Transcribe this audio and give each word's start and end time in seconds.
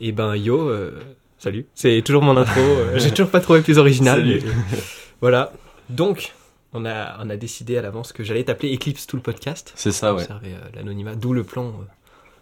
Et 0.00 0.12
ben 0.12 0.34
yo, 0.36 0.68
euh, 0.68 1.00
salut. 1.38 1.66
C'est 1.74 2.02
toujours 2.02 2.22
mon 2.22 2.36
intro. 2.36 2.60
euh, 2.60 2.98
J'ai 2.98 3.10
toujours 3.10 3.30
pas 3.30 3.40
trouvé 3.40 3.62
plus 3.62 3.78
original. 3.78 4.18
Salut. 4.20 4.42
mais- 4.44 4.78
voilà. 5.20 5.52
Donc, 5.88 6.34
on 6.74 6.84
a, 6.84 7.16
on 7.24 7.30
a 7.30 7.36
décidé 7.36 7.78
à 7.78 7.82
l'avance 7.82 8.12
que 8.12 8.22
j'allais 8.22 8.44
t'appeler 8.44 8.74
Eclipse 8.74 9.06
tout 9.06 9.16
le 9.16 9.22
podcast. 9.22 9.72
C'est 9.76 9.92
ça, 9.92 10.12
ouais. 10.14 10.22
Conserver 10.22 10.52
euh, 10.52 10.68
l'anonymat, 10.74 11.14
d'où 11.14 11.32
le 11.32 11.44
plan 11.44 11.72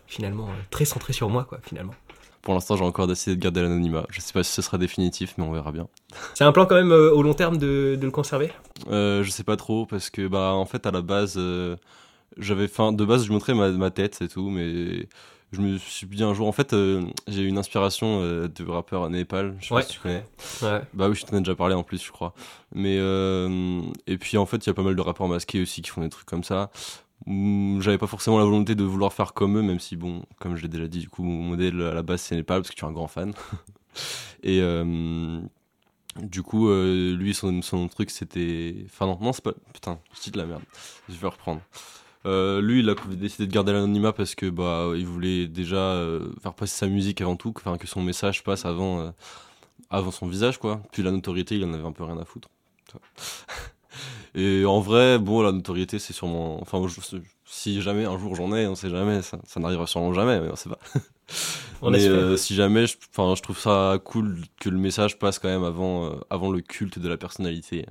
finalement 0.06 0.48
très 0.70 0.84
centré 0.84 1.12
sur 1.12 1.28
moi, 1.28 1.44
quoi, 1.44 1.58
finalement. 1.62 1.94
Pour 2.42 2.52
l'instant, 2.54 2.76
j'ai 2.76 2.84
encore 2.84 3.06
décidé 3.06 3.36
de 3.36 3.40
garder 3.40 3.62
l'anonymat. 3.62 4.04
Je 4.10 4.20
sais 4.20 4.32
pas 4.32 4.42
si 4.42 4.52
ce 4.52 4.60
sera 4.60 4.76
définitif, 4.76 5.34
mais 5.38 5.44
on 5.44 5.52
verra 5.52 5.70
bien. 5.72 5.86
C'est 6.34 6.44
un 6.44 6.52
plan 6.52 6.66
quand 6.66 6.74
même 6.74 6.92
au 6.92 7.22
long 7.22 7.34
terme 7.34 7.56
de, 7.56 7.96
de 7.98 8.04
le 8.04 8.10
conserver? 8.10 8.50
Je 8.90 9.26
sais 9.30 9.44
pas 9.44 9.56
trop 9.56 9.86
parce 9.86 10.10
que 10.10 10.26
bah 10.26 10.52
en 10.52 10.66
fait 10.66 10.84
à 10.86 10.90
la 10.90 11.00
base 11.02 11.40
j'avais 12.36 12.66
fin 12.68 12.92
de 12.92 13.04
base 13.04 13.24
je 13.26 13.32
montrais 13.32 13.54
ma, 13.54 13.70
ma 13.70 13.90
tête 13.92 14.16
c'est 14.16 14.26
tout 14.28 14.50
mais 14.50 15.06
je 15.54 15.60
me 15.60 15.78
suis 15.78 16.06
dit 16.06 16.22
un 16.22 16.34
jour 16.34 16.46
en 16.48 16.52
fait 16.52 16.72
euh, 16.74 17.02
j'ai 17.28 17.42
eu 17.42 17.46
une 17.48 17.58
inspiration 17.58 18.20
euh, 18.22 18.48
de 18.48 18.64
rappeur 18.64 19.08
Népal 19.08 19.56
je 19.60 19.68
sais 19.68 19.74
Ouais. 19.74 19.80
pas 19.82 19.86
si 19.86 19.92
tu 19.94 20.00
connais 20.00 20.24
Ouais. 20.62 20.82
bah 20.92 21.08
oui 21.08 21.14
je 21.16 21.24
t'en 21.24 21.36
ai 21.36 21.40
déjà 21.40 21.54
parlé 21.54 21.74
en 21.74 21.82
plus 21.82 22.02
je 22.04 22.10
crois 22.12 22.34
mais 22.74 22.96
euh, 22.98 23.80
et 24.06 24.18
puis 24.18 24.36
en 24.36 24.46
fait 24.46 24.58
il 24.58 24.66
y 24.66 24.70
a 24.70 24.74
pas 24.74 24.82
mal 24.82 24.94
de 24.96 25.00
rappeurs 25.00 25.28
masqués 25.28 25.62
aussi 25.62 25.80
qui 25.82 25.90
font 25.90 26.00
des 26.02 26.08
trucs 26.10 26.26
comme 26.26 26.44
ça 26.44 26.70
Hum, 27.26 27.80
j'avais 27.80 27.96
pas 27.96 28.06
forcément 28.08 28.38
la 28.38 28.44
volonté 28.44 28.74
de 28.74 28.84
vouloir 28.84 29.12
faire 29.14 29.32
comme 29.32 29.56
eux 29.56 29.62
même 29.62 29.78
si 29.80 29.96
bon 29.96 30.22
comme 30.40 30.56
je 30.56 30.62
l'ai 30.62 30.68
déjà 30.68 30.86
dit 30.88 30.98
du 30.98 31.08
coup 31.08 31.22
mon 31.22 31.42
modèle 31.42 31.80
à 31.80 31.94
la 31.94 32.02
base 32.02 32.20
c'est 32.20 32.34
Népal 32.34 32.60
parce 32.60 32.70
que 32.70 32.74
tu 32.76 32.84
es 32.84 32.88
un 32.88 32.92
grand 32.92 33.06
fan 33.08 33.32
et 34.42 34.60
du 36.16 36.42
coup, 36.42 36.68
lui, 36.72 37.34
son, 37.34 37.60
son 37.62 37.88
truc, 37.88 38.08
c'était. 38.10 38.76
Enfin, 38.86 39.06
non, 39.06 39.18
non, 39.20 39.32
c'est 39.32 39.42
pas. 39.42 39.50
Putain, 39.72 39.98
je 40.14 40.20
dis 40.20 40.30
de 40.30 40.38
la 40.38 40.46
merde. 40.46 40.62
Je 41.08 41.14
vais 41.16 41.26
reprendre. 41.26 41.60
Euh, 42.26 42.60
lui, 42.62 42.80
il 42.80 42.88
a 42.90 42.94
décidé 43.10 43.46
de 43.46 43.52
garder 43.52 43.72
l'anonymat 43.72 44.12
parce 44.12 44.34
que 44.34 44.48
bah, 44.48 44.90
il 44.96 45.06
voulait 45.06 45.46
déjà 45.46 45.76
euh, 45.76 46.32
faire 46.42 46.54
passer 46.54 46.74
sa 46.76 46.86
musique 46.86 47.20
avant 47.20 47.36
tout, 47.36 47.52
enfin 47.56 47.76
que 47.76 47.86
son 47.86 48.02
message 48.02 48.42
passe 48.44 48.64
avant, 48.64 49.00
euh, 49.00 49.10
avant 49.90 50.10
son 50.10 50.26
visage, 50.26 50.58
quoi. 50.58 50.82
Puis 50.92 51.02
la 51.02 51.10
notoriété, 51.12 51.56
il 51.56 51.64
en 51.64 51.74
avait 51.74 51.84
un 51.86 51.92
peu 51.92 52.04
rien 52.04 52.18
à 52.18 52.24
foutre. 52.24 52.48
Et 54.34 54.64
en 54.64 54.80
vrai, 54.80 55.18
bon, 55.18 55.42
la 55.42 55.52
notoriété, 55.52 55.98
c'est 55.98 56.12
sûrement. 56.12 56.60
Enfin, 56.60 56.84
je- 56.88 57.18
si 57.46 57.80
jamais 57.82 58.04
un 58.04 58.18
jour 58.18 58.34
j'en 58.34 58.52
ai, 58.54 58.66
on 58.66 58.74
sait 58.74 58.90
jamais, 58.90 59.22
ça, 59.22 59.38
ça 59.46 59.60
n'arrivera 59.60 59.86
sûrement 59.86 60.12
jamais, 60.12 60.40
mais 60.40 60.48
on 60.50 60.56
sait 60.56 60.68
pas. 60.70 60.78
On 61.82 61.90
mais 61.90 61.98
euh, 62.08 62.36
si 62.36 62.54
jamais, 62.54 62.86
je, 62.86 62.96
enfin, 63.10 63.34
je 63.34 63.42
trouve 63.42 63.58
ça 63.58 63.98
cool 64.04 64.38
que 64.60 64.68
le 64.70 64.78
message 64.78 65.18
passe 65.18 65.38
quand 65.38 65.48
même 65.48 65.64
avant, 65.64 66.06
euh, 66.06 66.16
avant 66.30 66.50
le 66.50 66.60
culte 66.60 66.98
de 66.98 67.08
la 67.08 67.16
personnalité. 67.16 67.86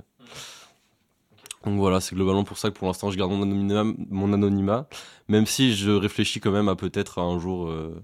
Donc 1.66 1.78
voilà, 1.78 2.02
c'est 2.02 2.16
globalement 2.16 2.44
pour 2.44 2.58
ça 2.58 2.70
que 2.70 2.78
pour 2.78 2.88
l'instant 2.88 3.10
je 3.12 3.18
garde 3.18 3.32
mon 3.32 3.42
anonymat, 3.44 3.84
mon 4.10 4.34
anonymat, 4.34 4.88
même 5.30 5.46
si 5.46 5.76
je 5.76 5.92
réfléchis 5.92 6.40
quand 6.40 6.52
même 6.52 6.68
à 6.70 6.76
peut-être 6.76 7.20
un 7.20 7.40
jour 7.40 7.68
euh, 7.70 7.96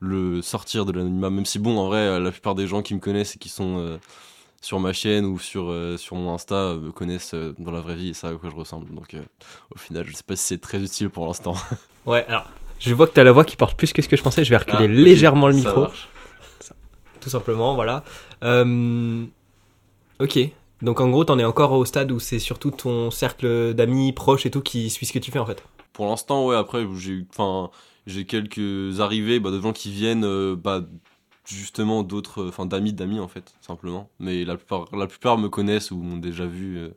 le 0.00 0.40
sortir 0.42 0.84
de 0.86 0.92
l'anonymat, 0.92 1.30
même 1.30 1.44
si 1.46 1.58
bon, 1.58 1.76
en 1.78 1.86
vrai, 1.88 1.98
euh, 1.98 2.18
la 2.20 2.30
plupart 2.30 2.54
des 2.54 2.66
gens 2.66 2.82
qui 2.82 2.94
me 2.94 3.00
connaissent 3.00 3.36
et 3.36 3.38
qui 3.38 3.48
sont 3.50 3.78
euh, 3.78 3.98
sur 4.62 4.80
ma 4.80 4.92
chaîne 4.94 5.26
ou 5.26 5.38
sur, 5.38 5.70
euh, 5.70 5.96
sur 5.98 6.16
mon 6.16 6.32
Insta 6.34 6.74
me 6.74 6.90
connaissent 6.90 7.34
euh, 7.34 7.54
dans 7.58 7.70
la 7.70 7.80
vraie 7.80 7.96
vie 7.96 8.08
et 8.08 8.14
savent 8.14 8.34
à 8.34 8.38
quoi 8.38 8.48
je 8.50 8.56
ressemble. 8.56 8.92
Donc 8.94 9.12
euh, 9.14 9.20
au 9.74 9.78
final, 9.78 10.04
je 10.08 10.16
sais 10.16 10.22
pas 10.26 10.34
si 10.34 10.44
c'est 10.44 10.58
très 10.60 10.80
utile 10.82 11.10
pour 11.10 11.26
l'instant. 11.26 11.54
Ouais, 12.06 12.24
alors, 12.28 12.48
je 12.78 12.94
vois 12.94 13.08
que 13.08 13.12
t'as 13.14 13.24
la 13.24 13.32
voix 13.32 13.44
qui 13.44 13.56
porte 13.56 13.76
plus 13.76 13.92
que 13.92 14.00
ce 14.00 14.08
que 14.08 14.16
je 14.16 14.22
pensais. 14.22 14.44
Je 14.44 14.50
vais 14.50 14.56
reculer 14.58 14.84
Ah, 14.84 14.86
légèrement 14.86 15.48
le 15.48 15.54
ça 15.54 15.58
micro. 15.58 15.80
marche. 15.82 16.08
tout 17.20 17.28
simplement, 17.28 17.74
voilà. 17.74 18.04
Euh, 18.44 19.24
ok. 20.20 20.38
Donc 20.82 21.00
en 21.00 21.08
gros, 21.08 21.24
t'en 21.24 21.38
es 21.38 21.44
encore 21.44 21.72
au 21.72 21.84
stade 21.84 22.12
où 22.12 22.18
c'est 22.20 22.38
surtout 22.38 22.70
ton 22.70 23.10
cercle 23.10 23.74
d'amis 23.74 24.12
proches 24.12 24.46
et 24.46 24.50
tout 24.50 24.60
qui 24.60 24.90
suit 24.90 25.06
ce 25.06 25.12
que 25.12 25.18
tu 25.18 25.30
fais 25.30 25.38
en 25.38 25.46
fait. 25.46 25.62
Pour 25.92 26.06
l'instant, 26.06 26.46
ouais, 26.46 26.56
après, 26.56 26.86
j'ai 26.96 27.24
enfin, 27.30 27.70
j'ai 28.06 28.26
quelques 28.26 29.00
arrivées 29.00 29.40
bah, 29.40 29.50
de 29.50 29.60
gens 29.60 29.72
qui 29.72 29.90
viennent, 29.90 30.24
euh, 30.24 30.54
bah, 30.54 30.82
justement, 31.46 32.02
d'autres, 32.02 32.46
enfin, 32.48 32.66
d'amis 32.66 32.92
d'amis, 32.92 33.18
en 33.20 33.28
fait, 33.28 33.54
simplement. 33.62 34.10
Mais 34.18 34.44
la 34.44 34.56
plupart, 34.56 34.84
la 34.94 35.06
plupart 35.06 35.38
me 35.38 35.48
connaissent 35.48 35.90
ou 35.90 35.96
m'ont 35.96 36.18
déjà 36.18 36.46
vu. 36.46 36.76
euh, 36.78 36.90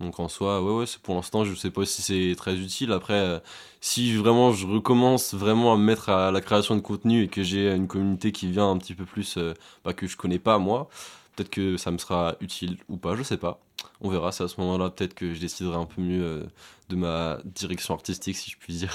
donc 0.00 0.18
en 0.18 0.28
soi, 0.28 0.62
ouais, 0.62 0.72
ouais, 0.80 0.84
pour 1.02 1.14
l'instant, 1.14 1.44
je 1.44 1.54
sais 1.54 1.70
pas 1.70 1.84
si 1.86 2.02
c'est 2.02 2.34
très 2.36 2.56
utile. 2.56 2.92
Après, 2.92 3.14
euh, 3.14 3.38
si 3.80 4.14
vraiment 4.16 4.52
je 4.52 4.66
recommence 4.66 5.34
vraiment 5.34 5.72
à 5.72 5.76
me 5.76 5.84
mettre 5.84 6.08
à 6.08 6.32
la 6.32 6.40
création 6.40 6.74
de 6.74 6.80
contenu 6.80 7.24
et 7.24 7.28
que 7.28 7.42
j'ai 7.42 7.72
une 7.72 7.86
communauté 7.86 8.32
qui 8.32 8.48
vient 8.50 8.68
un 8.70 8.78
petit 8.78 8.94
peu 8.94 9.04
plus, 9.04 9.36
euh, 9.38 9.54
bah, 9.84 9.92
que 9.92 10.06
je 10.08 10.16
connais 10.16 10.40
pas 10.40 10.58
moi, 10.58 10.88
peut-être 11.34 11.50
que 11.50 11.76
ça 11.76 11.90
me 11.90 11.98
sera 11.98 12.36
utile 12.40 12.78
ou 12.88 12.96
pas, 12.96 13.16
je 13.16 13.22
sais 13.22 13.36
pas. 13.36 13.60
On 14.00 14.08
verra, 14.10 14.32
c'est 14.32 14.44
à 14.44 14.48
ce 14.48 14.60
moment-là, 14.60 14.90
peut-être 14.90 15.14
que 15.14 15.34
je 15.34 15.40
déciderai 15.40 15.76
un 15.76 15.86
peu 15.86 16.00
mieux 16.02 16.22
euh, 16.22 16.42
de 16.88 16.96
ma 16.96 17.38
direction 17.44 17.94
artistique, 17.94 18.36
si 18.36 18.50
je 18.50 18.56
puis 18.58 18.74
dire. 18.74 18.92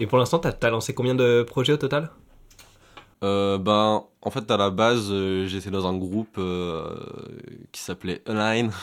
Et 0.00 0.06
pour 0.06 0.18
l'instant, 0.18 0.38
t'as 0.38 0.52
as 0.62 0.70
lancé 0.70 0.94
combien 0.94 1.14
de 1.14 1.42
projets 1.42 1.74
au 1.74 1.76
total? 1.76 2.10
Euh, 3.22 3.58
ben, 3.58 4.04
en 4.22 4.30
fait, 4.30 4.50
à 4.50 4.56
la 4.56 4.70
base, 4.70 5.08
euh, 5.10 5.46
j'étais 5.46 5.70
dans 5.70 5.86
un 5.86 5.96
groupe 5.96 6.36
euh, 6.38 6.96
qui 7.72 7.80
s'appelait 7.80 8.22
Align. 8.26 8.70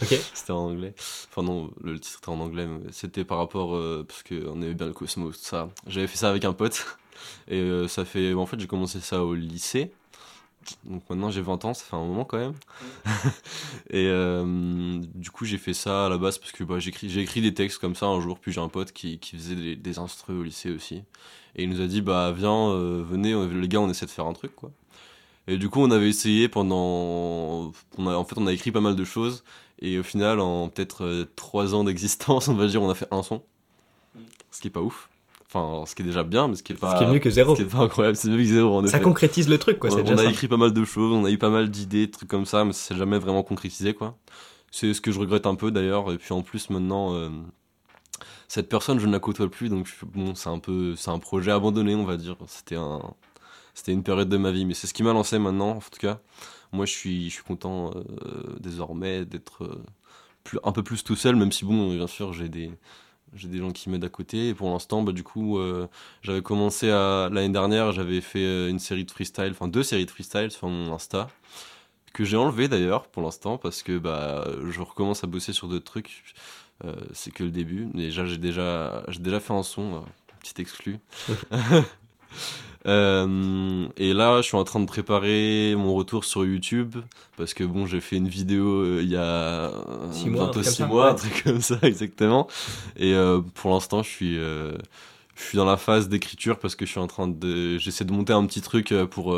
Ok. 0.00 0.18
c'était 0.32 0.52
en 0.52 0.70
anglais. 0.70 0.94
Enfin, 1.28 1.42
non, 1.42 1.70
le 1.82 2.00
titre 2.00 2.18
était 2.20 2.30
en 2.30 2.40
anglais, 2.40 2.66
mais 2.66 2.90
c'était 2.90 3.24
par 3.24 3.36
rapport. 3.36 3.78
parce 4.08 4.22
qu'on 4.22 4.62
aimait 4.62 4.72
bien 4.72 4.86
le 4.86 4.94
cosmos, 4.94 5.38
tout 5.38 5.44
ça. 5.44 5.68
J'avais 5.86 6.06
fait 6.06 6.16
ça 6.16 6.30
avec 6.30 6.46
un 6.46 6.54
pote. 6.54 6.86
Et 7.48 7.86
ça 7.88 8.06
fait. 8.06 8.32
En 8.32 8.46
fait, 8.46 8.58
j'ai 8.58 8.66
commencé 8.66 9.00
ça 9.00 9.22
au 9.22 9.34
lycée. 9.34 9.92
Donc 10.84 11.02
maintenant, 11.10 11.30
j'ai 11.30 11.40
20 11.40 11.64
ans, 11.64 11.74
ça 11.74 11.84
fait 11.84 11.96
un 11.96 12.04
moment 12.04 12.24
quand 12.24 12.38
même. 12.38 12.54
Et 13.90 14.06
euh, 14.08 15.00
du 15.14 15.30
coup, 15.30 15.44
j'ai 15.44 15.58
fait 15.58 15.74
ça 15.74 16.06
à 16.06 16.08
la 16.08 16.18
base 16.18 16.38
parce 16.38 16.52
que 16.52 16.64
bah, 16.64 16.78
j'ai 16.78 17.20
écrit 17.20 17.40
des 17.40 17.54
textes 17.54 17.78
comme 17.78 17.94
ça 17.94 18.06
un 18.06 18.20
jour. 18.20 18.38
Puis 18.38 18.52
j'ai 18.52 18.60
un 18.60 18.68
pote 18.68 18.92
qui, 18.92 19.18
qui 19.18 19.36
faisait 19.36 19.56
des, 19.56 19.76
des 19.76 19.98
instrus 19.98 20.36
au 20.36 20.42
lycée 20.42 20.70
aussi. 20.70 21.02
Et 21.56 21.64
il 21.64 21.70
nous 21.70 21.80
a 21.80 21.86
dit, 21.86 22.00
bah 22.00 22.32
viens, 22.32 22.70
euh, 22.70 23.04
venez, 23.06 23.32
euh, 23.32 23.46
les 23.48 23.68
gars, 23.68 23.80
on 23.80 23.88
essaie 23.88 24.06
de 24.06 24.10
faire 24.10 24.26
un 24.26 24.32
truc, 24.32 24.54
quoi. 24.56 24.70
Et 25.46 25.58
du 25.58 25.68
coup, 25.68 25.80
on 25.80 25.90
avait 25.90 26.08
essayé 26.08 26.48
pendant... 26.48 27.72
On 27.98 28.06
a, 28.06 28.14
en 28.14 28.24
fait, 28.24 28.36
on 28.38 28.46
a 28.46 28.52
écrit 28.52 28.72
pas 28.72 28.80
mal 28.80 28.96
de 28.96 29.04
choses. 29.04 29.44
Et 29.80 29.98
au 29.98 30.02
final, 30.02 30.40
en 30.40 30.68
peut-être 30.68 31.04
euh, 31.04 31.24
trois 31.36 31.74
ans 31.74 31.84
d'existence, 31.84 32.48
on 32.48 32.54
va 32.54 32.66
dire, 32.66 32.82
on 32.82 32.90
a 32.90 32.94
fait 32.94 33.08
un 33.10 33.22
son. 33.22 33.42
Ce 34.50 34.60
qui 34.60 34.68
est 34.68 34.70
pas 34.70 34.80
ouf. 34.80 35.10
Enfin, 35.54 35.86
ce 35.86 35.94
qui 35.94 36.02
est 36.02 36.04
déjà 36.04 36.24
bien, 36.24 36.48
mais 36.48 36.56
ce 36.56 36.62
qui 36.64 36.72
est 36.72 36.76
pas... 36.76 36.94
Ce 36.94 36.98
qui 36.98 37.04
est 37.04 37.12
mieux 37.12 37.20
que 37.20 37.30
zéro. 37.30 37.54
Ce 37.54 37.62
qui 37.62 37.68
est 37.68 37.70
pas 37.70 37.78
incroyable, 37.84 38.16
c'est 38.16 38.28
mieux 38.28 38.38
que 38.38 38.44
zéro, 38.44 38.78
en 38.78 38.86
Ça 38.86 38.96
effet. 38.96 39.04
concrétise 39.04 39.48
le 39.48 39.56
truc 39.58 39.78
quoi. 39.78 39.90
On, 39.92 39.96
C'est 39.96 40.10
on 40.10 40.14
a 40.18 40.24
ça. 40.24 40.30
écrit 40.30 40.48
pas 40.48 40.56
mal 40.56 40.72
de 40.72 40.84
choses, 40.84 41.12
on 41.12 41.24
a 41.24 41.30
eu 41.30 41.38
pas 41.38 41.50
mal 41.50 41.70
d'idées, 41.70 42.10
trucs 42.10 42.28
comme 42.28 42.44
ça, 42.46 42.64
mais 42.64 42.72
ça 42.72 42.88
s'est 42.88 42.96
jamais 42.98 43.18
vraiment 43.18 43.42
concrétisé, 43.44 43.94
quoi. 43.94 44.16
C'est 44.72 44.92
ce 44.92 45.00
que 45.00 45.12
je 45.12 45.20
regrette 45.20 45.46
un 45.46 45.54
peu, 45.54 45.70
d'ailleurs. 45.70 46.12
Et 46.12 46.18
puis 46.18 46.32
en 46.34 46.42
plus, 46.42 46.70
maintenant, 46.70 47.14
euh, 47.14 47.30
cette 48.48 48.68
personne, 48.68 48.98
je 48.98 49.06
ne 49.06 49.12
la 49.12 49.20
côtoie 49.20 49.48
plus, 49.48 49.68
donc 49.68 49.88
bon, 50.14 50.34
c'est 50.34 50.48
un 50.48 50.58
peu, 50.58 50.96
c'est 50.96 51.10
un 51.10 51.18
projet 51.20 51.52
abandonné, 51.52 51.94
on 51.94 52.04
va 52.04 52.16
dire. 52.16 52.36
C'était 52.48 52.76
un, 52.76 53.00
c'était 53.74 53.92
une 53.92 54.02
période 54.02 54.28
de 54.28 54.36
ma 54.36 54.50
vie, 54.50 54.64
mais 54.64 54.74
c'est 54.74 54.86
ce 54.88 54.94
qui 54.94 55.04
m'a 55.04 55.12
lancé 55.12 55.38
maintenant, 55.38 55.70
en 55.70 55.78
tout 55.78 56.00
cas. 56.00 56.18
Moi, 56.72 56.86
je 56.86 56.92
suis, 56.92 57.28
je 57.30 57.34
suis 57.34 57.44
content 57.44 57.92
euh, 57.94 58.56
désormais 58.58 59.24
d'être 59.24 59.62
euh, 59.62 59.82
plus, 60.42 60.58
un 60.64 60.72
peu 60.72 60.82
plus 60.82 61.04
tout 61.04 61.14
seul, 61.16 61.36
même 61.36 61.52
si 61.52 61.64
bon, 61.64 61.94
bien 61.94 62.08
sûr, 62.08 62.32
j'ai 62.32 62.48
des, 62.48 62.72
j'ai 63.34 63.48
des 63.48 63.58
gens 63.58 63.70
qui 63.70 63.90
m'aident 63.90 64.04
à 64.04 64.08
côté. 64.08 64.48
Et 64.48 64.54
pour 64.54 64.70
l'instant, 64.70 65.02
bah, 65.02 65.12
du 65.12 65.22
coup, 65.22 65.58
euh, 65.58 65.88
j'avais 66.22 66.42
commencé 66.42 66.90
à 66.90 67.28
l'année 67.30 67.52
dernière, 67.52 67.92
j'avais 67.92 68.20
fait 68.20 68.44
euh, 68.44 68.70
une 68.70 68.78
série 68.78 69.04
de 69.04 69.10
freestyle, 69.10 69.50
enfin 69.50 69.68
deux 69.68 69.82
séries 69.82 70.06
de 70.06 70.10
freestyle 70.10 70.50
sur 70.50 70.68
mon 70.68 70.92
Insta 70.92 71.28
que 72.12 72.24
j'ai 72.24 72.36
enlevé 72.36 72.68
d'ailleurs 72.68 73.08
pour 73.08 73.22
l'instant 73.22 73.58
parce 73.58 73.82
que 73.82 73.98
bah 73.98 74.46
je 74.70 74.80
recommence 74.80 75.24
à 75.24 75.26
bosser 75.26 75.52
sur 75.52 75.66
d'autres 75.66 75.84
trucs. 75.84 76.22
Euh, 76.84 76.94
c'est 77.12 77.32
que 77.32 77.42
le 77.42 77.50
début. 77.50 77.88
Déjà 77.92 78.24
j'ai 78.24 78.38
déjà 78.38 79.04
déjà 79.18 79.40
fait 79.40 79.52
un 79.52 79.64
son, 79.64 80.04
petit 80.40 80.62
exclu. 80.62 81.00
Euh, 82.86 83.88
et 83.96 84.12
là, 84.12 84.38
je 84.42 84.46
suis 84.48 84.56
en 84.56 84.64
train 84.64 84.80
de 84.80 84.86
préparer 84.86 85.74
mon 85.76 85.94
retour 85.94 86.24
sur 86.24 86.44
YouTube 86.44 86.96
parce 87.36 87.54
que 87.54 87.64
bon, 87.64 87.86
j'ai 87.86 88.00
fait 88.00 88.16
une 88.16 88.28
vidéo 88.28 88.66
euh, 88.82 89.00
il 89.02 89.08
y 89.08 89.16
a 89.16 89.70
Six 90.10 90.28
mois, 90.30 90.44
un 90.44 90.50
bientôt 90.50 90.52
truc 90.52 90.64
comme 90.64 90.74
six 90.74 90.76
ça, 90.76 90.86
mois, 90.86 91.06
ouais. 91.06 91.10
un 91.10 91.14
truc 91.14 91.42
comme 91.44 91.60
ça 91.60 91.78
exactement. 91.82 92.46
Et 92.96 93.14
euh, 93.14 93.40
pour 93.54 93.72
l'instant, 93.72 94.02
je 94.02 94.10
suis 94.10 94.36
je 94.36 95.42
suis 95.42 95.56
dans 95.56 95.64
la 95.64 95.76
phase 95.76 96.08
d'écriture 96.08 96.58
parce 96.58 96.76
que 96.76 96.84
je 96.86 96.90
suis 96.92 97.00
en 97.00 97.06
train 97.06 97.26
de 97.28 97.78
j'essaie 97.78 98.04
de 98.04 98.12
monter 98.12 98.32
un 98.32 98.44
petit 98.46 98.60
truc 98.60 98.94
pour 99.10 99.36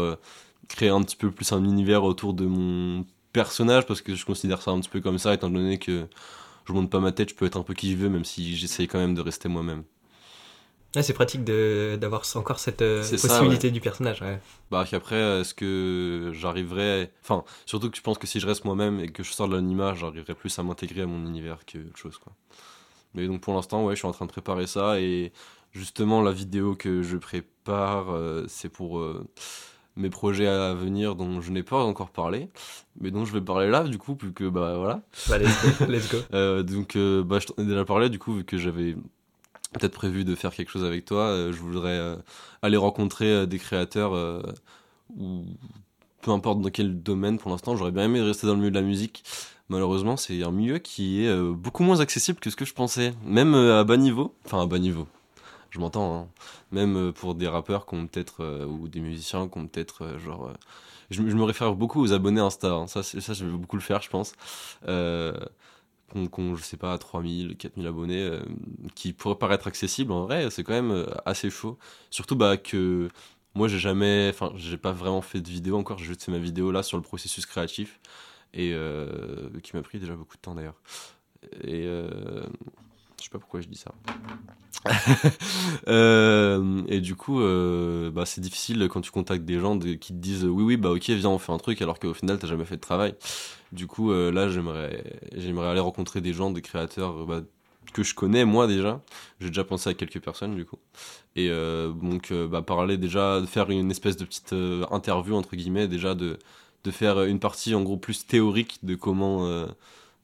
créer 0.68 0.88
un 0.88 1.03
petit 1.03 1.16
peu 1.16 1.30
plus 1.30 1.53
un 1.53 1.65
univers 1.65 2.04
autour 2.04 2.34
de 2.34 2.44
mon 2.47 3.04
personnage 3.32 3.86
parce 3.86 4.03
que 4.03 4.15
je 4.15 4.24
considère 4.24 4.62
ça 4.62 4.72
un 4.72 4.80
petit 4.80 4.88
peu 4.91 5.00
comme 5.00 5.18
ça 5.18 5.34
étant 5.34 5.50
donné 5.50 5.78
que 5.78 6.06
je 6.66 6.72
monte 6.72 6.91
pas 6.91 7.00
ma 7.00 7.12
tête, 7.12 7.30
je 7.30 7.34
peux 7.34 7.47
être 7.47 7.56
un 7.59 7.62
peu 7.62 7.74
qui 7.74 7.92
je 7.92 7.97
veux 7.97 8.09
même 8.09 8.24
si 8.24 8.56
j'essaye 8.56 8.88
quand 8.88 8.98
même 8.98 9.15
de 9.15 9.21
rester 9.21 9.48
moi-même. 9.48 9.84
Ouais, 10.97 11.03
c'est 11.03 11.13
pratique 11.13 11.45
d'avoir 11.45 12.22
encore 12.34 12.59
cette 12.59 12.83
euh, 12.83 13.03
ça, 13.03 13.28
possibilité 13.28 13.71
du 13.71 13.81
personnage. 13.81 14.22
Ouais. 14.22 14.41
Bah 14.71 14.84
qu'après, 14.91 15.41
est-ce 15.41 15.53
que 15.53 16.33
j'arriverai... 16.34 17.10
Enfin, 17.22 17.45
surtout 17.66 17.91
que 17.91 17.97
je 17.97 18.03
pense 18.03 18.16
que 18.16 18.27
si 18.27 18.41
je 18.41 18.47
reste 18.47 18.65
moi-même 18.65 18.98
et 18.98 19.09
que 19.09 19.22
je 19.22 19.31
sors 19.31 19.47
de 19.47 19.54
l'anima, 19.54 19.95
j'arriverai 19.95 20.34
plus 20.34 20.59
à 20.59 20.63
m'intégrer 20.63 21.03
à 21.03 21.07
mon 21.07 21.27
univers 21.27 21.66
que 21.66 21.78
autre 21.78 21.98
chose, 21.98 22.19
quoi. 22.19 22.33
Mais 23.15 23.27
donc 23.27 23.41
pour 23.41 23.54
l'instant, 23.54 23.84
ouais, 23.84 23.95
je 23.95 23.98
suis 23.98 24.09
en 24.09 24.13
train 24.13 24.27
de 24.27 24.31
préparer 24.31 24.66
ça 24.66 25.01
et 25.01 25.33
justement 25.72 26.22
la 26.22 26.33
vidéo 26.33 26.75
que 26.75 27.03
je 27.03 27.16
prépare, 27.16 28.10
euh, 28.10 28.45
c'est 28.48 28.69
pour 28.69 28.98
euh, 28.98 29.27
mes 29.97 30.10
projets 30.10 30.47
à 30.47 30.75
venir 30.75 31.15
dont 31.15 31.41
je 31.41 31.51
n'ai 31.51 31.63
pas 31.63 31.83
encore 31.83 32.10
parlé, 32.10 32.48
mais 33.01 33.10
dont 33.10 33.25
je 33.25 33.33
vais 33.33 33.41
parler 33.41 33.69
là, 33.71 33.84
du 33.84 33.98
coup, 33.98 34.16
vu 34.21 34.33
que, 34.33 34.48
bah 34.48 34.77
voilà. 34.77 35.03
Bah, 35.28 35.39
let's 35.39 35.78
go. 35.78 35.87
let's 35.87 36.10
go. 36.10 36.19
Euh, 36.34 36.63
donc, 36.63 36.97
euh, 36.97 37.22
bah, 37.22 37.39
je 37.39 37.47
t'en 37.47 37.63
ai 37.63 37.66
déjà 37.66 37.84
parlé, 37.84 38.10
du 38.10 38.19
coup, 38.19 38.34
vu 38.34 38.45
que 38.45 38.59
j'avais 38.59 38.97
peut-être 39.78 39.94
prévu 39.94 40.24
de 40.24 40.34
faire 40.34 40.54
quelque 40.54 40.70
chose 40.70 40.84
avec 40.84 41.04
toi. 41.04 41.50
je 41.50 41.58
voudrais 41.58 42.16
aller 42.62 42.76
rencontrer 42.76 43.46
des 43.46 43.58
créateurs 43.58 44.42
ou 45.16 45.44
peu 46.22 46.30
importe 46.30 46.60
dans 46.60 46.70
quel 46.70 47.02
domaine 47.02 47.38
pour 47.38 47.50
l'instant. 47.50 47.76
J'aurais 47.76 47.92
bien 47.92 48.04
aimé 48.04 48.20
rester 48.20 48.46
dans 48.46 48.54
le 48.54 48.58
milieu 48.58 48.70
de 48.70 48.78
la 48.78 48.86
musique. 48.86 49.24
Malheureusement, 49.68 50.16
c'est 50.16 50.42
un 50.42 50.50
milieu 50.50 50.78
qui 50.78 51.24
est 51.24 51.52
beaucoup 51.52 51.82
moins 51.82 52.00
accessible 52.00 52.38
que 52.38 52.50
ce 52.50 52.56
que 52.56 52.64
je 52.64 52.74
pensais, 52.74 53.14
même 53.24 53.54
à 53.54 53.84
bas 53.84 53.96
niveau. 53.96 54.34
Enfin, 54.44 54.62
à 54.62 54.66
bas 54.66 54.78
niveau 54.78 55.06
je 55.70 55.80
m'entends, 55.80 56.16
hein. 56.16 56.28
même 56.72 57.12
pour 57.12 57.34
des 57.34 57.46
rappeurs 57.46 57.84
qui 57.84 57.96
ont 57.96 58.06
peut-être, 58.06 58.64
ou 58.66 58.88
des 58.88 59.00
musiciens 59.00 59.46
qui 59.46 59.58
ont 59.58 59.66
peut-être, 59.66 60.16
genre, 60.18 60.50
je, 61.10 61.22
me 61.22 61.44
réfère 61.44 61.74
beaucoup 61.74 62.02
aux 62.02 62.12
abonnés 62.12 62.40
Insta. 62.40 62.72
Hein. 62.72 62.86
Ça, 62.86 63.02
ça, 63.02 63.32
je 63.32 63.44
vais 63.44 63.56
beaucoup 63.56 63.76
le 63.76 63.82
faire, 63.82 64.02
je 64.02 64.10
pense. 64.10 64.32
Euh, 64.88 65.32
qu'on, 66.30 66.56
je 66.56 66.62
sais 66.62 66.76
pas, 66.76 66.97
3000, 66.98 67.56
4000 67.56 67.86
abonnés, 67.86 68.22
euh, 68.22 68.41
qui 68.94 69.12
pourraient 69.12 69.36
paraître 69.36 69.66
accessibles, 69.66 70.12
en 70.12 70.24
vrai, 70.24 70.50
c'est 70.50 70.64
quand 70.64 70.72
même 70.72 70.92
euh, 70.92 71.06
assez 71.24 71.50
chaud. 71.50 71.78
Surtout 72.10 72.36
bah, 72.36 72.56
que 72.56 73.08
moi, 73.54 73.68
j'ai 73.68 73.78
jamais, 73.78 74.30
enfin, 74.30 74.53
j'ai 74.56 74.76
pas 74.78 74.92
vraiment 74.92 75.22
fait 75.22 75.41
de 75.41 75.48
vidéo 75.48 75.76
encore, 75.76 75.98
j'ai 75.98 76.06
juste 76.06 76.24
fait 76.24 76.32
ma 76.32 76.38
vidéo 76.38 76.70
là 76.72 76.82
sur 76.82 76.97
le 76.97 77.03
processus 77.03 77.47
créatif, 77.47 78.00
et 78.54 78.72
euh, 78.74 79.50
qui 79.62 79.76
m'a 79.76 79.82
pris 79.82 79.98
déjà 79.98 80.14
beaucoup 80.14 80.36
de 80.36 80.42
temps 80.42 80.54
d'ailleurs. 80.54 80.80
Et 81.62 81.86
sais 83.26 83.30
pas 83.30 83.38
pourquoi 83.38 83.60
je 83.60 83.68
dis 83.68 83.78
ça. 83.78 83.92
Euh, 85.88 86.82
et 86.88 87.00
du 87.00 87.14
coup, 87.14 87.40
euh, 87.40 88.10
bah, 88.10 88.26
c'est 88.26 88.40
difficile 88.40 88.88
quand 88.90 89.00
tu 89.00 89.12
contactes 89.12 89.44
des 89.44 89.60
gens 89.60 89.78
qui 89.78 90.12
te 90.12 90.18
disent 90.18 90.44
oui, 90.44 90.64
oui, 90.64 90.76
bah 90.76 90.90
ok, 90.90 91.10
viens, 91.10 91.30
on 91.30 91.38
fait 91.38 91.52
un 91.52 91.58
truc, 91.58 91.80
alors 91.80 92.00
qu'au 92.00 92.14
final, 92.14 92.38
t'as 92.38 92.48
jamais 92.48 92.64
fait 92.64 92.76
de 92.76 92.80
travail. 92.80 93.14
Du 93.72 93.86
coup, 93.86 94.10
euh, 94.10 94.32
là, 94.32 94.48
j'aimerais, 94.48 95.04
aller 95.32 95.80
rencontrer 95.80 96.20
des 96.20 96.32
gens, 96.32 96.50
des 96.50 96.62
créateurs 96.62 97.24
bah, 97.24 97.42
que 97.92 98.02
je 98.02 98.14
connais 98.14 98.44
moi 98.44 98.66
déjà. 98.66 99.00
J'ai 99.40 99.48
déjà 99.48 99.62
pensé 99.62 99.90
à 99.90 99.94
quelques 99.94 100.20
personnes 100.20 100.56
du 100.56 100.64
coup. 100.64 100.78
Et 101.36 101.48
donc, 101.48 102.32
bah, 102.32 102.62
parler 102.62 102.96
déjà, 102.96 103.40
faire 103.46 103.70
une 103.70 103.90
espèce 103.90 104.16
de 104.16 104.24
petite 104.24 104.54
interview 104.90 105.36
entre 105.36 105.54
guillemets, 105.54 105.86
déjà 105.86 106.14
de, 106.14 106.38
de 106.82 106.90
faire 106.90 107.22
une 107.22 107.38
partie 107.38 107.74
en 107.74 107.82
gros 107.82 107.96
plus 107.96 108.26
théorique 108.26 108.80
de 108.82 108.96
comment 108.96 109.66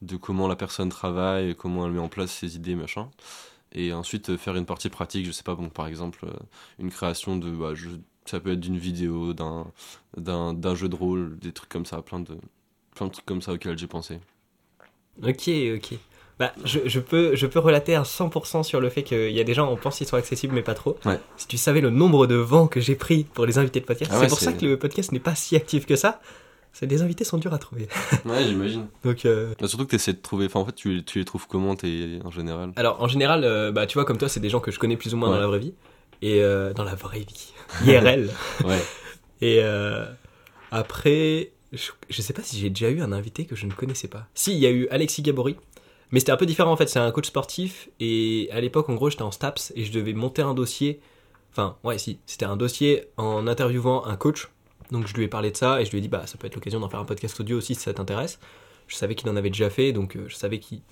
de 0.02 0.16
comment 0.16 0.48
la 0.48 0.56
personne 0.56 0.88
travaille, 0.88 1.54
comment 1.54 1.86
elle 1.86 1.92
met 1.92 2.00
en 2.00 2.08
place 2.08 2.30
ses 2.30 2.56
idées, 2.56 2.74
machin. 2.74 3.08
Et 3.74 3.92
ensuite 3.92 4.30
euh, 4.30 4.36
faire 4.36 4.56
une 4.56 4.66
partie 4.66 4.90
pratique, 4.90 5.24
je 5.24 5.32
sais 5.32 5.44
pas, 5.44 5.54
bon, 5.54 5.70
par 5.70 5.86
exemple, 5.86 6.26
euh, 6.26 6.36
une 6.78 6.90
création 6.90 7.36
de. 7.36 7.50
Bah, 7.50 7.72
ça 8.26 8.38
peut 8.38 8.52
être 8.52 8.60
d'une 8.60 8.78
vidéo, 8.78 9.32
d'un, 9.32 9.66
d'un, 10.16 10.74
jeu 10.74 10.88
de 10.88 10.94
rôle, 10.94 11.38
des 11.38 11.52
trucs 11.52 11.70
comme 11.70 11.86
ça, 11.86 12.02
plein 12.02 12.20
de, 12.20 12.36
plein 12.94 13.06
de 13.06 13.12
trucs 13.12 13.26
comme 13.26 13.42
ça 13.42 13.52
auxquels 13.52 13.78
j'ai 13.78 13.86
pensé. 13.86 14.20
Ok, 15.22 15.48
ok. 15.76 15.98
Bah, 16.38 16.52
je, 16.64 16.80
je, 16.86 17.00
peux, 17.00 17.34
je 17.34 17.46
peux 17.46 17.58
relater 17.58 17.94
à 17.94 18.02
100% 18.02 18.62
sur 18.62 18.80
le 18.80 18.90
fait 18.90 19.02
qu'il 19.02 19.30
y 19.30 19.40
a 19.40 19.44
des 19.44 19.54
gens, 19.54 19.70
on 19.70 19.76
pense 19.76 19.98
qu'ils 19.98 20.06
sont 20.06 20.16
accessibles, 20.16 20.54
mais 20.54 20.62
pas 20.62 20.74
trop. 20.74 20.98
Si 21.36 21.46
tu 21.46 21.56
savais 21.56 21.80
le 21.80 21.90
nombre 21.90 22.26
de 22.26 22.34
vents 22.34 22.68
que 22.68 22.80
j'ai 22.80 22.96
pris 22.96 23.24
pour 23.24 23.46
les 23.46 23.58
invités 23.58 23.80
de 23.80 23.84
podcast, 23.84 24.10
ah 24.14 24.18
c'est 24.20 24.28
pour 24.28 24.38
ça 24.38 24.52
que 24.52 24.64
le 24.64 24.78
podcast 24.78 25.12
n'est 25.12 25.20
pas 25.20 25.34
si 25.34 25.56
actif 25.56 25.86
que 25.86 25.96
ça. 25.96 26.20
Des 26.80 27.02
invités 27.02 27.24
sont 27.24 27.38
durs 27.38 27.54
à 27.54 27.58
trouver. 27.58 27.86
ouais, 28.24 28.44
j'imagine. 28.44 28.86
Donc, 29.04 29.24
euh... 29.24 29.54
bah, 29.60 29.68
surtout 29.68 29.84
que 29.84 29.90
tu 29.90 29.96
essaies 29.96 30.14
de 30.14 30.20
trouver. 30.20 30.46
Enfin, 30.46 30.60
en 30.60 30.64
fait, 30.64 30.74
tu, 30.74 31.04
tu 31.04 31.18
les 31.18 31.24
trouves 31.24 31.46
comment 31.46 31.76
es, 31.84 32.18
en 32.24 32.30
général? 32.30 32.72
Alors, 32.76 33.00
en 33.00 33.06
général, 33.06 33.44
euh, 33.44 33.70
bah, 33.70 33.86
tu 33.86 33.94
vois, 33.94 34.04
comme 34.04 34.18
toi, 34.18 34.28
c'est 34.28 34.40
des 34.40 34.48
gens 34.48 34.60
que 34.60 34.72
je 34.72 34.78
connais 34.78 34.96
plus 34.96 35.14
ou 35.14 35.16
moins 35.16 35.30
dans 35.30 35.38
la 35.38 35.46
vraie 35.46 35.60
vie. 35.60 35.74
Et 36.22 36.42
euh, 36.42 36.72
dans 36.72 36.84
la 36.84 36.94
vraie 36.94 37.20
vie. 37.20 37.52
IRL. 37.86 38.30
ouais. 38.64 38.82
Et 39.42 39.62
après, 40.70 41.52
je, 41.72 41.90
je, 42.08 42.22
sais 42.22 42.32
pas 42.32 42.42
si 42.42 42.58
j'ai 42.58 42.70
déjà 42.70 42.90
eu 42.90 43.00
un 43.00 43.12
invité 43.12 43.44
que 43.44 43.56
je 43.56 43.66
ne 43.66 43.72
connaissais 43.72 44.08
pas. 44.08 44.26
Si, 44.34 44.52
il 44.52 44.58
y 44.58 44.66
a 44.66 44.70
eu 44.70 44.88
Alexis 44.88 45.22
Gabory. 45.22 45.56
Mais 46.12 46.20
c'était 46.20 46.32
un 46.32 46.36
peu 46.36 46.46
différent 46.46 46.72
en 46.72 46.76
fait. 46.76 46.88
C'est 46.88 47.00
un 47.00 47.10
coach 47.10 47.26
sportif. 47.26 47.88
Et 47.98 48.48
à 48.52 48.60
l'époque, 48.60 48.88
en 48.88 48.94
gros, 48.94 49.10
j'étais 49.10 49.22
en 49.22 49.32
STAPS 49.32 49.72
et 49.74 49.84
je 49.84 49.92
devais 49.92 50.12
monter 50.12 50.42
un 50.42 50.54
dossier. 50.54 51.00
Enfin, 51.50 51.76
ouais, 51.84 51.98
si. 51.98 52.18
C'était 52.26 52.44
un 52.44 52.56
dossier 52.56 53.04
en 53.16 53.46
interviewant 53.46 54.04
un 54.06 54.16
coach 54.16 54.48
donc 54.92 55.06
je 55.08 55.14
lui 55.14 55.24
ai 55.24 55.28
parlé 55.28 55.50
de 55.50 55.56
ça 55.56 55.80
et 55.80 55.84
je 55.84 55.90
lui 55.90 55.98
ai 55.98 56.00
dit 56.00 56.08
bah 56.08 56.26
ça 56.26 56.38
peut 56.38 56.46
être 56.46 56.54
l'occasion 56.54 56.78
d'en 56.78 56.88
faire 56.88 57.00
un 57.00 57.04
podcast 57.04 57.40
audio 57.40 57.58
aussi 57.58 57.74
si 57.74 57.80
ça 57.80 57.94
t'intéresse. 57.94 58.38
Je 58.86 58.94
savais 58.94 59.14
qu'il 59.14 59.28
en 59.30 59.36
avait 59.36 59.50
déjà 59.50 59.70
fait 59.70 59.92
donc 59.92 60.16
euh, 60.16 60.26
je 60.28 60.36
savais 60.36 60.60
qu'il 60.60 60.82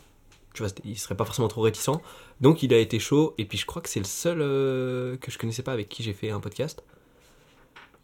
tu 0.54 0.64
vois, 0.64 0.72
il 0.84 0.98
serait 0.98 1.14
pas 1.14 1.24
forcément 1.24 1.46
trop 1.46 1.60
réticent. 1.60 2.00
Donc 2.40 2.64
il 2.64 2.74
a 2.74 2.78
été 2.78 2.98
chaud 2.98 3.34
et 3.38 3.44
puis 3.44 3.56
je 3.56 3.66
crois 3.66 3.80
que 3.82 3.88
c'est 3.88 4.00
le 4.00 4.06
seul 4.06 4.40
euh, 4.40 5.16
que 5.18 5.30
je 5.30 5.38
connaissais 5.38 5.62
pas 5.62 5.72
avec 5.72 5.88
qui 5.88 6.02
j'ai 6.02 6.14
fait 6.14 6.30
un 6.30 6.40
podcast. 6.40 6.82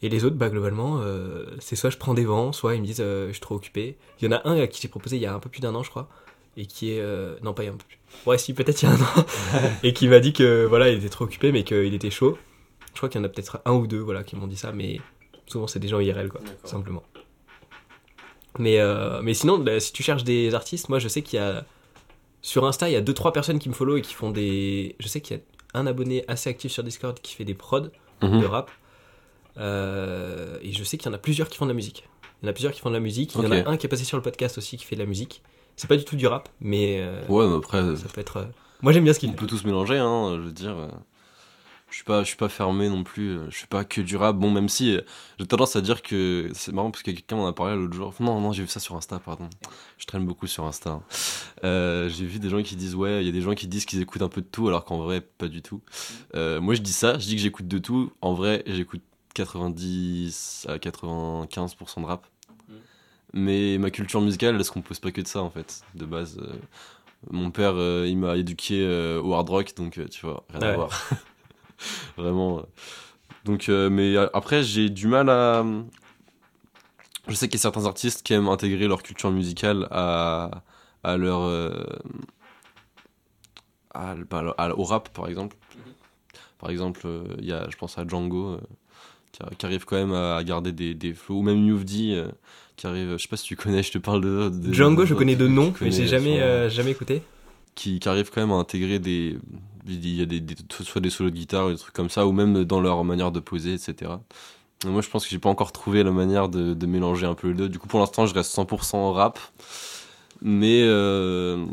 Et 0.02 0.10
les 0.10 0.24
autres, 0.26 0.36
bah 0.36 0.50
globalement, 0.50 1.00
euh, 1.00 1.46
c'est 1.58 1.74
soit 1.74 1.88
je 1.88 1.96
prends 1.96 2.12
des 2.12 2.26
vents, 2.26 2.52
soit 2.52 2.74
ils 2.74 2.82
me 2.82 2.86
disent 2.86 2.98
je 2.98 3.32
suis 3.32 3.40
trop 3.40 3.54
occupé. 3.54 3.96
Il 4.20 4.26
y 4.26 4.28
en 4.28 4.36
a 4.36 4.46
un 4.46 4.60
à 4.60 4.66
qui 4.66 4.80
j'ai 4.82 4.88
proposé 4.88 5.16
il 5.16 5.22
y 5.22 5.26
a 5.26 5.34
un 5.34 5.40
peu 5.40 5.48
plus 5.48 5.60
d'un 5.60 5.74
an, 5.74 5.82
je 5.82 5.88
crois, 5.88 6.08
et 6.58 6.66
qui 6.66 6.92
est 6.92 7.02
non 7.42 7.54
pas 7.54 7.62
il 7.62 7.66
y 7.66 7.68
a 7.70 7.72
un 7.72 7.76
peu 7.76 7.86
plus. 7.88 7.98
Ouais, 8.26 8.36
si 8.36 8.52
peut-être 8.52 8.82
il 8.82 8.84
y 8.84 8.92
a 8.92 8.92
un 8.92 9.00
an, 9.00 9.26
et 9.82 9.94
qui 9.94 10.06
m'a 10.06 10.20
dit 10.20 10.34
que 10.34 10.66
voilà 10.66 10.90
il 10.90 10.98
était 10.98 11.08
trop 11.08 11.24
occupé 11.24 11.50
mais 11.50 11.64
qu'il 11.64 11.94
était 11.94 12.10
chaud. 12.10 12.38
Je 12.92 12.98
crois 12.98 13.08
qu'il 13.08 13.20
y 13.20 13.24
en 13.24 13.24
a 13.24 13.30
peut-être 13.30 13.60
un 13.64 13.72
ou 13.72 13.86
deux 13.86 14.00
voilà 14.00 14.22
qui 14.22 14.36
m'ont 14.36 14.46
dit 14.46 14.56
ça, 14.56 14.70
mais 14.70 15.00
Souvent, 15.46 15.66
c'est 15.66 15.78
des 15.78 15.88
gens 15.88 16.00
IRL, 16.00 16.28
quoi, 16.28 16.40
simplement. 16.64 17.02
Mais, 18.58 18.80
euh, 18.80 19.20
mais 19.22 19.34
sinon, 19.34 19.58
bah, 19.58 19.80
si 19.80 19.92
tu 19.92 20.02
cherches 20.02 20.24
des 20.24 20.54
artistes, 20.54 20.88
moi, 20.88 20.98
je 20.98 21.08
sais 21.08 21.22
qu'il 21.22 21.38
y 21.38 21.42
a. 21.42 21.64
Sur 22.42 22.64
Insta, 22.64 22.88
il 22.88 22.92
y 22.92 22.96
a 22.96 23.02
2-3 23.02 23.32
personnes 23.32 23.58
qui 23.58 23.68
me 23.68 23.74
follow 23.74 23.96
et 23.96 24.02
qui 24.02 24.14
font 24.14 24.30
des. 24.30 24.94
Je 25.00 25.08
sais 25.08 25.20
qu'il 25.20 25.36
y 25.36 25.40
a 25.40 25.78
un 25.78 25.86
abonné 25.86 26.24
assez 26.28 26.48
actif 26.48 26.70
sur 26.72 26.84
Discord 26.84 27.18
qui 27.20 27.34
fait 27.34 27.44
des 27.44 27.54
prods 27.54 27.88
mhm. 28.22 28.40
de 28.40 28.46
rap. 28.46 28.70
Euh, 29.58 30.58
et 30.62 30.72
je 30.72 30.84
sais 30.84 30.96
qu'il 30.96 31.10
y 31.10 31.10
en 31.10 31.14
a 31.14 31.18
plusieurs 31.18 31.48
qui 31.48 31.58
font 31.58 31.64
de 31.64 31.70
la 31.70 31.74
musique. 31.74 32.04
Il 32.40 32.46
y 32.46 32.48
en 32.48 32.50
a 32.50 32.52
plusieurs 32.52 32.72
qui 32.72 32.80
font 32.80 32.90
de 32.90 32.94
la 32.94 33.00
musique. 33.00 33.34
Il 33.34 33.42
y 33.42 33.46
en 33.46 33.50
a 33.50 33.68
un 33.68 33.76
qui 33.76 33.86
est 33.86 33.88
passé 33.88 34.04
sur 34.04 34.16
le 34.16 34.22
podcast 34.22 34.58
aussi 34.58 34.76
qui 34.76 34.84
fait 34.84 34.96
de 34.96 35.00
la 35.00 35.06
musique. 35.06 35.42
C'est 35.76 35.88
pas 35.88 35.96
du 35.96 36.04
tout 36.04 36.16
du 36.16 36.26
rap, 36.26 36.48
mais. 36.60 37.00
Euh, 37.00 37.26
ouais, 37.28 37.46
mais 37.48 37.56
après. 37.56 37.96
Ça 37.96 38.08
peut 38.12 38.20
être. 38.20 38.48
Moi, 38.80 38.92
j'aime 38.92 39.04
bien 39.04 39.12
ce 39.12 39.18
qu'il 39.18 39.30
fait. 39.30 39.34
On 39.34 39.38
peut 39.38 39.46
tous 39.46 39.64
mélanger, 39.64 39.98
hein, 39.98 40.36
je 40.36 40.42
veux 40.42 40.52
dire 40.52 40.76
je 41.88 41.96
suis 41.96 42.04
pas 42.04 42.22
je 42.22 42.28
suis 42.28 42.36
pas 42.36 42.48
fermé 42.48 42.88
non 42.88 43.04
plus 43.04 43.30
euh, 43.30 43.50
je 43.50 43.58
suis 43.58 43.66
pas 43.66 43.84
que 43.84 44.00
durable. 44.00 44.38
Bon 44.40 44.50
même 44.50 44.68
si 44.68 44.96
euh, 44.96 45.02
j'ai 45.38 45.46
tendance 45.46 45.76
à 45.76 45.80
dire 45.80 46.02
que 46.02 46.50
c'est 46.52 46.72
marrant 46.72 46.90
parce 46.90 47.02
que 47.02 47.12
quelqu'un 47.12 47.36
m'en 47.36 47.46
a 47.46 47.52
parlé 47.52 47.76
l'autre 47.76 47.94
jour. 47.94 48.12
Non 48.18 48.40
non 48.40 48.52
j'ai 48.52 48.62
vu 48.62 48.68
ça 48.68 48.80
sur 48.80 48.96
Insta 48.96 49.18
pardon. 49.18 49.48
Je 49.98 50.06
traîne 50.06 50.26
beaucoup 50.26 50.46
sur 50.46 50.64
Insta 50.64 50.90
hein. 50.90 51.02
euh, 51.64 52.08
j'ai 52.08 52.26
vu 52.26 52.38
des 52.38 52.48
gens 52.48 52.62
qui 52.62 52.74
disent 52.74 52.94
ouais 52.96 53.22
il 53.22 53.26
y 53.26 53.28
a 53.28 53.32
des 53.32 53.40
gens 53.40 53.54
qui 53.54 53.68
disent 53.68 53.84
qu'ils 53.84 54.00
écoutent 54.00 54.22
un 54.22 54.28
peu 54.28 54.40
de 54.40 54.46
tout 54.46 54.66
alors 54.66 54.84
qu'en 54.84 54.98
vrai 54.98 55.20
pas 55.20 55.48
du 55.48 55.62
tout. 55.62 55.80
Moi 56.34 56.74
je 56.74 56.82
dis 56.82 56.92
ça 56.92 57.18
je 57.18 57.26
dis 57.26 57.36
que 57.36 57.42
j'écoute 57.42 57.68
de 57.68 57.78
tout. 57.78 58.12
En 58.20 58.34
vrai 58.34 58.64
j'écoute 58.66 59.02
90 59.34 60.66
à 60.68 60.78
95% 60.78 62.00
de 62.00 62.06
rap. 62.06 62.26
Mais 63.32 63.78
ma 63.78 63.90
culture 63.90 64.20
musicale 64.20 64.56
elle 64.56 64.64
se 64.64 64.72
compose 64.72 64.98
pas 64.98 65.12
que 65.12 65.20
de 65.20 65.28
ça 65.28 65.40
en 65.40 65.50
fait. 65.50 65.82
De 65.94 66.04
base 66.04 66.40
mon 67.30 67.50
père 67.52 67.74
il 68.06 68.18
m'a 68.18 68.36
éduqué 68.36 68.84
au 69.22 69.34
hard 69.34 69.48
rock 69.48 69.74
donc 69.76 70.00
tu 70.10 70.26
vois 70.26 70.44
rien 70.52 70.62
à 70.62 70.72
voir 70.74 71.10
Vraiment. 72.16 72.64
Donc, 73.46 73.68
euh, 73.68 73.88
mais 73.88 74.16
après, 74.34 74.62
j'ai 74.62 74.90
du 74.90 75.06
mal 75.06 75.30
à. 75.30 75.64
Je 77.28 77.34
sais 77.34 77.48
qu'il 77.48 77.58
y 77.58 77.60
a 77.60 77.62
certains 77.62 77.86
artistes 77.86 78.22
qui 78.24 78.32
aiment 78.32 78.48
intégrer 78.48 78.86
leur 78.88 79.02
culture 79.02 79.30
musicale 79.30 79.88
à, 79.90 80.62
à 81.02 81.16
leur. 81.16 81.42
Euh, 81.42 81.84
au 83.94 84.84
rap, 84.84 85.08
par 85.10 85.28
exemple. 85.28 85.56
Par 86.58 86.70
exemple, 86.70 87.02
euh, 87.04 87.24
il 87.38 87.46
y 87.46 87.52
a, 87.52 87.68
je 87.70 87.76
pense 87.76 87.98
à 87.98 88.06
Django, 88.06 88.58
qui, 89.58 89.66
arrive 89.66 89.84
quand 89.84 89.96
même 89.96 90.12
à, 90.12 90.42
garder 90.42 90.72
des, 90.72 90.94
des 90.94 91.14
flows, 91.14 91.38
ou 91.38 91.42
même 91.42 91.64
Newfdy, 91.64 92.16
qui 92.76 92.86
arrive. 92.86 93.12
Je 93.16 93.22
sais 93.22 93.28
pas 93.28 93.36
si 93.36 93.44
tu 93.44 93.56
connais, 93.56 93.82
je 93.82 93.92
te 93.92 93.98
parle 93.98 94.22
de. 94.22 94.72
Django, 94.72 95.06
je 95.06 95.14
connais 95.14 95.36
de 95.36 95.46
nom, 95.46 95.72
mais 95.80 95.92
j'ai 95.92 96.08
jamais, 96.08 96.68
jamais 96.68 96.90
écouté. 96.90 97.22
Qui, 97.76 98.00
qui, 98.00 98.08
arrive 98.08 98.30
quand 98.30 98.40
même 98.40 98.52
à 98.52 98.54
intégrer 98.54 98.98
des, 98.98 99.36
il 99.86 100.14
y 100.14 100.22
a 100.22 100.26
des, 100.26 100.42
soit 100.68 101.00
des 101.00 101.10
solos 101.10 101.30
de 101.30 101.36
guitare 101.36 101.68
des 101.68 101.76
trucs 101.76 101.94
comme 101.94 102.10
ça, 102.10 102.26
ou 102.26 102.32
même 102.32 102.64
dans 102.64 102.80
leur 102.80 103.02
manière 103.04 103.32
de 103.32 103.40
poser, 103.40 103.74
etc. 103.74 104.12
moi, 104.84 105.00
je 105.00 105.08
pense 105.08 105.24
que 105.24 105.30
j'ai 105.30 105.38
pas 105.38 105.48
encore 105.48 105.72
trouvé 105.72 106.02
la 106.02 106.10
manière 106.10 106.48
de, 106.48 106.86
mélanger 106.86 107.26
un 107.26 107.34
peu 107.34 107.48
les 107.48 107.54
deux. 107.54 107.68
Du 107.68 107.78
coup, 107.78 107.86
pour 107.86 108.00
l'instant, 108.00 108.26
je 108.26 108.34
reste 108.34 108.54
100% 108.56 109.12
rap. 109.12 109.38
Mais 110.42 110.82
euh, 110.82 111.64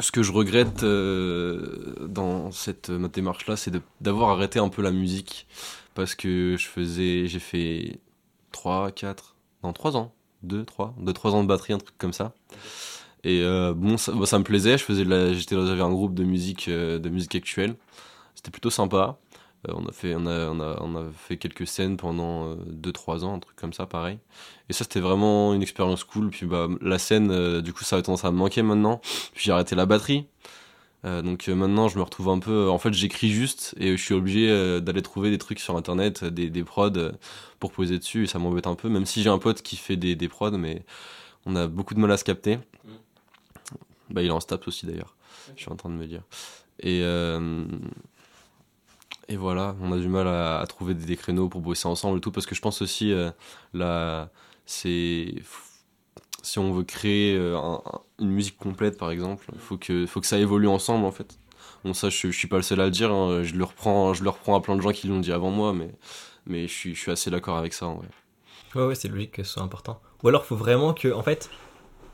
ce 0.00 0.10
que 0.10 0.22
je 0.22 0.32
regrette 0.32 0.82
euh, 0.84 2.06
dans 2.08 2.50
cette 2.50 2.90
démarche-là, 2.90 3.56
c'est 3.56 3.72
d'avoir 4.00 4.30
arrêté 4.30 4.58
un 4.58 4.68
peu 4.68 4.82
la 4.82 4.90
musique. 4.90 5.46
Parce 5.94 6.14
que 6.14 6.56
je 6.58 6.66
faisais, 6.66 7.26
j'ai 7.26 7.40
fait 7.40 8.00
3, 8.52 8.92
4, 8.92 9.34
non 9.64 9.72
3 9.72 9.96
ans, 9.96 10.12
2, 10.44 10.64
3, 10.64 10.94
2, 10.98 11.12
3 11.12 11.34
ans 11.34 11.42
de 11.42 11.48
batterie, 11.48 11.72
un 11.72 11.78
truc 11.78 11.96
comme 11.98 12.12
ça. 12.12 12.32
Et 13.24 13.42
euh, 13.42 13.74
bon, 13.74 13.96
ça, 13.96 14.12
ça, 14.26 14.38
me 14.38 14.44
plaisait. 14.44 14.78
Je 14.78 14.84
faisais, 14.84 15.04
j'avais 15.04 15.82
un 15.82 15.90
groupe 15.90 16.14
de 16.14 16.24
musique, 16.24 16.68
euh, 16.68 16.98
de 16.98 17.08
musique 17.08 17.34
actuelle. 17.34 17.74
C'était 18.34 18.50
plutôt 18.50 18.70
sympa. 18.70 19.18
Euh, 19.68 19.72
on 19.76 19.86
a 19.86 19.92
fait, 19.92 20.14
on 20.14 20.26
a, 20.26 20.48
on 20.48 20.60
a, 20.60 20.78
on 20.80 20.94
a 20.96 21.04
fait 21.12 21.36
quelques 21.36 21.66
scènes 21.66 21.96
pendant 21.96 22.54
2-3 22.54 23.24
ans, 23.24 23.34
un 23.34 23.38
truc 23.40 23.56
comme 23.56 23.72
ça, 23.72 23.86
pareil. 23.86 24.18
Et 24.68 24.72
ça, 24.72 24.84
c'était 24.84 25.00
vraiment 25.00 25.52
une 25.54 25.62
expérience 25.62 26.04
cool. 26.04 26.30
Puis 26.30 26.46
bah, 26.46 26.68
la 26.80 26.98
scène, 26.98 27.60
du 27.60 27.72
coup, 27.72 27.84
ça 27.84 27.96
a 27.96 28.02
tendance 28.02 28.24
à 28.24 28.30
me 28.30 28.36
manquer 28.36 28.62
maintenant. 28.62 29.00
Puis 29.34 29.44
j'ai 29.44 29.52
arrêté 29.52 29.74
la 29.74 29.86
batterie. 29.86 30.26
donc 31.04 31.48
maintenant, 31.48 31.88
je 31.88 31.98
me 31.98 32.02
retrouve 32.02 32.28
un 32.28 32.38
peu. 32.38 32.70
En 32.70 32.78
fait, 32.78 32.92
j'écris 32.92 33.30
juste 33.30 33.74
et 33.78 33.96
je 33.96 34.02
suis 34.02 34.14
obligé 34.14 34.80
d'aller 34.80 35.02
trouver 35.02 35.30
des 35.30 35.38
trucs 35.38 35.58
sur 35.58 35.76
internet, 35.76 36.24
des, 36.24 36.50
des 36.50 36.64
prods 36.64 37.10
pour 37.58 37.72
poser 37.72 37.98
dessus. 37.98 38.24
Et 38.24 38.26
ça 38.28 38.38
m'embête 38.38 38.68
un 38.68 38.76
peu, 38.76 38.88
même 38.88 39.06
si 39.06 39.22
j'ai 39.22 39.30
un 39.30 39.38
pote 39.38 39.62
qui 39.62 39.76
fait 39.76 39.96
des, 39.96 40.14
des 40.14 40.28
prods, 40.28 40.52
mais 40.52 40.84
on 41.46 41.56
a 41.56 41.66
beaucoup 41.66 41.94
de 41.94 42.00
mal 42.00 42.12
à 42.12 42.16
se 42.16 42.24
capter. 42.24 42.58
Bah, 44.10 44.22
il 44.22 44.28
est 44.28 44.30
en 44.30 44.40
STAPS 44.40 44.66
aussi 44.68 44.86
d'ailleurs, 44.86 45.14
je 45.56 45.60
suis 45.62 45.70
en 45.70 45.76
train 45.76 45.90
de 45.90 45.94
me 45.94 46.06
dire. 46.06 46.22
Et, 46.80 47.00
euh, 47.02 47.64
et 49.28 49.36
voilà, 49.36 49.76
on 49.82 49.92
a 49.92 49.98
du 49.98 50.08
mal 50.08 50.26
à, 50.26 50.60
à 50.60 50.66
trouver 50.66 50.94
des, 50.94 51.04
des 51.04 51.16
créneaux 51.16 51.48
pour 51.48 51.60
bosser 51.60 51.86
ensemble 51.86 52.18
et 52.18 52.20
tout, 52.20 52.30
parce 52.32 52.46
que 52.46 52.54
je 52.54 52.60
pense 52.60 52.80
aussi, 52.82 53.12
euh, 53.12 53.30
là, 53.74 54.30
c'est. 54.64 55.34
Si 56.42 56.58
on 56.58 56.72
veut 56.72 56.84
créer 56.84 57.36
euh, 57.36 57.58
un- 57.58 57.82
un- 57.84 58.00
une 58.20 58.30
musique 58.30 58.56
complète, 58.56 58.96
par 58.96 59.10
exemple, 59.10 59.46
il 59.52 59.58
faut 59.58 59.76
que, 59.76 60.06
faut 60.06 60.20
que 60.20 60.26
ça 60.26 60.38
évolue 60.38 60.68
ensemble, 60.68 61.04
en 61.04 61.10
fait. 61.10 61.38
Bon, 61.84 61.92
ça, 61.92 62.08
je, 62.10 62.30
je 62.30 62.36
suis 62.38 62.48
pas 62.48 62.56
le 62.56 62.62
seul 62.62 62.80
à 62.80 62.84
le 62.86 62.90
dire, 62.90 63.12
hein, 63.12 63.42
je, 63.42 63.54
le 63.54 63.64
reprends, 63.64 64.14
je 64.14 64.22
le 64.24 64.30
reprends 64.30 64.56
à 64.56 64.60
plein 64.60 64.76
de 64.76 64.80
gens 64.80 64.92
qui 64.92 65.08
l'ont 65.08 65.20
dit 65.20 65.32
avant 65.32 65.50
moi, 65.50 65.72
mais, 65.74 65.90
mais 66.46 66.66
je, 66.68 66.72
suis, 66.72 66.94
je 66.94 67.00
suis 67.00 67.10
assez 67.10 67.30
d'accord 67.30 67.58
avec 67.58 67.72
ça, 67.74 67.86
en 67.86 67.96
vrai. 67.96 68.08
Ouais, 68.74 68.86
ouais, 68.86 68.94
c'est 68.94 69.08
logique 69.08 69.32
que 69.32 69.42
ce 69.42 69.52
soit 69.54 69.62
important. 69.62 70.00
Ou 70.22 70.28
alors, 70.28 70.44
faut 70.46 70.56
vraiment 70.56 70.94
que, 70.94 71.12
en 71.12 71.22
fait, 71.22 71.50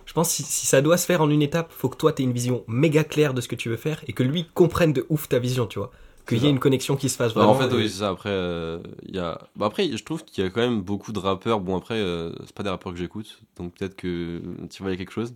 je 0.07 0.13
pense 0.13 0.29
que 0.29 0.35
si, 0.35 0.43
si 0.43 0.67
ça 0.67 0.83
doit 0.83 0.97
se 0.97 1.07
faire 1.07 1.21
en 1.23 1.31
une 1.31 1.43
étape, 1.43 1.73
faut 1.73 1.89
que 1.89 1.97
toi, 1.97 2.13
t'aies 2.13 2.23
une 2.25 2.33
vision 2.33 2.65
méga 2.69 3.05
claire 3.05 3.35
de 3.35 3.41
ce 3.41 3.49
que 3.49 3.57
tu 3.57 3.69
veux 3.69 3.77
faire 3.77 4.01
et 4.07 4.13
que 4.13 4.23
lui 4.23 4.47
comprenne 4.55 4.93
de 4.93 5.07
ouf 5.09 5.29
ta 5.29 5.39
vision, 5.39 5.67
tu 5.67 5.79
vois. 5.79 5.91
Qu'il 6.27 6.39
y 6.39 6.47
ait 6.47 6.51
une 6.51 6.59
connexion 6.59 6.97
qui 6.97 7.11
se 7.11 7.17
fasse 7.17 7.35
vraiment. 7.35 7.53
en 7.53 7.55
fait, 7.55 7.71
et- 7.71 7.77
oui, 7.77 7.89
c'est 7.91 7.99
ça. 7.99 8.09
Après, 8.11 8.31
euh, 8.31 8.79
y 9.07 9.19
a... 9.19 9.39
bah, 9.57 9.67
après, 9.67 9.95
je 9.95 10.03
trouve 10.05 10.25
qu'il 10.25 10.43
y 10.43 10.47
a 10.47 10.51
quand 10.51 10.61
même 10.61 10.81
beaucoup 10.83 11.13
de 11.13 11.19
rappeurs. 11.19 11.61
Bon, 11.61 11.77
après, 11.77 11.97
euh, 11.99 12.33
c'est 12.47 12.55
pas 12.55 12.63
des 12.63 12.71
rappeurs 12.71 12.93
que 12.93 12.99
j'écoute, 12.99 13.43
donc 13.57 13.75
peut-être 13.75 13.95
que 13.97 14.41
tu 14.71 14.83
vois, 14.83 14.91
il 14.93 14.95
y 14.95 14.97
a 14.97 14.99
quelque 14.99 15.13
chose. 15.13 15.35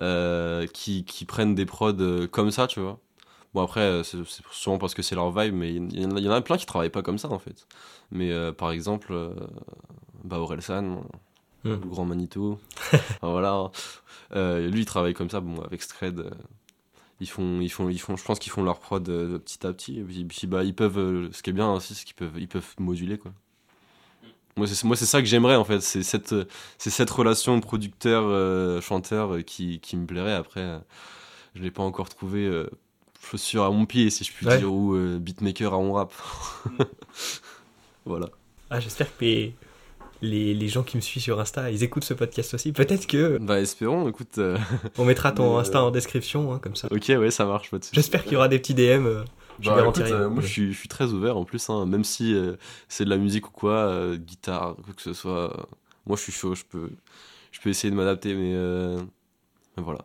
Euh, 0.00 0.66
qui, 0.66 1.04
qui 1.04 1.24
prennent 1.24 1.54
des 1.54 1.66
prods 1.66 1.92
euh, 2.00 2.26
comme 2.26 2.50
ça, 2.50 2.66
tu 2.66 2.80
vois. 2.80 2.98
Bon, 3.54 3.62
après, 3.62 3.80
euh, 3.82 4.02
c'est 4.04 4.18
sûrement 4.52 4.78
parce 4.78 4.94
que 4.94 5.02
c'est 5.02 5.14
leur 5.14 5.30
vibe, 5.32 5.54
mais 5.54 5.72
il 5.74 6.00
y, 6.02 6.06
en 6.06 6.16
a- 6.16 6.20
il 6.20 6.24
y 6.24 6.28
en 6.28 6.32
a 6.32 6.40
plein 6.42 6.56
qui 6.58 6.66
travaillent 6.66 6.90
pas 6.90 7.02
comme 7.02 7.18
ça, 7.18 7.30
en 7.30 7.38
fait. 7.38 7.66
Mais 8.12 8.32
par 8.52 8.70
exemple, 8.72 9.14
bah, 10.24 10.38
Orelsan, 10.38 11.04
Hmm. 11.64 11.70
le 11.70 11.76
grand 11.88 12.04
Manitou, 12.04 12.58
enfin, 12.92 13.30
voilà. 13.30 13.70
Euh, 14.36 14.68
lui, 14.68 14.80
il 14.82 14.84
travaille 14.86 15.14
comme 15.14 15.30
ça, 15.30 15.40
bon, 15.40 15.60
avec 15.62 15.82
Scred. 15.82 16.18
euh, 16.20 16.30
ils 17.20 17.28
font, 17.28 17.60
ils 17.60 17.70
font, 17.70 17.88
ils 17.88 17.98
font, 18.00 18.16
je 18.16 18.24
pense 18.24 18.38
qu'ils 18.38 18.52
font 18.52 18.62
leur 18.62 18.80
prod 18.80 19.08
euh, 19.08 19.38
petit 19.38 19.66
à 19.66 19.72
petit. 19.72 19.98
Et 20.00 20.02
puis, 20.02 20.24
puis, 20.24 20.46
bah, 20.46 20.62
ils 20.64 20.74
peuvent, 20.74 21.30
ce 21.32 21.42
qui 21.42 21.50
est 21.50 21.52
bien 21.54 21.72
aussi, 21.72 21.94
c'est 21.94 22.04
qu'ils 22.04 22.16
peuvent, 22.16 22.36
ils 22.38 22.48
peuvent 22.48 22.74
moduler, 22.78 23.16
quoi. 23.18 23.32
Moi, 24.56 24.66
c'est, 24.66 24.84
moi, 24.84 24.94
c'est 24.96 25.06
ça 25.06 25.20
que 25.20 25.26
j'aimerais, 25.26 25.56
en 25.56 25.64
fait. 25.64 25.80
C'est 25.80 26.02
cette, 26.02 26.34
c'est 26.78 26.90
cette 26.90 27.10
relation 27.10 27.60
producteur-chanteur 27.60 29.38
qui, 29.44 29.80
qui 29.80 29.96
me 29.96 30.06
plairait. 30.06 30.34
Après, 30.34 30.80
je 31.54 31.62
l'ai 31.62 31.70
pas 31.70 31.82
encore 31.82 32.08
trouvé 32.08 32.48
chaussure 33.22 33.64
à 33.64 33.70
mon 33.70 33.86
pied, 33.86 34.10
si 34.10 34.22
je 34.22 34.32
puis 34.32 34.46
Ouais. 34.46 34.58
dire, 34.58 34.72
ou 34.72 34.96
beatmaker 35.18 35.72
à 35.74 35.78
mon 35.78 35.94
rap. 35.94 36.12
voilà. 38.04 38.28
Ah, 38.70 38.80
j'espère 38.80 39.16
que 39.16 39.50
les, 40.24 40.68
gens 40.68 40.82
qui 40.82 40.96
me 40.96 41.02
suivent 41.02 41.22
sur 41.22 41.40
Insta, 41.40 41.70
ils 41.70 41.82
écoutent 41.82 42.04
ce 42.04 42.14
podcast 42.14 42.54
aussi. 42.54 42.72
Peut-être 42.72 43.06
que 43.06 43.38
Bah, 43.38 43.60
espérons, 43.60 44.08
écoute. 44.08 44.38
euh, 44.38 44.58
on 44.98 45.04
mettra 45.04 45.32
ton 45.32 45.58
Insta 45.58 45.82
en 45.82 45.90
description, 45.90 46.52
hein, 46.52 46.58
comme 46.58 46.76
ça. 46.76 46.88
ok, 46.90 47.04
ouais, 47.08 47.30
ça 47.30 47.44
marche. 47.44 47.70
J'espère 47.92 48.22
qu'il 48.24 48.32
y 48.32 48.36
aura 48.36 48.48
des 48.48 48.58
petits 48.58 48.74
DM. 48.74 49.06
euh, 49.06 49.24
je 49.60 49.70
Bah, 49.70 49.76
garantis 49.76 50.00
écoute, 50.00 50.12
euh, 50.12 50.28
moi, 50.28 50.42
je 50.42 50.48
suis, 50.48 50.72
je 50.72 50.78
suis 50.78 50.88
très 50.88 51.12
ouvert 51.12 51.36
en 51.36 51.44
plus, 51.44 51.70
hein, 51.70 51.86
même 51.86 52.02
si 52.04 52.34
euh, 52.34 52.56
c'est 52.88 53.04
de 53.04 53.10
la 53.10 53.18
musique 53.18 53.48
ou 53.48 53.52
quoi, 53.52 53.72
euh, 53.74 54.16
guitare, 54.16 54.76
quoi 54.84 54.94
que 54.94 55.02
ce 55.02 55.12
soit. 55.12 55.68
moi, 56.06 56.16
je 56.16 56.22
suis 56.22 56.32
chaud, 56.32 56.54
je 56.54 56.64
peux, 56.64 56.90
je 57.52 57.60
peux 57.60 57.70
essayer 57.70 57.90
de 57.90 57.96
m'adapter, 57.96 58.34
mais, 58.34 58.54
voilà. 59.76 60.00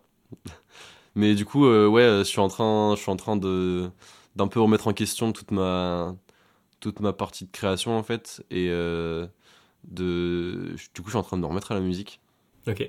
mais 1.15 1.33
du 1.35 1.45
coup, 1.45 1.67
ouais, 1.67 2.03
je 2.19 2.23
suis 2.23 2.39
en 2.39 2.47
train, 2.47 2.93
je 2.95 3.01
suis 3.01 3.11
en 3.11 3.15
train 3.15 3.35
de 3.37 3.89
d'un 4.35 4.47
peu 4.47 4.61
remettre 4.61 4.87
en 4.87 4.93
question 4.93 5.31
toute 5.33 5.51
ma 5.51 6.15
toute 6.79 6.99
ma 7.01 7.11
partie 7.11 7.45
de 7.45 7.51
création 7.51 7.97
en 7.97 8.03
fait, 8.03 8.41
et 8.51 8.69
de, 9.87 10.75
du 10.95 11.01
coup, 11.01 11.07
je 11.07 11.11
suis 11.11 11.17
en 11.17 11.23
train 11.23 11.37
de 11.37 11.41
me 11.41 11.47
remettre 11.47 11.71
à 11.71 11.75
la 11.75 11.81
musique. 11.81 12.19
Ok. 12.67 12.79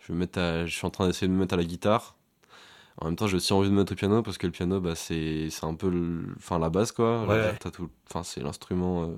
Je, 0.00 0.08
vais 0.08 0.14
me 0.14 0.18
mettre 0.20 0.38
à- 0.38 0.66
je 0.66 0.74
suis 0.74 0.86
en 0.86 0.90
train 0.90 1.06
d'essayer 1.06 1.28
de 1.28 1.32
me 1.32 1.38
mettre 1.38 1.54
à 1.54 1.56
la 1.56 1.64
guitare. 1.64 2.16
En 2.98 3.06
même 3.06 3.16
temps, 3.16 3.26
j'ai 3.26 3.36
aussi 3.36 3.52
envie 3.52 3.68
de 3.68 3.72
me 3.74 3.78
mettre 3.80 3.92
au 3.92 3.96
piano 3.96 4.22
parce 4.22 4.38
que 4.38 4.46
le 4.46 4.52
piano, 4.52 4.80
bah, 4.80 4.94
c'est 4.94 5.50
c'est 5.50 5.64
un 5.64 5.74
peu 5.74 5.90
le- 5.90 6.34
enfin, 6.36 6.58
la 6.58 6.70
base, 6.70 6.92
quoi. 6.92 7.24
Ouais, 7.26 7.56
tout- 7.72 7.90
Enfin, 8.08 8.22
c'est 8.22 8.40
l'instrument. 8.40 9.04
euh, 9.04 9.16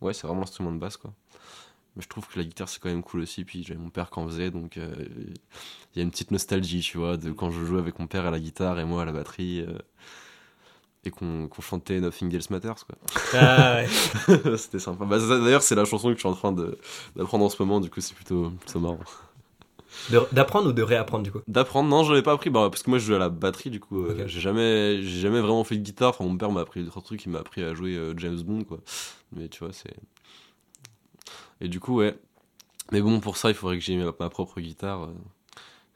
Ouais, 0.00 0.12
c'est 0.12 0.26
vraiment 0.26 0.40
l'instrument 0.40 0.72
de 0.72 0.78
base, 0.78 0.96
quoi. 0.96 1.12
Mais 1.96 2.02
je 2.02 2.08
trouve 2.08 2.26
que 2.26 2.38
la 2.38 2.44
guitare, 2.44 2.68
c'est 2.68 2.80
quand 2.80 2.88
même 2.90 3.02
cool 3.04 3.20
aussi. 3.20 3.44
Puis 3.44 3.62
j'avais 3.62 3.78
mon 3.80 3.90
père 3.90 4.10
qui 4.10 4.18
en 4.18 4.26
faisait, 4.26 4.50
donc 4.50 4.76
euh, 4.78 4.92
il 5.94 5.98
y 5.98 6.00
a 6.00 6.02
une 6.02 6.10
petite 6.10 6.32
nostalgie, 6.32 6.80
tu 6.80 6.98
vois, 6.98 7.16
de 7.16 7.30
quand 7.32 7.50
je 7.50 7.64
jouais 7.64 7.78
avec 7.78 7.98
mon 8.00 8.06
père 8.08 8.26
à 8.26 8.30
la 8.32 8.40
guitare 8.40 8.78
et 8.80 8.84
moi 8.84 9.02
à 9.02 9.04
la 9.04 9.12
batterie. 9.12 9.60
euh, 9.60 9.78
et 11.06 11.10
qu'on 11.10 11.48
qu'on 11.48 11.62
chantait 11.62 12.00
Nothing 12.00 12.34
Else 12.34 12.50
Matters, 12.50 12.86
quoi. 12.86 12.96
Ah, 13.34 13.76
ouais. 13.76 14.56
C'était 14.56 14.78
sympa. 14.78 15.04
Bah, 15.04 15.18
D'ailleurs, 15.18 15.62
c'est 15.62 15.74
la 15.74 15.84
chanson 15.84 16.08
que 16.08 16.14
je 16.14 16.20
suis 16.20 16.28
en 16.28 16.34
train 16.34 16.52
d'apprendre 17.16 17.44
en 17.44 17.48
ce 17.48 17.60
moment, 17.62 17.80
du 17.80 17.90
coup, 17.90 18.00
c'est 18.00 18.14
plutôt, 18.14 18.50
plutôt 18.50 18.80
marrant. 18.80 18.98
D'apprendre 20.32 20.68
ou 20.68 20.72
de 20.72 20.82
réapprendre, 20.82 21.22
du 21.24 21.30
coup? 21.32 21.40
D'apprendre, 21.46 21.88
non, 21.88 22.02
j'en 22.02 22.14
ai 22.16 22.22
pas 22.22 22.32
appris, 22.32 22.50
bah, 22.50 22.68
parce 22.70 22.82
que 22.82 22.90
moi 22.90 22.98
je 22.98 23.06
joue 23.06 23.14
à 23.14 23.18
la 23.18 23.28
batterie, 23.28 23.70
du 23.70 23.80
coup, 23.80 24.04
euh, 24.04 24.22
Ok. 24.22 24.26
j'ai 24.26 24.40
jamais, 24.40 25.40
vraiment 25.40 25.62
fait 25.64 25.76
de 25.76 25.82
guitare. 25.82 26.10
Enfin, 26.10 26.24
mon 26.24 26.36
père 26.36 26.50
m'a 26.50 26.60
appris 26.62 26.82
d'autres 26.82 27.00
trucs, 27.00 27.24
il 27.24 27.30
m'a 27.30 27.38
appris 27.38 27.62
à 27.62 27.74
jouer 27.74 27.94
euh, 27.94 28.12
James 28.18 28.40
Bond, 28.42 28.64
quoi. 28.64 28.78
Mais 29.32 29.48
tu 29.48 29.60
vois, 29.64 29.72
c'est. 29.72 29.94
Et 31.60 31.68
du 31.68 31.80
coup, 31.80 31.96
ouais. 31.98 32.16
Mais 32.92 33.00
bon, 33.00 33.20
pour 33.20 33.36
ça, 33.36 33.48
il 33.50 33.54
faudrait 33.54 33.78
que 33.78 33.84
j'ai 33.84 33.96
ma, 33.96 34.12
ma 34.18 34.28
propre 34.28 34.60
guitare. 34.60 35.04
euh. 35.04 35.14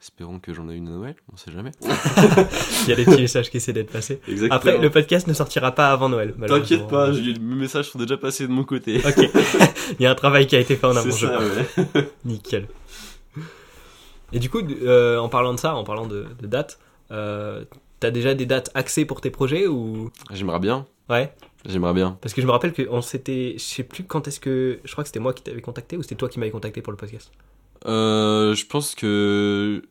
Espérons 0.01 0.39
que 0.39 0.53
j'en 0.53 0.69
ai 0.69 0.75
une 0.75 0.87
à 0.87 0.91
Noël, 0.91 1.15
on 1.33 1.35
sait 1.35 1.51
jamais. 1.51 1.71
Il 1.81 2.89
y 2.89 2.93
a 2.93 2.95
des 2.95 3.03
petits 3.03 3.19
messages 3.21 3.49
qui 3.49 3.57
essaient 3.57 3.73
d'être 3.73 3.91
passés. 3.91 4.21
Exactement. 4.29 4.55
Après, 4.55 4.77
le 4.77 4.89
podcast 4.89 5.27
ne 5.27 5.33
sortira 5.33 5.73
pas 5.73 5.89
avant 5.91 6.07
Noël. 6.07 6.33
T'inquiète 6.47 6.87
pas, 6.87 7.11
j'ai- 7.11 7.33
mes 7.33 7.55
messages 7.55 7.89
sont 7.89 7.99
déjà 7.99 8.15
passés 8.15 8.47
de 8.47 8.51
mon 8.53 8.63
côté. 8.63 9.01
Ok. 9.05 9.17
Il 9.99 10.03
y 10.03 10.05
a 10.05 10.11
un 10.11 10.15
travail 10.15 10.47
qui 10.47 10.55
a 10.55 10.59
été 10.59 10.77
fait 10.77 10.85
en 10.87 10.93
je 10.93 11.09
ça, 11.09 11.37
ouais. 11.39 12.09
Nickel. 12.25 12.67
Et 14.31 14.39
du 14.39 14.49
coup, 14.49 14.59
euh, 14.83 15.17
en 15.17 15.27
parlant 15.27 15.53
de 15.53 15.59
ça, 15.59 15.75
en 15.75 15.83
parlant 15.83 16.05
de, 16.07 16.25
de 16.39 16.47
dates, 16.47 16.79
euh, 17.11 17.65
t'as 17.99 18.11
déjà 18.11 18.33
des 18.35 18.45
dates 18.45 18.69
axées 18.75 19.03
pour 19.03 19.19
tes 19.19 19.31
projets 19.31 19.67
ou? 19.67 20.11
J'aimerais 20.31 20.59
bien, 20.59 20.85
Ouais. 21.09 21.33
j'aimerais 21.65 21.93
bien. 21.93 22.17
Parce 22.21 22.33
que 22.33 22.41
je 22.41 22.45
me 22.47 22.51
rappelle 22.51 22.71
que 22.71 22.83
on 22.89 23.01
s'était, 23.01 23.55
je 23.57 23.63
sais 23.63 23.83
plus 23.83 24.05
quand 24.05 24.29
est-ce 24.29 24.39
que, 24.39 24.79
je 24.85 24.91
crois 24.93 25.03
que 25.03 25.09
c'était 25.09 25.19
moi 25.19 25.33
qui 25.33 25.43
t'avais 25.43 25.61
contacté 25.61 25.97
ou 25.97 26.03
c'était 26.03 26.15
toi 26.15 26.29
qui 26.29 26.39
m'avais 26.39 26.51
contacté 26.51 26.81
pour 26.81 26.91
le 26.91 26.97
podcast. 26.97 27.31
Euh, 27.85 28.53
je 28.55 28.65
pense 28.65 28.93
que 28.93 29.81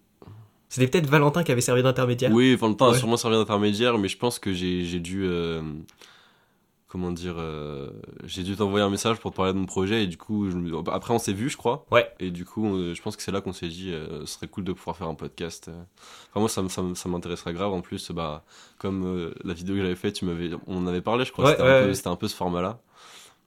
C'était 0.69 0.87
peut-être 0.87 1.07
Valentin 1.07 1.43
qui 1.43 1.53
avait 1.53 1.61
servi 1.61 1.83
d'intermédiaire. 1.83 2.31
Oui, 2.33 2.55
Valentin 2.57 2.91
a 2.91 2.95
sûrement 2.95 3.17
servi 3.17 3.37
d'intermédiaire, 3.37 3.99
mais 3.99 4.09
je 4.09 4.19
pense 4.19 4.39
que 4.39 4.53
j'ai 4.53 5.01
dû. 5.01 5.25
euh, 5.25 5.63
comment 6.89 7.13
dire 7.13 7.37
euh, 7.39 7.91
J'ai 8.25 8.43
dû 8.43 8.57
t'envoyer 8.57 8.85
un 8.85 8.91
message 8.91 9.19
pour 9.19 9.31
te 9.31 9.37
parler 9.37 9.53
de 9.53 9.59
mon 9.59 9.67
projet, 9.67 10.05
et 10.05 10.07
du 10.07 10.17
coup, 10.17 10.51
je 10.51 10.91
après, 10.91 11.15
on 11.15 11.19
s'est 11.19 11.33
vu, 11.33 11.49
je 11.49 11.57
crois. 11.57 11.87
Ouais. 11.91 12.11
Et 12.19 12.31
du 12.31 12.45
coup, 12.45 12.67
euh, 12.67 12.95
je 12.95 13.03
pense 13.03 13.17
que 13.17 13.23
c'est 13.23 13.31
là 13.31 13.41
qu'on 13.41 13.53
s'est 13.53 13.69
dit, 13.69 13.93
euh, 13.93 14.21
ce 14.21 14.35
serait 14.35 14.49
cool 14.49 14.65
de 14.65 14.73
pouvoir 14.73 14.97
faire 14.97 15.07
un 15.07 15.15
podcast. 15.15 15.71
Enfin, 16.31 16.41
moi, 16.41 16.49
ça, 16.49 16.63
ça, 16.95 17.09
m'intéresserait 17.09 17.53
grave. 17.53 17.73
En 17.73 17.83
plus, 17.83 18.11
bah, 18.11 18.45
comme 18.79 19.33
la 19.45 19.55
vidéo 19.55 19.77
que 19.77 19.83
j'avais 19.83 19.97
faite, 19.97 20.15
tu 20.15 20.25
m'avais, 20.25 20.51
on 20.67 20.79
en 20.79 20.87
avait 20.87 21.03
parlé, 21.03 21.25
je 21.25 21.33
crois. 21.33 21.45
Ouais, 21.45 21.51
c'était, 21.53 21.63
ouais, 21.63 22.07
un 22.07 22.17
peu, 22.17 22.27
un 22.27 22.29
ce 22.29 22.35
format-là. 22.35 22.81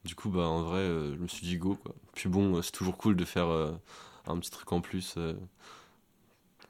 Du 0.05 0.15
coup, 0.15 0.29
bah, 0.29 0.43
en 0.43 0.61
vrai, 0.61 0.83
je 0.85 1.21
me 1.21 1.27
suis 1.27 1.45
dit 1.45 1.57
go, 1.57 1.77
quoi. 1.83 1.93
Puis 2.13 2.29
bon, 2.29 2.61
c'est 2.61 2.71
toujours 2.71 2.97
cool 2.97 3.15
de 3.15 3.25
faire 3.25 3.47
un 4.27 4.37
petit 4.37 4.51
truc 4.51 4.71
en 4.71 4.81
plus. 4.81 5.15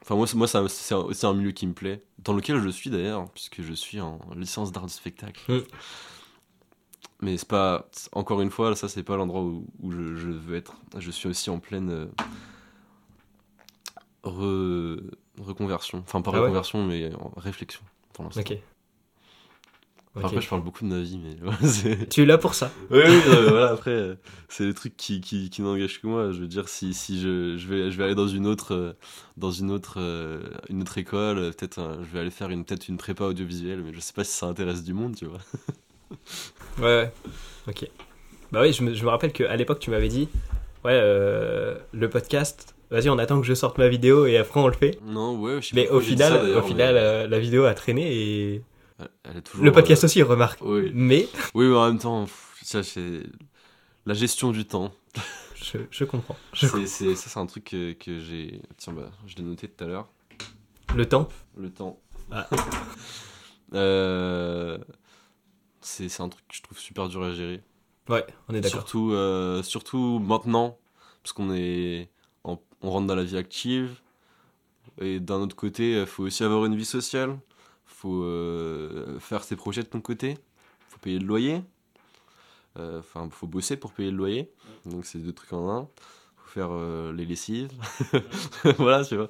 Enfin, 0.01 0.15
moi, 0.15 0.25
c'est- 0.27 0.36
moi 0.38 0.48
c'est 0.48 0.93
un- 0.96 1.29
un 1.29 1.34
milieu 1.34 1.51
qui 1.51 1.67
me 1.67 1.74
plaît, 1.74 2.03
dans 2.20 2.34
lequel 2.34 2.60
je 2.60 2.70
suis 2.70 2.89
d'ailleurs, 2.89 3.29
puisque 3.31 3.62
je 3.62 3.74
suis 3.74 4.00
en 4.01 4.20
licence 4.36 4.72
d'art 4.72 4.86
du 4.88 4.93
spectacle. 4.93 5.41
Mm. 5.51 5.62
Mais 7.24 7.38
c'est 7.38 7.48
pas, 7.48 7.88
encore 8.13 8.41
une 8.41 8.50
fois, 8.50 8.75
ça 8.75 8.89
c'est 8.89 9.03
pas 9.03 9.15
l'endroit 9.15 9.41
où, 9.43 9.67
où 9.79 9.91
je, 9.91 10.15
je 10.15 10.29
veux 10.29 10.55
être. 10.55 10.75
Je 10.98 11.12
suis 11.12 11.27
aussi 11.29 11.51
en 11.51 11.60
pleine 11.60 11.89
euh, 11.91 12.08
re- 14.24 15.00
reconversion. 15.39 16.00
Enfin, 16.00 16.22
pas 16.22 16.31
Ah 16.34 16.36
ouais 16.36 16.41
reconversion, 16.41 16.86
mais 16.86 17.13
en 17.15 17.31
réflexion 17.38 17.81
pour 18.13 18.24
l'instant. 18.24 18.41
Ok. 18.41 18.58
Enfin. 20.13 20.27
Après, 20.27 20.41
je 20.41 20.50
parle 20.50 20.62
beaucoup 20.62 20.84
de 20.84 20.89
ma 20.89 21.00
vie, 21.00 21.18
mais 21.18 21.38
Tu 22.10 22.24
es 22.24 22.25
là 22.25 22.38
pour 22.38 22.53
ça. 22.53 22.70
oui, 22.89 23.00
oui, 23.06 23.22
euh, 23.27 23.50
voilà, 23.50 23.70
après, 23.70 23.91
euh, 23.91 24.15
c'est 24.50 24.65
les 24.65 24.74
trucs 24.74 24.98
qui, 24.98 25.22
qui, 25.22 25.50
qui 25.50 25.62
n'engagent 25.62 26.01
que 26.01 26.08
moi. 26.08 26.34
Je 26.34 26.39
veux 26.39 26.48
dire, 26.48 26.68
si, 26.68 26.94
si 26.94 27.22
je, 27.22 27.56
je, 27.58 27.68
vais, 27.68 27.91
je 27.91 27.98
vais 27.98 28.03
aller 28.03 28.15
dans 28.15 28.27
une 28.27 28.46
autre, 28.46 28.74
euh, 28.74 28.94
dans 29.38 29.51
une 29.51 29.72
autre, 29.72 29.96
euh, 30.00 30.41
une 30.70 30.82
autre 30.82 30.98
école, 30.98 31.53
peut-être 31.53 32.00
je 32.03 32.13
vais 32.13 32.20
aller 32.20 32.30
faire 32.30 32.50
une, 32.50 32.65
peut-être 32.65 32.89
une 32.89 32.98
prépa 32.98 33.24
audiovisuelle, 33.24 33.82
mais 33.86 33.94
je 33.94 34.01
sais 34.01 34.12
pas 34.12 34.25
si 34.25 34.34
ça 34.34 34.48
intéresse 34.48 34.84
du 34.84 34.94
monde, 34.94 35.15
tu 35.15 35.25
vois. 35.25 35.39
Ouais, 36.80 36.84
ouais. 36.84 37.13
Ok. 37.70 37.88
Bah 38.51 38.62
oui, 38.63 38.74
je 38.74 38.84
me, 38.84 38.94
je 38.94 39.06
me 39.06 39.10
rappelle 39.10 39.32
qu'à 39.32 39.56
l'époque, 39.56 39.80
tu 39.80 39.91
m'avais 39.91 40.10
dit, 40.10 40.27
ouais, 40.84 41.00
le 41.00 42.10
podcast, 42.10 42.75
vas-y, 42.89 43.10
on 43.10 43.18
attend 43.18 43.39
que 43.39 43.48
je 43.48 43.53
sorte 43.53 43.77
ma 43.77 43.88
vidéo 43.88 44.25
et 44.25 44.38
après 44.38 44.60
on 44.60 44.68
le 44.68 44.74
fait. 44.74 45.00
Non, 45.06 45.39
ouais, 45.39 45.62
je 45.62 45.70
sais 45.70 45.75
Mais 45.75 45.86
pas 45.86 45.94
au 45.94 46.01
final, 46.01 46.34
ça, 46.34 46.60
au 46.60 46.62
final, 46.63 46.96
mais, 46.96 47.27
la 47.30 47.39
vidéo 47.39 47.63
a 47.63 47.74
traîné 47.74 48.13
et 48.13 48.62
elle- 49.01 49.10
elle 49.24 49.38
est 49.38 49.41
toujours, 49.41 49.65
le 49.65 49.72
podcast 49.72 50.03
euh, 50.03 50.08
aussi 50.08 50.22
remarque. 50.24 50.60
Oui. 50.62 50.91
Mais 50.93 51.27
oui, 51.53 51.67
mais 51.67 51.75
en 51.75 51.88
même 51.88 52.00
temps, 52.00 52.25
ça, 52.62 52.84
c'est 52.84 53.24
la 54.05 54.13
gestion 54.13 54.51
du 54.51 54.65
temps. 54.65 54.91
je, 55.55 55.77
je 55.89 56.03
comprends. 56.05 56.36
Je 56.53 56.67
ça, 56.86 57.15
c'est 57.15 57.38
un 57.39 57.46
truc 57.46 57.65
que, 57.65 57.93
que 57.93 58.20
j'ai. 58.20 58.62
Tiens, 58.77 58.93
bah, 58.93 59.12
je 59.27 59.36
l'ai 59.36 59.43
noté 59.43 59.67
tout 59.67 59.84
à 59.84 59.88
l'heure. 59.88 60.08
Le 60.96 61.05
temps. 61.08 61.27
Le 61.58 61.70
temps. 61.72 62.00
Ah. 62.31 62.48
Euh, 63.74 64.77
c'est, 65.79 66.10
c'est 66.10 66.22
un 66.22 66.29
truc 66.29 66.46
que 66.48 66.55
je 66.55 66.62
trouve 66.62 66.77
super 66.77 67.08
dur 67.08 67.24
à 67.24 67.34
gérer. 67.34 67.62
Ouais, 68.10 68.25
on 68.50 68.53
est 68.53 68.62
d'accord. 68.62 68.81
Surtout, 68.81 69.12
euh, 69.13 69.63
surtout 69.63 70.20
maintenant, 70.20 70.77
parce 71.24 71.31
qu'on 71.34 71.53
est, 71.53 72.10
en- 72.43 72.60
on 72.81 72.89
rentre 72.91 73.08
dans 73.08 73.15
la 73.15 73.24
vie 73.24 73.38
active. 73.38 74.01
Et 75.00 75.20
d'un 75.20 75.38
autre 75.38 75.55
côté, 75.55 76.01
il 76.01 76.05
faut 76.05 76.24
aussi 76.24 76.43
avoir 76.43 76.65
une 76.65 76.75
vie 76.75 76.84
sociale. 76.86 77.39
Faut 78.01 78.24
euh, 78.24 79.20
faire 79.20 79.43
ses 79.43 79.55
projets 79.55 79.84
de 79.84 79.88
ton 79.88 80.01
côté, 80.01 80.38
faut 80.89 81.00
payer 81.00 81.20
le 81.20 81.25
loyer, 81.27 81.63
Euh, 82.79 83.00
enfin, 83.00 83.27
faut 83.31 83.48
bosser 83.48 83.75
pour 83.77 83.91
payer 83.93 84.12
le 84.12 84.17
loyer, 84.17 84.50
donc 84.86 85.05
c'est 85.05 85.20
deux 85.20 85.34
trucs 85.34 85.51
en 85.53 85.70
un, 85.70 85.89
faut 86.38 86.48
faire 86.50 86.70
euh, 86.72 87.12
les 87.13 87.25
lessives, 87.25 87.70
voilà, 88.77 89.03
tu 89.03 89.17
vois. 89.17 89.29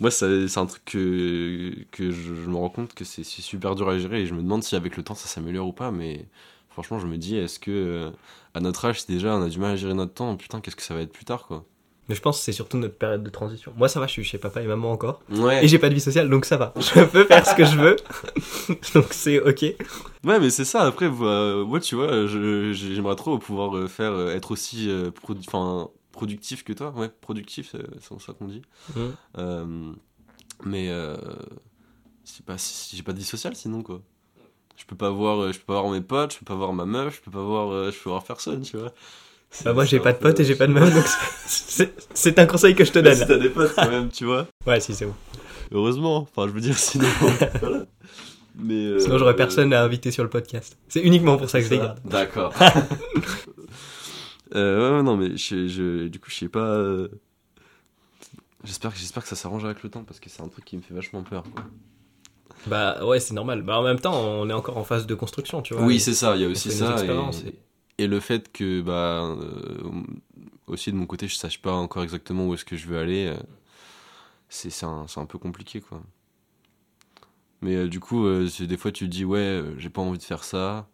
Moi, 0.00 0.10
c'est 0.10 0.58
un 0.58 0.66
truc 0.66 0.84
que, 0.86 1.86
je, 1.98 2.10
je 2.10 2.50
me 2.50 2.56
rends 2.56 2.70
compte 2.70 2.94
que 2.94 3.04
c'est 3.04 3.24
super 3.24 3.74
dur 3.76 3.88
à 3.90 3.98
gérer 3.98 4.22
et 4.22 4.26
je 4.26 4.34
me 4.34 4.42
demande 4.42 4.64
si 4.64 4.76
avec 4.76 4.96
le 4.96 5.04
temps 5.04 5.14
ça 5.14 5.28
s'améliore 5.28 5.68
ou 5.68 5.72
pas, 5.74 5.90
mais 5.92 6.26
franchement, 6.70 6.98
je 6.98 7.06
me 7.06 7.18
dis, 7.18 7.36
est-ce 7.36 7.58
que 7.60 8.12
à 8.54 8.60
notre 8.60 8.84
âge, 8.86 9.06
déjà 9.06 9.36
on 9.36 9.42
a 9.42 9.48
du 9.50 9.58
mal 9.58 9.72
à 9.72 9.76
gérer 9.76 9.94
notre 9.94 10.14
temps, 10.14 10.36
putain, 10.36 10.60
qu'est-ce 10.62 10.76
que 10.76 10.82
ça 10.82 10.94
va 10.94 11.02
être 11.02 11.12
plus 11.12 11.24
tard, 11.26 11.46
quoi. 11.46 11.66
Mais 12.08 12.16
je 12.16 12.20
pense 12.20 12.38
que 12.38 12.44
c'est 12.44 12.52
surtout 12.52 12.76
notre 12.76 12.96
période 12.96 13.22
de 13.22 13.30
transition. 13.30 13.72
Moi, 13.76 13.88
ça 13.88 14.00
va, 14.00 14.06
je 14.08 14.12
suis 14.12 14.24
chez 14.24 14.38
papa 14.38 14.60
et 14.60 14.66
maman 14.66 14.90
encore. 14.90 15.22
Ouais. 15.30 15.64
Et 15.64 15.68
j'ai 15.68 15.78
pas 15.78 15.88
de 15.88 15.94
vie 15.94 16.00
sociale, 16.00 16.28
donc 16.28 16.44
ça 16.44 16.56
va. 16.56 16.74
Je 16.76 17.04
peux 17.04 17.24
faire 17.24 17.46
ce 17.46 17.54
que 17.54 17.64
je 17.64 17.76
veux. 17.78 17.96
donc 18.94 19.12
c'est 19.12 19.40
ok. 19.40 19.62
Ouais, 20.24 20.40
mais 20.40 20.50
c'est 20.50 20.64
ça. 20.64 20.82
Après, 20.82 21.06
euh, 21.06 21.64
moi, 21.64 21.78
tu 21.78 21.94
vois, 21.94 22.26
j'aimerais 22.26 23.14
trop 23.14 23.38
pouvoir 23.38 23.76
euh, 23.76 23.86
faire 23.86 24.12
euh, 24.12 24.34
être 24.34 24.50
aussi 24.50 24.90
euh, 24.90 25.10
produ- 25.10 25.88
productif 26.10 26.64
que 26.64 26.72
toi. 26.72 26.92
Ouais, 26.96 27.10
productif, 27.20 27.76
c'est 28.00 28.18
ça 28.18 28.32
qu'on 28.32 28.48
dit. 28.48 28.62
Mm. 28.96 29.00
Euh, 29.38 29.92
mais 30.64 30.90
c'est 32.24 32.44
pas, 32.44 32.58
si 32.58 32.96
j'ai 32.96 33.02
pas 33.04 33.12
de 33.12 33.18
vie 33.18 33.24
sociale, 33.24 33.54
sinon 33.54 33.82
quoi. 33.82 34.00
Je 34.76 34.84
peux 34.84 34.96
pas 34.96 35.10
voir, 35.10 35.52
je 35.52 35.58
peux 35.58 35.66
pas 35.66 35.80
voir 35.80 35.92
mes 35.92 36.00
potes, 36.00 36.32
je 36.32 36.38
peux 36.38 36.44
pas 36.44 36.54
voir 36.54 36.72
ma 36.72 36.86
meuf, 36.86 37.16
je 37.16 37.20
peux 37.20 37.30
pas 37.30 37.44
voir, 37.44 37.92
je 37.92 37.98
peux 38.02 38.08
voir 38.10 38.24
personne, 38.24 38.62
tu 38.62 38.76
vois. 38.78 38.92
Bah, 39.64 39.72
moi, 39.72 39.84
j'ai 39.84 39.98
pas 40.00 40.12
de 40.12 40.18
potes 40.18 40.38
et 40.40 40.44
j'ai 40.44 40.54
pas 40.54 40.66
de 40.66 40.72
meuf, 40.72 40.94
donc 40.94 41.04
c'est- 41.46 42.38
un 42.38 42.46
conseil 42.46 42.74
que 42.74 42.84
je 42.84 42.92
te 42.92 42.98
Mais 43.00 43.10
donne. 43.10 43.18
si 43.18 43.26
t'as 43.26 43.36
des 43.38 43.50
potes 43.50 43.74
quand 43.74 43.90
même, 43.90 44.08
tu 44.08 44.24
vois. 44.24 44.46
Ouais, 44.66 44.78
si, 44.80 44.94
c'est 44.94 45.06
bon. 45.06 45.14
Heureusement. 45.72 46.18
Enfin, 46.18 46.46
je 46.48 46.52
veux 46.52 46.60
dire, 46.60 46.78
sinon. 46.78 47.08
voilà. 47.60 47.84
Mais, 48.56 48.74
euh, 48.86 48.98
Sinon, 48.98 49.18
j'aurais 49.18 49.36
personne 49.36 49.72
à 49.72 49.82
inviter 49.82 50.10
sur 50.10 50.22
le 50.22 50.30
podcast. 50.30 50.76
C'est 50.88 51.00
uniquement 51.00 51.36
pour 51.36 51.48
ça 51.50 51.58
que 51.60 51.64
je 51.66 51.70
les 51.70 51.78
garde. 51.78 51.98
D'accord. 52.04 52.52
euh, 54.54 54.90
ouais, 54.90 54.96
ouais, 54.96 55.02
non, 55.02 55.16
mais 55.16 55.36
je, 55.36 55.66
je- 55.68 56.08
du 56.08 56.18
coup, 56.18 56.30
je 56.30 56.36
sais 56.36 56.48
pas. 56.48 56.60
euh, 56.66 57.08
J'espère 58.64 58.92
que, 58.92 58.98
j'espère 58.98 59.22
que 59.22 59.28
ça 59.28 59.36
s'arrange 59.36 59.64
avec 59.64 59.82
le 59.82 59.88
temps 59.88 60.04
parce 60.04 60.20
que 60.20 60.28
c'est 60.28 60.42
un 60.42 60.48
truc 60.48 60.64
qui 60.66 60.76
me 60.76 60.82
fait 60.82 60.92
vachement 60.92 61.22
peur. 61.22 61.44
quoi. 61.54 61.64
Bah 62.66 63.02
ouais, 63.06 63.18
c'est 63.18 63.32
normal. 63.32 63.62
Bah 63.62 63.78
en 63.78 63.82
même 63.82 63.98
temps, 64.00 64.20
on 64.22 64.50
est 64.50 64.52
encore 64.52 64.76
en 64.76 64.84
phase 64.84 65.06
de 65.06 65.14
construction, 65.14 65.62
tu 65.62 65.72
vois. 65.72 65.82
oui, 65.82 65.98
c'est 65.98 66.12
ça, 66.12 66.36
il 66.36 66.42
y 66.42 66.44
a 66.44 66.48
aussi 66.48 66.70
ça. 66.70 66.92
expériences 66.92 67.42
Et, 67.44 67.48
et- 67.48 67.58
et 68.00 68.06
le 68.06 68.20
fait 68.20 68.50
que, 68.52 68.80
bah, 68.82 69.24
euh, 69.24 69.90
aussi 70.66 70.92
de 70.92 70.96
mon 70.96 71.06
côté, 71.06 71.28
je 71.28 71.34
sache 71.36 71.60
pas 71.62 71.72
encore 71.72 72.02
exactement 72.02 72.46
où 72.48 72.54
est-ce 72.54 72.64
que 72.64 72.76
je 72.76 72.86
veux 72.88 72.98
aller, 72.98 73.26
euh, 73.26 73.36
c'est 74.50 74.84
un, 74.84 75.06
un 75.16 75.26
peu 75.26 75.38
compliqué, 75.38 75.80
quoi. 75.80 76.02
Mais 77.62 77.74
euh, 77.76 77.88
du 77.88 78.00
coup, 78.00 78.26
euh, 78.26 78.48
des 78.60 78.76
fois, 78.76 78.92
tu 78.92 79.04
te 79.06 79.10
dis, 79.10 79.24
ouais, 79.24 79.38
euh, 79.38 79.78
j'ai 79.78 79.90
pas 79.90 80.00
envie 80.02 80.18
de 80.18 80.22
faire 80.22 80.44
ça. 80.44 80.88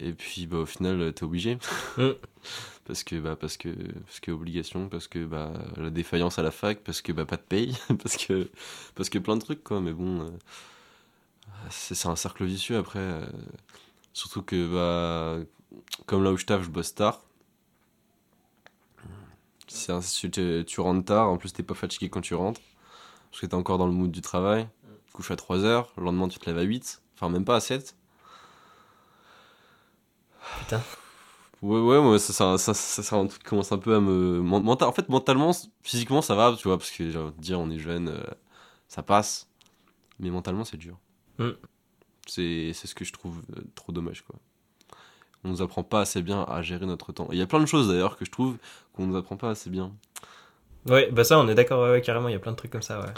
Et 0.00 0.12
puis, 0.12 0.46
bah, 0.46 0.58
au 0.58 0.66
final, 0.66 1.12
t'es 1.14 1.24
obligé. 1.24 1.58
Mm. 1.96 2.10
parce 2.86 3.04
que, 3.04 3.16
bah, 3.20 3.36
parce 3.36 3.56
que, 3.56 3.68
parce 4.04 4.20
que 4.20 4.30
obligation, 4.32 4.88
parce 4.88 5.06
que, 5.08 5.24
bah, 5.24 5.52
la 5.76 5.90
défaillance 5.90 6.38
à 6.38 6.42
la 6.42 6.50
fac, 6.50 6.80
parce 6.82 7.02
que, 7.02 7.12
bah, 7.12 7.24
pas 7.26 7.36
de 7.36 7.42
paye, 7.42 7.76
parce 8.02 8.16
que, 8.16 8.50
parce 8.96 9.08
que 9.10 9.18
plein 9.18 9.36
de 9.36 9.42
trucs, 9.42 9.62
quoi. 9.64 9.80
Mais 9.80 9.92
bon, 9.92 10.32
c'est 11.70 11.94
c'est 11.94 12.08
un 12.08 12.16
cercle 12.16 12.44
vicieux 12.44 12.76
après. 12.78 13.00
Surtout 14.14 14.42
que, 14.42 14.68
bah, 14.74 15.44
comme 16.06 16.24
là 16.24 16.32
où 16.32 16.38
je 16.38 16.46
taffe, 16.46 16.62
je 16.64 16.70
bosse 16.70 16.94
tard. 16.94 17.22
C'est 19.68 20.00
si 20.02 20.30
tu, 20.30 20.80
rentres 20.80 21.04
tard, 21.04 21.28
en 21.28 21.36
plus 21.36 21.52
t'es 21.52 21.62
pas 21.62 21.74
fatigué 21.74 22.08
quand 22.08 22.20
tu 22.20 22.34
rentres, 22.34 22.60
parce 23.30 23.40
que 23.40 23.46
t'es 23.46 23.54
encore 23.54 23.78
dans 23.78 23.86
le 23.86 23.92
mood 23.92 24.10
du 24.10 24.20
travail. 24.22 24.68
Tu 25.06 25.12
couches 25.14 25.30
à 25.30 25.36
3h, 25.36 25.92
le 25.98 26.04
lendemain 26.04 26.28
tu 26.28 26.38
te 26.38 26.46
lèves 26.46 26.58
à 26.58 26.62
8, 26.62 27.02
enfin 27.14 27.28
même 27.30 27.44
pas 27.44 27.56
à 27.56 27.60
7. 27.60 27.96
Putain. 30.58 30.82
Ouais, 31.62 31.80
ouais, 31.80 32.00
moi, 32.02 32.18
ça, 32.18 32.32
ça, 32.32 32.58
ça, 32.58 32.74
ça, 32.74 33.02
ça, 33.02 33.16
un 33.16 33.26
truc 33.26 33.42
qui 33.42 33.48
commence 33.48 33.72
un 33.72 33.78
peu 33.78 33.94
à 33.96 34.00
me. 34.00 34.40
men- 34.42 34.62
menta- 34.62 34.86
En 34.86 34.92
fait, 34.92 35.08
mentalement, 35.08 35.52
physiquement, 35.82 36.22
ça 36.22 36.34
va, 36.34 36.54
tu 36.58 36.68
vois, 36.68 36.78
parce 36.78 36.90
que 36.90 37.10
j'ai 37.10 37.18
envie 37.18 37.32
de 37.36 37.40
dire, 37.40 37.60
on 37.60 37.70
est 37.70 37.78
jeune, 37.78 38.08
euh, 38.10 38.22
ça 38.88 39.02
passe. 39.02 39.48
Mais 40.20 40.30
mentalement, 40.30 40.64
c'est 40.64 40.76
dur. 40.78 40.98
Mm. 41.38 41.50
C'est 42.26 42.72
ce 42.72 42.94
que 42.94 43.04
je 43.04 43.12
trouve 43.12 43.42
euh, 43.56 43.62
trop 43.74 43.92
dommage, 43.92 44.22
quoi. 44.22 44.36
On 45.44 45.50
nous 45.50 45.60
apprend 45.62 45.82
pas 45.82 46.00
assez 46.00 46.22
bien 46.22 46.42
à 46.44 46.62
gérer 46.62 46.86
notre 46.86 47.12
temps. 47.12 47.28
Il 47.30 47.38
y 47.38 47.42
a 47.42 47.46
plein 47.46 47.60
de 47.60 47.66
choses 47.66 47.88
d'ailleurs 47.88 48.16
que 48.16 48.24
je 48.24 48.30
trouve 48.30 48.56
qu'on 48.94 49.06
nous 49.06 49.16
apprend 49.16 49.36
pas 49.36 49.50
assez 49.50 49.68
bien. 49.68 49.92
Ouais, 50.88 51.10
bah 51.10 51.24
ça, 51.24 51.38
on 51.38 51.48
est 51.48 51.54
d'accord, 51.54 51.82
ouais, 51.82 51.90
ouais, 51.90 52.00
carrément, 52.00 52.28
il 52.28 52.32
y 52.32 52.36
a 52.36 52.38
plein 52.38 52.52
de 52.52 52.56
trucs 52.56 52.70
comme 52.70 52.82
ça, 52.82 53.00
ouais. 53.00 53.12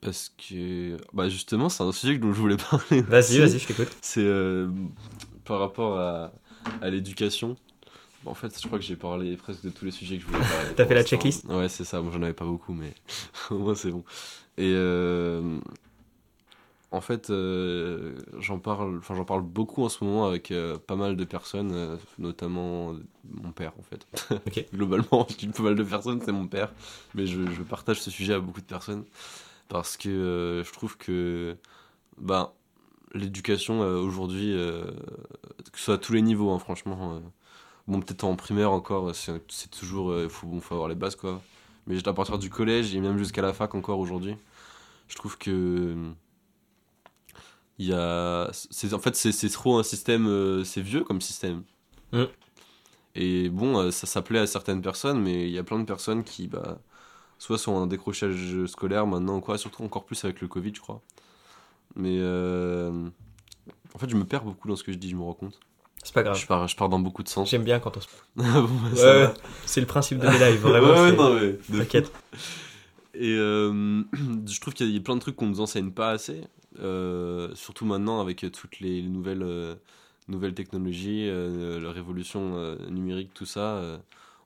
Parce 0.00 0.34
que. 0.36 0.96
Bah, 1.12 1.28
justement, 1.28 1.68
c'est 1.68 1.82
un 1.82 1.92
sujet 1.92 2.18
dont 2.18 2.32
je 2.32 2.40
voulais 2.40 2.56
parler. 2.56 3.02
Vas-y, 3.02 3.38
vas-y, 3.38 3.58
je 3.58 3.66
t'écoute. 3.66 3.88
C'est 4.00 4.24
euh, 4.24 4.68
par 5.44 5.60
rapport 5.60 5.98
à, 5.98 6.32
à 6.80 6.90
l'éducation. 6.90 7.56
Bon, 8.24 8.32
en 8.32 8.34
fait, 8.34 8.58
je 8.60 8.66
crois 8.66 8.78
que 8.78 8.84
j'ai 8.84 8.96
parlé 8.96 9.36
presque 9.36 9.62
de 9.62 9.70
tous 9.70 9.84
les 9.84 9.90
sujets 9.90 10.16
que 10.16 10.22
je 10.22 10.26
voulais 10.26 10.38
parler. 10.40 10.68
T'as 10.76 10.86
fait 10.86 10.94
la 10.94 11.04
checklist 11.04 11.44
Ouais, 11.46 11.68
c'est 11.68 11.84
ça. 11.84 12.00
Moi, 12.02 12.12
j'en 12.12 12.22
avais 12.22 12.34
pas 12.34 12.44
beaucoup, 12.44 12.72
mais 12.72 12.92
au 13.50 13.58
moins, 13.58 13.74
c'est 13.74 13.90
bon. 13.90 14.04
Et 14.58 14.72
euh, 14.74 15.58
en 16.92 17.00
fait, 17.00 17.30
euh, 17.30 18.16
j'en 18.38 18.58
parle, 18.58 18.98
enfin, 18.98 19.14
j'en 19.14 19.24
parle 19.24 19.42
beaucoup 19.42 19.84
en 19.84 19.88
ce 19.88 20.02
moment 20.02 20.26
avec 20.26 20.50
euh, 20.50 20.76
pas 20.76 20.96
mal 20.96 21.16
de 21.16 21.24
personnes, 21.24 21.70
euh, 21.72 21.96
notamment 22.18 22.94
mon 23.24 23.52
père, 23.52 23.72
en 23.78 23.82
fait. 23.82 24.06
Globalement, 24.74 25.26
je 25.30 25.36
dis 25.36 25.48
pas 25.48 25.62
mal 25.62 25.76
de 25.76 25.84
personnes, 25.84 26.20
c'est 26.24 26.32
mon 26.32 26.48
père. 26.48 26.72
Mais 27.14 27.26
je, 27.26 27.48
je 27.52 27.62
partage 27.62 28.00
ce 28.00 28.10
sujet 28.10 28.34
à 28.34 28.40
beaucoup 28.40 28.60
de 28.60 28.66
personnes 28.66 29.04
parce 29.68 29.96
que 29.96 30.62
je 30.66 30.72
trouve 30.72 30.96
que 30.96 31.56
ben, 32.18 32.50
l'éducation 33.14 33.80
aujourd'hui, 33.80 34.52
que 34.52 35.78
ce 35.78 35.84
soit 35.84 35.94
à 35.94 35.98
tous 35.98 36.12
les 36.12 36.22
niveaux, 36.22 36.50
hein, 36.50 36.58
franchement. 36.58 37.22
bon, 37.86 38.00
peut-être 38.00 38.24
en 38.24 38.34
primaire 38.36 38.72
encore, 38.72 39.14
c'est 39.14 39.32
c'est 39.48 39.70
toujours. 39.70 40.18
Il 40.20 40.28
faut, 40.30 40.46
bon, 40.48 40.60
faut 40.60 40.74
avoir 40.74 40.88
les 40.88 40.96
bases, 40.96 41.16
quoi. 41.16 41.40
Mais 41.86 42.06
à 42.08 42.12
partir 42.12 42.38
du 42.38 42.50
collège 42.50 42.94
et 42.94 43.00
même 43.00 43.18
jusqu'à 43.18 43.42
la 43.42 43.52
fac 43.52 43.74
encore 43.74 44.00
aujourd'hui, 44.00 44.36
je 45.08 45.16
trouve 45.16 45.38
que. 45.38 46.12
Il 47.80 47.86
y 47.86 47.94
a. 47.94 48.50
c'est- 48.52 48.92
En 48.92 48.98
fait, 48.98 49.16
c'est 49.16 49.32
c'est 49.32 49.48
trop 49.48 49.78
un 49.78 49.82
système. 49.82 50.26
euh, 50.28 50.64
c'est 50.64 50.82
vieux 50.82 51.02
comme 51.02 51.22
système. 51.22 51.62
Mm. 52.12 52.24
Et 53.14 53.48
bon, 53.48 53.78
euh, 53.78 53.90
ça, 53.90 54.20
plaît 54.22 54.38
à 54.38 54.46
certaines 54.46 54.82
personnes, 54.82 55.18
mais 55.20 55.46
il 55.46 55.50
y 55.50 55.58
a 55.58 55.64
plein 55.64 55.78
de 55.78 55.84
personnes 55.84 56.22
qui, 56.22 56.46
bah, 56.46 56.78
soit 57.38 57.56
sont 57.58 57.72
en 57.72 57.86
décrochage 57.86 58.66
scolaire 58.66 59.06
maintenant, 59.06 59.40
quoi, 59.40 59.56
surtout 59.58 59.82
encore 59.82 60.04
plus 60.04 60.22
avec 60.24 60.42
le 60.42 60.48
Covid, 60.48 60.72
je 60.74 60.80
crois. 60.80 61.00
Mais 61.96 62.18
euh, 62.20 63.08
en 63.94 63.98
fait, 63.98 64.10
je 64.10 64.16
me 64.16 64.24
perds 64.24 64.44
beaucoup 64.44 64.68
dans 64.68 64.76
ce 64.76 64.84
que 64.84 64.92
je 64.92 64.98
dis, 64.98 65.08
je 65.10 65.16
me 65.16 65.22
rends 65.22 65.32
compte. 65.34 65.58
C'est 66.04 66.14
pas 66.14 66.22
grave. 66.22 66.36
Je 66.38 66.46
pars, 66.46 66.68
je 66.68 66.76
pars 66.76 66.88
dans 66.90 67.00
beaucoup 67.00 67.22
de 67.22 67.28
sens. 67.28 67.50
J'aime 67.50 67.64
bien 67.64 67.80
quand 67.80 67.96
on 67.96 68.00
se. 68.00 68.08
Bon, 68.36 68.44
bah, 68.44 68.90
Ouais, 68.94 69.02
ouais, 69.26 69.34
c'est 69.64 69.80
le 69.80 69.86
principe 69.86 70.18
de 70.18 70.28
mes 70.28 70.38
lives, 70.38 70.60
vraiment. 70.60 70.86
Ouais, 71.02 71.12
non, 71.16 71.34
mais 71.34 71.78
T'inquiète. 71.78 72.12
Et 73.14 73.34
euh, 73.38 74.02
je 74.46 74.60
trouve 74.60 74.74
qu'il 74.74 74.90
y 74.90 74.96
a 74.98 75.00
plein 75.00 75.16
de 75.16 75.20
trucs 75.20 75.36
qu'on 75.36 75.46
nous 75.46 75.60
enseigne 75.60 75.90
pas 75.90 76.10
assez, 76.10 76.42
surtout 77.54 77.84
maintenant 77.86 78.20
avec 78.20 78.44
toutes 78.52 78.80
les 78.80 79.02
nouvelles, 79.02 79.42
euh, 79.42 79.74
nouvelles 80.28 80.54
technologies, 80.54 81.26
euh, 81.28 81.80
la 81.80 81.92
révolution 81.92 82.56
euh, 82.56 82.76
numérique, 82.90 83.34
tout 83.34 83.46
ça. 83.46 83.76
euh, 83.78 83.98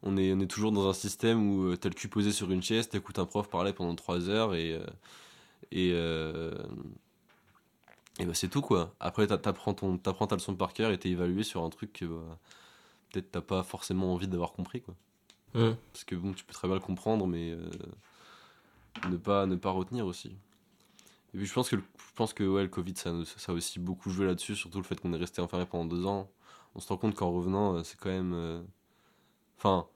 on, 0.03 0.17
est, 0.17 0.33
on 0.35 0.41
est 0.41 0.47
toujours 0.47 0.73
dans 0.73 0.89
un 0.89 0.93
système 0.93 1.51
où 1.51 1.65
euh, 1.73 1.77
t'as 1.77 1.89
le 1.89 1.95
cul 1.95 2.09
posé 2.09 2.33
sur 2.33 2.51
une 2.51 2.63
chaise, 2.63 2.89
t'écoutes 2.89 3.19
un 3.19 3.27
prof 3.27 3.49
parler 3.49 3.73
pendant 3.73 3.95
3 3.95 4.29
heures 4.29 4.55
et, 4.55 4.75
euh, 4.75 4.85
et, 5.73 5.93
euh, 5.95 6.53
et 8.19 8.27
bah, 8.27 8.35
c'est 8.35 8.49
tout 8.49 8.61
quoi. 8.61 8.95
Après 9.01 9.27
t'a- 9.27 9.39
t'apprends, 9.39 9.75
ton, 9.75 9.99
t'apprends 9.99 10.27
ta 10.27 10.37
leçon 10.37 10.55
par 10.55 10.73
cœur 10.73 10.91
et 10.91 10.99
t'es 10.99 11.11
évalué 11.11 11.43
sur 11.43 11.65
un 11.65 11.71
truc 11.71 11.93
que 11.93 12.05
bah, 12.05 12.39
peut-être 13.13 13.31
t'as 13.33 13.41
pas 13.43 13.63
forcément 13.63 14.13
envie 14.15 14.29
d'avoir 14.29 14.53
compris 14.53 14.83
quoi. 14.83 14.95
Parce 15.93 16.05
que 16.05 16.15
bon, 16.17 16.33
tu 16.35 16.45
peux 16.45 16.55
très 16.55 16.69
bien 16.69 16.77
le 16.77 16.83
comprendre, 16.83 17.27
mais 17.27 17.53
euh, 17.53 17.71
ne, 19.11 19.17
pas, 19.17 19.47
ne 19.47 19.57
pas 19.57 19.71
retenir 19.71 20.07
aussi. 20.07 20.37
Et 21.35 21.37
puis 21.37 21.47
je 21.47 21.53
pense 21.53 21.69
que, 21.69 21.77
le- 21.77 21.83
je 21.99 22.15
pense 22.15 22.33
que 22.33 22.45
ouais, 22.45 22.63
le 22.63 22.69
Covid, 22.69 22.95
ça, 22.97 23.11
ça 23.25 23.53
a 23.53 23.55
aussi 23.55 23.79
beaucoup 23.81 24.11
joué 24.11 24.27
là-dessus, 24.27 24.55
surtout 24.55 24.79
le 24.79 24.85
fait 24.85 24.99
qu'on 25.01 25.13
est 25.13 25.17
resté 25.19 25.41
enfermé 25.43 25.67
pendant 25.67 25.85
deux 25.85 26.07
ans. 26.07 26.31
On 26.77 26.81
se 26.81 26.89
rend 26.89 26.97
compte 26.97 27.15
qu'en 27.15 27.31
revenant, 27.33 27.75
euh, 27.77 27.83
c'est 27.85 27.99
quand 27.99 28.11
même. 28.11 28.33
euh, 28.35 28.63
Enfin, 29.59 29.87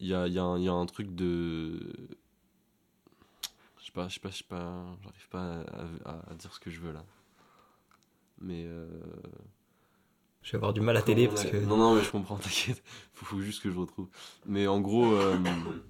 il 0.00 0.08
y 0.08 0.14
a, 0.14 0.26
y, 0.28 0.38
a 0.38 0.44
un- 0.44 0.58
il 0.58 0.64
y 0.64 0.68
a 0.68 0.72
un 0.72 0.86
truc 0.86 1.14
de. 1.14 1.78
Je 3.80 3.84
sais 3.86 3.92
pas, 3.92 4.08
je 4.08 4.14
sais 4.14 4.20
pas, 4.20 4.30
je 4.30 4.36
sais 4.38 4.44
pas, 4.44 4.84
j'arrive 5.02 5.28
pas 5.30 5.60
à, 6.04 6.10
à- 6.10 6.30
à 6.32 6.34
dire 6.34 6.52
ce 6.52 6.60
que 6.60 6.70
je 6.70 6.80
veux 6.80 6.92
là. 6.92 7.04
Mais. 8.40 8.64
euh, 8.66 8.86
Je 10.42 10.52
vais 10.52 10.56
avoir 10.56 10.72
du 10.72 10.80
mal 10.80 10.96
à 10.96 11.02
t'aider 11.02 11.28
parce 11.28 11.44
que. 11.44 11.56
non, 11.58 11.76
non, 11.76 11.94
mais 11.94 12.02
je 12.02 12.10
comprends, 12.10 12.36
t'inquiète. 12.38 12.82
Faut, 13.14 13.26
faut 13.26 13.40
juste 13.40 13.62
que 13.62 13.70
je 13.70 13.78
retrouve. 13.78 14.08
Mais 14.46 14.66
en 14.66 14.80
gros, 14.80 15.12
euh, 15.14 15.38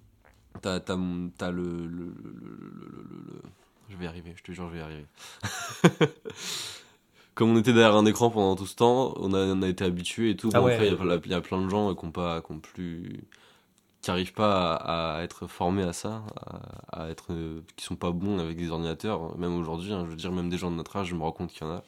t'as, 0.62 0.80
le, 0.86 1.30
le- 1.40 1.86
le- 1.86 2.14
le- 2.14 3.06
le- 3.10 3.42
Je 3.90 3.96
vais 3.96 4.04
y 4.04 4.08
arriver, 4.08 4.34
je 4.36 4.42
te 4.42 4.52
jure, 4.52 4.68
je 4.68 4.72
vais 4.74 4.78
y 4.78 4.82
arriver. 4.82 5.06
Comme 7.34 7.50
on 7.50 7.58
était 7.58 7.72
derrière 7.72 7.94
un 7.94 8.04
écran 8.06 8.30
pendant 8.30 8.56
tout 8.56 8.66
ce 8.66 8.74
temps, 8.74 9.14
on 9.16 9.32
a, 9.32 9.38
on 9.38 9.62
a 9.62 9.68
été 9.68 9.84
habitué 9.84 10.30
et 10.30 10.36
tout. 10.36 10.50
Ah 10.54 10.60
Bon, 10.60 10.66
ouais. 10.66 10.74
après, 10.74 10.86
il 10.88 10.92
y 10.92 11.10
a- 11.10 11.20
il 11.24 11.30
y, 11.30 11.34
a 11.34 11.40
plein 11.40 11.62
de 11.62 11.68
gens 11.68 11.94
qui 11.94 12.04
ont 12.04 12.10
pas, 12.10 12.40
qui 12.42 12.52
ont 12.52 12.58
plus. 12.58 13.20
qui 14.02 14.10
arrivent 14.10 14.32
pas 14.32 14.74
à, 14.74 15.18
à 15.18 15.22
être 15.22 15.46
formés 15.46 15.82
à 15.84 15.92
ça, 15.92 16.24
à, 16.90 17.02
à 17.04 17.08
être, 17.08 17.28
qui 17.76 17.84
sont 17.84 17.96
pas 17.96 18.10
bons 18.10 18.38
avec 18.40 18.56
des 18.56 18.70
ordinateurs, 18.70 19.36
même 19.38 19.54
aujourd'hui, 19.56 19.92
hein, 19.92 20.02
je 20.04 20.10
veux 20.10 20.16
dire, 20.16 20.32
même 20.32 20.48
des 20.50 20.58
gens 20.58 20.70
de 20.70 20.76
notre 20.76 20.96
âge, 20.96 21.08
je 21.08 21.14
me 21.14 21.22
rends 21.22 21.32
compte 21.32 21.50
qu'il 21.52 21.66
y 21.66 21.70
en 21.70 21.74
a. 21.74 21.84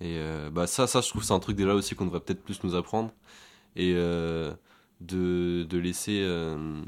Et 0.00 0.18
euh, 0.18 0.50
bah 0.50 0.66
ça, 0.66 0.86
ça, 0.86 1.00
je 1.00 1.08
trouve 1.08 1.22
que 1.22 1.26
c'est 1.26 1.32
un 1.34 1.40
truc 1.40 1.56
déjà 1.56 1.74
aussi 1.74 1.94
qu'on 1.94 2.04
devrait 2.06 2.20
peut-être 2.20 2.42
plus 2.44 2.62
nous 2.64 2.74
apprendre. 2.76 3.10
Et 3.76 3.94
euh, 3.96 4.52
de, 5.00 5.64
de 5.68 5.78
laisser, 5.78 6.20
euh, 6.22 6.82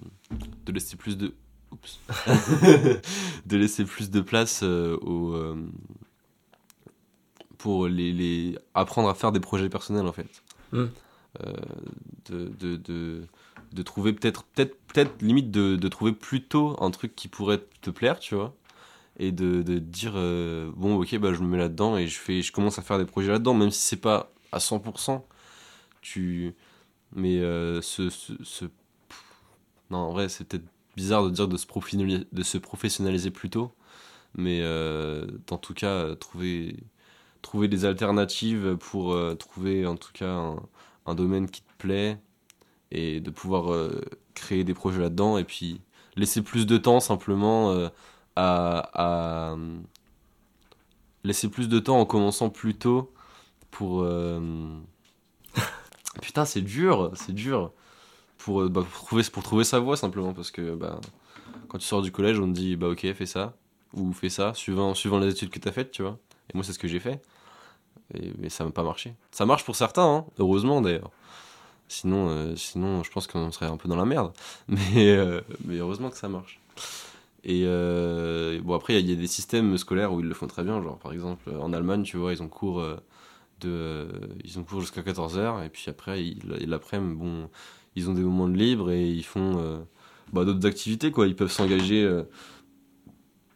de 0.67 0.73
laisser 0.73 0.97
plus 0.97 1.17
de, 1.17 1.35
oups, 1.73 1.99
de 3.47 3.57
laisser 3.57 3.85
plus 3.85 4.11
de 4.11 4.21
place 4.21 4.61
euh, 4.63 4.97
au, 4.99 5.35
euh, 5.35 5.57
pour 7.59 7.89
les, 7.89 8.13
les 8.13 8.59
apprendre 8.75 9.09
à 9.09 9.15
faire 9.15 9.33
des 9.33 9.41
projets 9.41 9.69
personnels 9.69 10.07
en 10.07 10.13
fait. 10.13 10.29
Mm. 10.73 10.85
Euh, 11.45 11.53
de, 12.31 12.49
de, 12.59 12.77
de, 12.77 13.23
de 13.73 13.83
trouver 13.83 14.13
peut-être 14.13 14.45
peut-être 14.45 14.77
peut-être 14.87 15.21
limite 15.23 15.51
de, 15.51 15.77
de 15.77 15.89
trouver 15.89 16.13
plutôt 16.13 16.77
un 16.83 16.91
truc 16.91 17.15
qui 17.15 17.29
pourrait 17.29 17.63
te 17.83 17.91
plaire, 17.91 18.19
tu 18.19 18.35
vois. 18.35 18.55
Et 19.19 19.33
de, 19.33 19.63
de 19.63 19.79
dire 19.79 20.13
euh, 20.15 20.71
bon 20.77 21.01
ok 21.01 21.19
bah 21.19 21.33
je 21.35 21.41
me 21.41 21.47
mets 21.49 21.59
là-dedans 21.59 21.97
et 21.97 22.07
je 22.07 22.19
fais 22.19 22.41
je 22.43 22.53
commence 22.53 22.79
à 22.79 22.83
faire 22.83 22.99
des 22.99 23.05
projets 23.05 23.33
là-dedans 23.33 23.55
même 23.55 23.71
si 23.73 23.81
c'est 23.81 23.97
pas 24.01 24.31
à 24.53 24.59
100% 24.59 25.27
tu 26.01 26.55
mais 27.15 27.39
euh, 27.41 27.83
ce, 27.83 28.11
ce, 28.11 28.33
ce- 28.45 28.65
non 29.91 29.99
en 29.99 30.13
vrai 30.13 30.29
c'est 30.29 30.45
peut-être 30.45 30.67
bizarre 30.99 31.25
de 31.25 31.31
dire 31.31 31.49
de 31.49 31.57
se 31.57 32.59
professionnaliser, 32.59 33.31
plus 33.31 33.51
tôt 33.51 33.73
mais 34.35 34.61
euh, 34.63 35.27
en 35.51 35.57
tout 35.57 35.75
cas 35.75 35.87
euh, 35.89 36.15
trouver 36.15 36.77
trouver 37.43 37.69
des 37.69 37.85
alternatives 37.85 38.77
pour 38.77 39.13
euh, 39.15 39.35
trouver 39.35 39.87
en 39.87 39.97
tout 39.97 40.13
cas 40.13 40.55
un, 41.07 41.15
domaine 41.15 41.49
qui 41.49 41.63
te 41.63 41.73
plaît 41.79 42.19
et 42.91 43.21
de 43.21 43.31
pouvoir 43.31 43.73
euh, 43.73 44.03
créer 44.35 44.65
des 44.65 44.75
projets 44.75 45.01
là-dedans 45.01 45.39
et 45.39 45.45
puis 45.45 45.81
laisser 46.17 46.43
plus 46.43 46.67
de 46.67 46.77
temps 46.79 47.01
simplement 47.01 47.71
euh, 47.73 47.89
à, 48.37 49.57
laisser 51.25 51.49
plus 51.49 51.69
de 51.69 51.79
temps 51.79 51.99
en 52.01 52.07
commençant 52.07 52.51
plus 52.51 52.75
tôt 52.75 53.13
pour 53.71 54.03
euh, 54.03 54.41
putain 56.23 56.45
c'est 56.45 56.63
dur 56.63 57.13
c'est 57.15 57.35
dur 57.35 57.73
pour, 58.49 58.63
euh, 58.63 58.69
bah, 58.71 58.83
pour 58.91 59.05
trouver 59.05 59.23
pour 59.31 59.43
trouver 59.43 59.65
sa 59.65 59.79
voie 59.79 59.99
simplement 59.99 60.33
parce 60.33 60.51
que 60.51 60.75
bah, 60.75 60.99
quand 61.69 61.77
tu 61.77 61.87
sors 61.87 62.01
du 62.01 62.11
collège 62.11 62.41
on 62.41 62.47
te 62.47 62.59
dit 62.59 62.77
bah 62.77 62.89
ok 62.89 63.13
fais 63.13 63.27
ça 63.27 63.55
ou 63.93 64.15
fais 64.15 64.31
ça 64.31 64.55
suivant 64.55 64.95
suivant 64.95 65.19
les 65.19 65.31
études 65.31 65.51
que 65.51 65.59
tu 65.59 65.69
as 65.69 65.73
faites 65.73 65.91
tu 65.91 66.01
vois. 66.01 66.17
Et 66.49 66.57
moi 66.57 66.65
c'est 66.65 66.73
ce 66.73 66.79
que 66.79 66.89
j'ai 66.89 66.99
fait. 66.99 67.21
Mais 68.39 68.49
ça 68.49 68.65
n'a 68.65 68.71
pas 68.71 68.83
marché. 68.83 69.13
Ça 69.33 69.45
marche 69.45 69.65
pour 69.67 69.77
certains 69.77 70.07
hein, 70.07 70.25
heureusement 70.39 70.81
d'ailleurs. 70.81 71.11
Sinon 71.89 72.31
euh, 72.31 72.57
sinon 72.57 73.03
je 73.03 73.11
pense 73.11 73.27
qu'on 73.27 73.53
serait 73.53 73.67
un 73.67 73.77
peu 73.77 73.87
dans 73.87 73.97
la 73.97 74.07
merde. 74.07 74.33
Mais 74.69 75.11
euh, 75.11 75.43
mais 75.67 75.77
heureusement 75.77 76.09
que 76.09 76.17
ça 76.17 76.31
marche. 76.31 76.59
Et 77.45 77.65
bon 78.65 78.75
après 78.75 78.99
il 78.99 79.11
y, 79.11 79.13
a- 79.13 79.17
des 79.17 79.27
systèmes 79.27 79.77
scolaires 79.77 80.11
où 80.15 80.21
ils 80.21 80.27
le 80.27 80.35
font 80.35 80.47
très 80.47 80.65
bien. 80.65 80.83
Genre 80.83 80.97
par 80.99 81.13
exemple 81.13 81.51
en 81.61 81.75
Allemagne 81.75 82.03
tu 82.03 82.17
vois 82.17 82.33
ils 82.33 82.43
ont 82.43 82.49
cours 82.49 82.83
de 83.61 84.09
ils 84.43 84.59
ont 84.59 84.65
cours 84.65 84.81
jusqu'à 84.81 85.03
14h 85.03 85.67
et 85.67 85.69
puis 85.69 85.85
après 85.89 86.25
l'après-midi 86.67 87.15
bon 87.15 87.51
ils 87.99 88.09
ont 88.11 88.15
des 88.15 88.23
moments 88.23 88.49
de 88.49 88.57
libre 88.57 88.91
et 88.91 89.09
ils 89.09 89.25
font 89.25 89.59
euh, 89.59 89.79
bah, 90.33 90.45
d'autres 90.45 90.67
activités 90.67 91.11
quoi. 91.11 91.27
Ils 91.27 91.37
peuvent 91.37 91.51
s'engager 91.51 92.03
euh, 92.03 92.23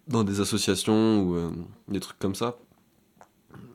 dans 0.08 0.24
des 0.24 0.40
associations 0.40 1.22
ou 1.22 1.36
euh, 1.36 1.50
des 1.88 2.00
trucs 2.00 2.18
comme 2.18 2.34
ça. 2.34 2.58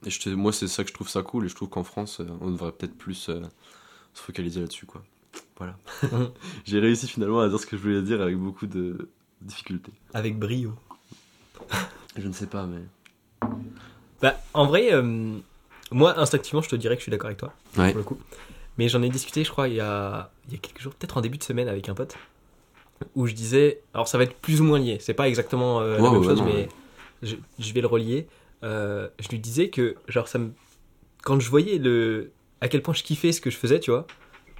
Et 0.06 0.10
je 0.10 0.30
moi 0.30 0.54
c'est 0.54 0.68
ça 0.68 0.84
que 0.84 0.90
je 0.90 0.94
trouve 0.94 1.10
ça 1.10 1.22
cool 1.22 1.46
et 1.46 1.50
je 1.50 1.56
trouve 1.56 1.70
qu'en 1.70 1.84
France 1.84 2.22
on 2.42 2.52
devrait 2.52 2.72
peut-être 2.72 2.98
plus 2.98 3.30
euh, 3.30 3.42
se 4.14 4.22
focaliser 4.22 4.62
là-dessus 4.62 4.86
quoi. 4.86 5.04
Voilà. 5.58 5.78
J'ai 6.66 6.80
réussi 6.80 7.08
finalement 7.08 7.40
à 7.40 7.50
dire 7.50 7.60
ce 7.60 7.66
que 7.66 7.78
je 7.78 7.82
voulais 7.82 8.02
dire 8.02 8.22
avec 8.22 8.38
beaucoup 8.38 8.68
de 8.68 9.10
difficultés. 9.42 9.94
Avec 10.14 10.38
brio. 10.38 10.74
je 12.16 12.28
ne 12.28 12.34
sais 12.34 12.48
pas 12.48 12.66
mais 12.66 12.82
Bah, 14.22 14.40
en 14.54 14.66
vrai, 14.66 14.94
euh, 14.94 15.38
moi, 15.92 16.20
instinctivement, 16.20 16.62
je 16.62 16.70
te 16.70 16.76
dirais 16.76 16.96
que 16.96 17.02
je 17.02 17.04
suis 17.04 17.12
d'accord 17.12 17.28
avec 17.28 17.38
toi, 17.38 17.54
ouais. 17.78 17.90
pour 17.90 17.98
le 17.98 18.04
coup. 18.04 18.18
Mais 18.78 18.88
j'en 18.90 19.02
ai 19.02 19.10
discuté, 19.10 19.44
je 19.44 19.52
crois, 19.52 19.68
il 19.68 19.76
y 19.76 19.80
a, 19.80 20.32
il 20.48 20.54
y 20.54 20.56
a 20.56 20.60
quelques 20.60 20.82
jours, 20.82 20.94
peut-être 20.94 21.18
en 21.18 21.22
début 21.22 21.38
de 21.38 21.44
semaine 21.44 21.68
avec 21.68 21.90
un 21.90 21.94
pote, 21.94 22.16
où 23.16 23.28
je 23.28 23.34
disais, 23.34 23.82
alors 23.94 24.08
ça 24.08 24.18
va 24.18 24.24
être 24.24 24.36
plus 24.36 24.62
ou 24.62 24.64
moins 24.64 24.80
lié, 24.80 24.98
c'est 25.00 25.14
pas 25.14 25.28
exactement 25.28 25.82
euh, 25.82 25.98
la 25.98 26.04
même 26.04 26.22
ouais, 26.22 26.28
chose, 26.28 26.40
non, 26.40 26.46
mais 26.46 26.54
ouais. 26.54 26.70
je, 27.24 27.36
je 27.60 27.74
vais 27.74 27.82
le 27.82 27.88
relier. 27.88 28.28
Euh, 28.64 29.08
je 29.20 29.28
lui 29.30 29.40
disais 29.40 29.70
que, 29.70 29.96
genre, 30.08 30.28
ça 30.28 30.40
me... 30.40 30.50
quand 31.22 31.40
je 31.40 31.50
voyais 31.50 31.78
le... 31.78 32.32
à 32.60 32.68
quel 32.68 32.82
point 32.82 32.94
je 32.94 33.04
kiffais 33.04 33.32
ce 33.32 33.40
que 33.40 33.52
je 33.52 33.58
faisais, 33.58 33.80
tu 33.80 33.92
vois, 33.92 34.08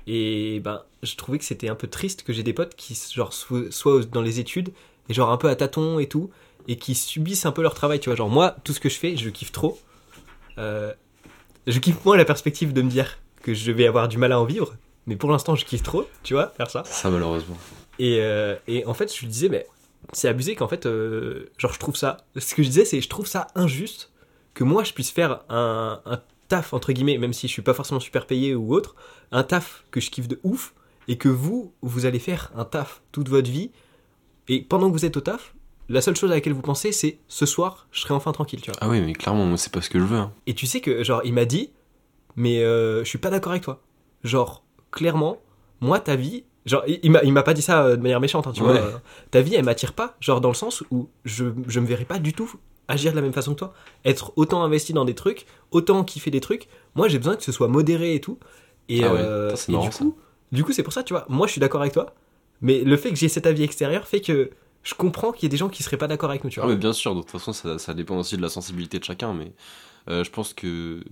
et 0.06 0.60
ben, 0.60 0.84
je 1.04 1.16
trouvais 1.16 1.40
que 1.40 1.46
c'était 1.46 1.68
un 1.68 1.76
peu 1.76 1.88
triste 1.88 2.24
que 2.24 2.32
j'ai 2.32 2.44
des 2.44 2.54
potes 2.54 2.76
qui, 2.76 2.98
genre, 3.14 3.34
so- 3.34 3.72
soient 3.72 4.04
dans 4.06 4.22
les 4.22 4.40
études, 4.40 4.72
et 5.10 5.14
genre 5.14 5.32
un 5.32 5.38
peu 5.38 5.50
à 5.50 5.56
tâtons 5.56 6.00
et 6.00 6.08
tout, 6.08 6.30
et 6.68 6.78
qui 6.78 6.96
subissent 6.96 7.46
un 7.46 7.52
peu 7.52 7.62
leur 7.62 7.74
travail, 7.74 8.00
tu 8.00 8.10
vois. 8.10 8.16
Genre, 8.16 8.30
moi, 8.30 8.56
tout 8.64 8.74
ce 8.74 8.80
que 8.80 8.90
je 8.90 9.00
fais, 9.00 9.16
je 9.16 9.30
kiffe 9.30 9.52
trop. 9.52 9.80
Euh, 10.58 10.94
je 11.66 11.80
kiffe 11.80 12.04
moins 12.06 12.18
la 12.18 12.26
perspective 12.26 12.74
de 12.74 12.82
me 12.82 12.90
dire 12.90 13.18
que 13.42 13.54
je 13.54 13.72
vais 13.72 13.88
avoir 13.88 14.08
du 14.08 14.18
mal 14.18 14.32
à 14.32 14.40
en 14.40 14.46
vivre, 14.46 14.76
mais 15.08 15.16
pour 15.16 15.32
l'instant, 15.32 15.56
je 15.56 15.66
kiffe 15.66 15.84
trop, 15.84 16.08
tu 16.24 16.34
vois, 16.36 16.50
faire 16.58 16.70
ça. 16.70 16.84
ça 16.86 17.10
malheureusement 17.10 17.58
Et, 17.98 18.20
euh, 18.22 18.56
et 18.68 18.86
en 18.86 18.94
fait, 18.94 19.14
je 19.14 19.20
lui 19.22 19.28
disais, 19.28 19.50
mais 19.50 19.66
c'est 20.14 20.28
abusé 20.28 20.56
qu'en 20.56 20.68
fait, 20.68 20.86
euh, 20.86 21.50
genre, 21.58 21.74
je 21.74 21.80
trouve 21.80 21.96
ça. 21.96 22.18
Ce 22.36 22.54
que 22.54 22.62
je 22.62 22.68
disais, 22.68 22.86
c'est 22.86 23.02
je 23.02 23.10
trouve 23.10 23.26
ça 23.26 23.48
injuste 23.56 24.12
que 24.54 24.64
moi, 24.64 24.84
je 24.84 24.94
puisse 24.94 25.12
faire 25.12 25.42
un, 25.50 26.02
un 26.06 26.22
taf, 26.48 26.74
entre 26.74 26.92
guillemets, 26.92 27.18
même 27.18 27.34
si 27.34 27.48
je 27.48 27.54
suis 27.54 27.62
pas 27.62 27.74
forcément 27.74 28.00
super 28.00 28.28
payé 28.28 28.54
ou 28.56 28.74
autre, 28.74 28.96
un 29.32 29.44
taf 29.44 29.84
que 29.92 30.00
je 30.00 30.10
kiffe 30.12 30.28
de 30.28 30.40
ouf, 30.44 30.74
et 31.08 31.18
que 31.18 31.30
vous, 31.30 31.74
vous 31.82 32.06
allez 32.06 32.20
faire 32.20 32.52
un 32.56 32.66
taf 32.66 33.02
toute 33.12 33.30
votre 33.30 33.50
vie, 33.50 33.72
et 34.50 34.62
pendant 34.62 34.88
que 34.88 34.94
vous 34.94 35.06
êtes 35.06 35.16
au 35.18 35.22
taf, 35.22 35.54
la 35.90 36.02
seule 36.02 36.16
chose 36.18 36.32
à 36.32 36.36
laquelle 36.36 36.54
vous 36.54 36.62
pensez, 36.62 36.92
c'est 36.92 37.20
ce 37.30 37.46
soir, 37.46 37.88
je 37.92 38.02
serai 38.02 38.14
enfin 38.14 38.34
tranquille, 38.34 38.60
tu 38.62 38.72
vois. 38.72 38.80
ah 38.82 38.90
oui 38.90 39.00
mais 39.00 39.14
clairement 39.14 39.56
c'est 39.56 39.72
pas 39.72 39.82
ce 39.82 39.90
que 39.90 40.00
je 40.00 40.04
veux 40.04 40.18
hein. 40.18 40.34
Et 40.46 40.54
tu 40.54 40.66
sais 40.68 40.82
que, 40.82 41.02
genre, 41.04 41.22
il 41.24 41.34
m'a 41.34 41.46
dit, 41.46 41.72
mais 42.36 42.62
euh, 42.62 43.04
je 43.06 43.10
suis 43.10 43.18
pas 43.20 43.30
d'accord 43.30 43.52
avec 43.54 43.64
toi. 43.64 43.82
Genre, 44.24 44.64
clairement, 44.98 45.38
moi, 45.82 46.00
ta 46.00 46.16
vie. 46.16 46.44
Genre, 46.66 46.84
il 46.88 47.00
il 47.04 47.32
m'a, 47.32 47.44
pas 47.44 47.54
dit 47.54 47.62
ça 47.62 47.84
euh, 47.86 47.96
de 47.96 48.02
manière 48.02 48.20
méchante, 48.20 48.46
hein, 48.48 48.52
tu 48.54 48.62
Ouais. 48.62 48.74
vois. 48.74 48.82
euh, 48.82 48.98
Ta 49.32 49.42
vie, 49.42 49.56
elle 49.56 49.64
m'attire 49.64 49.94
pas, 49.94 50.18
genre, 50.20 50.42
dans 50.42 50.50
le 50.50 50.56
sens 50.56 50.84
où 50.92 51.08
je, 51.24 51.46
je 51.68 51.80
me 51.80 51.86
verrais 51.86 52.04
pas 52.06 52.20
du 52.20 52.34
tout 52.34 52.52
agir 52.90 53.12
de 53.12 53.16
la 53.18 53.22
même 53.22 53.34
façon 53.34 53.54
que 53.54 53.60
toi. 53.60 53.74
Être 54.04 54.34
autant 54.36 54.64
investi 54.64 54.92
dans 54.94 55.06
des 55.06 55.16
trucs, 55.16 55.46
autant 55.72 56.04
kiffer 56.04 56.32
des 56.32 56.42
trucs. 56.42 56.68
Moi, 56.96 57.08
j'ai 57.08 57.18
besoin 57.20 57.36
que 57.38 57.44
ce 57.44 57.52
soit 57.54 57.68
modéré 57.70 58.16
et 58.16 58.22
tout. 58.22 58.38
Et, 58.90 59.04
Ah 59.04 59.14
ouais, 59.14 59.20
euh, 59.20 59.50
ça, 59.52 59.56
c'est 59.58 59.72
et 59.72 59.76
marrant, 59.76 59.88
du 59.88 59.96
coup, 59.96 60.18
du 60.52 60.64
coup, 60.66 60.72
c'est 60.74 60.84
pour 60.84 60.94
ça, 60.94 61.04
tu 61.04 61.14
vois. 61.14 61.26
Moi, 61.30 61.48
je 61.48 61.52
suis 61.54 61.62
d'accord 61.62 61.82
avec 61.82 61.94
toi. 61.94 62.14
Mais 62.62 62.82
le 62.84 62.98
fait 62.98 63.10
que 63.12 63.16
j'ai 63.16 63.30
cet 63.30 63.46
avis 63.46 63.64
extérieur 63.64 64.08
fait 64.08 64.20
que 64.22 64.50
je 64.84 64.94
comprends 64.94 65.32
qu'il 65.32 65.44
y 65.44 65.46
ait 65.48 65.50
des 65.50 65.58
gens 65.58 65.70
qui 65.70 65.84
seraient 65.84 65.98
pas 65.98 66.08
d'accord 66.08 66.30
avec 66.32 66.44
nous, 66.44 66.50
tu 66.50 66.60
Ah 66.60 66.64
vois. 66.64 66.72
mais 66.74 66.78
bien 66.80 66.94
sûr, 66.94 67.14
de 67.16 67.22
toute 67.22 67.32
façon 67.32 67.54
ça, 67.54 67.78
ça 67.78 67.94
dépend 67.94 68.18
aussi 68.18 68.36
de 68.38 68.42
la 68.42 68.50
sensibilité 68.50 68.98
de 69.00 69.04
chacun, 69.04 69.34
mais 69.34 69.52
euh, 70.10 70.24
je 70.24 70.32
pense 70.32 70.54
que 70.54 71.04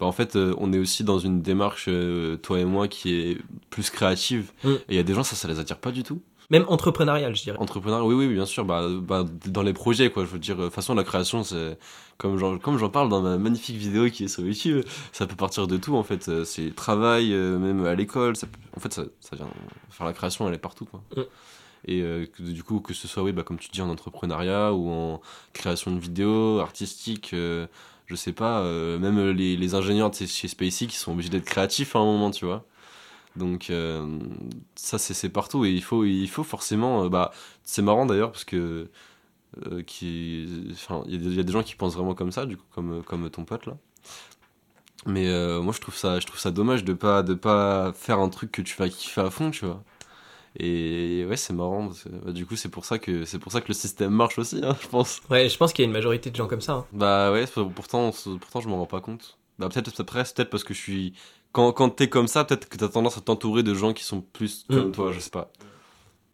bah, 0.00 0.06
en 0.06 0.12
fait 0.12 0.36
euh, 0.36 0.54
on 0.58 0.72
est 0.72 0.78
aussi 0.78 1.04
dans 1.04 1.18
une 1.18 1.42
démarche, 1.42 1.86
euh, 1.88 2.36
toi 2.36 2.58
et 2.60 2.64
moi, 2.64 2.88
qui 2.88 3.14
est 3.14 3.38
plus 3.70 3.90
créative, 3.90 4.52
Mm. 4.64 4.68
et 4.70 4.80
il 4.90 4.96
y 4.96 5.00
a 5.00 5.02
des 5.02 5.14
gens 5.14 5.22
ça 5.24 5.36
ça 5.36 5.48
les 5.48 5.58
attire 5.58 5.78
pas 5.78 5.92
du 5.92 6.02
tout. 6.02 6.20
Même 6.48 6.64
entrepreneurial, 6.68 7.34
je 7.34 7.42
dirais. 7.42 7.58
Entrepreneur, 7.58 8.06
oui 8.06 8.14
oui 8.14 8.28
bien 8.32 8.46
sûr, 8.46 8.64
bah, 8.64 8.86
bah, 8.88 9.24
dans 9.46 9.62
les 9.62 9.72
projets 9.72 10.10
quoi, 10.10 10.24
je 10.24 10.30
veux 10.30 10.38
dire, 10.38 10.56
de 10.56 10.64
toute 10.64 10.72
façon 10.74 10.94
la 10.94 11.02
création 11.02 11.42
c'est 11.42 11.76
comme 12.18 12.38
j'en 12.38 12.56
comme 12.58 12.78
j'en 12.78 12.88
parle 12.88 13.08
dans 13.08 13.20
ma 13.20 13.36
magnifique 13.36 13.76
vidéo 13.76 14.08
qui 14.10 14.24
est 14.24 14.28
sur 14.28 14.44
YouTube, 14.44 14.84
ça 15.12 15.26
peut 15.26 15.34
partir 15.34 15.66
de 15.66 15.76
tout 15.76 15.96
en 15.96 16.04
fait, 16.04 16.28
Euh, 16.28 16.44
c'est 16.44 16.72
travail, 16.74 17.32
euh, 17.32 17.58
même 17.58 17.84
à 17.84 17.94
l'école, 17.96 18.36
ça 18.36 18.46
peut- 18.46 18.58
en 18.76 18.80
fait 18.80 18.92
ça, 18.92 19.04
ça 19.20 19.34
vient 19.36 19.48
faire 19.90 20.06
la 20.06 20.12
création 20.12 20.46
elle 20.46 20.54
est 20.54 20.58
partout 20.58 20.84
quoi. 20.84 21.02
Mm. 21.16 21.22
Et 21.88 22.02
euh, 22.02 22.26
du 22.40 22.62
coup, 22.64 22.80
que 22.80 22.92
ce 22.94 23.06
soit, 23.06 23.22
oui, 23.22 23.30
bah, 23.32 23.44
comme 23.44 23.58
tu 23.58 23.68
dis, 23.70 23.80
en 23.80 23.88
entrepreneuriat 23.88 24.72
ou 24.72 24.90
en 24.90 25.20
création 25.52 25.92
de 25.94 26.00
vidéos, 26.00 26.58
artistique, 26.58 27.30
euh, 27.32 27.66
je 28.06 28.14
sais 28.14 28.32
pas, 28.32 28.60
euh, 28.62 28.98
même 28.98 29.30
les, 29.30 29.56
les 29.56 29.74
ingénieurs 29.74 30.10
de 30.10 30.16
chez- 30.16 30.48
SpaceX, 30.48 30.86
qui 30.88 30.96
sont 30.96 31.12
obligés 31.12 31.30
d'être 31.30 31.44
créatifs 31.44 31.96
à 31.96 32.00
un 32.00 32.04
moment, 32.04 32.30
tu 32.30 32.44
vois. 32.46 32.64
Donc, 33.36 33.70
euh, 33.70 34.18
ça, 34.76 34.98
c'est 34.98 35.28
partout. 35.30 35.64
Et 35.66 35.72
il 35.72 35.82
faut, 35.84 36.04
il 36.04 36.28
faut 36.28 36.44
forcément. 36.44 37.04
euh, 37.04 37.08
bah, 37.10 37.32
c'est 37.64 37.82
marrant 37.82 38.06
d'ailleurs, 38.06 38.32
parce 38.32 38.44
que. 38.44 38.90
euh, 39.66 39.82
il 40.02 41.22
y, 41.22 41.34
y 41.36 41.40
a 41.40 41.42
des 41.42 41.52
gens 41.52 41.62
qui 41.62 41.74
pensent 41.76 41.94
vraiment 41.96 42.14
comme 42.14 42.32
ça, 42.32 42.46
du 42.46 42.56
coup, 42.56 42.64
comme, 42.72 43.02
comme 43.04 43.30
ton 43.30 43.44
pote 43.44 43.66
là. 43.66 43.76
Mais 45.06 45.26
moi, 45.62 45.72
je 45.72 45.80
trouve 45.80 45.94
ça, 45.96 46.18
je 46.20 46.26
trouve 46.26 46.38
ça 46.40 46.50
dommage 46.50 46.84
de 46.84 46.92
pas, 46.92 47.22
de 47.22 47.34
pas 47.34 47.92
faire 47.94 48.18
un 48.18 48.28
truc 48.28 48.50
que 48.52 48.62
tu 48.62 48.76
vas 48.76 48.88
kiffer 48.88 49.20
à 49.20 49.30
fond, 49.30 49.50
tu 49.50 49.64
vois. 49.64 49.82
Et 50.58 51.24
ouais, 51.28 51.36
c'est 51.36 51.52
marrant. 51.52 51.86
parce 51.88 52.04
que, 52.04 52.08
bah, 52.08 52.32
du 52.32 52.46
coup, 52.46 52.56
c'est 52.56 52.68
pour 52.70 52.84
ça 52.84 52.98
que 52.98 53.24
c'est 53.24 53.38
pour 53.38 53.52
ça 53.52 53.60
que 53.60 53.68
le 53.68 53.74
système 53.74 54.10
marche 54.10 54.38
aussi, 54.38 54.60
hein, 54.62 54.76
je 54.80 54.88
pense. 54.88 55.20
Ouais, 55.30 55.48
je 55.48 55.56
pense 55.56 55.72
qu'il 55.72 55.82
y 55.84 55.86
a 55.86 55.88
une 55.88 55.92
majorité 55.92 56.30
de 56.30 56.36
gens 56.36 56.46
comme 56.48 56.60
ça. 56.60 56.72
hein. 56.72 56.86
Bah 56.92 57.30
ouais, 57.32 57.44
pourtant, 57.74 58.10
pourtant, 58.40 58.60
je 58.60 58.68
m'en 58.68 58.78
rends 58.78 58.86
pas 58.86 59.00
compte. 59.00 59.36
Bah 59.58 59.68
peut-être 59.68 60.00
après, 60.00 60.24
c'est 60.24 60.34
peut-être 60.36 60.50
parce 60.50 60.64
que 60.64 60.74
je 60.74 60.80
suis. 60.80 61.12
Quand, 61.52 61.72
quand 61.72 61.88
t'es 61.90 62.08
comme 62.08 62.28
ça, 62.28 62.44
peut-être 62.44 62.68
que 62.68 62.76
t'as 62.76 62.88
tendance 62.88 63.16
à 63.16 63.20
t'entourer 63.22 63.62
de 63.62 63.74
gens 63.74 63.92
qui 63.94 64.04
sont 64.04 64.20
plus 64.20 64.64
comme 64.68 64.88
Mm. 64.88 64.92
toi, 64.92 65.12
je 65.12 65.20
sais 65.20 65.30
pas. 65.30 65.50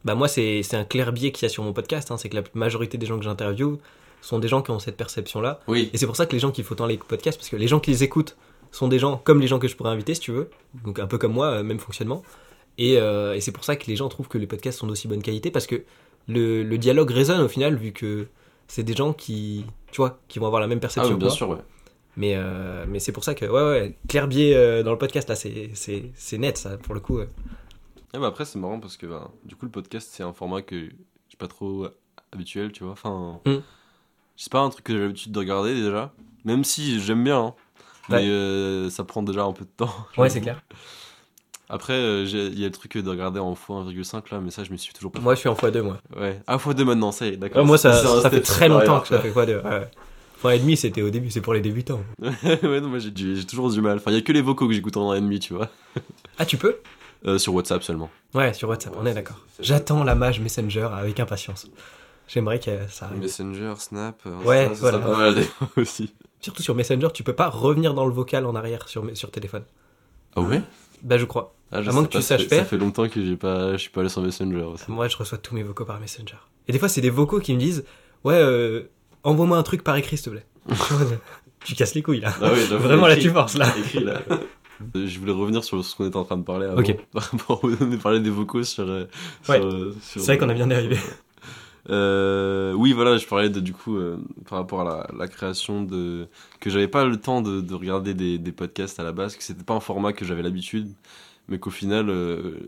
Bah 0.03 0.15
moi, 0.15 0.27
c'est 0.27 0.63
c'est 0.63 0.75
un 0.75 0.83
clair 0.83 1.13
biais 1.13 1.31
qu'il 1.31 1.43
y 1.43 1.45
a 1.45 1.49
sur 1.49 1.63
mon 1.63 1.71
podcast, 1.73 2.11
hein, 2.11 2.17
c'est 2.17 2.27
que 2.29 2.35
la 2.35 2.43
majorité 2.53 2.97
des 2.97 3.05
gens 3.05 3.17
que 3.17 3.23
j'interviewe 3.23 3.77
sont 4.21 4.39
des 4.39 4.47
gens 4.49 4.61
qui 4.61 4.71
ont 4.71 4.79
cette 4.79 4.97
perception-là. 4.97 5.59
Oui. 5.67 5.89
Et 5.93 5.97
c'est 5.97 6.05
pour 6.05 6.15
ça 6.17 6.25
que 6.25 6.33
les 6.33 6.39
gens 6.39 6.51
kiffent 6.51 6.71
autant 6.71 6.85
les 6.85 6.97
podcasts, 6.97 7.37
parce 7.37 7.49
que 7.49 7.55
les 7.55 7.67
gens 7.69 7.79
qui 7.79 7.91
les 7.91 8.03
écoutent 8.03 8.35
sont 8.71 8.87
des 8.89 8.99
gens 8.99 9.17
comme 9.23 9.39
les 9.39 9.47
gens 9.47 9.59
que 9.59 9.67
je 9.69 9.75
pourrais 9.77 9.91
inviter, 9.91 10.13
si 10.15 10.19
tu 10.21 10.31
veux, 10.31 10.49
donc 10.83 10.99
un 10.99 11.07
peu 11.07 11.17
comme 11.17 11.33
moi, 11.33 11.47
euh, 11.47 11.63
même 11.63 11.79
fonctionnement. 11.79 12.21
Et, 12.77 12.97
euh, 12.97 13.33
et 13.35 13.41
c'est 13.41 13.51
pour 13.51 13.63
ça 13.63 13.75
que 13.75 13.85
les 13.87 13.95
gens 13.95 14.09
trouvent 14.09 14.27
que 14.27 14.37
les 14.37 14.47
podcasts 14.47 14.79
sont 14.79 14.87
d'aussi 14.87 15.07
bonne 15.07 15.21
qualité 15.21 15.51
parce 15.51 15.67
que 15.67 15.83
le, 16.27 16.63
le 16.63 16.77
dialogue 16.77 17.11
résonne 17.11 17.41
au 17.41 17.47
final, 17.47 17.75
vu 17.75 17.91
que 17.91 18.27
c'est 18.67 18.83
des 18.83 18.93
gens 18.95 19.13
qui, 19.13 19.65
tu 19.91 19.97
vois, 19.97 20.19
qui 20.27 20.39
vont 20.39 20.47
avoir 20.47 20.61
la 20.61 20.67
même 20.67 20.79
Ah, 20.79 20.81
perception. 20.81 21.13
oui, 21.13 21.19
bien 21.19 21.29
sûr, 21.29 21.49
ouais. 21.49 21.57
Mais, 22.15 22.33
euh, 22.35 22.85
mais 22.87 22.99
c'est 22.99 23.11
pour 23.11 23.23
ça 23.23 23.35
que, 23.35 23.45
ouais, 23.45 23.51
ouais, 23.63 23.97
clair 24.07 24.27
biais 24.27 24.55
euh, 24.55 24.83
dans 24.83 24.91
le 24.91 24.97
podcast, 24.97 25.27
là, 25.29 25.35
c'est- 25.35 26.37
net, 26.37 26.57
ça, 26.57 26.77
pour 26.77 26.93
le 26.93 26.99
coup. 26.99 27.17
ouais. 27.17 27.27
Ah, 28.13 28.19
bah 28.19 28.27
après, 28.27 28.45
c'est 28.45 28.59
marrant 28.59 28.79
parce 28.79 28.97
que 28.97 29.05
bah, 29.07 29.31
du 29.43 29.55
coup, 29.55 29.65
le 29.65 29.71
podcast, 29.71 30.09
c'est 30.11 30.21
un 30.23 30.33
format 30.33 30.61
que 30.61 30.79
je 30.79 30.91
suis 31.29 31.37
pas 31.37 31.47
trop 31.47 31.87
habituel, 32.31 32.71
tu 32.71 32.83
vois. 32.83 32.93
Enfin, 32.93 33.39
Mm. 33.45 33.57
c'est 34.37 34.51
pas 34.51 34.59
un 34.61 34.69
truc 34.69 34.85
que 34.85 34.93
j'ai 34.93 34.99
l'habitude 34.99 35.31
de 35.31 35.39
regarder 35.39 35.73
déjà. 35.73 36.13
Même 36.45 36.63
si 36.63 36.99
j'aime 37.01 37.23
bien, 37.23 37.39
hein. 37.39 37.55
Ouais. 38.09 38.21
mais 38.21 38.27
euh, 38.29 38.89
ça 38.89 39.03
prend 39.05 39.23
déjà 39.23 39.43
un 39.43 39.53
peu 39.53 39.63
de 39.65 39.69
temps. 39.75 39.93
Ouais, 40.17 40.29
c'est 40.29 40.41
clair. 40.41 40.61
Après, 41.69 41.93
euh, 41.93 42.23
il 42.25 42.59
y 42.59 42.63
a 42.63 42.67
le 42.67 42.73
truc 42.73 42.97
de 42.97 43.09
regarder 43.09 43.39
en 43.39 43.53
x1,5 43.53 44.23
là, 44.31 44.39
mais 44.41 44.51
ça, 44.51 44.63
je 44.63 44.71
me 44.71 44.77
suis 44.77 44.93
toujours 44.93 45.11
pas. 45.11 45.19
Moi, 45.19 45.33
je 45.35 45.39
suis 45.39 45.49
en 45.49 45.53
x2, 45.55 45.81
moi. 45.81 45.97
Ouais, 46.15 46.39
à 46.45 46.57
x2 46.57 46.83
maintenant, 46.83 47.11
ça 47.11 47.25
y 47.25 47.29
est, 47.29 47.37
d'accord. 47.37 47.61
Ouais, 47.61 47.67
moi, 47.67 47.77
ça, 47.77 47.93
ça 48.21 48.29
fait 48.29 48.41
très 48.41 48.67
longtemps 48.67 48.99
que 48.99 49.07
ça 49.07 49.21
supérieur, 49.21 49.61
fait 49.63 49.69
x2. 49.69 49.79
Ouais. 49.81 49.87
Enfin, 50.37 50.49
et 50.49 50.59
demi, 50.59 50.75
c'était 50.75 51.01
au 51.01 51.09
début, 51.09 51.31
c'est 51.31 51.39
pour 51.39 51.53
les 51.53 51.61
débutants. 51.61 52.01
ouais, 52.21 52.81
non, 52.81 52.89
moi 52.89 52.99
j'ai 52.99 53.45
toujours 53.45 53.71
du 53.71 53.79
mal. 53.79 53.97
Enfin, 53.97 54.11
il 54.11 54.15
y 54.15 54.17
a 54.17 54.21
que 54.21 54.33
les 54.33 54.41
vocaux 54.41 54.67
que 54.67 54.73
j'écoute 54.73 54.97
en 54.97 55.13
demi, 55.15 55.39
tu 55.39 55.53
vois. 55.53 55.69
Ah, 56.37 56.45
tu 56.45 56.57
peux? 56.57 56.77
Euh, 57.25 57.37
sur 57.37 57.53
WhatsApp 57.53 57.83
seulement. 57.83 58.09
Ouais, 58.33 58.53
sur 58.53 58.67
WhatsApp, 58.67 58.93
on 58.99 59.05
est 59.05 59.13
d'accord. 59.13 59.37
J'attends 59.59 60.03
la 60.03 60.15
mage 60.15 60.41
Messenger 60.41 60.89
avec 60.93 61.19
impatience. 61.19 61.67
J'aimerais 62.27 62.59
que 62.59 62.71
ça 62.89 63.05
arrive. 63.05 63.19
Messenger, 63.19 63.73
Snap, 63.77 64.19
euh, 64.25 64.35
Ouais, 64.43 64.69
ça, 64.73 64.97
voilà. 64.97 65.33
aussi. 65.77 66.13
Surtout 66.41 66.63
sur 66.63 66.75
Messenger, 66.75 67.07
tu 67.13 67.23
peux 67.23 67.33
pas 67.33 67.47
revenir 67.49 67.93
dans 67.93 68.05
le 68.05 68.11
vocal 68.11 68.45
en 68.45 68.55
arrière 68.55 68.89
sur, 68.89 69.05
sur 69.15 69.31
téléphone. 69.31 69.63
Ah 70.35 70.41
ouais? 70.41 70.61
Bah, 71.03 71.17
je 71.17 71.25
crois. 71.25 71.53
ah, 71.71 71.81
je 71.81 71.89
À 71.89 71.93
moins 71.93 72.03
que 72.05 72.09
tu 72.09 72.21
saches 72.21 72.43
ça 72.43 72.47
faire. 72.49 72.59
Ça 72.59 72.65
fait 72.65 72.77
longtemps 72.77 73.07
que 73.09 73.23
j'ai 73.23 73.35
pas, 73.35 73.73
je 73.73 73.77
suis 73.77 73.89
pas 73.89 73.99
allé 74.01 74.09
sur 74.09 74.21
Messenger 74.21 74.61
aussi. 74.63 74.85
Moi, 74.87 75.07
je 75.07 75.17
reçois 75.17 75.37
tous 75.37 75.53
mes 75.53 75.63
vocaux 75.63 75.85
par 75.85 75.99
Messenger. 75.99 76.37
Et 76.67 76.71
des 76.71 76.79
fois, 76.79 76.87
c'est 76.89 77.01
des 77.01 77.09
vocaux 77.09 77.39
qui 77.39 77.53
me 77.53 77.59
disent 77.59 77.83
Ouais, 78.23 78.35
euh, 78.35 78.83
envoie-moi 79.23 79.57
un 79.57 79.63
truc 79.63 79.83
par 79.83 79.95
écrit, 79.97 80.17
s'il 80.17 80.25
te 80.25 80.29
plaît. 80.31 80.45
tu 81.65 81.75
casses 81.75 81.93
les 81.95 82.01
couilles, 82.01 82.21
là. 82.21 82.33
Ah 82.41 82.49
oui, 82.53 82.59
Vraiment, 82.77 83.07
là, 83.07 83.17
tu 83.17 83.29
forces, 83.29 83.57
là. 83.57 83.67
écrit 83.77 84.03
là. 84.03 84.21
Euh, 84.95 85.05
Je 85.07 85.19
voulais 85.19 85.31
revenir 85.33 85.63
sur 85.63 85.83
ce 85.83 85.95
qu'on 85.95 86.07
était 86.07 86.15
en 86.17 86.23
train 86.25 86.37
de 86.37 86.43
parler 86.43 86.65
avant. 86.67 86.79
Ok. 86.79 86.95
on 87.49 87.93
a 87.93 87.97
parlé 88.01 88.19
des 88.21 88.29
vocaux 88.29 88.63
sur. 88.63 88.83
euh, 88.87 89.05
Ouais. 89.49 89.57
sur, 89.59 89.65
euh, 89.65 89.95
sur- 90.01 90.21
C'est 90.21 90.27
vrai 90.27 90.37
qu'on 90.37 90.49
a 90.49 90.53
bien 90.53 90.67
dérivé. 90.67 90.97
Euh, 91.89 92.73
oui, 92.73 92.93
voilà, 92.93 93.17
je 93.17 93.27
parlais 93.27 93.49
de, 93.49 93.59
du 93.59 93.73
coup 93.73 93.97
euh, 93.97 94.17
par 94.47 94.57
rapport 94.59 94.81
à 94.81 94.85
la, 94.85 95.07
la 95.17 95.27
création 95.27 95.83
de. 95.83 96.29
que 96.59 96.69
j'avais 96.69 96.87
pas 96.87 97.05
le 97.05 97.19
temps 97.19 97.41
de, 97.41 97.61
de 97.61 97.73
regarder 97.73 98.13
des, 98.13 98.37
des 98.39 98.51
podcasts 98.53 98.99
à 98.99 99.03
la 99.03 99.11
base, 99.11 99.35
que 99.35 99.43
c'était 99.43 99.63
pas 99.63 99.73
un 99.75 99.79
format 99.81 100.13
que 100.13 100.23
j'avais 100.25 100.43
l'habitude, 100.43 100.93
mais 101.49 101.59
qu'au 101.59 101.71
final, 101.71 102.09
euh, 102.09 102.59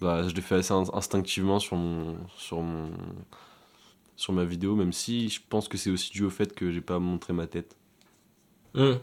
bah, 0.00 0.26
je 0.28 0.34
l'ai 0.34 0.42
fait 0.42 0.56
assez 0.56 0.72
in- 0.72 0.84
instinctivement 0.94 1.58
sur 1.58 1.76
mon. 1.76 2.16
sur 2.36 2.60
mon. 2.62 2.90
sur 4.16 4.32
ma 4.32 4.44
vidéo, 4.44 4.76
même 4.76 4.92
si 4.92 5.28
je 5.28 5.40
pense 5.48 5.66
que 5.68 5.76
c'est 5.76 5.90
aussi 5.90 6.12
dû 6.12 6.24
au 6.24 6.30
fait 6.30 6.54
que 6.54 6.70
j'ai 6.70 6.80
pas 6.80 6.98
montré 7.00 7.32
ma 7.32 7.46
tête. 7.48 7.76
Hum. 8.74 9.00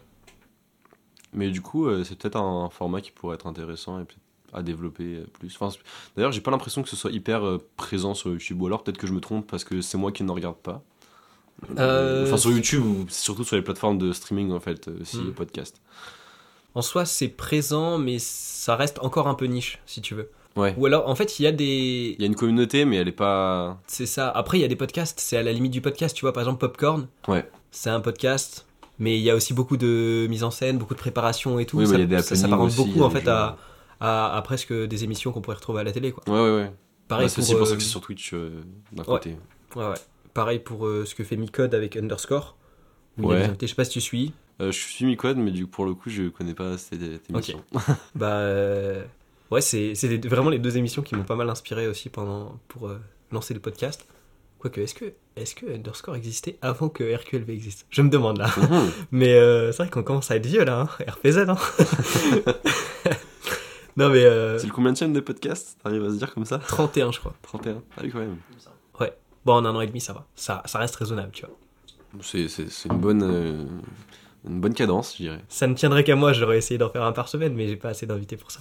Mais 1.32 1.50
du 1.50 1.62
coup, 1.62 1.88
c'est 2.04 2.18
peut-être 2.18 2.36
un, 2.36 2.64
un 2.66 2.70
format 2.70 3.00
qui 3.00 3.12
pourrait 3.12 3.36
être 3.36 3.46
intéressant 3.46 3.98
et 4.00 4.04
peut-être 4.04 4.20
à 4.52 4.62
développer 4.62 5.16
euh, 5.16 5.26
plus. 5.38 5.54
Enfin, 5.58 5.76
D'ailleurs, 6.16 6.32
j'ai 6.32 6.40
pas 6.40 6.50
l'impression 6.50 6.82
que 6.82 6.88
ce 6.88 6.96
soit 6.96 7.10
hyper 7.10 7.44
euh, 7.46 7.58
présent 7.76 8.14
sur 8.14 8.30
YouTube, 8.30 8.60
ou 8.62 8.66
alors 8.66 8.82
peut-être 8.82 8.98
que 8.98 9.06
je 9.06 9.12
me 9.12 9.20
trompe 9.20 9.46
parce 9.50 9.64
que 9.64 9.80
c'est 9.80 9.98
moi 9.98 10.12
qui 10.12 10.22
ne 10.24 10.30
regarde 10.32 10.56
pas. 10.56 10.82
Euh, 11.78 12.24
Enfin, 12.26 12.36
sur 12.36 12.50
YouTube 12.50 12.84
ou 12.84 13.06
surtout 13.08 13.44
sur 13.44 13.56
les 13.56 13.62
plateformes 13.62 13.98
de 13.98 14.12
streaming 14.12 14.52
en 14.52 14.60
fait, 14.60 14.88
aussi, 15.00 15.18
Hmm. 15.18 15.26
les 15.26 15.32
podcasts. 15.32 15.80
En 16.74 16.82
soi, 16.82 17.04
c'est 17.04 17.28
présent, 17.28 17.98
mais 17.98 18.18
ça 18.20 18.76
reste 18.76 18.98
encore 19.00 19.26
un 19.26 19.34
peu 19.34 19.46
niche, 19.46 19.80
si 19.86 20.00
tu 20.00 20.14
veux. 20.14 20.30
Ouais. 20.54 20.74
Ou 20.76 20.86
alors, 20.86 21.08
en 21.08 21.14
fait, 21.14 21.38
il 21.38 21.42
y 21.44 21.46
a 21.46 21.52
des. 21.52 22.14
Il 22.18 22.20
y 22.20 22.24
a 22.24 22.26
une 22.26 22.34
communauté, 22.36 22.84
mais 22.84 22.96
elle 22.96 23.08
est 23.08 23.12
pas. 23.12 23.80
C'est 23.86 24.06
ça. 24.06 24.28
Après, 24.30 24.58
il 24.58 24.60
y 24.60 24.64
a 24.64 24.68
des 24.68 24.76
podcasts, 24.76 25.18
c'est 25.20 25.36
à 25.36 25.42
la 25.42 25.52
limite 25.52 25.72
du 25.72 25.80
podcast. 25.80 26.14
Tu 26.16 26.22
vois, 26.22 26.32
par 26.32 26.42
exemple, 26.42 26.58
Popcorn, 26.60 27.08
Ouais. 27.26 27.48
c'est 27.70 27.90
un 27.90 28.00
podcast, 28.00 28.66
mais 28.98 29.16
il 29.18 29.22
y 29.22 29.30
a 29.30 29.34
aussi 29.34 29.54
beaucoup 29.54 29.76
de 29.76 30.26
mise 30.28 30.44
en 30.44 30.50
scène, 30.50 30.78
beaucoup 30.78 30.94
de 30.94 30.98
préparation 31.00 31.58
et 31.58 31.66
tout. 31.66 31.78
Oui, 31.78 31.84
mais 31.84 31.90
ça, 31.90 31.94
il 31.96 32.00
y 32.00 32.02
a 32.02 32.06
des 32.06 32.22
ça 32.22 32.32
aussi, 32.34 32.44
il 32.44 32.48
y 32.48 32.86
beaucoup, 32.86 33.02
en 33.02 33.10
fait, 33.10 33.24
jeux. 33.24 33.30
à, 33.30 33.56
à, 34.00 34.36
à 34.36 34.42
presque 34.42 34.72
des 34.72 35.04
émissions 35.04 35.32
qu'on 35.32 35.40
pourrait 35.40 35.56
retrouver 35.56 35.80
à 35.80 35.84
la 35.84 35.92
télé, 35.92 36.12
quoi. 36.12 36.22
Ouais, 36.26 36.40
ouais, 36.40 36.56
ouais. 36.62 36.72
Pareil 37.08 37.28
c'est 37.28 37.36
pour, 37.36 37.44
aussi 37.44 37.54
pour 37.56 37.66
ça 37.66 37.72
euh, 37.72 37.76
que 37.76 37.82
c'est 37.82 37.88
sur 37.88 38.00
Twitch 38.00 38.34
euh, 38.34 38.60
d'un 38.92 39.04
côté. 39.04 39.36
Ouais, 39.74 39.86
ouais. 39.88 39.94
Pareil 40.34 40.58
pour 40.58 40.86
euh, 40.86 41.04
ce 41.06 41.14
que 41.14 41.24
fait 41.24 41.36
Micode 41.36 41.74
avec 41.74 41.96
Underscore. 41.96 42.56
Ouais. 43.18 43.50
Je 43.60 43.66
sais 43.66 43.74
pas 43.74 43.84
si 43.84 43.90
tu 43.92 44.00
suis. 44.00 44.32
Euh, 44.60 44.72
je 44.72 44.78
suis 44.78 45.04
Micode, 45.04 45.38
mais 45.38 45.50
du 45.50 45.64
coup, 45.66 45.70
pour 45.70 45.84
le 45.86 45.94
coup, 45.94 46.10
je 46.10 46.28
connais 46.28 46.54
pas 46.54 46.78
cette, 46.78 47.00
cette 47.00 47.30
émission. 47.30 47.62
Bah 48.14 48.32
euh, 48.38 49.04
ouais, 49.50 49.60
c'est 49.60 49.92
vraiment 50.26 50.50
les 50.50 50.58
deux 50.58 50.76
émissions 50.76 51.02
qui 51.02 51.14
m'ont 51.14 51.24
pas 51.24 51.36
mal 51.36 51.48
inspiré 51.48 51.86
aussi 51.86 52.08
pendant 52.08 52.58
pour 52.68 52.88
euh, 52.88 52.98
lancer 53.32 53.54
le 53.54 53.60
podcast. 53.60 54.06
Quoique, 54.58 54.80
est-ce 54.80 54.94
que 54.94 55.12
est-ce 55.36 55.54
que 55.54 55.72
Underscore 55.72 56.16
existait 56.16 56.58
avant 56.62 56.88
que 56.88 57.14
RQLV 57.14 57.50
existe? 57.50 57.86
Je 57.90 58.02
me 58.02 58.10
demande 58.10 58.38
là. 58.38 58.50
Mhm. 58.56 58.90
Mais 59.12 59.34
euh, 59.34 59.70
c'est 59.70 59.84
vrai 59.84 59.90
qu'on 59.90 60.02
commence 60.02 60.30
à 60.32 60.36
être 60.36 60.46
vieux 60.46 60.64
là, 60.64 60.80
hein. 60.80 61.04
RPZ. 61.08 61.48
Hein 61.48 61.56
non 63.98 64.08
mais 64.10 64.24
euh, 64.24 64.58
C'est 64.58 64.66
le 64.66 64.72
combien 64.72 64.92
de 64.92 65.06
des 65.06 65.22
podcasts 65.22 65.78
T'arrives 65.82 66.04
à 66.04 66.10
se 66.10 66.14
dire 66.16 66.32
comme 66.32 66.44
ça 66.46 66.58
31 66.58 67.12
je 67.12 67.18
crois. 67.20 67.34
31 67.42 67.82
Ah 67.96 68.00
oui, 68.02 68.10
quand 68.10 68.20
même. 68.20 68.36
Bon, 69.44 69.54
en 69.54 69.64
un 69.64 69.74
an 69.74 69.80
et 69.80 69.86
demi 69.86 70.00
ça 70.00 70.12
va. 70.12 70.26
Ça, 70.34 70.62
ça 70.66 70.78
reste 70.78 70.96
raisonnable, 70.96 71.30
tu 71.32 71.46
vois. 71.46 71.54
C'est 72.22 72.48
c'est- 72.48 72.68
c'est 72.68 72.88
une 72.90 72.98
bonne, 72.98 73.22
euh, 73.22 73.64
une 74.46 74.60
bonne 74.60 74.74
cadence, 74.74 75.12
je 75.16 75.22
dirais. 75.22 75.40
Ça 75.48 75.66
ne 75.66 75.74
tiendrait 75.74 76.04
qu'à 76.04 76.16
moi, 76.16 76.32
j'aurais 76.34 76.58
essayé 76.58 76.76
d'en 76.76 76.90
faire 76.90 77.02
un 77.04 77.12
par 77.12 77.28
semaine, 77.28 77.54
mais 77.54 77.66
j'ai 77.66 77.76
pas 77.76 77.88
assez 77.90 78.04
d'invités 78.04 78.36
pour 78.36 78.50
ça. 78.50 78.60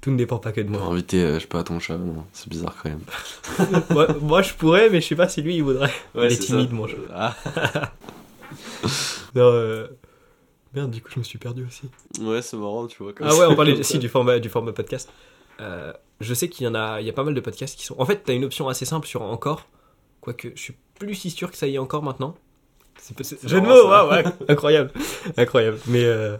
Tout 0.00 0.10
ne 0.10 0.16
dépend 0.16 0.38
pas 0.38 0.52
que 0.52 0.60
de 0.62 0.68
moi. 0.70 0.80
Inviter, 0.82 1.22
euh, 1.22 1.34
je 1.34 1.40
sais 1.40 1.46
pas, 1.46 1.62
ton 1.64 1.80
chat, 1.80 1.98
non, 1.98 2.24
c'est 2.32 2.48
bizarre 2.48 2.76
quand 2.82 2.88
même. 2.90 3.82
moi, 3.90 4.06
moi, 4.20 4.42
je 4.42 4.54
pourrais, 4.54 4.88
mais 4.88 5.00
je 5.02 5.08
sais 5.08 5.16
pas 5.16 5.28
si 5.28 5.42
lui 5.42 5.56
il 5.56 5.62
voudrait. 5.62 5.92
Ouais, 6.14 6.26
il 6.28 6.32
est 6.32 6.36
c'est 6.36 6.44
timide, 6.44 6.70
ça. 6.70 6.74
mon 6.74 6.86
chat. 6.86 6.96
Ah, 7.12 7.34
Non, 9.34 9.42
euh... 9.52 9.88
Merde, 10.74 10.90
du 10.90 11.00
coup, 11.02 11.10
je 11.14 11.18
me 11.20 11.24
suis 11.24 11.38
perdu 11.38 11.64
aussi. 11.66 11.88
ouais, 12.20 12.42
c'est 12.42 12.56
marrant, 12.56 12.86
tu 12.86 13.02
vois. 13.02 13.12
comme 13.12 13.26
Ah 13.30 13.34
ouais, 13.36 13.46
on 13.46 13.54
parlait 13.54 13.82
si, 13.82 13.98
du 13.98 14.08
format, 14.08 14.38
du 14.40 14.48
format 14.48 14.72
podcast. 14.72 15.08
Euh, 15.60 15.92
je 16.20 16.34
sais 16.34 16.48
qu'il 16.48 16.64
y 16.66 16.68
en 16.68 16.74
a, 16.74 17.00
il 17.00 17.06
y 17.06 17.10
a 17.10 17.12
pas 17.12 17.22
mal 17.24 17.34
de 17.34 17.40
podcasts 17.40 17.78
qui 17.78 17.84
sont. 17.84 17.94
En 17.98 18.04
fait, 18.06 18.22
t'as 18.24 18.34
une 18.34 18.44
option 18.44 18.68
assez 18.68 18.84
simple 18.84 19.06
sur 19.06 19.22
Encore, 19.22 19.66
quoique 20.20 20.48
je 20.54 20.60
suis 20.60 20.74
plus 20.98 21.14
si 21.14 21.30
sûr 21.30 21.50
que 21.50 21.56
ça 21.56 21.66
y 21.68 21.74
est 21.76 21.78
encore 21.78 22.02
maintenant. 22.02 22.34
C'est 22.98 23.20
c'est- 23.24 23.48
jeu 23.48 23.60
de 23.60 23.66
mots, 23.66 23.82
ça. 23.82 24.08
ouais, 24.08 24.24
ouais, 24.24 24.32
incroyable, 24.48 24.90
incroyable. 25.36 25.78
Mais 25.86 26.04
euh, 26.04 26.36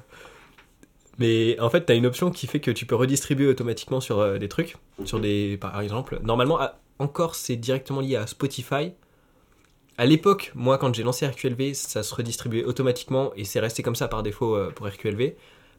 mais 1.18 1.59
en 1.61 1.70
fait, 1.70 1.83
t'as 1.83 1.94
une 1.94 2.07
option 2.07 2.31
qui 2.31 2.47
fait 2.47 2.61
que 2.61 2.70
tu 2.70 2.87
peux 2.87 2.97
redistribuer 2.97 3.47
automatiquement 3.47 4.01
sur 4.01 4.18
euh, 4.18 4.38
des 4.38 4.49
trucs, 4.49 4.77
sur 5.05 5.20
des, 5.20 5.57
par 5.59 5.81
exemple, 5.81 6.18
normalement, 6.23 6.59
à- 6.61 6.75
Encore 6.99 7.35
c'est 7.35 7.57
directement 7.57 8.01
lié 8.01 8.16
à 8.16 8.27
Spotify. 8.27 8.92
À 9.96 10.07
l'époque, 10.07 10.50
moi, 10.54 10.76
quand 10.78 10.92
j'ai 10.94 11.02
lancé 11.04 11.26
RQLV, 11.26 11.74
ça 11.74 12.02
se 12.02 12.14
redistribuait 12.14 12.64
automatiquement 12.64 13.33
et 13.37 13.44
c'est 13.44 13.61
resté 13.61 13.83
comme 13.83 13.94
ça 13.94 14.09
par 14.09 14.22
défaut 14.22 14.57
euh, 14.57 14.70
pour 14.74 14.87
RQLV. 14.88 15.35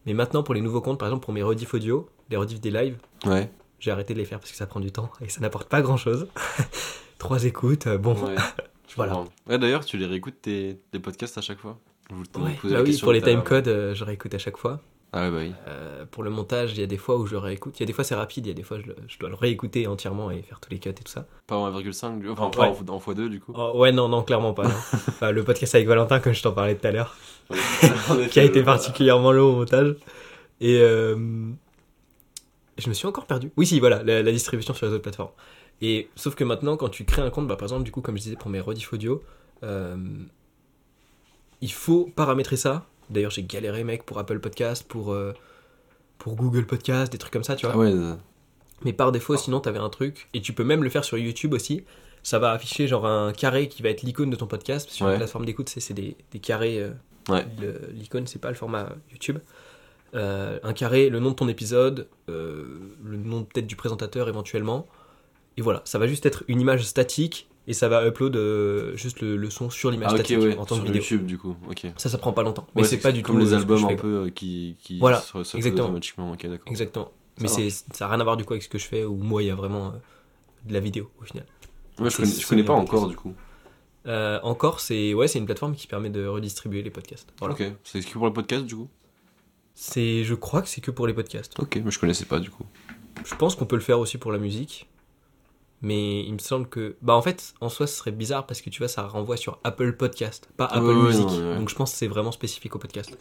Mais 0.06 0.14
maintenant, 0.14 0.44
pour 0.44 0.54
les 0.54 0.62
nouveaux 0.62 0.82
comptes, 0.82 1.00
par 1.00 1.08
exemple 1.10 1.26
pour 1.26 1.34
mes 1.34 1.44
rediff 1.44 1.74
audio, 1.74 2.08
les 2.30 2.38
rediff 2.38 2.62
des 2.62 2.72
lives, 2.72 2.98
Ouais, 3.26 3.50
j'ai 3.80 3.92
arrêté 3.92 4.14
de 4.14 4.20
les 4.20 4.26
faire 4.26 4.40
parce 4.40 4.52
que 4.52 4.58
ça 4.58 4.68
prend 4.68 4.80
du 4.80 4.92
temps 4.92 5.10
et 5.22 5.30
ça 5.30 5.42
n'apporte 5.42 5.68
pas 5.68 5.82
grand 5.82 5.98
chose. 5.98 6.28
Trois 7.18 7.44
écoutes, 7.46 7.88
euh, 7.88 7.98
bon. 7.98 8.14
ouais. 8.14 8.36
Voilà. 8.96 9.26
Ouais, 9.48 9.58
d'ailleurs, 9.58 9.84
tu 9.84 9.98
les 9.98 10.06
réécoutes 10.06 10.42
tes, 10.42 10.80
tes 10.92 11.00
podcasts 11.00 11.38
à 11.38 11.42
chaque 11.42 11.60
fois? 11.60 11.78
Vous 12.10 12.24
Ouais, 12.38 12.58
bah 12.64 12.82
oui, 12.82 12.98
pour 12.98 13.12
les 13.12 13.22
timecodes, 13.22 13.68
euh, 13.68 13.94
je 13.94 14.06
réécoute 14.06 14.34
à 14.34 14.38
chaque 14.38 14.56
fois. 14.58 14.80
Ah 15.18 15.22
ouais, 15.24 15.32
bah 15.32 15.38
oui. 15.40 15.54
Euh, 15.68 16.06
pour 16.12 16.24
le 16.24 16.30
montage, 16.30 16.74
il 16.74 16.80
y 16.80 16.84
a 16.84 16.88
des 16.88 16.98
fois 16.98 17.16
où 17.18 17.26
je 17.26 17.36
réécoute. 17.38 17.80
Il 17.80 17.82
y 17.82 17.84
a 17.84 17.86
des 17.86 17.94
fois 17.94 18.04
c'est 18.04 18.16
rapide, 18.16 18.46
il 18.46 18.50
y 18.50 18.52
a 18.52 18.54
des 18.54 18.64
fois 18.64 18.78
je, 18.80 18.86
le- 18.88 18.96
je 19.08 19.18
dois 19.18 19.30
le 19.30 19.36
réécouter 19.36 19.88
entièrement 19.88 20.30
et 20.30 20.42
faire 20.42 20.60
tous 20.60 20.70
les 20.70 20.78
cuts 20.80 20.90
et 20.90 20.94
tout 20.94 21.08
ça. 21.12 21.26
Pas 21.48 21.56
en 21.56 21.72
1,5, 21.72 22.20
du- 22.20 22.30
enfin, 22.30 22.46
Ouais. 22.46 22.52
pas 22.52 22.92
en, 22.92 22.96
en 22.96 23.00
x2 23.00 23.30
du 23.30 23.40
coup. 23.40 23.54
Oh, 23.56 23.72
ouais, 23.80 23.92
non, 23.94 24.10
non, 24.10 24.24
clairement 24.24 24.54
pas. 24.54 24.64
non. 24.68 24.70
Enfin, 25.08 25.32
le 25.32 25.44
podcast 25.46 25.74
avec 25.74 25.88
Valentin, 25.88 26.20
comme 26.20 26.34
je 26.34 26.44
t'en 26.44 26.52
parlais 26.52 26.76
tout 26.76 26.86
à 26.86 26.92
l'heure, 26.92 27.16
qui 28.30 28.40
a 28.40 28.44
été 28.44 28.62
particulièrement 28.62 29.32
long 29.32 29.54
au 29.54 29.56
montage. 29.56 29.96
Et 30.60 30.80
euh, 30.82 31.16
je 32.78 32.90
me 32.90 32.94
suis 32.94 33.08
encore 33.08 33.26
perdu. 33.26 33.52
Oui, 33.56 33.66
si, 33.66 33.80
voilà, 33.80 34.04
la, 34.04 34.22
la 34.22 34.32
distribution 34.34 34.74
sur 34.74 34.86
les 34.86 34.92
autres 34.92 35.02
plateformes. 35.04 35.32
Et 35.82 36.10
sauf 36.16 36.36
que 36.36 36.44
maintenant, 36.44 36.76
quand 36.78 36.90
tu 36.90 37.06
crées 37.06 37.22
un 37.22 37.30
compte, 37.30 37.48
bah, 37.48 37.56
par 37.56 37.66
exemple, 37.68 37.84
du 37.84 37.92
coup, 37.92 38.02
comme 38.02 38.18
je 38.18 38.24
disais 38.24 38.36
pour 38.36 38.50
mes 38.50 38.60
rediff 38.60 38.92
audio, 38.92 39.24
euh, 39.64 39.96
il 41.62 41.72
faut 41.72 42.10
paramétrer 42.16 42.58
ça. 42.58 42.86
D'ailleurs, 43.10 43.32
j'ai 43.32 43.44
galéré, 43.44 43.84
mec, 43.84 44.04
pour 44.06 44.18
Apple 44.20 44.40
Podcast, 44.40 44.86
pour, 44.88 45.14
euh, 45.14 45.34
pour 46.18 46.36
Google 46.36 46.66
Podcast, 46.66 47.12
des 47.12 47.18
trucs 47.18 47.34
comme 47.34 47.44
ça, 47.44 47.56
tu 47.56 47.66
vois. 47.66 47.76
Ah 47.76 47.78
ouais, 47.78 47.94
Mais 48.84 48.94
par 48.94 49.12
défaut, 49.12 49.38
sinon, 49.38 49.60
t'avais 49.60 49.80
un 49.80 49.90
truc, 49.90 50.28
et 50.34 50.42
tu 50.42 50.54
peux 50.54 50.64
même 50.64 50.84
le 50.84 50.90
faire 50.90 51.04
sur 51.06 51.18
YouTube 51.18 51.54
aussi. 51.54 51.84
Ça 52.24 52.40
va 52.40 52.52
afficher 52.52 52.88
genre 52.88 53.06
un 53.06 53.32
carré 53.34 53.68
qui 53.68 53.84
va 53.84 53.90
être 53.90 54.02
l'icône 54.02 54.30
de 54.32 54.36
ton 54.36 54.48
podcast. 54.48 54.90
Sur 54.90 55.06
Ouais. 55.06 55.12
la 55.14 55.18
plateforme 55.20 55.46
d'écoute, 55.46 55.70
c'est 55.70 55.94
des, 55.94 56.16
des 56.32 56.40
carrés. 56.40 56.80
euh, 56.80 56.90
Ouais. 57.30 57.46
L'icône, 57.94 58.28
c'est 58.28 58.40
pas 58.40 58.50
le 58.50 58.56
format 58.56 58.90
YouTube. 59.12 59.40
Euh, 60.14 60.60
un 60.64 60.74
carré, 60.74 61.10
le 61.10 61.20
nom 61.20 61.32
de 61.32 61.36
ton 61.36 61.48
épisode, 61.48 62.08
le 62.28 63.18
nom 63.18 63.44
peut-être 63.44 63.68
du 63.68 63.76
présentateur 63.76 64.28
éventuellement. 64.30 64.88
Et 65.58 65.62
voilà, 65.62 65.82
ça 65.86 65.98
va 66.00 66.08
juste 66.08 66.26
être 66.26 66.44
une 66.48 66.62
image 66.62 66.84
statique 66.84 67.48
et 67.68 67.74
ça 67.74 67.88
va 67.90 68.06
upload 68.08 68.36
euh, 68.36 68.96
juste 68.96 69.22
le, 69.22 69.38
le 69.38 69.50
son 69.50 69.70
sur 69.70 69.92
l'image 69.92 70.10
Ah 70.12 70.14
ok, 70.14 70.20
statique 70.20 70.40
ouais, 70.40 70.58
en 70.58 70.66
tant 70.66 70.76
sur 70.76 70.84
que 70.84 70.88
vidéo. 70.92 71.02
YouTube 71.02 71.26
du 71.26 71.38
coup, 71.38 71.56
ok. 71.70 71.88
Ça, 71.98 72.10
ça 72.10 72.18
prend 72.18 72.34
pas 72.34 72.44
longtemps. 72.44 72.68
Mais 72.76 72.82
Ouais, 72.84 72.88
c'est 72.88 72.98
pas 72.98 73.12
du 73.12 73.22
comme 73.24 73.36
tout 73.40 73.42
les 73.46 73.54
albums 73.54 73.86
un 73.86 73.96
peu 73.96 74.26
euh, 74.26 74.30
qui, 74.30 74.76
qui 74.82 75.00
Voilà, 75.00 75.20
se- 75.22 75.58
exactement. 75.58 75.86
automatiquement, 75.86 76.32
ok 76.32 76.46
d'accord. 76.48 76.68
Exactement. 76.72 77.12
Mais 77.42 77.48
Ça 77.48 77.56
c'est, 77.56 77.70
ça 77.70 77.86
n'a 78.02 78.08
rien 78.12 78.20
à 78.22 78.24
voir 78.24 78.38
du 78.38 78.46
coup 78.46 78.54
avec 78.54 78.64
ce 78.64 78.70
que 78.70 78.78
je 78.78 78.86
fais, 78.86 79.04
où 79.04 79.16
moi 79.16 79.42
il 79.44 79.48
y 79.48 79.52
a 79.52 79.56
vraiment 79.56 79.88
euh, 79.88 79.92
de 80.66 80.74
la 80.74 80.80
vidéo 80.80 81.10
au 81.22 81.26
final. 81.26 81.46
Ouais, 82.00 82.10
je 82.10 82.18
connais, 82.18 82.30
je 82.32 82.48
connais 82.48 82.64
pas 82.64 82.74
encore 82.74 83.08
du 83.08 83.16
coup. 83.16 83.34
Euh, 84.08 84.40
encore, 84.44 84.82
c'est, 84.82 85.14
ouais, 85.16 85.28
c'est 85.28 85.40
une 85.40 85.46
plateforme 85.46 85.76
qui 85.76 85.88
permet 85.88 86.12
de 86.12 86.28
redistribuer 86.28 86.84
les 86.84 86.92
podcasts. 86.92 87.34
Voilà. 87.40 87.56
Ok, 87.56 87.64
c'est 87.84 88.02
ce 88.02 88.08
que 88.08 88.14
pour 88.14 88.28
le 88.28 88.34
podcast 88.34 88.66
du 88.66 88.76
coup? 88.76 88.88
C'est, 89.74 90.24
je 90.24 90.36
crois 90.36 90.62
que 90.62 90.70
c'est 90.70 90.80
que 90.82 90.92
pour 90.92 91.08
les 91.08 91.14
podcasts. 91.14 91.58
Ok, 91.60 91.82
mais 91.84 91.92
je 91.92 92.00
connaissais 92.00 92.26
pas 92.26 92.40
du 92.40 92.50
coup. 92.50 92.66
Je 93.26 93.34
pense 93.36 93.56
qu'on 93.56 93.66
peut 93.66 93.76
le 93.76 93.82
faire 93.82 94.00
aussi 94.00 94.18
pour 94.18 94.32
la 94.32 94.38
musique. 94.38 94.88
Mais 95.86 96.22
il 96.24 96.34
me 96.34 96.40
semble 96.40 96.68
que. 96.68 96.96
Bah, 97.04 97.14
en 97.14 97.22
fait, 97.22 97.54
en 97.62 97.70
soi, 97.70 97.86
ce 97.86 97.96
serait 97.96 98.12
bizarre 98.12 98.48
parce 98.48 98.62
que 98.62 98.72
tu 98.72 98.80
vois, 98.80 98.88
ça 98.88 99.06
renvoie 99.06 99.38
sur 99.38 99.60
Apple 99.64 99.94
Podcast, 99.94 100.50
pas 100.58 100.66
Apple 100.66 100.96
Music. 100.96 101.28
Donc, 101.28 101.70
je 101.70 101.76
pense 101.76 101.92
que 101.92 101.98
c'est 102.00 102.08
vraiment 102.08 102.32
spécifique 102.32 102.76
au 102.76 102.80
podcast. 102.80 103.16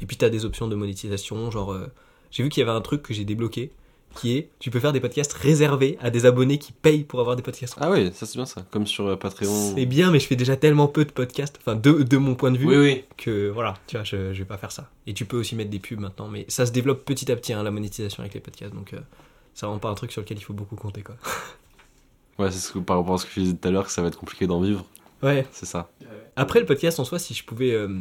Et 0.00 0.06
puis, 0.06 0.16
tu 0.16 0.24
as 0.24 0.30
des 0.30 0.44
options 0.44 0.66
de 0.66 0.74
monétisation. 0.74 1.48
Genre, 1.52 1.72
euh, 1.72 1.86
j'ai 2.32 2.42
vu 2.42 2.48
qu'il 2.48 2.60
y 2.60 2.68
avait 2.68 2.76
un 2.76 2.80
truc 2.80 3.02
que 3.02 3.14
j'ai 3.14 3.24
débloqué 3.24 3.70
qui 4.16 4.36
est 4.36 4.50
tu 4.58 4.70
peux 4.70 4.80
faire 4.80 4.92
des 4.92 5.00
podcasts 5.00 5.32
réservés 5.32 5.96
à 6.02 6.10
des 6.10 6.26
abonnés 6.26 6.58
qui 6.58 6.72
payent 6.72 7.04
pour 7.04 7.20
avoir 7.20 7.36
des 7.36 7.42
podcasts. 7.42 7.76
Ah 7.80 7.88
ouais, 7.88 8.10
ça 8.12 8.26
c'est 8.26 8.36
bien 8.36 8.46
ça. 8.46 8.66
Comme 8.72 8.86
sur 8.86 9.06
euh, 9.06 9.16
Patreon. 9.16 9.72
C'est 9.76 9.86
bien, 9.86 10.10
mais 10.10 10.18
je 10.18 10.26
fais 10.26 10.36
déjà 10.36 10.56
tellement 10.56 10.88
peu 10.88 11.04
de 11.04 11.12
podcasts, 11.12 11.58
enfin, 11.60 11.76
de, 11.76 12.02
de 12.02 12.16
mon 12.18 12.34
point 12.34 12.50
de 12.50 12.58
vue, 12.58 12.66
Oui, 12.66 12.76
oui. 12.76 13.04
que 13.16 13.48
voilà, 13.48 13.74
tu 13.86 13.96
vois, 13.96 14.04
je, 14.04 14.34
je 14.34 14.38
vais 14.40 14.44
pas 14.44 14.58
faire 14.58 14.72
ça. 14.72 14.90
Et 15.06 15.14
tu 15.14 15.24
peux 15.24 15.38
aussi 15.38 15.54
mettre 15.54 15.70
des 15.70 15.78
pubs 15.78 15.98
maintenant, 16.00 16.28
mais 16.28 16.44
ça 16.48 16.66
se 16.66 16.72
développe 16.72 17.04
petit 17.06 17.30
à 17.32 17.36
petit, 17.36 17.52
hein, 17.54 17.62
la 17.62 17.70
monétisation 17.70 18.20
avec 18.22 18.34
les 18.34 18.40
podcasts. 18.40 18.74
Donc, 18.74 18.92
euh, 18.92 18.98
c'est 19.54 19.64
vraiment 19.66 19.78
pas 19.78 19.88
un 19.88 19.94
truc 19.94 20.12
sur 20.12 20.20
lequel 20.20 20.36
il 20.36 20.42
faut 20.42 20.52
beaucoup 20.52 20.76
compter, 20.76 21.02
quoi. 21.02 21.14
Ouais, 22.38 22.50
c'est 22.50 22.58
ce 22.58 22.72
que, 22.72 22.78
par 22.78 22.98
rapport 22.98 23.14
à 23.14 23.18
ce 23.18 23.24
que 23.26 23.30
je 23.34 23.40
disais 23.40 23.56
tout 23.56 23.68
à 23.68 23.70
l'heure, 23.70 23.84
que 23.86 23.92
ça 23.92 24.02
va 24.02 24.08
être 24.08 24.18
compliqué 24.18 24.46
d'en 24.46 24.60
vivre. 24.60 24.84
Ouais. 25.22 25.46
C'est 25.52 25.66
ça. 25.66 25.90
Après, 26.36 26.60
le 26.60 26.66
podcast 26.66 26.98
en 26.98 27.04
soi, 27.04 27.18
si 27.18 27.34
je 27.34 27.44
pouvais. 27.44 27.72
euh, 27.72 28.00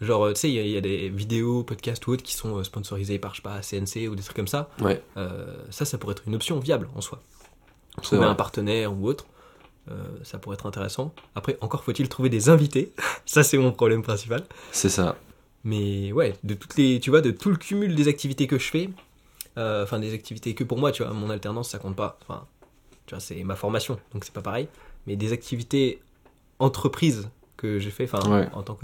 genre, 0.00 0.28
tu 0.32 0.36
sais, 0.40 0.48
il 0.48 0.54
y, 0.54 0.58
a- 0.58 0.62
il 0.62 0.70
y 0.70 0.76
a 0.76 0.80
des 0.80 1.08
vidéos, 1.08 1.64
podcasts 1.64 2.06
ou 2.06 2.12
autres 2.12 2.22
qui 2.22 2.34
sont 2.34 2.56
euh, 2.58 2.62
sponsorisés 2.62 3.18
par, 3.18 3.32
je 3.34 3.40
sais 3.40 3.42
pas, 3.42 3.60
CNC 3.62 4.08
ou 4.08 4.14
des 4.14 4.22
trucs 4.22 4.36
comme 4.36 4.46
ça. 4.48 4.70
Ouais. 4.80 5.02
Euh, 5.16 5.56
ça, 5.70 5.84
ça 5.84 5.98
pourrait 5.98 6.12
être 6.12 6.22
une 6.26 6.34
option 6.36 6.58
viable 6.60 6.88
en 6.94 7.00
soi. 7.00 7.20
C'est 7.96 8.02
Trouver 8.02 8.20
vrai. 8.22 8.30
un 8.30 8.34
partenaire 8.36 8.92
ou 8.96 9.06
autre, 9.08 9.26
euh, 9.90 9.94
ça 10.22 10.38
pourrait 10.38 10.54
être 10.54 10.66
intéressant. 10.66 11.12
Après, 11.34 11.58
encore 11.60 11.82
faut-il 11.82 12.08
trouver 12.08 12.28
des 12.28 12.48
invités. 12.48 12.92
ça, 13.26 13.42
c'est 13.42 13.58
mon 13.58 13.72
problème 13.72 14.02
principal. 14.02 14.44
C'est 14.70 14.88
ça. 14.88 15.16
Mais 15.64 16.12
ouais, 16.12 16.34
de 16.44 16.54
toutes 16.54 16.76
les, 16.76 17.00
tu 17.00 17.10
vois, 17.10 17.20
de 17.20 17.32
tout 17.32 17.50
le 17.50 17.56
cumul 17.56 17.94
des 17.96 18.06
activités 18.06 18.46
que 18.46 18.58
je 18.58 18.70
fais, 18.70 18.90
euh, 19.58 19.82
enfin 19.82 19.98
des 19.98 20.14
activités 20.14 20.54
que 20.54 20.62
pour 20.62 20.78
moi, 20.78 20.92
tu 20.92 21.02
vois, 21.02 21.12
mon 21.12 21.28
alternance 21.28 21.70
ça 21.70 21.78
compte 21.78 21.96
pas. 21.96 22.16
Enfin, 22.22 22.46
tu 23.08 23.14
vois, 23.14 23.20
c'est 23.20 23.42
ma 23.42 23.56
formation, 23.56 23.98
donc 24.12 24.24
c'est 24.24 24.32
pas 24.32 24.42
pareil. 24.42 24.68
Mais 25.08 25.16
des 25.16 25.32
activités 25.32 26.00
entreprises 26.60 27.28
que 27.56 27.78
j'ai 27.80 27.90
fait, 27.90 28.04
enfin 28.04 28.20
Ouais. 28.30 28.48
en 28.52 28.62
tant 28.62 28.78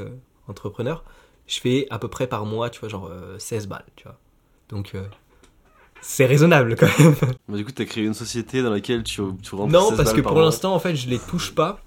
qu'entrepreneur, 0.46 1.04
je 1.46 1.60
fais 1.60 1.86
à 1.90 1.98
peu 1.98 2.08
près 2.08 2.26
par 2.26 2.46
mois, 2.46 2.70
tu 2.70 2.80
vois, 2.80 2.88
genre 2.88 3.08
euh, 3.10 3.38
16 3.38 3.68
balles, 3.68 3.84
tu 3.96 4.04
vois. 4.04 4.18
Donc 4.70 4.94
euh, 4.94 5.04
c'est 6.00 6.26
raisonnable 6.26 6.74
quand 6.76 6.88
même. 6.98 7.14
Bah, 7.48 7.56
du 7.56 7.64
coup, 7.64 7.72
t'as 7.72 7.84
créé 7.84 8.04
une 8.04 8.14
société 8.14 8.62
dans 8.62 8.70
laquelle 8.70 9.02
tu, 9.02 9.22
tu 9.42 9.54
rentres 9.54 9.72
Non, 9.72 9.88
16 9.90 9.96
parce 9.96 10.08
balles 10.08 10.16
que 10.16 10.20
par 10.22 10.32
pour 10.32 10.42
l'instant, 10.42 10.74
en 10.74 10.78
fait, 10.78 10.96
je 10.96 11.08
les 11.08 11.18
touche 11.18 11.54
pas. 11.54 11.80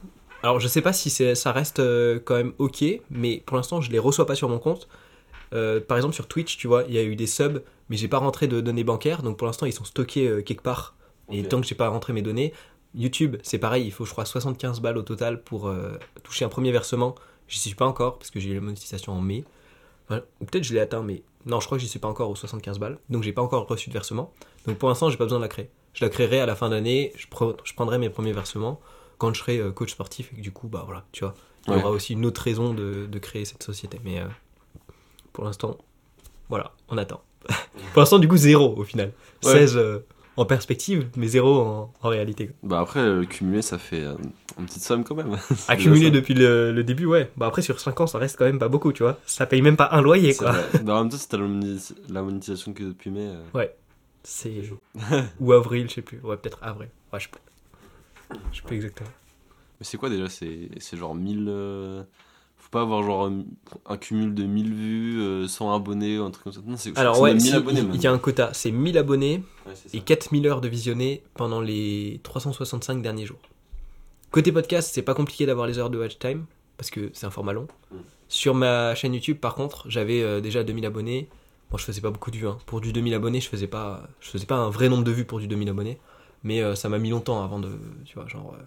Alors, 0.43 0.59
je 0.59 0.67
sais 0.67 0.81
pas 0.81 0.93
si 0.93 1.09
ça 1.09 1.51
reste 1.51 1.79
euh, 1.79 2.19
quand 2.23 2.35
même 2.35 2.53
ok, 2.59 2.83
mais 3.09 3.41
pour 3.45 3.57
l'instant, 3.57 3.81
je 3.81 3.91
les 3.91 3.99
reçois 3.99 4.27
pas 4.27 4.35
sur 4.35 4.47
mon 4.49 4.59
compte. 4.59 4.87
Euh, 5.53 5.79
par 5.79 5.97
exemple, 5.97 6.13
sur 6.13 6.27
Twitch, 6.27 6.57
tu 6.57 6.67
vois, 6.67 6.83
il 6.87 6.93
y 6.93 6.97
a 6.99 7.03
eu 7.03 7.15
des 7.15 7.25
subs, 7.27 7.61
mais 7.89 7.97
j'ai 7.97 8.07
pas 8.07 8.19
rentré 8.19 8.47
de 8.47 8.61
données 8.61 8.83
bancaires, 8.83 9.23
donc 9.23 9.37
pour 9.37 9.47
l'instant, 9.47 9.65
ils 9.65 9.73
sont 9.73 9.85
stockés 9.85 10.27
euh, 10.27 10.41
quelque 10.41 10.61
part. 10.61 10.93
Et 11.31 11.43
tant 11.43 11.59
que 11.61 11.67
j'ai 11.67 11.75
pas 11.75 11.89
rentré 11.89 12.13
mes 12.13 12.21
données, 12.21 12.53
YouTube, 12.95 13.35
c'est 13.43 13.57
pareil, 13.59 13.85
il 13.85 13.91
faut, 13.91 14.05
je 14.05 14.11
crois, 14.11 14.25
75 14.25 14.79
balles 14.79 14.97
au 14.97 15.01
total 15.03 15.43
pour 15.43 15.67
euh, 15.67 15.97
toucher 16.23 16.45
un 16.45 16.49
premier 16.49 16.71
versement. 16.71 17.15
J'y 17.47 17.59
suis 17.59 17.75
pas 17.75 17.85
encore, 17.85 18.17
parce 18.17 18.31
que 18.31 18.39
j'ai 18.39 18.49
eu 18.49 18.55
la 18.55 18.61
monétisation 18.61 19.13
en 19.13 19.21
mai. 19.21 19.43
Enfin, 20.09 20.21
ou 20.41 20.45
peut-être 20.45 20.63
je 20.63 20.73
l'ai 20.73 20.79
atteint, 20.79 21.03
mais 21.03 21.23
non, 21.45 21.59
je 21.59 21.65
crois 21.65 21.77
que 21.77 21.81
j'y 21.81 21.89
suis 21.89 21.99
pas 21.99 22.07
encore 22.07 22.29
aux 22.29 22.35
75 22.35 22.79
balles, 22.79 22.97
donc 23.09 23.23
j'ai 23.23 23.33
pas 23.33 23.41
encore 23.41 23.67
reçu 23.67 23.89
de 23.89 23.93
versement. 23.93 24.33
Donc 24.65 24.77
pour 24.77 24.87
l'instant, 24.89 25.09
j'ai 25.09 25.17
pas 25.17 25.25
besoin 25.25 25.39
de 25.39 25.43
la 25.43 25.49
créer. 25.49 25.69
Je 25.93 26.03
la 26.05 26.09
créerai 26.09 26.39
à 26.39 26.45
la 26.45 26.55
fin 26.55 26.69
d'année, 26.69 27.11
je, 27.15 27.27
pre- 27.27 27.57
je 27.63 27.73
prendrai 27.73 27.97
mes 27.97 28.09
premiers 28.09 28.31
versements 28.33 28.79
quand 29.17 29.33
je 29.33 29.39
serai 29.39 29.57
euh, 29.57 29.71
coach 29.71 29.91
sportif 29.91 30.31
et 30.31 30.37
que 30.37 30.41
du 30.41 30.51
coup, 30.51 30.67
bah 30.67 30.83
voilà, 30.85 31.03
tu 31.11 31.23
vois, 31.23 31.33
il 31.67 31.73
y 31.73 31.75
Ouais. 31.75 31.81
aura 31.81 31.91
aussi 31.91 32.13
une 32.13 32.25
autre 32.25 32.41
raison 32.41 32.73
de, 32.73 33.05
de 33.05 33.19
créer 33.19 33.43
cette 33.45 33.63
société. 33.63 33.99
Mais 34.03 34.19
euh, 34.19 34.25
pour 35.33 35.43
l'instant, 35.43 35.77
voilà, 36.49 36.73
on 36.89 36.97
attend. 36.97 37.21
pour 37.93 37.99
l'instant, 38.01 38.19
du 38.19 38.27
coup, 38.27 38.37
zéro 38.37 38.75
au 38.77 38.83
final. 38.83 39.11
Ouais. 39.43 39.51
16 39.51 39.77
euh, 39.77 39.99
en 40.37 40.45
perspective, 40.45 41.07
mais 41.17 41.27
zéro 41.27 41.59
en, 41.59 41.93
en 42.01 42.07
réalité. 42.09 42.51
Bah 42.63 42.79
après, 42.79 42.99
euh, 43.01 43.25
cumuler, 43.25 43.61
ça 43.61 43.77
fait 43.77 44.03
euh, 44.03 44.15
une 44.59 44.65
petite 44.65 44.83
somme 44.83 45.03
quand 45.03 45.15
même. 45.15 45.35
Ça. 45.55 45.73
depuis 46.11 46.33
le, 46.33 46.71
le 46.71 46.83
début, 46.83 47.05
ouais. 47.05 47.29
Bah 47.37 47.47
après, 47.47 47.61
sur 47.61 47.79
5 47.79 47.99
ans, 48.01 48.07
ça 48.07 48.17
reste 48.19 48.37
quand 48.37 48.45
même 48.45 48.59
pas 48.59 48.69
beaucoup, 48.69 48.93
tu 48.93 49.03
vois. 49.03 49.19
Ça 49.25 49.45
paye 49.45 49.61
même 49.61 49.75
pas 49.77 49.89
un 49.91 50.01
loyer, 50.01 50.33
quoi. 50.35 50.53
Bah, 50.83 50.95
en 50.95 51.01
même 51.03 51.09
temps, 51.11 51.17
t'as 51.29 51.37
la, 51.37 51.47
monétis- 51.47 51.95
la 52.09 52.21
monétisation 52.21 52.71
que 52.73 52.83
depuis 52.83 53.09
mai. 53.09 53.27
euh, 53.55 53.65
C'est. 54.23 54.53
Ou 55.39 55.53
avril, 55.53 55.89
je 55.89 55.95
sais 55.95 56.01
plus. 56.01 56.19
Ouais, 56.21 56.37
peut-être 56.37 56.59
avril. 56.61 56.89
Ouais, 57.11 57.19
je 57.19 57.29
peux. 57.29 58.37
Je 58.53 58.61
peux 58.61 58.75
exactement. 58.75 59.09
Mais 59.79 59.85
c'est 59.85 59.97
quoi 59.97 60.09
déjà 60.09 60.27
C'est 60.29 60.69
c'est 60.79 60.97
genre 60.97 61.15
1000. 61.15 61.47
Euh, 62.77 62.79
pas 62.79 62.81
avoir 62.83 63.03
genre 63.03 63.25
un, 63.25 63.43
un 63.85 63.97
cumul 63.97 64.33
de 64.33 64.43
1000 64.43 64.73
vues, 64.73 65.21
euh, 65.21 65.47
100 65.47 65.73
abonnés 65.73 66.19
ou 66.19 66.23
un 66.23 66.31
truc 66.31 66.43
comme 66.45 66.53
ça. 66.53 66.61
Non, 66.65 66.77
c'est 66.77 66.97
Alors, 66.97 67.19
ouais, 67.19 67.37
si, 67.39 67.47
1000 67.47 67.55
abonnés. 67.55 67.81
il 67.93 68.01
y 68.01 68.07
a 68.07 68.11
un 68.11 68.17
quota. 68.17 68.49
C'est 68.53 68.71
1000 68.71 68.97
abonnés 68.97 69.43
Ouais, 69.65 69.73
et 69.93 69.99
4000 70.01 70.47
heures 70.47 70.61
de 70.61 70.67
visionnés 70.67 71.23
pendant 71.35 71.59
les 71.61 72.19
365 72.23 73.01
derniers 73.01 73.25
jours. 73.25 73.39
Côté 74.31 74.51
podcast, 74.51 74.91
c'est 74.93 75.01
pas 75.01 75.13
compliqué 75.13 75.45
d'avoir 75.45 75.67
les 75.67 75.77
heures 75.79 75.89
de 75.89 75.97
watch 75.97 76.19
time 76.19 76.45
parce 76.77 76.89
que 76.89 77.09
c'est 77.13 77.25
un 77.25 77.31
format 77.31 77.53
long. 77.53 77.67
Mm. 77.91 77.95
Sur 78.29 78.53
ma 78.55 78.93
chaîne 78.95 79.13
YouTube, 79.13 79.37
par 79.37 79.55
contre, 79.55 79.89
j'avais 79.89 80.21
euh, 80.21 80.41
déjà 80.41 80.63
2000 80.63 80.85
abonnés. 80.85 81.27
Moi, 81.71 81.77
je 81.79 81.83
faisais 81.85 82.01
pas 82.01 82.11
beaucoup 82.11 82.31
de 82.31 82.37
vues. 82.37 82.47
hein. 82.47 82.57
Pour 82.65 82.81
du 82.81 82.93
2000 82.93 83.13
abonnés, 83.13 83.41
je 83.41 83.49
faisais 83.49 83.67
pas, 83.67 84.07
je 84.19 84.29
faisais 84.29 84.45
pas 84.45 84.55
un 84.55 84.69
vrai 84.69 84.89
nombre 84.89 85.03
de 85.03 85.11
vues 85.11 85.25
pour 85.25 85.39
du 85.39 85.47
2000 85.47 85.69
abonnés. 85.69 85.97
Mais 86.43 86.61
euh, 86.61 86.75
ça 86.75 86.87
m'a 86.87 86.99
mis 86.99 87.09
longtemps 87.09 87.43
avant 87.43 87.59
de, 87.59 87.69
tu 88.05 88.15
vois, 88.15 88.27
genre, 88.27 88.53
euh, 88.57 88.63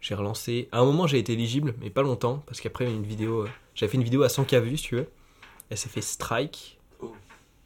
j'ai 0.00 0.14
relancé. 0.14 0.68
À 0.72 0.78
un 0.80 0.84
moment, 0.84 1.06
j'ai 1.06 1.18
été 1.18 1.32
éligible, 1.32 1.74
mais 1.80 1.90
pas 1.90 2.02
longtemps 2.02 2.42
parce 2.46 2.60
qu'après 2.60 2.84
une 2.86 3.02
vidéo, 3.02 3.42
euh, 3.42 3.48
j'avais 3.74 3.90
fait 3.90 3.98
une 3.98 4.04
vidéo 4.04 4.22
à 4.22 4.28
100k 4.28 4.60
vues, 4.60 4.76
si 4.76 4.84
tu 4.84 4.96
veux. 4.96 5.08
Elle 5.70 5.76
s'est 5.76 5.88
fait 5.88 6.00
strike. 6.00 6.78
Oh. 7.00 7.12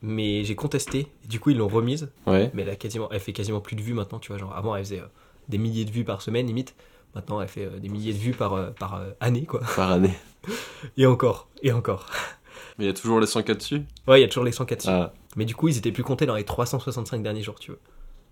Mais 0.02 0.42
j'ai 0.44 0.56
contesté, 0.56 1.06
et 1.24 1.28
du 1.28 1.38
coup 1.38 1.50
ils 1.50 1.56
l'ont 1.58 1.68
remise, 1.68 2.10
Ouais. 2.26 2.50
mais 2.54 2.62
elle, 2.62 2.70
a 2.70 2.76
quasiment, 2.76 3.08
elle 3.12 3.20
fait 3.20 3.32
quasiment 3.32 3.60
plus 3.60 3.76
de 3.76 3.82
vues 3.82 3.94
maintenant, 3.94 4.18
tu 4.18 4.28
vois. 4.32 4.38
Genre 4.38 4.54
avant 4.56 4.74
elle 4.74 4.84
faisait 4.84 5.00
euh, 5.00 5.06
des 5.48 5.58
milliers 5.58 5.84
de 5.84 5.90
vues 5.92 6.04
par 6.04 6.22
semaine 6.22 6.46
limite, 6.46 6.74
maintenant 7.14 7.40
elle 7.40 7.46
fait 7.48 7.66
euh, 7.66 7.78
des 7.78 7.88
milliers 7.88 8.12
de 8.12 8.18
vues 8.18 8.32
par, 8.32 8.54
euh, 8.54 8.70
par 8.70 8.94
euh, 8.96 9.10
année 9.20 9.44
quoi. 9.46 9.60
Par 9.76 9.92
année. 9.92 10.14
Et 10.96 11.06
encore, 11.06 11.48
et 11.62 11.70
encore. 11.70 12.06
Mais 12.78 12.84
il 12.86 12.88
y 12.88 12.90
a 12.90 12.94
toujours 12.94 13.20
les 13.20 13.26
100K 13.26 13.54
dessus? 13.56 13.82
Ouais, 14.08 14.18
il 14.18 14.22
y 14.22 14.24
a 14.24 14.28
toujours 14.28 14.42
les 14.44 14.50
104 14.50 14.78
dessus. 14.78 14.88
Ah, 14.90 15.12
Mais 15.36 15.44
du 15.44 15.54
coup 15.54 15.68
ils 15.68 15.78
étaient 15.78 15.92
plus 15.92 16.02
comptés 16.02 16.26
dans 16.26 16.34
les 16.34 16.42
365 16.44 17.22
derniers 17.22 17.42
jours, 17.42 17.60
tu 17.60 17.70
vois. 17.70 17.80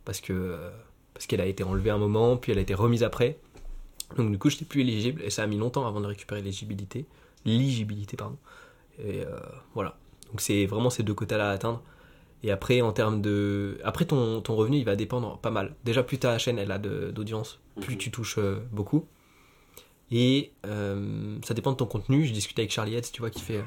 Parce 0.05 0.21
que 0.21 0.33
euh, 0.33 0.71
parce 1.15 1.27
qu'elle 1.29 1.41
a 1.41 1.47
été 1.47 1.63
enlevée 1.63 1.91
un 1.91 1.99
moment, 1.99 2.37
puis 2.37 2.51
elle 2.51 2.59
a 2.59 2.63
été 2.63 2.75
remise 2.75 3.05
après. 3.05 3.39
Donc 4.16 4.31
du 4.33 4.38
coup 4.38 4.51
j'étais 4.51 4.64
plus 4.64 4.81
éligible, 4.81 5.23
et 5.23 5.31
ça 5.31 5.42
a 5.42 5.46
mis 5.46 5.57
longtemps 5.57 5.87
avant 5.87 6.01
de 6.01 6.07
récupérer 6.07 6.40
l'éligibilité. 6.40 7.07
L'éligibilité, 7.44 8.16
pardon. 8.16 8.37
Et 8.99 9.20
euh, 9.23 9.38
voilà. 9.75 9.96
Donc 10.31 10.40
c'est 10.40 10.66
vraiment 10.66 10.90
ces 10.90 11.03
deux 11.03 11.14
quotas-là 11.14 11.51
à 11.51 11.53
atteindre. 11.53 11.83
Et 12.42 12.51
après, 12.51 12.81
en 12.81 12.92
termes 12.92 13.20
de. 13.20 13.79
Après, 13.85 14.05
ton, 14.07 14.40
ton 14.40 14.57
revenu, 14.57 14.79
il 14.79 14.85
va 14.85 14.96
dépendre 14.96 15.38
pas 15.38 15.51
mal. 15.51 15.75
Déjà, 15.85 16.03
plus 16.03 16.18
ta 16.18 16.38
chaîne 16.38 16.59
elle 16.59 16.73
a 16.73 16.79
d'audience, 16.79 17.61
plus 17.81 17.94
Mhm. 17.94 17.99
tu 17.99 18.11
touches 18.11 18.38
euh, 18.38 18.61
beaucoup. 18.73 19.07
Et 20.11 20.53
euh, 20.66 21.37
ça 21.44 21.55
dépend 21.55 21.73
de 21.73 21.77
ton 21.77 21.87
contenu. 21.87 22.25
Je 22.25 22.33
discutais 22.33 22.62
avec 22.62 22.73
Charlie 22.73 22.94
Hetz, 22.96 23.12
tu 23.12 23.20
vois, 23.20 23.31
qui 23.31 23.40
fait 23.40 23.62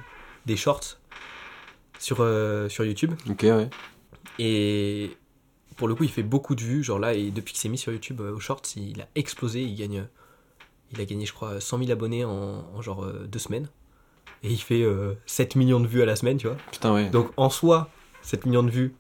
des 0.46 0.58
shorts 0.58 0.98
sur, 2.00 2.18
sur 2.70 2.84
YouTube. 2.84 3.14
ok, 3.30 3.44
ouais. 3.44 3.70
Et 4.40 5.12
pour 5.78 5.88
le 5.88 5.96
coup, 5.96 6.04
il 6.04 6.10
fait 6.10 6.24
beaucoup 6.24 6.56
de 6.56 6.62
vues. 6.62 6.84
Genre 6.84 7.00
là, 7.00 7.14
et 7.14 7.32
depuis 7.32 7.54
qu'il 7.54 7.62
s'est 7.62 7.70
mis 7.70 7.78
sur 7.78 7.94
YouTube 7.94 8.20
aux 8.22 8.40
shorts, 8.40 8.64
il 8.76 9.02
a 9.02 9.08
explosé. 9.16 9.62
Il 9.62 9.76
gagne, 9.76 10.06
il 10.94 11.02
a 11.02 11.06
gagné, 11.06 11.26
je 11.26 11.34
crois, 11.34 11.60
100 11.60 11.80
000 11.80 11.92
abonnés 11.92 12.26
en, 12.26 12.66
en 12.74 12.82
genre 12.82 13.04
euh, 13.04 13.28
deux 13.28 13.40
semaines. 13.40 13.68
Et 14.44 14.50
il 14.50 14.58
fait 14.58 14.82
euh, 14.82 15.14
7 15.26 15.56
millions 15.56 15.80
de 15.80 15.88
vues 15.88 16.02
à 16.02 16.06
la 16.06 16.16
semaine, 16.16 16.38
tu 16.38 16.48
vois. 16.48 16.58
Putain, 16.72 16.94
ouais. 16.94 17.10
Donc 17.10 17.30
en 17.38 17.50
soi, 17.50 17.90
7 18.22 18.46
millions 18.46 18.64
de 18.64 18.72
vues 18.72 18.94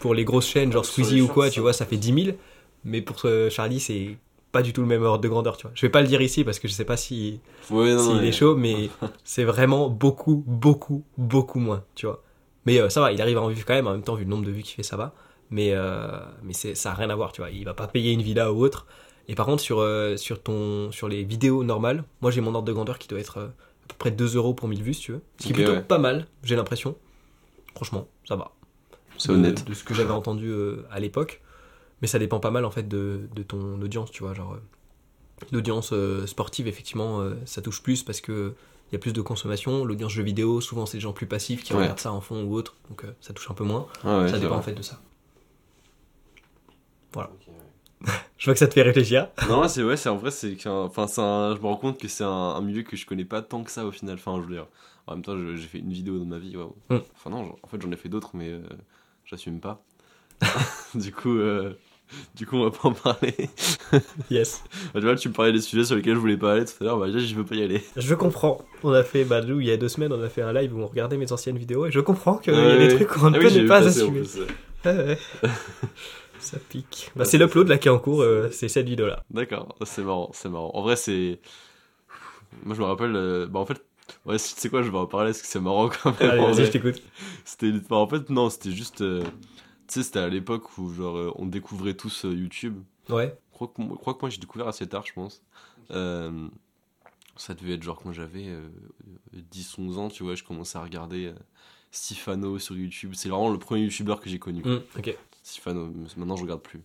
pour 0.00 0.14
les 0.14 0.24
grosses 0.24 0.46
chaînes, 0.46 0.72
genre 0.72 0.84
Squeezie 0.84 1.20
ou 1.20 1.28
quoi, 1.28 1.46
ça. 1.46 1.50
tu 1.52 1.60
vois, 1.60 1.72
ça 1.72 1.84
fait 1.84 1.96
10 1.96 2.24
000. 2.24 2.36
Mais 2.84 3.02
pour 3.02 3.18
ce 3.18 3.48
Charlie, 3.50 3.80
c'est 3.80 4.16
pas 4.52 4.62
du 4.62 4.72
tout 4.72 4.80
le 4.80 4.86
même 4.86 5.02
ordre 5.02 5.22
de 5.22 5.28
grandeur, 5.28 5.56
tu 5.56 5.62
vois. 5.62 5.72
Je 5.74 5.84
vais 5.84 5.90
pas 5.90 6.00
le 6.00 6.08
dire 6.08 6.22
ici 6.22 6.44
parce 6.44 6.58
que 6.58 6.68
je 6.68 6.72
sais 6.72 6.84
pas 6.84 6.96
si 6.96 7.40
ouais, 7.70 7.94
non, 7.94 8.20
est 8.20 8.32
chaud, 8.32 8.56
mais 8.56 8.88
c'est 9.24 9.44
vraiment 9.44 9.88
beaucoup, 9.88 10.42
beaucoup, 10.46 11.04
beaucoup 11.18 11.58
moins, 11.58 11.84
tu 11.94 12.06
vois. 12.06 12.22
Mais 12.64 12.80
euh, 12.80 12.88
ça 12.88 13.00
va, 13.00 13.12
il 13.12 13.20
arrive 13.20 13.38
à 13.38 13.42
en 13.42 13.48
vivre 13.48 13.64
quand 13.66 13.74
même, 13.74 13.86
en 13.86 13.92
même 13.92 14.02
temps, 14.02 14.14
vu 14.14 14.24
le 14.24 14.30
nombre 14.30 14.44
de 14.46 14.50
vues 14.50 14.62
qu'il 14.62 14.74
fait, 14.74 14.82
ça 14.82 14.96
va. 14.96 15.14
Mais, 15.50 15.72
euh, 15.72 16.18
mais 16.42 16.52
c'est, 16.52 16.74
ça 16.74 16.90
n'a 16.90 16.94
rien 16.94 17.10
à 17.10 17.14
voir, 17.14 17.32
tu 17.32 17.40
vois. 17.40 17.50
Il 17.50 17.64
va 17.64 17.74
pas 17.74 17.86
payer 17.86 18.12
une 18.12 18.22
villa 18.22 18.52
ou 18.52 18.62
autre. 18.62 18.86
Et 19.28 19.34
par 19.34 19.46
contre, 19.46 19.62
sur, 19.62 19.80
euh, 19.80 20.16
sur, 20.16 20.42
ton, 20.42 20.90
sur 20.90 21.06
les 21.08 21.22
vidéos 21.22 21.62
normales, 21.62 22.04
moi 22.22 22.30
j'ai 22.30 22.40
mon 22.40 22.54
ordre 22.54 22.66
de 22.66 22.72
grandeur 22.72 22.98
qui 22.98 23.08
doit 23.08 23.20
être 23.20 23.38
euh, 23.38 23.46
à 23.46 23.88
peu 23.88 23.94
près 23.98 24.10
2 24.10 24.36
euros 24.36 24.54
pour 24.54 24.68
1000 24.68 24.82
vues, 24.82 24.94
si 24.94 25.00
tu 25.02 25.12
veux. 25.12 25.20
Ce 25.38 25.44
qui 25.44 25.50
est 25.50 25.54
plutôt 25.54 25.72
ouais. 25.72 25.82
pas 25.82 25.98
mal, 25.98 26.26
j'ai 26.42 26.56
l'impression. 26.56 26.96
Franchement, 27.74 28.08
ça 28.26 28.36
va. 28.36 28.52
C'est 29.18 29.30
honnête. 29.30 29.64
De 29.66 29.74
ce 29.74 29.84
que 29.84 29.94
j'avais 29.94 30.12
entendu 30.12 30.48
euh, 30.48 30.86
à 30.90 30.98
l'époque. 31.00 31.42
Mais 32.00 32.08
ça 32.08 32.18
dépend 32.18 32.38
pas 32.40 32.50
mal 32.52 32.64
en 32.64 32.70
fait 32.70 32.86
de, 32.88 33.28
de 33.34 33.42
ton 33.42 33.80
audience, 33.82 34.10
tu 34.12 34.22
vois. 34.22 34.32
Genre, 34.32 34.56
l'audience 35.50 35.92
sportive, 36.26 36.68
effectivement, 36.68 37.28
ça 37.44 37.60
touche 37.60 37.82
plus 37.82 38.04
parce 38.04 38.20
que 38.20 38.54
il 38.90 38.94
y 38.94 38.96
a 38.96 39.00
plus 39.00 39.12
de 39.12 39.20
consommation. 39.20 39.84
L'audience 39.84 40.12
jeux 40.12 40.22
vidéo, 40.22 40.60
souvent 40.60 40.86
c'est 40.86 40.98
des 40.98 41.00
gens 41.02 41.12
plus 41.12 41.26
passifs 41.26 41.64
qui 41.64 41.74
Ouais. 41.74 41.80
regardent 41.82 41.98
ça 41.98 42.12
en 42.12 42.20
fond 42.20 42.44
ou 42.44 42.54
autre, 42.54 42.76
donc 42.88 43.04
ça 43.20 43.32
touche 43.34 43.50
un 43.50 43.54
peu 43.54 43.64
moins. 43.64 43.88
Ah 44.04 44.20
ouais, 44.20 44.28
ça 44.28 44.38
dépend 44.38 44.50
vrai. 44.50 44.58
en 44.58 44.62
fait 44.62 44.74
de 44.74 44.82
ça. 44.82 45.00
Je 48.38 48.44
vois 48.44 48.54
que 48.54 48.60
ça 48.60 48.68
te 48.68 48.74
fait 48.74 48.82
réfléchir. 48.82 49.28
Non, 49.48 49.66
c'est 49.68 49.82
ouais, 49.82 49.96
c'est 49.96 50.08
en 50.08 50.16
vrai, 50.16 50.30
c'est 50.30 50.56
enfin, 50.66 51.06
c'est 51.08 51.20
un- 51.20 51.54
je 51.56 51.60
me 51.60 51.66
rends 51.66 51.76
compte 51.76 51.98
que 52.00 52.06
c'est 52.08 52.24
un, 52.24 52.28
un 52.28 52.60
milieu 52.60 52.82
que 52.82 52.96
je 52.96 53.04
connais 53.04 53.24
pas 53.24 53.42
tant 53.42 53.64
que 53.64 53.70
ça 53.70 53.84
au 53.84 53.90
final. 53.90 54.14
Enfin, 54.14 54.36
je 54.40 54.46
veux 54.48 54.54
dire, 54.54 54.66
en 55.06 55.14
même 55.14 55.24
temps, 55.24 55.36
j'ai 55.56 55.66
fait 55.66 55.78
une 55.78 55.92
vidéo 55.92 56.18
dans 56.18 56.24
ma 56.24 56.38
vie. 56.38 56.54
Mm. 56.56 56.96
Enfin 57.16 57.30
non, 57.30 57.56
en 57.62 57.66
fait, 57.66 57.80
j'en 57.82 57.90
ai 57.90 57.96
fait 57.96 58.08
d'autres, 58.08 58.30
mais 58.34 58.48
euh, 58.50 58.60
j'assume 59.24 59.58
pas. 59.60 59.82
du 60.94 61.10
coup, 61.12 61.36
euh, 61.36 61.72
du 62.36 62.46
coup, 62.46 62.56
on 62.56 62.64
va 62.64 62.70
pas 62.70 62.88
en 62.88 62.92
parler. 62.92 63.34
Yes. 64.30 64.62
Bah, 64.94 65.00
tu 65.00 65.06
vois, 65.06 65.16
tu 65.16 65.28
me 65.30 65.34
parlais 65.34 65.52
des 65.52 65.60
sujets 65.60 65.84
sur 65.84 65.96
lesquels 65.96 66.14
je 66.14 66.20
voulais 66.20 66.36
pas 66.36 66.52
aller 66.52 66.64
tout 66.64 66.74
à 66.80 66.84
l'heure. 66.84 66.98
Bah, 66.98 67.06
déjà, 67.06 67.18
je 67.18 67.34
veux 67.34 67.44
pas 67.44 67.54
y 67.56 67.62
aller. 67.62 67.82
Je 67.96 68.14
comprends. 68.14 68.60
On 68.84 68.92
a 68.92 69.02
fait, 69.02 69.24
bah, 69.24 69.40
nous, 69.40 69.60
il 69.60 69.66
y 69.66 69.70
a 69.72 69.76
deux 69.76 69.88
semaines, 69.88 70.12
on 70.12 70.22
a 70.22 70.28
fait 70.28 70.42
un 70.42 70.52
live 70.52 70.76
où 70.76 70.80
on 70.80 70.86
regardait 70.86 71.16
mes 71.16 71.32
anciennes 71.32 71.58
vidéos 71.58 71.86
et 71.86 71.90
je 71.90 71.98
comprends 72.00 72.36
qu'il 72.36 72.54
y 72.54 72.56
a 72.56 72.76
des 72.76 72.94
trucs 72.94 73.08
qu'on 73.08 73.30
ne 73.30 73.38
Ah 73.38 73.48
j'ai 73.48 73.62
peut 73.62 73.66
pas 73.66 73.78
assumer. 73.78 74.22
ça 76.40 76.58
pique. 76.58 77.10
Bah, 77.16 77.24
c'est 77.24 77.38
l'upload 77.38 77.68
là 77.68 77.78
qui 77.78 77.88
est 77.88 77.90
en 77.90 77.98
cours, 77.98 78.22
euh, 78.22 78.50
c'est 78.50 78.68
cette 78.68 78.86
vidéo 78.88 79.06
là. 79.06 79.24
D'accord, 79.30 79.76
c'est 79.84 80.02
marrant, 80.02 80.30
c'est 80.32 80.48
marrant. 80.48 80.70
En 80.74 80.82
vrai, 80.82 80.96
c'est. 80.96 81.40
Moi, 82.64 82.74
je 82.74 82.80
me 82.80 82.86
rappelle. 82.86 83.14
euh, 83.16 83.46
Bah, 83.46 83.60
en 83.60 83.66
fait, 83.66 83.84
ouais, 84.24 84.36
tu 84.38 84.44
sais 84.44 84.68
quoi, 84.70 84.82
je 84.82 84.90
vais 84.90 84.98
en 84.98 85.06
parler 85.06 85.30
parce 85.30 85.42
que 85.42 85.46
c'est 85.48 85.60
marrant 85.60 85.88
quand 85.88 86.18
même. 86.20 86.30
Allez, 86.30 86.64
je 86.64 86.70
t'écoute. 86.70 87.02
C'était. 87.44 87.72
enfin, 87.84 87.96
en 87.96 88.06
fait, 88.08 88.30
non, 88.30 88.48
c'était 88.50 88.72
juste. 88.72 89.00
euh, 89.02 89.22
Tu 89.86 89.94
sais, 89.94 90.02
c'était 90.02 90.18
à 90.20 90.28
l'époque 90.28 90.76
où, 90.78 90.92
genre, 90.92 91.32
on 91.38 91.46
découvrait 91.46 91.94
tous 91.94 92.24
YouTube. 92.24 92.78
Ouais. 93.08 93.36
Je 93.50 93.54
crois 93.54 93.68
que, 93.68 93.82
je 93.82 93.94
crois 93.96 94.14
que 94.14 94.18
moi, 94.22 94.30
j'ai 94.30 94.38
découvert 94.38 94.68
assez 94.68 94.86
tard, 94.86 95.04
je 95.06 95.12
pense. 95.12 95.42
Ça 97.36 97.54
devait 97.54 97.74
être 97.74 97.82
genre 97.84 98.00
quand 98.02 98.12
j'avais 98.12 98.46
euh, 98.48 98.68
10-11 99.54 99.96
ans, 99.98 100.08
tu 100.08 100.24
vois, 100.24 100.34
je 100.34 100.42
commençais 100.42 100.76
à 100.76 100.82
regarder 100.82 101.32
Sifano 101.92 102.58
sur 102.58 102.76
YouTube. 102.76 103.12
C'est 103.14 103.28
vraiment 103.28 103.50
le 103.50 103.58
premier 103.58 103.82
YouTuber 103.82 104.16
que 104.20 104.28
j'ai 104.28 104.40
connu. 104.40 104.60
Mm, 104.64 104.80
ok. 104.98 105.16
Sifano, 105.48 105.90
maintenant 106.16 106.36
je 106.36 106.42
regarde 106.42 106.62
plus 106.62 106.80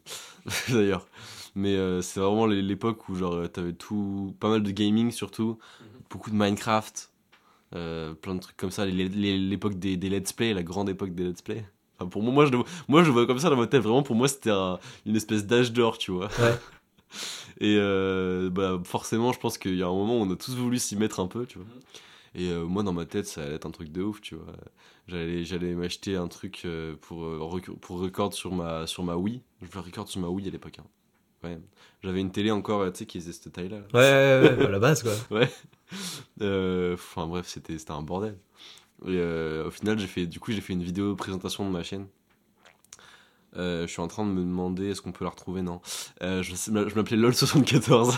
d'ailleurs. 0.70 1.07
Mais 1.55 1.76
euh, 1.76 2.01
c'est 2.01 2.20
vraiment 2.20 2.45
l'é- 2.45 2.61
l'époque 2.61 3.09
où 3.09 3.16
genre 3.16 3.34
euh, 3.34 3.47
t'avais 3.47 3.74
tout, 3.74 4.36
pas 4.39 4.49
mal 4.49 4.64
de 4.64 4.72
gaming 4.72 5.11
surtout, 5.11 5.57
beaucoup 6.09 6.30
de 6.32 6.36
Minecraft, 6.36 7.11
euh, 7.76 8.14
plein 8.14 8.36
de 8.36 8.39
trucs 8.39 8.57
comme 8.57 8.72
ça. 8.72 8.86
L'époque 8.86 9.76
des, 9.80 9.97
des 9.97 10.09
let's 10.09 10.34
play, 10.34 10.53
la 10.53 10.64
grande 10.64 10.89
époque 10.89 11.14
des 11.16 11.26
let's 11.26 11.41
play. 11.41 11.66
Enfin, 11.99 12.09
pour 12.09 12.24
moi, 12.24 12.34
moi 12.34 12.45
je, 12.45 12.51
le, 12.51 12.59
moi 12.88 13.01
je 13.03 13.07
le 13.07 13.14
vois 13.14 13.28
comme 13.28 13.39
ça 13.39 13.49
dans 13.49 13.57
ma 13.57 13.68
tête. 13.68 13.84
Vraiment 13.84 14.03
pour 14.03 14.16
moi 14.16 14.28
c'était 14.28 14.51
un- 14.51 14.80
une 15.05 15.16
espèce 15.16 15.45
d'âge 15.45 15.72
d'or, 15.74 15.97
tu 15.97 16.11
vois. 16.11 16.28
Ouais. 16.39 16.57
Et 17.59 17.78
euh, 17.78 18.49
bah, 18.49 18.80
forcément, 18.84 19.32
je 19.32 19.39
pense 19.39 19.57
qu'il 19.57 19.76
y 19.78 19.84
a 19.84 19.88
un 19.88 19.93
moment 19.93 20.18
où 20.20 20.22
on 20.24 20.32
a 20.32 20.36
tous 20.36 20.55
voulu 20.55 20.80
s'y 20.80 20.95
mettre 20.95 21.20
un 21.20 21.28
peu, 21.28 21.45
tu 21.45 21.59
vois. 21.59 21.68
Et 22.36 22.49
euh, 22.49 22.66
moi, 22.66 22.84
dans 22.84 22.93
ma 22.93 23.05
tête, 23.05 23.28
ça 23.28 23.43
allait 23.43 23.55
être 23.55 23.66
un 23.66 23.72
truc 23.72 23.91
de 23.91 24.01
ouf, 24.03 24.22
tu 24.22 24.36
vois. 24.36 24.47
J'allais, 25.08 25.43
j'allais 25.43 25.74
m'acheter 25.74 26.16
un 26.16 26.28
truc 26.28 26.62
euh, 26.66 26.95
pour, 27.01 27.26
euh, 27.26 27.60
pour 27.82 27.99
record 27.99 28.34
sur 28.34 28.54
ma, 28.54 28.88
sur 28.88 29.04
ma 29.04 29.16
Wii. 29.18 29.41
Je 29.62 29.68
voulais 29.68 29.86
record 29.86 30.08
sur 30.08 30.22
ma 30.22 30.30
Wii 30.30 30.47
à 30.47 30.51
l'époque. 30.51 30.80
Hein. 30.80 30.86
Ouais. 31.43 31.60
J'avais 32.01 32.22
une 32.22 32.32
télé 32.32 32.51
encore, 32.51 32.82
euh, 32.82 32.91
tu 32.91 32.99
sais, 32.99 33.06
qui 33.06 33.20
faisait 33.20 33.34
cette 33.34 33.51
taille-là. 33.51 33.80
là. 33.80 33.86
Ouais, 33.93 34.49
ouais, 34.49 34.58
ouais, 34.58 34.66
à 34.66 34.70
la 34.70 34.80
base 34.80 35.04
quoi. 35.04 35.12
Ouais. 35.38 35.51
Euh, 36.41 36.93
Enfin 36.93 37.28
bref, 37.28 37.47
c'était 37.47 37.78
c'était 37.78 37.91
un 37.91 38.01
bordel. 38.01 38.38
Et 39.06 39.10
euh, 39.18 39.68
au 39.68 39.72
final, 39.72 39.99
j'ai 39.99 40.08
fait, 40.08 40.26
du 40.26 40.39
coup, 40.39 40.54
j'ai 40.54 40.62
fait 40.62 40.74
une 40.74 40.84
vidéo 40.84 41.16
présentation 41.16 41.66
de 41.66 41.70
ma 41.72 41.84
chaîne. 41.84 42.08
Euh, 43.58 43.86
je 43.86 43.91
suis 43.91 44.01
en 44.01 44.08
train 44.08 44.26
de 44.26 44.32
me 44.32 44.39
demander 44.41 44.89
est-ce 44.89 45.01
qu'on 45.01 45.12
peut 45.12 45.26
la 45.26 45.30
retrouver 45.30 45.62
non 45.62 45.80
je 46.22 46.41
je 46.41 46.95
m'appelais 46.95 47.18
lol74 47.18 48.18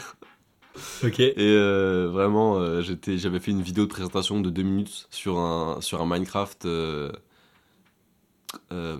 Ok. 1.03 1.19
et 1.19 1.34
euh, 1.39 2.09
vraiment 2.11 2.57
euh, 2.57 2.82
j'étais 2.82 3.17
j'avais 3.17 3.39
fait 3.39 3.51
une 3.51 3.61
vidéo 3.61 3.86
de 3.86 3.89
présentation 3.89 4.39
de 4.41 4.49
deux 4.49 4.63
minutes 4.63 5.07
sur 5.11 5.38
un 5.39 5.82
sur 5.82 6.01
un 6.01 6.05
Minecraft 6.05 6.65
euh, 6.65 7.11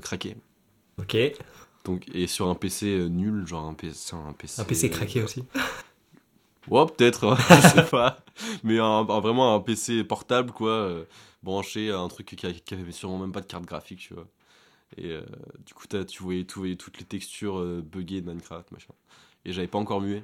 craqué 0.02 0.36
Ok. 0.98 1.16
donc 1.84 2.06
et 2.14 2.28
sur 2.28 2.50
un 2.50 2.56
PC 2.56 3.10
nul 3.10 3.46
genre 3.46 3.66
un 3.68 3.74
PC 3.74 4.16
un 4.16 4.34
PC, 4.34 4.62
Un 4.62 4.66
PC 4.66 4.90
craqué 4.90 5.24
aussi. 5.24 5.44
Ouais, 6.68 6.86
peut-être, 6.88 7.26
hein, 7.28 7.38
je 7.62 7.68
sais 7.68 7.86
pas. 7.90 8.18
Mais 8.64 8.80
un, 8.80 8.86
un- 9.08 9.20
vraiment 9.20 9.54
un 9.56 9.60
PC 9.60 10.04
portable, 10.04 10.52
quoi, 10.52 11.06
branché 11.44 11.92
à 11.92 12.00
un 12.00 12.08
truc 12.08 12.26
qui, 12.28 12.36
qui 12.36 12.74
avait 12.74 12.92
sûrement 12.92 13.20
même 13.20 13.32
pas 13.32 13.42
de 13.42 13.46
carte 13.46 13.66
graphique, 13.66 14.00
tu 14.00 14.14
vois. 14.16 14.28
Et 14.98 15.12
euh, 15.12 15.24
du 15.66 15.74
coup, 15.76 15.88
t'as- 15.88 16.06
tu 16.06 16.24
voyais, 16.24 16.46
toutes 16.46 17.00
les 17.00 17.06
textures 17.06 17.60
euh, 17.60 17.82
buggées 17.84 18.22
de 18.22 18.28
Minecraft, 18.28 18.72
machin. 18.72 18.94
Et 19.46 19.54
j'avais 19.54 19.68
pas 19.68 19.80
encore 19.80 20.02
mué. 20.02 20.24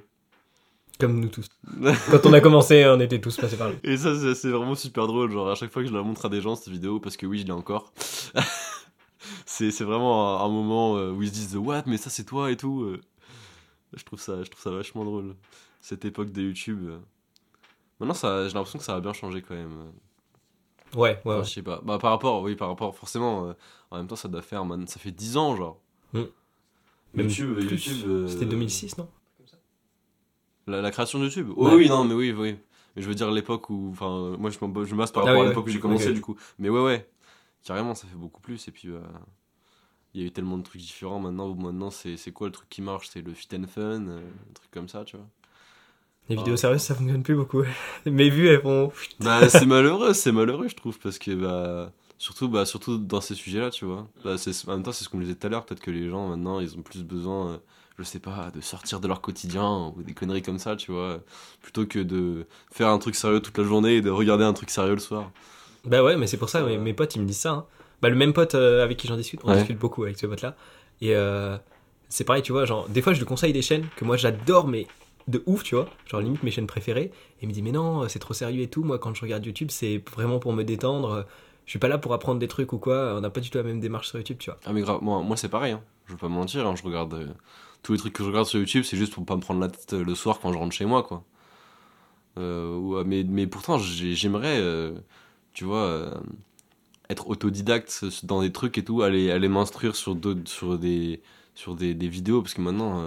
Comme 0.98 1.18
nous 1.20 1.28
tous. 1.28 1.46
Quand 2.10 2.26
on 2.26 2.32
a 2.32 2.40
commencé, 2.40 2.86
on 2.86 3.00
était 3.00 3.20
tous 3.20 3.36
passés 3.36 3.56
par 3.56 3.70
là. 3.70 3.74
Et 3.82 3.96
ça, 3.96 4.14
c'est 4.34 4.50
vraiment 4.50 4.74
super 4.74 5.06
drôle. 5.06 5.30
Genre, 5.32 5.48
à 5.50 5.54
chaque 5.54 5.72
fois 5.72 5.82
que 5.82 5.88
je 5.88 5.94
la 5.94 6.02
montre 6.02 6.26
à 6.26 6.28
des 6.28 6.40
gens, 6.40 6.54
cette 6.54 6.68
vidéo, 6.68 7.00
parce 7.00 7.16
que 7.16 7.26
oui, 7.26 7.38
je 7.40 7.44
l'ai 7.46 7.52
encore. 7.52 7.92
c'est 9.46 9.70
vraiment 9.82 10.40
un, 10.40 10.44
un 10.44 10.48
moment 10.48 10.96
euh, 10.96 11.10
où 11.10 11.22
ils 11.22 11.28
se 11.28 11.32
disent 11.34 11.56
What, 11.56 11.84
mais 11.86 11.96
ça, 11.96 12.10
c'est 12.10 12.24
toi 12.24 12.50
et 12.50 12.56
tout. 12.56 12.82
euh. 12.82 13.00
Je 13.94 14.04
trouve 14.04 14.20
ça, 14.20 14.42
je 14.42 14.50
trouve 14.50 14.62
ça 14.62 14.70
vachement 14.70 15.04
drôle. 15.04 15.34
Cette 15.80 16.04
époque 16.04 16.30
de 16.30 16.42
YouTube. 16.42 16.88
Maintenant, 18.00 18.14
ça- 18.14 18.46
j'ai 18.48 18.54
l'impression 18.54 18.78
que 18.78 18.84
ça 18.84 18.94
a 18.96 19.00
bien 19.00 19.12
changé 19.12 19.42
quand 19.42 19.54
même. 19.54 19.76
Ouais, 20.94 21.00
ouais, 21.00 21.18
Enfin, 21.24 21.38
ouais. 21.38 21.44
Je 21.44 21.50
sais 21.50 21.62
pas. 21.62 21.80
Bah, 21.84 21.98
par 21.98 22.10
rapport, 22.10 22.42
oui, 22.42 22.54
par 22.54 22.68
rapport, 22.68 22.94
forcément. 22.94 23.46
euh, 23.48 23.52
en 23.90 23.96
même 23.98 24.06
temps, 24.06 24.16
ça 24.16 24.28
doit 24.28 24.42
faire. 24.42 24.64
man- 24.64 24.86
Ça 24.86 24.98
fait 25.00 25.10
10 25.10 25.36
ans, 25.36 25.56
genre. 25.56 25.80
Mm. 26.12 26.20
Même 27.14 27.26
YouTube. 27.28 27.58
YouTube. 27.60 27.96
euh, 28.06 28.26
C'était 28.28 28.46
2006, 28.46 28.96
non? 28.98 29.08
La, 30.66 30.80
la 30.80 30.90
création 30.90 31.18
de 31.18 31.24
YouTube 31.24 31.48
Oh, 31.56 31.68
Ouais. 31.68 31.74
Oui, 31.74 31.88
non, 31.88 32.04
mais 32.04 32.14
oui, 32.14 32.32
oui. 32.32 32.56
Mais 32.96 33.02
je 33.02 33.08
veux 33.08 33.14
dire 33.14 33.30
l'époque 33.30 33.70
où. 33.70 33.88
Enfin, 33.92 34.36
moi, 34.38 34.50
je, 34.50 34.58
je 34.58 34.64
me 34.92 34.94
masse 34.94 35.10
par 35.12 35.22
Ah 35.24 35.26
rapport 35.26 35.40
oui, 35.42 35.46
à 35.46 35.48
l'époque 35.50 35.66
où 35.66 35.70
j'ai 35.70 35.80
commencé, 35.80 36.12
du 36.12 36.20
coup. 36.20 36.36
Mais 36.58 36.68
ouais, 36.68 36.82
ouais. 36.82 37.08
Carrément, 37.64 37.94
ça 37.94 38.06
fait 38.06 38.16
beaucoup 38.16 38.40
plus. 38.40 38.66
Et 38.68 38.70
puis, 38.72 38.88
euh, 38.88 39.00
il 40.14 40.20
y 40.20 40.24
a 40.24 40.26
eu 40.26 40.30
tellement 40.30 40.58
de 40.58 40.62
trucs 40.62 40.80
différents. 40.80 41.20
Maintenant, 41.20 41.54
maintenant 41.54 41.90
c'est 41.90 42.16
c'est 42.16 42.32
quoi 42.32 42.48
le 42.48 42.52
truc 42.52 42.68
qui 42.68 42.82
marche? 42.82 43.08
C'est 43.12 43.22
le 43.22 43.32
fit 43.32 43.48
and 43.56 43.66
fun, 43.66 43.80
euh, 44.06 44.18
un 44.18 44.52
truc 44.52 44.70
comme 44.70 44.88
ça, 44.88 45.04
tu 45.04 45.16
vois. 45.16 45.26
Les 46.28 46.36
Ah. 46.36 46.38
vidéos 46.38 46.56
sérieuses, 46.56 46.82
ça 46.82 46.94
fonctionne 46.94 47.22
plus 47.22 47.34
beaucoup. 47.34 47.62
Mes 48.06 48.30
vues, 48.30 48.48
elles 48.48 48.60
font. 48.62 48.92
Bah, 49.20 49.48
c'est 49.48 49.66
malheureux, 49.66 50.12
c'est 50.14 50.32
malheureux, 50.32 50.68
je 50.68 50.76
trouve, 50.76 50.98
parce 50.98 51.18
que, 51.18 51.32
bah. 51.32 51.92
Surtout, 52.18 52.48
bah, 52.48 52.64
surtout 52.66 52.98
dans 52.98 53.20
ces 53.20 53.34
sujets-là, 53.34 53.70
tu 53.70 53.84
vois. 53.84 54.06
Bah, 54.24 54.38
c'est- 54.38 54.68
en 54.68 54.74
même 54.74 54.84
temps, 54.84 54.92
c'est 54.92 55.02
ce 55.02 55.08
qu'on 55.08 55.18
disait 55.18 55.34
tout 55.34 55.44
à 55.48 55.50
l'heure. 55.50 55.66
Peut-être 55.66 55.80
que 55.80 55.90
les 55.90 56.08
gens, 56.08 56.28
maintenant, 56.28 56.60
ils 56.60 56.76
ont 56.78 56.82
plus 56.82 57.02
besoin, 57.02 57.54
euh, 57.54 57.58
je 57.98 58.02
sais 58.04 58.18
pas, 58.18 58.50
de 58.54 58.60
sortir 58.60 59.00
de 59.00 59.08
leur 59.08 59.20
quotidien 59.20 59.92
ou 59.96 60.02
des 60.02 60.14
conneries 60.14 60.42
comme 60.42 60.58
ça, 60.58 60.76
tu 60.76 60.92
vois. 60.92 61.20
Plutôt 61.62 61.86
que 61.86 61.98
de 61.98 62.46
faire 62.72 62.88
un 62.88 62.98
truc 62.98 63.14
sérieux 63.14 63.40
toute 63.40 63.56
la 63.58 63.64
journée 63.64 63.96
et 63.96 64.00
de 64.00 64.10
regarder 64.10 64.44
un 64.44 64.52
truc 64.52 64.70
sérieux 64.70 64.94
le 64.94 65.00
soir. 65.00 65.30
Bah 65.84 66.02
ouais, 66.02 66.16
mais 66.16 66.26
c'est 66.26 66.36
pour 66.36 66.48
ça, 66.48 66.62
mes, 66.62 66.78
mes 66.78 66.94
potes, 66.94 67.16
ils 67.16 67.22
me 67.22 67.26
disent 67.26 67.38
ça. 67.40 67.50
hein. 67.50 67.66
Bah, 68.00 68.08
le 68.08 68.16
même 68.16 68.32
pote 68.32 68.54
euh, 68.54 68.82
avec 68.82 68.96
qui 68.98 69.06
j'en 69.08 69.16
discute, 69.16 69.40
on 69.44 69.48
Ouais. 69.50 69.56
discute 69.58 69.78
beaucoup 69.78 70.04
avec 70.04 70.18
ce 70.18 70.26
pote-là. 70.26 70.56
Et 71.00 71.14
euh, 71.14 71.56
c'est 72.08 72.24
pareil, 72.24 72.42
tu 72.42 72.52
vois, 72.52 72.64
genre, 72.64 72.88
des 72.88 73.02
fois, 73.02 73.12
je 73.12 73.18
lui 73.18 73.26
conseille 73.26 73.52
des 73.52 73.62
chaînes 73.62 73.86
que 73.96 74.04
moi 74.04 74.16
j'adore, 74.16 74.68
mais 74.68 74.86
de 75.28 75.42
ouf, 75.46 75.62
tu 75.62 75.74
vois. 75.74 75.88
Genre, 76.06 76.20
limite 76.20 76.42
mes 76.42 76.50
chaînes 76.50 76.66
préférées. 76.66 77.10
Et 77.40 77.42
il 77.42 77.48
me 77.48 77.52
dit, 77.52 77.62
mais 77.62 77.72
non, 77.72 78.08
c'est 78.08 78.18
trop 78.18 78.34
sérieux 78.34 78.62
et 78.62 78.68
tout. 78.68 78.82
Moi, 78.84 78.98
quand 78.98 79.14
je 79.14 79.22
regarde 79.22 79.44
YouTube, 79.44 79.68
c'est 79.70 80.02
vraiment 80.12 80.38
pour 80.38 80.52
me 80.52 80.62
détendre. 80.64 81.26
Je 81.66 81.70
suis 81.70 81.78
pas 81.78 81.88
là 81.88 81.96
pour 81.98 82.12
apprendre 82.12 82.40
des 82.40 82.48
trucs 82.48 82.72
ou 82.72 82.78
quoi. 82.78 83.14
On 83.16 83.20
n'a 83.20 83.30
pas 83.30 83.40
du 83.40 83.50
tout 83.50 83.58
la 83.58 83.64
même 83.64 83.78
démarche 83.80 84.08
sur 84.08 84.18
YouTube, 84.18 84.38
tu 84.40 84.50
vois. 84.50 84.58
Ah, 84.66 84.72
mais 84.72 84.80
grave, 84.82 84.98
moi, 85.02 85.20
moi 85.22 85.36
c'est 85.36 85.48
pareil, 85.48 85.72
hein. 85.72 85.82
je 86.06 86.12
veux 86.12 86.18
pas 86.18 86.28
mentir, 86.28 86.66
hein, 86.66 86.74
je 86.76 86.82
regarde. 86.82 87.14
euh, 87.14 87.26
tous 87.82 87.92
les 87.92 87.98
trucs 87.98 88.12
que 88.12 88.22
je 88.22 88.28
regarde 88.28 88.46
sur 88.46 88.58
YouTube, 88.58 88.84
c'est 88.84 88.96
juste 88.96 89.12
pour 89.14 89.24
pas 89.24 89.36
me 89.36 89.40
prendre 89.40 89.60
la 89.60 89.68
tête 89.68 89.92
euh, 89.94 90.04
le 90.04 90.14
soir 90.14 90.38
quand 90.40 90.52
je 90.52 90.58
rentre 90.58 90.74
chez 90.74 90.84
moi, 90.84 91.02
quoi. 91.02 91.24
Euh, 92.38 92.76
ouais, 92.78 93.04
mais, 93.04 93.24
mais 93.24 93.46
pourtant, 93.46 93.78
j'ai- 93.78 94.14
j'aimerais, 94.14 94.58
euh, 94.60 94.92
tu 95.52 95.64
vois, 95.64 95.82
euh, 95.84 96.14
être 97.10 97.28
autodidacte 97.28 98.04
dans 98.24 98.40
des 98.40 98.52
trucs 98.52 98.78
et 98.78 98.84
tout, 98.84 99.02
aller, 99.02 99.30
aller 99.30 99.48
m'instruire 99.48 99.96
sur, 99.96 100.16
sur, 100.46 100.78
des, 100.78 101.20
sur 101.54 101.74
des, 101.74 101.94
des 101.94 102.08
vidéos, 102.08 102.40
parce 102.40 102.54
que 102.54 102.62
maintenant, 102.62 103.02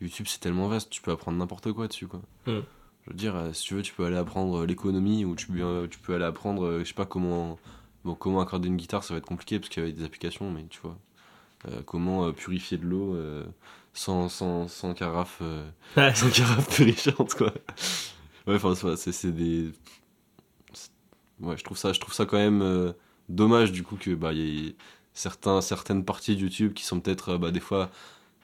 YouTube 0.00 0.26
c'est 0.28 0.40
tellement 0.40 0.66
vaste, 0.68 0.90
tu 0.90 1.00
peux 1.00 1.12
apprendre 1.12 1.38
n'importe 1.38 1.72
quoi 1.72 1.86
dessus, 1.86 2.08
quoi. 2.08 2.20
Mm. 2.46 2.60
Je 3.06 3.10
veux 3.10 3.16
dire, 3.16 3.36
si 3.52 3.64
tu 3.66 3.74
veux, 3.74 3.82
tu 3.82 3.92
peux 3.92 4.04
aller 4.06 4.16
apprendre 4.16 4.64
l'économie, 4.64 5.24
ou 5.24 5.36
tu, 5.36 5.46
peux- 5.46 5.86
tu 5.90 5.98
peux 5.98 6.14
aller 6.14 6.24
apprendre, 6.24 6.78
je 6.80 6.84
sais 6.84 6.94
pas 6.94 7.06
comment. 7.06 7.58
Bon, 8.04 8.14
comment 8.14 8.40
accorder 8.40 8.68
une 8.68 8.76
guitare, 8.76 9.02
ça 9.04 9.14
va 9.14 9.18
être 9.18 9.26
compliqué 9.26 9.58
parce 9.58 9.70
qu'il 9.70 9.82
y 9.82 9.88
a 9.88 9.90
des 9.92 10.04
applications, 10.04 10.50
mais 10.50 10.66
tu 10.68 10.78
vois. 10.82 10.98
Euh, 11.68 11.80
comment 11.86 12.26
euh, 12.26 12.32
purifier 12.32 12.76
de 12.78 12.84
l'eau 12.84 13.14
euh, 13.14 13.44
sans, 13.94 14.28
sans, 14.28 14.68
sans 14.68 14.92
carafe 14.94 15.40
sans 16.14 16.30
carafe 16.30 16.76
purifiante 16.76 17.34
quoi. 17.34 17.52
Ouais 18.46 18.56
enfin 18.56 18.74
c'est- 18.74 19.26
des 19.30 19.70
ouais 21.40 21.56
je 21.56 21.64
trouve 21.64 21.76
ça 21.78 21.92
je 21.92 22.00
trouve 22.00 22.14
ça 22.14 22.26
quand 22.26 22.36
même 22.36 22.94
dommage 23.28 23.72
du 23.72 23.82
coup 23.82 23.96
que 23.96 24.14
bah 24.14 24.32
il 24.32 24.38
y 24.38 24.68
ait 24.68 24.74
certains 25.14 25.60
certaines 25.60 26.04
parties 26.04 26.36
de 26.36 26.40
YouTube 26.42 26.74
qui 26.74 26.84
sont 26.84 27.00
peut-être 27.00 27.36
bah, 27.36 27.50
des 27.50 27.60
fois 27.60 27.90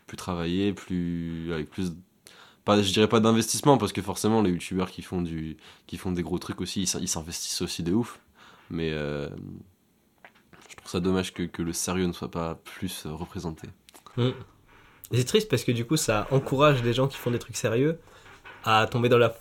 plus 0.07 0.17
travaillées 0.17 0.73
plus 0.73 1.53
avec 1.53 1.71
plus 1.71 1.93
pas 2.65 2.81
je 2.83 2.93
dirais 2.93 3.09
pas 3.09 3.21
d'investissement 3.21 3.79
parce 3.79 3.93
que 3.93 4.03
forcément 4.03 4.43
les 4.43 4.51
youtubeurs 4.51 4.91
qui 4.91 5.03
font 5.03 5.23
du 5.23 5.57
qui 5.87 5.97
font 5.99 6.13
des 6.13 6.23
gros 6.23 6.39
trucs 6.39 6.61
aussi 6.61 6.83
ils 6.83 6.87
s'in- 6.87 7.01
ils 7.01 7.09
s'investissent 7.09 7.63
aussi 7.63 7.83
de 7.83 7.93
ouf. 7.93 8.21
Mais 8.71 8.91
euh, 8.93 9.29
trouve 10.81 10.91
ça 10.93 11.01
dommage 11.01 11.33
que, 11.33 11.43
que 11.45 11.63
le 11.63 11.73
sérieux 11.73 12.07
ne 12.07 12.13
soit 12.13 12.31
pas 12.31 12.59
plus 12.65 13.05
euh, 13.07 13.13
représenté 13.13 13.69
Mm. 14.17 14.31
C'est 15.13 15.25
triste 15.25 15.49
parce 15.49 15.63
que 15.65 15.73
du 15.73 15.85
coup, 15.85 15.97
ça 15.97 16.27
encourage 16.33 16.83
des 16.83 16.93
gens 16.93 17.07
qui 17.09 17.17
font 17.17 17.31
des 17.31 17.39
trucs 17.39 17.57
sérieux 17.57 17.99
à 18.65 18.87
tomber 18.87 19.09
dans 19.09 19.19
la. 19.19 19.35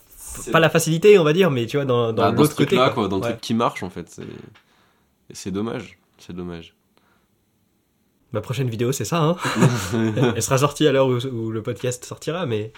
Pas 0.52 0.60
la 0.60 0.70
facilité, 0.70 1.18
on 1.18 1.24
va 1.24 1.34
dire, 1.34 1.50
mais 1.50 1.66
tu 1.66 1.78
vois, 1.78 1.86
dans, 1.86 2.14
dans 2.14 2.24
Bah, 2.24 2.32
dans 2.32 2.42
l'autre 2.42 2.56
côté. 2.56 2.76
là 2.76 2.86
quoi. 2.86 2.94
quoi 2.94 3.08
dans 3.08 3.18
le 3.18 3.24
Ouais. 3.24 3.30
truc 3.30 3.42
qui 3.42 3.54
marche 3.56 3.82
en 3.84 3.90
fait 3.90 4.08
c'est 4.10 4.22
et 4.24 5.34
c'est 5.34 5.50
dommage 5.52 5.98
c'est 6.20 6.34
dommage 6.36 6.76
Ma 8.32 8.42
prochaine 8.42 8.70
vidéo, 8.70 8.92
c'est 8.92 9.06
ça. 9.06 9.22
Hein 9.24 9.38
Elle 10.36 10.42
sera 10.44 10.58
sortie 10.60 10.88
à 10.88 10.92
l'heure 10.92 11.08
où, 11.08 11.18
où 11.26 11.50
le 11.52 11.64
podcast 11.64 12.06
sortira, 12.06 12.46
mais 12.46 12.72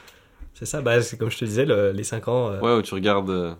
c'est 0.53 0.65
ça. 0.65 0.81
Bah, 0.81 1.01
c'est 1.01 1.17
comme 1.17 1.29
je 1.31 1.37
te 1.39 1.45
disais, 1.45 1.65
le- 1.65 1.91
les 1.91 2.03
5 2.05 2.27
ans. 2.29 2.49
euh, 2.51 2.59
Ouais, 2.61 2.73
où 2.73 2.81
tu 2.81 2.93
regardes. 2.93 3.29
euh, 3.29 3.53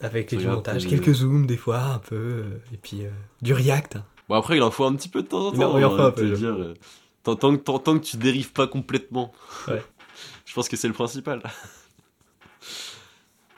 Avec 0.00 0.26
Tu 0.28 0.36
du 0.36 0.40
regardes 0.42 0.56
montage, 0.56 0.82
tes- 0.84 0.88
quelques 0.90 1.12
zooms 1.12 1.46
des 1.46 1.56
fois, 1.56 1.78
un 1.78 1.98
peu, 1.98 2.44
et 2.72 2.76
puis 2.76 3.04
euh, 3.04 3.10
du 3.42 3.52
react. 3.54 3.98
Bon, 4.28 4.34
après, 4.34 4.56
il 4.56 4.62
en 4.62 4.70
faut 4.70 4.84
un 4.84 4.94
petit 4.94 5.08
peu 5.08 5.22
de 5.22 5.28
temps 5.28 5.46
en 5.48 5.52
temps. 5.52 5.78
il 5.78 5.84
en 5.84 5.92
envie 5.92 6.02
de 6.02 6.10
peu, 6.10 6.30
dire, 6.36 6.48
euh, 6.54 6.74
tant, 7.22 7.36
tant 7.36 7.56
que, 7.56 7.62
tant, 7.62 7.78
tant 7.78 7.98
que 7.98 8.04
tu 8.04 8.16
dérives 8.16 8.52
pas 8.52 8.66
complètement. 8.66 9.32
Ouais. 9.68 9.82
Je 10.44 10.54
pense 10.54 10.68
que 10.68 10.76
c'est 10.76 10.88
le 10.88 10.94
principal. 10.94 11.42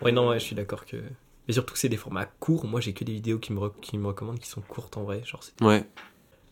Ouais, 0.00 0.12
non, 0.12 0.28
ouais, 0.28 0.38
je 0.38 0.44
suis 0.44 0.54
d'accord 0.54 0.84
que. 0.86 0.96
Mais 1.48 1.54
surtout 1.54 1.72
que 1.74 1.80
c'est 1.80 1.88
des 1.88 1.96
formats 1.96 2.26
courts. 2.26 2.66
Moi, 2.66 2.80
j'ai 2.80 2.92
que 2.92 3.02
des 3.02 3.14
vidéos 3.14 3.38
qui 3.38 3.52
me, 3.52 3.68
qui 3.80 3.98
me 3.98 4.06
recommandent 4.06 4.38
qui 4.38 4.48
sont 4.48 4.60
courtes 4.60 4.96
en 4.96 5.02
vrai. 5.02 5.22
Genre, 5.24 5.42
Ouais. 5.60 5.84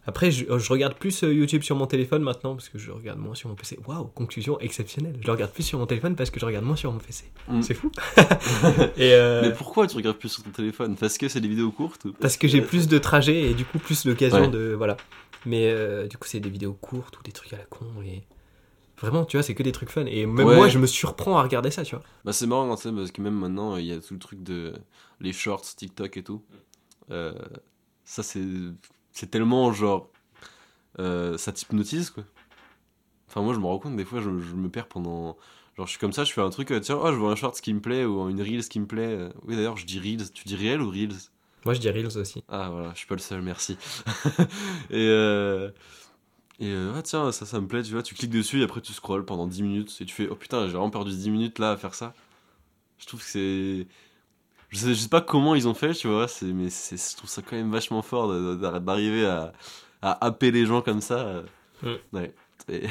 Après, 0.06 0.30
je, 0.30 0.44
je 0.58 0.72
regarde 0.72 0.94
plus 0.94 1.24
euh, 1.24 1.34
YouTube 1.34 1.62
sur 1.62 1.74
mon 1.76 1.86
téléphone 1.86 2.22
maintenant 2.22 2.54
parce 2.54 2.68
que 2.68 2.78
je 2.78 2.90
regarde 2.92 3.18
moins 3.18 3.34
sur 3.34 3.48
mon 3.48 3.56
PC. 3.56 3.78
Waouh, 3.86 4.04
conclusion 4.06 4.58
exceptionnelle. 4.60 5.18
Je 5.20 5.30
regarde 5.30 5.52
plus 5.52 5.64
sur 5.64 5.78
mon 5.78 5.86
téléphone 5.86 6.14
parce 6.14 6.30
que 6.30 6.38
je 6.38 6.46
regarde 6.46 6.64
moins 6.64 6.76
sur 6.76 6.92
mon 6.92 6.98
PC. 6.98 7.24
Mm. 7.48 7.62
C'est 7.62 7.74
fou. 7.74 7.90
et 8.96 9.12
euh, 9.14 9.42
Mais 9.42 9.52
pourquoi 9.52 9.86
tu 9.86 9.96
regardes 9.96 10.16
plus 10.16 10.28
sur 10.28 10.42
ton 10.44 10.50
téléphone? 10.50 10.96
Parce 10.96 11.18
que 11.18 11.28
c'est 11.28 11.40
des 11.40 11.48
vidéos 11.48 11.72
courtes 11.72 12.04
ou 12.04 12.12
parce 12.12 12.36
que 12.36 12.46
j'ai 12.46 12.60
plus 12.62 12.86
de 12.88 12.98
trajets 12.98 13.50
et 13.50 13.54
du 13.54 13.64
coup 13.64 13.78
plus 13.78 14.04
l'occasion 14.04 14.42
Ouais. 14.42 14.48
de 14.48 14.74
voilà. 14.76 14.96
Mais 15.44 15.70
euh, 15.70 16.06
du 16.06 16.16
coup, 16.18 16.26
c'est 16.28 16.40
des 16.40 16.50
vidéos 16.50 16.72
courtes 16.74 17.18
ou 17.18 17.22
des 17.22 17.32
trucs 17.32 17.52
à 17.52 17.56
la 17.56 17.64
con 17.64 17.86
et 18.04 18.22
vraiment, 18.98 19.24
tu 19.24 19.36
vois, 19.36 19.42
c'est 19.42 19.54
que 19.54 19.62
des 19.62 19.72
trucs 19.72 19.90
fun. 19.90 20.06
Et 20.06 20.24
même 20.26 20.46
Ouais. 20.46 20.56
moi, 20.56 20.68
je 20.68 20.78
me 20.78 20.86
surprends 20.86 21.36
à 21.38 21.42
regarder 21.42 21.70
ça, 21.70 21.82
tu 21.84 21.94
vois. 21.96 22.04
Bah 22.24 22.32
c'est 22.32 22.46
marrant 22.46 22.76
sais, 22.76 22.92
parce 22.92 23.10
que 23.10 23.20
même 23.22 23.34
maintenant 23.34 23.76
il 23.76 23.86
y 23.86 23.92
a 23.92 23.98
tout 23.98 24.14
le 24.14 24.20
truc 24.20 24.42
de 24.42 24.72
les 25.20 25.32
shorts, 25.32 25.62
TikTok 25.76 26.16
et 26.16 26.22
tout. 26.22 26.42
Euh, 27.10 27.32
ça 28.04 28.22
c'est 28.22 28.42
c'est 29.16 29.30
tellement 29.30 29.72
genre 29.72 30.10
euh, 31.00 31.38
ça 31.38 31.52
t'hypnotise 31.52 32.10
quoi. 32.10 32.24
Enfin 33.28 33.42
moi 33.42 33.54
je 33.54 33.58
me 33.58 33.66
rends 33.66 33.78
compte 33.78 33.96
des 33.96 34.04
fois 34.04 34.20
je, 34.20 34.30
je 34.40 34.54
me 34.54 34.68
perds 34.68 34.88
pendant 34.88 35.36
genre 35.76 35.86
je 35.86 35.90
suis 35.90 35.98
comme 35.98 36.12
ça 36.12 36.24
je 36.24 36.32
fais 36.32 36.40
un 36.40 36.50
truc 36.50 36.70
euh, 36.70 36.80
tiens 36.80 36.98
oh 37.02 37.12
je 37.12 37.16
vois 37.16 37.30
un 37.32 37.36
short 37.36 37.60
qui 37.60 37.74
me 37.74 37.80
plaît 37.80 38.04
ou 38.04 38.28
une 38.28 38.40
reels 38.42 38.68
qui 38.68 38.80
me 38.80 38.86
plaît. 38.86 39.02
Euh, 39.06 39.30
Oui 39.44 39.56
d'ailleurs 39.56 39.76
je 39.76 39.86
dis 39.86 39.98
reels 39.98 40.32
tu 40.32 40.44
dis 40.44 40.56
réel 40.56 40.80
ou 40.82 40.90
reels? 40.90 41.14
Moi, 41.64 41.74
je 41.74 41.80
dis 41.80 41.90
Reels 41.90 42.16
aussi. 42.16 42.44
Ah 42.48 42.70
voilà 42.70 42.90
je 42.92 42.98
suis 42.98 43.06
pas 43.08 43.16
le 43.16 43.20
seul 43.20 43.42
merci. 43.42 43.76
et 44.90 45.08
euh, 45.08 45.70
et 46.60 46.68
euh, 46.70 46.92
ah 46.96 47.02
tiens 47.02 47.32
ça 47.32 47.46
ça 47.46 47.60
me 47.60 47.68
plaît 47.68 47.82
tu 47.82 47.92
vois 47.92 48.02
tu 48.02 48.14
cliques 48.14 48.30
dessus 48.30 48.60
et 48.60 48.64
après 48.64 48.80
tu 48.80 48.92
scrolls 48.92 49.24
pendant 49.26 49.46
10 49.48 49.62
minutes 49.62 49.96
et 50.00 50.04
tu 50.06 50.14
fais 50.14 50.28
oh 50.30 50.36
putain 50.36 50.66
j'ai 50.66 50.72
vraiment 50.74 50.90
perdu 50.90 51.12
10 51.12 51.30
minutes 51.30 51.58
là 51.58 51.72
à 51.72 51.76
faire 51.76 51.94
ça. 51.94 52.14
Je 52.98 53.06
trouve 53.06 53.20
que 53.20 53.26
c'est. 53.26 53.86
Je 54.70 54.78
sais, 54.78 54.88
je 54.88 54.94
sais 54.94 55.08
pas 55.08 55.20
comment 55.20 55.54
ils 55.54 55.68
ont 55.68 55.74
fait, 55.74 55.92
tu 55.94 56.08
vois, 56.08 56.26
mais 56.42 56.70
c'est, 56.70 56.96
je 56.96 57.16
trouve 57.16 57.30
ça 57.30 57.40
quand 57.42 57.56
même 57.56 57.70
vachement 57.70 58.02
fort 58.02 58.28
d'arriver 58.80 59.24
à, 59.26 59.52
à 60.02 60.26
happer 60.26 60.50
les 60.50 60.66
gens 60.66 60.82
comme 60.82 61.00
ça. 61.00 61.42
Mm. 61.82 61.92
Ouais. 62.12 62.34
Et- 62.68 62.80
Bah, 62.82 62.88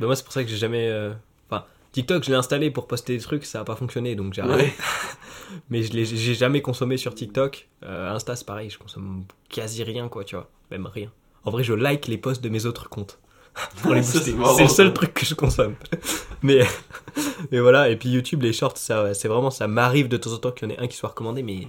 moi, 0.06 0.16
c'est 0.16 0.22
pour 0.24 0.32
ça 0.32 0.42
que 0.44 0.50
j'ai 0.50 0.56
jamais. 0.58 0.88
euh, 0.88 1.12
Enfin, 1.50 1.64
TikTok, 1.92 2.24
je 2.24 2.30
l'ai 2.30 2.36
installé 2.36 2.70
pour 2.70 2.86
poster 2.86 3.16
des 3.16 3.22
trucs, 3.22 3.44
ça 3.46 3.60
a 3.60 3.64
pas 3.64 3.74
fonctionné 3.76 4.14
donc 4.14 4.34
j'ai 4.34 4.42
arrêté. 4.42 4.64
Ouais. 4.64 4.74
Mais 5.70 5.82
je 5.82 5.92
l'ai 5.92 6.04
j'ai 6.04 6.34
jamais 6.34 6.62
consommé 6.62 6.96
sur 6.96 7.14
TikTok. 7.14 7.68
Euh, 7.82 8.14
Insta, 8.14 8.36
c'est 8.36 8.46
pareil, 8.46 8.70
je 8.70 8.78
consomme 8.78 9.24
quasi 9.48 9.82
rien, 9.82 10.08
quoi, 10.08 10.24
tu 10.24 10.36
vois. 10.36 10.48
Même 10.70 10.86
rien. 10.86 11.10
En 11.44 11.50
vrai, 11.50 11.64
je 11.64 11.72
like 11.72 12.06
les 12.06 12.18
posts 12.18 12.42
de 12.44 12.48
mes 12.50 12.66
autres 12.66 12.88
comptes. 12.88 13.18
Pour 13.82 13.94
les 13.94 14.02
Ça, 14.04 14.18
booster. 14.18 14.34
c'est 14.56 14.62
le 14.62 14.68
seul 14.68 14.92
truc 14.94 15.14
que 15.14 15.24
je 15.26 15.34
consomme. 15.34 15.74
mais, 16.42 16.60
mais 17.52 17.60
voilà, 17.60 17.88
et 17.88 17.96
puis 17.96 18.08
YouTube, 18.10 18.42
les 18.42 18.52
shorts, 18.52 18.76
ça, 18.76 19.14
c'est 19.14 19.28
vraiment, 19.28 19.50
ça 19.50 19.66
m'arrive 19.68 20.08
de 20.08 20.16
temps 20.16 20.32
en 20.32 20.38
temps 20.38 20.50
qu'il 20.52 20.68
y 20.68 20.72
en 20.72 20.74
ait 20.74 20.78
un 20.78 20.86
qui 20.88 20.96
soit 20.96 21.10
recommandé, 21.10 21.42
mais 21.42 21.68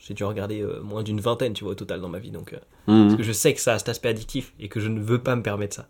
j'ai 0.00 0.14
dû 0.14 0.24
regarder 0.24 0.60
euh, 0.62 0.80
moins 0.82 1.02
d'une 1.02 1.20
vingtaine, 1.20 1.52
tu 1.54 1.64
vois, 1.64 1.72
au 1.72 1.76
total 1.76 2.00
dans 2.00 2.08
ma 2.08 2.18
vie. 2.18 2.30
Donc, 2.30 2.52
euh, 2.52 2.58
Mhm. 2.88 3.06
parce 3.08 3.16
que 3.18 3.22
je 3.22 3.32
sais 3.32 3.54
que 3.54 3.60
ça 3.60 3.74
a 3.74 3.78
cet 3.78 3.88
aspect 3.88 4.08
addictif 4.08 4.52
et 4.58 4.68
que 4.68 4.80
je 4.80 4.88
ne 4.88 5.00
veux 5.00 5.18
pas 5.20 5.36
me 5.36 5.42
permettre 5.42 5.76
ça. 5.76 5.86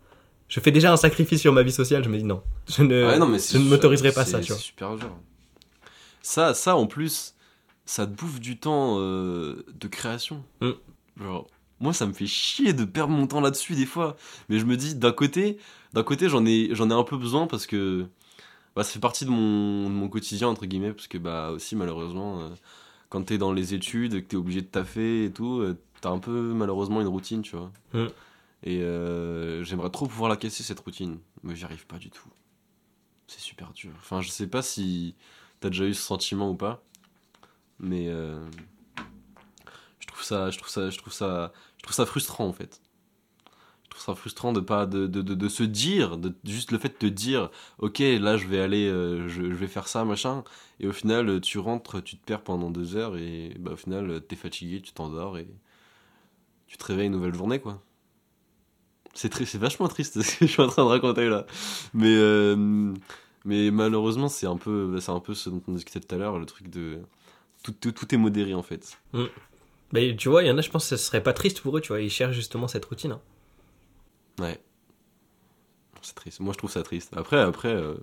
Je 0.48 0.60
fais 0.60 0.70
déjà 0.70 0.92
un 0.92 0.98
sacrifice 0.98 1.40
sur 1.40 1.52
ma 1.54 1.62
vie 1.62 1.72
sociale, 1.72 2.04
je 2.04 2.10
me 2.10 2.18
dis 2.18 2.24
non. 2.24 2.42
Je 2.68 2.82
ne, 2.82 3.06
Ouais, 3.06 3.18
non, 3.18 3.26
mais 3.26 3.38
je 3.38 3.42
c'est 3.44 3.58
ne 3.58 3.64
m'autoriserai 3.64 4.12
pas 4.12 4.26
ça, 4.26 4.40
tu 4.40 4.48
vois. 4.48 4.56
C'est 4.56 4.62
super 4.64 4.94
dur. 4.96 5.08
Ça, 6.20 6.52
ça, 6.54 6.76
en 6.76 6.86
plus, 6.86 7.34
ça 7.86 8.06
te 8.06 8.12
bouffe 8.12 8.38
du 8.38 8.58
temps 8.58 8.96
euh, 9.00 9.64
de 9.80 9.88
création. 9.88 10.42
Mm. 10.60 10.70
Genre, 11.22 11.46
moi, 11.82 11.92
ça 11.92 12.06
me 12.06 12.12
fait 12.12 12.26
chier 12.26 12.72
de 12.72 12.84
perdre 12.84 13.12
mon 13.12 13.26
temps 13.26 13.40
là-dessus 13.40 13.74
des 13.74 13.86
fois. 13.86 14.16
Mais 14.48 14.58
je 14.58 14.64
me 14.64 14.76
dis, 14.76 14.94
d'un 14.94 15.12
côté, 15.12 15.58
d'un 15.92 16.02
côté, 16.02 16.28
j'en 16.28 16.46
ai, 16.46 16.70
j'en 16.72 16.88
ai 16.90 16.94
un 16.94 17.04
peu 17.04 17.16
besoin 17.16 17.46
parce 17.46 17.66
que 17.66 18.06
bah, 18.74 18.84
ça 18.84 18.92
fait 18.92 19.00
partie 19.00 19.24
de 19.24 19.30
mon, 19.30 19.88
de 19.88 19.94
mon 19.94 20.08
quotidien 20.08 20.48
entre 20.48 20.66
guillemets, 20.66 20.92
parce 20.92 21.06
que 21.06 21.18
bah 21.18 21.50
aussi 21.50 21.76
malheureusement, 21.76 22.40
euh, 22.40 22.48
quand 23.10 23.22
t'es 23.24 23.38
dans 23.38 23.52
les 23.52 23.74
études, 23.74 24.22
que 24.22 24.26
t'es 24.26 24.36
obligé 24.36 24.62
de 24.62 24.66
taffer 24.66 25.26
et 25.26 25.32
tout, 25.32 25.60
euh, 25.60 25.78
t'as 26.00 26.10
un 26.10 26.18
peu 26.18 26.52
malheureusement 26.54 27.00
une 27.00 27.08
routine, 27.08 27.42
tu 27.42 27.56
vois. 27.56 27.70
Et 28.64 28.82
euh, 28.82 29.62
j'aimerais 29.64 29.90
trop 29.90 30.06
pouvoir 30.06 30.30
la 30.30 30.36
casser 30.36 30.62
cette 30.62 30.80
routine, 30.80 31.18
mais 31.42 31.54
j'y 31.56 31.64
arrive 31.64 31.86
pas 31.86 31.98
du 31.98 32.10
tout. 32.10 32.28
C'est 33.26 33.40
super 33.40 33.72
dur. 33.72 33.92
Enfin, 33.98 34.20
je 34.20 34.30
sais 34.30 34.46
pas 34.46 34.62
si 34.62 35.14
t'as 35.60 35.68
déjà 35.68 35.84
eu 35.84 35.94
ce 35.94 36.02
sentiment 36.02 36.50
ou 36.50 36.54
pas, 36.54 36.82
mais 37.78 38.08
je 39.98 40.06
trouve 40.06 40.22
ça, 40.22 40.50
je 40.50 40.58
trouve 40.58 40.70
ça, 40.70 40.90
je 40.90 40.98
trouve 40.98 41.12
ça, 41.12 41.52
je 41.82 41.88
trouve 41.88 41.96
ça 41.96 42.06
frustrant 42.06 42.46
en 42.46 42.52
fait. 42.52 42.80
Je 43.84 43.90
trouve 43.90 44.04
ça 44.04 44.14
frustrant 44.14 44.52
de 44.52 44.60
pas 44.60 44.86
de, 44.86 45.06
de, 45.06 45.20
de, 45.20 45.34
de 45.34 45.48
se 45.48 45.64
dire, 45.64 46.16
de 46.16 46.34
juste 46.44 46.70
le 46.70 46.78
fait 46.78 46.88
de 46.88 46.94
te 46.94 47.06
dire, 47.06 47.50
ok, 47.78 47.98
là 47.98 48.36
je 48.36 48.46
vais 48.46 48.60
aller, 48.60 48.88
euh, 48.88 49.28
je, 49.28 49.42
vais 49.42 49.66
faire 49.66 49.88
ça, 49.88 50.04
machin, 50.04 50.44
et 50.80 50.86
au 50.86 50.92
final 50.92 51.40
tu 51.40 51.58
rentres, 51.58 52.02
tu 52.02 52.16
te 52.16 52.24
perds 52.24 52.42
pendant 52.42 52.70
deux 52.70 52.96
heures 52.96 53.16
et 53.16 53.54
bah, 53.58 53.72
au 53.72 53.76
final 53.76 54.22
t'es 54.28 54.36
fatigué, 54.36 54.80
tu 54.80 54.92
t'endors 54.92 55.38
et 55.38 55.48
tu 56.68 56.78
te 56.78 56.84
réveilles 56.84 57.06
une 57.06 57.12
nouvelle 57.12 57.34
journée 57.34 57.60
quoi. 57.60 57.82
C'est 59.14 59.54
vachement 59.56 59.88
triste 59.88 60.22
ce 60.22 60.38
que 60.38 60.46
je 60.46 60.52
suis 60.52 60.62
en 60.62 60.68
train 60.68 60.84
de 60.84 60.88
raconter 60.88 61.28
là, 61.28 61.46
mais 61.92 62.14
euh, 62.16 62.94
mais 63.44 63.70
malheureusement 63.72 64.28
c'est 64.28 64.46
un 64.46 64.56
peu, 64.56 64.96
un 65.06 65.20
peu 65.20 65.34
ce 65.34 65.50
dont 65.50 65.62
on 65.66 65.72
discutait 65.72 66.00
tout 66.00 66.14
à 66.14 66.18
l'heure, 66.18 66.38
le 66.38 66.46
truc 66.46 66.70
de 66.70 67.00
tout, 67.64 67.72
tout, 67.72 67.92
tout 67.92 68.14
est 68.14 68.18
modéré 68.18 68.54
en 68.54 68.62
fait. 68.62 68.98
Mais 69.92 70.16
tu 70.16 70.28
vois, 70.28 70.42
il 70.42 70.48
y 70.48 70.50
en 70.50 70.58
a, 70.58 70.62
je 70.62 70.70
pense 70.70 70.88
que 70.88 70.96
ce 70.96 71.04
serait 71.04 71.22
pas 71.22 71.32
triste 71.32 71.60
pour 71.60 71.76
eux, 71.76 71.80
tu 71.80 71.88
vois. 71.88 72.00
Ils 72.00 72.10
cherchent 72.10 72.34
justement 72.36 72.68
cette 72.68 72.84
routine. 72.86 73.12
hein. 73.12 73.20
Ouais. 74.38 74.60
C'est 76.02 76.14
triste. 76.14 76.40
Moi, 76.40 76.52
je 76.52 76.58
trouve 76.58 76.70
ça 76.70 76.82
triste. 76.82 77.12
Après, 77.16 77.40
après, 77.40 77.68
euh, 77.74 77.94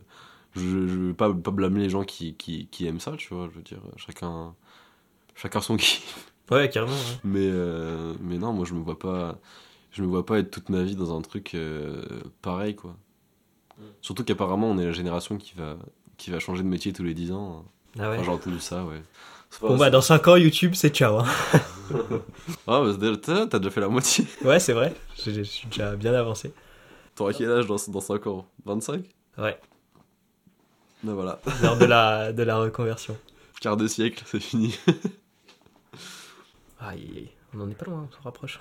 je, 0.56 0.62
je 0.62 1.00
veux 1.00 1.14
pas, 1.14 1.34
pas 1.34 1.52
blâmer 1.52 1.82
les 1.82 1.90
gens 1.90 2.04
qui, 2.04 2.36
qui, 2.36 2.68
qui 2.68 2.88
aiment 2.88 3.00
ça, 3.00 3.14
tu 3.18 3.34
vois. 3.34 3.50
Je 3.52 3.56
veux 3.58 3.62
dire, 3.64 3.82
chacun, 3.98 4.56
chacun 5.36 5.62
son 5.62 5.78
kiff. 5.78 6.32
Ouais, 6.52 6.70
carrément. 6.70 6.94
ouais. 6.94 7.20
Mais, 7.24 7.50
euh, 7.52 8.16
mais 8.22 8.38
non, 8.38 8.54
moi, 8.54 8.66
je 8.66 8.74
me 8.74 8.82
vois 8.82 9.00
pas, 9.00 9.40
je 9.92 10.02
me 10.04 10.08
vois 10.08 10.26
pas 10.26 10.40
être 10.40 10.52
toute 10.52 10.70
ma 10.70 10.84
vie 10.84 10.96
dans 10.96 11.18
un 11.18 11.22
truc 11.22 11.56
euh, 11.56 12.04
pareil, 12.42 12.76
quoi. 12.76 12.96
Surtout 14.02 14.24
qu'apparemment, 14.24 14.70
on 14.70 14.78
est 14.78 14.86
la 14.86 14.92
génération 14.92 15.38
qui 15.38 15.54
va, 15.56 15.78
qui 16.18 16.32
va 16.32 16.40
changer 16.40 16.64
de 16.64 16.68
métier 16.68 16.94
tous 16.94 17.04
les 17.04 17.14
10 17.14 17.32
ans. 17.32 17.66
Ah 17.98 18.10
ouais. 18.10 18.16
Enfin, 18.18 18.24
j'ai 18.24 18.30
entendu 18.32 18.60
ça, 18.60 18.86
ouais. 18.86 19.02
Bon 19.62 19.78
bah 19.78 19.90
dans 19.90 20.02
5 20.02 20.28
ans 20.28 20.36
YouTube 20.38 20.74
c'est 20.76 20.90
ciao. 20.96 21.20
hein. 21.20 21.26
Ah, 22.68 22.82
bah, 22.84 23.46
t'as 23.50 23.58
déjà 23.60 23.70
fait 23.72 23.82
la 23.82 23.90
moitié. 23.90 24.26
Ouais 24.44 24.60
c'est 24.60 24.74
vrai, 24.74 24.94
je, 25.26 25.32
je 25.32 25.42
suis 25.42 25.68
déjà 25.68 25.96
bien 25.96 26.14
avancé. 26.14 26.54
T'auras 27.16 27.34
quel 27.34 27.52
âge 27.52 27.66
dans, 27.66 27.78
dans 27.88 28.00
5 28.00 28.28
ans? 28.28 28.46
25 28.66 29.04
Ouais, 29.40 29.60
Ben 31.04 31.14
voilà. 31.14 31.40
l'heure 31.64 31.78
de 31.78 31.86
la, 31.86 32.32
de 32.32 32.44
la 32.44 32.58
reconversion. 32.58 33.18
Quart 33.60 33.76
de 33.76 33.88
siècle, 33.88 34.24
c'est 34.26 34.40
fini. 34.40 34.78
Ah, 36.80 36.96
il- 36.96 37.30
on 37.54 37.62
en 37.62 37.70
est 37.70 37.74
pas 37.76 37.86
loin, 37.86 38.08
on 38.10 38.16
se 38.16 38.22
rapproche. 38.24 38.60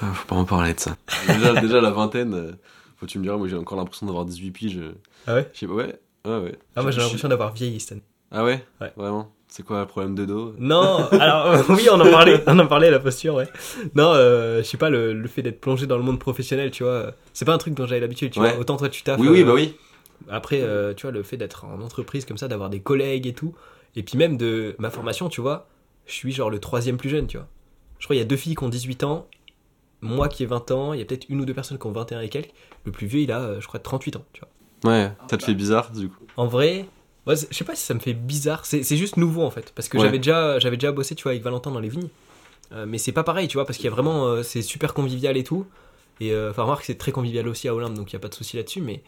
Ah, 0.00 0.12
faut 0.14 0.26
pas 0.26 0.36
en 0.36 0.44
parler 0.44 0.72
de 0.74 0.80
ça. 0.80 0.96
déjà, 1.26 1.60
déjà, 1.60 1.80
la 1.80 1.90
vingtaine, 1.90 2.32
euh, 2.34 2.52
faut 2.96 3.06
tu 3.06 3.18
me 3.18 3.24
diras, 3.24 3.36
moi 3.36 3.48
j'ai 3.48 3.56
encore 3.56 3.76
l'impression 3.76 4.06
d'avoir 4.06 4.24
18 4.24 4.50
piges. 4.52 4.80
Ah 5.26 5.34
ouais? 5.34 5.50
Je 5.52 5.58
sais 5.58 5.66
pas, 5.66 5.74
ouais. 5.74 6.00
Ouais, 6.24 6.38
ouais. 6.38 6.58
Ah 6.76 6.82
moi 6.82 6.90
j'ai 6.92 7.00
l'impression 7.00 7.28
d'avoir 7.28 7.52
vieilli 7.52 7.80
cette 7.80 7.92
année. 7.92 8.04
Ah 8.30 8.44
ouais? 8.44 8.64
Ouais. 8.80 8.92
Vraiment? 8.96 9.30
C'est 9.56 9.62
quoi 9.62 9.78
le 9.78 9.86
problème 9.86 10.16
de 10.16 10.24
dos? 10.24 10.52
Non, 10.58 11.06
alors 11.12 11.46
euh, 11.52 11.62
oui 11.68 11.86
on 11.88 12.00
en 12.00 12.10
parlait, 12.10 12.42
on 12.48 12.58
en 12.58 12.66
parlait 12.66 12.90
la 12.90 12.98
posture 12.98 13.36
ouais. 13.36 13.46
Non, 13.94 14.10
euh, 14.12 14.58
je 14.58 14.62
sais 14.64 14.76
pas 14.76 14.90
le, 14.90 15.12
le 15.12 15.28
fait 15.28 15.42
d'être 15.42 15.60
plongé 15.60 15.86
dans 15.86 15.96
le 15.96 16.02
monde 16.02 16.18
professionnel, 16.18 16.72
tu 16.72 16.82
vois, 16.82 16.92
euh, 16.92 17.10
c'est 17.34 17.44
pas 17.44 17.54
un 17.54 17.58
truc 17.58 17.72
dont 17.74 17.86
j'avais 17.86 18.00
l'habitude, 18.00 18.32
tu 18.32 18.40
Ouais. 18.40 18.50
vois. 18.50 18.58
Autant 18.62 18.76
toi 18.76 18.88
tu 18.88 19.04
taffes. 19.04 19.20
Oui, 19.20 19.28
oui, 19.28 19.44
bah 19.44 19.52
oui. 19.54 19.76
Après, 20.28 20.60
tu 20.96 21.02
vois, 21.02 21.12
le 21.12 21.22
fait 21.22 21.36
d'être 21.36 21.66
en 21.66 21.80
entreprise 21.82 22.24
comme 22.24 22.36
ça, 22.36 22.48
d'avoir 22.48 22.68
des 22.68 22.80
collègues 22.80 23.28
et 23.28 23.32
tout, 23.32 23.54
et 23.94 24.02
puis 24.02 24.18
même 24.18 24.36
de 24.36 24.74
ma 24.80 24.90
formation, 24.90 25.28
tu 25.28 25.40
vois, 25.40 25.68
je 26.06 26.14
suis 26.14 26.32
genre 26.32 26.50
le 26.50 26.58
troisième 26.58 26.96
plus 26.96 27.08
jeune, 27.10 27.28
tu 27.28 27.36
vois. 27.36 27.46
Je 28.00 28.06
crois 28.06 28.14
qu'il 28.14 28.22
y 28.22 28.26
a 28.26 28.28
deux 28.28 28.36
filles 28.36 28.56
qui 28.56 28.64
ont 28.64 28.68
18 28.68 29.04
ans, 29.04 29.28
moi 30.00 30.28
qui 30.28 30.42
ai 30.42 30.46
20 30.46 30.72
ans, 30.72 30.94
il 30.94 30.98
y 30.98 31.02
a 31.02 31.04
peut-être 31.04 31.26
une 31.28 31.40
ou 31.40 31.44
deux 31.44 31.54
personnes 31.54 31.78
qui 31.78 31.86
ont 31.86 31.92
21 31.92 32.22
et 32.22 32.28
quelques. 32.28 32.50
Le 32.84 32.90
plus 32.90 33.06
vieux, 33.06 33.20
il 33.20 33.30
a, 33.30 33.60
je 33.60 33.66
crois, 33.68 33.78
38 33.78 34.16
ans, 34.16 34.24
tu 34.32 34.40
vois. 34.40 34.92
Ouais, 34.92 35.12
ça 35.30 35.36
te 35.36 35.44
fait 35.44 35.54
bizarre 35.54 35.92
du 35.92 36.08
coup. 36.08 36.24
En 36.36 36.46
vrai, 36.48 36.86
je 37.26 37.34
sais 37.50 37.64
pas 37.64 37.74
si 37.74 37.84
ça 37.84 37.94
me 37.94 38.00
fait 38.00 38.12
bizarre, 38.12 38.64
c'est 38.66 38.82
juste 38.96 39.16
nouveau 39.16 39.42
en 39.44 39.50
fait, 39.50 39.72
parce 39.74 39.88
que 39.88 39.96
Ouais. 39.98 40.04
j'avais 40.04 40.18
déjà, 40.18 40.58
j'avais 40.58 40.76
déjà 40.76 40.92
bossé, 40.92 41.14
tu 41.14 41.22
vois, 41.22 41.32
avec 41.32 41.42
Valentin 41.42 41.70
dans 41.70 41.80
les 41.80 41.88
vignes. 41.88 42.08
Euh, 42.72 42.86
mais 42.88 42.98
c'est 42.98 43.12
pas 43.12 43.24
pareil, 43.24 43.46
tu 43.48 43.56
vois, 43.56 43.64
parce 43.66 43.76
qu'il 43.78 43.84
y 43.84 43.88
a 43.88 43.92
vraiment, 43.92 44.26
euh, 44.26 44.42
c'est 44.42 44.62
super 44.62 44.94
convivial 44.94 45.36
et 45.36 45.44
tout. 45.44 45.66
Et 46.20 46.32
euh, 46.32 46.50
enfin, 46.50 46.62
remarque, 46.62 46.84
c'est 46.84 46.96
très 46.98 47.12
convivial 47.12 47.46
aussi 47.48 47.68
à 47.68 47.74
Olympe, 47.74 47.94
donc 47.94 48.10
il 48.10 48.14
y 48.14 48.16
a 48.16 48.20
pas 48.20 48.28
de 48.28 48.34
souci 48.34 48.56
là-dessus, 48.56 48.80
mais 48.80 49.02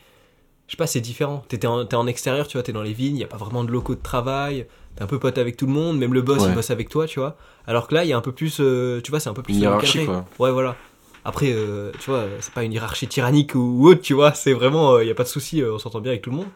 je 0.67 0.73
sais 0.73 0.77
pas, 0.77 0.87
c'est 0.87 1.01
différent. 1.01 1.45
T'es 1.49 1.67
en, 1.67 1.87
en 1.87 2.07
extérieur, 2.07 2.49
tu 2.49 2.57
vois, 2.57 2.62
t'es 2.62 2.73
dans 2.73 2.83
les 2.83 2.93
vignes, 2.93 3.17
il 3.17 3.21
y 3.21 3.25
a 3.25 3.29
pas 3.29 3.37
vraiment 3.37 3.64
de 3.64 3.71
locaux 3.71 3.95
de 3.95 4.03
travail, 4.03 4.67
t'es 4.97 5.03
un 5.03 5.07
peu 5.07 5.19
pote 5.19 5.39
avec 5.39 5.57
tout 5.57 5.67
le 5.67 5.73
monde, 5.73 5.99
même 5.99 6.12
le 6.14 6.23
boss 6.23 6.43
Ouais. 6.43 6.49
il 6.51 6.55
bosse 6.55 6.71
avec 6.71 6.89
toi, 6.89 7.07
tu 7.07 7.19
vois. 7.21 7.37
Alors 7.67 7.87
que 7.89 7.95
là, 7.95 8.05
il 8.05 8.09
y 8.09 8.12
a 8.12 8.17
un 8.17 8.21
peu 8.23 8.33
plus, 8.33 8.59
euh, 8.61 9.01
tu 9.03 9.11
vois, 9.11 9.21
c'est 9.21 9.29
un 9.31 9.35
peu 9.35 9.43
plus 9.43 9.55
Une 9.55 9.62
hiérarchie, 9.62 10.01
encadré. 10.01 10.07
quoi. 10.07 10.47
Ouais, 10.47 10.53
voilà. 10.53 10.77
Après, 11.25 11.53
euh, 11.53 11.91
tu 12.01 12.11
vois, 12.11 12.25
c'est 12.41 12.53
pas 12.55 12.62
une 12.62 12.73
hiérarchie 12.73 13.09
tyrannique 13.09 13.55
ou, 13.55 13.59
ou 13.81 13.89
autre, 13.89 14.01
tu 14.03 14.14
vois. 14.14 14.33
C'est 14.33 14.53
vraiment, 14.53 15.01
il 15.01 15.09
y 15.09 15.11
a 15.11 15.14
pas 15.14 15.25
de 15.25 15.29
souci, 15.29 15.61
euh, 15.62 15.75
on 15.75 15.79
s'entend 15.79 16.01
bien 16.01 16.12
avec 16.12 16.23
tout 16.23 16.31
le 16.31 16.37
monde. 16.37 16.47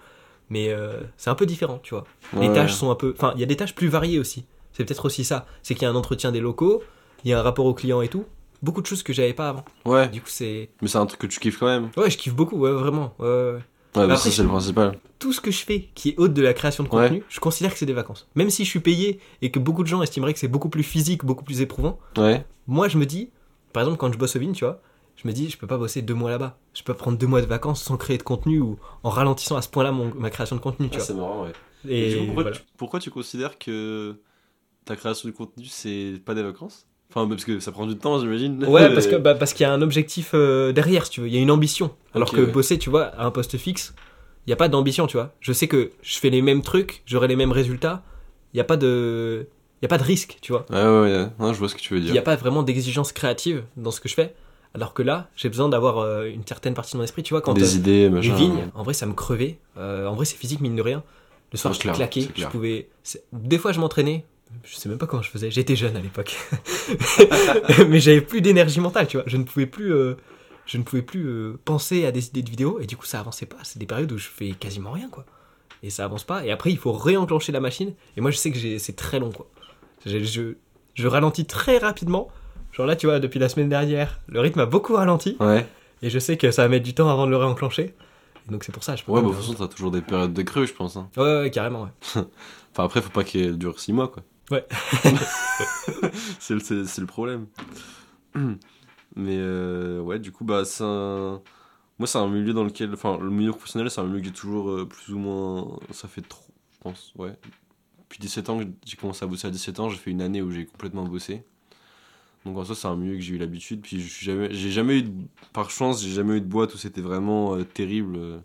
Mais 0.50 0.68
euh, 0.70 1.00
c'est 1.16 1.30
un 1.30 1.34
peu 1.34 1.46
différent, 1.46 1.78
tu 1.82 1.94
vois. 1.94 2.04
Les 2.38 2.52
tâches 2.52 2.74
sont 2.74 2.90
un 2.90 2.94
peu. 2.96 3.14
Enfin, 3.16 3.32
il 3.36 3.40
y 3.40 3.44
a 3.44 3.46
des 3.46 3.56
tâches 3.56 3.74
plus 3.74 3.88
variées 3.88 4.18
aussi. 4.18 4.44
C'est 4.72 4.84
peut-être 4.84 5.04
aussi 5.06 5.24
ça. 5.24 5.46
C'est 5.62 5.74
qu'il 5.74 5.84
y 5.84 5.86
a 5.86 5.90
un 5.90 5.94
entretien 5.94 6.32
des 6.32 6.40
locaux, 6.40 6.82
il 7.24 7.30
y 7.30 7.34
a 7.34 7.38
un 7.38 7.42
rapport 7.42 7.66
au 7.66 7.74
client 7.74 8.02
et 8.02 8.08
tout. 8.08 8.24
Beaucoup 8.62 8.82
de 8.82 8.86
choses 8.86 9.02
que 9.02 9.12
j'avais 9.12 9.32
pas 9.32 9.48
avant. 9.48 9.64
Ouais, 9.86 10.08
Du 10.08 10.20
coup, 10.20 10.28
c'est. 10.28 10.68
mais 10.82 10.88
c'est 10.88 10.98
un 10.98 11.06
truc 11.06 11.20
que 11.20 11.26
tu 11.26 11.40
kiffes 11.40 11.58
quand 11.58 11.66
même. 11.66 11.90
Ouais, 11.96 12.10
je 12.10 12.18
kiffe 12.18 12.34
beaucoup, 12.34 12.56
ouais, 12.58 12.70
vraiment. 12.72 13.14
Ouais, 13.18 13.26
ouais, 13.26 13.52
ouais. 13.54 13.58
Bah 13.94 14.02
après, 14.04 14.16
ça 14.18 14.30
c'est 14.30 14.42
le 14.42 14.48
principal. 14.48 14.98
Tout 15.18 15.32
ce 15.32 15.40
que 15.40 15.50
je 15.50 15.64
fais 15.64 15.88
qui 15.94 16.10
est 16.10 16.14
haute 16.18 16.32
de 16.32 16.42
la 16.42 16.52
création 16.52 16.84
de 16.84 16.88
Ouais. 16.90 17.02
contenu, 17.08 17.24
je 17.28 17.40
considère 17.40 17.72
que 17.72 17.78
c'est 17.78 17.86
des 17.86 17.92
vacances. 17.92 18.28
Même 18.36 18.48
si 18.50 18.64
je 18.64 18.70
suis 18.70 18.78
payé 18.80 19.18
et 19.42 19.50
que 19.50 19.58
beaucoup 19.58 19.82
de 19.82 19.88
gens 19.88 20.00
estimeraient 20.02 20.32
que 20.32 20.38
c'est 20.38 20.46
beaucoup 20.48 20.68
plus 20.68 20.82
physique, 20.84 21.24
beaucoup 21.24 21.42
plus 21.44 21.60
éprouvant, 21.60 21.98
Ouais. 22.16 22.44
moi 22.68 22.86
je 22.88 22.98
me 22.98 23.06
dis, 23.06 23.30
par 23.72 23.82
exemple, 23.82 23.98
quand 23.98 24.12
je 24.12 24.18
bosse 24.18 24.36
au 24.36 24.40
Vin, 24.40 24.52
tu 24.52 24.64
vois, 24.64 24.80
je 25.22 25.28
me 25.28 25.32
dis, 25.32 25.50
je 25.50 25.58
peux 25.58 25.66
pas 25.66 25.76
bosser 25.78 26.02
deux 26.02 26.14
mois 26.14 26.30
là-bas. 26.30 26.58
Je 26.74 26.82
peux 26.82 26.92
pas 26.94 26.98
prendre 26.98 27.18
deux 27.18 27.26
mois 27.26 27.40
de 27.42 27.46
vacances 27.46 27.82
sans 27.82 27.96
créer 27.96 28.18
de 28.18 28.22
contenu 28.22 28.60
ou 28.60 28.78
en 29.02 29.10
ralentissant 29.10 29.56
à 29.56 29.62
ce 29.62 29.68
point-là 29.68 29.92
ma 29.92 30.30
création 30.30 30.56
de 30.56 30.60
contenu, 30.60 30.88
tu. 30.88 30.98
Ah, 30.98 31.00
c'est 31.00 31.14
marrant, 31.14 31.42
ouais. 31.44 31.52
Et, 31.88 32.08
Et 32.08 32.10
du 32.10 32.18
coup, 32.18 32.24
pourquoi, 32.26 32.42
voilà. 32.42 32.56
tu, 32.56 32.62
pourquoi 32.76 33.00
tu 33.00 33.10
considères 33.10 33.58
que 33.58 34.16
ta 34.84 34.96
création 34.96 35.28
de 35.28 35.34
contenu 35.34 35.64
c'est 35.66 36.14
pas 36.24 36.34
des 36.34 36.42
vacances? 36.42 36.86
Enfin, 37.10 37.26
parce 37.28 37.44
que 37.44 37.58
ça 37.58 37.72
prend 37.72 37.86
du 37.86 37.96
temps, 37.96 38.20
j'imagine. 38.20 38.64
Ouais, 38.66 38.92
parce 38.94 39.08
que 39.08 39.16
bah, 39.16 39.34
parce 39.34 39.52
qu'il 39.52 39.64
y 39.64 39.66
a 39.66 39.72
un 39.72 39.82
objectif 39.82 40.30
euh, 40.34 40.72
derrière, 40.72 41.04
si 41.06 41.10
tu 41.12 41.20
veux. 41.22 41.26
Il 41.26 41.34
y 41.34 41.38
a 41.38 41.40
une 41.40 41.50
ambition. 41.50 41.94
Alors 42.14 42.30
que 42.30 42.40
ouais. 42.40 42.46
bosser, 42.46 42.78
tu 42.78 42.88
vois, 42.88 43.06
à 43.06 43.24
un 43.24 43.30
poste 43.30 43.56
fixe, 43.58 43.94
il 44.46 44.50
y 44.50 44.52
a 44.52 44.56
pas 44.56 44.68
d'ambition, 44.68 45.06
tu 45.06 45.16
vois. 45.16 45.34
Je 45.40 45.52
sais 45.52 45.66
que 45.68 45.90
je 46.02 46.18
fais 46.18 46.30
les 46.30 46.40
mêmes 46.40 46.62
trucs, 46.62 47.02
j'aurai 47.06 47.26
les 47.28 47.36
mêmes 47.36 47.52
résultats. 47.52 48.04
Il 48.54 48.58
y 48.58 48.60
a 48.60 48.64
pas 48.64 48.76
de, 48.76 49.48
il 49.80 49.84
y 49.84 49.86
a 49.86 49.88
pas 49.88 49.98
de 49.98 50.04
risque, 50.04 50.38
tu 50.40 50.52
vois. 50.52 50.66
Ouais, 50.70 50.76
ouais, 50.84 51.28
je 51.52 51.58
vois 51.58 51.68
ce 51.68 51.74
que 51.74 51.80
tu 51.80 51.94
veux 51.94 51.98
Il 52.00 52.04
dire. 52.04 52.12
n'y 52.12 52.18
a 52.18 52.22
pas 52.22 52.36
vraiment 52.36 52.62
d'exigence 52.62 53.12
créative 53.12 53.64
dans 53.76 53.90
ce 53.90 54.00
que 54.00 54.08
je 54.08 54.14
fais. 54.14 54.34
Alors 54.74 54.94
que 54.94 55.02
là, 55.02 55.28
j'ai 55.36 55.48
besoin 55.48 55.68
d'avoir 55.68 55.98
euh, 55.98 56.26
une 56.26 56.46
certaine 56.46 56.74
partie 56.74 56.92
de 56.92 56.98
mon 56.98 57.04
esprit, 57.04 57.22
tu 57.22 57.34
vois. 57.34 57.40
Quand 57.40 57.54
Des 57.54 57.74
euh, 57.74 57.78
idées, 57.78 58.08
les 58.08 58.30
vignes, 58.30 58.70
en 58.74 58.82
vrai, 58.82 58.94
ça 58.94 59.06
me 59.06 59.14
crevait. 59.14 59.58
Euh, 59.76 60.06
en 60.06 60.14
vrai, 60.14 60.24
c'est 60.24 60.36
physique, 60.36 60.60
mine 60.60 60.76
de 60.76 60.82
rien. 60.82 61.02
Le 61.52 61.58
soir, 61.58 61.74
je 61.74 61.80
c'est 61.80 62.30
Je 62.36 62.46
pouvais. 62.46 62.88
Des 63.32 63.58
fois, 63.58 63.72
je 63.72 63.80
m'entraînais. 63.80 64.24
Je 64.64 64.76
sais 64.76 64.88
même 64.88 64.98
pas 64.98 65.06
comment 65.06 65.22
je 65.22 65.30
faisais. 65.30 65.50
J'étais 65.50 65.76
jeune 65.76 65.96
à 65.96 66.00
l'époque. 66.00 66.36
Mais 67.88 68.00
j'avais 68.00 68.20
plus 68.20 68.40
d'énergie 68.40 68.80
mentale, 68.80 69.06
tu 69.06 69.16
vois. 69.16 69.24
Je 69.26 69.36
ne 69.36 69.44
pouvais 69.44 69.66
plus. 69.66 69.92
Je 70.70 70.78
ne 70.78 70.84
pouvais 70.84 71.02
plus 71.02 71.26
euh, 71.26 71.58
penser 71.64 72.06
à 72.06 72.12
des 72.12 72.28
idées 72.28 72.42
de 72.42 72.50
vidéos 72.50 72.78
et 72.78 72.86
du 72.86 72.96
coup 72.96 73.04
ça 73.04 73.18
avançait 73.18 73.44
pas. 73.46 73.56
C'est 73.64 73.80
des 73.80 73.86
périodes 73.86 74.12
où 74.12 74.18
je 74.18 74.28
fais 74.28 74.52
quasiment 74.52 74.92
rien 74.92 75.08
quoi. 75.08 75.26
Et 75.82 75.90
ça 75.90 76.04
avance 76.04 76.22
pas. 76.22 76.46
Et 76.46 76.52
après 76.52 76.70
il 76.70 76.78
faut 76.78 76.92
réenclencher 76.92 77.50
la 77.50 77.58
machine. 77.58 77.92
Et 78.16 78.20
moi 78.20 78.30
je 78.30 78.36
sais 78.36 78.52
que 78.52 78.78
c'est 78.78 78.94
très 78.94 79.18
long 79.18 79.32
quoi. 79.32 79.50
Je, 80.06 80.22
je, 80.22 80.54
je 80.94 81.08
ralentis 81.08 81.44
très 81.44 81.78
rapidement. 81.78 82.28
Genre 82.72 82.86
là 82.86 82.96
tu 82.96 83.06
vois 83.06 83.18
depuis 83.20 83.38
la 83.40 83.48
semaine 83.48 83.68
dernière 83.68 84.20
le 84.28 84.40
rythme 84.40 84.60
a 84.60 84.66
beaucoup 84.66 84.94
ralenti. 84.94 85.36
Ouais. 85.40 85.66
Et 86.02 86.10
je 86.10 86.18
sais 86.18 86.36
que 86.36 86.50
ça 86.50 86.62
va 86.62 86.68
mettre 86.68 86.84
du 86.84 86.94
temps 86.94 87.08
avant 87.10 87.26
de 87.26 87.30
le 87.30 87.36
réenclencher. 87.36 87.94
Donc 88.48 88.64
c'est 88.64 88.72
pour 88.72 88.84
ça 88.84 88.96
je 88.96 89.04
peux 89.04 89.12
Ouais, 89.12 89.20
pas 89.20 89.26
bah, 89.26 89.32
de 89.32 89.36
toute 89.36 89.46
façon, 89.46 89.66
t'as 89.66 89.72
toujours 89.72 89.90
des 89.90 90.00
périodes 90.02 90.32
de 90.32 90.42
creux, 90.42 90.66
je 90.66 90.72
pense. 90.72 90.96
hein. 90.96 91.08
Ouais, 91.16 91.22
ouais, 91.22 91.40
ouais, 91.42 91.50
carrément 91.50 91.82
ouais. 91.82 91.90
Enfin, 92.72 92.84
après, 92.84 93.02
faut 93.02 93.10
pas 93.10 93.24
qu'elle 93.24 93.58
dure 93.58 93.80
6 93.80 93.92
mois, 93.92 94.08
quoi. 94.08 94.22
Ouais. 94.50 94.64
c'est 96.38 96.54
le, 96.54 97.06
problème. 97.06 97.46
Mais 99.16 99.36
euh, 99.38 100.00
ouais, 100.00 100.18
du 100.18 100.30
coup, 100.32 100.44
bah, 100.44 100.64
c'est 100.64 100.84
un... 100.84 101.40
Moi, 101.98 102.06
c'est 102.06 102.18
un 102.18 102.28
milieu 102.28 102.52
dans 102.52 102.64
lequel. 102.64 102.92
Enfin, 102.94 103.18
le 103.20 103.30
milieu 103.30 103.50
professionnel, 103.50 103.90
c'est 103.90 104.00
un 104.00 104.04
milieu 104.04 104.20
que 104.20 104.26
j'ai 104.26 104.32
toujours 104.32 104.70
euh, 104.70 104.88
plus 104.88 105.12
ou 105.12 105.18
moins. 105.18 105.78
Ça 105.90 106.08
fait 106.08 106.22
trop, 106.22 106.46
je 106.72 106.78
pense, 106.78 107.12
ouais. 107.16 107.36
Depuis 108.02 108.18
17 108.20 108.50
ans, 108.50 108.60
j'ai 108.84 108.96
commencé 108.96 109.24
à 109.24 109.28
bosser 109.28 109.48
à 109.48 109.50
17 109.50 109.80
ans, 109.80 109.88
j'ai 109.90 109.98
fait 109.98 110.10
une 110.10 110.22
année 110.22 110.42
où 110.42 110.50
j'ai 110.50 110.64
complètement 110.66 111.04
bossé. 111.04 111.44
Donc 112.46 112.56
en 112.56 112.64
soi, 112.64 112.74
c'est 112.74 112.88
un 112.88 112.96
milieu 112.96 113.14
que 113.14 113.20
j'ai 113.20 113.34
eu 113.34 113.38
l'habitude. 113.38 113.80
Puis 113.82 114.00
je 114.00 114.08
suis 114.08 114.24
jamais, 114.26 114.52
j'ai 114.52 114.70
jamais 114.70 114.98
eu, 114.98 115.02
de- 115.02 115.12
par 115.52 115.70
chance, 115.70 116.02
j'ai 116.02 116.10
jamais 116.12 116.36
eu 116.38 116.40
de 116.40 116.46
boîte 116.46 116.74
où 116.74 116.78
c'était 116.78 117.00
vraiment 117.02 117.54
euh, 117.56 117.64
terrible. 117.64 118.16
euh, 118.16 118.38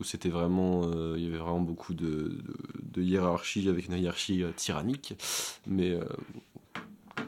où 0.00 0.04
c'était 0.04 0.28
vraiment, 0.28 0.82
euh, 0.86 1.14
il 1.16 1.24
y 1.24 1.26
avait 1.28 1.38
vraiment 1.38 1.60
beaucoup 1.60 1.94
de, 1.94 2.04
de, 2.04 2.42
de 2.94 3.02
hiérarchie 3.02 3.68
avec 3.68 3.86
une 3.86 3.94
hiérarchie 3.94 4.42
tyrannique. 4.56 5.14
Mais 5.68 5.98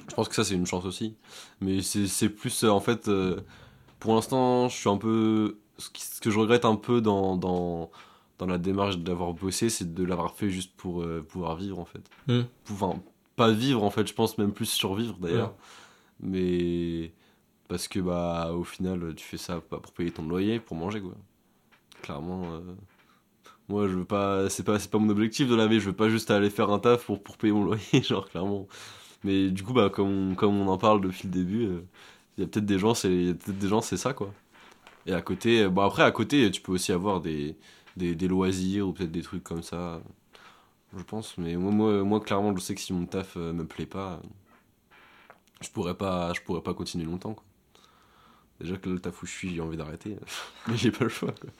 je 0.09 0.15
pense 0.15 0.29
que 0.29 0.35
ça 0.35 0.45
c'est 0.45 0.55
une 0.55 0.67
chance 0.67 0.85
aussi. 0.85 1.15
Mais 1.61 1.83
c'est 1.83 2.07
c'est 2.07 2.29
plus 2.29 2.65
en 2.65 2.81
fait, 2.81 3.11
pour 4.01 4.15
l'instant, 4.15 4.69
je 4.69 4.77
suis 4.77 4.89
un 4.89 4.97
peu, 4.99 5.59
ce, 5.79 5.91
qui- 5.91 6.03
ce 6.03 6.21
que 6.21 6.31
je 6.31 6.39
regrette 6.39 6.65
un 6.65 6.77
peu 6.77 7.01
dans 7.01 7.37
dans, 7.37 7.91
dans 8.39 8.47
la 8.47 8.59
démarche 8.59 8.99
d'avoir 8.99 9.33
bossé, 9.33 9.71
c'est 9.71 9.95
de 9.95 10.05
l'avoir 10.05 10.35
fait 10.35 10.51
juste 10.51 10.73
pour 10.77 11.05
pouvoir 11.29 11.57
vivre 11.57 11.79
en 11.79 11.85
fait. 11.85 12.03
Enfin, 12.71 13.01
pas 13.37 13.53
vivre 13.53 13.83
en 13.85 13.91
fait, 13.91 14.07
je 14.09 14.15
pense 14.15 14.39
même 14.39 14.53
plus 14.53 14.67
survivre 14.67 15.17
d'ailleurs. 15.19 15.55
Mais 16.21 17.13
parce 17.69 17.89
que 17.89 18.01
bah 18.01 18.53
au 18.55 18.65
final, 18.65 19.15
tu 19.17 19.25
fais 19.25 19.39
ça 19.39 19.61
pas 19.61 19.79
pour 19.81 19.93
payer 19.93 20.11
ton 20.13 20.27
loyer, 20.29 20.61
pour 20.61 20.77
manger 20.77 21.01
quoi. 21.01 21.15
Clairement 22.03 22.45
euh, 22.55 22.61
moi 23.69 23.89
je 23.89 23.95
veux 23.97 24.05
pas 24.05 24.49
c'est 24.51 24.63
pas 24.65 24.79
c'est 24.79 24.91
pas 24.91 24.99
mon 24.99 25.09
objectif 25.11 25.49
de 25.49 25.55
la 25.55 25.67
vie. 25.67 25.81
Je 25.81 25.87
veux 25.87 25.97
pas 25.97 26.09
juste 26.09 26.31
aller 26.31 26.51
faire 26.51 26.71
un 26.71 26.79
taf 26.79 27.05
pour 27.07 27.23
pour 27.23 27.37
payer 27.39 27.53
mon 27.53 27.65
loyer 27.67 28.03
genre 28.03 28.29
clairement. 28.29 28.67
Mais 29.25 29.51
du 29.51 29.63
coup 29.63 29.73
bah 29.73 29.91
comme 29.91 30.33
on, 30.33 30.35
comme 30.35 30.57
on 30.61 30.69
en 30.69 30.79
parle 30.79 31.01
depuis 31.01 31.29
le 31.29 31.33
début 31.33 31.67
euh, 31.67 31.83
il 32.39 32.43
y 32.43 32.45
a 32.45 32.49
peut-être 32.49 32.67
des 32.67 32.79
gens 32.79 32.95
c'est 32.95 33.09
peut-être 33.09 33.59
des 33.59 33.69
gens 33.69 33.81
c'est 33.81 33.97
ça 33.97 34.13
quoi. 34.15 34.33
Et 35.07 35.15
à 35.15 35.23
côté 35.23 35.69
bon 35.69 35.83
après 35.83 36.03
à 36.05 36.11
côté 36.13 36.51
tu 36.51 36.61
peux 36.61 36.73
aussi 36.73 36.93
avoir 36.93 37.21
des 37.21 37.57
des, 37.97 38.15
des 38.15 38.29
loisirs 38.29 38.89
ou 38.89 38.93
peut-être 38.93 39.13
des 39.13 39.23
trucs 39.23 39.45
comme 39.45 39.63
ça 39.63 40.03
je 40.97 41.03
pense 41.03 41.39
mais 41.39 41.57
moi 41.57 41.73
moi, 41.73 42.03
moi 42.05 42.21
clairement 42.21 42.55
je 42.55 42.61
sais 42.61 42.75
que 42.75 42.81
si 42.81 42.93
mon 42.93 43.07
taf 43.07 43.37
euh, 43.37 43.53
me 43.53 43.65
plaît 43.65 43.87
pas 43.87 44.13
euh, 44.15 44.27
je 45.63 45.71
pourrais 45.71 45.95
pas 45.97 46.33
je 46.35 46.41
pourrais 46.43 46.63
pas 46.63 46.75
continuer 46.75 47.05
longtemps 47.07 47.35
quoi 47.35 47.45
déjà 48.61 48.77
que 48.77 48.89
le 48.91 48.99
taf 48.99 49.23
où 49.23 49.27
je 49.27 49.33
suis 49.33 49.55
j'ai 49.55 49.61
envie 49.61 49.77
d'arrêter 49.77 50.17
mais 50.69 50.77
j'ai 50.77 50.91
pas 50.91 51.05
le 51.05 51.11
choix 51.11 51.33
quoi. 51.33 51.51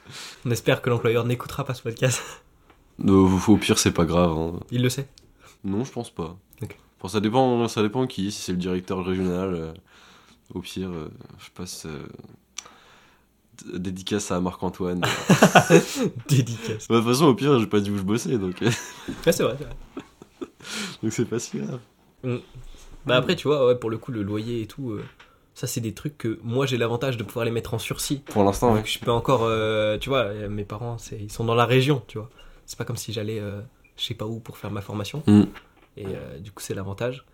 On 0.45 0.51
espère 0.51 0.83
que 0.83 0.91
l'employeur 0.91 1.25
n'écoutera 1.25 1.65
pas 1.65 1.75
ce 1.75 1.83
podcast. 1.83 2.23
Non, 2.99 3.29
au 3.49 3.57
pire, 3.59 3.79
c'est 3.79 3.93
pas 3.93 4.07
grave. 4.07 4.33
hein. 4.39 4.61
Il 4.71 4.83
le 4.83 4.89
sait. 4.89 5.07
Non, 5.65 5.85
je 5.85 5.93
pense 5.93 6.11
pas. 6.11 6.37
Enfin, 6.99 7.09
ça 7.09 7.21
dépend, 7.21 7.69
ça 7.69 7.83
dépend 7.83 8.07
qui. 8.07 8.33
Si 8.33 8.41
c'est 8.41 8.53
le 8.53 8.59
directeur 8.59 9.05
régional, 9.05 9.55
euh, 9.55 9.75
au 10.55 10.61
pire, 10.61 10.89
euh, 10.91 11.11
je 11.39 11.51
passe 11.51 11.85
euh, 11.85 12.07
dédicace 13.75 14.31
à 14.31 14.41
Marc-Antoine. 14.41 15.03
Dédicace. 16.29 16.89
Bah, 16.89 16.97
De 16.97 17.01
toute 17.01 17.11
façon, 17.13 17.27
au 17.27 17.35
pire, 17.35 17.59
j'ai 17.59 17.67
pas 17.67 17.81
dit 17.81 17.91
où 17.91 17.97
je 17.97 18.03
bossais, 18.03 18.39
donc 18.39 18.63
euh, 18.63 18.71
Ouais, 19.27 19.33
c'est 19.33 19.43
vrai. 19.43 19.55
vrai. 19.55 19.69
donc 21.03 21.13
c'est 21.13 21.25
pas 21.25 21.39
si 21.39 21.59
grave. 21.59 21.81
Bah 23.07 23.17
après, 23.17 23.37
tu 23.37 23.47
vois, 23.49 23.67
ouais, 23.67 23.77
pour 23.77 23.91
le 23.91 23.99
coup, 23.99 24.11
le 24.13 24.23
loyer 24.23 24.63
et 24.63 24.67
tout, 24.67 24.91
euh, 24.91 25.05
ça 25.55 25.67
c'est 25.69 25.81
des 25.81 25.95
trucs 25.95 26.19
que 26.19 26.41
moi 26.43 26.67
j'ai 26.67 26.77
l'avantage 26.77 27.17
de 27.17 27.23
pouvoir 27.23 27.45
les 27.45 27.53
mettre 27.53 27.73
en 27.73 27.79
sursis. 27.79 28.19
Pour 28.27 28.43
l'instant, 28.43 28.75
ouais. 28.75 28.83
Je 28.85 28.99
peux 28.99 29.13
encore, 29.13 29.45
euh, 29.45 29.97
tu 29.99 30.09
vois, 30.09 30.33
mes 30.49 30.65
parents, 30.65 30.97
ils 31.13 31.31
sont 31.31 31.45
dans 31.45 31.55
la 31.55 31.67
région, 31.67 32.03
tu 32.09 32.19
vois. 32.19 32.29
C'est 32.67 32.77
pas 32.77 32.85
comme 32.85 32.97
si 32.97 33.13
j'allais, 33.13 33.39
euh, 33.39 33.61
je 33.97 34.05
sais 34.05 34.15
pas 34.15 34.27
où 34.27 34.41
pour 34.41 34.59
faire 34.59 34.73
ma 34.73 34.81
formation. 34.81 35.23
Mm. 35.27 35.43
Et 35.99 36.07
du 36.41 36.51
coup, 36.51 36.63
c'est 36.63 36.75
l'avantage. 36.75 37.25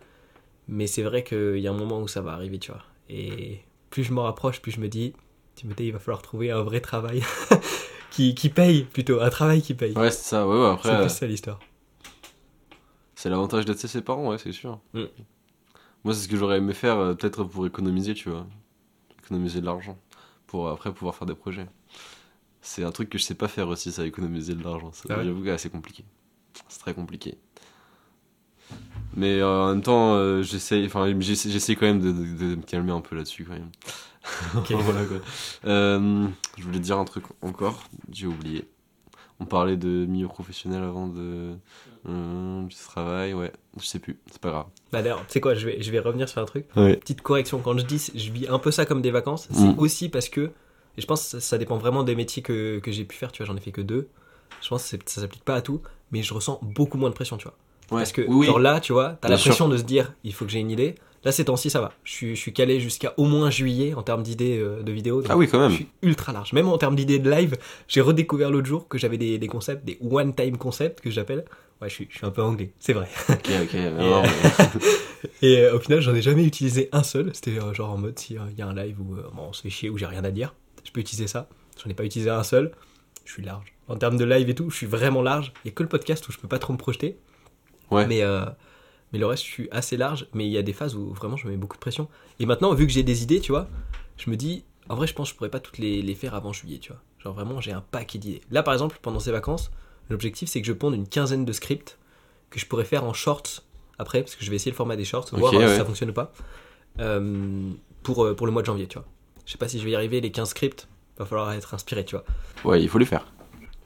Mais 0.68 0.86
c'est 0.86 1.02
vrai 1.02 1.24
qu'il 1.24 1.58
y 1.58 1.66
a 1.66 1.70
un 1.72 1.76
moment 1.76 2.00
où 2.00 2.06
ça 2.06 2.20
va 2.20 2.32
arriver, 2.32 2.58
tu 2.60 2.70
vois. 2.70 2.82
Et 3.08 3.60
plus 3.90 4.04
je 4.04 4.12
m'en 4.12 4.22
rapproche, 4.22 4.60
plus 4.62 4.70
je 4.70 4.78
me 4.80 4.88
dis, 4.88 5.14
Timothée, 5.55 5.86
il 5.86 5.92
va 5.92 5.98
falloir 5.98 6.22
trouver 6.22 6.50
un 6.50 6.62
vrai 6.62 6.80
travail 6.80 7.22
qui, 8.11 8.34
qui 8.34 8.48
paye 8.48 8.84
plutôt, 8.84 9.20
un 9.20 9.30
travail 9.30 9.62
qui 9.62 9.74
paye. 9.74 9.96
Ouais, 9.96 10.11
c'est 10.11 10.28
ça. 10.28 10.46
Ouais, 10.46 10.55
ouais. 10.55 10.70
Après, 10.70 10.88
c'est 10.88 10.94
euh, 10.94 11.00
plus 11.00 11.11
ça 11.11 11.26
l'histoire. 11.26 11.61
c'est 13.14 13.30
l'avantage 13.30 13.64
d'être 13.64 13.78
ses 13.78 14.00
parents, 14.03 14.28
ouais, 14.30 14.38
c'est 14.38 14.53
sûr. 14.53 14.80
Mm. 14.94 15.05
Moi, 16.05 16.14
c'est 16.14 16.22
ce 16.22 16.28
que 16.28 16.36
j'aurais 16.36 16.59
aimé 16.59 16.72
faire, 16.74 16.98
euh, 16.98 17.14
peut-être 17.14 17.44
pour 17.44 17.66
économiser, 17.66 18.14
tu 18.14 18.30
vois. 18.30 18.46
Économiser 19.22 19.61
de 19.61 19.66
l'argent. 19.66 19.98
Pour 20.46 20.68
après 20.68 20.92
pouvoir 20.92 21.14
faire 21.14 21.26
des 21.26 21.34
projets. 21.34 21.66
C'est 22.61 22.84
un 22.84 22.92
truc 22.92 23.11
que 23.11 23.18
je 23.18 23.24
sais 23.24 23.34
pas 23.34 23.48
faire 23.48 23.68
aussi, 23.68 23.90
ça, 23.92 24.05
économiser 24.05 24.55
de 24.55 24.62
l'argent. 24.62 24.90
Ah 25.09 25.18
ouais 25.18 25.24
J'avoue 25.24 25.42
que 25.42 25.57
c'est 25.57 25.70
compliqué. 25.70 26.05
C'est 26.68 26.80
très 26.80 26.94
compliqué. 26.94 27.38
Mais 29.14 29.40
euh, 29.40 29.64
en 29.64 29.68
même 29.70 29.82
temps, 29.82 30.14
euh, 30.14 30.42
j'essaye, 30.42 30.86
enfin, 30.86 31.12
j'essaie 31.20 31.50
j'essaie 31.50 31.76
quand 31.76 31.86
même 31.86 32.00
de, 32.00 32.12
de- 32.12 32.50
de 32.50 32.54
me 32.56 32.62
calmer 32.62 32.92
un 32.92 33.00
peu 33.00 33.14
là-dessus, 33.16 33.44
quand 33.44 33.52
même. 33.54 33.70
Voilà, 34.70 35.04
quoi. 35.04 35.16
Euh, 35.66 36.26
je 36.56 36.62
voulais 36.62 36.78
dire 36.78 36.98
un 36.98 37.04
truc 37.04 37.24
encore, 37.42 37.82
j'ai 38.10 38.26
oublié. 38.26 38.66
On 39.40 39.44
parlait 39.44 39.76
de 39.76 40.06
milieu 40.06 40.28
professionnel 40.28 40.82
avant 40.84 41.08
de. 41.08 41.54
euh, 42.08 42.62
du 42.62 42.74
travail, 42.76 43.34
ouais, 43.34 43.52
je 43.80 43.84
sais 43.84 43.98
plus, 43.98 44.18
c'est 44.30 44.40
pas 44.40 44.50
grave. 44.50 44.66
Bah 44.92 45.02
d'ailleurs, 45.02 45.20
tu 45.26 45.32
sais 45.32 45.40
quoi, 45.40 45.54
je 45.54 45.66
vais, 45.66 45.82
je 45.82 45.90
vais 45.90 45.98
revenir 45.98 46.28
sur 46.28 46.40
un 46.40 46.44
truc. 46.44 46.66
Ouais. 46.76 46.96
Petite 46.96 47.22
correction, 47.22 47.58
quand 47.58 47.76
je 47.76 47.84
dis 47.84 48.10
je 48.14 48.30
vis 48.30 48.46
un 48.48 48.58
peu 48.60 48.70
ça 48.70 48.86
comme 48.86 49.02
des 49.02 49.10
vacances, 49.10 49.48
c'est 49.50 49.64
Mm. 49.64 49.78
aussi 49.78 50.08
parce 50.08 50.28
que, 50.28 50.52
et 50.96 51.00
je 51.00 51.06
pense 51.06 51.32
que 51.32 51.40
ça, 51.40 51.58
dépend 51.58 51.76
vraiment 51.78 52.04
des 52.04 52.14
métiers 52.14 52.42
que, 52.42 52.78
que 52.78 52.92
j'ai 52.92 53.04
pu 53.04 53.16
faire, 53.16 53.32
tu 53.32 53.42
vois, 53.42 53.52
j'en 53.52 53.56
ai 53.56 53.60
fait 53.60 53.72
que 53.72 53.80
deux. 53.80 54.08
Je 54.62 54.68
pense 54.68 54.88
que 54.88 54.96
ça 55.10 55.20
s'applique 55.22 55.44
pas 55.44 55.56
à 55.56 55.60
tout, 55.62 55.80
mais 56.12 56.22
je 56.22 56.32
ressens 56.34 56.60
beaucoup 56.62 56.98
moins 56.98 57.10
de 57.10 57.14
pression, 57.14 57.36
tu 57.36 57.44
vois. 57.44 57.56
Ouais. 57.93 58.01
Parce 58.01 58.12
que, 58.12 58.22
Oui, 58.22 58.47
genre 58.47 58.59
là, 58.59 58.80
tu 58.80 58.93
vois, 58.93 59.18
t'as 59.20 59.28
la 59.28 59.36
pression 59.38 59.68
de 59.68 59.76
se 59.76 59.82
dire, 59.84 60.12
il 60.24 60.32
faut 60.32 60.45
que 60.45 60.51
j'ai 60.51 60.59
une 60.61 60.70
idée. 60.70 60.95
Là, 61.24 61.30
ces 61.30 61.45
temps-ci, 61.45 61.70
ça 61.70 61.80
va. 61.80 61.93
Je 62.03 62.11
suis, 62.12 62.34
je 62.34 62.40
suis 62.40 62.53
calé 62.53 62.80
jusqu'à 62.80 63.14
au 63.16 63.24
moins 63.26 63.49
juillet 63.49 63.95
en 63.95 64.03
termes 64.03 64.24
d'idées 64.24 64.59
euh, 64.59 64.82
de 64.82 64.90
vidéos. 64.90 65.22
Ah 65.28 65.36
oui, 65.36 65.47
quand 65.49 65.59
Je 65.59 65.62
même. 65.68 65.72
suis 65.72 65.86
ultra 66.03 66.32
large. 66.32 66.53
Même 66.53 66.66
en 66.68 66.76
termes 66.78 66.97
d'idées 66.97 67.20
de 67.20 67.30
live, 67.30 67.57
j'ai 67.86 68.01
redécouvert 68.01 68.51
l'autre 68.51 68.66
jour 68.66 68.88
que 68.88 68.99
j'avais 68.99 69.18
des, 69.18 69.38
des 69.38 69.47
concepts, 69.47 69.84
des 69.84 69.99
one-time 70.01 70.57
concepts 70.57 71.01
que 71.01 71.11
j'appelle. 71.11 71.45
Ouais, 71.80 71.88
je 71.88 71.95
suis, 71.95 72.09
je 72.11 72.16
suis 72.16 72.26
un 72.26 72.30
peu 72.30 72.43
anglais, 72.43 72.72
c'est 72.80 72.93
vrai. 72.93 73.09
Ok, 73.28 73.36
ok. 73.62 73.74
Et, 73.74 73.90
non, 73.90 74.22
euh, 74.24 74.26
mais- 74.72 74.80
Et 75.49 75.59
euh, 75.61 75.76
au 75.76 75.78
final, 75.78 76.01
j'en 76.01 76.12
ai 76.14 76.22
jamais 76.22 76.45
utilisé 76.45 76.88
un 76.90 77.05
seul. 77.05 77.30
C'était 77.34 77.57
euh, 77.59 77.72
genre 77.72 77.90
en 77.90 77.99
mode 77.99 78.18
s'il 78.18 78.40
y 78.59 78.62
a 78.62 78.66
un 78.66 78.74
live 78.74 79.01
où 79.01 79.14
bon, 79.14 79.43
on 79.49 79.53
se 79.53 79.62
fait 79.62 79.70
chier, 79.70 79.90
où 79.90 79.99
j'ai 79.99 80.07
rien 80.07 80.24
à 80.24 80.30
dire, 80.32 80.55
je 80.84 80.90
peux 80.90 81.01
utiliser 81.01 81.28
ça. 81.28 81.49
J'en 81.82 81.88
ai 81.88 81.95
pas 81.95 82.05
utilisé 82.05 82.30
un 82.30 82.43
seul. 82.43 82.72
Je 83.24 83.32
suis 83.32 83.45
large. 83.45 83.72
En 83.86 83.95
termes 83.97 84.16
de 84.16 84.24
live 84.24 84.49
et 84.51 84.55
tout, 84.57 84.70
je 84.70 84.76
suis 84.76 84.86
vraiment 84.86 85.22
large. 85.22 85.53
Il 85.64 85.68
y 85.68 85.70
a 85.70 85.74
que 85.74 85.84
le 85.84 85.88
podcast 85.88 86.28
où 86.28 86.32
je 86.32 86.38
peux 86.38 86.49
pas 86.49 86.59
trop 86.59 86.72
me 86.72 86.78
projeter. 86.78 87.16
Ouais. 87.93 88.07
Mais, 88.07 88.22
euh, 88.22 88.45
mais 89.12 89.18
le 89.18 89.26
reste, 89.26 89.45
je 89.45 89.51
suis 89.51 89.68
assez 89.70 89.97
large. 89.97 90.26
Mais 90.34 90.47
il 90.47 90.53
y 90.53 90.59
a 90.59 90.62
des 90.62 90.72
phases 90.72 90.95
où 90.95 91.12
vraiment 91.12 91.36
je 91.36 91.47
me 91.47 91.53
mets 91.53 91.57
beaucoup 91.57 91.76
de 91.76 91.80
pression. 91.80 92.09
Et 92.38 92.47
maintenant, 92.47 92.74
vu 92.74 92.86
que 92.86 92.93
j'ai 92.93 93.03
des 93.03 93.22
idées, 93.22 93.40
tu 93.40 93.53
vois, 93.53 93.68
je 94.16 94.30
me 94.30 94.36
dis, 94.36 94.64
en 94.88 94.97
vrai, 94.97 95.07
je 95.07 95.14
pense 95.14 95.28
que 95.28 95.34
je 95.34 95.36
pourrais 95.36 95.51
pas 95.51 95.61
toutes 95.61 95.78
les, 95.78 96.03
les 96.03 96.14
faire 96.14 96.34
avant 96.34 96.53
juillet, 96.53 96.78
tu 96.78 96.93
vois. 96.93 97.01
Genre 97.18 97.34
vraiment, 97.34 97.61
j'ai 97.61 97.72
un 97.72 97.82
paquet 97.82 98.18
d'idées. 98.18 98.40
Là, 98.51 98.62
par 98.62 98.74
exemple, 98.74 98.99
pendant 99.01 99.20
ces 99.20 99.32
vacances, 99.32 99.70
l'objectif, 100.11 100.49
c'est 100.49 100.61
que 100.61 100.66
je 100.66 100.72
ponde 100.72 100.95
une 100.95 101.07
quinzaine 101.07 101.45
de 101.45 101.53
scripts 101.53 101.99
que 102.51 102.59
je 102.59 102.66
pourrais 102.66 102.84
faire 102.84 103.05
en 103.05 103.12
shorts 103.12 103.62
après, 103.99 104.22
parce 104.22 104.34
que 104.34 104.45
je 104.45 104.51
vais 104.51 104.57
essayer 104.57 104.72
le 104.72 104.76
format 104.76 104.97
des 104.97 105.05
shorts, 105.05 105.28
voir 105.32 105.55
euh, 105.55 105.59
ouais. 105.59 105.68
si 105.68 105.76
ça 105.76 105.84
fonctionne 105.84 106.11
ou 106.11 106.14
pas, 106.14 106.32
euh, 106.99 107.70
pour, 108.03 108.34
pour 108.34 108.47
le 108.47 108.53
mois 108.53 108.62
de 108.62 108.66
janvier, 108.66 108.86
tu 108.86 108.99
vois. 108.99 109.07
Je 109.47 109.53
sais 109.53 109.59
pas 109.59 109.68
si 109.68 109.78
je 109.78 109.84
vais 109.84 109.93
y 109.93 109.95
arriver, 109.95 110.20
les 110.20 110.30
15 110.30 110.49
scripts, 110.51 110.88
va 111.18 111.24
falloir 111.24 111.53
être 111.53 111.74
inspiré, 111.74 112.05
tu 112.05 112.16
vois. 112.16 112.24
Ouais, 112.64 112.82
il 112.82 112.88
faut 112.88 112.99
les 112.99 113.07
faire. 113.07 113.26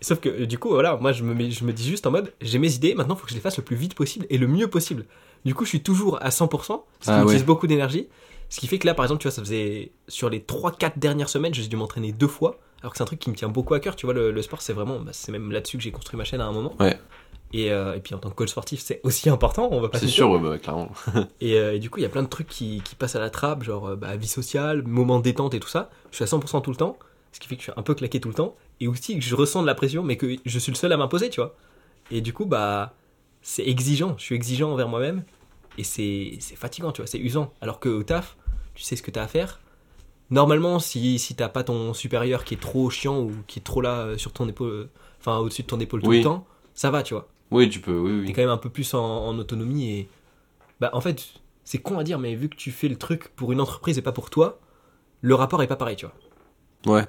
Sauf 0.01 0.21
que 0.21 0.45
du 0.45 0.59
coup, 0.59 0.69
voilà, 0.71 0.97
moi 0.97 1.13
je 1.13 1.23
me, 1.23 1.33
mets- 1.35 1.51
je 1.51 1.65
me 1.65 1.73
dis 1.73 1.89
juste 1.89 2.07
en 2.07 2.11
mode, 2.11 2.33
j'ai 2.41 2.59
mes 2.59 2.73
idées, 2.75 2.95
maintenant 2.95 3.15
il 3.15 3.19
faut 3.19 3.25
que 3.25 3.31
je 3.31 3.35
les 3.37 3.41
fasse 3.41 3.57
le 3.57 3.65
plus 3.65 3.77
vite 3.77 3.95
possible 3.95 4.27
et 4.31 4.37
le 4.39 4.47
mieux 4.47 4.69
possible. 4.69 5.07
Du 5.45 5.55
coup, 5.55 5.65
je 5.65 5.71
suis 5.71 5.83
toujours 5.83 6.19
à 6.23 6.29
100%, 6.31 6.85
ce 7.01 7.05
qui 7.05 7.11
Ah 7.11 7.23
utilise 7.23 7.41
ouais. 7.41 7.47
beaucoup 7.47 7.67
d'énergie. 7.67 8.09
Ce 8.49 8.61
qui 8.61 8.67
fait 8.69 8.79
que 8.79 8.87
là, 8.87 8.95
par 8.95 9.05
exemple, 9.05 9.21
tu 9.23 9.29
vois, 9.29 9.33
ça 9.33 9.43
faisait 9.43 9.91
sur 10.07 10.29
les 10.31 10.41
3-4 10.41 10.99
dernières 10.99 11.29
semaines, 11.29 11.53
j'ai 11.55 11.67
dû 11.67 11.77
m'entraîner 11.77 12.13
deux 12.13 12.29
fois. 12.29 12.59
Alors 12.83 12.93
que 12.93 12.99
c'est 12.99 13.03
un 13.03 13.07
truc 13.07 13.19
qui 13.19 13.31
me 13.31 13.35
tient 13.35 13.49
beaucoup 13.49 13.75
à 13.75 13.81
cœur, 13.81 13.97
tu 13.97 14.07
vois, 14.07 14.15
le, 14.15 14.31
le 14.31 14.43
sport, 14.43 14.61
c'est 14.63 14.73
vraiment, 14.73 15.01
bah, 15.01 15.11
c'est 15.13 15.33
même 15.33 15.51
là-dessus 15.51 15.79
que 15.79 15.83
j'ai 15.83 15.91
construit 15.91 16.17
ma 16.19 16.25
chaîne 16.25 16.41
à 16.41 16.47
un 16.47 16.53
moment. 16.53 16.75
Ouais. 16.79 16.97
Et, 17.53 17.71
euh, 17.73 17.95
et 17.95 18.01
puis 18.01 18.15
en 18.15 18.19
tant 18.19 18.29
que 18.29 18.35
coach 18.35 18.51
sportif, 18.51 18.81
c'est 18.81 19.01
aussi 19.03 19.31
important, 19.31 19.69
on 19.73 19.81
va 19.81 19.89
pas 19.89 19.99
C'est 19.99 20.09
sûr, 20.09 20.31
ouais, 20.31 20.39
bah, 20.39 20.59
clairement. 20.59 20.91
et, 21.41 21.59
euh, 21.59 21.75
et 21.75 21.79
du 21.79 21.91
coup, 21.91 21.99
il 21.99 22.03
y 22.03 22.07
a 22.07 22.09
plein 22.09 22.23
de 22.23 22.29
trucs 22.29 22.49
qui, 22.49 22.83
qui 22.85 22.95
passent 22.97 23.17
à 23.17 23.21
la 23.21 23.31
trappe, 23.31 23.63
genre 23.63 23.89
euh, 23.91 23.97
bah, 23.97 24.15
vie 24.17 24.27
sociale, 24.29 24.83
moment 24.83 25.21
détente 25.21 25.55
et 25.55 25.61
tout 25.61 25.69
ça. 25.69 25.91
Je 26.11 26.17
suis 26.17 26.25
à 26.25 26.27
100% 26.27 26.61
tout 26.63 26.71
le 26.71 26.77
temps, 26.77 26.99
ce 27.33 27.41
qui 27.41 27.49
fait 27.49 27.55
que 27.57 27.63
je 27.63 27.71
suis 27.71 27.73
un 27.77 27.83
peu 27.83 27.95
claqué 27.95 28.21
tout 28.21 28.29
le 28.29 28.35
temps. 28.35 28.57
Et 28.81 28.89
aussi 28.89 29.15
que 29.19 29.25
je 29.25 29.35
ressens 29.35 29.63
de 29.63 29.67
la 29.67 29.75
pression, 29.75 30.03
mais 30.03 30.17
que 30.17 30.37
je 30.45 30.59
suis 30.59 30.73
le 30.73 30.77
seul 30.77 30.93
à 30.93 30.97
m'imposer, 30.97 31.31
tu 31.31 31.41
vois. 31.41 31.55
Et 32.11 32.21
du 32.21 32.33
coup, 32.33 32.45
bah, 32.47 32.95
c'est 33.43 33.67
exigeant. 33.67 34.15
Je 34.19 34.25
suis 34.25 34.35
exigeant 34.35 34.71
envers 34.73 34.89
moi-même. 34.89 35.25
Et 35.79 35.85
c'est 35.85 36.37
c'est 36.41 36.57
fatigant, 36.57 36.93
tu 36.93 37.03
vois, 37.03 37.07
c'est 37.07 37.19
usant. 37.19 37.53
Alors 37.61 37.81
que 37.81 37.89
au 37.89 38.03
taf, 38.03 38.37
tu 38.75 38.83
sais 38.83 38.97
ce 38.97 39.03
que 39.03 39.11
tu 39.11 39.19
as 39.19 39.23
à 39.25 39.29
faire. 39.29 39.61
Normalement, 40.31 40.79
si, 40.81 41.19
si 41.19 41.35
t'as 41.37 41.49
pas 41.49 41.63
ton 41.65 41.95
supérieur 41.95 42.45
qui 42.45 42.55
est 42.55 42.61
trop 42.61 42.91
chiant 42.91 43.21
ou 43.21 43.33
qui 43.47 43.61
est 43.61 43.63
trop 43.63 43.81
là 43.81 44.01
euh, 44.01 44.19
sur 44.19 44.33
ton 44.33 44.49
épaule, 44.49 44.69
euh, 44.71 44.91
enfin 45.21 45.39
au-dessus 45.39 45.63
de 45.63 45.69
ton 45.69 45.79
épaule 45.81 46.03
tout 46.03 46.11
le 46.11 46.23
temps, 46.23 46.47
ça 46.75 46.91
va, 46.91 47.03
tu 47.05 47.15
vois 47.15 47.29
Oui, 47.53 47.69
tu 47.71 47.81
peux, 47.81 47.97
oui, 47.97 48.23
t'es 48.23 48.27
oui. 48.29 48.33
quand 48.33 48.43
même 48.43 48.51
un 48.51 48.57
peu 48.57 48.71
plus 48.71 48.93
en, 48.95 49.05
en 49.05 49.39
autonomie 49.39 49.89
et 49.91 50.09
bah 50.81 50.91
en 50.93 51.01
fait 51.01 51.25
c'est 51.65 51.79
con 51.79 51.99
à 51.99 52.05
dire 52.05 52.19
mais 52.19 52.35
vu 52.35 52.49
que 52.49 52.57
tu 52.57 52.71
fais 52.73 52.89
le 52.89 52.97
truc 52.97 53.29
pour 53.37 53.53
une 53.53 53.61
entreprise 53.61 53.97
et 53.99 54.03
pas 54.03 54.13
pour 54.13 54.29
toi 54.31 54.59
le 55.23 55.35
rapport 55.35 55.63
est 55.63 55.67
pas 55.69 55.77
pareil 55.77 55.97
tu 55.97 56.07
vois 56.07 56.15
Ouais. 56.87 57.07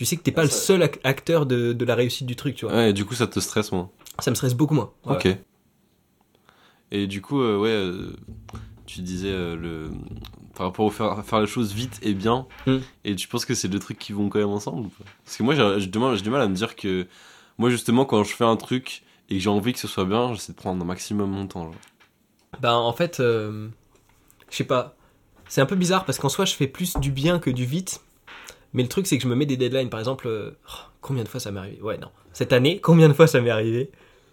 Tu 0.00 0.06
sais 0.06 0.16
que 0.16 0.22
t'es 0.22 0.32
pas 0.32 0.44
le 0.44 0.48
seul 0.48 0.80
ac- 0.82 0.98
acteur 1.04 1.44
de, 1.44 1.74
de 1.74 1.84
la 1.84 1.94
réussite 1.94 2.26
du 2.26 2.34
truc 2.34 2.54
tu 2.54 2.64
vois 2.64 2.74
Ouais, 2.74 2.94
du 2.94 3.04
coup, 3.04 3.12
ça 3.14 3.26
te 3.26 3.38
stresse 3.38 3.70
moins. 3.70 3.90
ça 4.18 4.30
me 4.30 4.34
stresse 4.34 4.54
beaucoup 4.54 4.72
moins. 4.72 4.90
Ok. 5.04 5.28
Et 6.90 7.06
du 7.06 7.20
coup, 7.20 7.42
euh, 7.42 7.58
ouais, 7.58 7.68
euh, 7.68 8.16
tu 8.86 9.02
disais 9.02 9.28
euh, 9.30 9.56
le 9.56 9.90
par 10.54 10.68
rapport 10.68 10.86
au 10.86 10.90
faire, 10.90 11.22
faire 11.22 11.40
les 11.42 11.46
choses 11.46 11.74
vite 11.74 11.98
et 12.00 12.14
bien. 12.14 12.46
Mm. 12.66 12.78
Et 13.04 13.14
tu 13.14 13.28
penses 13.28 13.44
que 13.44 13.54
c'est 13.54 13.68
deux 13.68 13.78
trucs 13.78 13.98
qui 13.98 14.14
vont 14.14 14.30
quand 14.30 14.38
même 14.38 14.48
ensemble 14.48 14.86
ou 14.86 14.88
pas? 14.88 15.04
Parce 15.22 15.36
que 15.36 15.42
moi, 15.42 15.54
j'ai 15.54 15.86
du 15.86 15.98
mal 15.98 16.16
j'ai 16.16 16.22
du 16.22 16.30
mal 16.30 16.40
à 16.40 16.48
me 16.48 16.54
dire 16.54 16.76
que 16.76 17.06
moi, 17.58 17.68
justement, 17.68 18.06
quand 18.06 18.24
je 18.24 18.34
fais 18.34 18.44
un 18.44 18.56
truc 18.56 19.02
et 19.28 19.34
que 19.34 19.40
j'ai 19.42 19.50
envie 19.50 19.74
que 19.74 19.78
ce 19.80 19.86
soit 19.86 20.06
bien, 20.06 20.32
j'essaie 20.32 20.52
de 20.54 20.56
prendre 20.56 20.82
un 20.82 20.86
maximum 20.86 21.30
mon 21.30 21.46
temps. 21.46 21.64
genre. 21.64 21.74
bah 22.58 22.74
en 22.74 22.94
fait 22.94 23.18
je 23.18 23.68
sais 24.48 24.64
pas 24.64 24.96
c'est 25.46 25.60
un 25.60 25.66
peu 25.66 25.76
bizarre 25.76 26.06
parce 26.06 26.18
qu'en 26.18 26.30
soi 26.30 26.46
je 26.46 26.54
fais 26.54 26.66
plus 26.66 26.96
du 26.96 27.10
bien 27.10 27.38
que 27.38 27.50
du 27.50 27.66
vite 27.66 28.00
mais 28.72 28.82
le 28.82 28.88
truc 28.88 29.06
c'est 29.06 29.16
que 29.16 29.22
je 29.22 29.28
me 29.28 29.34
mets 29.34 29.46
des 29.46 29.56
deadlines 29.56 29.90
par 29.90 30.00
exemple 30.00 30.26
euh, 30.28 30.50
oh, 30.68 30.72
combien 31.00 31.24
de 31.24 31.28
fois 31.28 31.40
ça 31.40 31.50
m'est 31.50 31.60
arrivé? 31.60 31.80
Ouais 31.82 31.98
non 31.98 32.08
cette 32.32 32.52
année 32.52 32.80
combien 32.80 33.08
de 33.08 33.14
fois 33.14 33.26
ça 33.26 33.40
m'est 33.40 33.50
arrivé? 33.50 33.90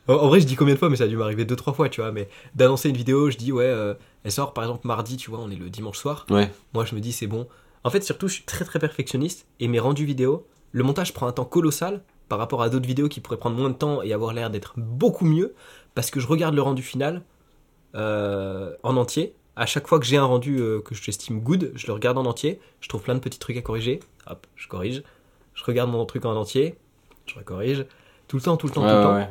En, 0.07 0.13
en 0.13 0.27
vrai 0.27 0.39
je 0.39 0.45
dis 0.45 0.55
combien 0.55 0.73
de 0.75 0.79
fois 0.79 0.89
mais 0.89 0.95
ça 0.95 1.05
a 1.05 1.07
dû 1.07 1.17
m'arriver 1.17 1.45
deux 1.45 1.55
trois 1.55 1.73
fois 1.73 1.89
tu 1.89 2.01
vois 2.01 2.11
mais 2.11 2.29
d'annoncer 2.55 2.89
une 2.89 2.97
vidéo 2.97 3.29
je 3.29 3.37
dis 3.37 3.51
ouais 3.51 3.65
euh, 3.65 3.93
elle 4.23 4.31
sort 4.31 4.53
par 4.53 4.63
exemple 4.63 4.85
mardi 4.87 5.17
tu 5.17 5.29
vois 5.29 5.39
on 5.39 5.49
est 5.49 5.55
le 5.55 5.69
dimanche 5.69 5.97
soir 5.97 6.25
Ouais. 6.29 6.51
Moi, 6.73 6.83
je 6.85 6.95
me 6.95 6.99
dis, 6.99 7.13
c'est 7.13 7.27
bon. 7.27 7.47
En 7.85 7.89
fait, 7.89 8.03
surtout, 8.03 8.27
je 8.27 8.33
suis 8.33 8.43
très 8.43 8.65
très 8.65 8.79
perfectionniste 8.79 9.47
et 9.61 9.67
mes 9.69 9.79
rendus 9.79 10.03
vidéo, 10.03 10.45
le 10.73 10.83
montage 10.83 11.13
prend 11.13 11.27
un 11.27 11.31
temps 11.31 11.45
colossal 11.45 12.03
par 12.27 12.37
rapport 12.37 12.61
à 12.61 12.69
d'autres 12.69 12.87
vidéos 12.87 13.07
qui 13.07 13.21
pourraient 13.21 13.37
prendre 13.37 13.55
moins 13.55 13.69
de 13.69 13.75
temps 13.75 14.01
et 14.01 14.11
avoir 14.11 14.33
l'air 14.33 14.49
d'être 14.49 14.73
beaucoup 14.77 15.23
mieux 15.23 15.53
parce 15.95 16.11
que 16.11 16.19
je 16.19 16.27
regarde 16.27 16.55
le 16.55 16.61
rendu 16.61 16.81
final 16.81 17.21
euh, 17.95 18.73
en 18.83 18.97
entier. 18.97 19.33
À 19.57 19.65
chaque 19.65 19.87
fois 19.87 19.99
que 19.99 20.05
j'ai 20.05 20.17
un 20.17 20.23
rendu 20.25 20.59
euh, 20.59 20.79
que 20.81 20.93
j'estime 20.95 21.39
good, 21.41 21.71
je 21.75 21.87
le 21.87 21.93
regarde 21.93 22.17
en 22.17 22.25
entier. 22.25 22.59
Je 22.79 22.87
trouve 22.87 23.01
plein 23.01 23.15
de 23.15 23.19
petits 23.19 23.39
trucs 23.39 23.57
à 23.57 23.61
corriger. 23.61 23.99
Hop, 24.29 24.45
je 24.55 24.67
corrige. 24.67 25.03
Je 25.55 25.63
regarde 25.63 25.89
mon 25.91 26.05
truc 26.05 26.25
en 26.25 26.35
entier. 26.35 26.75
Je 27.25 27.39
corrige. 27.41 27.85
Tout 28.27 28.37
le 28.37 28.41
temps, 28.43 28.55
tout 28.57 28.67
le 28.67 28.73
temps, 28.73 28.83
Ouais, 28.83 28.89
tout 28.91 28.97
le 28.97 29.03
temps. 29.03 29.15
ouais. 29.15 29.29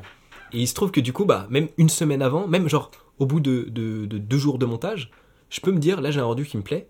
Et 0.53 0.61
il 0.61 0.67
se 0.67 0.75
trouve 0.75 0.91
que 0.91 1.01
du 1.01 1.13
coup, 1.13 1.25
bah, 1.25 1.47
même 1.49 1.69
une 1.79 1.89
semaine 1.89 2.23
avant, 2.23 2.47
même 2.49 2.69
genre 2.69 2.91
au 3.19 3.27
bout 3.27 3.41
de, 3.41 3.67
de- 3.69 4.05
de 4.07 4.19
deux 4.19 4.39
jours 4.39 4.59
de 4.59 4.67
montage, 4.67 5.11
je 5.49 5.61
peux 5.61 5.71
me 5.73 5.79
dire, 5.79 6.01
là 6.01 6.11
j'ai 6.11 6.21
un 6.21 6.25
rendu 6.25 6.45
qui 6.45 6.57
me 6.57 6.63
plaît, 6.63 6.89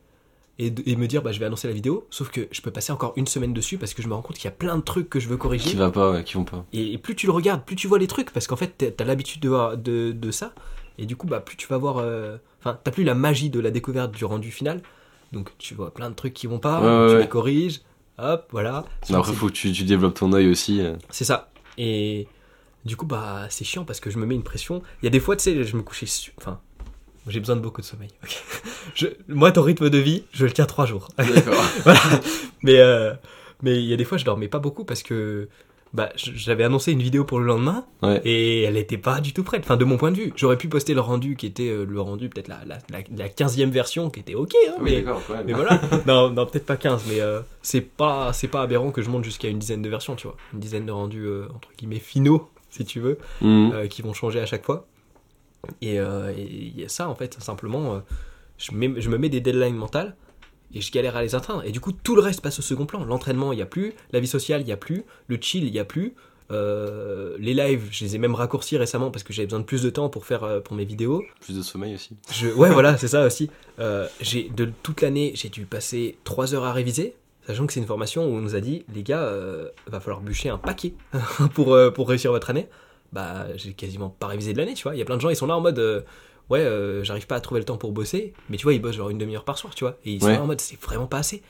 et, 0.59 0.70
de- 0.70 0.82
et 0.87 0.97
me 0.97 1.07
dire, 1.07 1.22
bah, 1.22 1.32
je 1.32 1.39
vais 1.41 1.47
annoncer 1.47 1.68
la 1.68 1.74
vidéo, 1.74 2.07
sauf 2.11 2.30
que 2.30 2.49
je 2.51 2.61
peux 2.62 2.70
passer 2.70 2.93
encore 2.93 3.12
une 3.16 3.26
semaine 3.26 3.53
dessus 3.53 3.76
parce 3.78 3.93
que 3.95 4.03
je 4.03 4.09
me 4.09 4.14
rends 4.14 4.22
compte 4.22 4.37
qu'il 4.37 4.45
y 4.47 4.49
a 4.49 4.53
plein 4.57 4.76
de 4.76 4.82
trucs 4.82 5.09
que 5.11 5.20
je 5.20 5.28
veux 5.28 5.37
corriger. 5.37 5.68
Qui 5.70 5.76
va 5.76 5.91
pas, 5.91 6.11
ouais, 6.12 6.24
qui 6.24 6.34
vont 6.34 6.45
pas. 6.45 6.64
Et, 6.72 6.93
et 6.95 6.99
plus 6.99 7.14
tu 7.14 7.26
le 7.26 7.32
regardes, 7.32 7.64
plus 7.64 7.76
tu 7.76 7.87
vois 7.87 7.99
les 7.99 8.07
trucs, 8.07 8.30
parce 8.32 8.47
qu'en 8.47 8.57
fait, 8.57 8.74
t'as- 8.78 8.91
t'as 8.91 9.05
l'habitude 9.05 9.41
de, 9.43 9.49
voir- 9.51 9.76
de, 9.76 10.12
de 10.12 10.30
ça, 10.30 10.53
et 10.99 11.07
du 11.07 11.16
coup, 11.16 11.26
bah, 11.26 11.40
plus 11.40 11.57
tu 11.57 11.66
vas 11.66 11.76
voir. 11.78 11.99
euh, 11.99 12.36
Enfin, 12.61 12.78
t'as 12.82 12.90
plus 12.90 13.05
la 13.05 13.14
magie 13.14 13.49
de 13.51 13.61
la 13.61 13.70
découverte 13.70 14.11
du 14.12 14.24
rendu 14.24 14.51
final, 14.51 14.80
donc 15.32 15.51
tu 15.59 15.74
vois 15.74 15.92
plein 15.94 16.11
de 16.11 16.14
trucs 16.16 16.34
qui 16.34 16.47
vont 16.49 16.59
pas, 16.59 16.80
Ouais, 17.07 17.12
tu 17.14 17.18
les 17.20 17.28
corriges, 17.28 17.80
hop, 18.18 18.49
voilà. 18.51 18.84
Mais 19.09 19.16
après, 19.16 19.32
faut 19.32 19.47
que 19.47 19.53
tu, 19.53 19.70
tu 19.72 19.84
développes 19.84 20.14
ton 20.14 20.32
œil 20.32 20.49
aussi. 20.49 20.80
euh. 20.80 20.97
c'est 21.11 21.24
ça. 21.24 21.51
Et 21.78 22.26
du 22.84 22.97
coup, 22.97 23.07
bah, 23.07 23.47
c'est 23.51 23.64
chiant 23.64 23.84
parce 23.84 24.01
que 24.01 24.11
je 24.11 24.18
me 24.18 24.26
mets 24.26 24.34
une 24.34 24.42
pression. 24.42 24.82
Il 25.03 25.05
y 25.05 25.09
a 25.09 25.11
des 25.11 25.20
fois, 25.20 25.36
tu 25.36 25.44
sais, 25.44 25.62
je 25.64 25.76
me 25.76 25.82
couchais. 25.82 26.07
su- 26.07 26.32
Enfin, 26.38 26.59
j'ai 27.28 27.38
besoin 27.40 27.55
de 27.57 27.61
beaucoup 27.61 27.80
de 27.80 27.86
sommeil. 27.86 28.11
Je- 28.94 29.09
moi, 29.28 29.53
ton 29.53 29.62
rythme 29.62 29.90
de 29.90 29.99
vie, 29.99 30.24
je 30.32 30.44
le 30.47 30.53
tiens 30.53 30.64
trois 30.66 30.86
jours. 30.86 31.09
D'accord. 31.18 31.62
voilà. 31.84 32.01
Mais 32.62 32.78
euh, 32.78 33.12
mais 33.62 33.76
il 33.82 33.84
y 33.86 33.92
a 33.92 33.97
des 33.97 34.05
fois, 34.05 34.16
je 34.18 34.24
dormais 34.24 34.49
pas 34.49 34.59
beaucoup 34.61 34.84
parce 34.84 35.03
que 35.03 35.49
bah, 35.97 36.11
j'avais 36.16 36.62
annoncé 36.64 36.92
une 36.92 37.03
vidéo 37.03 37.24
pour 37.24 37.40
le 37.40 37.47
lendemain 37.47 37.84
Ouais. 38.03 38.20
et 38.24 38.62
elle 38.62 38.76
était 38.76 38.99
pas 38.99 39.20
du 39.20 39.32
tout 39.32 39.42
prête. 39.42 39.62
Enfin, 39.64 39.76
de 39.76 39.84
mon 39.84 39.97
point 39.97 40.12
de 40.12 40.16
vue, 40.16 40.32
j'aurais 40.36 40.57
pu 40.59 40.68
poster 40.68 40.94
le 40.94 41.01
rendu 41.01 41.34
qui 41.34 41.47
était 41.47 41.68
euh, 41.70 41.84
le 41.84 42.01
rendu, 42.01 42.28
peut-être 42.28 42.49
la, 42.49 42.61
la, 42.66 42.78
la, 42.90 42.99
la 43.16 43.28
15e 43.28 43.70
version 43.70 44.11
qui 44.11 44.20
était 44.20 44.34
ok. 44.34 44.53
hein, 44.68 44.74
Oui, 44.80 45.03
mais, 45.05 45.42
mais 45.47 45.53
voilà. 45.55 45.80
non, 46.07 46.30
non 46.30 46.47
peut-être 46.47 46.66
pas 46.66 46.76
15, 46.76 47.05
mais 47.09 47.20
euh, 47.20 47.40
c'est 47.62 47.80
pas, 47.80 48.32
c'est 48.32 48.49
pas 48.49 48.62
aberrant 48.62 48.90
que 48.92 49.03
je 49.03 49.09
monte 49.11 49.24
jusqu'à 49.24 49.49
une 49.49 49.59
dizaine 49.59 49.82
de 49.82 49.88
versions, 49.88 50.14
tu 50.14 50.26
vois. 50.26 50.36
Une 50.53 50.61
dizaine 50.61 50.86
de 50.86 50.92
rendus, 50.92 51.24
euh, 51.24 51.47
entre 51.55 51.70
guillemets, 51.76 51.99
finaux, 51.99 52.49
si 52.70 52.84
tu 52.84 53.01
veux, 53.01 53.18
euh, 53.42 53.86
qui 53.88 54.03
vont 54.03 54.12
changer 54.12 54.40
à 54.40 54.47
chaque 54.47 54.64
fois. 54.66 54.86
Et 55.82 55.97
et 55.97 56.01
il 56.42 56.78
y 56.80 56.84
a 56.84 56.88
ça, 56.88 57.09
en 57.09 57.14
fait, 57.14 57.34
simplement, 57.40 58.03
je, 58.59 58.72
mets- 58.72 59.01
je 59.01 59.09
me 59.09 59.18
mets 59.18 59.28
des 59.30 59.40
deadlines 59.40 59.74
mentales 59.76 60.14
et 60.75 60.81
je 60.81 60.93
galère 60.93 61.17
à 61.17 61.23
les 61.23 61.35
atteindre. 61.35 61.64
Et 61.64 61.73
du 61.73 61.81
coup, 61.81 61.93
tout 61.93 62.17
le 62.17 62.23
reste 62.23 62.41
passe 62.41 62.59
au 62.59 62.62
second 62.62 62.87
plan. 62.87 63.05
L'entraînement, 63.05 63.53
il 63.53 63.57
n'y 63.57 63.62
a 63.62 63.67
plus. 63.67 63.95
La 64.12 64.21
vie 64.21 64.27
sociale, 64.27 64.61
il 64.61 64.67
n'y 64.67 64.73
a 64.73 64.77
plus. 64.77 65.05
Le 65.29 65.39
chill, 65.41 65.64
il 65.64 65.73
n'y 65.73 65.79
a 65.79 65.85
plus. 65.85 66.14
Euh, 66.53 67.37
les 67.41 67.55
lives, 67.55 67.89
je 67.91 68.05
les 68.05 68.14
ai 68.14 68.19
même 68.19 68.35
raccourcis 68.35 68.77
récemment 68.77 69.11
parce 69.11 69.25
que 69.25 69.33
j'avais 69.33 69.47
besoin 69.47 69.61
de 69.61 69.64
plus 69.64 69.83
de 69.83 69.91
temps 69.91 70.09
pour 70.09 70.27
faire 70.27 70.45
euh, 70.45 70.61
pour 70.61 70.77
mes 70.77 70.85
vidéos. 70.85 71.25
Plus 71.41 71.57
de 71.57 71.62
sommeil 71.62 71.95
aussi. 71.95 72.17
Je, 72.33 72.49
ouais, 72.49 72.71
voilà, 72.71 72.97
c'est 72.97 73.09
ça 73.09 73.27
aussi. 73.27 73.51
Euh, 73.81 74.07
j'ai 74.21 74.49
de 74.49 74.71
toute 74.83 75.01
l'année, 75.03 75.33
j'ai 75.35 75.49
dû 75.49 75.67
passer 75.67 76.19
3 76.25 76.55
heures 76.55 76.64
à 76.64 76.73
réviser, 76.73 77.14
sachant 77.47 77.67
que 77.67 77.73
c'est 77.73 77.81
une 77.81 77.87
formation 77.87 78.25
où 78.27 78.37
on 78.37 78.41
nous 78.41 78.55
a 78.55 78.61
dit, 78.61 78.85
les 78.95 79.03
gars, 79.03 79.33
va 79.87 80.01
falloir 80.01 80.21
bûcher 80.21 80.49
un 80.49 80.59
paquet 80.59 80.95
pour, 81.55 81.77
pour 81.95 82.09
réussir 82.09 82.31
votre 82.31 82.51
année. 82.51 82.69
Bah, 83.12 83.47
j'ai 83.57 83.73
quasiment 83.73 84.11
pas 84.11 84.27
révisé 84.27 84.53
de 84.53 84.59
l'année, 84.59 84.75
tu 84.75 84.83
vois. 84.83 84.95
Il 84.95 84.99
y 84.99 85.03
a 85.03 85.05
plein 85.05 85.17
de 85.17 85.21
gens, 85.21 85.31
ils 85.31 85.37
sont 85.37 85.47
là 85.47 85.57
en 85.57 85.61
mode, 85.61 86.05
ouais, 86.51 86.61
euh, 86.61 87.03
j'arrive 87.05 87.26
pas 87.26 87.36
à 87.36 87.40
trouver 87.40 87.61
le 87.61 87.64
temps 87.64 87.76
pour 87.78 87.92
bosser, 87.92 88.32
mais 88.49 88.57
tu 88.57 88.64
vois, 88.64 88.72
ils 88.74 88.80
bossent 88.80 88.97
genre 88.97 89.11
une 89.11 89.18
demi-heure 89.18 89.44
par 89.44 89.59
soir, 89.59 89.74
tu 89.74 89.84
vois. 89.84 89.97
Et 90.05 90.12
ils 90.12 90.20
sont 90.20 90.26
Ouais. 90.28 90.38
en 90.38 90.47
mode, 90.47 90.61
c'est 90.61 90.80
vraiment 90.80 91.07
pas 91.07 91.18
assez. 91.18 91.42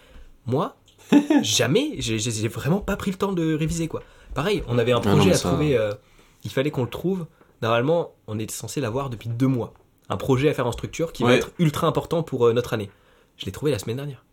Moi, 0.46 0.76
jamais, 1.42 1.94
j'ai 1.98 2.48
vraiment 2.48 2.80
pas 2.80 2.96
pris 2.96 3.10
le 3.10 3.16
temps 3.16 3.32
de 3.32 3.54
réviser, 3.54 3.88
quoi. 3.88 4.02
Pareil, 4.34 4.62
on 4.68 4.78
avait 4.78 4.92
un 4.92 5.00
Ah 5.04 5.08
non, 5.08 5.16
projet 5.16 5.30
à 5.32 5.34
ça- 5.34 5.48
trouver, 5.48 5.76
euh, 5.78 5.92
il 6.44 6.50
fallait 6.50 6.70
qu'on 6.70 6.84
le 6.84 6.90
trouve. 6.90 7.26
Normalement, 7.62 8.14
on 8.26 8.38
était 8.38 8.52
censé 8.54 8.80
l'avoir 8.80 9.08
depuis 9.10 9.28
deux 9.28 9.46
mois. 9.46 9.72
Un 10.08 10.16
projet 10.16 10.48
à 10.48 10.54
faire 10.54 10.66
en 10.66 10.72
structure 10.72 11.12
qui 11.12 11.22
va 11.24 11.34
être 11.34 11.50
ultra 11.58 11.86
important 11.86 12.22
pour 12.22 12.46
euh, 12.46 12.52
notre 12.52 12.74
année. 12.74 12.90
Je 13.38 13.46
l'ai 13.46 13.52
trouvé 13.52 13.72
la 13.72 13.78
semaine 13.78 13.96
dernière. 13.96 14.24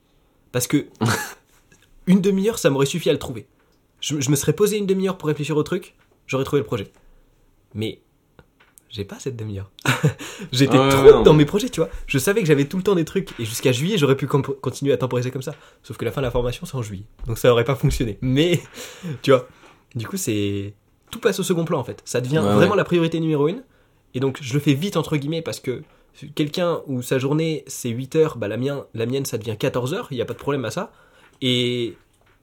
Parce 0.51 0.67
que 0.67 0.85
une 2.07 2.21
demi-heure, 2.21 2.59
ça 2.59 2.69
m'aurait 2.69 2.85
suffi 2.85 3.09
à 3.09 3.13
le 3.13 3.19
trouver. 3.19 3.47
Je, 4.01 4.19
je 4.19 4.29
me 4.29 4.35
serais 4.35 4.53
posé 4.53 4.77
une 4.77 4.85
demi-heure 4.85 5.17
pour 5.17 5.27
réfléchir 5.29 5.55
au 5.57 5.63
truc, 5.63 5.95
j'aurais 6.27 6.43
trouvé 6.43 6.59
le 6.61 6.65
projet. 6.65 6.91
Mais 7.73 8.01
j'ai 8.93 9.05
pas 9.05 9.17
cette 9.19 9.35
demi-heure. 9.35 9.71
J'étais 10.51 10.77
Ouais, 10.77 10.89
trop 10.89 11.01
non, 11.11 11.23
dans 11.23 11.33
mais- 11.33 11.39
mes 11.39 11.45
projets, 11.45 11.67
tu 11.69 11.79
vois. 11.79 11.89
Je 12.05 12.17
savais 12.19 12.41
que 12.41 12.47
j'avais 12.47 12.65
tout 12.65 12.77
le 12.77 12.83
temps 12.83 12.93
des 12.93 13.05
trucs 13.05 13.31
et 13.39 13.45
jusqu'à 13.45 13.71
juillet, 13.71 13.97
j'aurais 13.97 14.15
pu 14.15 14.27
continuer 14.27 14.93
à 14.93 14.97
temporiser 14.97 15.31
comme 15.31 15.41
ça. 15.41 15.55
Sauf 15.81 15.97
que 15.97 16.05
la 16.05 16.11
fin 16.11 16.21
de 16.21 16.27
la 16.27 16.31
formation, 16.31 16.65
c'est 16.67 16.75
en 16.75 16.83
juillet. 16.83 17.05
Donc 17.25 17.39
ça 17.39 17.51
aurait 17.51 17.63
pas 17.63 17.73
fonctionné. 17.75 18.19
Mais, 18.21 18.61
tu 19.23 19.31
vois, 19.31 19.47
du 19.95 20.07
coup, 20.07 20.15
c'est. 20.17 20.75
Tout 21.09 21.19
passe 21.19 21.39
au 21.39 21.43
second 21.43 21.65
plan 21.65 21.79
en 21.79 21.83
fait. 21.83 22.01
Ça 22.05 22.21
devient 22.21 22.37
Ouais, 22.39 22.53
vraiment 22.53 22.71
ouais. 22.71 22.77
la 22.77 22.83
priorité 22.85 23.19
numéro 23.19 23.47
une. 23.47 23.63
Et 24.13 24.19
donc, 24.19 24.37
je 24.41 24.53
le 24.53 24.59
fais 24.59 24.73
vite, 24.75 24.95
entre 24.95 25.17
guillemets, 25.17 25.41
parce 25.41 25.59
que 25.59 25.81
quelqu'un 26.35 26.81
où 26.85 27.01
sa 27.01 27.17
journée 27.17 27.63
c'est 27.65 27.89
8 27.89 28.15
heures, 28.15 28.37
bah 28.37 28.47
la, 28.47 28.57
mienne, 28.57 28.83
la 28.93 29.07
mienne 29.07 29.25
ça 29.25 29.39
devient 29.39 29.57
14 29.57 29.95
heures, 29.95 30.07
il 30.11 30.15
n'y 30.15 30.21
a 30.21 30.25
pas 30.25 30.33
de 30.33 30.39
problème 30.39 30.65
à 30.65 30.69
ça. 30.71 30.91
Et 31.41 31.97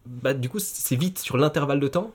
bah 0.04 0.34
du 0.34 0.48
coup, 0.48 0.58
c'est 0.58 0.96
vite 0.96 1.20
sur 1.20 1.36
l'intervalle 1.36 1.78
de 1.78 1.86
temps, 1.88 2.10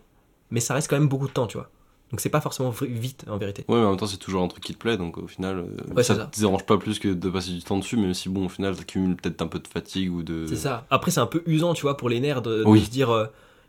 mais 0.52 0.60
ça 0.60 0.74
reste 0.74 0.90
quand 0.90 0.98
même 1.00 1.08
beaucoup 1.08 1.28
de 1.28 1.32
temps, 1.34 1.48
tu 1.48 1.56
vois. 1.58 1.70
Donc 2.12 2.20
c'est 2.22 2.30
pas 2.30 2.40
forcément 2.42 2.70
vite 2.82 3.26
en 3.28 3.38
vérité. 3.38 3.66
Ouais, 3.68 3.78
mais 3.80 3.86
en 3.86 3.90
même 3.90 3.98
temps, 3.98 4.06
c'est 4.08 4.18
toujours 4.18 4.44
un 4.44 4.48
truc 4.48 4.64
qui 4.64 4.74
te 4.74 4.78
plaît, 4.78 4.96
donc 4.96 5.18
au 5.18 5.28
final, 5.28 5.58
euh, 5.60 5.94
Ouais, 5.96 6.04
ça, 6.04 6.16
te 6.16 6.40
dérange 6.40 6.66
pas 6.66 6.78
plus 6.78 7.00
que 7.00 7.08
de 7.10 7.30
passer 7.30 7.52
du 7.52 7.62
temps 7.64 7.78
dessus, 7.80 7.98
même 7.98 8.14
si 8.14 8.30
bon, 8.30 8.46
au 8.46 8.50
final, 8.50 8.76
t'accumules 8.76 9.16
peut-être 9.16 9.42
un 9.42 9.48
peu 9.48 9.60
de 9.60 9.68
fatigue 9.68 10.12
ou 10.14 10.22
de. 10.24 10.46
C'est 10.48 10.56
ça. 10.56 10.86
Après, 10.92 11.10
c'est 11.12 11.20
un 11.20 11.26
peu 11.26 11.42
usant, 11.48 11.74
tu 11.74 11.82
vois, 11.82 11.98
pour 11.98 12.10
les 12.10 12.20
nerfs 12.20 12.42
de, 12.44 12.60
de 12.60 12.64
Oui. 12.66 12.86
se 12.86 12.90
dire, 12.92 13.10
euh, 13.10 13.26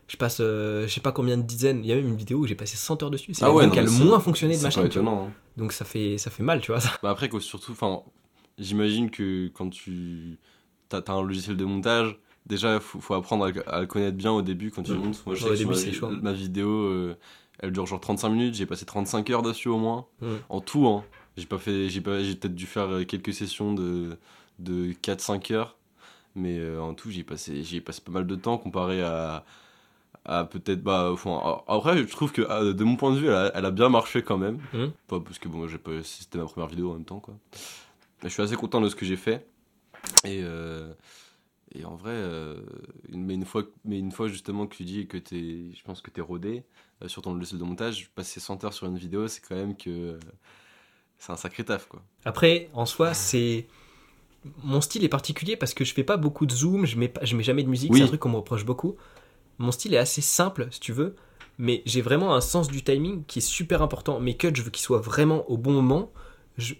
je 0.07 0.15
passe, 0.17 0.37
euh, 0.39 0.87
je 0.87 0.93
sais 0.93 1.01
pas 1.01 1.11
combien 1.11 1.35
de 1.37 1.41
dizaines. 1.43 1.79
Il 1.83 1.87
y 1.87 1.91
a 1.91 1.95
même 1.95 2.07
une 2.07 2.15
vidéo 2.15 2.39
où 2.39 2.45
j'ai 2.47 2.55
passé 2.55 2.77
100 2.77 3.01
heures 3.03 3.09
dessus. 3.11 3.33
C'est 3.33 3.43
Ah 3.43 3.47
la 3.49 3.53
ouais, 3.55 3.69
qui 3.69 3.79
a 3.79 3.81
le 3.81 3.89
moins 3.91 4.19
fonctionné 4.19 4.55
de 4.55 4.61
ma 4.61 4.69
chaîne. 4.69 4.85
étonnant. 4.85 5.27
hein. 5.27 5.31
Donc 5.57 5.73
ça 5.73 5.83
fait, 5.83 6.17
ça 6.19 6.29
fait 6.29 6.43
mal, 6.43 6.61
tu 6.61 6.71
vois. 6.71 6.79
Ça. 6.79 6.91
Bah 7.01 7.09
après, 7.09 7.27
que 7.29 7.39
surtout, 7.39 7.71
enfin, 7.71 8.01
j'imagine 8.59 9.09
que 9.09 9.47
quand 9.49 9.69
tu 9.69 10.37
t'as 10.89 11.01
as 11.07 11.11
un 11.11 11.21
logiciel 11.23 11.57
de 11.57 11.65
montage, 11.65 12.17
déjà, 12.45 12.79
faut, 12.79 12.99
faut 13.01 13.13
apprendre 13.15 13.45
à, 13.67 13.75
à 13.75 13.81
le 13.81 13.87
connaître 13.87 14.15
bien 14.15 14.31
au 14.31 14.41
début 14.41 14.71
quand 14.71 14.83
tu 14.83 14.91
Mm. 14.91 14.95
montes. 14.97 15.23
Moi, 15.25 15.35
je 15.35 15.43
Ouais, 15.45 15.55
sais 15.57 15.63
au 15.65 15.67
que 15.67 15.73
début, 15.75 15.87
ma, 15.87 15.93
chaud. 15.93 16.11
ma 16.21 16.31
vidéo, 16.33 16.69
euh, 16.69 17.17
elle 17.59 17.71
dure 17.71 17.85
genre 17.85 17.99
35 17.99 18.29
minutes, 18.29 18.55
j'ai 18.55 18.65
passé 18.65 18.85
35 18.85 19.29
heures 19.31 19.41
dessus 19.41 19.69
au 19.69 19.77
moins, 19.77 20.05
en 20.49 20.61
tout. 20.61 20.87
Hein. 20.87 21.03
J'ai 21.37 21.45
pas 21.45 21.57
fait, 21.59 21.89
j'ai 21.89 22.01
pas, 22.01 22.23
j'ai 22.23 22.35
peut-être 22.35 22.55
dû 22.55 22.65
faire 22.65 22.87
euh, 22.91 23.03
quelques 23.03 23.33
sessions 23.33 23.73
de, 23.73 24.17
de 24.59 24.91
4-5 24.93 25.53
heures, 25.53 25.77
mais 26.35 26.57
euh, 26.59 26.81
en 26.81 26.93
tout, 26.93 27.11
j'ai 27.11 27.23
passé, 27.23 27.63
j'ai 27.63 27.79
passé 27.81 28.01
pas 28.01 28.11
mal 28.11 28.25
de 28.27 28.35
temps 28.35 28.57
comparé 28.57 29.01
à 29.03 29.43
à 30.29 30.43
peut-être 30.43 30.83
bah 30.83 31.09
enfin, 31.13 31.39
a- 31.41 31.63
après 31.73 31.99
je 31.99 32.03
trouve 32.11 32.33
que 32.33 32.41
ah, 32.49 32.61
de 32.73 32.83
mon 32.83 32.97
point 32.97 33.13
de 33.13 33.17
vue 33.17 33.27
elle 33.27 33.33
a, 33.33 33.51
elle 33.55 33.63
a 33.65 33.71
bien 33.71 33.87
marché 33.87 34.23
quand 34.23 34.37
même. 34.37 34.59
Pas 35.07 35.21
parce 35.21 35.39
que 35.39 35.47
bon 35.47 35.67
j'ai 35.69 35.77
pas 35.77 36.03
c'était 36.03 36.37
ma 36.37 36.43
première 36.43 36.67
vidéo 36.67 36.89
en 36.89 36.95
même 36.95 37.05
temps 37.05 37.21
quoi. 37.21 37.33
Mais 38.21 38.27
je 38.27 38.33
suis 38.33 38.43
assez 38.43 38.57
content 38.57 38.81
de 38.81 38.89
ce 38.89 38.95
que 38.95 39.05
j'ai 39.05 39.15
fait. 39.15 39.47
Et 40.25 40.41
euh, 40.43 40.91
et 41.73 41.85
en 41.85 41.95
vrai 41.95 42.11
euh, 42.13 42.59
mais 43.09 43.35
une 43.35 43.45
fois 43.45 43.63
mais 43.85 43.99
une 43.99 44.11
fois 44.11 44.27
justement 44.27 44.67
que 44.67 44.75
tu 44.75 44.83
dis 44.83 45.07
que 45.07 45.17
t'es 45.17 45.71
je 45.73 45.83
pense 45.85 46.01
que 46.01 46.09
t'es 46.11 46.19
rodé 46.21 46.57
euh, 46.57 46.61
sur 47.05 47.21
ton 47.21 47.33
logiciel 47.33 47.59
de 47.59 47.65
montage 47.65 48.09
passer 48.15 48.39
100 48.39 48.63
heures 48.63 48.73
sur 48.73 48.87
une 48.87 48.97
vidéo 48.97 49.27
c'est 49.27 49.41
quand 49.47 49.55
même 49.55 49.77
que 49.77 49.89
euh, 49.89 50.19
c'est 51.19 51.31
un 51.31 51.35
sacré 51.37 51.63
taf 51.63 51.87
quoi 51.87 52.01
Après, 52.25 52.69
en 52.73 52.85
soi, 52.85 53.13
c'est. 53.13 53.65
Mon 54.63 54.81
style 54.81 55.03
est 55.03 55.09
particulier 55.09 55.57
parce 55.57 55.73
que 55.73 55.83
je 55.83 55.93
fais 55.93 56.03
pas 56.03 56.15
beaucoup 56.15 56.45
de 56.45 56.53
zoom, 56.53 56.85
je 56.85 56.95
mets, 56.97 57.07
pas, 57.09 57.25
je 57.25 57.35
mets 57.35 57.43
jamais 57.43 57.63
de 57.63 57.69
musique, 57.69 57.91
Oui. 57.91 57.97
c'est 57.99 58.03
un 58.05 58.07
truc 58.07 58.21
qu'on 58.21 58.29
me 58.29 58.35
reproche 58.37 58.65
beaucoup. 58.65 58.95
Mon 59.57 59.71
style 59.71 59.93
est 59.93 59.97
assez 59.97 60.21
simple, 60.21 60.67
si 60.71 60.79
tu 60.79 60.93
veux, 60.93 61.15
mais 61.57 61.81
j'ai 61.85 62.01
vraiment 62.01 62.35
un 62.35 62.39
sens 62.41 62.67
du 62.67 62.83
timing 62.83 63.23
qui 63.25 63.39
est 63.39 63.41
super 63.41 63.81
important. 63.81 64.19
Mes 64.19 64.37
cuts, 64.37 64.51
je 64.53 64.61
veux 64.61 64.69
qu'ils 64.69 64.83
soient 64.83 64.99
vraiment 65.01 65.49
au 65.49 65.57
bon 65.57 65.71
moment. 65.71 66.11
Je... 66.57 66.75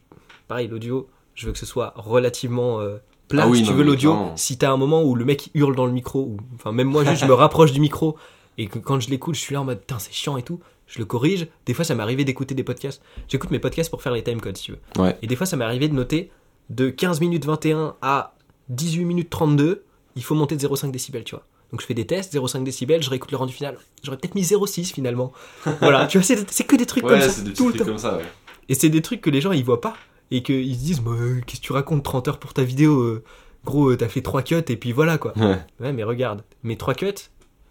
Pareil, 0.47 0.67
l'audio, 0.67 1.09
je 1.33 1.47
veux 1.47 1.51
que 1.51 1.59
ce 1.59 1.65
soit 1.65 1.93
relativement 1.97 2.79
euh, 2.79 2.99
plat, 3.27 3.43
Ah 3.45 3.47
oui, 3.49 3.57
si 3.57 3.63
tu 3.63 3.71
non, 3.71 3.77
veux, 3.77 3.83
l'audio. 3.83 4.15
Si 4.35 4.57
t'as 4.57 4.71
un 4.71 4.77
moment 4.77 5.03
où 5.03 5.15
le 5.15 5.25
mec 5.25 5.49
hurle 5.55 5.75
dans 5.75 5.87
le 5.87 5.91
micro, 5.91 6.21
ou 6.21 6.37
enfin, 6.55 6.71
même 6.71 6.87
moi, 6.87 7.03
juste, 7.03 7.21
je 7.21 7.25
me 7.25 7.33
rapproche 7.33 7.71
du 7.73 7.81
micro 7.81 8.17
et 8.57 8.67
que 8.67 8.79
quand 8.79 8.99
je 8.99 9.09
l'écoute, 9.09 9.35
je 9.35 9.39
suis 9.41 9.53
là 9.53 9.61
en 9.61 9.65
mode 9.65 9.79
putain, 9.79 9.99
c'est 9.99 10.13
chiant 10.13 10.37
et 10.37 10.43
tout. 10.43 10.59
Je 10.87 10.99
le 10.99 11.05
corrige. 11.05 11.47
Des 11.65 11.73
fois, 11.73 11.83
ça 11.83 11.95
m'est 11.95 12.03
arrivé 12.03 12.23
d'écouter 12.23 12.55
des 12.55 12.63
podcasts. 12.63 13.01
J'écoute 13.27 13.51
mes 13.51 13.59
podcasts 13.59 13.89
pour 13.89 14.01
faire 14.01 14.13
les 14.13 14.23
timecodes, 14.23 14.55
si 14.55 14.63
tu 14.63 14.71
veux. 14.71 15.03
ouais 15.03 15.17
Et 15.21 15.27
des 15.27 15.35
fois, 15.35 15.45
ça 15.45 15.57
m'est 15.57 15.65
arrivé 15.65 15.89
de 15.89 15.93
noter 15.93 16.31
de 16.69 16.89
15 16.89 17.19
minutes 17.19 17.45
21 17.45 17.95
à 18.01 18.35
18 18.69 19.05
minutes 19.05 19.29
32, 19.29 19.83
il 20.15 20.23
faut 20.23 20.35
monter 20.35 20.55
de 20.55 20.67
0,5 20.67 20.91
décibels, 20.91 21.23
tu 21.23 21.35
vois. 21.35 21.45
Donc 21.71 21.81
je 21.81 21.85
fais 21.85 21.93
des 21.93 22.07
tests, 22.07 22.33
0,5 22.33 22.63
décibels, 22.63 23.03
je 23.03 23.09
réécoute 23.09 23.31
le 23.31 23.37
rendu 23.37 23.53
final. 23.53 23.77
J'aurais 24.03 24.17
peut-être 24.17 24.35
mis 24.35 24.43
0,6 24.43 24.93
finalement. 24.93 25.33
voilà, 25.81 26.07
tu 26.07 26.17
vois, 26.17 26.25
c'est 26.25 26.49
c'est 26.49 26.63
que 26.63 26.75
des 26.75 26.85
trucs 26.85 27.03
comme 27.03 27.19
ça, 27.19 27.29
c'est 27.29 27.43
des 27.43 27.53
tout 27.53 27.69
le 27.69 27.73
temps. 27.75 27.85
comme 27.85 27.97
ça 27.97 28.17
ouais. 28.17 28.23
Et 28.69 28.75
c'est 28.75 28.89
des 28.89 29.01
trucs 29.01 29.21
que 29.21 29.29
les 29.29 29.41
gens 29.41 29.51
ils 29.51 29.63
voient 29.63 29.81
pas 29.81 29.95
et 30.31 30.43
qu'ils 30.43 30.75
se 30.75 30.79
disent, 30.79 31.01
qu'est-ce 31.45 31.61
que 31.61 31.65
tu 31.65 31.73
racontes 31.73 32.03
30 32.03 32.27
heures 32.27 32.39
pour 32.39 32.53
ta 32.53 32.63
vidéo 32.63 33.01
euh, 33.01 33.23
Gros, 33.65 33.91
euh, 33.91 33.97
t'as 33.97 34.07
fait 34.07 34.21
3 34.21 34.43
cuts 34.43 34.55
et 34.55 34.77
puis 34.77 34.91
voilà 34.91 35.17
quoi. 35.17 35.33
ouais 35.37 35.57
Ouais, 35.79 35.93
mais 35.93 36.03
regarde, 36.03 36.43
mes 36.63 36.77
3 36.77 36.93
cuts, 36.93 37.13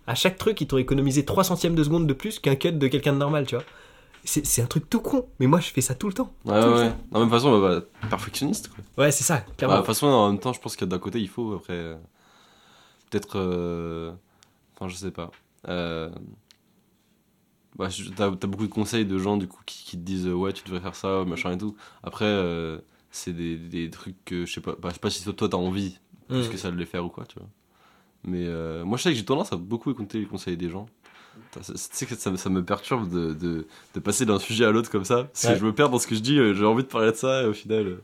à 0.06 0.14
chaque 0.14 0.36
truc, 0.38 0.60
ils 0.60 0.66
t'ont 0.66 0.78
économisé 0.78 1.24
3 1.24 1.44
centièmes 1.44 1.74
de 1.74 1.82
seconde 1.84 2.06
de 2.06 2.12
plus 2.12 2.38
qu'un 2.38 2.56
cut 2.56 2.72
de 2.72 2.88
quelqu'un 2.88 3.12
de 3.12 3.18
normal, 3.18 3.46
tu 3.46 3.54
vois. 3.56 3.64
C'est 4.24 4.60
un 4.60 4.66
truc 4.66 4.90
tout 4.90 5.00
con, 5.00 5.28
mais 5.38 5.46
moi 5.46 5.60
je 5.60 5.70
fais 5.70 5.80
ça 5.80 5.94
tout 5.94 6.08
le 6.08 6.12
temps. 6.14 6.32
ouais 6.46 6.60
Tout 6.60 6.68
ouais 6.68 6.88
temps. 6.90 6.96
de 7.10 7.14
la 7.14 7.20
même 7.20 7.30
façon 7.30 7.60
bah, 7.60 7.80
bah, 7.80 8.08
perfectionniste 8.10 8.68
quoi 8.68 9.04
Ouais, 9.04 9.12
c'est 9.12 9.22
ça, 9.22 9.36
Bah, 9.36 9.44
de 9.50 9.54
clairement. 9.56 9.76
toute 9.76 9.86
façon, 9.86 10.06
en 10.08 10.30
même 10.32 10.40
temps, 10.40 10.52
je 10.52 10.60
pense 10.60 10.74
que 10.74 10.84
d'un 10.84 10.98
côté, 10.98 11.20
il 11.20 11.28
faut 11.28 11.54
après. 11.54 11.74
euh, 11.74 11.96
Peut-être. 13.10 13.38
euh, 13.38 14.12
Enfin, 14.74 14.88
je 14.88 14.96
sais 14.96 15.10
pas. 15.12 15.30
Euh, 15.68 16.10
Bah, 17.76 17.88
t'as 18.16 18.26
as 18.26 18.30
beaucoup 18.30 18.66
de 18.66 18.72
conseils 18.72 19.04
de 19.04 19.18
gens 19.18 19.36
du 19.36 19.46
coup 19.46 19.60
qui, 19.66 19.84
qui 19.84 19.96
te 19.98 20.02
disent 20.02 20.26
ouais, 20.28 20.52
tu 20.52 20.64
devrais 20.64 20.80
faire 20.80 20.94
ça, 20.96 21.24
machin 21.24 21.52
et 21.52 21.58
tout. 21.58 21.76
Après, 22.02 22.26
c'est 23.10 23.32
des, 23.32 23.56
des 23.56 23.90
trucs 23.90 24.16
que 24.24 24.44
je 24.46 24.52
sais 24.54 24.60
pas. 24.60 24.72
Bah, 24.80 24.88
je 24.88 24.94
sais 24.94 25.00
pas 25.00 25.10
si 25.10 25.22
toi 25.34 25.48
t'as 25.48 25.56
envie 25.56 25.98
plus 26.28 26.48
Mm. 26.48 26.50
que 26.50 26.56
ça 26.56 26.70
de 26.72 26.76
les 26.76 26.86
faire 26.86 27.04
ou 27.04 27.08
quoi, 27.10 27.24
tu 27.26 27.38
vois. 27.38 27.48
Mais 28.26 28.44
euh, 28.46 28.84
moi, 28.84 28.98
je 28.98 29.04
sais 29.04 29.10
que 29.10 29.16
j'ai 29.16 29.24
tendance 29.24 29.52
à 29.52 29.56
beaucoup 29.56 29.90
écouter 29.90 30.18
les 30.18 30.26
conseils 30.26 30.56
des 30.56 30.68
gens. 30.68 30.86
Putain, 31.52 31.62
c'est- 31.62 31.90
Tu 31.90 31.96
sais 31.96 32.06
que 32.06 32.14
ça, 32.16 32.30
me- 32.30 32.36
ça 32.36 32.50
me 32.50 32.64
perturbe 32.64 33.08
de, 33.08 33.32
de, 33.34 33.66
de 33.94 34.00
passer 34.00 34.26
d'un 34.26 34.38
sujet 34.38 34.64
à 34.64 34.70
l'autre 34.72 34.90
comme 34.90 35.04
ça. 35.04 35.24
Parce 35.24 35.44
Ouais. 35.44 35.52
que 35.54 35.58
je 35.60 35.64
me 35.66 35.72
perds 35.74 35.90
dans 35.90 35.98
ce 35.98 36.06
que 36.06 36.14
je 36.14 36.20
dis, 36.20 36.38
euh, 36.38 36.54
j'ai 36.54 36.64
envie 36.64 36.82
de 36.82 36.88
parler 36.88 37.12
de 37.12 37.16
ça 37.16 37.42
et 37.42 37.46
au 37.46 37.52
final. 37.52 37.86
euh, 37.86 38.02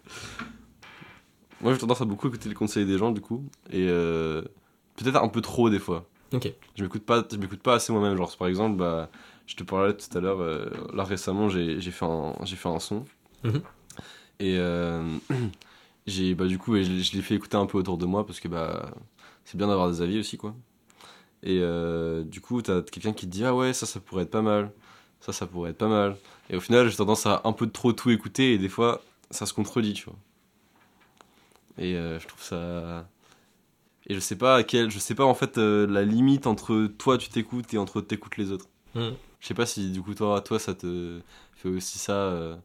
Moi, 1.60 1.72
j'ai 1.72 1.78
tendance 1.78 2.00
à 2.00 2.04
beaucoup 2.04 2.28
écouter 2.28 2.48
les 2.48 2.54
conseils 2.54 2.84
des 2.86 2.98
gens, 2.98 3.10
du 3.10 3.20
coup. 3.20 3.44
Et 3.70 3.86
euh, 3.88 4.42
peut-être 4.96 5.16
un 5.22 5.28
peu 5.28 5.40
trop, 5.40 5.70
des 5.70 5.78
fois. 5.78 6.08
Ok. 6.32 6.52
Je 6.76 6.82
m'écoute 6.82 7.04
pas, 7.04 7.24
je 7.30 7.36
m'écoute 7.36 7.60
pas 7.62 7.74
assez 7.74 7.92
moi-même. 7.92 8.16
Genre, 8.16 8.36
par 8.36 8.48
exemple, 8.48 8.76
bah, 8.78 9.08
je 9.46 9.54
te 9.56 9.62
parlais 9.64 9.94
tout 9.94 10.16
à 10.16 10.20
l'heure, 10.20 10.38
là 10.94 11.04
récemment, 11.04 11.48
j'ai 11.48 11.80
j'ai 11.80 11.90
fait, 11.90 12.04
un- 12.06 12.34
j'ai 12.44 12.56
fait 12.56 12.68
un 12.68 12.78
son. 12.78 13.04
Mhm. 13.44 13.60
Et 14.40 14.58
j'ai, 16.06 16.34
bah, 16.34 16.46
du 16.46 16.58
coup, 16.58 16.74
je, 16.76 16.90
l'ai- 16.90 17.02
je 17.02 17.12
l'ai 17.16 17.22
fait 17.22 17.34
écouter 17.34 17.56
un 17.56 17.66
peu 17.66 17.78
autour 17.78 17.96
de 17.98 18.06
moi 18.06 18.26
parce 18.26 18.40
que 18.40 18.48
bah, 18.48 18.90
c'est 19.44 19.56
bien 19.56 19.66
d'avoir 19.66 19.90
des 19.90 20.02
avis 20.02 20.18
aussi, 20.18 20.36
quoi. 20.36 20.54
Et 21.42 21.58
euh, 21.60 22.22
du 22.22 22.40
coup, 22.40 22.62
t'as 22.62 22.82
quelqu'un 22.82 23.12
qui 23.12 23.26
te 23.26 23.32
dit 23.32 23.44
Ah 23.44 23.54
ouais, 23.54 23.72
ça, 23.72 23.86
ça 23.86 24.00
pourrait 24.00 24.24
être 24.24 24.30
pas 24.30 24.42
mal. 24.42 24.70
Ça, 25.20 25.32
ça 25.32 25.46
pourrait 25.46 25.70
être 25.70 25.78
pas 25.78 25.88
mal. 25.88 26.16
Et 26.50 26.56
au 26.56 26.60
final, 26.60 26.88
j'ai 26.88 26.96
tendance 26.96 27.26
à 27.26 27.42
un 27.44 27.52
peu 27.52 27.68
trop 27.68 27.92
tout 27.92 28.10
écouter 28.10 28.54
et 28.54 28.58
des 28.58 28.68
fois, 28.68 29.02
ça 29.30 29.46
se 29.46 29.52
contredit, 29.52 29.94
tu 29.94 30.04
vois. 30.04 30.16
Et 31.78 31.96
euh, 31.96 32.18
je 32.18 32.28
trouve 32.28 32.42
ça. 32.42 33.08
Et 34.06 34.14
je 34.14 34.20
sais 34.20 34.36
pas 34.36 34.56
à 34.56 34.62
quel, 34.62 34.90
je 34.90 34.98
sais 34.98 35.14
pas 35.14 35.24
en 35.24 35.34
fait 35.34 35.58
euh, 35.58 35.86
la 35.86 36.02
limite 36.02 36.48
entre 36.48 36.88
toi 36.98 37.18
tu 37.18 37.28
t'écoutes 37.28 37.72
et 37.72 37.78
entre 37.78 38.00
t'écoutes 38.00 38.36
les 38.36 38.50
autres. 38.50 38.68
Mm. 38.96 39.10
Je 39.38 39.46
sais 39.46 39.54
pas 39.54 39.64
si 39.64 39.90
du 39.90 40.02
coup 40.02 40.14
toi, 40.14 40.40
toi 40.40 40.58
ça 40.58 40.74
te 40.74 41.20
fait 41.54 41.68
aussi 41.68 42.00
ça 42.00 42.58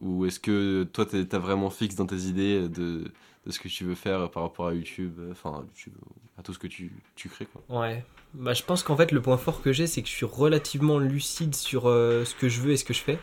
ou 0.00 0.26
est-ce 0.26 0.38
que 0.38 0.84
toi 0.92 1.04
t'es 1.04 1.24
t'as 1.24 1.38
vraiment 1.40 1.70
fixe 1.70 1.96
dans 1.96 2.06
tes 2.06 2.22
idées 2.28 2.68
de, 2.68 3.10
de 3.46 3.52
ce 3.52 3.60
que 3.60 3.68
tu 3.68 3.84
veux 3.84 3.94
faire 3.94 4.28
par 4.30 4.42
rapport 4.42 4.66
à 4.66 4.74
YouTube, 4.74 5.14
euh, 5.18 5.30
enfin 5.30 5.64
YouTube, 5.68 5.94
à 6.36 6.42
tout 6.42 6.52
ce 6.52 6.58
que 6.58 6.66
tu, 6.66 6.92
tu 7.14 7.28
crées 7.28 7.46
quoi. 7.46 7.62
Ouais. 7.80 8.04
Bah, 8.34 8.52
je 8.52 8.62
pense 8.62 8.82
qu'en 8.82 8.96
fait, 8.96 9.12
le 9.12 9.22
point 9.22 9.36
fort 9.36 9.62
que 9.62 9.72
j'ai, 9.72 9.86
c'est 9.86 10.02
que 10.02 10.08
je 10.08 10.12
suis 10.12 10.26
relativement 10.26 10.98
lucide 10.98 11.54
sur 11.54 11.86
euh, 11.86 12.24
ce 12.24 12.34
que 12.34 12.48
je 12.48 12.60
veux 12.60 12.72
et 12.72 12.76
ce 12.76 12.84
que 12.84 12.92
je 12.92 13.00
fais. 13.00 13.18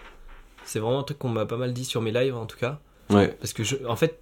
C'est 0.63 0.79
vraiment 0.79 0.99
un 0.99 1.03
truc 1.03 1.19
qu'on 1.19 1.29
m'a 1.29 1.45
pas 1.45 1.57
mal 1.57 1.73
dit 1.73 1.85
sur 1.85 2.01
mes 2.01 2.11
lives, 2.11 2.35
en 2.35 2.45
tout 2.45 2.57
cas. 2.57 2.79
Ouais. 3.09 3.27
Parce 3.39 3.53
que, 3.53 3.63
je, 3.63 3.75
en 3.85 3.97
fait, 3.97 4.21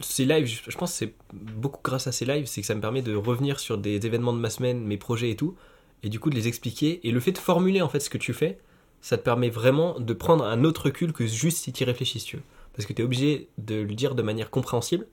ces 0.00 0.24
lives, 0.24 0.46
je, 0.46 0.70
je 0.70 0.78
pense 0.78 0.92
que 0.92 0.96
c'est 0.98 1.14
beaucoup 1.32 1.80
grâce 1.82 2.06
à 2.06 2.12
ces 2.12 2.24
lives, 2.24 2.46
c'est 2.46 2.60
que 2.60 2.66
ça 2.66 2.76
me 2.76 2.80
permet 2.80 3.02
de 3.02 3.14
revenir 3.14 3.58
sur 3.58 3.76
des 3.76 4.06
événements 4.06 4.32
de 4.32 4.38
ma 4.38 4.50
semaine, 4.50 4.80
mes 4.84 4.96
projets 4.96 5.30
et 5.30 5.36
tout, 5.36 5.56
et 6.04 6.08
du 6.08 6.20
coup 6.20 6.30
de 6.30 6.36
les 6.36 6.46
expliquer. 6.46 7.06
Et 7.06 7.10
le 7.10 7.20
fait 7.20 7.32
de 7.32 7.38
formuler, 7.38 7.82
en 7.82 7.88
fait, 7.88 8.00
ce 8.00 8.08
que 8.08 8.18
tu 8.18 8.32
fais, 8.32 8.58
ça 9.00 9.18
te 9.18 9.22
permet 9.22 9.50
vraiment 9.50 9.98
de 9.98 10.12
prendre 10.14 10.44
un 10.44 10.62
autre 10.64 10.84
recul 10.84 11.12
que 11.12 11.26
juste 11.26 11.58
si 11.58 11.72
tu 11.72 11.82
y 11.82 11.86
réfléchis, 11.86 12.20
si 12.20 12.26
tu 12.26 12.36
veux. 12.36 12.42
Parce 12.74 12.86
que 12.86 12.92
tu 12.92 13.02
es 13.02 13.04
obligé 13.04 13.48
de 13.58 13.74
le 13.74 13.94
dire 13.94 14.14
de 14.14 14.22
manière 14.22 14.48
compréhensible. 14.48 15.06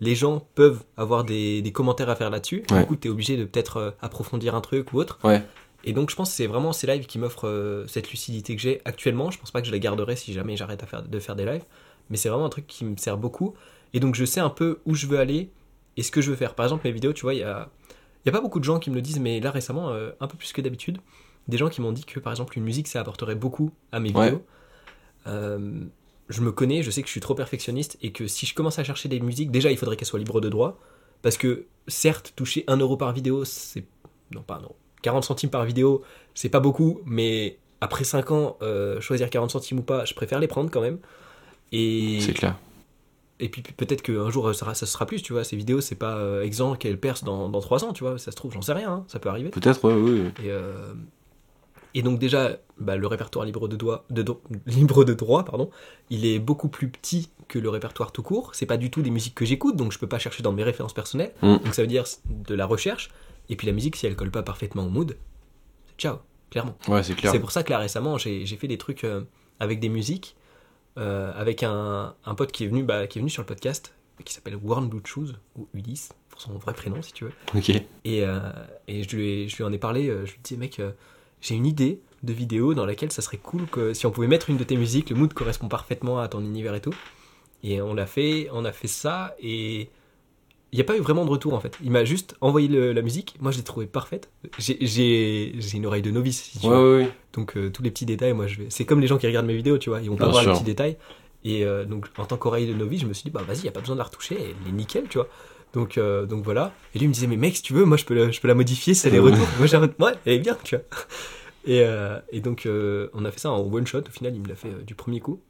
Les 0.00 0.14
gens 0.14 0.46
peuvent 0.54 0.84
avoir 0.96 1.24
des, 1.24 1.60
des 1.62 1.72
commentaires 1.72 2.08
à 2.08 2.14
faire 2.16 2.30
là-dessus. 2.30 2.62
Ouais. 2.70 2.80
Du 2.80 2.86
coup, 2.86 2.96
tu 2.96 3.08
es 3.08 3.10
obligé 3.10 3.36
de 3.36 3.44
peut-être 3.44 3.76
euh, 3.78 3.90
approfondir 4.00 4.54
un 4.54 4.60
truc 4.60 4.92
ou 4.92 4.98
autre. 4.98 5.18
Ouais. 5.24 5.42
Et 5.84 5.92
donc, 5.92 6.10
je 6.10 6.16
pense 6.16 6.30
que 6.30 6.36
c'est 6.36 6.46
vraiment 6.46 6.72
ces 6.72 6.86
lives 6.86 7.06
qui 7.06 7.18
m'offrent 7.18 7.48
euh, 7.48 7.86
cette 7.88 8.10
lucidité 8.10 8.54
que 8.54 8.62
j'ai 8.62 8.80
actuellement. 8.84 9.30
Je 9.30 9.38
pense 9.38 9.50
pas 9.50 9.60
que 9.60 9.66
je 9.66 9.72
la 9.72 9.78
garderai 9.78 10.14
si 10.16 10.32
jamais 10.32 10.56
j'arrête 10.56 10.84
faire, 10.84 11.02
de 11.02 11.18
faire 11.18 11.34
des 11.36 11.44
lives. 11.44 11.64
Mais 12.10 12.16
c'est 12.16 12.28
vraiment 12.28 12.46
un 12.46 12.50
truc 12.50 12.66
qui 12.66 12.84
me 12.84 12.96
sert 12.96 13.16
beaucoup. 13.18 13.54
Et 13.92 14.00
donc, 14.00 14.14
je 14.14 14.24
sais 14.24 14.40
un 14.40 14.50
peu 14.50 14.78
où 14.86 14.94
je 14.94 15.06
veux 15.06 15.18
aller 15.18 15.50
et 15.96 16.02
ce 16.02 16.10
que 16.10 16.20
je 16.20 16.30
veux 16.30 16.36
faire. 16.36 16.54
Par 16.54 16.66
exemple, 16.66 16.86
mes 16.86 16.92
vidéos, 16.92 17.12
tu 17.12 17.22
vois, 17.22 17.34
il 17.34 17.40
y 17.40 17.44
a, 17.44 17.68
il 18.24 18.26
y 18.26 18.28
a 18.28 18.32
pas 18.32 18.40
beaucoup 18.40 18.58
de 18.60 18.64
gens 18.64 18.78
qui 18.78 18.90
me 18.90 18.94
le 18.96 19.02
disent, 19.02 19.18
mais 19.20 19.40
là 19.40 19.50
récemment, 19.50 19.90
euh, 19.90 20.10
un 20.20 20.26
peu 20.28 20.36
plus 20.36 20.52
que 20.52 20.60
d'habitude, 20.60 20.98
des 21.48 21.56
gens 21.56 21.68
qui 21.68 21.80
m'ont 21.80 21.92
dit 21.92 22.04
que, 22.04 22.20
par 22.20 22.32
exemple, 22.32 22.56
une 22.58 22.64
musique, 22.64 22.86
ça 22.88 23.00
apporterait 23.00 23.34
beaucoup 23.34 23.70
à 23.90 23.98
mes 24.00 24.12
Ouais. 24.12 24.26
vidéos. 24.26 24.44
Euh, 25.26 25.84
je 26.28 26.40
me 26.42 26.52
connais, 26.52 26.82
je 26.82 26.90
sais 26.90 27.00
que 27.02 27.08
je 27.08 27.12
suis 27.12 27.20
trop 27.20 27.34
perfectionniste 27.34 27.96
et 28.02 28.12
que 28.12 28.26
si 28.26 28.44
je 28.46 28.54
commence 28.54 28.78
à 28.78 28.84
chercher 28.84 29.08
des 29.08 29.20
musiques, 29.20 29.50
déjà, 29.50 29.70
il 29.70 29.76
faudrait 29.78 29.96
qu'elles 29.96 30.06
soient 30.08 30.18
libres 30.18 30.40
de 30.40 30.48
droit. 30.48 30.78
Parce 31.22 31.36
que, 31.36 31.64
certes, 31.88 32.32
toucher 32.36 32.64
1 32.68 32.76
euro 32.76 32.96
par 32.96 33.12
vidéo, 33.12 33.44
c'est. 33.44 33.84
Non, 34.34 34.42
pas 34.42 34.56
un 34.56 34.62
euro. 34.62 34.76
40 35.02 35.24
centimes 35.24 35.50
par 35.50 35.64
vidéo, 35.64 36.02
c'est 36.34 36.48
pas 36.48 36.60
beaucoup, 36.60 37.00
mais 37.06 37.58
après 37.80 38.04
5 38.04 38.30
ans, 38.30 38.56
euh, 38.62 39.00
choisir 39.00 39.30
40 39.30 39.50
centimes 39.50 39.78
ou 39.78 39.82
pas, 39.82 40.04
je 40.04 40.14
préfère 40.14 40.38
les 40.40 40.48
prendre 40.48 40.70
quand 40.70 40.80
même. 40.80 40.98
Et, 41.72 42.18
C'est 42.20 42.32
clair. 42.34 42.56
et 43.40 43.48
puis 43.48 43.62
peut-être 43.62 44.02
qu'un 44.02 44.30
jour, 44.30 44.46
ça, 44.48 44.54
sera- 44.54 44.74
ça 44.74 44.86
sera 44.86 45.06
plus, 45.06 45.22
tu 45.22 45.32
vois. 45.32 45.44
Ces 45.44 45.56
vidéos, 45.56 45.80
c'est 45.80 45.94
pas 45.94 46.16
euh, 46.16 46.42
exempt 46.42 46.76
qu'elles 46.76 46.98
percent 46.98 47.24
dans, 47.26 47.48
dans 47.48 47.60
3 47.60 47.84
ans, 47.84 47.92
tu 47.92 48.04
vois. 48.04 48.18
Ça 48.18 48.30
se 48.30 48.36
trouve, 48.36 48.52
j'en 48.52 48.62
sais 48.62 48.72
rien, 48.72 48.90
hein, 48.92 49.04
ça 49.08 49.18
peut 49.18 49.28
arriver. 49.28 49.50
Peut-être, 49.50 49.82
ouais, 49.84 49.94
oui. 49.94 50.20
oui. 50.38 50.44
Et, 50.46 50.50
euh, 50.50 50.92
et 51.98 52.02
donc 52.02 52.18
déjà, 52.18 52.58
bah, 52.78 52.96
le 52.96 53.06
répertoire 53.06 53.44
libre 53.44 53.66
de, 53.66 53.74
doigt, 53.76 54.04
de, 54.10 54.22
do- 54.22 54.40
libre 54.66 55.04
de 55.04 55.14
droit, 55.14 55.44
pardon, 55.44 55.68
il 56.10 56.24
est 56.26 56.38
beaucoup 56.38 56.68
plus 56.68 56.88
petit 56.88 57.28
que 57.48 57.58
le 57.58 57.68
répertoire 57.70 58.12
tout 58.12 58.22
court. 58.22 58.54
C'est 58.54 58.66
pas 58.66 58.76
du 58.76 58.90
tout 58.90 59.02
des 59.02 59.10
musiques 59.10 59.34
que 59.34 59.44
j'écoute, 59.44 59.74
donc 59.76 59.90
je 59.92 59.98
peux 59.98 60.06
pas 60.06 60.18
chercher 60.18 60.42
dans 60.42 60.52
mes 60.52 60.62
références 60.62 60.92
personnelles. 60.94 61.32
Mm. 61.42 61.56
Donc 61.64 61.74
ça 61.74 61.82
veut 61.82 61.88
dire 61.88 62.04
de 62.28 62.54
la 62.54 62.66
recherche. 62.66 63.10
Et 63.48 63.56
puis 63.56 63.66
la 63.66 63.72
musique, 63.72 63.96
si 63.96 64.06
elle 64.06 64.14
colle 64.14 64.30
pas 64.30 64.42
parfaitement 64.42 64.84
au 64.84 64.88
mood, 64.90 65.16
ciao, 65.98 66.18
clairement. 66.50 66.76
Ouais, 66.86 67.02
c'est 67.02 67.14
clair. 67.14 67.32
C'est 67.32 67.40
pour 67.40 67.50
ça 67.50 67.62
que 67.62 67.70
là 67.70 67.78
récemment, 67.78 68.16
j'ai 68.18 68.44
fait 68.46 68.68
des 68.68 68.78
trucs 68.78 69.04
euh, 69.04 69.22
avec 69.58 69.80
des 69.80 69.88
musiques, 69.88 70.36
euh, 70.98 71.32
avec 71.34 71.62
un, 71.62 72.14
un 72.24 72.34
pote 72.34 72.52
qui 72.52 72.64
est, 72.64 72.68
venu, 72.68 72.82
bah, 72.84 73.06
qui 73.06 73.18
est 73.18 73.22
venu 73.22 73.30
sur 73.30 73.42
le 73.42 73.46
podcast, 73.46 73.94
qui 74.24 74.34
s'appelle 74.34 74.56
Warren 74.56 74.88
Blue 74.88 75.00
Shoes, 75.04 75.32
ou 75.56 75.66
Ulysse, 75.74 76.10
pour 76.28 76.40
son 76.40 76.52
vrai 76.58 76.74
prénom 76.74 77.00
si 77.02 77.12
tu 77.12 77.24
veux. 77.24 77.32
Ok. 77.56 77.70
Et, 77.70 77.84
euh, 78.24 78.38
et 78.86 79.02
je, 79.04 79.16
lui 79.16 79.28
ai- 79.28 79.48
je 79.48 79.56
lui 79.56 79.64
en 79.64 79.72
ai 79.72 79.78
parlé, 79.78 80.06
je 80.06 80.32
lui 80.32 80.40
disais, 80.44 80.56
mec, 80.58 80.80
j'ai 81.40 81.54
une 81.54 81.66
idée 81.66 82.00
de 82.22 82.32
vidéo 82.32 82.74
dans 82.74 82.84
laquelle 82.86 83.12
ça 83.12 83.22
serait 83.22 83.36
cool 83.38 83.66
que 83.66 83.94
si 83.94 84.04
on 84.06 84.10
pouvait 84.10 84.26
mettre 84.26 84.50
une 84.50 84.56
de 84.56 84.64
tes 84.64 84.76
musiques, 84.76 85.10
le 85.10 85.16
mood 85.16 85.32
correspond 85.32 85.68
parfaitement 85.68 86.18
à 86.18 86.28
ton 86.28 86.40
univers 86.40 86.74
et 86.74 86.80
tout. 86.80 86.94
Et 87.62 87.80
on 87.80 87.94
l'a 87.94 88.06
fait, 88.06 88.48
on 88.52 88.64
a 88.64 88.72
fait 88.72 88.88
ça, 88.88 89.34
et 89.40 89.88
il 90.72 90.74
n'y 90.76 90.80
a 90.80 90.84
pas 90.84 90.96
eu 90.96 91.00
vraiment 91.00 91.24
de 91.24 91.30
retour 91.30 91.54
en 91.54 91.60
fait. 91.60 91.76
Il 91.82 91.90
m'a 91.90 92.04
juste 92.04 92.36
envoyé 92.40 92.68
le- 92.68 92.92
la 92.92 93.02
musique, 93.02 93.36
moi 93.40 93.50
je 93.52 93.56
l'ai 93.58 93.64
trouvée 93.64 93.86
parfaite. 93.86 94.30
J'ai- 94.58 95.54
une 95.74 95.86
oreille 95.86 96.02
de 96.02 96.10
novice, 96.10 96.42
si 96.42 96.58
tu 96.58 96.66
Ouais. 96.66 97.10
Donc 97.32 97.56
euh, 97.56 97.70
tous 97.70 97.82
les 97.82 97.90
petits 97.90 98.06
détails, 98.06 98.32
moi 98.32 98.46
je 98.46 98.58
vais. 98.58 98.66
C'est 98.68 98.84
comme 98.84 99.00
les 99.00 99.06
gens 99.06 99.18
qui 99.18 99.26
regardent 99.26 99.46
mes 99.46 99.54
vidéos, 99.56 99.78
tu 99.78 99.90
vois, 99.90 100.00
ils 100.00 100.10
vont 100.10 100.16
pas 100.16 100.24
Bien 100.24 100.32
voir 100.32 100.42
les 100.42 100.48
petits 100.58 100.64
détails. 100.64 100.96
Et 101.44 101.64
euh, 101.64 101.84
donc 101.84 102.06
en 102.18 102.24
tant 102.26 102.36
qu'oreille 102.36 102.66
de 102.66 102.74
novice, 102.74 103.00
je 103.02 103.06
me 103.06 103.12
suis 103.12 103.24
dit 103.24 103.30
bah 103.30 103.42
vas-y, 103.46 103.62
y 103.64 103.68
a 103.68 103.72
pas 103.72 103.80
besoin 103.80 103.94
de 103.94 103.98
la 103.98 104.04
retoucher, 104.04 104.36
elle 104.40 104.68
est 104.68 104.72
nickel, 104.72 105.04
tu 105.08 105.18
vois. 105.18 105.28
Donc 105.74 105.98
euh, 105.98 106.24
donc 106.26 106.44
voilà. 106.44 106.72
Et 106.94 106.98
lui 106.98 107.04
il 107.06 107.08
me 107.08 107.14
disait 107.14 107.26
mais 107.26 107.36
mec 107.36 107.56
si 107.56 107.62
tu 107.62 107.72
veux, 107.74 107.84
moi 107.84 107.96
je 107.96 108.04
peux 108.04 108.14
la, 108.14 108.30
je 108.30 108.40
peux 108.40 108.48
la 108.48 108.54
modifier, 108.54 108.94
c'est 108.94 109.10
les 109.10 109.18
Ouais. 109.20 109.30
retours. 109.32 109.46
moi 109.58 109.74
un- 109.74 110.04
ouais, 110.04 110.12
elle 110.24 110.32
est 110.34 110.38
bien, 110.38 110.56
tu 110.64 110.76
vois. 110.76 110.84
Et, 111.66 111.82
euh, 111.82 112.18
et 112.32 112.40
donc 112.40 112.64
euh, 112.64 113.08
on 113.12 113.26
a 113.26 113.30
fait 113.30 113.40
ça 113.40 113.50
en 113.50 113.60
one 113.60 113.86
shot. 113.86 113.98
Au 113.98 114.10
final, 114.10 114.34
il 114.34 114.40
me 114.40 114.48
l'a 114.48 114.54
fait 114.54 114.70
du 114.86 114.94
premier 114.94 115.20
coup. 115.20 115.40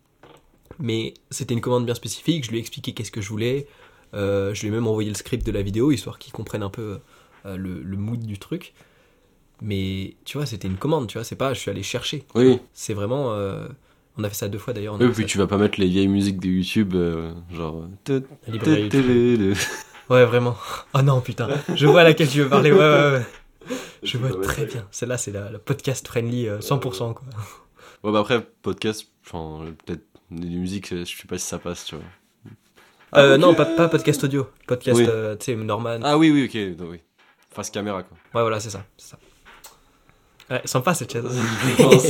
Mais 0.80 1.14
c'était 1.30 1.54
une 1.54 1.60
commande 1.60 1.84
bien 1.86 1.94
spécifique. 1.94 2.44
Je 2.44 2.50
lui 2.50 2.56
ai 2.56 2.60
expliqué 2.60 2.92
qu'est-ce 2.92 3.12
que 3.12 3.20
je 3.20 3.28
voulais. 3.28 3.68
Je 4.14 4.60
lui 4.60 4.68
ai 4.68 4.70
même 4.72 4.88
envoyé 4.88 5.08
le 5.10 5.14
script 5.14 5.46
de 5.46 5.52
la 5.52 5.62
vidéo 5.62 5.92
histoire 5.92 6.18
qu'il 6.18 6.32
comprenne 6.32 6.64
un 6.64 6.70
peu 6.70 6.98
le, 7.44 7.56
le 7.82 7.96
mood 7.96 8.18
du 8.18 8.38
truc. 8.38 8.72
Mais 9.60 10.14
tu 10.24 10.38
vois, 10.38 10.46
c'était 10.46 10.66
une 10.66 10.76
commande, 10.76 11.06
tu 11.08 11.18
vois. 11.18 11.24
C'est 11.24 11.36
pas, 11.36 11.52
je 11.54 11.60
suis 11.60 11.70
allé 11.70 11.82
chercher. 11.84 12.24
Oui. 12.34 12.58
C'est 12.72 12.94
vraiment. 12.94 13.28
on 14.16 14.24
a 14.24 14.28
fait 14.28 14.34
ça 14.34 14.48
deux 14.48 14.58
fois 14.58 14.72
d'ailleurs. 14.72 14.96
Oui, 15.00 15.08
puis 15.14 15.26
tu 15.26 15.38
vas 15.38 15.46
pas 15.46 15.58
mettre 15.58 15.78
les 15.80 15.86
vieilles 15.86 16.08
musiques 16.08 16.40
de 16.40 16.48
YouTube, 16.48 16.94
euh, 16.96 17.32
genre. 17.52 17.86
la 18.08 18.20
librairie 18.52 18.88
Ouais, 20.10 20.24
vraiment. 20.24 20.56
Oh 20.94 21.02
non, 21.02 21.20
putain. 21.20 21.48
Je 21.74 21.86
vois 21.86 22.00
à 22.00 22.04
laquelle 22.04 22.28
tu 22.28 22.42
veux 22.42 22.48
parler. 22.48 22.72
Ouais, 22.72 22.78
ouais, 22.78 23.12
ouais. 23.12 23.26
Je 24.02 24.16
vois 24.16 24.30
très 24.42 24.64
bien. 24.64 24.86
Celle-là, 24.90 25.18
c'est 25.18 25.32
la, 25.32 25.50
la 25.50 25.58
podcast 25.58 26.06
friendly 26.06 26.48
euh, 26.48 26.58
100%. 26.60 27.14
Quoi. 27.14 27.22
Ouais, 28.04 28.12
bah 28.12 28.20
après, 28.20 28.40
podcast, 28.62 29.08
enfin, 29.26 29.64
euh, 29.64 29.72
peut-être 29.84 30.04
les 30.30 30.56
musiques, 30.56 30.92
euh, 30.92 31.04
je 31.04 31.16
sais 31.16 31.26
pas 31.26 31.36
si 31.36 31.44
ça 31.46 31.58
passe, 31.58 31.84
tu 31.84 31.96
vois. 31.96 32.04
Euh, 33.16 33.34
ok. 33.34 33.40
non, 33.40 33.54
pas, 33.56 33.64
pas 33.64 33.88
podcast 33.88 34.22
audio. 34.22 34.46
Podcast, 34.68 35.00
Oui. 35.00 35.06
euh, 35.08 35.34
tu 35.34 35.46
sais, 35.46 35.56
Norman. 35.56 35.98
Ah 36.04 36.16
oui, 36.16 36.30
oui, 36.30 36.44
ok, 36.44 36.76
donc 36.76 36.90
oui. 36.92 37.00
Face 37.50 37.70
caméra, 37.70 38.04
quoi. 38.04 38.16
Ouais, 38.34 38.42
voilà, 38.42 38.60
c'est 38.60 38.70
ça. 38.70 38.84
ça. 38.96 39.18
Ouais, 40.48 40.62
sympa 40.64 40.94
cette 40.94 41.12
chaise. 41.12 41.24
Je 41.26 41.82
pense. 41.82 42.06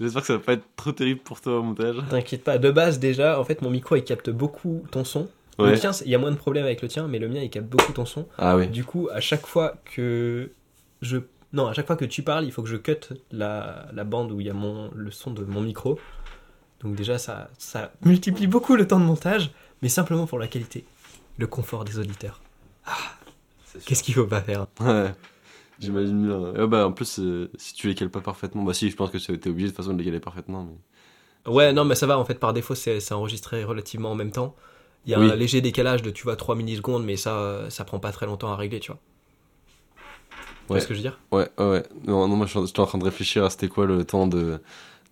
J'espère 0.00 0.22
que 0.22 0.26
ça 0.26 0.32
va 0.32 0.38
pas 0.40 0.52
être 0.54 0.64
trop 0.74 0.90
terrible 0.90 1.20
pour 1.20 1.40
toi 1.40 1.60
au 1.60 1.62
montage. 1.62 1.96
T'inquiète 2.10 2.42
pas. 2.42 2.58
De 2.58 2.72
base, 2.72 2.98
déjà, 2.98 3.38
en 3.38 3.44
fait, 3.44 3.62
mon 3.62 3.70
micro, 3.70 3.94
il 3.94 4.02
capte 4.02 4.30
beaucoup 4.30 4.84
ton 4.90 5.04
son. 5.04 5.28
Ouais. 5.58 5.70
Le 5.70 5.78
tien, 5.78 5.90
il 6.04 6.10
y 6.10 6.14
a 6.14 6.18
moins 6.18 6.30
de 6.30 6.36
problèmes 6.36 6.64
avec 6.64 6.82
le 6.82 6.88
tien, 6.88 7.08
mais 7.08 7.18
le 7.18 7.28
mien, 7.28 7.40
il 7.40 7.48
capte 7.50 7.68
beaucoup 7.68 7.92
ton 7.92 8.04
son. 8.04 8.28
Ah 8.38 8.56
oui. 8.56 8.68
Du 8.68 8.84
coup, 8.84 9.08
à 9.12 9.20
chaque 9.20 9.46
fois 9.46 9.74
que 9.84 10.50
je. 11.00 11.18
Non, 11.52 11.66
à 11.68 11.72
chaque 11.72 11.86
fois 11.86 11.96
que 11.96 12.04
tu 12.04 12.22
parles, 12.22 12.44
il 12.44 12.52
faut 12.52 12.62
que 12.62 12.68
je 12.68 12.76
cut 12.76 13.14
la, 13.30 13.86
la 13.92 14.04
bande 14.04 14.32
où 14.32 14.40
il 14.40 14.46
y 14.46 14.50
a 14.50 14.54
mon, 14.54 14.90
le 14.94 15.10
son 15.10 15.30
de 15.30 15.44
mon 15.44 15.62
micro. 15.62 15.98
Donc, 16.80 16.94
déjà, 16.94 17.16
ça, 17.16 17.48
ça 17.56 17.92
multiplie 18.04 18.46
beaucoup 18.46 18.76
le 18.76 18.86
temps 18.86 19.00
de 19.00 19.04
montage, 19.04 19.50
mais 19.80 19.88
simplement 19.88 20.26
pour 20.26 20.38
la 20.38 20.48
qualité, 20.48 20.84
le 21.38 21.46
confort 21.46 21.84
des 21.84 21.98
auditeurs. 21.98 22.42
Qu'est-ce 23.86 24.02
qu'il 24.02 24.14
faut 24.14 24.26
pas 24.26 24.42
faire? 24.42 24.66
Ouais. 24.80 25.12
J'imagine 25.78 26.26
bien. 26.26 26.38
Ouais, 26.38 26.66
bah, 26.66 26.86
en 26.86 26.92
plus, 26.92 27.18
euh, 27.18 27.50
si 27.56 27.74
tu 27.74 27.88
les 27.88 27.94
cales 27.94 28.10
pas 28.10 28.20
parfaitement, 28.20 28.62
bah 28.62 28.74
si, 28.74 28.90
je 28.90 28.96
pense 28.96 29.10
que 29.10 29.18
t'es 29.18 29.48
obligé 29.50 29.68
de 29.68 29.72
toute 29.72 29.76
façon 29.76 29.92
de 29.92 29.98
les 29.98 30.04
caler 30.04 30.20
parfaitement. 30.20 30.64
Mais... 30.64 31.52
Ouais, 31.52 31.72
non, 31.72 31.84
mais 31.84 31.94
ça 31.94 32.06
va, 32.06 32.18
en 32.18 32.24
fait, 32.24 32.38
par 32.38 32.52
défaut, 32.52 32.74
c'est 32.74 33.12
enregistré 33.12 33.64
relativement 33.64 34.10
en 34.10 34.14
même 34.14 34.32
temps. 34.32 34.56
Il 35.06 35.12
y 35.12 35.14
a 35.14 35.20
Oui. 35.20 35.30
un 35.30 35.36
léger 35.36 35.60
décalage 35.60 36.02
de, 36.02 36.10
tu 36.10 36.24
vois, 36.24 36.34
3 36.36 36.56
millisecondes, 36.56 37.04
mais 37.04 37.16
ça, 37.16 37.66
ça 37.70 37.84
prend 37.84 37.98
pas 38.00 38.10
très 38.12 38.26
longtemps 38.26 38.50
à 38.50 38.56
régler, 38.56 38.80
tu 38.80 38.90
vois. 38.90 39.00
Tu 39.94 40.02
vois 40.68 40.74
Ouais. 40.76 40.80
ce 40.80 40.86
que 40.88 40.94
je 40.94 40.98
veux 40.98 41.02
dire? 41.02 41.18
Ouais, 41.30 41.48
ouais. 41.58 41.84
Non, 42.06 42.26
non 42.26 42.36
moi, 42.36 42.46
je 42.46 42.50
suis 42.50 42.58
en- 42.80 42.86
train 42.86 42.98
de 42.98 43.04
réfléchir 43.04 43.44
à 43.44 43.50
c'était 43.50 43.68
quoi 43.68 43.86
le 43.86 44.04
temps 44.04 44.26
de. 44.26 44.60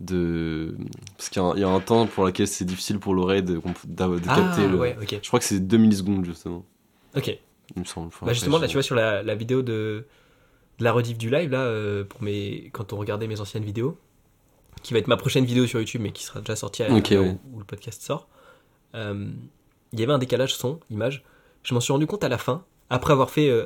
de... 0.01 0.77
Parce 1.17 1.29
qu'il 1.29 1.41
y, 1.41 1.45
a 1.45 1.49
un- 1.49 1.55
il 1.55 1.61
y 1.61 1.65
a 1.65 1.69
un 1.69 1.79
temps 1.81 2.07
pour 2.09 2.25
lequel 2.27 2.49
c'est 2.49 2.65
difficile 2.65 2.99
pour 2.99 3.15
l'oreille 3.15 3.43
de, 3.45 3.55
de 3.55 4.19
capter 4.19 4.25
Ah, 4.27 4.67
le. 4.67 4.77
ouais, 4.77 4.97
ok. 5.01 5.19
Je 5.23 5.29
crois 5.29 5.39
que 5.39 5.45
c'est 5.47 5.61
2 5.61 5.77
millisecondes, 5.77 6.25
justement. 6.25 6.65
Ok. 7.17 7.29
Il 7.77 7.81
me 7.81 7.85
semble. 7.87 8.11
Bah 8.23 8.33
justement, 8.33 8.59
là, 8.59 8.67
tu 8.67 8.73
vois, 8.75 8.83
sur 8.83 8.97
la, 8.97 9.23
la 9.23 9.35
vidéo 9.37 9.63
de, 9.63 10.05
de 10.79 10.85
la 10.85 10.91
rediff 10.93 11.17
du 11.17 11.31
live, 11.31 11.51
là, 11.51 11.61
euh, 11.61 12.03
pour 12.05 12.21
mes, 12.23 12.69
quand 12.73 12.93
on 12.93 12.97
regardait 12.97 13.29
mes 13.29 13.41
anciennes 13.41 13.65
vidéos, 13.65 13.97
qui 14.83 14.93
va 14.93 14.99
être 14.99 15.07
ma 15.07 15.17
prochaine 15.17 15.45
vidéo 15.45 15.67
sur 15.69 15.79
YouTube, 15.79 16.01
mais 16.03 16.11
qui 16.11 16.25
sera 16.25 16.41
déjà 16.41 16.57
sortie 16.57 16.83
à 16.83 16.93
Ok, 16.93 17.11
l'heure 17.11 17.23
ouais. 17.23 17.37
où, 17.53 17.57
où 17.57 17.59
le 17.61 17.65
podcast 17.65 18.03
sort, 18.03 18.29
euh, 18.97 19.31
il 19.95 20.01
y 20.01 20.03
avait 20.03 20.13
un 20.13 20.19
décalage 20.19 20.55
son, 20.55 20.81
image. 20.91 21.25
Je 21.63 21.73
m'en 21.73 21.81
suis 21.81 21.93
rendu 21.93 22.07
compte 22.07 22.25
à 22.25 22.29
la 22.29 22.37
fin, 22.37 22.65
après 22.91 23.13
avoir 23.13 23.31
fait. 23.31 23.49
euh, 23.49 23.65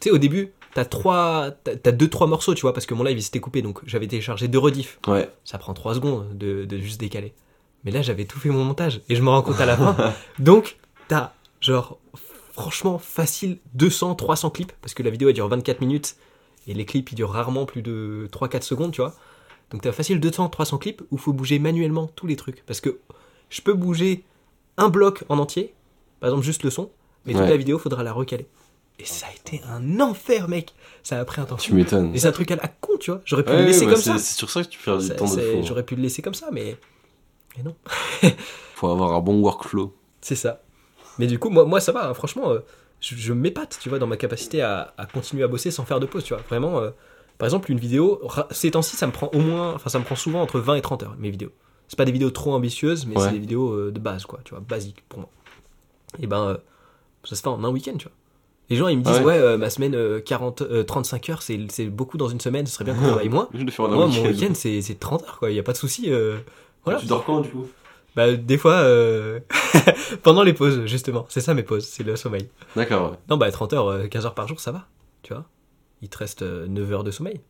tu 0.00 0.08
sais, 0.08 0.10
au 0.10 0.18
début, 0.18 0.52
t'as 0.74 0.84
trois, 0.84 1.50
t'as 1.50 1.92
deux, 1.92 2.08
trois 2.08 2.26
morceaux, 2.26 2.54
tu 2.54 2.62
vois, 2.62 2.74
parce 2.74 2.84
que 2.84 2.94
mon 2.94 3.04
live 3.04 3.16
il 3.18 3.22
s'était 3.22 3.40
coupé, 3.40 3.62
donc 3.62 3.80
j'avais 3.86 4.06
téléchargé 4.06 4.48
deux 4.48 4.58
rediffs. 4.58 4.98
Ouais. 5.06 5.30
Ça 5.44 5.58
prend 5.58 5.72
trois 5.72 5.94
secondes 5.94 6.36
de, 6.36 6.64
de 6.64 6.78
juste 6.78 7.00
décaler. 7.00 7.32
Mais 7.84 7.90
là, 7.90 8.02
j'avais 8.02 8.24
tout 8.26 8.38
fait 8.38 8.50
mon 8.50 8.64
montage, 8.64 9.00
et 9.08 9.14
je 9.16 9.22
me 9.22 9.30
rends 9.30 9.42
compte 9.42 9.60
à 9.60 9.66
la 9.66 9.76
fin. 9.76 9.96
Donc, 10.38 10.76
t'as 11.08 11.32
genre 11.60 11.98
franchement 12.52 12.98
facile 12.98 13.58
200, 13.74 14.16
300 14.16 14.50
clips, 14.50 14.72
parce 14.82 14.94
que 14.94 15.02
la 15.02 15.10
vidéo 15.10 15.28
elle 15.28 15.34
dure 15.34 15.48
24 15.48 15.80
minutes 15.80 16.16
et 16.66 16.74
les 16.74 16.84
clips 16.84 17.12
ils 17.12 17.14
durent 17.14 17.30
rarement 17.30 17.66
plus 17.66 17.82
de 17.82 18.28
3-4 18.32 18.62
secondes, 18.62 18.92
tu 18.92 19.00
vois. 19.00 19.14
Donc 19.70 19.82
t'as 19.82 19.92
facile 19.92 20.18
200, 20.18 20.48
300 20.48 20.78
clips 20.78 21.02
où 21.10 21.18
faut 21.18 21.32
bouger 21.32 21.58
manuellement 21.58 22.08
tous 22.16 22.26
les 22.26 22.36
trucs. 22.36 22.64
Parce 22.66 22.80
que 22.80 22.98
je 23.50 23.60
peux 23.60 23.74
bouger 23.74 24.24
un 24.78 24.88
bloc 24.88 25.24
en 25.28 25.38
entier, 25.38 25.74
par 26.20 26.30
exemple 26.30 26.44
juste 26.44 26.62
le 26.62 26.70
son, 26.70 26.90
mais 27.26 27.32
toute 27.34 27.42
Ouais. 27.42 27.48
la 27.50 27.56
vidéo 27.56 27.78
faudra 27.78 28.02
la 28.02 28.12
recaler. 28.12 28.46
Et 29.00 29.04
ça 29.04 29.26
a 29.26 29.30
été 29.32 29.62
un 29.68 30.00
enfer, 30.00 30.48
mec. 30.48 30.74
Ça 31.04 31.20
a 31.20 31.24
pris 31.24 31.40
un 31.40 31.44
temps. 31.44 31.54
Tu 31.56 31.72
m'étonnes. 31.72 32.12
Et 32.14 32.18
c'est 32.18 32.26
un 32.26 32.32
truc 32.32 32.50
à 32.50 32.56
la 32.56 32.66
con, 32.66 32.96
tu 32.98 33.12
vois. 33.12 33.20
J'aurais 33.24 33.44
pu 33.44 33.50
Ouais, 33.50 33.60
le 33.60 33.66
laisser 33.66 33.86
comme 33.86 33.94
ça. 33.96 34.18
C'est 34.18 34.36
sur 34.36 34.50
ça 34.50 34.64
que 34.64 34.68
tu 34.68 34.80
perds 34.80 34.98
du 34.98 35.08
temps 35.10 35.32
de 35.32 35.40
hein. 35.40 35.62
J'aurais 35.62 35.84
pu 35.84 35.94
le 35.94 36.02
laisser 36.02 36.20
comme 36.20 36.34
ça, 36.34 36.48
mais. 36.50 36.76
Mais 37.56 37.62
non. 37.62 37.76
Faut 38.74 38.88
avoir 38.88 39.12
un 39.12 39.20
bon 39.20 39.40
workflow. 39.40 39.94
C'est 40.20 40.34
ça. 40.34 40.62
Mais 41.18 41.26
du 41.28 41.38
coup, 41.38 41.48
moi, 41.48 41.64
moi 41.64 41.80
ça 41.80 41.92
va, 41.92 42.08
hein, 42.08 42.14
franchement, 42.14 42.50
euh, 42.50 42.58
je, 43.00 43.14
je 43.14 43.32
m'épate, 43.32 43.78
tu 43.80 43.88
vois, 43.88 43.98
dans 44.00 44.06
ma 44.08 44.16
capacité 44.16 44.62
à, 44.62 44.94
à 44.98 45.06
continuer 45.06 45.44
à 45.44 45.48
bosser 45.48 45.70
sans 45.70 45.84
faire 45.84 46.00
de 46.00 46.06
pause, 46.06 46.24
tu 46.24 46.34
vois. 46.34 46.42
Vraiment, 46.48 46.78
euh, 46.80 46.90
par 47.38 47.46
exemple, 47.46 47.70
une 47.70 47.78
vidéo, 47.78 48.20
ces 48.50 48.72
temps-ci, 48.72 48.96
ça 48.96 49.06
me 49.06 49.12
prend 49.12 49.28
au 49.32 49.38
moins, 49.38 49.74
enfin, 49.74 49.90
ça 49.90 49.98
me 50.00 50.04
prend 50.04 50.16
souvent 50.16 50.42
entre 50.42 50.58
20 50.58 50.74
et 50.76 50.80
30 50.80 51.02
heures, 51.04 51.14
mes 51.18 51.30
vidéos. 51.30 51.52
C'est 51.88 51.96
pas 51.96 52.04
des 52.04 52.12
vidéos 52.12 52.30
trop 52.30 52.52
ambitieuses, 52.54 53.06
mais 53.06 53.16
Ouais. 53.16 53.24
c'est 53.26 53.32
des 53.32 53.38
vidéos 53.38 53.72
euh, 53.72 53.90
de 53.90 53.98
base, 53.98 54.24
quoi, 54.26 54.40
tu 54.44 54.50
vois, 54.54 54.60
basiques 54.60 55.02
pour 55.08 55.20
moi. 55.20 55.28
Et 56.20 56.26
ben, 56.26 56.42
euh, 56.48 56.56
ça 57.24 57.34
se 57.34 57.42
fait 57.42 57.48
en 57.48 57.62
un 57.64 57.70
week-end, 57.70 57.96
tu 57.98 58.04
vois. 58.06 58.14
Les 58.70 58.76
gens, 58.76 58.88
ils 58.88 58.98
me 58.98 59.02
disent, 59.02 59.16
Ah 59.16 59.20
ouais, 59.20 59.24
ouais. 59.24 59.38
euh, 59.38 59.56
ma 59.58 59.70
semaine, 59.70 59.94
euh, 59.94 60.20
40, 60.20 60.60
euh, 60.62 60.82
35 60.84 61.30
heures, 61.30 61.42
c'est 61.42 61.58
c'est 61.70 61.86
beaucoup 61.86 62.18
dans 62.18 62.28
une 62.28 62.40
semaine, 62.40 62.66
ce 62.66 62.74
serait 62.74 62.84
bien 62.84 62.94
qu'on 62.94 63.06
travaille 63.06 63.28
moins. 63.30 63.48
Je 63.54 63.64
Moi, 63.80 63.88
mon 63.88 64.06
week-end. 64.08 64.28
week-end, 64.28 64.52
c'est 64.54 64.82
c'est 64.82 64.98
30 65.00 65.22
heures, 65.24 65.38
quoi, 65.38 65.50
il 65.50 65.56
y 65.56 65.58
a 65.58 65.62
pas 65.62 65.72
de 65.72 65.78
souci. 65.78 66.10
voilà. 66.84 67.00
Tu 67.00 67.06
dors 67.06 67.24
quand 67.24 67.40
du 67.40 67.48
coup? 67.48 67.66
Bah, 68.16 68.32
des 68.34 68.58
fois, 68.58 68.84
pendant 70.22 70.42
les 70.42 70.52
pauses, 70.52 70.84
justement. 70.86 71.24
C'est 71.28 71.40
ça 71.40 71.54
mes 71.54 71.62
pauses, 71.62 71.86
c'est 71.86 72.02
le 72.02 72.16
sommeil. 72.16 72.48
D'accord, 72.76 73.12
ouais. 73.12 73.16
Non, 73.30 73.36
bah 73.38 73.50
30 73.50 73.72
heures, 73.74 73.88
euh, 73.88 74.06
15 74.08 74.26
heures 74.26 74.34
par 74.34 74.46
jour, 74.48 74.60
ça 74.60 74.72
va. 74.72 74.86
Tu 75.22 75.32
vois 75.32 75.44
Il 76.02 76.08
te 76.08 76.18
reste 76.18 76.42
euh, 76.42 76.66
9 76.66 76.92
heures 76.92 77.04
de 77.04 77.10
sommeil. 77.10 77.40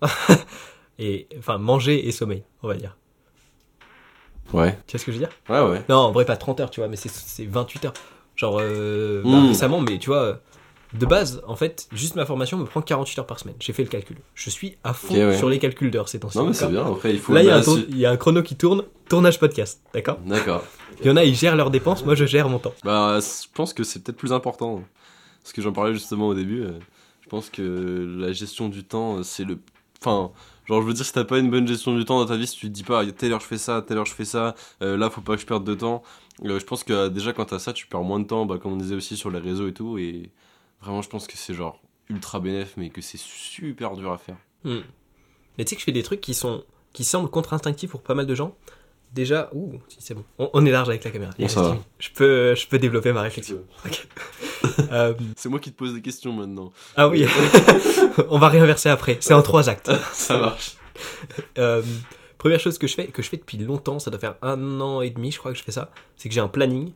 et, 0.98 1.26
enfin, 1.38 1.58
manger 1.58 2.06
et 2.08 2.12
sommeil, 2.12 2.44
on 2.62 2.68
va 2.68 2.74
dire. 2.76 2.96
Ouais, 4.52 4.76
Tu 4.86 4.92
vois 4.96 5.00
ce 5.00 5.04
que 5.04 5.12
je 5.12 5.18
veux 5.18 5.24
dire? 5.26 5.34
Ouais, 5.48 5.60
ouais. 5.70 5.84
Non, 5.88 5.96
en 5.96 6.12
vrai, 6.12 6.24
pas 6.24 6.36
30 6.36 6.60
heures, 6.60 6.70
tu 6.70 6.80
vois, 6.80 6.88
mais 6.88 6.96
c'est- 6.96 7.08
c'est 7.12 7.46
28 7.46 7.84
heures. 7.84 7.92
Genre, 8.36 8.58
euh, 8.60 9.22
bah, 9.24 9.30
Mm. 9.30 9.48
récemment, 9.48 9.80
mais 9.80 9.98
tu 9.98 10.08
vois, 10.10 10.22
euh, 10.22 10.34
de 10.94 11.06
base, 11.06 11.40
en 11.46 11.54
fait, 11.56 11.86
juste 11.92 12.16
ma 12.16 12.24
formation 12.26 12.56
me 12.56 12.64
prend 12.64 12.80
48 12.82 13.18
heures 13.20 13.26
par 13.26 13.38
semaine. 13.38 13.54
J'ai 13.60 13.72
fait 13.72 13.82
le 13.84 13.88
calcul. 13.88 14.16
Je 14.34 14.50
suis 14.50 14.76
à 14.82 14.92
fond 14.92 15.14
ouais. 15.14 15.36
sur 15.36 15.48
les 15.48 15.58
calculs 15.60 15.90
d'heures 15.90 16.08
ces 16.08 16.18
temps-ci. 16.18 16.38
Non, 16.38 16.46
mais 16.46 16.52
c'est 16.52 16.66
bien. 16.68 16.84
Après, 16.86 17.12
il 17.12 17.20
faut. 17.20 17.32
Là, 17.32 17.42
il 17.42 17.46
y, 17.46 17.48
bah, 17.50 17.96
y 17.96 18.06
a 18.06 18.10
un 18.10 18.16
chrono 18.16 18.42
qui 18.42 18.56
tourne, 18.56 18.82
tournage 19.08 19.38
podcast, 19.38 19.82
d'accord? 19.94 20.18
D'accord. 20.26 20.64
Il 21.00 21.06
y 21.06 21.10
en 21.10 21.16
a, 21.16 21.24
ils 21.24 21.34
gèrent 21.34 21.56
leurs 21.56 21.70
dépenses, 21.70 22.04
moi 22.04 22.14
je 22.14 22.24
gère 22.26 22.48
mon 22.48 22.58
temps. 22.58 22.74
Bah, 22.84 23.18
je 23.20 23.46
pense 23.54 23.72
que 23.72 23.84
c'est 23.84 24.02
peut-être 24.02 24.18
plus 24.18 24.32
important. 24.32 24.82
Parce 25.42 25.52
que 25.52 25.62
j'en 25.62 25.72
parlais 25.72 25.94
justement 25.94 26.28
au 26.28 26.34
début. 26.34 26.62
euh, 26.62 26.72
Je 27.22 27.28
pense 27.28 27.48
que 27.50 28.16
la 28.18 28.32
gestion 28.32 28.68
du 28.68 28.82
temps, 28.82 29.18
euh, 29.18 29.22
c'est 29.22 29.44
le. 29.44 29.58
Enfin, 30.00 30.32
genre, 30.70 30.82
je 30.82 30.86
veux 30.86 30.94
dire, 30.94 31.04
si 31.04 31.12
t'as 31.12 31.24
pas 31.24 31.38
une 31.38 31.50
bonne 31.50 31.66
gestion 31.66 31.96
du 31.96 32.04
temps 32.04 32.20
dans 32.20 32.26
ta 32.26 32.36
vie, 32.36 32.46
si 32.46 32.56
tu 32.56 32.66
te 32.68 32.72
dis 32.72 32.84
pas, 32.84 33.04
telle 33.12 33.32
heure 33.32 33.40
je 33.40 33.46
fais 33.46 33.58
ça, 33.58 33.82
telle 33.82 33.98
heure 33.98 34.06
je 34.06 34.14
fais 34.14 34.24
ça, 34.24 34.54
euh, 34.82 34.96
là, 34.96 35.10
faut 35.10 35.20
pas 35.20 35.34
que 35.34 35.40
je 35.40 35.46
perde 35.46 35.64
de 35.64 35.74
temps. 35.74 36.02
euh, 36.44 36.60
je 36.60 36.64
pense 36.64 36.84
que 36.84 36.92
euh, 36.92 37.08
déjà, 37.08 37.32
quand 37.32 37.46
t'as 37.46 37.58
ça, 37.58 37.72
tu 37.72 37.86
perds 37.88 38.04
moins 38.04 38.20
de 38.20 38.24
temps, 38.24 38.46
bah, 38.46 38.58
comme 38.58 38.74
on 38.74 38.76
disait 38.76 38.94
aussi 38.94 39.16
sur 39.16 39.30
les 39.30 39.40
réseaux 39.40 39.66
et 39.66 39.74
tout. 39.74 39.98
Et 39.98 40.30
vraiment, 40.80 41.02
je 41.02 41.08
pense 41.08 41.26
que 41.26 41.36
c'est 41.36 41.54
genre 41.54 41.80
ultra 42.08 42.38
bénéf, 42.38 42.74
mais 42.76 42.90
que 42.90 43.00
c'est 43.00 43.18
super 43.18 43.96
dur 43.96 44.12
à 44.12 44.18
faire. 44.18 44.36
Hmm. 44.64 44.80
Mais 45.58 45.64
tu 45.64 45.70
sais 45.70 45.74
que 45.74 45.80
je 45.80 45.84
fais 45.84 45.92
des 45.92 46.04
trucs 46.04 46.20
qui 46.20 46.34
sont 46.34 46.64
qui 46.92 47.04
semblent 47.04 47.30
contre-instinctifs 47.30 47.90
pour 47.90 48.02
pas 48.02 48.14
mal 48.14 48.26
de 48.26 48.34
gens. 48.34 48.56
Déjà, 49.12 49.50
ouh, 49.52 49.72
si 49.88 49.96
c'est 50.00 50.14
bon. 50.14 50.24
On, 50.38 50.50
on 50.52 50.64
est 50.66 50.70
large 50.70 50.88
avec 50.88 51.02
la 51.04 51.10
caméra. 51.10 51.32
Bon, 51.38 51.48
ça 51.48 51.62
va. 51.62 51.76
Je 51.98 52.08
peux, 52.14 52.54
je 52.54 52.66
peux 52.68 52.78
développer 52.78 53.12
ma 53.12 53.22
réflexion. 53.22 53.58
Euh, 54.92 55.14
C'est 55.36 55.48
moi 55.48 55.58
qui 55.58 55.72
te 55.72 55.76
pose 55.76 55.94
des 55.94 56.02
questions 56.02 56.32
maintenant. 56.32 56.72
ah 56.96 57.08
oui, 57.08 57.24
on 58.28 58.38
va 58.38 58.48
réinverser 58.48 58.88
après. 58.88 59.16
C'est 59.20 59.32
en 59.34 59.42
trois 59.42 59.68
actes. 59.68 59.90
ça 60.12 60.38
marche. 60.38 60.76
Euh, 61.58 61.82
première 62.38 62.60
chose 62.60 62.76
que 62.76 62.86
je 62.86 62.94
fais, 62.94 63.06
que 63.06 63.22
je 63.22 63.28
fais 63.28 63.36
depuis 63.36 63.56
longtemps, 63.58 63.98
ça 63.98 64.10
doit 64.10 64.20
faire 64.20 64.34
un 64.42 64.80
an 64.80 65.00
et 65.00 65.10
demi, 65.10 65.30
je 65.32 65.38
crois 65.38 65.52
que 65.52 65.58
je 65.58 65.62
fais 65.62 65.72
ça, 65.72 65.90
c'est 66.16 66.28
que 66.28 66.34
j'ai 66.34 66.40
un 66.40 66.48
planning, 66.48 66.92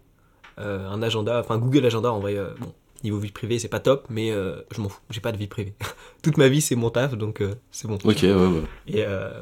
euh, 0.59 0.87
un 0.89 1.03
agenda, 1.03 1.39
enfin 1.41 1.57
Google 1.59 1.87
Agenda 1.87 2.13
en 2.13 2.21
vrai. 2.21 2.37
euh, 2.37 2.51
bon, 2.59 2.73
niveau 3.03 3.19
vie 3.19 3.31
privée, 3.33 3.59
c'est 3.59 3.69
pas 3.69 3.81
top, 3.81 4.07
mais 4.11 4.31
euh, 4.31 4.57
je 4.75 4.81
m'en 4.81 4.89
fous. 4.89 5.01
J'ai 5.11 5.21
pas 5.21 5.33
de 5.33 5.39
vie 5.39 5.47
privée. 5.47 5.75
Toute 6.23 6.37
ma 6.37 6.49
vie, 6.49 6.61
c'est 6.61 6.77
mon 6.77 6.91
taf, 6.91 7.15
donc 7.17 7.41
euh, 7.41 7.55
c'est 7.71 7.87
bon. 7.89 7.95
Ok, 8.05 8.19
ouais, 8.23 8.33
ouais. 8.33 8.63
Et, 8.89 9.05
euh, 9.07 9.41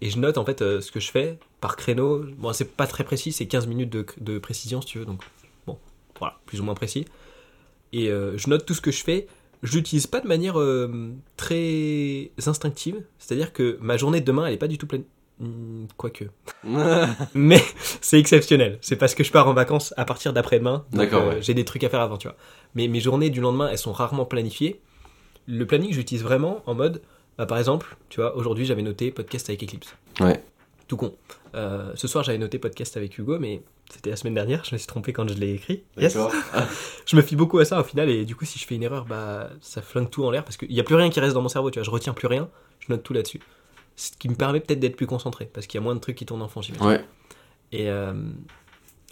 et 0.00 0.10
je 0.10 0.18
note 0.18 0.38
en 0.38 0.44
fait 0.44 0.62
euh, 0.62 0.80
ce 0.80 0.90
que 0.90 1.00
je 1.00 1.10
fais 1.10 1.38
par 1.60 1.76
créneau. 1.76 2.24
Bon, 2.38 2.52
c'est 2.52 2.76
pas 2.76 2.86
très 2.86 3.04
précis, 3.04 3.32
c'est 3.32 3.46
15 3.46 3.66
minutes 3.66 3.90
de, 3.90 4.06
de 4.20 4.38
précision 4.38 4.80
si 4.80 4.88
tu 4.88 4.98
veux, 4.98 5.04
donc 5.04 5.22
bon, 5.66 5.78
voilà, 6.18 6.38
plus 6.46 6.60
ou 6.60 6.64
moins 6.64 6.74
précis. 6.74 7.06
Et 7.92 8.08
euh, 8.08 8.36
je 8.36 8.48
note 8.50 8.66
tout 8.66 8.74
ce 8.74 8.80
que 8.80 8.90
je 8.90 9.02
fais. 9.02 9.26
Je 9.62 9.76
l'utilise 9.76 10.06
pas 10.06 10.20
de 10.20 10.28
manière 10.28 10.60
euh, 10.60 11.12
très 11.36 12.30
instinctive, 12.46 13.02
c'est-à-dire 13.18 13.52
que 13.52 13.78
ma 13.80 13.96
journée 13.96 14.20
de 14.20 14.26
demain 14.26 14.46
elle 14.46 14.54
est 14.54 14.58
pas 14.58 14.68
du 14.68 14.78
tout 14.78 14.86
pleine. 14.86 15.04
Hmm, 15.40 15.86
Quoique. 15.96 16.24
Mais 17.34 17.62
c'est 18.00 18.18
exceptionnel. 18.20 18.78
C'est 18.80 18.96
parce 18.96 19.14
que 19.14 19.24
je 19.24 19.32
pars 19.32 19.48
en 19.48 19.54
vacances 19.54 19.92
à 19.96 20.04
partir 20.04 20.32
d'après-demain. 20.32 20.84
D'accord, 20.92 21.26
ouais. 21.28 21.42
J'ai 21.42 21.54
des 21.54 21.64
trucs 21.64 21.82
à 21.82 21.88
faire 21.88 22.00
avant, 22.00 22.18
tu 22.18 22.28
vois. 22.28 22.36
Mais 22.74 22.86
mes 22.88 23.00
journées 23.00 23.30
du 23.30 23.40
lendemain, 23.40 23.68
elles 23.68 23.78
sont 23.78 23.92
rarement 23.92 24.26
planifiées. 24.26 24.80
Le 25.46 25.66
planning, 25.66 25.92
j'utilise 25.92 26.22
vraiment 26.22 26.62
en 26.66 26.74
mode, 26.74 27.02
bah, 27.38 27.46
par 27.46 27.58
exemple, 27.58 27.96
tu 28.08 28.20
vois, 28.20 28.36
aujourd'hui 28.36 28.64
j'avais 28.66 28.82
noté 28.82 29.10
podcast 29.10 29.48
avec 29.48 29.62
Eclipse. 29.62 29.94
Ouais. 30.20 30.42
Tout 30.88 30.96
con. 30.96 31.14
Euh, 31.54 31.92
ce 31.94 32.06
soir 32.08 32.24
j'avais 32.24 32.38
noté 32.38 32.58
podcast 32.58 32.96
avec 32.96 33.16
Hugo, 33.18 33.38
mais 33.38 33.62
c'était 33.90 34.10
la 34.10 34.16
semaine 34.16 34.34
dernière. 34.34 34.64
Je 34.64 34.74
me 34.74 34.78
suis 34.78 34.86
trompé 34.86 35.12
quand 35.12 35.28
je 35.28 35.34
l'ai 35.34 35.54
écrit. 35.54 35.82
Yes. 35.96 36.16
Je 37.06 37.16
me 37.16 37.22
fie 37.22 37.36
beaucoup 37.36 37.58
à 37.58 37.64
ça 37.64 37.80
au 37.80 37.84
final, 37.84 38.08
et 38.10 38.24
du 38.24 38.34
coup, 38.34 38.44
si 38.44 38.58
je 38.58 38.66
fais 38.66 38.74
une 38.74 38.82
erreur, 38.82 39.04
bah 39.04 39.50
ça 39.60 39.82
flingue 39.82 40.10
tout 40.10 40.24
en 40.24 40.30
l'air 40.30 40.42
parce 40.44 40.56
qu'il 40.56 40.68
n'y 40.70 40.80
a 40.80 40.84
plus 40.84 40.94
rien 40.94 41.10
qui 41.10 41.20
reste 41.20 41.34
dans 41.34 41.42
mon 41.42 41.48
cerveau. 41.48 41.70
Tu 41.70 41.78
vois, 41.78 41.84
je 41.84 41.90
retiens 41.90 42.12
plus 42.14 42.26
rien. 42.28 42.48
Je 42.80 42.86
note 42.92 43.02
tout 43.02 43.12
là-dessus. 43.12 43.40
Ce 43.96 44.10
qui 44.18 44.28
me 44.28 44.34
permet 44.34 44.60
peut-être 44.60 44.80
d'être 44.80 44.96
plus 44.96 45.06
concentré 45.06 45.44
parce 45.52 45.66
qu'il 45.66 45.78
y 45.78 45.82
a 45.82 45.84
moins 45.84 45.94
de 45.94 46.00
trucs 46.00 46.16
qui 46.16 46.26
tournent 46.26 46.42
en 46.42 46.48
fond. 46.48 46.60
j'imagine. 46.62 46.86
Ouais. 46.86 47.04
Et, 47.72 47.88
euh, 47.90 48.12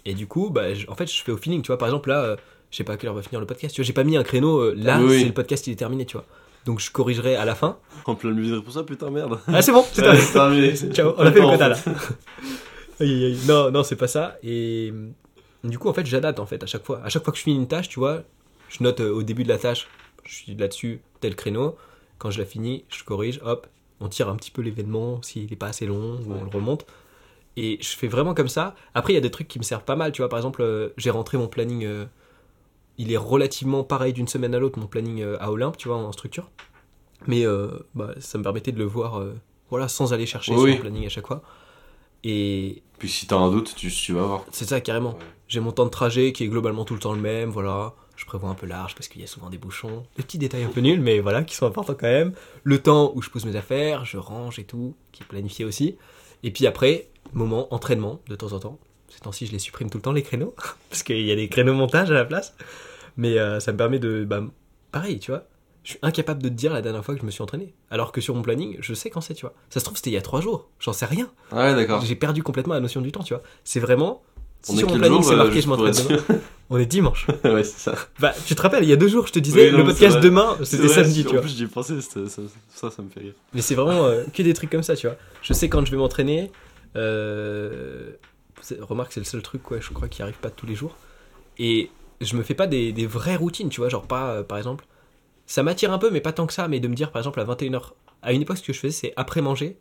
et 0.05 0.13
du 0.13 0.27
coup, 0.27 0.49
bah, 0.49 0.63
en 0.89 0.95
fait, 0.95 1.09
je 1.11 1.23
fais 1.23 1.31
au 1.31 1.37
feeling. 1.37 1.61
Tu 1.61 1.67
vois, 1.67 1.77
par 1.77 1.87
exemple, 1.87 2.09
là, 2.09 2.21
euh, 2.23 2.35
je 2.71 2.77
sais 2.77 2.83
pas 2.83 2.93
à 2.93 2.97
quelle 2.97 3.09
heure 3.09 3.15
va 3.15 3.21
finir 3.21 3.39
le 3.39 3.45
podcast. 3.47 3.73
Tu 3.73 3.81
vois, 3.81 3.85
j'ai 3.85 3.93
pas 3.93 4.03
mis 4.03 4.17
un 4.17 4.23
créneau. 4.23 4.59
euh, 4.59 4.73
là, 4.75 4.99
Oui, 4.99 5.05
oui. 5.09 5.19
c'est 5.21 5.25
le 5.27 5.33
podcast, 5.33 5.65
il 5.67 5.73
est 5.73 5.75
terminé, 5.77 6.05
tu 6.05 6.17
vois. 6.17 6.25
Donc, 6.65 6.79
je 6.79 6.91
corrigerai 6.91 7.35
à 7.35 7.45
la 7.45 7.55
fin. 7.55 7.77
En 8.05 8.15
plein 8.15 8.31
milieu 8.31 8.51
de 8.51 8.55
réponse, 8.57 8.77
ah 8.77 8.83
putain, 8.83 9.09
merde. 9.09 9.39
Ah, 9.47 9.61
c'est 9.61 9.71
bon, 9.71 9.83
c'est 9.91 10.01
terminé. 10.33 10.75
Ciao, 10.75 11.13
on 11.17 11.21
a 11.25 11.31
fait 11.31 11.39
le 11.41 11.47
quota 11.47 11.67
là. 11.69 11.75
fait. 11.75 11.91
Aïe, 12.99 13.11
aïe, 13.11 13.25
aïe. 13.25 13.37
Non, 13.47 13.71
non, 13.71 13.83
c'est 13.83 13.95
pas 13.95 14.07
ça. 14.07 14.37
Et 14.43 14.91
euh, 14.93 15.09
du 15.63 15.79
coup, 15.79 15.89
en 15.89 15.93
fait, 15.93 16.05
j'adapte 16.05 16.39
en 16.39 16.45
fait 16.45 16.61
à 16.63 16.67
chaque 16.67 16.85
fois. 16.85 17.01
À 17.03 17.09
chaque 17.09 17.23
fois 17.23 17.33
que 17.33 17.39
je 17.39 17.43
finis 17.43 17.55
une 17.57 17.67
tâche, 17.67 17.89
tu 17.89 17.99
vois, 17.99 18.21
je 18.69 18.83
note 18.83 18.99
euh, 18.99 19.11
au 19.11 19.23
début 19.23 19.43
de 19.43 19.49
la 19.49 19.57
tâche, 19.57 19.87
je 20.23 20.33
suis 20.35 20.55
là-dessus, 20.55 21.01
tel 21.19 21.35
créneau. 21.35 21.75
Quand 22.19 22.29
je 22.29 22.39
la 22.39 22.45
finis, 22.45 22.85
je 22.89 23.03
corrige, 23.03 23.41
hop, 23.43 23.67
on 23.99 24.07
tire 24.07 24.29
un 24.29 24.35
petit 24.35 24.51
peu 24.51 24.61
l'événement 24.61 25.21
s'il 25.23 25.51
est 25.51 25.55
pas 25.57 25.67
assez 25.67 25.85
long, 25.85 26.19
ou 26.25 26.33
on 26.39 26.43
le 26.43 26.49
remonte. 26.49 26.85
Et 27.57 27.79
je 27.81 27.89
fais 27.89 28.07
vraiment 28.07 28.33
comme 28.33 28.47
ça. 28.47 28.75
Après, 28.93 29.13
il 29.13 29.15
y 29.15 29.19
a 29.19 29.21
des 29.21 29.31
trucs 29.31 29.47
qui 29.47 29.59
me 29.59 29.63
servent 29.63 29.83
pas 29.83 29.95
mal, 29.95 30.11
tu 30.11 30.21
vois. 30.21 30.29
Par 30.29 30.39
exemple, 30.39 30.61
euh, 30.61 30.89
j'ai 30.97 31.09
rentré 31.09 31.37
mon 31.37 31.47
planning. 31.47 31.87
Il 32.97 33.11
est 33.11 33.17
relativement 33.17 33.83
pareil 33.83 34.13
d'une 34.13 34.27
semaine 34.27 34.53
à 34.55 34.59
l'autre, 34.59 34.79
mon 34.79 34.87
planning 34.87 35.21
euh, 35.21 35.37
à 35.39 35.51
Olympe, 35.51 35.77
tu 35.77 35.87
vois, 35.87 35.97
en 35.97 36.11
structure. 36.11 36.49
Mais 37.27 37.45
euh, 37.45 37.69
bah, 37.95 38.13
ça 38.19 38.37
me 38.37 38.43
permettait 38.43 38.71
de 38.71 38.79
le 38.79 38.85
voir 38.85 39.19
euh, 39.19 39.33
voilà, 39.69 39.87
sans 39.87 40.13
aller 40.13 40.25
chercher 40.25 40.53
Oui, 40.53 40.71
sur 40.71 40.75
mon 40.75 40.81
planning 40.81 41.05
à 41.05 41.09
chaque 41.09 41.27
fois. 41.27 41.41
Et 42.23 42.83
Puis 42.99 43.09
si 43.09 43.27
t'as 43.27 43.37
un 43.37 43.51
doute, 43.51 43.73
tu, 43.75 43.91
tu 43.91 44.13
vas 44.13 44.23
voir. 44.23 44.45
c'est 44.51 44.65
ça, 44.65 44.79
carrément. 44.81 45.11
Ouais. 45.11 45.25
J'ai 45.47 45.59
mon 45.59 45.71
temps 45.71 45.85
de 45.85 45.89
trajet 45.89 46.31
qui 46.31 46.43
est 46.43 46.47
globalement 46.47 46.85
tout 46.85 46.93
le 46.93 46.99
temps 46.99 47.13
le 47.13 47.21
même, 47.21 47.49
voilà. 47.49 47.93
Je 48.15 48.25
prévois 48.25 48.49
un 48.49 48.53
peu 48.53 48.67
large 48.67 48.93
parce 48.95 49.07
qu'il 49.07 49.21
y 49.21 49.23
a 49.23 49.27
souvent 49.27 49.49
des 49.49 49.57
bouchons. 49.57 50.05
Des 50.15 50.23
petits 50.23 50.37
détails 50.37 50.63
un 50.63 50.69
peu 50.69 50.81
nuls, 50.81 51.01
mais 51.01 51.19
voilà, 51.19 51.43
qui 51.43 51.55
sont 51.55 51.65
importants 51.65 51.95
quand 51.95 52.07
même. 52.07 52.33
Le 52.63 52.79
temps 52.81 53.11
où 53.15 53.21
je 53.21 53.29
pose 53.29 53.43
mes 53.45 53.55
affaires, 53.55 54.05
je 54.05 54.17
range 54.17 54.59
et 54.59 54.63
tout, 54.63 54.95
qui 55.11 55.23
est 55.23 55.25
planifié 55.25 55.65
aussi. 55.65 55.97
Et 56.43 56.51
puis 56.51 56.67
après, 56.67 57.07
moment 57.33 57.73
entraînement 57.73 58.19
de 58.27 58.35
temps 58.35 58.53
en 58.53 58.59
temps. 58.59 58.79
Ces 59.13 59.21
temps-ci, 59.21 59.45
je 59.45 59.51
les 59.51 59.59
supprime 59.59 59.89
tout 59.89 59.99
le 59.99 60.01
temps, 60.01 60.11
les 60.11 60.23
créneaux, 60.23 60.55
parce 60.89 61.03
qu'il 61.03 61.21
y 61.21 61.31
a 61.31 61.35
des 61.35 61.47
créneaux 61.47 61.73
montage 61.73 62.09
à 62.09 62.15
la 62.15 62.25
place. 62.25 62.55
Mais 63.15 63.37
euh, 63.37 63.59
ça 63.59 63.71
me 63.71 63.77
permet 63.77 63.99
de. 63.99 64.25
Bah, 64.25 64.41
pareil, 64.91 65.19
tu 65.19 65.31
vois. 65.31 65.43
Je 65.83 65.91
suis 65.91 65.99
incapable 66.01 66.41
de 66.41 66.47
te 66.47 66.53
dire 66.53 66.71
la 66.71 66.81
dernière 66.81 67.03
fois 67.03 67.13
que 67.13 67.21
je 67.21 67.25
me 67.25 67.31
suis 67.31 67.43
entraîné. 67.43 67.73
Alors 67.91 68.13
que 68.13 68.21
sur 68.21 68.33
mon 68.33 68.41
planning, 68.41 68.77
je 68.79 68.93
sais 68.93 69.09
quand 69.09 69.19
c'est, 69.21 69.33
tu 69.33 69.41
vois. 69.41 69.53
Ça 69.69 69.79
se 69.81 69.85
trouve, 69.85 69.97
c'était 69.97 70.11
il 70.11 70.13
y 70.13 70.17
a 70.17 70.21
trois 70.21 70.39
jours. 70.39 70.69
J'en 70.79 70.93
sais 70.93 71.05
rien. 71.05 71.29
Ah 71.51 71.65
ouais, 71.65 71.75
d'accord. 71.75 72.01
J'ai 72.05 72.15
perdu 72.15 72.41
complètement 72.41 72.73
la 72.73 72.79
notion 72.79 73.01
du 73.01 73.11
temps, 73.11 73.23
tu 73.23 73.33
vois. 73.33 73.43
C'est 73.65 73.81
vraiment. 73.81 74.23
Si 74.61 74.71
On 74.71 74.75
est 74.75 74.77
sur 74.77 74.87
mon 74.87 74.97
planning 74.97 75.21
c'est 75.21 75.33
euh, 75.33 75.35
marqué 75.35 75.59
je 75.59 75.67
m'entraîne 75.67 75.93
demain, 75.93 76.23
on 76.69 76.77
est 76.77 76.85
dimanche. 76.85 77.27
ouais, 77.43 77.65
c'est 77.65 77.79
ça. 77.91 77.95
Bah, 78.21 78.33
tu 78.45 78.55
te 78.55 78.61
rappelles, 78.61 78.83
il 78.83 78.89
y 78.89 78.93
a 78.93 78.95
deux 78.95 79.09
jours, 79.09 79.27
je 79.27 79.33
te 79.33 79.39
disais, 79.39 79.65
Oui, 79.65 79.71
non, 79.73 79.79
le 79.79 79.83
podcast 79.83 80.21
demain, 80.21 80.57
c'était 80.63 80.87
samedi, 80.87 81.23
tu 81.23 81.31
En 81.31 81.31
vois. 81.33 81.41
plus, 81.41 81.57
j'y 81.57 81.67
ça, 81.67 81.83
ça, 81.83 82.91
ça 82.91 83.01
me 83.01 83.09
fait 83.09 83.19
rire. 83.19 83.33
Mais 83.53 83.61
c'est 83.61 83.75
vraiment 83.75 84.05
euh, 84.05 84.23
que 84.33 84.41
des 84.41 84.53
trucs 84.53 84.69
comme 84.69 84.81
ça, 84.81 84.95
tu 84.95 85.05
vois. 85.05 85.17
Je 85.41 85.51
sais 85.51 85.67
quand 85.67 85.85
je 85.85 85.91
vais 85.91 85.97
m'entraîner. 85.97 86.49
Euh... 86.95 88.11
Remarque, 88.79 89.13
c'est 89.13 89.19
le 89.19 89.25
seul 89.25 89.41
truc, 89.41 89.61
quoi, 89.63 89.79
je 89.79 89.89
crois, 89.91 90.07
qui 90.07 90.21
arrive 90.21 90.37
pas 90.37 90.49
tous 90.49 90.65
les 90.65 90.75
jours. 90.75 90.95
Et 91.57 91.89
je 92.21 92.35
me 92.35 92.43
fais 92.43 92.53
pas 92.55 92.67
des, 92.67 92.91
des 92.91 93.05
vraies 93.05 93.35
routines, 93.35 93.69
tu 93.69 93.81
vois. 93.81 93.89
Genre, 93.89 94.05
pas, 94.07 94.29
euh, 94.31 94.43
par 94.43 94.57
exemple. 94.57 94.85
Ça 95.45 95.61
m'attire 95.63 95.91
un 95.91 95.97
peu, 95.97 96.09
mais 96.09 96.21
pas 96.21 96.31
tant 96.33 96.47
que 96.47 96.53
ça. 96.53 96.67
Mais 96.67 96.79
de 96.79 96.87
me 96.87 96.95
dire, 96.95 97.11
par 97.11 97.19
exemple, 97.19 97.39
à 97.39 97.45
21h. 97.45 97.91
À 98.21 98.31
une 98.33 98.41
époque, 98.41 98.57
ce 98.57 98.63
que 98.63 98.73
je 98.73 98.79
faisais, 98.79 98.93
c'est 98.93 99.13
après 99.17 99.41
manger, 99.41 99.77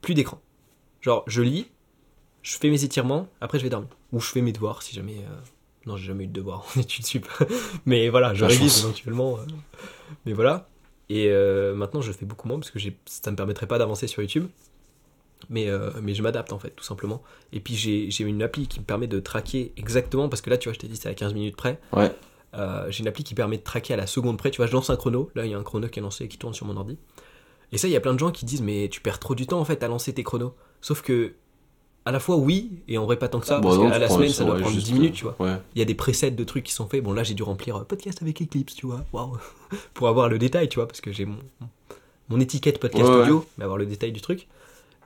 plus 0.00 0.14
d'écran. 0.14 0.40
Genre, 1.00 1.22
je 1.28 1.42
lis, 1.42 1.68
je 2.42 2.56
fais 2.58 2.68
mes 2.70 2.82
étirements, 2.82 3.28
après 3.40 3.58
je 3.58 3.62
vais 3.64 3.70
dormir. 3.70 3.88
Ou 4.12 4.20
je 4.20 4.28
fais 4.28 4.40
mes 4.40 4.50
devoirs, 4.52 4.82
si 4.82 4.94
jamais. 4.96 5.18
euh, 5.18 5.36
Non, 5.86 5.96
j'ai 5.96 6.06
jamais 6.06 6.24
eu 6.24 6.26
de 6.26 6.32
devoirs 6.32 6.64
en 6.76 6.80
études 6.80 7.06
sup. 7.06 7.26
mais 7.86 8.08
voilà, 8.08 8.34
je 8.34 8.42
La 8.42 8.48
révise 8.48 8.72
chance. 8.72 8.82
éventuellement. 8.84 9.36
euh. 9.38 9.42
Mais 10.24 10.32
voilà. 10.32 10.68
Et 11.08 11.30
maintenant, 11.76 12.00
je 12.00 12.10
fais 12.10 12.26
beaucoup 12.26 12.48
moins 12.48 12.58
parce 12.58 12.72
que 12.72 12.80
ça 13.04 13.30
me 13.30 13.36
permettrait 13.36 13.68
pas 13.68 13.78
d'avancer 13.78 14.08
sur 14.08 14.22
YouTube. 14.22 14.48
Mais, 15.48 15.68
euh, 15.68 15.90
mais 16.02 16.14
je 16.14 16.22
m'adapte 16.22 16.52
en 16.52 16.58
fait, 16.58 16.70
tout 16.70 16.84
simplement. 16.84 17.22
Et 17.52 17.60
puis 17.60 17.74
j'ai 17.74 18.24
une 18.24 18.42
appli 18.42 18.66
qui 18.66 18.80
me 18.80 18.84
permet 18.84 19.06
de 19.06 19.20
traquer 19.20 19.72
exactement, 19.76 20.28
parce 20.28 20.42
que 20.42 20.50
là, 20.50 20.58
tu 20.58 20.68
vois, 20.68 20.74
je 20.74 20.78
t'ai 20.78 20.88
dit, 20.88 20.96
c'est 20.96 21.08
à 21.08 21.14
15 21.14 21.34
minutes 21.34 21.56
près. 21.56 21.78
Ouais. 21.92 22.12
Euh, 22.54 22.86
j'ai 22.90 23.00
une 23.00 23.08
appli 23.08 23.22
qui 23.22 23.34
permet 23.34 23.58
de 23.58 23.62
traquer 23.62 23.94
à 23.94 23.96
la 23.96 24.06
seconde 24.06 24.38
près. 24.38 24.50
Tu 24.50 24.58
vois, 24.58 24.66
je 24.66 24.72
lance 24.72 24.90
un 24.90 24.96
chrono. 24.96 25.30
Là, 25.34 25.44
il 25.44 25.50
y 25.50 25.54
a 25.54 25.58
un 25.58 25.62
chrono 25.62 25.88
qui 25.88 25.98
est 25.98 26.02
lancé 26.02 26.24
et 26.24 26.28
qui 26.28 26.38
tourne 26.38 26.54
sur 26.54 26.66
mon 26.66 26.76
ordi. 26.76 26.98
Et 27.72 27.78
ça, 27.78 27.88
il 27.88 27.90
y 27.90 27.96
a 27.96 28.00
plein 28.00 28.14
de 28.14 28.18
gens 28.18 28.30
qui 28.30 28.44
disent, 28.44 28.62
mais 28.62 28.88
tu 28.88 29.00
perds 29.00 29.18
trop 29.18 29.34
du 29.34 29.46
temps 29.46 29.60
en 29.60 29.64
fait 29.64 29.82
à 29.82 29.88
lancer 29.88 30.12
tes 30.12 30.22
chronos. 30.22 30.54
Sauf 30.80 31.02
que, 31.02 31.34
à 32.04 32.12
la 32.12 32.20
fois, 32.20 32.36
oui, 32.36 32.70
et 32.88 32.96
en 32.98 33.04
vrai, 33.04 33.18
pas 33.18 33.28
tant 33.28 33.40
que 33.40 33.46
ça, 33.46 33.58
Bon, 33.58 33.68
parce 33.68 33.78
non, 33.78 33.90
qu'à 33.90 33.98
la 33.98 34.08
semaine, 34.08 34.30
ça 34.30 34.44
doit 34.44 34.54
ouais, 34.54 34.60
prendre 34.60 34.74
juste, 34.74 34.86
10 34.86 34.92
minutes, 34.94 35.14
tu 35.14 35.24
vois. 35.24 35.36
Ouais. 35.40 35.56
Il 35.74 35.80
y 35.80 35.82
a 35.82 35.84
des 35.84 35.94
presets 35.94 36.30
de 36.30 36.44
trucs 36.44 36.64
qui 36.64 36.72
sont 36.72 36.86
faits. 36.86 37.02
Bon, 37.02 37.12
là, 37.12 37.24
j'ai 37.24 37.34
dû 37.34 37.42
remplir 37.42 37.76
euh, 37.76 37.84
podcast 37.84 38.22
avec 38.22 38.40
Eclipse, 38.40 38.74
tu 38.74 38.86
vois. 38.86 39.04
Waouh. 39.12 39.36
Pour 39.94 40.08
avoir 40.08 40.28
le 40.28 40.38
détail, 40.38 40.68
tu 40.68 40.76
vois, 40.76 40.86
parce 40.86 41.00
que 41.00 41.12
j'ai 41.12 41.24
mon, 41.24 41.38
mon 42.28 42.40
étiquette 42.40 42.78
podcast 42.78 43.08
audio, 43.08 43.44
mais 43.58 43.64
avoir 43.64 43.78
le 43.78 43.86
détail 43.86 44.12
du 44.12 44.20
truc. 44.20 44.46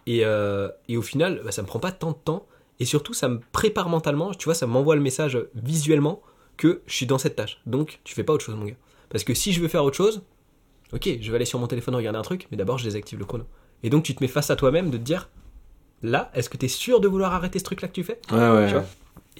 Et, 0.06 0.24
euh, 0.24 0.68
et 0.88 0.96
au 0.96 1.02
final, 1.02 1.40
bah, 1.44 1.52
ça 1.52 1.62
me 1.62 1.66
prend 1.66 1.78
pas 1.78 1.92
tant 1.92 2.10
de 2.12 2.16
temps. 2.16 2.46
Et 2.78 2.84
surtout, 2.84 3.12
ça 3.14 3.28
me 3.28 3.40
prépare 3.52 3.88
mentalement. 3.88 4.32
Tu 4.32 4.46
vois, 4.46 4.54
ça 4.54 4.66
m'envoie 4.66 4.94
le 4.96 5.02
message 5.02 5.38
visuellement 5.54 6.22
que 6.56 6.80
je 6.86 6.94
suis 6.94 7.06
dans 7.06 7.18
cette 7.18 7.36
tâche. 7.36 7.60
Donc, 7.66 8.00
tu 8.04 8.14
fais 8.14 8.24
pas 8.24 8.32
autre 8.32 8.44
chose, 8.44 8.54
mon 8.56 8.64
gars. 8.64 8.76
Parce 9.10 9.24
que 9.24 9.34
si 9.34 9.52
je 9.52 9.60
veux 9.60 9.68
faire 9.68 9.84
autre 9.84 9.96
chose, 9.96 10.22
ok, 10.92 11.08
je 11.20 11.30
vais 11.30 11.36
aller 11.36 11.44
sur 11.44 11.58
mon 11.58 11.66
téléphone 11.66 11.94
regarder 11.94 12.18
un 12.18 12.22
truc, 12.22 12.46
mais 12.50 12.56
d'abord, 12.56 12.78
je 12.78 12.84
désactive 12.84 13.18
le 13.18 13.24
chrono. 13.24 13.44
Et 13.82 13.90
donc, 13.90 14.04
tu 14.04 14.14
te 14.14 14.22
mets 14.22 14.28
face 14.28 14.50
à 14.50 14.56
toi-même 14.56 14.90
de 14.90 14.96
te 14.96 15.02
dire, 15.02 15.28
là, 16.02 16.30
est-ce 16.34 16.48
que 16.48 16.56
tu 16.56 16.66
es 16.66 16.68
sûr 16.68 17.00
de 17.00 17.08
vouloir 17.08 17.34
arrêter 17.34 17.58
ce 17.58 17.64
truc-là 17.64 17.88
que 17.88 17.92
tu 17.94 18.04
fais? 18.04 18.20
Ouais, 18.32 18.50
ouais. 18.50 18.66
Tu 18.66 18.74
vois? 18.74 18.84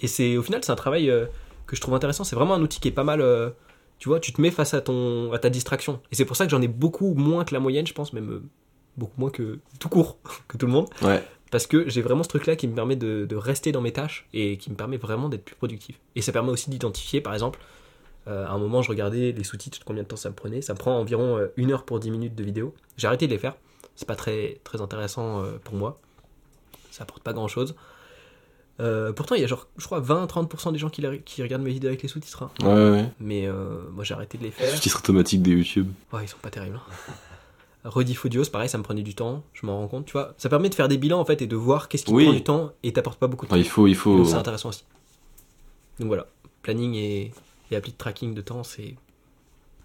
et 0.03 0.07
c'est 0.07 0.37
au 0.37 0.43
final, 0.43 0.63
c'est 0.65 0.73
un 0.73 0.77
travail 0.77 1.11
euh, 1.11 1.27
que 1.67 1.77
je 1.77 1.81
trouve 1.81 1.95
intéressant. 1.95 2.25
C'est 2.25 2.37
vraiment 2.37 2.55
un 2.55 2.63
outil 2.63 2.81
qui 2.81 2.89
est 2.89 2.93
pas 2.93 3.05
mal. 3.05 3.21
euh, 3.21 3.51
tu 3.99 4.09
vois, 4.09 4.19
tu 4.21 4.33
te 4.33 4.41
mets 4.41 4.51
face 4.51 4.73
à 4.73 4.81
ton 4.81 5.31
à 5.33 5.39
ta 5.39 5.51
distraction. 5.51 6.01
Et 6.11 6.15
c'est 6.15 6.25
pour 6.25 6.37
ça 6.37 6.45
que 6.47 6.51
j'en 6.51 6.63
ai 6.63 6.69
beaucoup 6.69 7.13
moins 7.15 7.45
que 7.45 7.53
la 7.55 7.61
moyenne, 7.61 7.87
je 7.87 7.93
pense, 7.93 8.13
même 8.15 8.43
beaucoup 9.01 9.21
moins 9.21 9.31
que 9.31 9.59
tout 9.81 9.89
court 9.89 10.19
que 10.49 10.57
tout 10.57 10.67
le 10.67 10.73
monde. 10.73 10.89
Ouais. 11.03 11.25
Parce 11.51 11.67
que 11.67 11.89
j'ai 11.89 12.01
vraiment 12.01 12.23
ce 12.23 12.29
truc-là 12.29 12.55
qui 12.55 12.69
me 12.69 12.75
permet 12.77 12.95
de, 12.95 13.27
de 13.29 13.37
rester 13.37 13.73
dans 13.73 13.81
mes 13.81 13.93
tâches 13.93 14.29
et 14.33 14.57
qui 14.57 14.71
me 14.71 14.77
permet 14.77 14.99
vraiment 14.99 15.29
d'être 15.29 15.45
plus 15.45 15.57
productif. 15.57 15.99
Et 16.15 16.23
ça 16.23 16.31
permet 16.31 16.51
aussi 16.51 16.71
d'identifier, 16.71 17.21
par 17.21 17.33
exemple, 17.35 17.59
euh, 18.29 18.47
à 18.47 18.51
un 18.53 18.59
moment, 18.59 18.83
je 18.83 18.89
regardais 18.91 19.33
les 19.33 19.43
sous-titres, 19.45 19.81
combien 19.85 20.05
de 20.05 20.09
temps 20.09 20.15
ça 20.15 20.29
me 20.29 20.35
prenait. 20.37 20.63
Ça 20.63 20.75
me 20.75 20.79
prend 20.79 20.97
environ 20.97 21.39
euh, 21.39 21.49
une 21.57 21.73
heure 21.73 21.85
pour 21.85 21.99
10 21.99 22.13
minutes 22.13 22.35
de 22.37 22.45
vidéo. 22.45 22.73
J'ai 22.99 23.09
arrêté 23.09 23.27
de 23.27 23.33
les 23.33 23.39
faire. 23.39 23.57
C'est 23.97 24.07
pas 24.07 24.15
très, 24.15 24.61
très 24.63 24.81
intéressant 24.81 25.43
euh, 25.43 25.59
pour 25.65 25.75
moi. 25.75 25.99
Ça 26.93 27.03
apporte 27.03 27.25
pas 27.25 27.33
grand-chose. 27.33 27.75
Euh, 28.79 29.13
pourtant, 29.13 29.35
il 29.35 29.41
y 29.41 29.45
a 29.45 29.49
genre, 29.49 29.67
je 29.77 29.85
crois, 29.87 30.01
20-30% 30.01 30.73
des 30.73 30.79
gens 30.79 30.89
qui, 30.89 31.03
regardent 31.43 31.63
mes 31.63 31.71
vidéos 31.73 31.89
avec 31.89 32.03
les 32.03 32.09
sous-titres. 32.09 32.45
hein. 32.45 32.51
Ouais, 32.63 32.91
ouais. 32.91 33.05
Mais 33.19 33.49
moi, 33.93 34.05
j'ai 34.05 34.15
arrêté 34.15 34.39
de 34.39 34.45
les 34.45 34.51
faire. 34.53 34.79
Titre 34.79 35.01
automatique 35.01 35.43
des 35.43 35.51
YouTube. 35.51 35.89
Ouais, 36.13 36.25
ils 36.25 36.29
sont 36.29 36.39
pas 36.41 36.51
terribles. 36.51 36.77
hein. 36.77 37.13
Rediff 37.85 38.25
audio, 38.27 38.43
pareil, 38.53 38.69
ça 38.69 38.77
me 38.79 38.83
prenait 38.83 39.03
du 39.03 39.15
temps, 39.15 39.43
je 39.55 39.65
m'en 39.65 39.79
rends 39.79 39.89
compte, 39.89 40.05
tu 40.07 40.13
vois. 40.13 40.35
Ça 40.37 40.49
permet 40.51 40.69
de 40.69 40.75
faire 40.75 40.89
des 40.89 40.99
bilans 40.99 41.19
en 41.21 41.25
fait 41.25 41.41
et 41.41 41.47
de 41.47 41.57
voir 41.57 41.89
qu'est-ce 41.89 42.05
qui 42.05 42.13
Oui. 42.13 42.25
prend 42.25 42.33
du 42.35 42.43
temps 42.45 42.73
et 42.83 42.93
t'apporte 42.93 43.19
pas 43.19 43.27
beaucoup 43.27 43.47
de 43.47 43.51
temps. 43.51 43.57
Il 43.57 43.67
faut, 43.69 43.87
il 43.87 43.95
faut. 43.95 44.25
C'est 44.25 44.35
intéressant 44.35 44.69
aussi. 44.69 44.85
Donc 45.99 46.09
voilà, 46.09 46.27
planning 46.63 46.95
et, 46.95 47.33
et 47.71 47.77
appli 47.77 47.93
de 47.93 47.97
tracking 47.97 48.35
de 48.35 48.41
temps, 48.43 48.63
c'est 48.65 48.95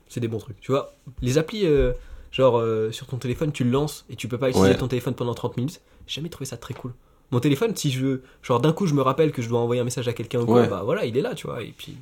c'est 0.10 0.20
des 0.20 0.28
bons 0.28 0.38
trucs. 0.40 0.60
Tu 0.62 0.72
vois, 0.72 0.94
les 1.22 1.38
applis, 1.38 1.66
euh, 1.66 1.94
genre 2.32 2.58
euh, 2.60 2.92
sur 2.92 3.08
ton 3.08 3.18
téléphone, 3.18 3.52
tu 3.52 3.64
le 3.64 3.72
lances 3.72 4.06
et 4.10 4.16
tu 4.16 4.28
peux 4.28 4.38
pas 4.38 4.50
utiliser 4.50 4.72
Ouais. 4.72 4.78
ton 4.78 4.88
téléphone 4.88 5.14
pendant 5.16 5.34
30 5.34 5.56
minutes. 5.58 5.82
J'ai 6.08 6.16
jamais 6.16 6.30
trouvé 6.30 6.46
ça 6.46 6.58
très 6.58 6.74
cool. 6.74 6.94
Mon 7.32 7.40
téléphone, 7.40 7.76
si 7.76 7.92
je 7.92 8.06
veux, 8.06 8.24
genre 8.44 8.60
d'un 8.60 8.72
coup, 8.72 8.86
je 8.88 8.94
me 8.94 9.02
rappelle 9.02 9.32
que 9.32 9.42
je 9.42 9.50
dois 9.50 9.60
envoyer 9.60 9.82
un 9.82 9.86
message 9.86 10.08
à 10.08 10.14
quelqu'un 10.14 10.42
ou 10.42 10.46
quoi, 10.46 10.62
Ouais. 10.62 10.68
bah 10.68 10.82
voilà, 10.86 11.06
il 11.06 11.18
est 11.18 11.22
là, 11.22 11.34
tu 11.34 11.48
vois, 11.48 11.64
et 11.64 11.74
puis 11.76 11.96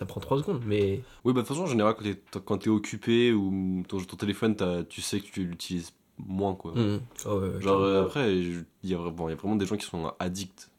ça 0.00 0.06
prend 0.06 0.20
3 0.20 0.38
secondes, 0.38 0.62
mais 0.66 1.02
Oui, 1.24 1.34
bah 1.34 1.42
de 1.42 1.46
toute 1.46 1.48
façon, 1.48 1.64
en 1.64 1.66
général, 1.66 1.94
quand 2.46 2.56
t'es, 2.58 2.70
occupé 2.70 3.32
ou 3.34 3.84
ton, 3.86 3.98
ton 3.98 4.16
téléphone, 4.16 4.56
tu 4.88 5.02
sais 5.02 5.20
que 5.20 5.26
tu 5.26 5.44
l'utilises 5.44 5.92
moins, 6.18 6.54
quoi. 6.54 6.72
Mhm. 6.74 7.00
Ah 7.26 7.36
ouais, 7.36 7.48
ouais, 7.50 7.60
Genre, 7.60 7.80
euh, 7.82 8.04
après, 8.04 8.34
il 8.34 8.64
y, 8.82 8.94
a 8.94 8.96
vra- 8.98 9.12
bon, 9.12 9.28
il 9.28 9.32
y 9.32 9.34
a 9.34 9.36
vraiment 9.36 9.56
des 9.56 9.66
gens 9.66 9.76
qui 9.76 9.84
sont 9.86 10.10
addicts 10.18 10.70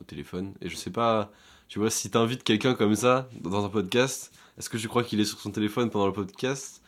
au 0.00 0.04
téléphone. 0.04 0.54
Et 0.60 0.68
je 0.68 0.74
sais 0.74 0.90
pas, 0.90 1.30
tu 1.68 1.78
vois, 1.78 1.88
si 1.88 2.10
t'invites 2.10 2.42
quelqu'un 2.42 2.74
comme 2.74 2.96
ça 2.96 3.28
dans 3.40 3.64
un 3.64 3.68
podcast, 3.68 4.32
est-ce 4.58 4.68
que 4.68 4.76
tu 4.76 4.88
crois 4.88 5.04
qu'il 5.04 5.20
est 5.20 5.24
sur 5.24 5.38
son 5.38 5.52
téléphone 5.52 5.88
pendant 5.88 6.06
le 6.06 6.12
podcast? 6.12 6.82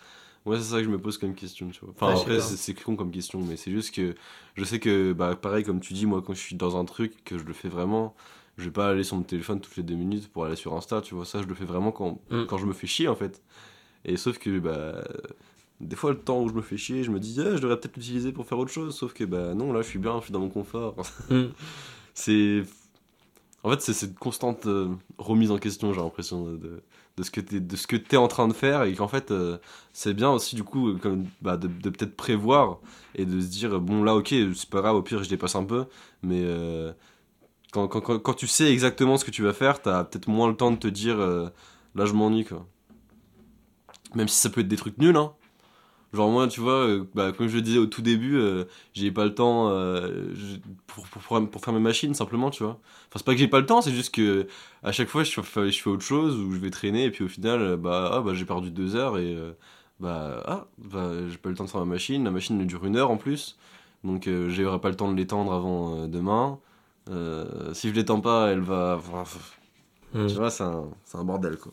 Moi, 0.45 0.59
c'est 0.59 0.65
ça 0.71 0.79
que 0.79 0.85
je 0.85 0.91
me 0.91 0.99
pose 0.99 1.19
comme 1.19 1.35
question, 1.35 1.71
tu 1.71 1.81
vois. 1.81 1.91
Enfin, 1.97 2.09
Ouais, 2.09 2.17
sais 2.17 2.23
après, 2.23 2.41
c'est 2.57 2.75
con 2.75 2.95
comme 2.97 3.11
question, 3.11 3.41
mais 3.43 3.57
c'est 3.57 3.71
juste 3.73 3.95
que 3.95 4.15
je 4.55 4.65
sais 4.65 4.79
que, 4.81 5.13
bah, 5.13 5.35
pareil, 5.35 5.65
comme 5.65 5.81
tu 5.81 5.93
dis, 5.93 6.07
moi, 6.07 6.23
quand 6.25 6.35
je 6.35 6.41
suis 6.41 6.57
dans 6.57 6.77
un 6.77 6.85
truc, 6.85 7.23
que 7.25 7.39
je 7.39 7.45
le 7.45 7.53
fais 7.53 7.69
vraiment, 7.69 8.15
je 8.57 8.65
vais 8.65 8.71
pas 8.71 8.89
aller 8.89 9.03
sur 9.05 9.17
mon 9.17 9.23
téléphone 9.23 9.61
toutes 9.61 9.77
les 9.77 9.83
deux 9.83 9.95
minutes 9.97 10.29
pour 10.33 10.45
aller 10.45 10.57
sur 10.57 10.75
Insta, 10.75 11.01
tu 11.03 11.15
vois. 11.15 11.25
Ça, 11.25 11.43
je 11.43 11.47
le 11.47 11.55
fais 11.55 11.65
vraiment 11.67 11.93
quand, 11.93 12.21
Mm. 12.31 12.45
quand 12.47 12.59
je 12.59 12.67
me 12.67 12.73
fais 12.73 12.87
chier, 12.87 13.09
en 13.09 13.15
fait. 13.17 13.43
Et 14.05 14.17
sauf 14.17 14.39
que, 14.39 14.59
bah. 14.59 15.03
Des 15.79 15.95
fois, 15.95 16.11
le 16.11 16.19
temps 16.19 16.41
où 16.43 16.49
je 16.49 16.55
me 16.55 16.63
fais 16.63 16.79
chier, 16.79 17.03
je 17.05 17.11
me 17.11 17.21
dis, 17.21 17.37
Ah, 17.39 17.55
je 17.55 17.61
devrais 17.61 17.79
peut-être 17.79 17.97
l'utiliser 17.99 18.33
pour 18.33 18.47
faire 18.47 18.59
autre 18.59 18.71
chose. 18.73 18.97
Sauf 18.97 19.13
que, 19.13 19.25
bah 19.25 19.53
non, 19.53 19.75
là, 19.75 19.83
je 19.83 19.89
suis 19.89 19.99
bien, 19.99 20.19
je 20.21 20.25
suis 20.25 20.33
dans 20.33 20.41
mon 20.41 20.49
confort. 20.49 20.95
Mhm. 21.31 21.51
c'est. 22.15 22.63
En 23.63 23.71
fait, 23.71 23.81
c'est 23.83 23.93
cette 23.93 24.19
constante 24.19 24.67
euh, 24.67 24.89
remise 25.19 25.51
en 25.51 25.59
question, 25.59 25.93
j'ai 25.93 26.01
l'impression, 26.01 26.45
de, 26.53 26.83
de, 27.17 27.23
ce 27.23 27.31
que 27.33 27.41
t'es 27.41 27.59
de 27.61 27.75
ce 27.77 27.87
que 27.89 27.97
t'es 27.97 28.17
en 28.17 28.29
train 28.29 28.47
de 28.49 28.53
faire. 28.55 28.85
Et 28.85 28.95
qu'en 28.95 29.09
fait, 29.09 29.31
euh, 29.33 29.59
c'est 29.93 30.15
bien 30.15 30.31
aussi, 30.31 30.55
du 30.57 30.63
coup, 30.65 30.91
euh, 30.91 30.97
comme, 30.99 31.25
bah, 31.43 31.57
de, 31.59 31.67
de 31.67 31.91
peut-être 31.91 32.17
prévoir 32.17 32.79
et 33.17 33.27
de 33.27 33.39
se 33.41 33.47
dire, 33.49 33.79
bon, 33.81 34.03
là, 34.05 34.15
ok, 34.15 34.29
c'est 34.55 34.71
pas 34.71 34.81
grave, 34.81 34.97
au 34.97 35.03
pire, 35.03 35.23
je 35.25 35.29
dépasse 35.29 35.57
un 35.57 35.65
peu. 35.65 35.85
Mais. 36.23 36.41
euh, 36.45 36.93
quand, 37.77 38.35
tu 38.35 38.47
sais 38.47 38.73
exactement 38.73 39.17
ce 39.17 39.25
que 39.25 39.31
tu 39.31 39.43
vas 39.43 39.53
faire, 39.53 39.83
t'as 39.83 40.05
peut-être 40.05 40.29
moins 40.29 40.49
le 40.49 40.57
temps 40.57 40.71
de 40.71 40.77
te 40.77 40.89
dire 40.89 41.19
euh, 41.21 41.49
là 41.95 42.07
je 42.07 42.13
m'ennuie 42.13 42.45
quoi. 42.45 42.67
Même 44.15 44.29
si 44.29 44.37
ça 44.39 44.51
peut 44.51 44.63
être 44.63 44.69
des 44.69 44.77
trucs 44.77 44.99
nuls, 44.99 45.17
hein. 45.17 45.33
Genre 46.13 46.31
moi, 46.31 46.49
tu 46.49 46.61
vois, 46.61 46.87
euh, 46.87 47.05
bah, 47.15 47.33
comme 47.33 47.49
je 47.49 47.57
le 47.57 47.63
disais 47.63 47.79
au 47.79 47.87
tout 47.87 48.01
début, 48.01 48.37
euh, 48.37 48.65
j'ai 48.95 49.11
pas 49.11 49.25
le 49.25 49.35
temps 49.35 49.69
euh, 49.71 50.33
pour, 50.87 51.07
pour, 51.07 51.23
faire 51.63 51.75
mes 51.75 51.81
machines 51.81 52.15
simplement, 52.15 52.51
tu 52.51 52.63
vois. 52.63 52.79
Enfin, 53.09 53.17
c'est 53.17 53.25
pas 53.25 53.33
que 53.33 53.39
j'ai 53.39 53.49
pas 53.49 53.61
le 53.61 53.67
temps, 53.67 53.83
c'est 53.83 53.93
juste 53.93 54.15
que 54.15 54.47
à 54.83 54.93
chaque 54.93 55.09
fois 55.09 55.25
je 55.25 55.41
fais, 55.43 55.71
je 55.71 55.83
fais 55.83 55.91
autre 55.91 56.05
chose 56.05 56.39
ou 56.39 56.53
je 56.53 56.59
vais 56.59 56.71
traîner 56.71 57.05
et 57.05 57.11
puis 57.11 57.25
au 57.25 57.29
final, 57.29 57.77
bah, 57.77 58.11
ah, 58.15 58.21
bah 58.21 58.35
j'ai 58.35 58.45
perdu 58.45 58.71
deux 58.71 58.97
heures 58.97 59.19
et 59.19 59.37
bah, 60.01 60.43
ah, 60.47 60.67
bah 60.79 61.29
j'ai 61.29 61.39
pas 61.39 61.51
le 61.51 61.57
temps 61.57 61.65
de 61.65 61.71
faire 61.71 61.81
ma 61.81 61.87
machine. 61.95 62.25
La 62.25 62.31
machine 62.31 62.61
elle 62.61 62.67
dure 62.67 62.87
une 62.87 62.97
heure 62.97 63.11
en 63.11 63.17
plus, 63.19 63.59
donc 64.05 64.29
j'aurai 64.49 64.81
pas 64.81 64.89
le 64.91 64.97
temps 64.97 65.11
de 65.13 65.17
l'étendre 65.17 65.53
avant 65.53 66.07
demain. 66.07 66.59
Euh, 67.09 67.73
si 67.73 67.89
je 67.89 67.95
l'étends 67.95 68.21
pas, 68.21 68.51
elle 68.51 68.61
va. 68.61 69.01
Mhm. 70.13 70.29
Tu 70.29 70.35
vois, 70.35 70.51
c'est 70.51 70.65
un, 70.65 70.89
un 71.15 71.25
bordel 71.25 71.57
quoi. 71.59 71.73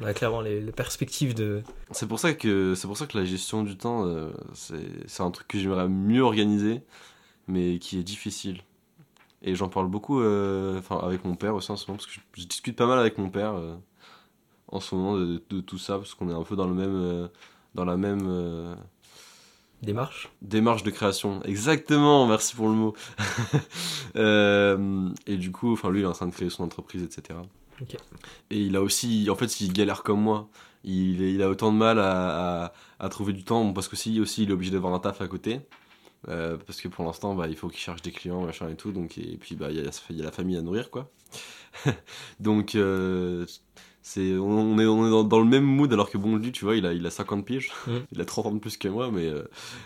Ouais, 0.00 0.14
clairement, 0.14 0.40
les, 0.40 0.60
les 0.60 0.72
perspectives 0.72 1.34
de. 1.34 1.62
C'est 1.90 2.06
pour 2.06 2.18
ça 2.18 2.34
que 2.34 2.74
pour 2.82 2.96
ça 2.96 3.06
que 3.06 3.18
la 3.18 3.24
gestion 3.24 3.62
du 3.62 3.76
temps, 3.76 4.06
euh, 4.06 4.30
c'est 4.54 5.22
un 5.22 5.30
truc 5.30 5.48
que 5.48 5.58
j'aimerais 5.58 5.88
mieux 5.88 6.22
organiser, 6.22 6.82
mais 7.48 7.78
qui 7.78 7.98
est 7.98 8.02
difficile. 8.02 8.62
Et 9.42 9.56
j'en 9.56 9.68
parle 9.68 9.88
beaucoup, 9.88 10.20
euh, 10.20 10.80
avec 11.02 11.24
mon 11.24 11.34
père 11.34 11.54
aussi 11.56 11.72
en 11.72 11.76
ce 11.76 11.86
moment, 11.88 11.96
parce 11.96 12.06
que 12.06 12.12
je, 12.12 12.20
je 12.34 12.46
discute 12.46 12.76
pas 12.76 12.86
mal 12.86 12.98
avec 12.98 13.18
mon 13.18 13.28
père 13.28 13.54
euh, 13.54 13.74
en 14.68 14.78
ce 14.78 14.94
moment 14.94 15.16
de, 15.16 15.42
de 15.50 15.60
tout 15.60 15.78
ça, 15.78 15.98
parce 15.98 16.14
qu'on 16.14 16.30
est 16.30 16.34
un 16.34 16.44
peu 16.44 16.54
dans 16.54 16.68
le 16.68 16.74
même, 16.74 16.94
euh, 16.94 17.28
dans 17.74 17.84
la 17.84 17.96
même 17.96 18.76
Démarche. 19.82 20.30
démarche 20.42 20.84
de 20.84 20.90
création. 20.90 21.42
Exactement, 21.42 22.26
merci 22.26 22.54
pour 22.54 22.68
le 22.68 22.74
mot. 22.74 22.94
Euh, 24.14 25.08
et 25.26 25.38
du 25.38 25.50
coup, 25.52 25.72
enfin 25.72 25.90
lui, 25.90 26.00
il 26.00 26.02
est 26.02 26.06
en 26.06 26.12
train 26.12 26.26
de 26.26 26.32
créer 26.32 26.50
son 26.50 26.64
entreprise, 26.64 27.02
etc. 27.02 27.38
Et 28.50 28.58
il 28.58 28.76
a 28.76 28.82
aussi, 28.82 29.28
en 29.30 29.34
fait, 29.36 29.60
il 29.62 29.72
galère 29.72 30.02
comme 30.02 30.20
moi. 30.20 30.48
Il, 30.84 31.22
il 31.22 31.42
a 31.42 31.48
autant 31.48 31.72
de 31.72 31.78
mal 31.78 31.98
à, 31.98 32.64
à, 32.64 32.72
à 32.98 33.08
trouver 33.08 33.32
du 33.32 33.42
temps, 33.42 33.72
parce 33.72 33.88
que 33.88 33.94
aussi, 33.94 34.20
aussi, 34.20 34.42
il 34.42 34.50
est 34.50 34.52
obligé 34.52 34.70
d'avoir 34.70 34.92
un 34.92 34.98
taf 34.98 35.22
à 35.22 35.28
côté. 35.28 35.60
Euh, 36.28 36.56
parce 36.66 36.80
que 36.80 36.88
pour 36.88 37.04
l'instant, 37.04 37.34
bah, 37.34 37.48
il 37.48 37.56
faut 37.56 37.68
qu'il 37.68 37.80
cherche 37.80 38.02
des 38.02 38.12
clients, 38.12 38.42
machin 38.44 38.68
et 38.68 38.76
tout. 38.76 38.92
Donc, 38.92 39.16
et, 39.18 39.36
puis, 39.38 39.56
bah, 39.56 39.68
il 39.70 39.76
y, 39.76 39.80
a, 39.80 39.90
il 40.10 40.16
y 40.16 40.20
a 40.20 40.24
la 40.24 40.32
famille 40.32 40.56
à 40.56 40.62
nourrir, 40.62 40.90
quoi. 40.90 41.10
donc, 42.40 42.74
euh, 42.74 43.46
c'est, 44.02 44.36
on, 44.36 44.78
est, 44.80 44.86
on 44.86 45.06
est 45.06 45.10
dans, 45.10 45.22
dans 45.22 45.38
le 45.38 45.46
même 45.46 45.64
mood, 45.64 45.92
alors 45.92 46.10
que 46.10 46.18
bon, 46.18 46.36
lui, 46.36 46.50
tu 46.50 46.64
vois, 46.64 46.74
il 46.74 46.84
a, 46.86 46.92
il 46.92 47.06
a 47.06 47.10
50 47.10 47.44
piges. 47.44 47.70
Mm. 47.86 47.90
Il 48.10 48.20
a 48.20 48.24
30 48.24 48.46
ans 48.46 48.52
de 48.52 48.58
plus 48.58 48.76
que 48.76 48.88
moi, 48.88 49.10
mais 49.12 49.28
euh, 49.28 49.44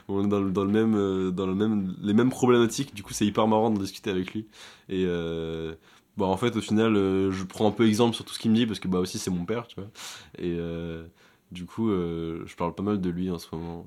on 0.09 0.25
est 0.25 0.29
dans, 0.29 0.41
dans, 0.41 0.65
le 0.65 0.71
même, 0.71 0.95
euh, 0.97 1.31
dans 1.31 1.47
le 1.47 1.55
même, 1.55 1.95
les 2.01 2.15
mêmes 2.15 2.31
problématiques. 2.31 2.95
Du 2.95 3.03
coup, 3.03 3.13
c'est 3.13 3.27
hyper 3.27 3.47
marrant 3.47 3.71
de 3.71 3.79
discuter 3.79 4.11
avec 4.11 4.33
lui. 4.33 4.47
Et 4.89 5.05
euh, 5.07 5.75
bah, 6.17 6.25
en 6.27 6.37
fait, 6.39 6.57
au 6.57 6.63
final, 6.63 6.97
euh, 6.97 7.31
je 7.31 7.45
prends 7.45 7.69
un 7.69 7.73
peu 7.73 7.87
exemple 7.87 8.15
sur 8.15 8.25
tout 8.25 8.33
ce 8.33 8.39
qu'il 8.39 8.51
me 8.51 8.57
dit, 8.57 8.67
parce 8.67 8.81
que 8.81 8.89
bah, 8.89 8.99
aussi, 9.01 9.19
c'est 9.19 9.31
mon 9.31 9.45
père, 9.45 9.67
tu 9.67 9.77
vois. 9.77 9.91
Et 10.39 10.57
euh, 10.59 11.05
du 11.53 11.67
coup, 11.67 11.91
je 11.91 12.57
parle 12.57 12.75
pas 12.75 12.83
mal 12.83 13.01
de 13.01 13.11
lui 13.11 13.31
en 13.31 13.39
ce 13.39 13.49
moment. 13.55 13.85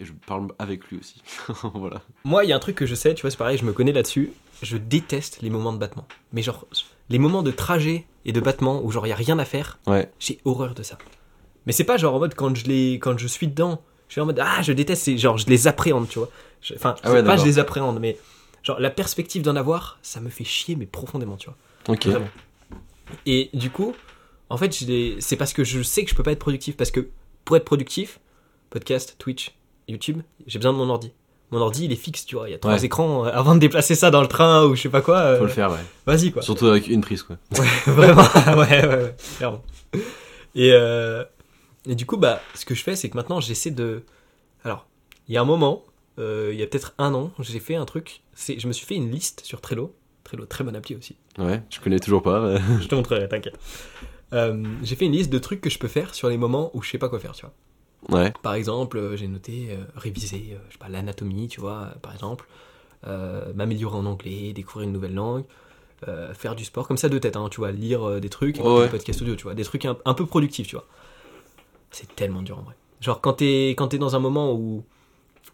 Et 0.00 0.04
je 0.04 0.12
parle 0.26 0.48
avec 0.58 0.84
lui 0.88 0.98
aussi. 0.98 1.22
voilà. 1.74 2.02
Moi, 2.24 2.44
il 2.44 2.50
y 2.50 2.52
a 2.52 2.56
un 2.56 2.60
truc 2.60 2.76
que 2.76 2.86
je 2.86 2.94
sais, 2.94 3.14
tu 3.14 3.22
vois, 3.22 3.30
c'est 3.30 3.36
pareil, 3.36 3.58
je 3.58 3.64
me 3.64 3.72
connais 3.72 3.92
là-dessus. 3.92 4.32
Je 4.62 4.76
déteste 4.76 5.42
les 5.42 5.50
moments 5.50 5.72
de 5.72 5.78
battement. 5.78 6.06
Mais 6.32 6.42
genre, 6.42 6.66
les 7.08 7.18
moments 7.18 7.42
de 7.42 7.50
trajet 7.50 8.06
et 8.24 8.32
de 8.32 8.40
battement 8.40 8.82
où 8.84 8.90
genre 8.90 9.06
il 9.06 9.10
y 9.10 9.12
a 9.12 9.16
rien 9.16 9.38
à 9.38 9.44
faire, 9.44 9.78
Ouais. 9.86 10.10
j'ai 10.20 10.38
horreur 10.44 10.74
de 10.74 10.82
ça. 10.82 10.98
Mais 11.66 11.72
c'est 11.72 11.84
pas 11.84 11.96
genre 11.96 12.14
en 12.14 12.18
mode 12.20 12.34
quand 12.34 12.54
je 12.56 12.66
les, 12.66 12.94
quand 12.94 13.18
je 13.18 13.26
suis 13.26 13.46
dedans, 13.48 13.82
je 14.08 14.14
suis 14.14 14.20
en 14.20 14.26
mode 14.26 14.38
ah 14.40 14.62
je 14.62 14.72
déteste, 14.72 15.02
c'est 15.04 15.18
genre 15.18 15.38
je 15.38 15.46
les 15.46 15.66
appréhende, 15.68 16.08
tu 16.08 16.18
vois. 16.18 16.28
Je- 16.60 16.74
Enfin, 16.74 16.94
Ah 17.02 17.12
ouais, 17.12 17.22
pas 17.22 17.36
je 17.36 17.44
les 17.44 17.58
appréhende, 17.58 17.98
mais 18.00 18.18
genre 18.62 18.78
la 18.80 18.90
perspective 18.90 19.42
d'en 19.42 19.56
avoir, 19.56 19.98
ça 20.02 20.20
me 20.20 20.28
fait 20.30 20.44
chier 20.44 20.76
mais 20.76 20.86
profondément, 20.86 21.36
tu 21.36 21.46
vois. 21.46 21.56
Ok. 21.88 22.06
Vraiment. 22.06 22.28
Et 23.26 23.50
du 23.54 23.70
coup, 23.70 23.94
en 24.48 24.56
fait, 24.56 24.72
c'est 25.20 25.36
parce 25.36 25.52
que 25.52 25.64
je 25.64 25.82
sais 25.82 26.04
que 26.04 26.10
je 26.10 26.14
peux 26.14 26.22
pas 26.22 26.32
être 26.32 26.38
productif. 26.38 26.76
Parce 26.76 26.90
que 26.90 27.08
pour 27.44 27.56
être 27.56 27.64
productif, 27.64 28.20
podcast, 28.70 29.16
Twitch, 29.18 29.54
YouTube, 29.88 30.22
j'ai 30.46 30.58
besoin 30.58 30.72
de 30.72 30.78
mon 30.78 30.88
ordi. 30.90 31.12
Mon 31.50 31.58
ordi, 31.60 31.84
il 31.84 31.92
est 31.92 31.96
fixe, 31.96 32.24
tu 32.24 32.36
vois. 32.36 32.48
Il 32.48 32.52
y 32.52 32.54
a 32.54 32.58
trois 32.58 32.72
Ouais. 32.74 32.84
écrans. 32.84 33.26
euh, 33.26 33.30
Avant 33.32 33.54
de 33.54 33.60
déplacer 33.60 33.94
ça 33.94 34.10
dans 34.10 34.22
le 34.22 34.26
train 34.28 34.64
ou 34.64 34.74
je 34.74 34.82
sais 34.82 34.88
pas 34.88 35.02
quoi, 35.02 35.18
euh, 35.18 35.38
Faut 35.38 35.44
le 35.44 35.50
faire, 35.50 35.70
ouais. 35.70 35.78
vas-y 36.06 36.32
quoi. 36.32 36.40
Surtout 36.42 36.66
avec 36.66 36.88
une 36.88 37.02
prise, 37.02 37.22
quoi. 37.22 37.36
Vraiment, 37.86 38.22
ouais, 38.22 38.86
ouais, 38.86 38.86
ouais, 38.86 39.16
clairement. 39.36 39.62
Et, 40.54 40.70
euh, 40.72 41.24
et 41.86 41.94
du 41.94 42.06
coup, 42.06 42.16
bah, 42.16 42.40
ce 42.54 42.64
que 42.64 42.74
je 42.74 42.82
fais, 42.82 42.96
c'est 42.96 43.10
que 43.10 43.16
maintenant, 43.16 43.40
j'essaie 43.40 43.70
de. 43.70 44.02
Alors, 44.64 44.86
il 45.28 45.34
y 45.34 45.36
a 45.36 45.42
un 45.42 45.44
moment, 45.44 45.84
euh, 46.18 46.50
il 46.54 46.58
y 46.58 46.62
a 46.62 46.66
peut-être 46.66 46.94
un 46.98 47.12
an, 47.14 47.30
j'ai 47.40 47.60
fait 47.60 47.74
un 47.74 47.84
truc. 47.84 48.22
C'est, 48.34 48.58
je 48.58 48.66
me 48.68 48.72
suis 48.72 48.86
fait 48.86 48.94
une 48.94 49.10
liste 49.10 49.42
sur 49.44 49.60
Trello. 49.60 49.94
Trello, 50.24 50.46
très 50.46 50.64
bonne 50.64 50.76
appli 50.76 50.94
aussi. 50.96 51.16
Ouais, 51.38 51.62
je 51.68 51.80
connais 51.80 51.98
toujours 51.98 52.22
pas. 52.22 52.40
mais- 52.40 52.60
Je 52.80 52.86
te 52.88 52.94
montrerai, 52.94 53.28
t'inquiète. 53.28 53.58
J'ai 54.82 54.96
fait 54.96 55.04
une 55.04 55.12
liste 55.12 55.30
de 55.30 55.38
trucs 55.38 55.60
que 55.60 55.68
je 55.68 55.78
peux 55.78 55.88
faire 55.88 56.14
sur 56.14 56.28
les 56.30 56.38
moments 56.38 56.70
où 56.74 56.80
je 56.82 56.88
sais 56.90 56.96
pas 56.98 57.10
quoi 57.10 57.18
faire, 57.18 57.32
tu 57.32 57.42
vois. 57.42 57.52
Ouais. 58.10 58.32
Par 58.42 58.54
exemple, 58.54 58.98
euh, 58.98 59.16
j'ai 59.16 59.28
noté 59.28 59.68
euh, 59.70 59.84
réviser, 59.94 60.50
euh, 60.52 60.58
je 60.68 60.72
sais 60.72 60.78
pas, 60.78 60.88
l'anatomie, 60.88 61.48
tu 61.48 61.60
vois, 61.60 61.94
par 62.02 62.12
exemple, 62.12 62.46
m'améliorer 63.54 63.96
en 63.96 64.06
anglais, 64.06 64.52
découvrir 64.52 64.86
une 64.86 64.92
nouvelle 64.92 65.14
langue, 65.14 65.44
faire 66.34 66.54
du 66.54 66.64
sport, 66.64 66.86
comme 66.86 66.96
ça 66.96 67.08
de 67.08 67.18
tête, 67.18 67.36
hein, 67.36 67.48
tu 67.50 67.58
vois, 67.58 67.72
lire 67.72 68.20
des 68.20 68.28
trucs, 68.28 68.58
Ouais. 68.58 68.84
des 68.84 68.90
podcasts 68.90 69.22
audio, 69.22 69.34
tu 69.34 69.42
vois, 69.44 69.54
des 69.54 69.64
trucs 69.64 69.84
un, 69.84 69.96
un 70.04 70.14
peu 70.14 70.24
productifs, 70.26 70.68
tu 70.68 70.76
vois. 70.76 70.86
C'est 71.90 72.14
tellement 72.14 72.42
dur 72.42 72.58
en 72.58 72.62
vrai. 72.62 72.74
Genre 73.00 73.20
quand 73.20 73.34
t'es 73.34 73.70
quand 73.70 73.88
t'es 73.88 73.98
dans 73.98 74.14
un 74.14 74.20
moment 74.20 74.52
où 74.54 74.84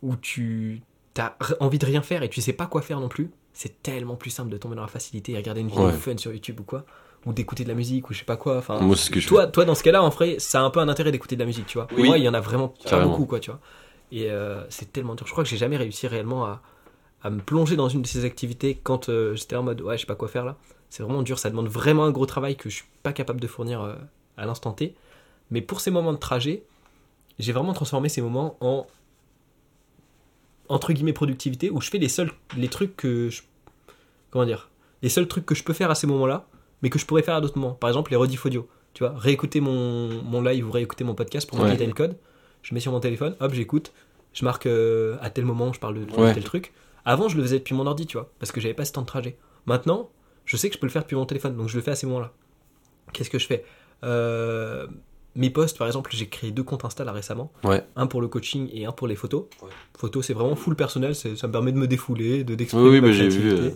où 0.02 0.14
tu 0.16 0.82
as 1.16 1.36
envie 1.60 1.78
de 1.78 1.86
rien 1.86 2.02
faire 2.02 2.22
et 2.22 2.28
tu 2.28 2.40
sais 2.42 2.52
pas 2.52 2.66
quoi 2.66 2.82
faire 2.82 3.00
non 3.00 3.08
plus, 3.08 3.30
c'est 3.54 3.82
tellement 3.82 4.14
plus 4.16 4.30
simple 4.30 4.50
de 4.50 4.58
tomber 4.58 4.76
dans 4.76 4.82
la 4.82 4.88
facilité 4.88 5.32
et 5.32 5.36
regarder 5.36 5.62
une 5.62 5.68
vidéo 5.68 5.86
Ouais. 5.86 5.92
fun 5.92 6.16
sur 6.18 6.32
YouTube 6.32 6.60
ou 6.60 6.64
quoi, 6.64 6.84
ou 7.26 7.32
d'écouter 7.32 7.64
de 7.64 7.68
la 7.68 7.74
musique 7.74 8.08
ou 8.10 8.14
je 8.14 8.20
sais 8.20 8.24
pas 8.24 8.36
quoi. 8.36 8.58
Enfin, 8.58 8.78
Moi, 8.80 8.96
ce 8.96 9.10
que 9.10 9.20
je 9.20 9.28
toi, 9.28 9.46
toi, 9.46 9.64
dans 9.64 9.74
ce 9.74 9.82
cas-là, 9.82 10.02
en 10.02 10.08
vrai, 10.08 10.36
ça 10.38 10.60
a 10.60 10.62
un 10.62 10.70
peu 10.70 10.80
un 10.80 10.88
intérêt 10.88 11.12
d'écouter 11.12 11.36
de 11.36 11.40
la 11.40 11.46
musique, 11.46 11.66
tu 11.66 11.78
vois. 11.78 11.88
Oui. 11.96 12.06
Moi, 12.06 12.18
il 12.18 12.24
y 12.24 12.28
en 12.28 12.34
a 12.34 12.40
vraiment 12.40 12.68
pas 12.88 13.04
beaucoup, 13.04 13.26
quoi, 13.26 13.40
tu 13.40 13.50
vois. 13.50 13.60
Et 14.12 14.30
euh, 14.30 14.64
c'est 14.70 14.92
tellement 14.92 15.14
dur. 15.14 15.26
Je 15.26 15.32
crois 15.32 15.44
que 15.44 15.50
j'ai 15.50 15.56
jamais 15.58 15.76
réussi 15.76 16.06
réellement 16.06 16.46
à, 16.46 16.62
à 17.22 17.30
me 17.30 17.40
plonger 17.40 17.76
dans 17.76 17.88
une 17.88 18.02
de 18.02 18.06
ces 18.06 18.24
activités 18.24 18.78
quand 18.82 19.08
euh, 19.08 19.34
j'étais 19.34 19.56
en 19.56 19.62
mode 19.62 19.80
ouais, 19.82 19.96
je 19.96 20.02
sais 20.02 20.06
pas 20.06 20.14
quoi 20.14 20.28
faire 20.28 20.44
là. 20.44 20.56
C'est 20.88 21.02
vraiment 21.02 21.22
dur. 21.22 21.38
Ça 21.38 21.50
demande 21.50 21.68
vraiment 21.68 22.04
un 22.04 22.10
gros 22.10 22.24
travail 22.26 22.56
que 22.56 22.70
je 22.70 22.76
suis 22.76 22.86
pas 23.02 23.12
capable 23.12 23.40
de 23.40 23.46
fournir 23.46 23.82
euh, 23.82 23.94
à 24.38 24.46
l'instant 24.46 24.72
T. 24.72 24.94
Mais 25.50 25.60
pour 25.60 25.80
ces 25.80 25.90
moments 25.90 26.12
de 26.12 26.18
trajet, 26.18 26.62
j'ai 27.38 27.52
vraiment 27.52 27.74
transformé 27.74 28.08
ces 28.08 28.22
moments 28.22 28.56
en 28.60 28.86
entre 30.68 30.92
guillemets 30.92 31.12
productivité 31.12 31.70
où 31.70 31.80
je 31.80 31.88
fais 31.88 31.98
les 31.98 32.08
seuls 32.08 32.30
les 32.56 32.68
trucs 32.68 32.94
que 32.94 33.30
je 33.30 33.40
comment 34.30 34.44
dire 34.44 34.68
les 35.02 35.08
seuls 35.08 35.26
trucs 35.26 35.46
que 35.46 35.54
je 35.54 35.64
peux 35.64 35.72
faire 35.72 35.90
à 35.90 35.94
ces 35.94 36.06
moments-là 36.06 36.46
mais 36.82 36.90
que 36.90 36.98
je 36.98 37.06
pourrais 37.06 37.22
faire 37.22 37.34
à 37.36 37.40
d'autres 37.40 37.58
moments 37.58 37.74
par 37.74 37.90
exemple 37.90 38.10
les 38.10 38.16
rediff 38.16 38.44
audio 38.46 38.68
tu 38.94 39.04
vois 39.04 39.12
réécouter 39.16 39.60
mon, 39.60 40.22
mon 40.22 40.40
live 40.42 40.66
ou 40.66 40.70
réécouter 40.70 41.04
mon 41.04 41.14
podcast 41.14 41.48
pour 41.48 41.58
Ouais. 41.60 41.70
mon 41.70 41.76
time 41.76 41.92
code 41.94 42.16
je 42.62 42.74
mets 42.74 42.80
sur 42.80 42.90
mon 42.92 42.98
téléphone, 43.00 43.36
hop, 43.40 43.52
j'écoute, 43.54 43.92
je 44.34 44.44
marque 44.44 44.66
euh, 44.66 45.16
à 45.20 45.30
tel 45.30 45.44
moment, 45.44 45.72
je 45.72 45.78
parle 45.78 46.00
de 46.00 46.04
tel, 46.04 46.20
Ouais. 46.20 46.34
tel 46.34 46.42
truc. 46.42 46.72
Avant, 47.04 47.28
je 47.28 47.36
le 47.36 47.42
faisais 47.44 47.60
depuis 47.60 47.72
mon 47.74 47.86
ordi, 47.86 48.04
tu 48.04 48.16
vois, 48.18 48.30
parce 48.40 48.50
que 48.50 48.60
j'avais 48.60 48.74
pas 48.74 48.84
ce 48.84 48.92
temps 48.92 49.00
de 49.02 49.06
trajet. 49.06 49.38
Maintenant, 49.66 50.10
je 50.44 50.56
sais 50.56 50.68
que 50.68 50.74
je 50.74 50.80
peux 50.80 50.86
le 50.86 50.90
faire 50.90 51.02
depuis 51.02 51.14
mon 51.14 51.24
téléphone, 51.24 51.56
donc 51.56 51.68
je 51.68 51.76
le 51.76 51.82
fais 51.82 51.92
à 51.92 51.94
ces 51.94 52.06
moments-là. 52.08 52.32
Qu'est-ce 53.12 53.30
que 53.30 53.38
je 53.38 53.46
fais? 53.46 53.64
Euh, 54.04 54.86
Mes 55.36 55.50
posts, 55.50 55.78
par 55.78 55.86
exemple, 55.86 56.10
j'ai 56.12 56.26
créé 56.26 56.50
deux 56.50 56.64
comptes 56.64 56.84
Insta 56.84 57.04
là 57.04 57.12
récemment. 57.12 57.52
Ouais. 57.62 57.84
Un 57.94 58.08
pour 58.08 58.20
le 58.20 58.26
coaching 58.28 58.68
et 58.72 58.86
un 58.86 58.92
pour 58.92 59.06
les 59.06 59.14
photos. 59.16 59.44
Photos, 59.96 60.26
c'est 60.26 60.34
vraiment 60.34 60.56
full 60.56 60.74
personnel, 60.74 61.14
ça 61.14 61.28
me 61.28 61.52
permet 61.52 61.70
de 61.72 61.78
me 61.78 61.86
défouler, 61.86 62.42
de 62.42 62.54
d'exprimer 62.56 62.82
Oui, 62.84 62.90
oui, 62.96 63.00
ma 63.00 63.06
bah, 63.08 63.12
j'ai 63.12 63.28
vu, 63.28 63.50
euh. 63.52 63.70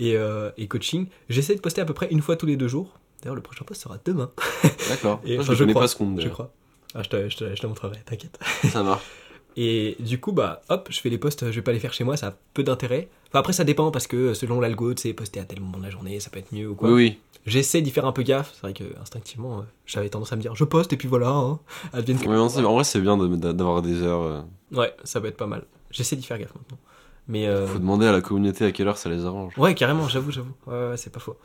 Et, 0.00 0.16
euh, 0.16 0.50
et 0.56 0.68
coaching, 0.68 1.06
j'essaie 1.28 1.54
de 1.54 1.60
poster 1.60 1.80
à 1.80 1.84
peu 1.84 1.94
près 1.94 2.08
une 2.10 2.20
fois 2.22 2.36
tous 2.36 2.46
les 2.46 2.56
deux 2.56 2.68
jours. 2.68 2.98
D'ailleurs, 3.22 3.34
le 3.34 3.42
prochain 3.42 3.64
post 3.64 3.82
sera 3.82 3.96
demain, 4.04 4.30
D'accord. 4.88 5.20
Et, 5.24 5.38
enfin, 5.38 5.52
je 5.52 5.54
je 5.54 5.58
connais 5.64 5.72
crois, 5.72 5.82
pas 5.82 5.88
ce 5.88 5.96
compte. 5.96 6.20
je 6.20 6.28
crois. 6.28 6.52
Ah, 6.94 7.02
je 7.02 7.08
te, 7.08 7.28
je 7.28 7.36
te- 7.36 7.54
je 7.56 7.60
te 7.60 7.66
montrerai, 7.66 7.98
t'inquiète. 8.06 8.38
Ça 8.70 8.82
marche. 8.82 9.02
Et 9.56 9.96
du 9.98 10.20
coup, 10.20 10.30
bah, 10.32 10.62
hop, 10.68 10.86
je 10.90 11.00
fais 11.00 11.08
les 11.10 11.18
posts, 11.18 11.46
je 11.46 11.56
vais 11.56 11.62
pas 11.62 11.72
les 11.72 11.80
faire 11.80 11.92
chez 11.92 12.04
moi, 12.04 12.16
ça 12.16 12.28
a 12.28 12.34
peu 12.54 12.62
d'intérêt. 12.62 13.08
Enfin, 13.28 13.40
après, 13.40 13.52
ça 13.52 13.64
dépend 13.64 13.90
parce 13.90 14.06
que 14.06 14.34
selon 14.34 14.60
l'algo, 14.60 14.94
tu 14.94 15.02
sais, 15.02 15.12
poster 15.14 15.40
à 15.40 15.44
tel 15.44 15.60
moment 15.60 15.78
de 15.78 15.82
la 15.82 15.90
journée, 15.90 16.20
ça 16.20 16.30
peut 16.30 16.38
être 16.38 16.52
mieux 16.52 16.68
ou 16.68 16.74
quoi. 16.76 16.90
Oui, 16.90 16.94
oui. 16.94 17.18
J'essaie 17.44 17.80
d'y 17.82 17.90
faire 17.90 18.04
un 18.06 18.12
peu 18.12 18.22
gaffe. 18.22 18.52
C'est 18.54 18.60
vrai 18.60 18.72
que 18.74 18.84
instinctivement, 19.00 19.58
euh, 19.58 19.62
j'avais 19.86 20.08
tendance 20.10 20.32
à 20.32 20.36
me 20.36 20.42
dire, 20.42 20.54
je 20.54 20.64
poste 20.64 20.92
et 20.92 20.96
puis 20.96 21.08
voilà, 21.08 21.30
hein, 21.30 21.58
advienne 21.92 22.18
que- 22.20 22.28
Ouais, 22.28 22.36
en 22.36 22.46
vrai, 22.74 22.84
c'est 22.84 23.00
bien 23.00 23.16
d'avoir 23.16 23.82
des 23.82 24.00
heures. 24.02 24.22
euh, 24.22 24.40
Ouais, 24.70 24.94
ça 25.02 25.20
peut 25.20 25.26
être 25.26 25.36
pas 25.36 25.46
mal. 25.48 25.64
J'essaie 25.90 26.14
d'y 26.14 26.22
faire 26.22 26.38
gaffe 26.38 26.54
maintenant. 26.54 26.78
Mais 27.28 27.46
euh, 27.46 27.66
Faut 27.66 27.78
demander 27.78 28.06
à 28.06 28.12
la 28.12 28.20
communauté 28.22 28.64
à 28.64 28.72
quelle 28.72 28.88
heure 28.88 28.96
ça 28.98 29.08
les 29.10 29.24
arrange. 29.26 29.52
ouais, 29.58 29.74
carrément, 29.74 30.08
j'avoue, 30.08 30.30
j'avoue. 30.30 30.54
Ouais, 30.66 30.90
ouais, 30.90 30.96
c'est 30.96 31.10
pas 31.12 31.20
faux. 31.20 31.36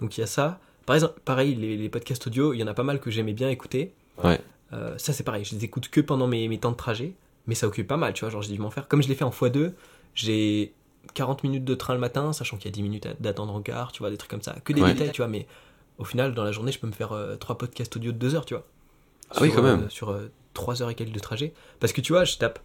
Donc 0.00 0.16
il 0.16 0.20
y 0.20 0.24
a 0.24 0.26
ça. 0.28 0.60
Par 0.86 0.94
exemple, 0.94 1.20
pareil, 1.24 1.54
les, 1.54 1.76
les 1.76 1.88
podcasts 1.88 2.26
audio, 2.28 2.52
il 2.54 2.58
y 2.58 2.62
en 2.62 2.66
a 2.68 2.74
pas 2.74 2.84
mal 2.84 3.00
que 3.00 3.10
j'aimais 3.10 3.32
bien 3.32 3.50
écouter. 3.50 3.92
Ouais. 4.22 4.40
Euh, 4.72 4.96
ça, 4.96 5.12
c'est 5.12 5.24
pareil, 5.24 5.44
je 5.44 5.54
les 5.54 5.64
écoute 5.64 5.88
que 5.88 6.00
pendant 6.00 6.26
mes, 6.28 6.46
mes 6.48 6.58
temps 6.58 6.70
de 6.70 6.76
trajet, 6.76 7.14
mais 7.46 7.54
ça 7.54 7.66
occupe 7.66 7.86
pas 7.88 7.96
mal, 7.96 8.12
tu 8.14 8.20
vois. 8.24 8.30
Genre, 8.30 8.42
j'ai 8.42 8.52
dû 8.52 8.58
m'en 8.60 8.70
faire. 8.70 8.86
Comme 8.88 9.02
je 9.02 9.08
l'ai 9.08 9.14
fait 9.14 9.24
en 9.24 9.30
x2, 9.30 9.72
j'ai 10.14 10.72
40 11.14 11.42
minutes 11.42 11.64
de 11.64 11.74
train 11.74 11.94
le 11.94 12.00
matin, 12.00 12.32
sachant 12.32 12.56
qu'il 12.56 12.66
y 12.66 12.68
a 12.68 12.72
10 12.74 12.82
minutes 12.82 13.08
d'attendre 13.20 13.52
en 13.54 13.60
gare, 13.60 13.92
tu 13.92 13.98
vois, 14.00 14.10
des 14.10 14.16
trucs 14.16 14.30
comme 14.30 14.42
ça. 14.42 14.56
Que 14.64 14.72
des 14.72 14.82
Ouais. 14.82 14.92
détails, 14.94 15.10
tu 15.12 15.20
vois, 15.22 15.28
mais 15.28 15.46
au 15.98 16.04
final, 16.04 16.32
dans 16.34 16.44
la 16.44 16.52
journée, 16.52 16.70
je 16.72 16.78
peux 16.78 16.86
me 16.86 16.92
faire 16.92 17.12
euh, 17.12 17.36
trois 17.36 17.58
podcasts 17.58 17.96
audio 17.96 18.12
de 18.12 18.18
2 18.18 18.34
heures, 18.34 18.44
tu 18.46 18.54
vois. 18.54 18.64
Ah 19.32 19.38
oui, 19.42 19.50
quand 19.54 19.62
même. 19.62 19.82
euh, 19.84 19.88
sur 19.88 20.16
3 20.54 20.82
heures 20.82 20.90
et 20.90 20.94
quelques 20.94 21.12
de 21.12 21.18
trajet. 21.18 21.52
Parce 21.80 21.92
que 21.92 22.00
tu 22.00 22.12
vois, 22.12 22.24
je 22.24 22.36
tape 22.38 22.60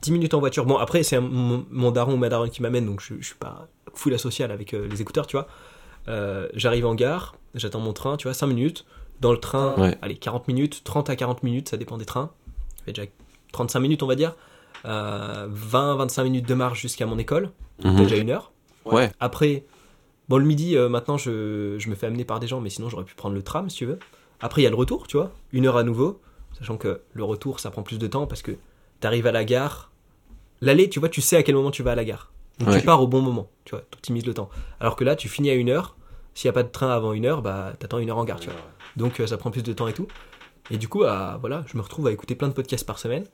10 0.00 0.12
minutes 0.12 0.34
en 0.34 0.40
voiture. 0.40 0.64
Bon, 0.66 0.76
après, 0.76 1.02
c'est 1.02 1.20
mon, 1.20 1.66
mon 1.70 1.90
daron 1.90 2.14
ou 2.14 2.16
ma 2.16 2.28
daronne 2.28 2.50
qui 2.50 2.62
m'amène, 2.62 2.86
donc 2.86 3.00
je, 3.00 3.14
je 3.20 3.26
suis 3.26 3.34
pas 3.34 3.68
full 3.94 4.14
asocial 4.14 4.50
avec 4.50 4.72
euh, 4.74 4.86
les 4.88 5.02
écouteurs, 5.02 5.26
tu 5.26 5.36
vois. 5.36 5.46
Euh, 6.08 6.48
J'arrive 6.54 6.86
en 6.86 6.94
gare, 6.94 7.34
j'attends 7.54 7.80
mon 7.80 7.92
train, 7.92 8.16
tu 8.16 8.26
vois, 8.28 8.34
5 8.34 8.46
minutes. 8.46 8.84
Dans 9.20 9.30
le 9.32 9.38
train, 9.38 9.74
Ouais. 9.78 9.96
allez, 10.02 10.16
40 10.16 10.48
minutes, 10.48 10.82
30 10.84 11.10
à 11.10 11.16
40 11.16 11.42
minutes, 11.42 11.68
ça 11.68 11.76
dépend 11.76 11.96
des 11.98 12.04
trains. 12.06 12.30
Ça 12.78 12.84
fait 12.86 12.92
déjà 12.92 13.08
35 13.52 13.80
minutes, 13.80 14.02
on 14.02 14.06
va 14.06 14.14
dire. 14.16 14.34
20-25 14.84 16.24
minutes 16.24 16.48
de 16.48 16.54
marche 16.54 16.80
jusqu'à 16.80 17.06
mon 17.06 17.18
école, 17.18 17.50
Mhm. 17.84 17.96
déjà 17.96 18.16
une 18.16 18.30
heure. 18.30 18.52
Ouais. 18.84 19.10
Après, 19.20 19.64
bon, 20.28 20.38
le 20.38 20.44
midi, 20.44 20.76
euh, 20.76 20.88
maintenant, 20.88 21.16
je, 21.16 21.76
je 21.78 21.88
me 21.88 21.94
fais 21.94 22.06
amener 22.06 22.24
par 22.24 22.40
des 22.40 22.46
gens, 22.46 22.60
mais 22.60 22.70
sinon, 22.70 22.88
j'aurais 22.88 23.04
pu 23.04 23.14
prendre 23.14 23.34
le 23.34 23.42
tram, 23.42 23.70
si 23.70 23.76
tu 23.78 23.86
veux. 23.86 23.98
Après, 24.40 24.60
il 24.62 24.64
y 24.64 24.66
a 24.66 24.70
le 24.70 24.76
retour, 24.76 25.06
tu 25.06 25.16
vois, 25.16 25.30
une 25.52 25.66
heure 25.66 25.76
à 25.76 25.84
nouveau, 25.84 26.20
sachant 26.58 26.76
que 26.76 27.00
le 27.12 27.24
retour, 27.24 27.60
ça 27.60 27.70
prend 27.70 27.82
plus 27.82 27.98
de 27.98 28.06
temps 28.06 28.26
parce 28.26 28.42
que 28.42 28.52
tu 29.02 29.06
arrives 29.06 29.26
à 29.26 29.32
la 29.32 29.44
gare. 29.44 29.90
L'aller, 30.62 30.88
tu 30.88 30.98
vois, 31.00 31.10
tu 31.10 31.20
sais 31.20 31.36
à 31.36 31.42
quel 31.42 31.54
moment 31.56 31.70
tu 31.70 31.82
vas 31.82 31.92
à 31.92 31.94
la 31.94 32.04
gare. 32.04 32.32
Donc, 32.58 32.68
Ouais. 32.70 32.80
tu 32.80 32.86
pars 32.86 33.02
au 33.02 33.06
bon 33.08 33.20
moment, 33.20 33.50
tu 33.64 33.74
vois, 33.74 33.84
le 34.08 34.32
temps. 34.34 34.48
Alors 34.80 34.96
que 34.96 35.04
là, 35.04 35.16
tu 35.16 35.28
finis 35.28 35.50
à 35.50 35.54
une 35.54 35.68
heure. 35.68 35.96
S'il 36.34 36.48
n'y 36.48 36.50
a 36.50 36.54
pas 36.54 36.62
de 36.62 36.68
train 36.70 36.88
avant 36.90 37.12
une 37.12 37.26
heure, 37.26 37.42
bah, 37.42 37.74
t'attends 37.78 37.98
une 37.98 38.08
heure 38.08 38.16
en 38.18 38.24
gare, 38.24 38.40
tu 38.40 38.48
vois. 38.48 38.58
Donc, 38.96 39.20
euh, 39.20 39.26
ça 39.26 39.36
prend 39.36 39.50
plus 39.50 39.62
de 39.62 39.72
temps 39.74 39.86
et 39.88 39.92
tout. 39.92 40.08
Et 40.70 40.78
du 40.78 40.88
coup, 40.88 41.00
bah, 41.00 41.36
voilà, 41.40 41.62
je 41.66 41.76
me 41.76 41.82
retrouve 41.82 42.06
à 42.06 42.12
écouter 42.12 42.34
plein 42.34 42.48
de 42.48 42.54
podcasts 42.54 42.86
par 42.86 42.98
semaine. 42.98 43.24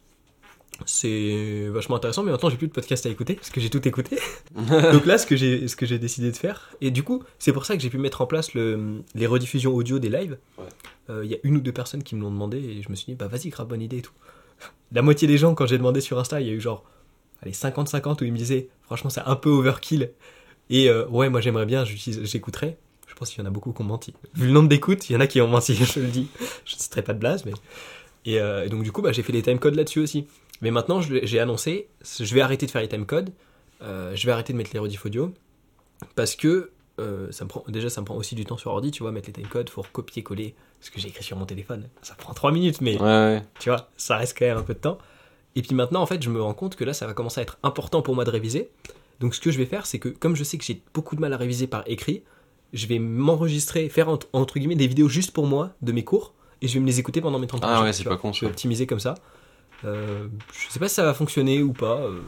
C'est 0.86 1.66
vachement 1.70 1.97
intéressant, 1.97 2.23
mais 2.23 2.31
maintenant 2.31 2.51
j'ai 2.51 2.57
plus 2.57 2.69
de 2.69 2.73
podcasts 2.73 3.05
à 3.07 3.09
écouter 3.09 3.35
parce 3.35 3.51
que 3.51 3.61
j'ai 3.61 3.69
tout 3.70 3.86
écouté. 3.89 4.19
Donc 4.93 5.07
là, 5.07 5.19
ce 5.19 5.27
que 5.27 5.35
j'ai, 5.35 5.66
ce 5.66 5.74
que 5.74 5.86
j'ai 5.86 5.99
décidé 5.99 6.31
de 6.31 6.36
faire, 6.36 6.70
et 6.81 6.90
du 6.93 7.03
coup, 7.03 7.24
c'est 7.40 7.53
pour 7.53 7.65
ça 7.66 7.77
que 7.77 7.82
j'ai 7.82 7.90
pu 7.90 7.99
mettre 7.99 8.20
en 8.20 8.27
place 8.27 8.55
le, 8.55 9.03
les 9.15 9.27
rediffusions 9.27 9.74
audio 9.74 9.99
des 9.99 10.09
lives. 10.09 10.39
Euh, 10.59 10.62
Ouais. 10.62 11.24
Il 11.24 11.31
y 11.31 11.35
a 11.35 11.39
une 11.43 11.57
ou 11.57 11.61
deux 11.61 11.73
personnes 11.73 12.03
qui 12.03 12.15
me 12.16 12.20
l'ont 12.20 12.31
demandé 12.31 12.59
et 12.59 12.82
je 12.82 12.90
me 12.90 12.95
suis 12.95 13.07
dit, 13.07 13.15
bah 13.15 13.28
vas-y, 13.28 13.49
grave 13.49 13.66
bonne 13.66 13.81
idée 13.81 13.97
et 13.99 14.03
tout. 14.03 14.12
La 14.93 15.02
moitié 15.02 15.28
des 15.28 15.36
gens, 15.39 15.55
quand 15.55 15.66
j'ai 15.66 15.78
demandé 15.78 16.01
sur 16.01 16.18
Insta, 16.18 16.40
il 16.40 16.47
y 16.47 16.51
a 16.51 16.52
eu 16.52 16.60
genre, 16.60 16.85
allez, 17.43 17.52
50-50 17.52 18.22
où 18.22 18.24
ils 18.24 18.32
me 18.32 18.39
disaient, 18.39 18.68
franchement, 18.82 19.10
c'est 19.10 19.20
un 19.24 19.36
peu 19.36 19.51
overkill. 19.51 20.10
Et 20.70 20.89
euh, 20.89 21.06
ouais, 21.09 21.28
moi 21.28 21.40
j'aimerais 21.40 21.66
bien, 21.66 21.85
j'utilise- 21.85 22.24
j'écouterai. 22.24 22.76
Je 23.06 23.14
pense 23.14 23.30
qu'il 23.30 23.40
y 23.40 23.43
en 23.43 23.47
a 23.48 23.51
beaucoup 23.52 23.72
qui 23.72 23.80
ont 23.82 23.85
menti. 23.85 24.14
Vu 24.35 24.47
le 24.47 24.52
nombre 24.52 24.68
d'écoutes, 24.68 25.10
il 25.10 25.14
y 25.14 25.16
en 25.16 25.20
a 25.20 25.26
qui 25.26 25.40
ont 25.40 25.48
menti, 25.48 25.74
je 25.85 26.01
le 26.01 26.06
dis. 26.09 26.28
Je 26.64 26.74
ne 26.76 26.80
citerai 26.80 27.02
pas 27.02 27.14
de 27.14 27.18
blase, 27.18 27.44
mais. 27.44 27.52
Et, 28.24 28.40
euh, 28.40 28.68
donc, 28.68 28.82
du 28.82 28.93
coup, 28.93 29.02
bah, 29.02 29.12
j'ai 29.12 29.22
fait 29.22 29.32
les 29.32 29.43
timecodes 29.43 29.74
là-dessus 29.74 30.01
aussi. 30.01 30.26
Mais 30.60 30.70
maintenant, 30.70 31.01
j'ai 31.01 31.39
annoncé, 31.39 31.89
je 32.02 32.35
vais 32.35 32.40
arrêter 32.40 32.66
de 32.66 32.70
faire 32.70 32.82
les 32.82 32.89
timecodes. 32.89 33.30
euh, 33.82 34.14
je 34.16 34.26
vais 34.26 34.32
arrêter 34.32 34.52
de 34.52 34.59
mettre 34.59 34.70
les 34.72 34.78
rediff 34.80 35.05
audio. 35.06 35.32
Parce 36.14 36.35
que 36.36 36.70
euh, 37.01 37.30
ça 37.30 37.47
prend, 37.47 37.64
déjà, 37.68 37.89
ça 37.90 38.01
me 38.01 38.06
prend 38.06 38.16
aussi 38.16 38.35
du 38.35 38.44
temps 38.44 38.56
sur 38.56 38.70
ordi, 38.72 38.90
tu 38.90 39.02
vois, 39.02 39.12
mettre 39.12 39.28
les 39.28 39.32
timecodes, 39.32 39.70
faut 39.70 39.82
recopier-coller 39.82 40.55
ce 40.80 40.90
que 40.90 41.00
j'ai 41.00 41.09
écrit 41.09 41.24
sur 41.24 41.36
mon 41.36 41.46
téléphone. 41.46 41.88
Ça 42.02 42.14
prend 42.14 42.32
3 42.34 42.52
minutes, 42.52 42.80
mais 42.80 42.96
Ouais, 42.96 43.02
ouais. 43.06 43.42
tu 43.59 43.68
vois, 43.70 43.88
ça 43.96 44.16
reste 44.16 44.36
quand 44.38 44.46
même 44.46 44.59
un 44.59 44.62
peu 44.62 44.74
de 44.74 44.78
temps. 44.78 44.98
Et 45.56 45.62
puis 45.62 45.74
maintenant, 45.74 46.00
en 46.02 46.06
fait, 46.06 46.22
je 46.22 46.30
me 46.30 46.40
rends 46.40 46.55
compte 46.55 46.76
que 46.76 46.84
là, 46.84 46.92
ça 46.92 47.06
va 47.06 47.14
commencer 47.14 47.40
à 47.40 47.42
être 47.42 47.59
important 47.62 48.00
pour 48.02 48.14
moi 48.14 48.24
de 48.24 48.30
réviser. 48.30 48.70
Donc, 49.20 49.34
ce 49.34 49.40
que 49.40 49.50
je 49.50 49.59
vais 49.59 49.66
faire, 49.66 49.86
c'est 49.86 49.98
que 49.98 50.09
comme 50.09 50.36
je 50.36 50.44
sais 50.44 50.59
que 50.59 50.64
j'ai 50.64 50.80
beaucoup 50.94 51.16
de 51.16 51.20
mal 51.20 51.32
à 51.32 51.36
réviser 51.36 51.66
par 51.66 51.82
écrit, 51.86 52.22
je 52.72 52.86
vais 52.86 52.98
m'enregistrer, 52.98 53.88
faire 53.88 54.09
entre, 54.09 54.28
entre 54.32 54.59
guillemets 54.59 54.76
des 54.76 54.86
vidéos 54.86 55.09
juste 55.09 55.32
pour 55.32 55.46
moi 55.46 55.70
de 55.82 55.90
mes 55.92 56.05
cours, 56.05 56.34
et 56.62 56.68
je 56.68 56.74
vais 56.74 56.80
me 56.80 56.86
les 56.86 57.00
écouter 57.00 57.20
pendant 57.20 57.38
mes 57.38 57.46
30 57.48 57.62
Ah 57.64 57.82
ouais, 57.82 57.92
c'est 57.92 58.05
pas 58.05 58.16
con, 58.16 58.32
Je 58.32 58.40
vais 58.40 58.46
ça. 58.46 58.50
optimiser 58.50 58.86
comme 58.86 59.00
ça. 59.00 59.14
Euh, 59.84 60.26
je 60.52 60.72
sais 60.72 60.78
pas 60.78 60.88
si 60.88 60.94
ça 60.96 61.05
va 61.05 61.14
fonctionner 61.14 61.62
ou 61.62 61.72
pas. 61.72 61.98
Euh, 62.00 62.20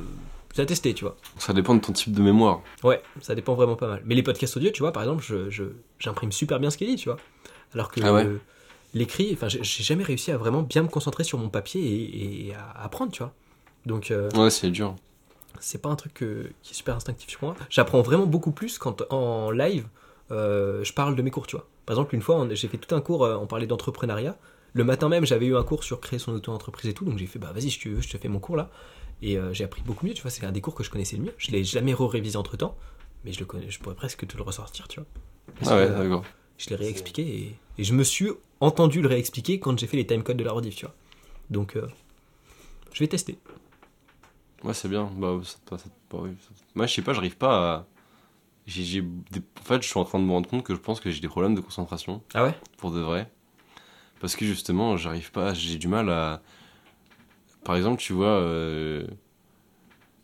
à 0.59 0.67
tester, 0.67 0.93
tu 0.93 1.05
vois. 1.05 1.17
Ça 1.39 1.53
dépend 1.55 1.75
de 1.75 1.81
ton 1.81 1.93
type 1.93 2.13
de 2.13 2.21
mémoire. 2.21 2.61
Ouais, 2.85 3.01
ça 3.23 3.35
dépend 3.35 3.55
vraiment 3.55 3.77
pas 3.77 3.87
mal. 3.89 4.03
Mais 4.05 4.15
les 4.15 4.23
podcasts 4.23 4.57
audio, 4.59 4.71
tu 4.71 4.81
vois, 4.83 4.93
par 4.93 5.03
exemple, 5.05 5.25
je, 5.27 5.49
je- 5.49 5.65
j'imprime 5.99 6.33
super 6.33 6.59
bien 6.61 6.69
ce 6.71 6.77
qu'il 6.77 6.87
dit, 6.89 6.97
tu 6.97 7.09
vois. 7.09 7.17
Alors 7.75 7.91
que 7.91 8.01
Ah 8.03 8.13
ouais. 8.13 8.27
l'écrit, 8.95 9.31
enfin, 9.33 9.49
j'ai 9.49 9.63
jamais 9.85 10.05
réussi 10.05 10.31
à 10.33 10.37
vraiment 10.37 10.63
bien 10.63 10.83
me 10.83 10.89
concentrer 10.89 11.25
sur 11.25 11.39
mon 11.39 11.49
papier 11.49 11.81
et, 11.83 12.49
et 12.49 12.55
à 12.55 12.71
apprendre, 12.83 13.13
tu 13.13 13.23
vois. 13.23 13.33
Donc, 13.87 14.11
euh, 14.11 14.29
Ouais, 14.35 14.51
c'est 14.51 14.71
dur. 14.71 14.95
c'est 15.61 15.81
pas 15.81 15.89
un 15.89 15.97
truc 15.97 16.15
que- 16.15 16.51
qui 16.63 16.73
est 16.73 16.77
super 16.77 16.97
instinctif 16.97 17.29
sur 17.31 17.43
moi. 17.43 17.55
J'apprends 17.71 18.03
vraiment 18.03 18.27
beaucoup 18.27 18.51
plus 18.53 18.79
quand 18.79 19.03
en 19.13 19.51
live, 19.51 19.87
euh, 20.31 20.83
je 20.85 20.93
parle 20.93 21.15
de 21.17 21.23
mes 21.23 21.31
cours, 21.31 21.47
tu 21.47 21.57
vois. 21.57 21.67
Par 21.87 21.95
exemple, 21.97 22.15
une 22.15 22.23
fois, 22.23 22.47
j'ai 22.53 22.69
fait 22.69 22.79
tout 22.79 22.95
un 22.95 23.01
cours, 23.01 23.25
euh, 23.25 23.37
on 23.37 23.47
parlait 23.47 23.67
d'entrepreneuriat. 23.67 24.37
Le 24.73 24.85
matin 24.85 25.09
même, 25.09 25.27
j'avais 25.27 25.47
eu 25.47 25.57
un 25.57 25.65
cours 25.65 25.83
sur 25.83 26.01
créer 26.01 26.19
son 26.21 26.33
auto-entreprise 26.33 26.89
et 26.91 26.95
tout, 26.95 27.05
donc 27.05 27.19
j'ai 27.19 27.27
fait, 27.27 27.39
bah 27.41 27.51
vas-y, 27.53 27.71
si 27.71 27.79
tu 27.79 27.91
veux, 27.91 28.01
je 28.01 28.09
te 28.09 28.17
fais 28.19 28.29
mon 28.29 28.39
cours 28.39 28.57
là. 28.57 28.71
Et 29.23 29.37
euh, 29.37 29.53
j'ai 29.53 29.65
appris 29.65 29.83
beaucoup 29.83 30.07
mieux, 30.07 30.15
tu 30.15 30.23
vois, 30.23 30.31
c'est 30.31 30.45
un 30.47 30.53
des 30.53 30.61
cours 30.61 30.75
que 30.75 30.85
je 30.85 30.91
connaissais 30.91 31.17
le 31.17 31.25
mieux. 31.25 31.35
Je 31.39 31.51
l'ai 31.51 31.65
jamais 31.65 31.93
re-révisé 31.93 32.37
entre 32.37 32.57
temps, 32.57 32.77
mais 33.25 33.33
je 33.33 33.41
le 33.41 33.47
connais, 33.47 33.69
je 33.71 33.79
pourrais 33.81 33.97
presque 33.97 34.27
te 34.27 34.37
le 34.37 34.43
ressortir, 34.43 34.87
tu 34.89 35.01
vois. 35.01 35.07
Parce 35.59 35.73
Ah 35.73 35.77
ouais, 35.77 35.91
d'accord. 35.91 36.25
Je 36.63 36.71
l'ai 36.71 36.77
réexpliqué 36.77 37.23
et, 37.23 37.57
et 37.79 37.85
je 37.85 37.95
me 37.95 38.05
suis 38.05 38.29
entendu 38.61 39.01
le 39.03 39.09
réexpliquer 39.09 39.59
quand 39.59 39.79
j'ai 39.79 39.87
fait 39.87 39.97
les 39.97 40.07
timecodes 40.07 40.37
de 40.37 40.45
la 40.45 40.53
rediff, 40.53 40.77
tu 40.77 40.85
vois. 40.87 40.95
Donc, 41.49 41.77
euh, 41.77 41.87
je 42.93 43.01
vais 43.01 43.09
tester. 43.09 43.39
Ouais, 44.63 44.75
c'est 44.75 44.89
bien. 44.89 45.11
Bah, 45.17 45.41
ça, 45.43 45.57
ça- 45.71 45.79
ça- 45.79 45.91
oui, 46.19 46.31
ça- 46.41 46.51
Moi, 46.75 46.87
je 46.87 46.95
sais 46.95 47.03
pas, 47.03 47.13
j'arrive 47.15 47.37
pas 47.37 47.73
à. 47.75 47.87
Des- 48.67 49.01
En 49.61 49.63
fait, 49.65 49.83
je 49.83 49.89
suis 49.89 49.99
en 49.99 50.05
train 50.05 50.19
de 50.21 50.25
me 50.25 50.31
rendre 50.33 50.49
compte 50.49 50.63
que 50.63 50.75
je 50.75 50.81
pense 50.81 51.01
que 51.01 51.11
j'ai 51.11 51.21
des 51.21 51.29
problèmes 51.29 51.55
de 51.55 51.61
concentration, 51.61 52.23
Ah 52.35 52.45
ouais? 52.45 52.55
Pour 52.77 52.93
de 52.93 53.01
vrai. 53.01 53.29
Parce 54.21 54.37
que 54.37 54.45
justement, 54.45 54.97
j'arrive 54.97 55.33
pas, 55.33 55.55
j'ai 55.55 55.79
du 55.79 55.89
mal 55.89 56.11
à. 56.11 56.43
Par 57.65 57.75
exemple, 57.77 58.01
tu 58.01 58.13
vois, 58.13 58.27
euh, 58.29 59.07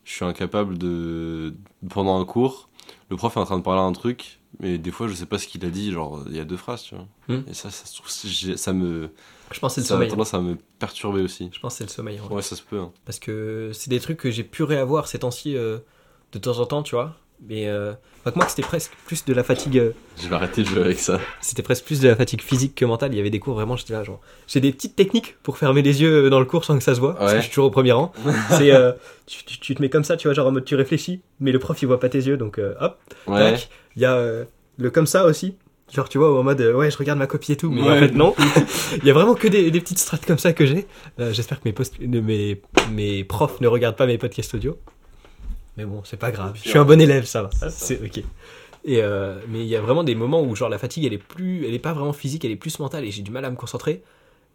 je 0.05 0.13
suis 0.13 0.25
incapable 0.25 0.79
de. 0.79 1.57
Pendant 1.89 2.21
un 2.21 2.25
cours, 2.25 2.69
le 3.11 3.17
prof 3.17 3.37
est 3.37 3.41
en 3.41 3.45
train 3.47 3.59
de 3.59 3.63
parler 3.63 3.81
un 3.81 3.93
truc, 3.93 4.39
mais 4.61 4.79
des 4.79 4.91
fois, 4.91 5.09
je 5.09 5.15
sais 5.15 5.27
pas 5.27 5.39
ce 5.39 5.47
qu'il 5.47 5.65
a 5.65 5.71
dit, 5.71 5.93
genre, 5.93 6.23
il 6.29 6.37
y 6.37 6.41
a 6.41 6.45
deux 6.45 6.57
phrases, 6.57 6.83
tu 6.83 6.95
vois. 6.95 7.07
Hmm. 7.29 7.43
Et 7.49 7.55
ça, 7.55 7.71
ça, 7.71 7.87
se 7.87 7.95
trouve, 7.97 8.11
j'ai- 8.25 8.57
ça 8.57 8.73
me. 8.73 9.11
Je 9.53 9.61
pense 9.61 9.75
que 9.75 9.75
c'est 9.77 9.81
le 9.83 9.87
Ça 9.87 9.95
a 9.95 9.97
sommeil. 9.97 10.11
tendance 10.11 10.35
à 10.35 10.41
me 10.41 10.57
perturber 10.79 11.21
aussi. 11.23 11.51
Je 11.53 11.61
pense 11.61 11.75
que 11.75 11.79
c'est 11.79 11.85
le 11.85 11.91
sommeil. 11.91 12.19
en 12.21 12.25
vrai. 12.27 12.35
Ouais, 12.37 12.43
ça 12.43 12.57
se 12.57 12.63
peut. 12.63 12.79
hein. 12.81 12.93
Parce 13.05 13.19
que 13.19 13.71
c'est 13.75 13.91
des 13.91 14.01
trucs 14.01 14.19
que 14.19 14.31
j'ai 14.31 14.45
pu 14.45 14.63
réavoir 14.63 15.09
ces 15.09 15.19
temps-ci 15.21 15.57
euh, 15.57 15.79
de 16.33 16.39
temps 16.39 16.59
en 16.59 16.67
temps, 16.67 16.83
tu 16.83 16.95
vois. 16.95 17.15
Mais 17.49 17.69
euh, 17.69 17.93
enfin, 18.21 18.31
que 18.33 18.37
moi, 18.39 18.49
c'était 18.49 18.63
presque 18.63 18.93
plus 19.07 19.25
de 19.25 19.35
la 19.35 19.43
fatigue. 19.45 19.79
euh, 19.79 19.91
Je 20.21 20.29
vais 20.29 20.35
arrêter 20.37 20.63
de 20.63 20.69
jouer 20.69 20.81
avec 20.81 20.99
ça. 20.99 21.21
c'était 21.41 21.63
presque 21.63 21.85
plus 21.85 22.01
de 22.01 22.09
la 22.09 22.17
fatigue 22.17 22.41
physique 22.41 22.75
que 22.75 22.85
mentale. 22.85 23.13
Il 23.13 23.17
y 23.17 23.21
avait 23.21 23.31
des 23.31 23.39
cours 23.41 23.55
vraiment, 23.55 23.77
j'étais 23.77 23.93
là, 23.93 24.03
genre. 24.05 24.21
J'ai 24.49 24.61
des 24.61 24.73
petites 24.73 24.97
techniques 24.97 25.37
pour 25.43 25.59
fermer 25.59 25.83
les 25.83 26.01
yeux 26.03 26.31
dans 26.31 26.41
le 26.41 26.47
cours 26.47 26.65
sans 26.65 26.77
que 26.79 26.83
ça 26.85 26.95
se 26.95 27.01
voit. 27.01 27.15
Parce 27.15 27.31
que 27.33 27.37
Ouais. 27.37 27.41
je 27.41 27.45
suis 27.47 27.51
toujours 27.53 27.67
au 27.67 27.71
premier 27.71 27.93
rang. 27.93 28.13
c'est 28.51 28.73
euh, 28.73 28.93
tu, 29.27 29.45
tu- 29.45 29.61
tu 29.61 29.75
te 29.75 29.83
mets 29.83 29.91
comme 29.91 30.05
ça, 30.05 30.17
tu 30.17 30.29
vois, 30.29 30.35
genre 30.35 30.47
en 30.47 30.53
mode 30.53 30.65
tu 30.65 30.75
réfléchis, 30.75 31.21
mais 31.41 31.53
le 31.53 31.59
prof 31.59 31.81
il 31.83 31.87
voit 31.87 32.01
pas 32.01 32.09
tes 32.09 32.19
yeux, 32.19 32.37
donc 32.37 32.59
euh, 32.59 32.75
hop, 32.81 32.99
Ouais. 33.27 33.53
tac. 33.53 33.69
Il 33.97 34.03
y 34.03 34.07
a 34.07 34.15
euh, 34.15 34.45
le 34.79 34.91
comme 34.91 35.07
ça 35.07 35.25
aussi. 35.27 35.57
Genre, 35.95 36.09
tu 36.09 36.19
vois, 36.19 36.37
en 36.37 36.43
mode, 36.43 36.61
euh, 36.61 36.73
ouais, 36.75 36.91
je 36.91 36.97
regarde 36.99 37.17
ma 37.21 37.29
copie 37.29 37.53
et 37.53 37.57
tout, 37.57 37.71
mais 37.71 37.81
en 37.81 37.87
Ouais. 37.87 38.01
fait, 38.01 38.11
non. 38.13 38.35
Il 38.97 39.05
y 39.05 39.11
a 39.11 39.13
vraiment 39.15 39.35
que 39.37 39.47
des, 39.47 39.71
des 39.71 39.81
petites 39.81 40.01
strates 40.01 40.27
comme 40.27 40.37
ça 40.39 40.53
que 40.53 40.67
j'ai. 40.67 40.85
Euh, 41.21 41.33
J'espère 41.33 41.61
que 41.61 41.69
mes, 41.69 41.73
post 41.73 41.95
mes, 42.01 42.61
mes 42.91 43.23
profs 43.23 43.61
ne 43.61 43.69
regardent 43.69 43.95
pas 43.95 44.07
mes 44.07 44.19
podcasts 44.19 44.53
audio. 44.55 44.77
Mais 45.77 45.85
bon, 45.85 46.03
c'est 46.05 46.17
pas 46.17 46.31
grave. 46.31 46.59
Je 46.63 46.69
suis 46.69 46.79
un 46.79 46.85
bon 46.85 47.01
élève, 47.01 47.25
ça 47.25 47.43
va. 47.43 47.51
C'est 47.71 48.01
ok. 48.03 48.25
Et 48.85 49.03
euh, 49.03 49.41
mais 49.49 49.61
il 49.61 49.67
y 49.67 49.77
a 49.77 49.81
vraiment 49.81 50.05
des 50.05 50.15
moments 50.15 50.43
où, 50.43 50.55
genre, 50.55 50.69
la 50.69 50.79
fatigue, 50.79 51.05
elle 51.05 51.13
est 51.13 51.19
plus, 51.19 51.67
elle 51.67 51.75
est 51.75 51.81
pas 51.81 51.93
vraiment 51.93 52.13
physique, 52.13 52.45
elle 52.45 52.53
est 52.53 52.57
plus 52.57 52.79
mentale 52.79 53.05
et 53.05 53.11
j'ai 53.11 53.23
du 53.23 53.31
mal 53.31 53.45
à 53.45 53.51
me 53.51 53.57
concentrer. 53.57 54.03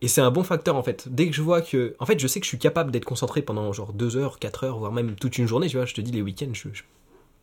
Et 0.02 0.08
c'est 0.08 0.22
un 0.22 0.32
bon 0.32 0.44
facteur 0.44 0.76
en 0.76 0.84
fait. 0.84 1.08
Dès 1.14 1.28
que 1.28 1.36
je 1.36 1.42
vois 1.42 1.62
que. 1.62 1.96
En 2.00 2.06
fait, 2.06 2.20
je 2.20 2.28
sais 2.28 2.40
que 2.40 2.46
je 2.46 2.50
suis 2.50 2.58
capable 2.58 2.92
d'être 2.92 3.06
concentré 3.06 3.42
pendant 3.42 3.72
genre 3.74 3.94
2 3.94 4.18
heures, 4.18 4.40
4 4.40 4.64
heures, 4.64 4.80
voire 4.80 4.92
même 4.92 5.16
toute 5.16 5.38
une 5.38 5.48
journée, 5.48 5.68
tu 5.68 5.78
vois. 5.78 5.86
Je 5.86 5.94
te 5.94 6.02
dis, 6.02 6.12
les 6.12 6.22
week-ends, 6.22 6.54
je, 6.54 6.70
je, 6.74 6.84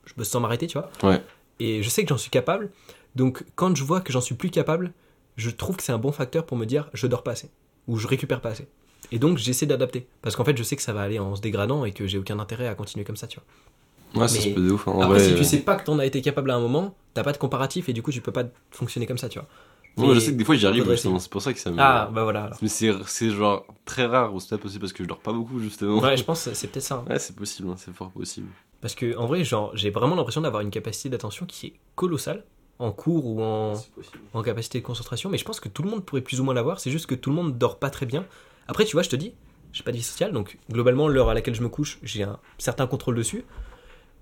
je 0.06 0.14
bosse 0.16 0.28
sans 0.28 0.40
m'arrêter, 0.40 0.66
tu 0.66 0.78
vois. 0.78 0.90
Ouais. 1.02 1.22
Et 1.60 1.82
je 1.82 1.88
sais 1.88 2.02
que 2.02 2.08
j'en 2.08 2.18
suis 2.18 2.30
capable. 2.30 2.70
Donc, 3.14 3.44
quand 3.54 3.76
je 3.76 3.84
vois 3.84 4.00
que 4.00 4.12
j'en 4.12 4.20
suis 4.20 4.34
plus 4.34 4.50
capable, 4.50 4.92
je 5.36 5.50
trouve 5.50 5.76
que 5.76 5.82
c'est 5.82 5.92
un 5.92 5.98
bon 5.98 6.10
facteur 6.10 6.46
pour 6.46 6.56
me 6.56 6.66
dire, 6.66 6.90
je 6.94 7.06
dors 7.06 7.22
pas 7.22 7.32
assez. 7.32 7.50
Ou 7.86 7.96
je 7.96 8.08
récupère 8.08 8.40
pas 8.40 8.50
assez. 8.50 8.66
Et 9.12 9.18
donc, 9.18 9.38
j'essaie 9.38 9.66
d'adapter. 9.66 10.06
Parce 10.22 10.36
qu'en 10.36 10.44
fait, 10.44 10.56
je 10.56 10.62
sais 10.62 10.76
que 10.76 10.82
ça 10.82 10.92
va 10.92 11.02
aller 11.02 11.18
en 11.18 11.34
se 11.36 11.40
dégradant 11.40 11.84
et 11.84 11.92
que 11.92 12.06
j'ai 12.06 12.18
aucun 12.18 12.38
intérêt 12.38 12.66
à 12.68 12.74
continuer 12.74 13.04
comme 13.04 13.16
ça, 13.16 13.26
tu 13.26 13.38
vois. 13.40 14.22
Ouais, 14.22 14.28
ça 14.28 14.40
se 14.40 14.48
peut 14.48 14.60
de 14.62 14.70
ouf. 14.72 14.88
hein. 14.88 14.92
En 14.92 15.02
Après, 15.02 15.18
vrai, 15.18 15.24
si 15.24 15.34
tu 15.34 15.40
euh, 15.40 15.44
sais 15.44 15.58
pas 15.60 15.76
que 15.76 15.84
t'en 15.84 15.98
as 15.98 16.06
été 16.06 16.22
capable 16.22 16.50
à 16.50 16.54
un 16.56 16.60
moment, 16.60 16.94
t'as 17.14 17.22
pas 17.22 17.32
de 17.32 17.38
comparatif 17.38 17.88
et 17.88 17.92
du 17.92 18.02
coup, 18.02 18.10
tu 18.12 18.20
peux 18.20 18.32
pas 18.32 18.44
fonctionner 18.70 19.06
comme 19.06 19.18
ça, 19.18 19.28
tu 19.28 19.38
vois. 19.38 19.48
Moi, 19.96 20.14
je 20.14 20.20
sais 20.20 20.32
que 20.32 20.36
des 20.36 20.44
fois 20.44 20.54
j'y 20.54 20.66
arrive 20.66 20.88
justement, 20.90 21.18
c'est 21.18 21.30
pour 21.30 21.42
ça 21.42 21.52
que 21.52 21.58
ça 21.58 21.70
me. 21.72 21.76
Ah, 21.80 22.08
bah 22.12 22.22
voilà. 22.22 22.44
alors. 22.44 22.58
Mais 22.62 22.68
c'est 22.68 22.92
c'est 23.06 23.30
genre 23.30 23.66
très 23.84 24.06
rare 24.06 24.32
au 24.32 24.38
step 24.38 24.64
aussi 24.64 24.78
parce 24.78 24.92
que 24.92 25.02
je 25.02 25.08
dors 25.08 25.18
pas 25.18 25.32
beaucoup 25.32 25.58
justement. 25.58 25.98
Ouais, 25.98 26.16
je 26.16 26.22
pense 26.30 26.44
que 26.44 26.54
c'est 26.54 26.68
peut-être 26.68 26.84
ça. 26.84 26.96
hein. 26.96 27.04
Ouais, 27.10 27.18
c'est 27.18 27.34
possible, 27.34 27.68
hein, 27.68 27.74
c'est 27.76 27.92
fort 27.92 28.10
possible. 28.10 28.46
Parce 28.80 28.94
que 28.94 29.16
en 29.16 29.26
vrai, 29.26 29.42
genre, 29.42 29.72
j'ai 29.74 29.90
vraiment 29.90 30.14
l'impression 30.14 30.40
d'avoir 30.40 30.62
une 30.62 30.70
capacité 30.70 31.08
d'attention 31.08 31.46
qui 31.46 31.66
est 31.66 31.72
colossale 31.96 32.44
en 32.78 32.92
cours 32.92 33.26
ou 33.26 33.42
en, 33.42 33.74
C'est 33.74 33.90
possible. 33.90 34.18
en 34.34 34.42
capacité 34.42 34.78
de 34.78 34.84
concentration, 34.84 35.30
mais 35.30 35.38
je 35.38 35.44
pense 35.44 35.58
que 35.58 35.68
tout 35.68 35.82
le 35.82 35.90
monde 35.90 36.04
pourrait 36.04 36.20
plus 36.22 36.40
ou 36.40 36.44
moins 36.44 36.54
l'avoir. 36.54 36.78
C'est 36.78 36.92
juste 36.92 37.06
que 37.06 37.16
tout 37.16 37.30
le 37.30 37.36
monde 37.36 37.58
dort 37.58 37.80
pas 37.80 37.90
très 37.90 38.06
bien. 38.06 38.24
Après, 38.68 38.84
tu 38.84 38.92
vois, 38.92 39.02
je 39.02 39.08
te 39.10 39.16
dis, 39.16 39.32
j'ai 39.72 39.82
pas 39.82 39.90
de 39.92 39.96
vie 39.96 40.02
sociale, 40.02 40.32
donc 40.32 40.58
globalement, 40.70 41.08
l'heure 41.08 41.28
à 41.30 41.34
laquelle 41.34 41.54
je 41.54 41.62
me 41.62 41.68
couche, 41.68 41.98
j'ai 42.02 42.22
un 42.22 42.38
certain 42.58 42.86
contrôle 42.86 43.16
dessus. 43.16 43.44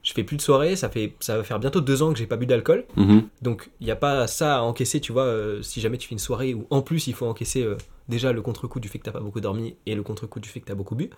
Je 0.03 0.13
fais 0.13 0.23
plus 0.23 0.37
de 0.37 0.43
soirées, 0.43 0.77
ça 0.77 0.89
fait 0.89 1.15
ça 1.19 1.37
va 1.37 1.43
faire 1.43 1.59
bientôt 1.59 1.81
deux 1.81 2.01
ans 2.03 2.13
que 2.13 2.19
j'ai 2.19 2.29
pas 2.29 2.37
bu 2.37 2.47
d'alcool, 2.47 2.85
Mhm. 2.97 3.29
donc 3.43 3.71
il 3.81 3.89
y 3.89 3.91
a 3.91 3.97
pas 3.97 4.29
ça 4.29 4.59
à 4.59 4.61
encaisser, 4.61 5.01
tu 5.01 5.11
vois. 5.13 5.25
euh, 5.25 5.63
si 5.63 5.81
jamais 5.81 5.99
tu 5.99 6.07
fais 6.07 6.13
une 6.15 6.21
soirée 6.21 6.55
où 6.55 6.65
en 6.71 6.81
plus 6.81 7.09
il 7.09 7.13
faut 7.15 7.27
encaisser 7.27 7.65
euh, 7.65 7.77
déjà 8.09 8.33
le 8.33 8.41
contre-coup 8.41 8.79
du 8.79 8.89
fait 8.89 9.01
que 9.01 9.05
t'as 9.05 9.11
pas 9.11 9.19
beaucoup 9.19 9.41
dormi 9.41 9.75
et 9.85 9.97
le 9.97 10.05
contre-coup 10.05 10.39
du 10.39 10.49
fait 10.49 10.61
que 10.61 10.67
t'as 10.67 10.77
beaucoup 10.77 10.95
bu, 10.95 11.11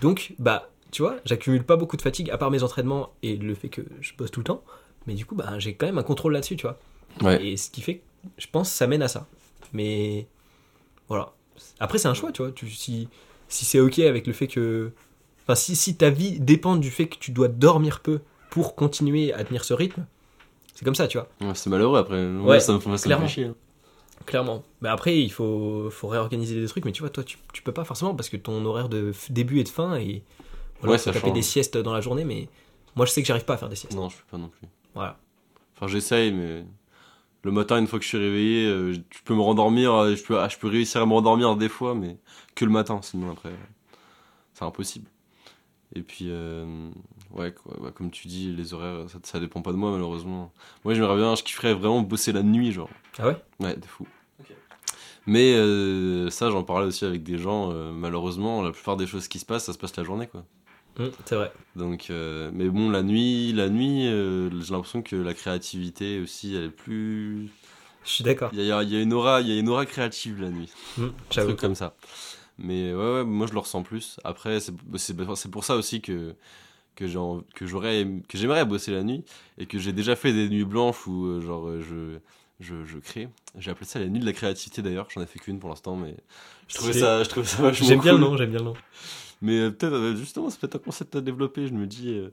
donc 0.00 0.32
bah 0.38 0.70
tu 0.90 1.02
vois, 1.02 1.16
j'accumule 1.26 1.64
pas 1.64 1.76
beaucoup 1.76 1.98
de 1.98 2.02
fatigue 2.02 2.30
à 2.30 2.38
part 2.38 2.50
mes 2.50 2.62
entraînements 2.62 3.12
et 3.22 3.36
le 3.36 3.54
fait 3.54 3.68
que 3.68 3.82
je 4.00 4.12
bosse 4.16 4.30
tout 4.30 4.40
le 4.40 4.44
temps, 4.44 4.64
mais 5.06 5.12
du 5.12 5.26
coup 5.26 5.34
bah 5.34 5.58
j'ai 5.58 5.74
quand 5.74 5.84
même 5.86 5.98
un 5.98 6.02
contrôle 6.02 6.32
là-dessus, 6.32 6.56
tu 6.56 6.62
vois. 6.66 6.78
Ouais. 7.20 7.44
Et 7.44 7.56
ce 7.58 7.68
qui 7.70 7.82
fait 7.82 7.96
que 7.96 8.02
je 8.38 8.46
pense 8.50 8.70
ça 8.70 8.86
mène 8.86 9.02
à 9.02 9.08
ça. 9.08 9.26
Mais 9.74 10.26
voilà. 11.08 11.32
Après, 11.80 11.98
c'est 11.98 12.08
un 12.08 12.14
choix, 12.14 12.32
tu 12.32 12.42
vois. 12.42 12.52
Tu, 12.52 12.70
si 12.70 13.08
si 13.48 13.64
c'est 13.64 13.80
ok 13.80 13.98
avec 14.00 14.26
le 14.26 14.32
fait 14.32 14.46
que. 14.48 14.90
Enfin, 15.42 15.54
si, 15.54 15.76
si 15.76 15.96
ta 15.96 16.10
vie 16.10 16.40
dépend 16.40 16.76
du 16.76 16.90
fait 16.90 17.06
que 17.06 17.16
tu 17.18 17.30
dois 17.30 17.48
dormir 17.48 18.00
peu 18.00 18.20
pour 18.50 18.74
continuer 18.74 19.32
à 19.32 19.44
tenir 19.44 19.64
ce 19.64 19.74
rythme, 19.74 20.06
c'est 20.74 20.84
comme 20.84 20.94
ça, 20.94 21.06
tu 21.06 21.18
vois. 21.18 21.28
Ouais, 21.40 21.54
c'est 21.54 21.68
malheureux 21.70 21.98
après. 21.98 22.16
Ouais, 22.24 22.40
Ouais, 22.42 22.60
ça 22.60 22.72
me, 22.72 22.80
ça 22.80 22.88
me 22.88 22.96
fait 22.96 23.02
clairement. 23.04 23.28
chier. 23.28 23.44
hein. 23.44 23.54
Clairement. 24.26 24.62
Mais 24.80 24.88
après, 24.88 25.18
il 25.18 25.30
faut, 25.30 25.90
faut 25.90 26.08
réorganiser 26.08 26.58
des 26.58 26.66
trucs, 26.66 26.84
mais 26.86 26.92
tu 26.92 27.00
vois, 27.00 27.10
toi, 27.10 27.22
tu, 27.24 27.36
tu 27.52 27.62
peux 27.62 27.72
pas 27.72 27.84
forcément 27.84 28.14
parce 28.14 28.28
que 28.30 28.36
ton 28.38 28.64
horaire 28.64 28.88
de 28.88 29.12
début 29.28 29.58
et 29.60 29.64
de 29.64 29.68
fin, 29.68 29.96
et 29.96 30.22
voilà, 30.80 30.92
Ouais, 30.92 30.98
ça 30.98 31.12
taper 31.12 31.30
des 31.32 31.42
siestes 31.42 31.76
dans 31.76 31.92
la 31.92 32.00
journée, 32.00 32.24
mais 32.24 32.48
moi, 32.96 33.04
je 33.04 33.10
sais 33.10 33.20
que 33.20 33.26
j'arrive 33.28 33.44
pas 33.44 33.54
à 33.54 33.56
faire 33.58 33.68
des 33.68 33.76
siestes. 33.76 33.94
Non, 33.94 34.08
je 34.08 34.16
peux 34.16 34.22
pas 34.30 34.38
non 34.38 34.48
plus. 34.48 34.66
Voilà. 34.94 35.18
Enfin, 35.76 35.88
j'essaye, 35.88 36.32
mais 36.32 36.64
le 37.44 37.52
matin, 37.52 37.78
une 37.78 37.86
fois 37.86 37.98
que 37.98 38.04
je 38.04 38.08
suis 38.08 38.18
réveillé, 38.18 38.66
euh, 38.66 38.92
je 38.94 39.22
peux 39.24 39.34
me 39.34 39.40
rendormir, 39.40 39.92
euh, 39.92 40.16
je 40.16 40.22
peux, 40.24 40.38
ah, 40.40 40.48
je 40.48 40.58
peux 40.58 40.68
réussir 40.68 41.02
à 41.02 41.06
me 41.06 41.12
rendormir 41.12 41.56
des 41.56 41.68
fois, 41.68 41.94
mais 41.94 42.16
que 42.54 42.64
le 42.64 42.70
matin, 42.70 43.00
sinon 43.02 43.30
après, 43.30 43.52
c'est 44.54 44.64
impossible. 44.64 45.08
Et 45.94 46.02
puis, 46.02 46.26
euh, 46.28 46.90
ouais, 47.30 47.52
quoi, 47.52 47.80
ouais, 47.80 47.92
comme 47.92 48.10
tu 48.10 48.26
dis, 48.26 48.52
les 48.52 48.74
horaires, 48.74 49.08
ça, 49.08 49.18
ça 49.22 49.38
dépend 49.38 49.62
pas 49.62 49.72
de 49.72 49.76
moi, 49.76 49.92
malheureusement. 49.92 50.52
Moi, 50.84 50.94
j'aimerais 50.94 51.16
bien, 51.16 51.34
je 51.36 51.42
kifferais 51.42 51.74
vraiment 51.74 52.00
bosser 52.00 52.32
la 52.32 52.42
nuit, 52.42 52.72
genre. 52.72 52.90
Ah 53.18 53.28
ouais? 53.28 53.36
Ouais, 53.60 53.76
de 53.76 53.86
fou. 53.86 54.06
Mais 55.26 55.54
euh, 55.54 56.28
ça, 56.30 56.50
j'en 56.50 56.64
parlais 56.64 56.86
aussi 56.86 57.04
avec 57.04 57.22
des 57.22 57.38
gens, 57.38 57.70
euh, 57.72 57.92
malheureusement, 57.92 58.62
la 58.62 58.72
plupart 58.72 58.96
des 58.96 59.06
choses 59.06 59.28
qui 59.28 59.38
se 59.38 59.46
passent, 59.46 59.64
ça 59.64 59.72
se 59.72 59.78
passe 59.78 59.96
la 59.96 60.04
journée, 60.04 60.26
quoi. 60.26 60.44
Hum, 60.98 61.10
C'est 61.24 61.34
vrai. 61.36 61.52
Donc, 61.76 62.08
euh, 62.10 62.50
mais 62.54 62.68
bon, 62.68 62.88
la 62.90 63.02
nuit, 63.02 63.52
la 63.52 63.68
nuit, 63.68 64.06
euh, 64.06 64.48
j'ai 64.62 64.72
l'impression 64.72 65.02
que 65.02 65.16
la 65.16 65.34
créativité 65.34 66.20
aussi, 66.20 66.54
elle 66.54 66.64
est 66.64 66.68
plus. 66.70 67.48
Je 68.04 68.10
suis 68.10 68.24
d'accord. 68.24 68.52
Il 68.52 68.60
y 68.62 68.72
a, 68.72 68.82
il 68.82 68.90
y 68.90 68.96
a 68.96 69.00
une 69.02 69.12
aura, 69.12 69.40
il 69.40 69.48
y 69.48 69.56
a 69.56 69.58
une 69.58 69.68
aura 69.68 69.86
créative 69.86 70.40
la 70.40 70.50
nuit, 70.50 70.70
Hum, 70.96 71.12
un 71.32 71.40
truc 71.40 71.58
comme 71.58 71.74
ça. 71.74 71.96
Mais 72.58 72.94
ouais, 72.94 73.14
ouais, 73.14 73.24
moi 73.24 73.46
je 73.46 73.52
le 73.54 73.60
ressens 73.60 73.82
plus. 73.82 74.18
Après, 74.24 74.60
c'est 74.60 75.50
pour 75.50 75.64
ça 75.64 75.76
aussi 75.76 76.00
que 76.02 76.34
que 76.96 77.06
j'aurais 77.08 78.06
j'aimerais 78.34 78.64
bosser 78.66 78.92
la 78.92 79.02
nuit 79.04 79.24
et 79.58 79.66
que 79.66 79.78
j'ai 79.78 79.92
déjà 79.92 80.16
fait 80.16 80.32
des 80.32 80.48
nuits 80.50 80.64
blanches 80.66 81.06
où 81.08 81.26
euh, 81.26 81.40
genre 81.40 81.70
je 81.82 82.18
je, 82.60 82.84
je 82.84 82.98
crée. 82.98 83.28
J'ai 83.58 83.70
appelé 83.72 83.86
ça 83.86 84.00
la 84.00 84.08
nuit 84.08 84.20
de 84.20 84.26
la 84.26 84.32
créativité 84.34 84.82
d'ailleurs. 84.82 85.08
J'en 85.10 85.22
ai 85.22 85.26
fait 85.26 85.38
qu'une 85.40 85.60
pour 85.60 85.70
l'instant, 85.70 85.96
mais 85.96 86.16
je 86.68 86.74
trouvais 86.76 86.92
ça, 86.94 87.22
je 87.24 87.28
trouvais 87.30 87.46
ça 87.46 87.62
vachement 87.62 87.88
J'aime 87.88 88.00
bien 88.00 88.12
le 88.14 88.18
cool. 88.18 88.20
nom, 88.20 88.36
j'aime 88.36 88.50
bien 88.50 88.58
le 88.58 88.64
nom. 88.66 88.74
Mais 89.42 89.58
euh, 89.58 89.70
peut-être, 89.70 89.92
euh, 89.94 90.16
justement, 90.16 90.50
c'est 90.50 90.60
peut-être 90.60 90.76
un 90.76 90.78
concept 90.80 91.16
à 91.16 91.20
développer, 91.20 91.66
je 91.68 91.72
me 91.74 91.86
dis. 91.86 92.10
euh, 92.10 92.30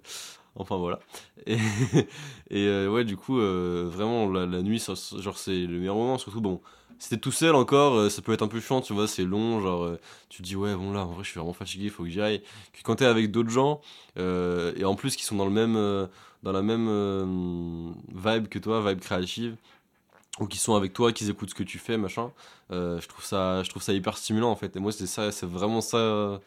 Enfin 0.56 0.76
voilà. 0.78 1.00
Et, 1.48 1.58
ouais, 2.90 3.06
du 3.06 3.16
coup, 3.16 3.38
vraiment, 3.38 4.30
la, 4.30 4.46
nuit, 4.62 4.80
genre, 4.80 5.38
c'est 5.38 5.66
le 5.66 5.80
meilleur 5.80 5.96
moment. 5.96 6.18
Surtout, 6.18 6.42
bon, 6.42 6.62
si 7.00 7.08
t'es 7.10 7.18
tout 7.18 7.32
seul 7.32 7.56
encore, 7.56 8.12
ça 8.12 8.22
peut 8.22 8.34
être 8.34 8.42
un 8.42 8.50
peu 8.50 8.60
chiant, 8.60 8.82
tu 8.82 8.92
vois, 8.94 9.08
c'est 9.08 9.24
long. 9.24 9.62
Genre, 9.62 9.92
tu 10.28 10.42
te 10.42 10.44
dis, 10.48 10.58
ouais, 10.58 10.76
bon, 10.76 10.92
là, 10.92 11.06
en 11.06 11.14
vrai, 11.14 11.24
je 11.24 11.30
suis 11.30 11.40
vraiment 11.40 11.54
fatigué, 11.54 11.86
il 11.86 11.90
faut 11.90 12.04
que 12.04 12.10
j'y 12.10 12.20
aille. 12.22 12.42
Quand 12.84 12.96
t'es 12.98 13.06
avec 13.06 13.32
d'autres 13.32 13.50
gens, 13.50 13.80
et 14.18 14.84
en 14.84 14.96
plus, 14.96 15.16
qui 15.16 15.24
sont 15.24 15.38
dans, 15.38 15.46
le 15.46 15.52
même, 15.52 15.76
dans 16.44 16.52
la 16.52 16.62
même 16.62 17.96
vibe 18.14 18.50
que 18.50 18.60
toi, 18.60 18.86
vibe 18.86 19.00
créative, 19.00 19.56
ou 20.42 20.48
qui 20.48 20.58
sont 20.58 20.76
avec 20.76 20.92
toi, 20.92 21.14
qui 21.14 21.30
écoutent 21.30 21.52
ce 21.52 21.56
que 21.56 21.64
tu 21.64 21.80
fais, 21.80 21.98
machin, 21.98 22.32
je, 22.72 23.08
trouve 23.08 23.24
ça, 23.24 23.64
je 23.64 23.70
trouve 23.70 23.84
ça 23.84 23.94
hyper 23.94 24.18
stimulant, 24.18 24.52
en 24.52 24.58
fait. 24.58 24.76
Et 24.76 24.80
moi, 24.82 24.92
c'est 24.92 25.08
c'est 25.08 25.46
vraiment 25.46 25.80
ça. 25.80 26.42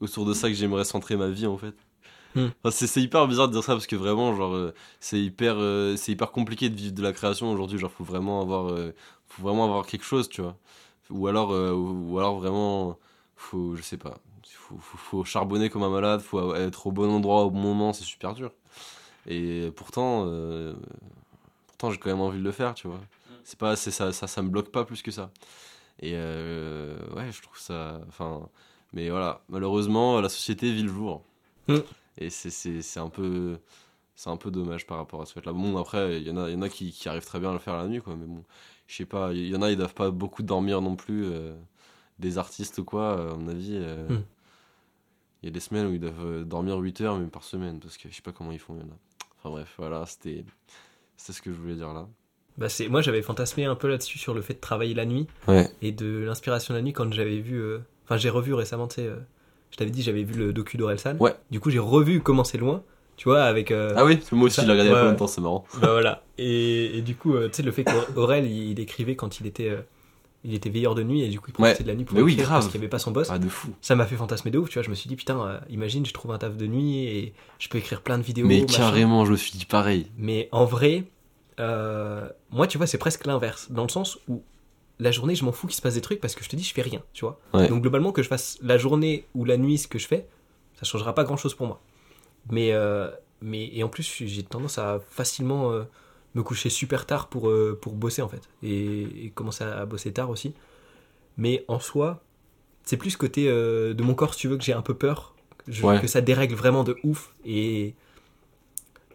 Autour 0.00 0.24
de 0.24 0.34
ça 0.34 0.48
que 0.48 0.54
j'aimerais 0.54 0.84
centrer 0.84 1.16
ma 1.16 1.28
vie 1.28 1.46
en 1.46 1.56
fait. 1.56 1.74
Hmm. 2.34 2.48
Enfin, 2.64 2.86
c'est, 2.86 3.00
hyper 3.00 3.28
bizarre 3.28 3.46
de 3.48 3.52
dire 3.52 3.62
ça 3.62 3.74
parce 3.74 3.86
que 3.86 3.94
vraiment 3.94 4.34
genre 4.34 4.54
euh, 4.54 4.74
c'est 4.98 5.20
hyper 5.20 5.54
euh, 5.56 5.96
c'est 5.96 6.12
hyper 6.12 6.32
compliqué 6.32 6.68
de 6.68 6.74
vivre 6.74 6.94
de 6.94 7.02
la 7.02 7.12
création 7.12 7.50
aujourd'hui. 7.52 7.78
Genre 7.78 7.90
faut 7.90 8.04
vraiment 8.04 8.40
avoir 8.40 8.70
euh, 8.70 8.92
faut 9.28 9.42
vraiment 9.42 9.64
avoir 9.64 9.86
quelque 9.86 10.04
chose 10.04 10.28
tu 10.28 10.42
vois. 10.42 10.56
Ou 11.10 11.28
alors 11.28 11.50
ou, 11.50 12.18
alors 12.18 12.38
vraiment 12.38 12.98
faut 13.36 13.76
je 13.76 13.82
sais 13.82 13.98
pas 13.98 14.18
faut, 14.64 14.76
faut, 14.78 14.98
faut 14.98 15.24
charbonner 15.24 15.68
comme 15.68 15.82
un 15.82 15.90
malade 15.90 16.20
faut 16.20 16.54
être 16.54 16.86
au 16.86 16.92
bon 16.92 17.10
endroit 17.10 17.44
au 17.44 17.50
bon 17.50 17.60
moment 17.60 17.92
c'est 17.92 18.04
super 18.04 18.34
dur. 18.34 18.50
Et 19.26 19.70
pourtant 19.76 20.24
euh, 20.26 20.74
pourtant 21.66 21.90
j'ai 21.90 21.98
quand 21.98 22.10
même 22.10 22.20
envie 22.20 22.38
de 22.38 22.44
le 22.44 22.52
faire 22.52 22.74
tu 22.74 22.88
vois. 22.88 23.00
C'est 23.44 23.58
pas 23.58 23.76
ça, 23.76 24.12
ça 24.12 24.26
ça 24.26 24.42
me 24.42 24.48
bloque 24.48 24.70
pas 24.70 24.84
plus 24.84 25.02
que 25.02 25.10
ça. 25.10 25.30
Et 26.00 26.12
euh, 26.14 26.96
ouais 27.14 27.30
je 27.30 27.42
trouve 27.42 27.58
ça 27.58 28.00
enfin 28.08 28.48
mais 28.94 29.10
voilà, 29.10 29.42
malheureusement, 29.50 30.20
la 30.22 30.28
société 30.30 30.72
vit 30.72 30.82
le 30.84 30.88
jour. 30.88 31.22
Mm. 31.68 31.76
Et 32.18 32.30
c'est- 32.30 32.98
un 32.98 33.08
peu 33.10 33.58
c'est 34.16 34.30
un 34.30 34.36
peu 34.36 34.50
dommage 34.52 34.86
par 34.86 34.98
rapport 34.98 35.20
à 35.22 35.26
ce 35.26 35.32
fait-là. 35.34 35.52
Bon, 35.52 35.76
après, 35.76 36.18
il 36.20 36.26
y 36.26 36.30
en 36.30 36.36
a, 36.36 36.48
y 36.48 36.54
en 36.54 36.62
a 36.62 36.68
qui, 36.68 36.92
qui 36.92 37.08
arrivent 37.08 37.26
très 37.26 37.40
bien 37.40 37.50
à 37.50 37.52
le 37.52 37.58
faire 37.58 37.76
la 37.76 37.88
nuit, 37.88 38.00
quoi. 38.00 38.14
Mais 38.14 38.26
bon, 38.26 38.44
je 38.86 38.94
sais 38.94 39.06
pas, 39.06 39.32
il 39.32 39.48
y 39.48 39.56
en 39.56 39.60
a, 39.62 39.70
ils 39.72 39.76
doivent 39.76 39.92
pas 39.94 40.10
beaucoup 40.12 40.42
dormir 40.44 40.80
non 40.80 40.94
plus. 40.96 41.24
euh, 41.26 41.54
des 42.20 42.38
artistes 42.38 42.78
ou 42.78 42.84
quoi, 42.84 43.32
à 43.32 43.34
mon 43.34 43.48
avis. 43.48 43.72
euh, 43.74 44.08
Mm. 44.08 44.22
Il 45.42 45.46
y 45.46 45.48
a 45.48 45.50
des 45.50 45.58
semaines 45.60 45.86
où 45.88 45.92
ils 45.92 46.00
doivent 46.00 46.24
euh, 46.24 46.44
dormir 46.44 46.78
8 46.78 47.00
heures, 47.00 47.18
même 47.18 47.28
par 47.28 47.42
semaine, 47.42 47.80
parce 47.80 47.98
que 47.98 48.08
je 48.08 48.14
sais 48.14 48.22
pas 48.22 48.30
comment 48.32 48.52
ils 48.52 48.58
font, 48.60 48.74
il 48.76 48.80
y 48.80 48.84
en 48.84 48.92
a. 48.92 48.96
Enfin 49.38 49.50
bref, 49.50 49.74
voilà, 49.78 50.06
c'était 50.06 50.44
c'était 51.16 51.32
ce 51.32 51.42
que 51.42 51.52
je 51.52 51.58
voulais 51.58 51.74
dire 51.74 51.92
là. 51.92 52.06
Bah 52.56 52.68
c'est 52.68 52.88
moi 52.88 53.02
j'avais 53.02 53.20
fantasmé 53.20 53.64
un 53.64 53.74
peu 53.74 53.88
là-dessus 53.88 54.16
sur 54.18 54.32
le 54.32 54.40
fait 54.42 54.54
de 54.54 54.60
travailler 54.60 54.94
la 54.94 55.04
nuit 55.06 55.26
Ouais. 55.48 55.68
et 55.82 55.90
de 55.90 56.06
l'inspiration 56.24 56.72
la 56.72 56.82
nuit 56.82 56.92
quand 56.92 57.12
j'avais 57.12 57.40
vu 57.40 57.56
euh, 57.60 57.80
enfin 58.04 58.16
j'ai 58.16 58.30
revu 58.30 58.54
récemment 58.54 58.86
tu 58.88 58.96
sais 58.96 59.06
euh, 59.06 59.16
je 59.70 59.76
t'avais 59.76 59.90
dit 59.90 60.02
j'avais 60.02 60.22
vu 60.22 60.34
le 60.34 60.52
docu 60.52 60.76
d'Orelsan 60.76 61.16
Ouais. 61.20 61.34
du 61.50 61.60
coup 61.60 61.70
j'ai 61.70 61.78
revu 61.78 62.20
comment 62.20 62.44
c'est 62.44 62.58
loin 62.58 62.82
tu 63.16 63.28
vois 63.28 63.44
avec 63.44 63.70
euh, 63.70 63.92
Ah 63.96 64.04
oui, 64.04 64.18
moi 64.32 64.46
aussi, 64.46 64.60
je 64.60 64.66
l'ai 64.66 64.72
regardé 64.72 64.90
il 64.90 64.92
y 64.92 64.96
a 64.96 65.00
pas 65.00 65.08
longtemps, 65.10 65.28
c'est 65.28 65.40
marrant. 65.40 65.64
bah 65.80 65.92
voilà 65.92 66.22
et, 66.38 66.98
et 66.98 67.02
du 67.02 67.14
coup 67.14 67.34
euh, 67.34 67.48
tu 67.48 67.54
sais 67.56 67.62
le 67.62 67.70
fait 67.72 67.84
qu'Aurel 67.84 68.44
il, 68.50 68.70
il 68.72 68.80
écrivait 68.80 69.14
quand 69.16 69.38
il 69.40 69.46
était 69.46 69.72
il 70.46 70.52
était 70.52 70.68
veilleur 70.68 70.94
de 70.94 71.02
nuit 71.02 71.22
et 71.22 71.28
du 71.28 71.40
coup 71.40 71.46
il 71.48 71.52
profitait 71.54 71.78
Ouais. 71.78 71.84
de 71.84 71.88
la 71.88 71.94
nuit 71.94 72.04
pour 72.04 72.16
Mais 72.16 72.22
oui, 72.22 72.32
écrire 72.32 72.46
grave. 72.48 72.58
parce 72.60 72.70
qu'il 72.70 72.80
n'y 72.80 72.84
avait 72.84 72.90
pas 72.90 72.98
son 72.98 73.12
boss 73.12 73.28
Ah, 73.30 73.38
de 73.38 73.48
fou. 73.48 73.68
ça 73.80 73.94
m'a 73.94 74.04
fait 74.04 74.16
fantasmer 74.16 74.50
de 74.50 74.58
ouf 74.58 74.68
tu 74.68 74.74
vois 74.74 74.82
je 74.82 74.90
me 74.90 74.94
suis 74.94 75.08
dit 75.08 75.16
putain 75.16 75.60
imagine 75.70 76.04
je 76.04 76.12
trouve 76.12 76.32
un 76.32 76.38
taf 76.38 76.56
de 76.56 76.66
nuit 76.66 77.04
et 77.06 77.32
je 77.58 77.68
peux 77.68 77.78
écrire 77.78 78.00
plein 78.02 78.18
de 78.18 78.22
vidéos 78.24 78.46
Mais 78.46 78.60
machin. 78.62 78.76
carrément, 78.78 79.24
je 79.24 79.30
me 79.32 79.36
suis 79.36 79.52
dit 79.52 79.64
pareil. 79.64 80.06
Mais 80.18 80.48
en 80.52 80.64
vrai, 80.66 81.04
euh, 81.60 82.28
moi, 82.50 82.66
tu 82.66 82.78
vois, 82.78 82.86
c'est 82.86 82.98
presque 82.98 83.26
l'inverse. 83.26 83.70
Dans 83.70 83.84
le 83.84 83.88
sens 83.88 84.18
où 84.28 84.42
la 85.00 85.10
journée, 85.10 85.34
je 85.34 85.44
m'en 85.44 85.52
fous 85.52 85.66
qu'il 85.66 85.76
se 85.76 85.82
passe 85.82 85.94
des 85.94 86.00
trucs 86.00 86.20
parce 86.20 86.34
que 86.34 86.44
je 86.44 86.48
te 86.48 86.56
dis, 86.56 86.62
je 86.64 86.72
fais 86.72 86.82
rien, 86.82 87.02
tu 87.12 87.24
vois. 87.24 87.40
Ouais. 87.52 87.68
Donc, 87.68 87.82
globalement, 87.82 88.12
que 88.12 88.22
je 88.22 88.28
fasse 88.28 88.58
la 88.62 88.78
journée 88.78 89.26
ou 89.34 89.44
la 89.44 89.56
nuit 89.56 89.78
ce 89.78 89.88
que 89.88 89.98
je 89.98 90.06
fais, 90.06 90.26
ça 90.74 90.84
changera 90.84 91.14
pas 91.14 91.24
grand 91.24 91.36
chose 91.36 91.54
pour 91.54 91.66
moi. 91.66 91.80
Mais, 92.50 92.72
euh, 92.72 93.10
mais 93.40 93.70
et 93.74 93.82
en 93.82 93.88
plus, 93.88 94.22
j'ai 94.24 94.42
tendance 94.42 94.78
à 94.78 95.00
facilement 95.10 95.72
euh, 95.72 95.84
me 96.34 96.42
coucher 96.42 96.70
super 96.70 97.06
tard 97.06 97.28
pour, 97.28 97.48
euh, 97.48 97.78
pour 97.80 97.94
bosser, 97.94 98.22
en 98.22 98.28
fait. 98.28 98.42
Et, 98.62 99.26
et 99.26 99.30
commencer 99.34 99.64
à 99.64 99.84
bosser 99.86 100.12
tard 100.12 100.30
aussi. 100.30 100.54
Mais 101.36 101.64
en 101.68 101.80
soi, 101.80 102.22
c'est 102.84 102.96
plus 102.96 103.16
côté 103.16 103.46
de 103.48 104.02
mon 104.02 104.14
corps, 104.14 104.34
si 104.34 104.40
tu 104.40 104.48
veux, 104.48 104.56
que 104.58 104.64
j'ai 104.64 104.72
un 104.74 104.82
peu 104.82 104.94
peur. 104.94 105.34
Je- 105.66 105.84
Ouais. 105.84 106.00
Que 106.00 106.06
ça 106.06 106.20
dérègle 106.20 106.54
vraiment 106.54 106.84
de 106.84 106.96
ouf. 107.02 107.34
Et 107.44 107.94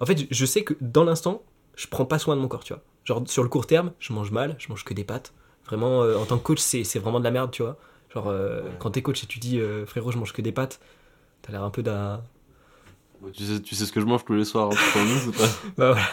en 0.01 0.06
fait, 0.06 0.27
je 0.31 0.45
sais 0.45 0.64
que 0.64 0.73
dans 0.81 1.03
l'instant, 1.03 1.43
je 1.76 1.88
prends 1.88 2.06
pas 2.06 2.19
soin 2.19 2.35
de 2.35 2.41
mon 2.41 2.47
corps, 2.47 2.64
tu 2.64 2.73
vois. 2.73 2.81
Genre, 3.06 3.23
sur 3.27 3.43
le 3.43 3.49
court 3.49 3.68
terme, 3.68 3.93
je 3.99 4.11
mange 4.14 4.31
mal, 4.31 4.56
je 4.60 4.68
mange 4.69 4.84
que 4.84 4.93
des 4.93 5.03
pâtes. 5.03 5.34
Vraiment, 5.70 6.04
euh, 6.04 6.18
en 6.18 6.26
tant 6.26 6.38
que 6.38 6.44
coach, 6.44 6.60
c'est 6.60 6.84
vraiment 7.00 7.20
de 7.20 7.24
la 7.24 7.32
merde, 7.32 7.52
tu 7.52 7.62
vois. 7.62 7.78
Genre, 8.14 8.28
euh, 8.28 8.62
quand 8.80 8.90
t'es 8.91 9.04
coach 9.04 9.24
et 9.24 9.28
tu 9.28 9.38
dis, 9.40 9.60
euh, 9.60 9.86
frérot, 9.86 10.12
je 10.12 10.18
mange 10.18 10.34
que 10.34 10.41
des 10.41 10.52
pâtes, 10.52 10.80
t'as 11.44 11.52
l'air 11.52 11.64
un 11.64 11.70
peu 11.70 11.84
d'un. 11.84 12.22
Tu 13.34 13.44
sais, 13.44 13.62
tu 13.62 13.76
sais 13.76 13.86
ce 13.86 13.91
que 13.91 14.00
je 14.02 14.06
mange 14.06 14.26
tous 14.26 14.34
les 14.34 14.46
soirs, 14.46 14.70
hein, 14.72 14.76
tu 14.76 14.91
t'en 14.94 15.06
doutes 15.06 15.28
ou 15.28 15.32
pas? 15.40 15.48
Bah 15.78 15.91
voilà. 15.91 16.08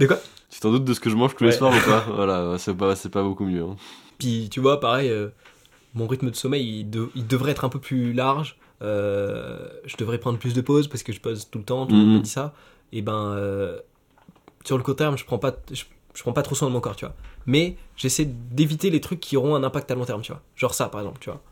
De 0.00 0.06
quoi? 0.06 0.18
Tu 0.50 0.58
t'en 0.60 0.70
doutes 0.72 0.84
de 0.84 0.94
ce 0.94 1.00
que 1.00 1.10
je 1.10 1.16
mange 1.16 1.36
tous 1.36 1.44
les 1.44 1.52
soirs 1.52 1.70
ou 1.74 1.80
pas? 1.80 2.04
Voilà, 2.14 2.56
c'est 2.58 2.74
pas, 2.74 2.96
c'est 2.96 3.08
pas 3.10 3.22
beaucoup 3.22 3.44
mieux. 3.44 3.62
hein. 3.62 3.76
Puis 4.18 4.48
tu 4.50 4.58
vois, 4.60 4.80
pareil, 4.80 5.10
euh, 5.10 5.28
mon 5.94 6.06
rythme 6.08 6.30
de 6.30 6.34
sommeil, 6.36 6.80
il, 6.80 6.90
de- 6.90 7.10
il 7.14 7.26
devrait 7.26 7.52
être 7.52 7.64
un 7.64 7.68
peu 7.68 7.78
plus 7.80 8.12
large. 8.12 8.56
Euh, 8.82 9.68
je 9.84 9.96
devrais 9.96 10.18
prendre 10.18 10.38
plus 10.38 10.54
de 10.54 10.60
pauses 10.60 10.88
parce 10.88 11.02
que 11.04 11.12
je 11.12 11.20
pose 11.20 11.48
tout 11.50 11.58
le 11.58 11.64
temps, 11.64 11.86
tout 11.86 11.92
le 11.94 12.00
monde 12.00 12.08
Mhm. 12.10 12.16
me 12.16 12.22
dit 12.22 12.30
ça. 12.30 12.52
Et 12.92 13.00
ben, 13.02 13.34
euh, 13.36 13.78
sur 14.64 14.76
le 14.76 14.82
court 14.82 14.96
terme, 14.96 15.16
je 15.16 15.24
prends 15.24 15.38
pas, 15.38 15.54
je, 15.70 15.84
je 16.14 16.22
prends 16.22 16.32
pas 16.32 16.42
trop 16.42 16.54
soin 16.54 16.68
de 16.68 16.72
mon 16.72 16.80
corps, 16.80 16.96
tu 16.96 17.04
vois. 17.04 17.14
Mais 17.46 17.76
j'essaie 17.96 18.24
d'éviter 18.26 18.90
les 18.90 19.00
trucs 19.00 19.20
qui 19.20 19.36
auront 19.36 19.54
un 19.54 19.64
impact 19.64 19.90
à 19.90 19.94
long 19.94 20.04
terme, 20.04 20.22
tu 20.22 20.32
vois. 20.32 20.42
Genre 20.56 20.74
ça, 20.74 20.88
par 20.88 21.00
exemple, 21.00 21.18
tu 21.20 21.30
vois. 21.30 21.42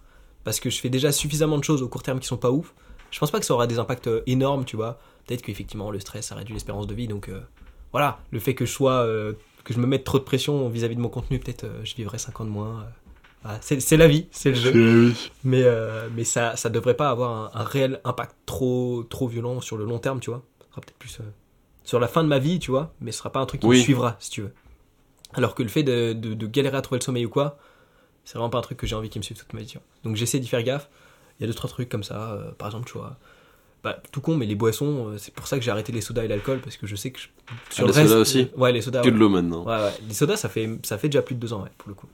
Parce 0.45 0.61
que 0.61 0.71
je 0.71 0.81
fais 0.81 0.91
déjà 0.91 1.13
suffisamment 1.13 1.59
de 1.59 1.65
choses 1.65 1.83
au 1.83 1.89
court 1.89 2.03
terme 2.03 2.21
qui 2.21 2.27
sont 2.27 2.37
pas 2.37 2.51
ouf. 2.51 2.75
Je 3.11 3.19
pense 3.19 3.31
pas 3.31 3.41
que 3.41 3.47
ça 3.47 3.55
aura 3.55 3.67
des 3.67 3.79
impacts 3.79 4.07
euh, 4.07 4.23
énormes, 4.27 4.65
tu 4.65 4.77
vois. 4.77 4.99
Peut-être 5.27 5.43
qu'effectivement, 5.43 5.91
le 5.91 6.01
stress, 6.01 6.27
ça 6.27 6.35
réduit 6.35 6.55
l'espérance 6.55 6.87
de 6.87 6.95
vie. 6.95 7.09
Donc 7.09 7.29
euh, 7.29 7.41
voilà, 7.93 8.21
le 8.31 8.41
fait 8.41 8.55
que 8.55 8.65
je 8.65 8.73
sois, 8.73 9.05
euh, 9.05 9.35
que 9.65 9.75
je 9.75 9.79
me 9.79 9.87
mette 9.87 10.05
trop 10.05 10.19
de 10.19 10.25
pression 10.25 10.69
vis-à-vis 10.69 10.97
de 10.97 11.01
mon 11.01 11.09
contenu, 11.09 11.39
peut-être 11.39 11.65
euh, 11.65 11.81
je 11.85 11.95
vivrai 11.95 12.19
5 12.19 12.41
ans 12.41 12.45
de 12.45 12.51
moins. 12.51 12.87
Voilà, 13.43 13.59
c'est 13.63 13.97
la 13.97 14.07
vie, 14.07 14.27
c'est 14.33 14.51
le 14.51 14.57
jeu. 14.57 15.15
Mais, 15.45 15.65
mais 16.15 16.25
ça, 16.25 16.57
ça 16.57 16.69
devrait 16.69 16.97
pas 16.97 17.09
avoir 17.09 17.31
un, 17.31 17.61
un 17.61 17.65
réel 17.65 18.01
impact 18.05 18.37
trop, 18.45 19.03
trop 19.05 19.29
violent 19.29 19.63
sur 19.63 19.79
le 19.79 19.87
long 19.87 19.99
terme, 19.99 20.21
tu 20.21 20.29
vois. 20.29 20.43
Ce 20.61 20.71
sera 20.71 20.81
peut-être 20.83 20.99
plus 20.99 21.21
sur 21.91 21.99
la 21.99 22.07
fin 22.07 22.23
de 22.23 22.29
ma 22.29 22.39
vie, 22.39 22.61
tu 22.61 22.71
vois, 22.71 22.95
mais 23.01 23.11
ce 23.11 23.19
sera 23.19 23.33
pas 23.33 23.41
un 23.41 23.47
truc 23.47 23.63
qui 23.63 23.67
Oui. 23.67 23.79
me 23.79 23.83
suivra, 23.83 24.15
si 24.21 24.31
tu 24.31 24.43
veux. 24.43 24.53
Alors 25.35 25.57
que 25.57 25.65
le 25.65 25.69
fait 25.69 25.83
de, 25.83 26.13
de, 26.13 26.35
de 26.35 26.47
galérer 26.47 26.77
à 26.77 26.83
trouver 26.83 27.01
le 27.01 27.05
sommeil 27.05 27.27
ou 27.27 27.29
quoi, 27.31 27.59
c'est 28.25 28.35
vraiment 28.35 28.49
pas 28.49 28.59
un 28.59 28.63
truc 28.63 28.79
que 28.79 28.87
j'ai 28.87 28.95
envie 28.95 29.09
qu'il 29.09 29.19
me 29.19 29.25
suive 29.25 29.37
toute 29.37 29.53
ma 29.55 29.59
vie, 29.61 29.67
tu 29.67 29.79
vois. 29.79 29.85
Donc 30.05 30.15
j'essaie 30.15 30.39
d'y 30.39 30.47
faire 30.47 30.63
gaffe. 30.63 30.89
Il 31.39 31.43
y 31.43 31.45
a 31.45 31.47
deux, 31.49 31.55
trois 31.55 31.69
trucs 31.69 31.89
comme 31.89 32.05
ça, 32.05 32.31
euh, 32.33 32.53
par 32.53 32.69
exemple, 32.69 32.87
tu 32.89 32.97
vois. 32.97 33.17
Bah, 33.83 34.01
tout 34.13 34.21
con, 34.21 34.37
mais 34.37 34.47
les 34.47 34.55
boissons, 34.55 35.09
euh, 35.09 35.19
c'est 35.19 35.35
pour 35.35 35.49
ça 35.49 35.59
que 35.59 35.65
j'ai 35.65 35.71
arrêté 35.73 35.91
les 35.91 36.01
sodas 36.01 36.23
et 36.23 36.29
l'alcool, 36.29 36.61
parce 36.61 36.77
que 36.77 36.87
je 36.87 36.95
sais 36.95 37.11
que 37.11 37.19
je- 37.19 37.27
sur 37.75 37.83
Ah, 37.85 37.89
le 37.89 37.89
les 37.89 37.93
sodas 38.09 38.21
aussi 38.21 38.51
Ouais, 38.57 38.71
les 38.71 38.83
sodas. 38.83 39.01
Que 39.01 39.07
ouais. 39.07 39.13
de 39.13 39.19
l'eau 39.19 39.29
maintenant. 39.29 39.65
Ouais, 39.65 39.83
ouais. 39.83 39.93
Les 40.07 40.15
sodas, 40.15 40.37
ça 40.37 40.49
fait, 40.49 40.69
ça 40.85 40.97
fait 40.97 41.09
déjà 41.09 41.23
plus 41.23 41.35
de 41.35 41.41
deux 41.41 41.53
ans, 41.53 41.63
ouais, 41.65 41.71
pour 41.77 41.89
le 41.89 41.95
coup. 41.97 42.07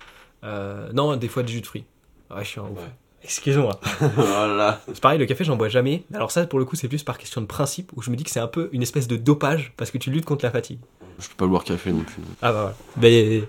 Euh, 0.45 0.91
non, 0.95 1.17
des 1.17 1.29
fois 1.29 1.43
du 1.43 1.53
jus 1.53 1.61
de 1.61 1.67
fruits. 1.67 1.85
Ouais, 2.31 2.45
je 2.45 2.49
suis 2.49 2.61
un 2.61 2.65
ouf. 2.65 2.79
Ouais. 2.79 2.95
Excuse-moi. 3.27 3.81
voilà. 4.15 4.81
C'est 4.87 5.01
pareil, 5.01 5.19
le 5.19 5.27
café, 5.27 5.43
j'en 5.43 5.57
bois 5.57 5.69
jamais. 5.69 6.05
Alors 6.15 6.31
ça, 6.31 6.47
pour 6.47 6.59
le 6.61 6.65
coup, 6.65 6.77
c'est 6.77 6.87
plus 6.89 7.03
par 7.03 7.19
question 7.19 7.41
de 7.41 7.47
principe, 7.47 7.91
où 7.97 8.01
je 8.03 8.11
me 8.11 8.17
dis 8.17 8.23
que 8.23 8.31
c'est 8.31 8.39
un 8.41 8.47
peu 8.47 8.69
une 8.73 8.83
espèce 8.83 9.09
de 9.09 9.17
dopage, 9.17 9.73
parce 9.77 9.91
que 9.91 9.99
tu 9.99 10.11
luttes 10.11 10.25
contre 10.25 10.45
la 10.45 10.53
fatigue. 10.53 10.79
Je 11.19 11.29
peux 11.29 11.35
pas 11.37 11.47
boire 11.47 11.65
café 11.65 11.91
non 11.93 12.03
plus. 12.05 12.23
Ah 12.41 12.53
bah 12.53 12.61
voilà. 12.61 12.75
Mais 13.01 13.43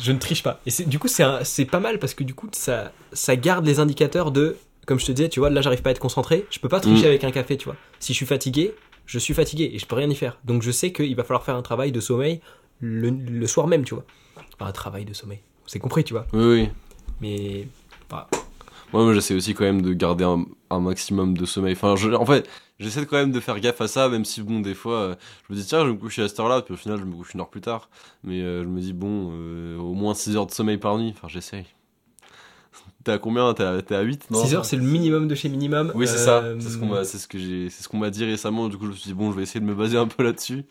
je 0.00 0.10
ne 0.12 0.18
triche 0.18 0.42
pas. 0.42 0.60
Et 0.66 0.70
du 0.86 0.98
coup, 0.98 1.08
c'est 1.08 1.64
pas 1.66 1.80
mal, 1.80 1.98
parce 1.98 2.14
que 2.14 2.24
du 2.24 2.32
coup, 2.34 2.48
ça, 2.52 2.92
ça 3.12 3.36
garde 3.36 3.66
les 3.66 3.78
indicateurs 3.78 4.30
de, 4.30 4.56
comme 4.86 4.98
je 4.98 5.04
te 5.06 5.12
disais, 5.12 5.28
tu 5.28 5.38
vois, 5.40 5.50
là, 5.50 5.60
j'arrive 5.60 5.82
pas 5.82 5.90
à 5.90 5.92
être 5.92 5.98
concentré, 5.98 6.46
je 6.50 6.58
peux 6.58 6.68
pas 6.70 6.80
tricher 6.80 7.04
Mm. 7.04 7.08
avec 7.08 7.24
un 7.24 7.30
café, 7.30 7.56
tu 7.58 7.66
vois. 7.66 7.76
Si 8.00 8.12
je 8.14 8.16
suis 8.16 8.26
fatigué, 8.26 8.74
je 9.06 9.18
suis 9.18 9.34
fatigué, 9.34 9.70
et 9.74 9.78
je 9.78 9.84
peux 9.86 9.96
rien 9.96 10.08
y 10.08 10.14
faire. 10.14 10.38
Donc 10.44 10.62
je 10.62 10.70
sais 10.70 10.92
qu'il 10.92 11.14
va 11.14 11.24
falloir 11.24 11.44
faire 11.44 11.56
un 11.56 11.62
travail 11.62 11.92
de 11.92 12.00
sommeil 12.00 12.40
le, 12.80 13.10
le 13.10 13.46
soir 13.46 13.66
même, 13.66 13.84
tu 13.84 13.94
vois. 13.94 14.04
Enfin, 14.58 14.70
un 14.70 14.72
travail 14.72 15.04
de 15.04 15.12
sommeil. 15.12 15.40
C'est 15.66 15.78
compris, 15.78 16.04
tu 16.04 16.14
vois. 16.14 16.26
Oui, 16.32 16.44
oui. 16.44 16.68
Mais 17.20 17.66
Moi, 18.94 19.04
moi 19.04 19.14
j'essaie 19.14 19.34
aussi 19.34 19.54
quand 19.54 19.64
même 19.64 19.82
de 19.82 19.92
garder 19.92 20.24
un, 20.24 20.46
un 20.70 20.80
maximum 20.80 21.36
de 21.36 21.44
sommeil. 21.46 21.74
Enfin, 21.74 21.96
je- 21.96 22.10
en 22.10 22.24
fait, 22.26 22.48
j'essaie 22.78 23.04
quand 23.06 23.16
même 23.18 23.32
de 23.32 23.40
faire 23.40 23.60
gaffe 23.60 23.80
à 23.82 23.88
ça, 23.88 24.08
même 24.08 24.24
si, 24.24 24.42
bon, 24.42 24.60
des 24.60 24.74
fois, 24.74 24.94
euh, 25.00 25.14
je 25.48 25.54
me 25.54 25.58
dis, 25.60 25.66
tiens, 25.66 25.80
je 25.82 25.86
vais 25.88 25.92
me 25.94 25.98
coucher 25.98 26.22
à 26.22 26.28
cette 26.28 26.40
heure-là, 26.40 26.62
puis 26.62 26.74
au 26.74 26.76
final, 26.78 26.98
je 27.00 27.04
me 27.04 27.14
couche 27.14 27.34
une 27.34 27.40
heure 27.40 27.50
plus 27.50 27.60
tard. 27.60 27.90
Mais 28.22 28.40
euh, 28.42 28.62
je 28.64 28.68
me 28.68 28.80
dis, 28.80 28.92
bon, 28.94 29.30
euh, 29.32 29.76
au 29.78 29.94
moins 29.94 30.14
6 30.14 30.36
heures 30.36 30.46
de 30.46 30.52
sommeil 30.52 30.78
par 30.78 30.98
nuit. 30.98 31.12
Enfin, 31.16 31.28
j'essaye. 31.28 31.66
T'es 33.04 33.12
à 33.12 33.18
combien 33.18 33.52
T'es 33.54 33.62
à, 33.64 33.98
à 33.98 34.02
8 34.02 34.30
non 34.30 34.44
6 34.44 34.54
heures, 34.54 34.64
c'est 34.64 34.76
le 34.76 34.82
minimum 34.82 35.28
de 35.28 35.34
chez 35.34 35.48
minimum. 35.48 35.92
Oui, 35.94 36.06
c'est 36.06 36.18
ça. 36.18 36.44
C'est 36.58 36.70
ce 36.70 36.78
qu'on 36.78 36.86
m'a, 36.86 37.04
c'est 37.04 37.18
ce 37.18 37.28
que 37.28 37.38
j'ai, 37.38 37.70
c'est 37.70 37.82
ce 37.82 37.88
qu'on 37.88 37.98
m'a 37.98 38.10
dit 38.10 38.24
récemment. 38.24 38.68
Du 38.68 38.76
coup, 38.78 38.86
je 38.86 38.90
me 38.90 38.94
suis 38.96 39.08
dit, 39.08 39.14
bon, 39.14 39.30
je 39.32 39.36
vais 39.36 39.42
essayer 39.42 39.60
de 39.60 39.66
me 39.66 39.74
baser 39.74 39.98
un 39.98 40.06
peu 40.06 40.22
là-dessus. 40.22 40.64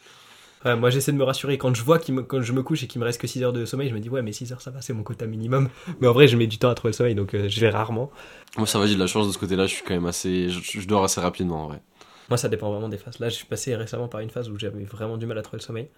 Moi 0.66 0.90
j'essaie 0.90 1.12
de 1.12 1.18
me 1.18 1.24
rassurer 1.24 1.58
quand 1.58 1.74
je 1.76 1.84
vois 1.84 2.00
qu'il 2.00 2.16
me, 2.16 2.24
quand 2.24 2.42
je 2.42 2.54
me 2.54 2.64
couche 2.64 2.84
et 2.84 2.88
qu'il 2.88 3.00
me 3.02 3.06
reste 3.06 3.20
que 3.20 3.28
6 3.28 3.44
heures 3.44 3.54
de 3.54 3.66
sommeil, 3.66 3.90
je 3.90 3.94
me 3.94 4.00
dis 4.00 4.10
ouais 4.10 4.22
mais 4.22 4.32
6 4.32 4.52
heures 4.54 4.62
ça 4.62 4.72
va, 4.72 4.82
c'est 4.82 4.94
mon 4.94 5.04
quota 5.04 5.26
minimum. 5.26 5.70
Mais 6.00 6.08
en 6.08 6.14
vrai 6.14 6.28
je 6.28 6.38
mets 6.38 6.48
du 6.48 6.58
temps 6.58 6.70
à 6.70 6.76
trouver 6.76 6.92
le 6.92 6.96
sommeil 6.98 7.16
donc 7.16 7.34
euh, 7.34 7.50
je 7.50 7.60
vais 7.60 7.70
rarement. 7.70 8.12
Moi, 8.58 8.68
ça 8.68 8.80
va, 8.80 8.86
j'ai 8.86 8.94
de 8.96 9.00
la 9.00 9.08
chance 9.08 9.28
de 9.28 9.32
ce 9.34 9.38
côté-là. 9.40 9.66
Je 9.66 9.74
suis 9.74 9.84
quand 9.84 9.94
même 9.96 10.06
assez, 10.06 10.48
je, 10.50 10.80
je 10.80 10.88
dors 10.88 11.04
assez 11.04 11.20
rapidement, 11.20 11.64
en 11.64 11.68
vrai. 11.70 11.82
Moi 12.30 12.38
ça 12.38 12.48
dépend 12.50 12.72
vraiment 12.72 12.88
des 12.90 12.98
phases. 12.98 13.20
Là 13.20 13.30
je 13.30 13.36
suis 13.36 13.46
passé 13.46 13.76
récemment 13.76 14.08
par 14.08 14.22
une 14.22 14.30
phase 14.30 14.50
où 14.50 14.58
j'avais 14.58 14.84
vraiment 14.86 15.18
du 15.18 15.26
mal 15.26 15.38
à 15.38 15.42
trouver 15.42 15.60
le 15.60 15.66
sommeil. 15.66 15.90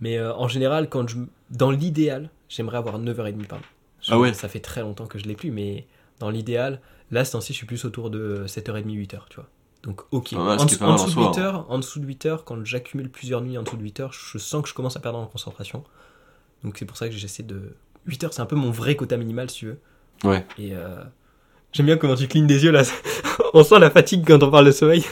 Mais 0.00 0.18
euh, 0.18 0.34
en 0.34 0.48
général 0.48 0.88
quand 0.88 1.08
je 1.08 1.16
dans 1.50 1.70
l'idéal, 1.70 2.30
j'aimerais 2.48 2.78
avoir 2.78 2.98
9h30 2.98 3.46
par 3.46 3.58
nuit. 3.58 3.64
Je- 4.02 4.12
Ah 4.12 4.18
ouais? 4.18 4.32
Ça 4.34 4.48
fait 4.48 4.60
très 4.60 4.80
longtemps 4.82 5.06
que 5.06 5.18
je 5.18 5.24
l'ai 5.26 5.34
plus 5.34 5.50
mais 5.50 5.86
dans 6.18 6.30
l'idéal, 6.30 6.80
là 7.10 7.24
ce 7.24 7.32
temps-ci 7.32 7.52
je 7.52 7.58
suis 7.58 7.66
plus 7.66 7.84
autour 7.84 8.10
de 8.10 8.44
7h30 8.46 8.90
8h, 8.90 9.26
tu 9.30 9.36
vois. 9.36 9.48
Donc 9.86 10.02
ok. 10.10 10.32
Mal, 10.32 10.58
en, 10.60 10.64
dessous- 10.66 10.78
pas 10.78 10.84
en 10.86 10.88
mal 10.92 11.00
en 11.00 11.04
dessous 11.04 11.06
de 11.20 11.22
soi, 11.24 11.32
8 11.32 11.38
heures, 11.38 11.66
en 11.70 11.78
dessous 11.78 12.00
de 12.00 12.06
8 12.06 12.26
heures, 12.26 12.44
quand 12.44 12.62
j'accumule 12.64 13.08
plusieurs 13.08 13.40
nuits 13.40 13.56
en 13.56 13.62
dessous 13.62 13.76
de 13.76 13.82
8 13.82 14.00
heures, 14.00 14.12
je 14.12 14.36
sens 14.38 14.62
que 14.62 14.68
je 14.68 14.74
commence 14.74 14.96
à 14.96 15.00
perdre 15.00 15.18
en 15.18 15.26
concentration. 15.26 15.84
Donc 16.64 16.76
c'est 16.78 16.84
pour 16.84 16.96
ça 16.96 17.08
que 17.08 17.14
j'essaie 17.14 17.44
de 17.44 17.74
8 18.06 18.24
heures, 18.24 18.32
c'est 18.34 18.42
un 18.42 18.46
peu 18.46 18.56
mon 18.56 18.70
vrai 18.70 18.96
quota 18.96 19.16
minimal 19.16 19.48
si 19.48 19.58
tu 19.60 19.66
veux. 19.66 19.78
Ouais. 20.24 20.44
Et 20.58 20.74
euh, 20.74 21.02
j'aime 21.72 21.86
bien 21.86 21.96
comment 21.96 22.16
tu 22.16 22.26
clignes 22.28 22.46
des 22.48 22.64
yeux 22.64 22.72
là. 22.72 22.82
on 23.54 23.62
sent 23.62 23.78
la 23.78 23.90
fatigue 23.90 24.24
quand 24.26 24.42
on 24.42 24.50
parle 24.50 24.66
de 24.66 24.72
sommeil. 24.72 25.04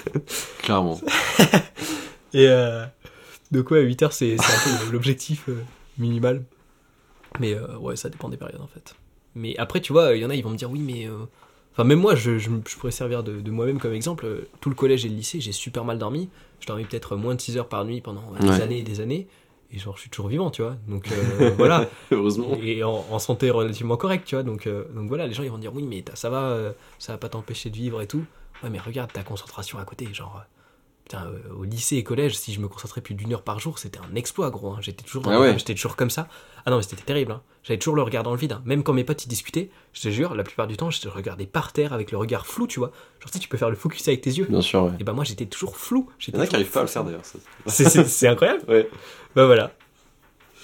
Clairement. 0.62 1.00
Et 2.32 2.48
euh, 2.48 2.84
donc 3.52 3.70
ouais, 3.70 3.82
8 3.82 4.02
heures 4.02 4.12
c'est 4.12 4.36
c'est 4.38 4.72
un 4.72 4.86
peu 4.86 4.90
l'objectif 4.92 5.44
euh, 5.48 5.62
minimal. 5.98 6.42
Mais 7.38 7.54
euh, 7.54 7.76
ouais, 7.78 7.94
ça 7.96 8.08
dépend 8.08 8.28
des 8.28 8.36
périodes 8.36 8.60
en 8.60 8.66
fait. 8.66 8.94
Mais 9.36 9.56
après, 9.56 9.80
tu 9.80 9.92
vois, 9.92 10.14
il 10.16 10.22
y 10.22 10.24
en 10.24 10.30
a, 10.30 10.34
ils 10.36 10.42
vont 10.44 10.50
me 10.50 10.56
dire 10.56 10.70
oui, 10.70 10.78
mais. 10.80 11.08
Enfin, 11.74 11.84
même 11.84 11.98
moi, 12.00 12.14
je, 12.14 12.38
je, 12.38 12.48
je 12.68 12.76
pourrais 12.76 12.92
servir 12.92 13.22
de, 13.22 13.40
de 13.40 13.50
moi-même 13.50 13.78
comme 13.80 13.92
exemple. 13.92 14.46
Tout 14.60 14.68
le 14.70 14.76
collège 14.76 15.04
et 15.04 15.08
le 15.08 15.16
lycée, 15.16 15.40
j'ai 15.40 15.52
super 15.52 15.84
mal 15.84 15.98
dormi. 15.98 16.28
Je 16.60 16.66
dormais 16.66 16.84
peut-être 16.84 17.16
moins 17.16 17.34
de 17.34 17.40
6 17.40 17.58
heures 17.58 17.68
par 17.68 17.84
nuit 17.84 18.00
pendant 18.00 18.22
des 18.40 18.48
Ouais. 18.48 18.60
années 18.60 18.78
et 18.78 18.82
des 18.84 19.00
années. 19.00 19.26
Et 19.72 19.78
genre, 19.78 19.96
je 19.96 20.02
suis 20.02 20.10
toujours 20.10 20.28
vivant, 20.28 20.50
tu 20.52 20.62
vois. 20.62 20.76
Donc 20.86 21.10
euh, 21.10 21.50
voilà. 21.58 21.88
Heureusement. 22.12 22.56
Et 22.62 22.84
en, 22.84 23.04
en 23.10 23.18
santé 23.18 23.50
relativement 23.50 23.96
correcte, 23.96 24.24
tu 24.26 24.36
vois. 24.36 24.44
Donc, 24.44 24.66
euh, 24.68 24.84
donc 24.94 25.08
voilà, 25.08 25.26
les 25.26 25.34
gens 25.34 25.42
ils 25.42 25.50
vont 25.50 25.58
dire 25.58 25.74
oui, 25.74 25.82
mais 25.82 26.04
ça 26.14 26.30
va, 26.30 26.42
euh, 26.50 26.72
ça 27.00 27.12
va 27.12 27.18
pas 27.18 27.28
t'empêcher 27.28 27.70
de 27.70 27.76
vivre 27.76 28.00
et 28.00 28.06
tout. 28.06 28.24
Ouais, 28.62 28.70
mais 28.70 28.78
regarde 28.78 29.12
ta 29.12 29.24
concentration 29.24 29.78
à 29.80 29.84
côté. 29.84 30.06
Genre, 30.14 30.42
putain, 31.04 31.26
euh, 31.26 31.54
au 31.54 31.64
lycée 31.64 31.96
et 31.96 32.02
collège, 32.04 32.36
si 32.36 32.52
je 32.52 32.60
me 32.60 32.68
concentrais 32.68 33.00
plus 33.00 33.14
d'une 33.14 33.32
heure 33.32 33.42
par 33.42 33.58
jour, 33.60 33.78
c'était 33.78 33.98
un 33.98 34.14
exploit, 34.14 34.50
gros. 34.50 34.70
hein. 34.72 34.78
J'étais 34.80 35.04
toujours, 35.04 35.22
dans 35.22 35.30
Ah 35.30 35.40
ouais. 35.40 35.58
j'étais 35.58 35.74
toujours 35.74 35.96
comme 35.96 36.10
ça. 36.10 36.28
Ah 36.66 36.70
non, 36.70 36.78
mais 36.78 36.82
c'était 36.82 37.02
terrible. 37.02 37.32
hein. 37.32 37.42
J'avais 37.62 37.78
toujours 37.78 37.94
le 37.96 38.02
regard 38.02 38.22
dans 38.22 38.30
le 38.32 38.38
vide. 38.38 38.52
hein. 38.52 38.62
Même 38.64 38.82
quand 38.82 38.92
mes 38.94 39.04
potes 39.04 39.24
ils 39.24 39.28
discutaient, 39.28 39.70
je 39.92 40.00
te 40.02 40.08
jure, 40.08 40.34
la 40.34 40.42
plupart 40.44 40.66
du 40.66 40.76
temps, 40.78 40.90
je 40.90 41.06
regardais 41.08 41.46
par 41.46 41.72
terre 41.74 41.92
avec 41.92 42.10
le 42.10 42.16
regard 42.18 42.46
flou, 42.46 42.66
tu 42.66 42.78
vois. 42.78 42.88
Genre, 43.20 43.26
tu 43.30 43.32
sais, 43.32 43.38
tu 43.38 43.48
peux 43.48 43.58
faire 43.58 43.68
le 43.70 43.76
focus 43.76 44.06
avec 44.08 44.22
tes 44.22 44.30
yeux. 44.30 44.46
Bien 44.48 44.60
sûr, 44.62 44.84
ouais. 44.84 44.92
Et 44.98 45.04
bah, 45.04 45.12
moi, 45.12 45.24
j'étais 45.24 45.46
toujours 45.46 45.76
flou. 45.76 46.08
Il 46.26 46.34
y 46.34 46.38
en 46.38 46.40
a 46.40 46.46
qui 46.46 46.54
arrivent 46.56 46.70
pas 46.70 46.80
à 46.80 46.84
le 46.84 46.88
faire 46.88 47.04
d'ailleurs. 47.04 47.22
C'est- 47.66 48.26
incroyable. 48.28 48.62
Ouais. 48.68 48.88
Bah 49.34 49.44
voilà. 49.46 49.72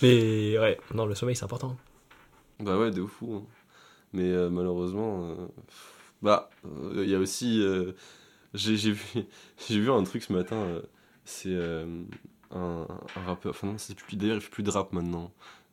Mais 0.03 0.59
ouais, 0.59 0.79
non, 0.95 1.05
le 1.07 1.15
sommeil 1.15 1.37
c'est 1.37 1.45
important. 1.45 1.77
Bah 2.61 2.79
ouais, 2.79 2.91
de 2.91 3.05
fou. 3.05 3.43
hein. 3.43 3.47
Mais 4.13 4.25
euh, 4.25 4.49
malheureusement, 4.51 5.31
euh, 5.31 5.35
bah, 6.23 6.49
euh, 6.65 7.03
il 7.05 7.11
y 7.11 7.15
a 7.15 7.19
aussi. 7.19 7.63
j'ai 8.55 8.77
vu, 8.77 9.91
un 9.91 10.03
truc 10.05 10.23
ce 10.23 10.33
matin. 10.33 10.57
euh, 10.57 10.83
c'est 11.25 11.51
euh, 11.55 12.03
un, 12.51 12.87
un 13.17 13.21
rappeur. 13.25 13.51
Enfin, 13.53 13.69
non, 13.69 13.79
c'est 13.79 13.95
plus. 13.95 14.17
D'ailleurs, 14.17 14.37
il 14.37 14.41
fait 14.41 14.51
plus 14.51 14.63
de 14.63 14.71
rap 14.71 14.93
maintenant. 14.93 15.33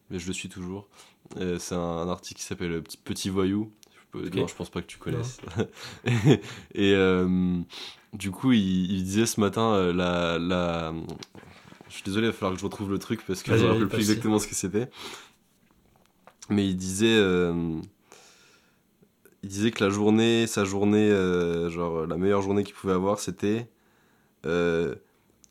Mais 0.09 0.19
je 0.19 0.27
le 0.27 0.33
suis 0.33 0.49
toujours. 0.49 0.87
C'est 1.35 1.75
un, 1.75 1.79
un 1.79 2.09
article 2.09 2.39
qui 2.39 2.45
s'appelle 2.45 2.71
euh, 2.71 2.81
Petit, 2.81 2.97
Petit 2.97 3.29
Voyou. 3.29 3.71
Je 3.91 4.19
peux- 4.19 4.27
Ok. 4.27 4.35
Non, 4.35 4.47
je 4.47 4.55
pense 4.55 4.69
pas 4.69 4.81
que 4.81 4.87
tu 4.87 4.97
connaisses. 4.97 5.39
et 6.75 6.93
du 8.13 8.31
coup, 8.31 8.51
il, 8.53 8.91
il 8.91 9.03
disait 9.03 9.25
ce 9.25 9.39
matin 9.39 9.91
la. 9.93 10.39
la 10.39 10.93
je 11.89 11.93
suis 11.93 12.03
désolé, 12.03 12.27
il 12.27 12.31
va 12.31 12.33
falloir 12.33 12.53
que 12.53 12.59
je 12.59 12.65
retrouve 12.65 12.89
le 12.91 12.99
truc 12.99 13.21
parce 13.25 13.43
que 13.43 13.51
je 13.51 13.57
Vas-y, 13.57 13.65
me 13.65 13.71
rappelle 13.73 13.87
plus 13.87 13.99
exactement 13.99 14.39
ce 14.39 14.47
que 14.47 14.55
c'était. 14.55 14.89
Mais 16.49 16.67
il 16.67 16.75
disait, 16.77 17.17
il 19.43 19.49
disait 19.49 19.71
que 19.71 19.83
la 19.83 19.89
journée, 19.89 20.47
sa 20.47 20.65
journée, 20.65 21.09
euh, 21.09 21.69
genre 21.69 22.05
la 22.07 22.17
meilleure 22.17 22.41
journée 22.41 22.63
qu'il 22.63 22.73
pouvait 22.75 22.93
avoir, 22.93 23.19
c'était 23.19 23.67
euh, 24.45 24.95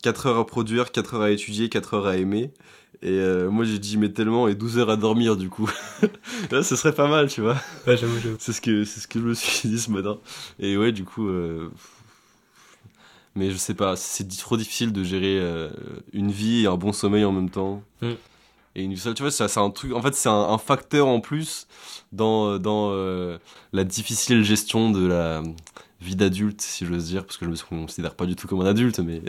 4 0.02 0.26
heures 0.26 0.38
à 0.38 0.46
produire, 0.46 0.92
4 0.92 1.14
heures 1.14 1.22
à 1.22 1.30
étudier, 1.30 1.68
4 1.68 1.94
heures 1.94 2.06
à 2.06 2.16
aimer. 2.16 2.50
Et 3.02 3.10
euh, 3.10 3.50
moi 3.50 3.64
j'ai 3.64 3.78
dit 3.78 3.98
mais 3.98 4.08
tellement 4.08 4.48
et 4.48 4.54
12 4.54 4.78
heures 4.78 4.90
à 4.90 4.96
dormir 4.96 5.36
du 5.36 5.50
coup. 5.50 5.70
Là 6.50 6.62
ce 6.62 6.76
serait 6.76 6.94
pas 6.94 7.08
mal 7.08 7.28
tu 7.28 7.42
vois. 7.42 7.56
Ouais, 7.86 7.96
j'avoue, 7.96 8.18
j'avoue. 8.18 8.36
C'est 8.38 8.52
ce 8.54 8.60
que 8.62 8.84
c'est 8.84 9.00
ce 9.00 9.06
que 9.08 9.20
je 9.20 9.24
me 9.24 9.34
suis 9.34 9.68
dit 9.68 9.78
ce 9.78 9.90
matin. 9.90 10.18
Et 10.58 10.76
ouais 10.78 10.92
du 10.92 11.04
coup. 11.04 11.28
euh, 11.28 11.70
Mais 13.34 13.50
je 13.50 13.56
sais 13.56 13.74
pas, 13.74 13.96
c'est 13.96 14.26
trop 14.38 14.56
difficile 14.56 14.92
de 14.92 15.04
gérer 15.04 15.38
une 16.14 16.30
vie 16.30 16.64
et 16.64 16.66
un 16.66 16.76
bon 16.76 16.92
sommeil 16.94 17.24
en 17.24 17.32
même 17.32 17.50
temps. 17.50 17.82
Mm. 18.00 18.12
Et 18.78 18.82
une 18.82 18.94
tu 18.94 19.22
vois, 19.22 19.30
c'est 19.30 19.58
un 19.58 19.70
truc. 19.70 19.92
En 19.94 20.02
fait, 20.02 20.14
c'est 20.14 20.28
un, 20.28 20.32
un 20.50 20.58
facteur 20.58 21.06
en 21.08 21.20
plus 21.20 21.66
dans 22.12 22.58
dans 22.58 22.90
euh, 22.92 23.38
la 23.72 23.84
difficile 23.84 24.44
gestion 24.44 24.90
de 24.90 25.06
la 25.06 25.42
vie 26.02 26.14
d'adulte, 26.14 26.60
si 26.60 26.84
j'ose 26.84 27.06
dire, 27.06 27.24
parce 27.24 27.38
que 27.38 27.46
je 27.46 27.50
me 27.50 27.56
considère 27.80 28.14
pas 28.14 28.26
du 28.26 28.36
tout 28.36 28.46
comme 28.46 28.60
un 28.60 28.66
adulte, 28.66 28.98
mais 28.98 29.22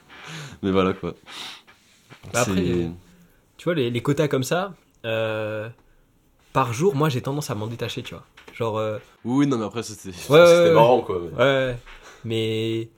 mais 0.62 0.70
voilà 0.70 0.94
quoi. 0.94 1.14
Bah 2.32 2.40
après, 2.40 2.88
Tu 3.58 3.64
vois, 3.64 3.74
les, 3.74 3.90
les 3.90 4.02
quotas 4.02 4.28
comme 4.28 4.44
ça, 4.44 4.74
euh, 5.04 5.68
par 6.54 6.72
jour, 6.72 6.94
moi 6.94 7.10
j'ai 7.10 7.20
tendance 7.20 7.50
à 7.50 7.54
m'en 7.54 7.66
détacher, 7.66 8.02
tu 8.02 8.14
vois. 8.14 8.24
Genre, 8.54 8.78
euh, 8.78 8.98
Oui, 9.24 9.46
non, 9.46 9.58
mais 9.58 9.66
après, 9.66 9.82
c'était 9.82 10.10
Ouais, 10.30 10.70
marrant, 10.70 11.02
quoi. 11.02 11.20
mais- 11.20 11.36
ouais, 11.44 11.76
mais 12.24 12.88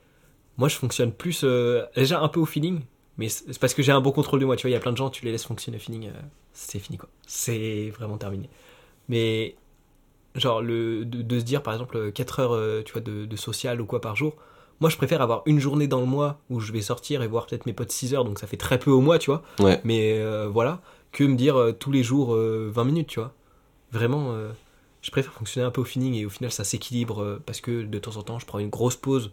moi 0.57 0.69
je 0.69 0.75
fonctionne 0.77 1.11
plus 1.11 1.41
euh, 1.43 1.83
déjà 1.95 2.21
un 2.21 2.29
peu 2.29 2.39
au 2.39 2.45
feeling, 2.45 2.81
mais 3.19 3.29
c'est 3.29 3.59
parce 3.59 3.75
que 3.75 3.83
j'ai 3.83 3.91
un 3.91 4.01
bon 4.01 4.11
contrôle 4.11 4.39
de 4.39 4.45
moi, 4.45 4.55
tu 4.55 4.63
vois. 4.63 4.71
Il 4.71 4.73
y 4.73 4.77
a 4.77 4.79
plein 4.79 4.91
de 4.91 4.97
gens, 4.97 5.09
tu 5.11 5.23
les 5.25 5.31
laisses 5.31 5.45
fonctionner 5.45 5.77
au 5.77 5.79
feeling, 5.79 6.07
euh, 6.07 6.21
c'est 6.53 6.79
fini 6.79 6.97
quoi. 6.97 7.09
C'est 7.27 7.91
vraiment 7.91 8.17
terminé. 8.17 8.49
Mais 9.09 9.55
genre 10.35 10.61
le, 10.61 11.05
de, 11.05 11.21
de 11.21 11.39
se 11.39 11.43
dire 11.43 11.61
par 11.61 11.73
exemple 11.73 12.11
4 12.11 12.39
heures 12.39 12.55
euh, 12.55 12.81
tu 12.83 12.93
vois, 12.93 13.01
de, 13.01 13.25
de 13.25 13.35
social 13.35 13.81
ou 13.81 13.85
quoi 13.85 14.01
par 14.01 14.15
jour, 14.15 14.35
moi 14.79 14.89
je 14.89 14.97
préfère 14.97 15.21
avoir 15.21 15.43
une 15.45 15.59
journée 15.59 15.87
dans 15.87 15.99
le 15.99 16.05
mois 16.05 16.39
où 16.49 16.59
je 16.59 16.71
vais 16.71 16.81
sortir 16.81 17.21
et 17.21 17.27
voir 17.27 17.45
peut-être 17.45 17.65
mes 17.65 17.73
potes 17.73 17.91
6 17.91 18.13
heures, 18.13 18.25
donc 18.25 18.39
ça 18.39 18.47
fait 18.47 18.57
très 18.57 18.79
peu 18.79 18.91
au 18.91 19.01
mois, 19.01 19.19
tu 19.19 19.31
vois. 19.31 19.43
Ouais. 19.59 19.81
Mais 19.83 20.17
euh, 20.19 20.47
voilà, 20.47 20.81
que 21.11 21.23
me 21.23 21.35
dire 21.35 21.57
euh, 21.57 21.71
tous 21.73 21.91
les 21.91 22.03
jours 22.03 22.33
euh, 22.33 22.69
20 22.73 22.83
minutes, 22.85 23.07
tu 23.07 23.19
vois. 23.19 23.33
Vraiment, 23.91 24.35
je 25.01 25.09
préfère 25.09 25.33
fonctionner 25.33 25.65
un 25.65 25.71
peu 25.71 25.81
au 25.81 25.83
feeling 25.83 26.13
et 26.13 26.27
au 26.27 26.29
final 26.29 26.51
ça 26.51 26.63
s'équilibre 26.63 27.39
parce 27.47 27.59
que 27.59 27.81
de 27.81 27.97
temps 27.97 28.17
en 28.17 28.21
temps 28.21 28.37
je 28.37 28.45
prends 28.45 28.59
une 28.59 28.69
grosse 28.69 28.95
pause. 28.95 29.31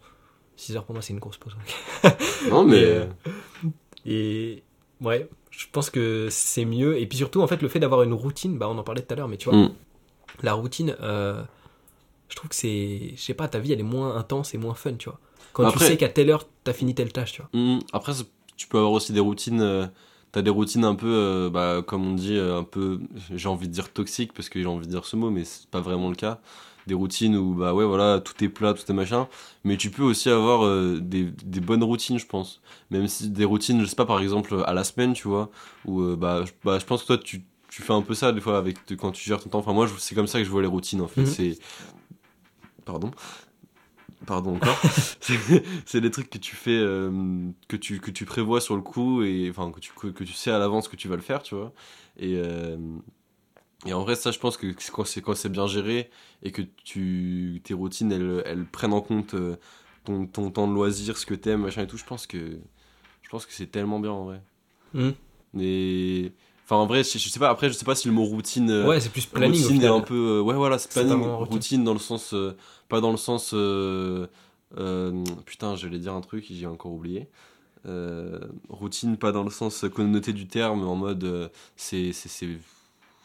6 0.57 0.77
heures 0.77 0.85
pour 0.85 0.95
moi 0.95 1.03
c'est 1.03 1.13
une 1.13 1.19
grosse 1.19 1.37
pause. 1.39 1.55
Non, 2.51 2.65
mais. 2.65 2.77
Et, 2.81 2.85
euh, 2.85 3.07
Et 4.07 4.63
ouais, 5.01 5.29
je 5.51 5.67
pense 5.73 5.91
que 5.91 6.29
c'est 6.31 6.65
mieux. 6.65 6.99
Et 6.99 7.07
puis 7.07 7.19
surtout, 7.19 7.41
en 7.43 7.47
fait, 7.47 7.61
le 7.63 7.69
fait 7.69 7.81
d'avoir 7.81 8.03
une 8.03 8.13
routine, 8.13 8.57
bah 8.59 8.69
on 8.69 8.79
en 8.79 8.83
parlait 8.85 9.03
tout 9.03 9.13
à 9.13 9.17
l'heure, 9.17 9.29
mais 9.29 9.37
tu 9.37 9.49
vois, 9.51 9.59
Mm. 9.59 9.71
la 10.43 10.53
routine, 10.55 10.97
euh, 11.01 11.43
je 12.29 12.37
trouve 12.37 12.49
que 12.51 12.57
c'est, 12.57 13.13
je 13.17 13.21
sais 13.21 13.35
pas, 13.35 13.49
ta 13.49 13.59
vie 13.59 13.73
elle 13.73 13.81
est 13.81 13.85
moins 13.85 14.17
intense 14.17 14.55
et 14.55 14.59
moins 14.59 14.75
fun, 14.75 14.95
tu 14.95 15.09
vois. 15.09 15.19
Quand 15.53 15.65
Après- 15.65 15.79
tu 15.87 15.87
sais 15.93 15.97
qu'à 15.97 16.09
telle 16.09 16.31
heure 16.31 16.47
t'as 16.65 16.73
fini 16.73 16.95
telle 16.95 17.13
tâche, 17.13 17.33
tu 17.33 17.43
vois. 17.43 17.51
Hum, 17.55 17.81
Après, 17.93 18.13
tu 18.57 18.67
peux 18.69 18.79
avoir 18.79 18.93
aussi 18.93 19.13
des 19.13 19.21
routines. 19.21 19.61
euh, 19.61 19.87
T'as 20.33 20.43
des 20.43 20.51
routines 20.51 20.85
un 20.85 20.95
peu, 20.97 21.07
euh, 21.07 21.49
bah, 21.51 21.83
comme 21.87 22.05
on 22.07 22.13
dit, 22.13 22.37
euh, 22.37 22.59
un 22.59 22.65
peu, 22.65 23.01
j'ai 23.35 23.49
envie 23.49 23.69
de 23.69 23.73
dire 23.73 23.91
toxiques 23.91 24.35
parce 24.35 24.51
que 24.51 24.61
j'ai 24.61 24.67
envie 24.67 24.85
de 24.87 24.91
dire 24.91 25.07
ce 25.07 25.17
mot, 25.17 25.31
mais 25.31 25.45
c'est 25.45 25.67
pas 25.71 25.81
vraiment 25.81 26.11
le 26.11 26.15
cas. 26.17 26.41
Des 26.87 26.95
routines 26.95 27.37
où, 27.37 27.55
bah 27.55 27.75
ouais, 27.75 27.85
voilà, 27.85 28.21
tout 28.21 28.45
est 28.45 28.49
plat, 28.49 28.73
tout 28.73 28.85
est 28.89 28.95
machin. 28.95 29.27
Mais 29.65 29.77
tu 29.77 29.91
peux 29.91 30.05
aussi 30.05 30.31
avoir 30.31 30.65
euh, 30.65 31.01
des, 31.01 31.25
des 31.25 31.61
bonnes 31.61 31.83
routines, 31.83 32.19
je 32.19 32.27
pense. 32.27 32.61
Même 32.91 33.09
si 33.09 33.29
des 33.29 33.45
routines, 33.45 33.81
je 33.81 33.87
sais 33.87 33.97
pas, 33.97 34.07
par 34.07 34.21
exemple, 34.21 34.63
à 34.67 34.73
la 34.73 34.85
semaine, 34.85 35.13
tu 35.13 35.27
vois, 35.27 35.51
où, 35.85 36.01
euh, 36.03 36.15
bah, 36.17 36.45
je, 36.45 36.53
bah, 36.65 36.79
je 36.79 36.85
pense 36.85 37.03
que 37.03 37.07
toi, 37.09 37.19
tu, 37.19 37.43
tu 37.69 37.83
fais 37.83 37.93
un 37.93 38.03
peu 38.03 38.15
ça 38.15 38.31
des 38.33 38.41
fois 38.41 38.57
avec 38.57 38.77
quand 38.99 39.11
tu 39.11 39.25
gères 39.29 39.41
ton 39.43 39.49
temps. 39.51 39.59
Enfin, 39.59 39.73
moi, 39.73 39.87
je- 39.89 39.95
c'est 39.99 40.15
comme 40.15 40.29
ça 40.29 40.39
que 40.39 40.45
je 40.45 40.51
vois 40.51 40.63
les 40.63 40.69
routines, 40.69 41.01
en 41.01 41.09
fait. 41.09 41.23
Mhm. 41.23 41.27
C'est. 41.27 41.59
Pardon. 42.85 43.11
Pardon 44.27 44.57
encore. 44.57 44.81
c'est 45.87 46.01
des 46.01 46.11
trucs 46.11 46.31
que 46.31 46.39
tu 46.39 46.57
fais, 46.57 46.79
euh, 46.79 47.11
que, 47.69 47.77
tu, 47.77 48.01
que 48.01 48.11
tu 48.11 48.25
prévois 48.25 48.61
sur 48.61 48.75
le 48.77 48.83
coup, 48.83 49.23
et 49.23 49.49
enfin 49.51 49.71
que 49.71 49.79
tu, 49.81 49.93
que, 49.93 50.07
que 50.09 50.25
tu 50.25 50.33
sais 50.33 50.51
à 50.51 50.59
l'avance 50.59 50.89
que 50.89 50.97
tu 50.97 51.07
vas 51.09 51.17
le 51.17 51.23
faire, 51.23 51.43
tu 51.43 51.55
vois. 51.55 51.73
Et, 52.19 52.37
euh, 52.37 52.77
et 53.87 53.93
en 53.93 54.03
vrai, 54.03 54.17
ça, 54.17 54.31
je 54.31 54.39
pense 54.39 54.57
que 54.57 54.67
quand 54.93 55.05
c'est 55.05 55.21
quand 55.23 55.35
c'est 55.37 55.49
bien 55.49 55.67
géré 55.67 56.11
et 56.43 56.51
que 56.53 56.63
tu, 56.85 57.61
tes 57.65 57.75
routines, 57.75 58.11
elles, 58.13 58.43
elles 58.45 58.65
prennent 58.67 58.93
en 58.93 59.01
compte 59.01 59.35
euh, 59.35 59.57
ton, 60.05 60.27
ton 60.27 60.51
temps 60.51 60.67
de 60.69 60.73
loisir, 60.75 61.17
ce 61.17 61.27
que 61.27 61.35
t'aimes, 61.35 61.63
machin 61.63 61.83
et 61.83 61.87
tout, 61.87 61.97
je 61.97 62.05
pense 62.05 62.27
que, 62.27 62.59
je 63.23 63.29
pense 63.29 63.47
que 63.47 63.53
c'est 63.53 63.67
tellement 63.71 64.01
bien 64.01 64.13
en 64.13 64.25
vrai. 64.25 64.43
Mais. 65.53 66.33
Enfin, 66.65 66.77
en 66.77 66.87
vrai, 66.87 67.05
je, 67.05 67.19
je 67.19 67.29
sais 67.29 67.39
pas, 67.39 67.49
après, 67.49 67.69
je 67.69 67.75
sais 67.75 67.85
pas 67.85 67.95
si 67.95 68.09
le 68.09 68.15
mot 68.15 68.25
routine. 68.25 68.71
euh, 68.71 68.89
Ouais, 68.89 68.99
c'est 69.01 69.11
plus 69.11 69.25
planning. 69.27 69.63
routine 69.63 69.83
est 69.83 69.87
un 69.87 70.01
peu 70.01 70.39
euh, 70.39 70.41
ouais 70.43 70.55
voilà 70.57 70.79
c'est 70.79 70.91
planning 70.91 71.23
routine. 71.25 71.85
dans 71.85 71.93
le 71.93 72.01
sens 72.01 72.35
pas 72.89 73.01
dans 73.01 73.13
le 73.13 73.17
sens 73.17 73.51
putain 75.45 75.77
j'allais 75.77 75.99
dire 75.99 76.13
un 76.15 76.21
truc 76.21 76.45
j'ai 76.51 76.67
encore 76.67 76.93
oublié 76.93 77.29
routine 78.69 79.17
pas 79.17 79.31
dans 79.31 79.45
le 79.45 79.51
sens 79.51 79.85
connoté 79.95 80.33
du 80.33 80.49
terme 80.49 80.87
en 80.87 80.97
mode 80.97 81.51
c'est 81.77 82.13
c'est 82.13 82.29
c'est 82.29 82.49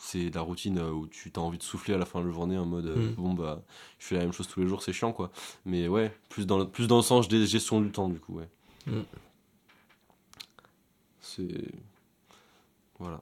c'est 0.03 0.33
la 0.33 0.41
routine 0.41 0.79
euh, 0.79 0.89
où 0.91 1.05
tu 1.07 1.31
as 1.35 1.39
envie 1.39 1.59
de 1.59 1.63
souffler 1.63 1.93
à 1.93 1.97
la 1.99 2.05
fin 2.05 2.21
de 2.21 2.25
la 2.25 2.31
journée 2.33 2.57
en 2.57 2.65
mode 2.65 2.87
euh, 2.87 3.11
Mm. 3.11 3.15
bon 3.17 3.33
bah 3.35 3.61
je 3.99 4.05
fais 4.07 4.15
la 4.15 4.21
même 4.21 4.33
chose 4.33 4.47
tous 4.47 4.59
les 4.59 4.67
jours 4.67 4.81
c'est 4.81 4.93
chiant 4.93 5.11
quoi 5.13 5.29
mais 5.65 5.87
ouais 5.87 6.11
plus 6.29 6.47
dans 6.47 6.57
le, 6.57 6.67
plus 6.67 6.87
dans 6.87 6.97
le 6.97 7.03
sens 7.03 7.27
de 7.27 7.45
gestion 7.45 7.81
du 7.81 7.91
temps 7.91 8.09
du 8.09 8.19
coup 8.19 8.33
ouais 8.39 8.49
Mm. 8.87 9.01
c'est 11.19 11.71
voilà 12.99 13.21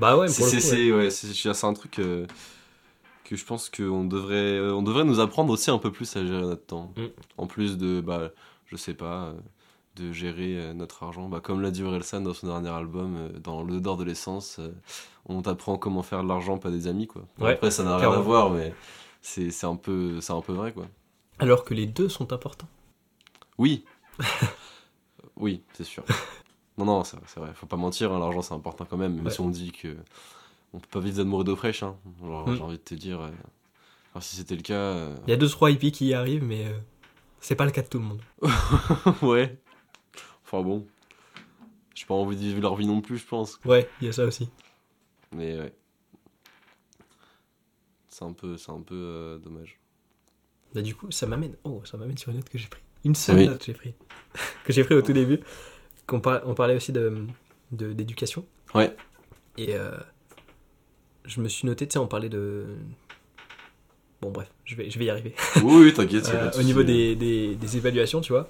Bah 0.00 0.16
ouais, 0.16 0.28
c'est 0.30 0.42
coup, 0.44 0.50
ouais. 0.50 0.60
c'est- 0.60 0.92
ouais, 0.92 1.10
c'est- 1.10 1.34
c'est 1.52 1.66
un 1.66 1.72
truc 1.74 1.98
euh, 1.98 2.26
que 3.24 3.36
je 3.36 3.44
pense 3.44 3.68
qu'on 3.68 4.04
devrait, 4.04 4.60
on 4.70 4.82
devrait 4.82 5.04
nous 5.04 5.20
apprendre 5.20 5.52
aussi 5.52 5.70
un 5.70 5.78
peu 5.78 5.90
plus 5.92 6.16
à 6.16 6.24
gérer 6.24 6.42
notre 6.42 6.64
temps. 6.64 6.92
Mm. 6.96 7.06
En 7.38 7.46
plus 7.46 7.76
de, 7.76 8.00
bah, 8.00 8.30
je 8.66 8.76
sais 8.76 8.94
pas, 8.94 9.24
euh, 9.26 9.34
de 9.96 10.12
gérer 10.12 10.58
euh, 10.60 10.74
notre 10.74 11.02
argent. 11.02 11.28
Bah, 11.28 11.40
comme 11.40 11.60
l'a 11.60 11.70
dit 11.70 11.82
Orelsan 11.82 12.20
dans 12.20 12.34
son 12.34 12.46
dernier 12.46 12.68
album, 12.70 13.16
euh, 13.16 13.38
dans 13.40 13.62
L'odeur 13.62 13.96
de 13.96 14.04
l'essence, 14.04 14.58
euh, 14.58 14.70
on 15.26 15.42
t'apprend 15.42 15.76
comment 15.78 16.02
faire 16.02 16.22
de 16.22 16.28
l'argent, 16.28 16.58
pas 16.58 16.70
des 16.70 16.86
amis, 16.86 17.06
quoi. 17.06 17.22
Ouais, 17.38 17.52
Après, 17.54 17.70
ça 17.70 17.82
n'a 17.82 17.96
rien 17.96 18.12
à 18.12 18.20
voir, 18.20 18.50
mais 18.50 18.74
c'est 19.22 19.64
un, 19.64 19.76
peu- 19.76 20.20
un 20.28 20.40
peu 20.40 20.52
vrai, 20.52 20.72
quoi. 20.72 20.86
Alors 21.38 21.64
que 21.64 21.74
les 21.74 21.86
deux 21.86 22.08
sont 22.08 22.32
importants. 22.32 22.68
Oui. 23.58 23.84
oui, 25.36 25.62
c'est 25.72 25.84
sûr. 25.84 26.04
Non, 26.78 26.84
non, 26.84 27.04
c'est 27.04 27.16
vrai. 27.40 27.50
Faut 27.54 27.66
pas 27.66 27.76
mentir, 27.76 28.12
hein, 28.12 28.18
l'argent 28.18 28.42
c'est 28.42 28.54
important 28.54 28.86
quand 28.88 28.96
même. 28.98 29.14
Même 29.16 29.24
Ouais. 29.26 29.30
si 29.30 29.40
on 29.40 29.48
dit 29.48 29.72
que 29.72 29.96
on 30.74 30.78
peut 30.78 30.88
pas 30.90 31.00
vivre 31.00 31.16
d'amour 31.18 31.40
et 31.40 31.44
d'eau 31.44 31.56
fraîche. 31.56 31.82
Hein. 31.82 31.96
Mm. 32.20 32.54
J'ai 32.54 32.62
envie 32.62 32.76
de 32.76 32.82
te 32.82 32.94
dire, 32.94 33.20
euh, 33.20 33.30
alors, 34.12 34.22
si 34.22 34.36
c'était 34.36 34.56
le 34.56 34.62
cas, 34.62 34.74
euh, 34.74 35.16
Il 35.26 35.30
y 35.30 35.32
a 35.32 35.36
deux 35.36 35.48
trois 35.48 35.70
hippies 35.70 35.92
qui 35.92 36.06
y 36.06 36.14
arrivent, 36.14 36.44
mais 36.44 36.66
euh, 36.66 36.72
c'est 37.40 37.54
pas 37.54 37.64
le 37.64 37.70
cas 37.70 37.82
de 37.82 37.88
tout 37.88 37.98
le 37.98 38.04
monde. 38.04 38.20
ouais. 39.22 39.58
Enfin 40.46 40.62
bon, 40.62 40.86
j'ai 41.94 42.06
pas 42.06 42.14
envie 42.14 42.36
de 42.36 42.40
vivre 42.40 42.60
leur 42.60 42.76
vie 42.76 42.86
non 42.86 43.00
plus, 43.00 43.18
je 43.18 43.26
pense. 43.26 43.58
Ouais, 43.64 43.88
il 44.00 44.06
y 44.06 44.08
a 44.08 44.12
ça 44.12 44.24
aussi. 44.24 44.48
Mais 45.32 45.58
ouais, 45.58 45.72
c'est 48.08 48.24
un 48.24 48.32
peu, 48.32 48.56
c'est 48.56 48.70
un 48.70 48.80
peu 48.80 48.94
euh, 48.94 49.38
dommage. 49.38 49.78
Bah 50.74 50.82
du 50.82 50.94
coup, 50.94 51.10
ça 51.10 51.26
m'amène. 51.26 51.54
Oh, 51.64 51.82
ça 51.84 51.96
m'amène 51.96 52.16
sur 52.18 52.30
une 52.30 52.36
note 52.38 52.48
que 52.48 52.58
j'ai 52.58 52.68
pris. 52.68 52.80
Une 53.04 53.14
seule 53.14 53.36
Oui. 53.36 53.48
note 53.48 53.58
que 53.58 53.64
j'ai 53.66 53.72
pris. 53.74 53.94
que 54.64 54.72
j'ai 54.72 54.84
pris 54.84 54.94
au 54.94 55.02
tout 55.02 55.12
début. 55.12 55.40
Qu'on 56.06 56.20
par- 56.20 56.42
On 56.46 56.54
parlait 56.54 56.76
aussi 56.76 56.92
de 56.92 57.26
de- 57.72 57.92
d'éducation. 57.92 58.44
Ouais. 58.74 58.94
Et 59.58 59.74
euh, 59.74 59.90
je 61.24 61.40
me 61.40 61.48
suis 61.48 61.66
noté, 61.66 61.86
tu 61.88 61.94
sais, 61.94 61.98
on 61.98 62.06
parlait 62.06 62.28
de. 62.28 62.66
Bon 64.20 64.30
bref, 64.30 64.50
je 64.64 64.76
vais, 64.76 64.88
je 64.90 64.98
vais 64.98 65.06
y 65.06 65.10
arriver. 65.10 65.34
Oui, 65.56 65.82
oui, 65.86 65.92
t'inquiète. 65.94 66.28
Euh, 66.34 66.50
au 66.58 66.62
niveau 66.62 66.82
des, 66.82 67.16
des, 67.16 67.54
des 67.54 67.76
évaluations, 67.76 68.20
tu 68.20 68.32
vois, 68.32 68.48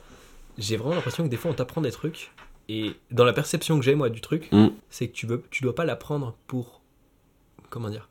j'ai 0.58 0.76
vraiment 0.76 0.94
l'impression 0.94 1.24
que 1.24 1.28
des 1.28 1.36
fois 1.36 1.50
on 1.50 1.54
t'apprend 1.54 1.80
des 1.80 1.90
trucs. 1.92 2.32
Et 2.68 2.92
dans 3.12 3.24
la 3.24 3.32
perception 3.32 3.78
que 3.78 3.84
j'ai 3.84 3.94
moi 3.94 4.08
du 4.10 4.20
truc, 4.20 4.48
Mm. 4.52 4.68
c'est 4.90 5.08
que 5.08 5.12
tu 5.12 5.26
veux, 5.26 5.42
tu 5.50 5.62
dois 5.62 5.74
pas 5.74 5.84
l'apprendre 5.84 6.34
pour. 6.46 6.80
Comment 7.70 7.90
dire 7.90 8.08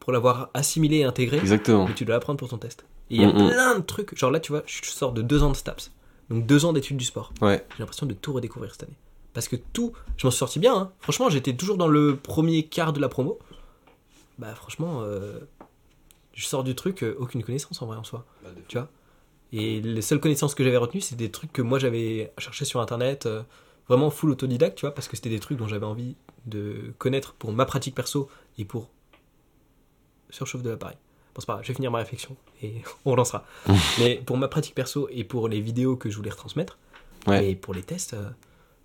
Pour 0.00 0.12
l'avoir 0.12 0.50
assimilé 0.54 0.98
et 0.98 1.04
intégré. 1.04 1.36
Exactement. 1.38 1.86
Mais 1.88 1.94
tu 1.94 2.04
dois 2.04 2.14
l'apprendre 2.14 2.38
pour 2.38 2.48
ton 2.48 2.58
test. 2.58 2.86
Et 3.10 3.16
il 3.16 3.20
y 3.22 3.24
a 3.24 3.28
Mm, 3.28 3.32
mm. 3.44 3.50
plein 3.50 3.78
de 3.78 3.82
trucs. 3.84 4.16
Genre 4.18 4.30
là, 4.30 4.40
tu 4.40 4.52
vois, 4.52 4.62
je 4.66 4.80
sors 4.84 5.12
de 5.12 5.22
deux 5.22 5.42
ans 5.42 5.50
de 5.50 5.56
STAPS. 5.56 5.92
Donc 6.30 6.46
deux 6.46 6.64
ans 6.64 6.72
d'études 6.72 6.96
du 6.96 7.04
sport. 7.04 7.32
Ouais. 7.42 7.64
J'ai 7.72 7.78
l'impression 7.80 8.06
de 8.06 8.14
tout 8.14 8.32
redécouvrir 8.32 8.72
cette 8.72 8.84
année. 8.84 8.96
Parce 9.34 9.48
que 9.48 9.56
tout, 9.56 9.92
je 10.16 10.26
m'en 10.26 10.30
suis 10.30 10.38
sorti 10.38 10.58
bien. 10.58 10.74
hein. 10.74 10.92
Franchement, 11.00 11.28
j'étais 11.28 11.54
toujours 11.54 11.76
dans 11.76 11.88
le 11.88 12.16
premier 12.16 12.62
quart 12.64 12.92
de 12.94 13.00
la 13.00 13.08
promo. 13.10 13.38
Bah 14.38 14.54
franchement, 14.54 15.02
euh, 15.02 15.38
je 16.32 16.44
sors 16.46 16.64
du 16.64 16.74
truc, 16.74 17.02
euh, 17.02 17.14
aucune 17.18 17.42
connaissance 17.42 17.80
en 17.82 17.86
vrai 17.86 17.96
en 17.96 18.04
soi. 18.04 18.24
Tu 18.68 18.78
vois? 18.78 18.88
Et 19.58 19.80
les 19.80 20.02
seules 20.02 20.20
connaissances 20.20 20.54
que 20.54 20.62
j'avais 20.62 20.76
retenues, 20.76 21.00
c'est 21.00 21.16
des 21.16 21.30
trucs 21.30 21.52
que 21.52 21.62
moi 21.62 21.78
j'avais 21.78 22.30
cherché 22.38 22.64
sur 22.66 22.80
internet, 22.80 23.24
euh, 23.26 23.42
vraiment 23.88 24.10
full 24.10 24.30
autodidacte, 24.30 24.76
tu 24.78 24.82
vois, 24.86 24.94
parce 24.94 25.08
que 25.08 25.16
c'était 25.16 25.30
des 25.30 25.40
trucs 25.40 25.56
dont 25.58 25.66
j'avais 25.68 25.86
envie 25.86 26.14
de 26.44 26.92
connaître 26.98 27.32
pour 27.34 27.52
ma 27.52 27.64
pratique 27.64 27.94
perso 27.94 28.28
et 28.58 28.64
pour 28.64 28.90
surchauffe 30.30 30.62
de 30.62 30.70
l'appareil. 30.70 30.96
Bon, 31.34 31.40
c'est 31.40 31.46
pas 31.46 31.54
grave, 31.54 31.64
je 31.64 31.68
vais 31.68 31.74
finir 31.74 31.90
ma 31.90 31.98
réflexion 31.98 32.36
et 32.62 32.74
on 33.04 33.12
relancera. 33.12 33.44
Mais 33.98 34.16
pour 34.24 34.36
ma 34.36 34.48
pratique 34.48 34.74
perso 34.74 35.08
et 35.10 35.24
pour 35.24 35.48
les 35.48 35.60
vidéos 35.60 35.96
que 35.96 36.10
je 36.10 36.16
voulais 36.16 36.30
retransmettre, 36.30 36.78
Ouais. 37.26 37.50
et 37.50 37.54
pour 37.56 37.74
les 37.74 37.82
tests, 37.82 38.14
euh, 38.14 38.28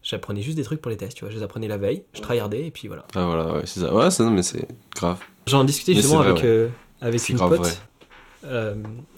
j'apprenais 0.01 0.41
juste 0.41 0.57
des 0.57 0.63
trucs 0.63 0.81
pour 0.81 0.89
les 0.89 0.97
tests, 0.97 1.15
tu 1.17 1.23
vois. 1.25 1.29
Je 1.31 1.37
les 1.37 1.43
apprenais 1.43 1.67
la 1.67 1.77
veille, 1.77 2.03
je 2.13 2.21
tryhardais 2.21 2.65
et 2.65 2.71
puis 2.71 2.87
voilà. 2.87 3.05
Ah 3.13 3.25
voilà, 3.27 3.53
ouais, 3.53 3.61
c'est 3.65 3.81
ça. 3.81 3.93
Ouais, 3.93 4.09
c'est 4.09 4.23
non, 4.23 4.31
mais 4.31 4.41
c'est 4.41 4.67
grave. 4.95 5.19
J'en 5.45 5.63
discutais 5.63 5.93
justement 5.93 6.19
vrai, 6.21 6.29
avec, 6.29 6.41
ouais. 6.43 6.49
euh, 6.49 6.69
avec 7.01 7.29
une 7.29 7.35
grave 7.35 7.57
pote. 7.57 7.81
Euh, 8.43 8.75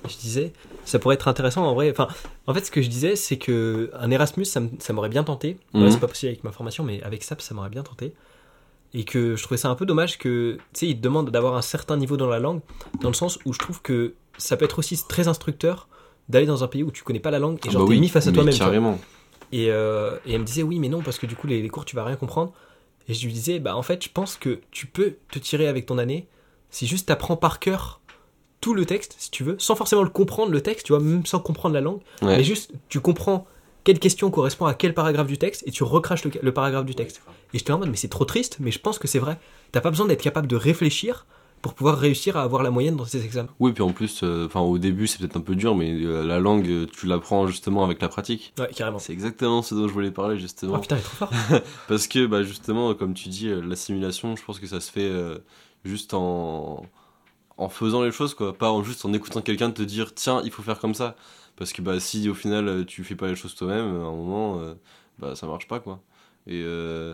je 0.09 0.17
disais, 0.17 0.53
ça 0.85 0.99
pourrait 0.99 1.15
être 1.15 1.27
intéressant 1.27 1.65
en 1.65 1.73
vrai. 1.73 1.89
Enfin, 1.91 2.07
en 2.47 2.53
fait, 2.53 2.65
ce 2.65 2.71
que 2.71 2.81
je 2.81 2.89
disais, 2.89 3.15
c'est 3.15 3.37
que 3.37 3.91
un 3.93 4.11
Erasmus, 4.11 4.45
ça, 4.45 4.61
m'aurait 4.91 5.09
bien 5.09 5.23
tenté. 5.23 5.57
Mhm. 5.73 5.91
c'est 5.91 5.99
pas 5.99 6.07
possible 6.07 6.29
avec 6.29 6.43
ma 6.43 6.51
formation, 6.51 6.83
mais 6.83 7.01
avec 7.03 7.23
SAP, 7.23 7.41
ça 7.41 7.53
m'aurait 7.53 7.69
bien 7.69 7.83
tenté. 7.83 8.13
Et 8.93 9.05
que 9.05 9.35
je 9.35 9.43
trouvais 9.43 9.57
ça 9.57 9.69
un 9.69 9.75
peu 9.75 9.85
dommage 9.85 10.17
que, 10.17 10.57
tu 10.73 10.79
sais, 10.79 10.87
ils 10.87 10.97
te 10.97 11.01
demandent 11.01 11.31
d'avoir 11.31 11.55
un 11.55 11.61
certain 11.63 11.97
niveau 11.97 12.15
dans 12.17 12.27
la 12.27 12.39
langue, 12.39 12.61
dans 13.01 13.09
le 13.09 13.15
sens 13.15 13.39
où 13.45 13.53
je 13.53 13.59
trouve 13.59 13.81
que 13.81 14.13
ça 14.37 14.55
peut 14.57 14.65
être 14.65 14.79
aussi 14.79 15.01
très 15.07 15.27
instructeur 15.27 15.87
d'aller 16.29 16.45
dans 16.45 16.63
un 16.63 16.67
pays 16.67 16.83
où 16.83 16.91
tu 16.91 17.03
connais 17.03 17.19
pas 17.19 17.31
la 17.31 17.39
langue 17.39 17.57
et 17.57 17.67
Ah 17.67 17.71
genre 17.71 17.81
bah 17.83 17.87
t'es 17.87 17.93
oui, 17.95 17.99
mis 17.99 18.09
face 18.09 18.27
à 18.27 18.31
toi-même. 18.31 18.55
Carrément. 18.55 18.99
Et, 19.51 19.69
euh, 19.69 20.17
et 20.25 20.33
elle 20.33 20.41
me 20.41 20.45
disait 20.45 20.63
oui 20.63 20.79
mais 20.79 20.89
non 20.89 21.01
parce 21.01 21.17
que 21.19 21.25
du 21.25 21.35
coup 21.35 21.47
les, 21.47 21.61
les 21.61 21.69
cours 21.69 21.85
tu 21.85 21.95
vas 21.95 22.03
rien 22.03 22.15
comprendre. 22.15 22.53
Et 23.07 23.13
je 23.13 23.25
lui 23.25 23.33
disais 23.33 23.59
bah 23.59 23.75
en 23.75 23.81
fait 23.81 24.03
je 24.03 24.09
pense 24.09 24.37
que 24.37 24.61
tu 24.71 24.87
peux 24.87 25.15
te 25.31 25.37
tirer 25.37 25.67
avec 25.67 25.85
ton 25.85 25.97
année 25.97 26.27
si 26.69 26.87
juste 26.87 27.07
t'apprends 27.09 27.35
par 27.35 27.59
cœur 27.59 27.99
tout 28.63 28.73
le 28.73 28.85
texte 28.85 29.15
si 29.19 29.29
tu 29.29 29.43
veux 29.43 29.55
sans 29.59 29.75
forcément 29.75 30.03
le 30.03 30.09
comprendre 30.09 30.51
le 30.53 30.61
texte 30.61 30.85
tu 30.85 30.93
vois 30.93 31.01
même 31.01 31.25
sans 31.25 31.39
comprendre 31.39 31.75
la 31.75 31.81
langue 31.81 31.99
Ouais. 32.21 32.37
mais 32.37 32.43
juste 32.43 32.71
tu 32.87 33.01
comprends 33.01 33.45
quelle 33.83 33.99
question 33.99 34.31
correspond 34.31 34.65
à 34.65 34.73
quel 34.73 34.93
paragraphe 34.93 35.27
du 35.27 35.37
texte 35.37 35.63
et 35.67 35.71
tu 35.71 35.83
recraches 35.83 36.23
le, 36.23 36.31
le 36.41 36.53
paragraphe 36.53 36.85
du 36.85 36.95
texte. 36.95 37.21
Et 37.53 37.57
j'étais 37.57 37.73
en 37.73 37.79
mode, 37.79 37.89
mais 37.89 37.97
c'est 37.97 38.07
trop 38.07 38.23
triste, 38.23 38.55
mais 38.61 38.71
je 38.71 38.79
pense 38.79 38.97
que 38.97 39.09
c'est 39.09 39.19
vrai. 39.19 39.37
T'as 39.73 39.81
pas 39.81 39.89
besoin 39.89 40.05
d'être 40.07 40.21
capable 40.21 40.47
de 40.47 40.55
réfléchir 40.55 41.25
pour 41.61 41.73
pouvoir 41.73 41.97
réussir 41.97 42.37
à 42.37 42.43
avoir 42.43 42.63
la 42.63 42.71
moyenne 42.71 42.95
dans 42.95 43.03
tes 43.03 43.21
examens. 43.25 43.49
Oui, 43.59 43.73
puis 43.73 43.83
en 43.83 43.91
plus, 43.91 44.21
euh, 44.23 44.45
enfin 44.45 44.61
au 44.61 44.77
début 44.77 45.05
c'est 45.07 45.17
peut-être 45.19 45.35
un 45.35 45.41
peu 45.41 45.55
dur, 45.55 45.75
mais 45.75 45.91
euh, 45.91 46.23
la 46.25 46.39
langue, 46.39 46.69
euh, 46.69 46.85
tu 46.97 47.07
l'apprends 47.07 47.45
justement 47.47 47.83
avec 47.83 48.01
la 48.01 48.07
pratique. 48.07 48.53
Ouais, 48.57 48.69
carrément. 48.73 48.99
C'est 48.99 49.11
exactement 49.11 49.61
ce 49.61 49.75
dont 49.75 49.89
je 49.89 49.93
voulais 49.93 50.11
parler 50.11 50.39
justement. 50.39 50.75
Oh 50.77 50.79
putain, 50.79 50.95
il 50.95 50.99
est 50.99 51.03
trop 51.03 51.17
fort. 51.27 51.31
Parce 51.89 52.07
que 52.07 52.25
bah, 52.25 52.41
justement, 52.43 52.93
comme 52.93 53.13
tu 53.13 53.27
dis, 53.27 53.49
l'assimilation, 53.49 54.37
je 54.37 54.45
pense 54.45 54.59
que 54.61 54.67
ça 54.67 54.79
se 54.79 54.89
fait 54.89 55.09
euh, 55.09 55.39
juste 55.83 56.13
en, 56.13 56.85
en 57.57 57.69
faisant 57.69 58.03
les 58.03 58.11
choses, 58.11 58.33
quoi. 58.33 58.53
Pas 58.53 58.71
en, 58.71 58.83
juste 58.83 59.05
en 59.05 59.13
écoutant 59.13 59.41
quelqu'un 59.41 59.71
te 59.71 59.81
dire 59.83 60.13
tiens, 60.13 60.41
il 60.43 60.51
faut 60.51 60.63
faire 60.63 60.79
comme 60.79 60.93
ça. 60.93 61.15
Parce 61.55 61.71
que 61.73 61.81
bah, 61.81 61.99
si 61.99 62.29
au 62.29 62.33
final 62.33 62.67
euh, 62.67 62.83
tu 62.85 63.03
fais 63.03 63.15
pas 63.15 63.27
les 63.27 63.35
choses 63.35 63.55
toi-même, 63.55 63.85
à 63.85 64.05
un 64.07 64.11
moment, 64.11 64.59
euh, 64.59 64.73
bah, 65.19 65.35
ça 65.35 65.47
marche 65.47 65.67
pas, 65.67 65.79
quoi. 65.79 66.01
Et 66.47 66.61
euh, 66.63 67.13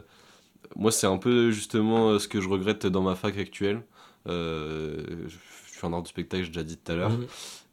moi, 0.76 0.92
c'est 0.92 1.08
un 1.08 1.18
peu 1.18 1.52
justement 1.52 2.10
euh, 2.10 2.20
ce 2.20 2.28
que 2.28 2.42
je 2.42 2.50
regrette 2.50 2.86
dans 2.88 3.02
ma 3.02 3.16
fac 3.16 3.38
actuelle. 3.38 3.84
Euh, 4.28 5.28
je 5.28 5.38
suis 5.74 5.86
en 5.86 5.94
art 5.94 6.04
du 6.04 6.10
spectacle, 6.10 6.44
j'ai 6.44 6.50
déjà 6.50 6.64
dit 6.64 6.78
tout 6.78 6.92
à 6.92 6.96
l'heure. 6.96 7.12
Mhm. 7.12 7.28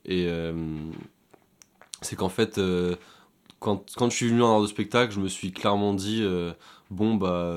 Et 0.06 0.26
euh, 0.28 0.52
c'est 2.02 2.16
qu'en 2.16 2.28
fait, 2.28 2.58
euh, 2.58 2.94
quand, 3.60 3.84
quand 3.96 4.10
je 4.10 4.16
suis 4.16 4.28
venu 4.28 4.42
en 4.42 4.56
art 4.56 4.62
de 4.62 4.66
spectacle, 4.66 5.12
je 5.12 5.20
me 5.20 5.28
suis 5.28 5.52
clairement 5.52 5.94
dit 5.94 6.20
euh, 6.22 6.52
bon 6.90 7.14
bah 7.14 7.54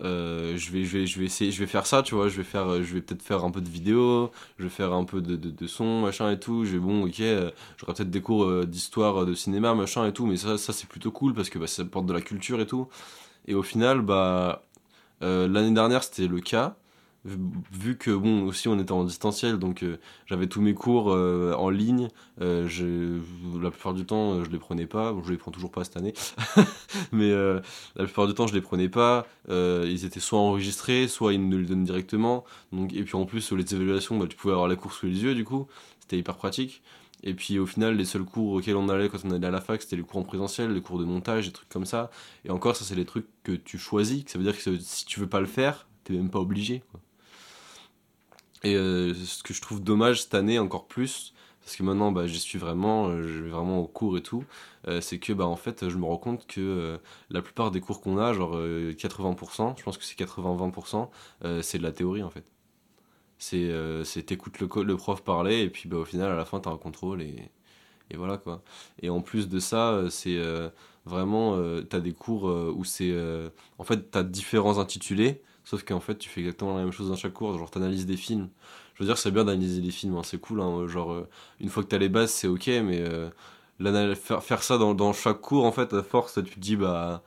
euh, 0.00 0.56
je 0.56 0.72
vais 0.72 0.84
je 0.84 0.98
vais 0.98 1.06
je 1.06 1.20
vais 1.20 1.26
essayer 1.26 1.52
je 1.52 1.60
vais 1.60 1.66
faire 1.66 1.86
ça 1.86 2.02
tu 2.02 2.14
vois. 2.14 2.28
Je 2.28 2.36
vais 2.36 2.44
faire 2.44 2.82
je 2.82 2.94
vais 2.94 3.00
peut-être 3.00 3.22
faire 3.22 3.44
un 3.44 3.50
peu 3.50 3.60
de 3.60 3.68
vidéo 3.68 4.30
je 4.58 4.64
vais 4.64 4.70
faire 4.70 4.92
un 4.92 5.04
peu 5.04 5.20
de, 5.20 5.36
de, 5.36 5.66
son 5.66 6.00
machin 6.00 6.30
et 6.30 6.38
tout. 6.40 6.64
Je 6.64 6.72
vais 6.72 6.78
bon 6.78 7.04
ok 7.06 7.20
euh, 7.20 7.50
j'aurai 7.76 7.94
peut-être 7.94 8.10
des 8.10 8.20
cours 8.20 8.44
euh, 8.44 8.66
d'histoire 8.66 9.22
euh, 9.22 9.26
de 9.26 9.34
cinéma 9.34 9.74
machin 9.74 10.06
et 10.06 10.12
tout 10.12 10.26
mais 10.26 10.36
ça 10.36 10.58
ça 10.58 10.72
c'est 10.72 10.88
plutôt 10.88 11.10
cool 11.10 11.34
parce 11.34 11.48
que 11.48 11.58
bah, 11.58 11.66
ça 11.66 11.82
apporte 11.82 12.06
de 12.06 12.12
la 12.12 12.20
culture 12.20 12.60
et 12.60 12.66
tout. 12.66 12.88
Et 13.46 13.54
au 13.54 13.62
final 13.62 14.00
bah 14.02 14.62
l'année 15.20 15.72
dernière 15.72 16.02
c'était 16.04 16.26
le 16.26 16.40
cas 16.40 16.76
vu- 17.24 17.96
que 17.96 18.10
bon 18.10 18.44
aussi 18.44 18.68
on 18.68 18.78
était 18.78 18.92
en 18.92 19.04
distanciel 19.04 19.58
donc 19.58 19.82
euh, 19.82 19.98
j'avais 20.26 20.46
tous 20.46 20.60
mes 20.60 20.74
cours 20.74 21.12
euh, 21.12 21.54
en 21.54 21.70
ligne 21.70 22.08
euh, 22.40 22.68
la 23.60 23.70
plupart 23.70 23.94
du 23.94 24.04
temps 24.04 24.42
je 24.44 24.50
les 24.50 24.58
prenais 24.58 24.86
pas. 24.86 25.12
Bon, 25.12 25.22
je 25.22 25.30
les 25.30 25.36
prends 25.36 25.50
toujours 25.50 25.70
pas 25.70 25.84
cette 25.84 25.96
année. 25.96 26.12
Mais 27.12 27.30
la 27.32 28.04
plupart 28.04 28.26
du 28.26 28.34
temps 28.34 28.46
je 28.46 28.54
les 28.54 28.60
prenais 28.60 28.88
pas. 28.88 29.26
Ils 29.48 30.04
étaient 30.04 30.20
soit 30.20 30.38
enregistrés 30.38 31.08
soit 31.08 31.32
ils 31.32 31.48
nous 31.48 31.58
les 31.58 31.66
donnent 31.66 31.84
directement. 31.84 32.44
Donc 32.72 32.92
et 32.92 33.02
puis 33.02 33.16
en 33.16 33.24
plus 33.26 33.52
les 33.52 33.74
évaluations 33.74 34.18
bah, 34.18 34.26
tu 34.28 34.36
pouvais 34.36 34.52
avoir 34.52 34.68
la 34.68 34.76
cour 34.76 34.92
sous 34.92 35.06
les 35.06 35.22
yeux 35.22 35.34
du 35.34 35.44
coup. 35.44 35.66
C'était 36.00 36.18
hyper 36.18 36.36
pratique. 36.36 36.82
Et 37.22 37.32
puis 37.32 37.58
au 37.58 37.66
final 37.66 37.96
les 37.96 38.04
seuls 38.04 38.24
cours 38.24 38.52
auxquels 38.52 38.76
on 38.76 38.88
allait 38.88 39.08
quand 39.08 39.18
on 39.24 39.30
allait 39.30 39.46
à 39.46 39.50
la 39.50 39.60
fac 39.60 39.80
c'était 39.80 39.96
les 39.96 40.02
cours 40.02 40.18
en 40.20 40.24
présentiel 40.24 40.72
les 40.72 40.82
cours 40.82 40.98
de 40.98 41.04
montage 41.04 41.46
des 41.46 41.52
trucs 41.52 41.68
comme 41.68 41.86
ça. 41.86 42.10
Et 42.44 42.50
encore 42.50 42.76
ça 42.76 42.84
c'est 42.84 42.96
les 42.96 43.06
trucs 43.06 43.26
que 43.44 43.52
tu 43.52 43.78
choisis 43.78 44.24
ça 44.26 44.38
veut 44.38 44.44
dire 44.44 44.56
que 44.56 44.78
si 44.78 45.06
tu 45.06 45.20
veux 45.20 45.28
pas 45.28 45.40
le 45.40 45.46
faire 45.46 45.86
t'es 46.04 46.12
même 46.12 46.30
pas 46.30 46.40
obligé. 46.40 46.82
Et 48.64 48.74
euh, 48.76 49.14
ce 49.14 49.42
que 49.42 49.52
je 49.54 49.60
trouve 49.60 49.82
dommage 49.82 50.22
cette 50.22 50.34
année 50.34 50.58
encore 50.58 50.86
plus, 50.86 51.34
parce 51.60 51.76
que 51.76 51.82
maintenant 51.82 52.12
bah, 52.12 52.26
j'y 52.26 52.40
suis 52.40 52.58
vraiment, 52.58 53.08
euh, 53.08 53.22
je 53.22 53.44
vais 53.44 53.50
vraiment 53.50 53.78
au 53.80 53.86
cours 53.86 54.16
et 54.16 54.22
tout, 54.22 54.44
euh, 54.88 55.00
c'est 55.00 55.18
que 55.18 55.32
bah, 55.32 55.46
en 55.46 55.56
fait 55.56 55.88
je 55.88 55.96
me 55.98 56.04
rends 56.04 56.16
compte 56.18 56.46
que 56.46 56.98
la 57.30 57.42
plupart 57.42 57.70
des 57.70 57.80
cours 57.80 58.00
qu'on 58.00 58.18
a, 58.18 58.32
genre 58.32 58.56
euh, 58.56 58.92
80%, 58.94 59.74
je 59.78 59.82
pense 59.82 59.98
que 59.98 60.04
c'est 60.04 60.16
80-20%, 60.18 61.10
euh, 61.44 61.62
c'est 61.62 61.78
de 61.78 61.82
la 61.82 61.92
théorie 61.92 62.22
en 62.22 62.30
fait. 62.30 62.44
C'est 63.38 64.24
t'écoutes 64.26 64.60
le, 64.60 64.68
le 64.84 64.96
prof 64.96 65.22
parler 65.22 65.62
et 65.62 65.70
puis 65.70 65.88
bah, 65.88 65.98
au 65.98 66.04
final 66.04 66.30
à 66.32 66.36
la 66.36 66.44
fin 66.44 66.60
t'as 66.60 66.70
un 66.70 66.78
contrôle 66.78 67.22
et, 67.22 67.50
et 68.10 68.16
voilà 68.16 68.38
quoi. 68.38 68.62
Et 69.02 69.10
en 69.10 69.20
plus 69.22 69.48
de 69.48 69.58
ça, 69.60 70.04
c'est 70.10 70.38
vraiment, 71.06 71.58
t'as 71.84 72.00
des 72.00 72.12
cours 72.12 72.44
où 72.44 72.84
c'est, 72.84 73.14
en 73.78 73.84
fait 73.84 74.10
t'as 74.10 74.22
différents 74.24 74.78
intitulés, 74.78 75.42
sauf 75.64 75.84
qu'en 75.84 76.00
fait 76.00 76.18
tu 76.18 76.28
fais 76.28 76.40
exactement 76.40 76.76
la 76.76 76.82
même 76.84 76.92
chose 76.92 77.08
dans 77.08 77.16
chaque 77.16 77.32
cours, 77.34 77.56
genre 77.58 77.70
t'analyses 77.70 78.06
des 78.06 78.16
films. 78.16 78.48
Je 78.94 79.02
veux 79.02 79.06
dire, 79.08 79.18
c'est 79.18 79.30
bien 79.32 79.44
d'analyser 79.44 79.80
des 79.80 79.90
films, 79.90 80.16
hein, 80.16 80.22
c'est 80.24 80.38
cool. 80.40 80.60
hein, 80.60 80.86
genre, 80.86 81.12
euh, 81.12 81.28
une 81.60 81.68
fois 81.68 81.82
que 81.82 81.88
t'as 81.88 81.98
les 81.98 82.08
bases, 82.08 82.30
c'est 82.30 82.46
ok, 82.46 82.68
mais 82.84 83.00
euh, 83.00 83.28
faire, 84.14 84.42
faire 84.42 84.62
ça 84.62 84.78
dans, 84.78 84.94
dans 84.94 85.12
chaque 85.12 85.40
cours, 85.40 85.64
en 85.64 85.72
fait, 85.72 85.92
à 85.94 86.02
force, 86.02 86.34
tu 86.44 86.54
te 86.54 86.60
dis, 86.60 86.76
bah, 86.76 87.22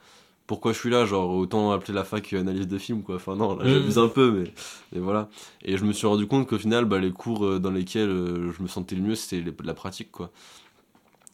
pourquoi 0.47 0.72
je 0.73 0.80
suis 0.80 0.89
là? 0.89 1.05
Genre, 1.05 1.30
autant 1.31 1.72
appeler 1.72 1.93
la 1.93 2.03
fac 2.05 2.31
analyse 2.34 2.68
de 2.68 2.77
films, 2.77 3.03
quoi. 3.03 3.15
Enfin, 3.18 3.35
non, 3.35 3.55
là, 3.57 3.65
Mhm. 3.65 3.68
j'abuse 3.68 3.97
un 3.99 4.07
peu, 4.07 4.31
mais, 4.31 4.53
mais 4.93 4.99
voilà. 4.99 5.30
Et 5.64 5.77
je 5.77 5.84
me 5.85 5.91
suis 5.93 6.07
rendu 6.07 6.27
compte 6.27 6.47
qu'au 6.47 6.57
final, 6.57 6.85
bah, 6.85 6.99
les 6.99 7.11
cours 7.11 7.45
euh, 7.45 7.59
dans 7.59 7.72
lesquels 7.72 8.09
euh, 8.09 8.51
je 8.53 8.61
me 8.64 8.68
sentais 8.68 8.95
le 8.95 9.01
mieux, 9.01 9.15
c'était 9.15 9.43
la 9.64 9.73
pratique, 9.73 10.11
quoi. 10.11 10.31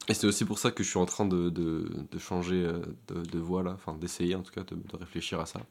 Et 0.10 0.14
c'est 0.14 0.28
aussi 0.28 0.44
pour 0.46 0.60
ça 0.60 0.72
que 0.72 0.84
je 0.84 0.90
suis 0.90 1.00
en 1.00 1.06
train 1.06 1.26
de, 1.26 1.50
de, 1.50 1.90
de 2.12 2.20
changer 2.20 2.66
euh, 2.66 2.80
de, 3.08 3.22
de 3.24 3.40
voie, 3.40 3.64
là, 3.64 3.72
enfin, 3.74 3.96
d'essayer 3.96 4.36
en 4.36 4.42
tout 4.42 4.52
cas, 4.52 4.64
de 4.64 4.98
réfléchir 4.98 5.40
à 5.40 5.46
ça. 5.46 5.62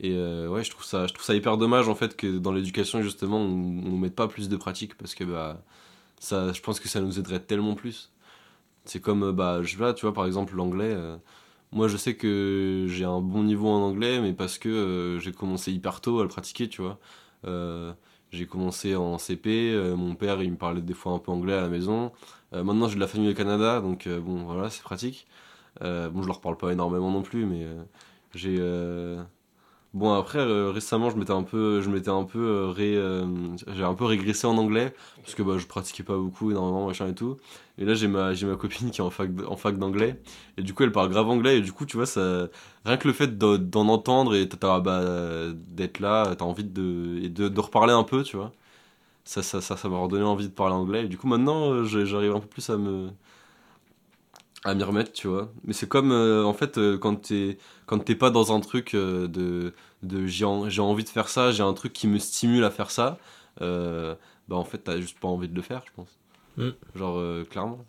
Et 0.00 0.12
euh, 0.14 0.48
ouais, 0.48 0.62
je 0.64 0.70
trouve 0.70 0.84
ça, 0.84 1.06
je 1.06 1.12
trouve 1.14 1.24
ça 1.24 1.34
hyper 1.34 1.56
dommage 1.56 1.88
en 1.88 1.94
fait 1.94 2.16
que 2.16 2.38
dans 2.38 2.52
l'éducation 2.52 3.02
justement 3.02 3.38
on, 3.38 3.82
on 3.86 3.96
mette 3.98 4.14
pas 4.14 4.28
plus 4.28 4.48
de 4.48 4.56
pratique 4.56 4.96
parce 4.96 5.14
que 5.14 5.24
bah 5.24 5.62
ça, 6.20 6.52
je 6.52 6.60
pense 6.62 6.80
que 6.80 6.88
ça 6.88 7.00
nous 7.00 7.18
aiderait 7.18 7.40
tellement 7.40 7.74
plus. 7.74 8.12
C'est 8.84 9.00
comme 9.00 9.24
euh, 9.24 9.32
bah 9.32 9.62
je 9.62 9.76
pas, 9.78 9.94
tu 9.94 10.06
vois 10.06 10.14
par 10.14 10.26
exemple 10.26 10.54
l'anglais. 10.56 10.92
euh, 10.92 11.16
moi 11.72 11.88
je 11.88 11.96
sais 11.96 12.16
que 12.16 12.86
j'ai 12.88 13.04
un 13.04 13.20
bon 13.20 13.44
niveau 13.44 13.68
en 13.68 13.82
anglais, 13.82 14.20
mais 14.20 14.32
parce 14.34 14.58
que 14.58 15.18
j'ai 15.22 15.32
commencé 15.32 15.72
hyper 15.72 16.00
tôt 16.00 16.20
à 16.20 16.22
le 16.24 16.28
pratiquer, 16.28 16.68
tu 16.68 16.82
vois. 16.82 16.98
J'ai 18.32 18.46
commencé 18.46 18.94
en 18.96 19.18
CP, 19.18 19.94
mon 19.96 20.14
père 20.14 20.42
il 20.42 20.52
me 20.52 20.56
parlait 20.56 20.82
des 20.82 20.94
fois 20.94 21.12
un 21.12 21.18
peu 21.18 21.32
anglais 21.32 21.54
à 21.54 21.62
la 21.62 21.68
maison. 21.68 22.12
Maintenant 22.52 22.88
j'ai 22.88 22.96
de 22.96 23.00
la 23.00 23.06
famille 23.08 23.30
au 23.30 23.34
Canada, 23.34 23.80
donc 23.80 24.08
bon 24.08 24.44
voilà 24.44 24.70
c'est 24.70 24.82
pratique. 24.82 25.26
Bon 25.80 26.22
je 26.22 26.26
leur 26.26 26.40
parle 26.40 26.56
pas 26.56 26.72
énormément 26.72 27.10
non 27.10 27.22
plus, 27.22 27.46
mais 27.46 27.66
j'ai 28.34 28.58
Bon 29.94 30.12
après 30.12 30.38
euh, 30.38 30.70
récemment 30.70 31.08
je 31.08 31.16
m'étais 31.16 31.30
un 31.32 31.42
peu 31.42 31.80
je 31.80 31.88
m'étais 31.88 32.10
un 32.10 32.24
peu 32.24 32.38
euh, 32.38 32.74
euh, 32.78 33.56
j'ai 33.74 33.84
un 33.84 33.94
peu 33.94 34.04
régressé 34.04 34.46
en 34.46 34.58
anglais 34.58 34.94
parce 35.22 35.34
que 35.34 35.42
bah 35.42 35.56
je 35.56 35.66
pratiquais 35.66 36.02
pas 36.02 36.16
beaucoup 36.18 36.50
énormément 36.50 36.86
machin 36.86 37.08
et 37.08 37.14
tout. 37.14 37.38
Et 37.78 37.86
là 37.86 37.94
j'ai 37.94 38.06
ma 38.06 38.34
j'ai 38.34 38.46
ma 38.46 38.56
copine 38.56 38.90
qui 38.90 39.00
est 39.00 39.04
en 39.04 39.08
fac 39.10 39.30
en 39.46 39.56
fac 39.56 39.78
d'anglais. 39.78 40.20
Et 40.58 40.62
du 40.62 40.74
coup 40.74 40.82
elle 40.82 40.92
parle 40.92 41.08
grave 41.08 41.28
anglais. 41.30 41.58
Et 41.58 41.60
du 41.62 41.72
coup 41.72 41.86
tu 41.86 41.96
vois 41.96 42.04
ça 42.04 42.48
rien 42.84 42.98
que 42.98 43.08
le 43.08 43.14
fait 43.14 43.38
d'en 43.38 43.88
entendre 43.88 44.34
et 44.34 44.46
bah 44.46 45.48
d'être 45.56 46.00
là 46.00 46.34
t'as 46.36 46.44
envie 46.44 46.64
de 46.64 47.18
et 47.22 47.30
de, 47.30 47.48
de 47.48 47.60
reparler 47.60 47.92
un 47.94 48.04
peu 48.04 48.22
tu 48.22 48.36
vois. 48.36 48.52
Ça 49.24 49.42
ça 49.42 49.60
ça 49.60 49.88
m'a 49.88 49.98
redonné 49.98 50.24
envie 50.24 50.48
de 50.48 50.54
parler 50.54 50.74
anglais. 50.74 51.04
Et 51.04 51.08
du 51.08 51.18
coup 51.18 51.28
maintenant 51.28 51.84
j'arrive 51.84 52.34
un 52.36 52.40
peu 52.40 52.48
plus 52.48 52.70
à 52.70 52.76
me 52.78 53.10
à 54.68 54.74
m'y 54.74 54.82
remettre 54.82 55.12
tu 55.12 55.28
vois 55.28 55.52
mais 55.64 55.72
c'est 55.72 55.88
comme 55.88 56.12
euh, 56.12 56.44
en 56.44 56.52
fait 56.54 56.78
euh, 56.78 56.98
quand 56.98 57.16
t'es 57.16 57.58
quand 57.86 57.98
t'es 57.98 58.14
pas 58.14 58.30
dans 58.30 58.54
un 58.54 58.60
truc 58.60 58.94
euh, 58.94 59.26
de, 59.28 59.74
de 60.02 60.26
j'ai 60.26 60.44
en- 60.44 60.68
j'ai 60.68 60.82
envie 60.82 61.04
de 61.04 61.08
faire 61.08 61.28
ça, 61.28 61.50
j'ai 61.52 61.62
un 61.62 61.72
truc 61.72 61.92
qui 61.92 62.06
me 62.06 62.18
stimule 62.18 62.64
à 62.64 62.70
faire 62.70 62.90
ça, 62.90 63.18
bah 63.60 64.56
en 64.56 64.64
fait 64.64 64.78
t'as 64.78 65.00
juste 65.00 65.18
pas 65.18 65.28
envie 65.28 65.48
de 65.48 65.54
le 65.54 65.62
faire, 65.62 65.82
je 65.86 65.92
pense. 65.94 66.18
Mm. 66.56 66.70
Genre 66.94 67.46
clairement. 67.48 67.84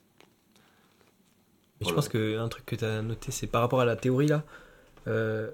Mais 1.81 1.87
je 1.87 1.93
pense 1.93 2.09
qu'un 2.09 2.47
truc 2.49 2.65
que 2.65 2.75
tu 2.75 2.85
as 2.85 3.01
noté, 3.01 3.31
c'est 3.31 3.47
par 3.47 3.61
rapport 3.61 3.79
à 3.79 3.85
la 3.85 3.95
théorie 3.95 4.27
là. 4.27 4.43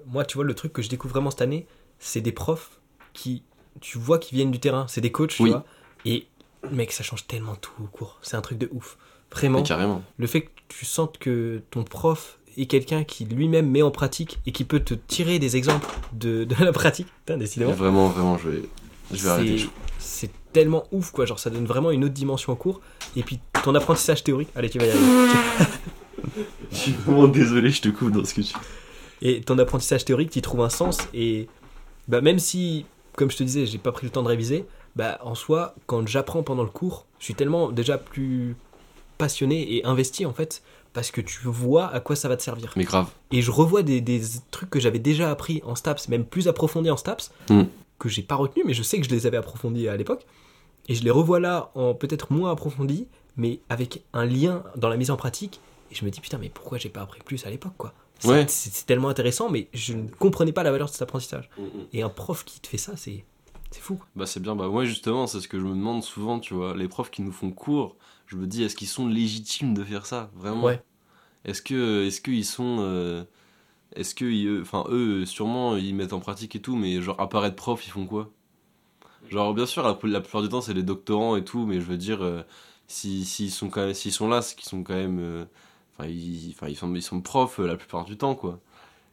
moi, 0.06 0.24
tu 0.24 0.36
vois, 0.36 0.44
le 0.44 0.54
truc 0.54 0.72
que 0.72 0.82
je 0.82 0.88
découvre 0.88 1.12
vraiment 1.14 1.30
cette 1.30 1.42
année, 1.42 1.66
c'est 1.98 2.20
des 2.20 2.32
profs 2.32 2.80
qui, 3.12 3.42
tu 3.80 3.98
vois, 3.98 4.18
qui 4.18 4.34
viennent 4.34 4.50
du 4.50 4.60
terrain. 4.60 4.86
C'est 4.88 5.00
des 5.00 5.12
coachs, 5.12 5.30
tu 5.30 5.48
vois. 5.48 5.64
Et 6.04 6.26
mec, 6.70 6.92
ça 6.92 7.02
change 7.02 7.26
tellement 7.26 7.56
tout 7.56 7.72
au 7.82 7.86
cours. 7.86 8.18
C'est 8.22 8.36
un 8.36 8.40
truc 8.42 8.58
de 8.58 8.68
ouf. 8.72 8.98
Vraiment, 9.32 9.62
carrément. 9.62 10.02
le 10.16 10.26
fait 10.26 10.42
que 10.42 10.50
tu 10.68 10.84
sentes 10.86 11.18
que 11.18 11.60
ton 11.70 11.82
prof 11.84 12.38
est 12.56 12.66
quelqu'un 12.66 13.04
qui 13.04 13.24
lui-même 13.26 13.68
met 13.70 13.82
en 13.82 13.90
pratique 13.90 14.38
et 14.46 14.52
qui 14.52 14.64
peut 14.64 14.80
te 14.80 14.94
tirer 14.94 15.38
des 15.38 15.56
exemples 15.56 15.86
de, 16.12 16.44
de 16.58 16.64
la 16.64 16.72
pratique. 16.72 17.06
Putain, 17.24 17.36
décidément. 17.38 17.72
Vraiment, 17.72 18.08
vraiment, 18.08 18.38
je 18.38 18.48
vais, 18.48 18.62
je 19.12 19.22
vais 19.22 19.28
arrêter. 19.28 19.58
C'est- 19.58 19.68
C'est 19.98 20.30
tellement 20.52 20.84
ouf, 20.92 21.10
quoi. 21.10 21.26
Genre, 21.26 21.38
ça 21.38 21.50
donne 21.50 21.66
vraiment 21.66 21.90
une 21.90 22.04
autre 22.04 22.14
dimension 22.14 22.52
au 22.52 22.56
cours. 22.56 22.80
Et 23.16 23.22
puis, 23.22 23.40
ton 23.64 23.74
apprentissage 23.74 24.22
théorique, 24.24 24.48
allez, 24.54 24.70
tu 24.70 24.78
vas 24.78 24.86
y 24.86 24.90
arriver. 24.90 25.04
Je 26.72 26.76
suis 26.76 26.92
vraiment 26.92 27.28
désolé, 27.28 27.70
je 27.70 27.80
te 27.82 27.88
coupe 27.88 28.10
dans 28.12 28.24
ce 28.24 28.34
que 28.34 28.40
tu. 28.40 28.54
Et 29.22 29.40
ton 29.40 29.58
apprentissage 29.58 30.04
théorique, 30.04 30.30
tu 30.30 30.38
y 30.38 30.42
trouves 30.42 30.60
un 30.62 30.68
sens. 30.70 30.98
Et 31.14 31.48
bah, 32.08 32.20
même 32.20 32.38
si, 32.38 32.86
comme 33.16 33.30
je 33.30 33.36
te 33.36 33.42
disais, 33.42 33.66
j'ai 33.66 33.78
pas 33.78 33.92
pris 33.92 34.06
le 34.06 34.10
temps 34.10 34.22
de 34.22 34.28
réviser, 34.28 34.64
bah, 34.94 35.18
en 35.22 35.34
soi, 35.34 35.74
quand 35.86 36.06
j'apprends 36.08 36.42
pendant 36.42 36.62
le 36.62 36.68
cours, 36.70 37.06
je 37.18 37.24
suis 37.24 37.34
tellement 37.34 37.70
déjà 37.70 37.98
plus 37.98 38.56
passionné 39.18 39.76
et 39.76 39.84
investi 39.84 40.26
en 40.26 40.32
fait, 40.32 40.62
parce 40.92 41.10
que 41.10 41.20
tu 41.20 41.40
vois 41.48 41.88
à 41.88 42.00
quoi 42.00 42.16
ça 42.16 42.28
va 42.28 42.36
te 42.36 42.42
servir. 42.42 42.72
Mais 42.76 42.84
grave. 42.84 43.08
Et 43.32 43.42
je 43.42 43.50
revois 43.50 43.82
des, 43.82 44.00
des 44.00 44.20
trucs 44.50 44.70
que 44.70 44.80
j'avais 44.80 44.98
déjà 44.98 45.30
appris 45.30 45.62
en 45.64 45.74
STAPS, 45.74 46.08
même 46.08 46.24
plus 46.24 46.48
approfondis 46.48 46.90
en 46.90 46.96
STAPS, 46.96 47.30
Mm. 47.50 47.62
que 47.98 48.08
j'ai 48.08 48.22
pas 48.22 48.34
retenu, 48.34 48.62
mais 48.66 48.74
je 48.74 48.82
sais 48.82 48.98
que 49.00 49.04
je 49.06 49.10
les 49.10 49.26
avais 49.26 49.36
approfondis 49.36 49.88
à 49.88 49.96
l'époque. 49.96 50.26
Et 50.88 50.94
je 50.94 51.02
les 51.02 51.10
revois 51.10 51.40
là 51.40 51.70
en 51.74 51.94
peut-être 51.94 52.32
moins 52.32 52.52
approfondis, 52.52 53.08
mais 53.36 53.58
avec 53.68 54.02
un 54.12 54.24
lien 54.24 54.62
dans 54.76 54.88
la 54.88 54.96
mise 54.96 55.10
en 55.10 55.16
pratique. 55.16 55.60
Et 55.90 55.94
je 55.94 56.04
me 56.04 56.10
dis, 56.10 56.20
putain, 56.20 56.38
mais 56.38 56.48
pourquoi 56.48 56.78
j'ai 56.78 56.88
pas 56.88 57.00
appris 57.02 57.20
plus 57.24 57.44
à 57.46 57.50
l'époque, 57.50 57.72
quoi? 57.76 57.92
C'est 58.18 58.28
Ouais. 58.30 58.46
tellement 58.86 59.08
intéressant, 59.08 59.50
mais 59.50 59.68
je 59.74 59.92
ne 59.92 60.08
comprenais 60.08 60.52
pas 60.52 60.62
la 60.62 60.70
valeur 60.70 60.86
de 60.88 60.92
cet 60.92 61.02
apprentissage. 61.02 61.50
Et 61.92 62.02
un 62.02 62.08
prof 62.08 62.44
qui 62.44 62.60
te 62.60 62.66
fait 62.66 62.78
ça, 62.78 62.92
c'est 62.96 63.24
c'est 63.72 63.80
fou. 63.82 64.00
Bah 64.14 64.26
c'est 64.26 64.40
bien, 64.40 64.54
bah 64.56 64.68
moi 64.68 64.84
justement, 64.84 65.26
c'est 65.26 65.40
ce 65.40 65.48
que 65.48 65.58
je 65.58 65.64
me 65.64 65.70
demande 65.74 66.02
souvent, 66.02 66.38
tu 66.38 66.54
vois. 66.54 66.74
Les 66.76 66.88
profs 66.88 67.10
qui 67.10 67.20
nous 67.20 67.32
font 67.32 67.50
cours, 67.50 67.96
je 68.26 68.36
me 68.36 68.46
dis, 68.46 68.62
est-ce 68.64 68.76
qu'ils 68.76 68.88
sont 68.88 69.06
légitimes 69.08 69.74
de 69.74 69.84
faire 69.84 70.06
ça 70.06 70.30
Vraiment 70.34 70.64
Ouais. 70.64 70.82
est-ce 71.44 71.62
que 71.62 72.04
est-ce 72.06 72.20
qu'ils 72.20 72.44
sont 72.44 72.78
euh, 72.80 73.24
est-ce 73.94 74.14
que 74.14 74.62
enfin 74.62 74.84
eux 74.90 75.24
sûrement 75.26 75.76
ils 75.76 75.94
mettent 75.94 76.12
en 76.12 76.20
pratique 76.20 76.56
et 76.56 76.60
tout 76.60 76.76
mais 76.76 77.00
genre 77.02 77.16
être 77.44 77.56
prof 77.56 77.86
ils 77.86 77.90
font 77.90 78.06
quoi 78.06 78.32
genre 79.30 79.54
bien 79.54 79.66
sûr 79.66 79.82
la, 79.82 79.98
la 80.04 80.20
plupart 80.20 80.42
du 80.42 80.48
temps 80.48 80.60
c'est 80.60 80.74
les 80.74 80.82
doctorants 80.82 81.36
et 81.36 81.44
tout 81.44 81.66
mais 81.66 81.76
je 81.80 81.86
veux 81.86 81.96
dire 81.96 82.22
euh, 82.22 82.42
si 82.88 83.24
s'ils 83.24 83.50
sont 83.50 83.68
quand 83.70 83.84
même 83.86 83.94
s'ils 83.94 84.12
sont 84.12 84.28
là 84.28 84.42
c'est 84.42 84.54
qu'ils 84.56 84.68
sont 84.68 84.82
quand 84.82 84.94
même 84.94 85.18
euh, 85.20 85.44
enfin 85.98 86.08
ils 86.08 86.76
sont 86.76 86.94
ils 86.94 87.02
sont 87.02 87.20
profs 87.20 87.58
euh, 87.60 87.66
la 87.66 87.76
plupart 87.76 88.04
du 88.04 88.16
temps 88.16 88.34
quoi 88.34 88.60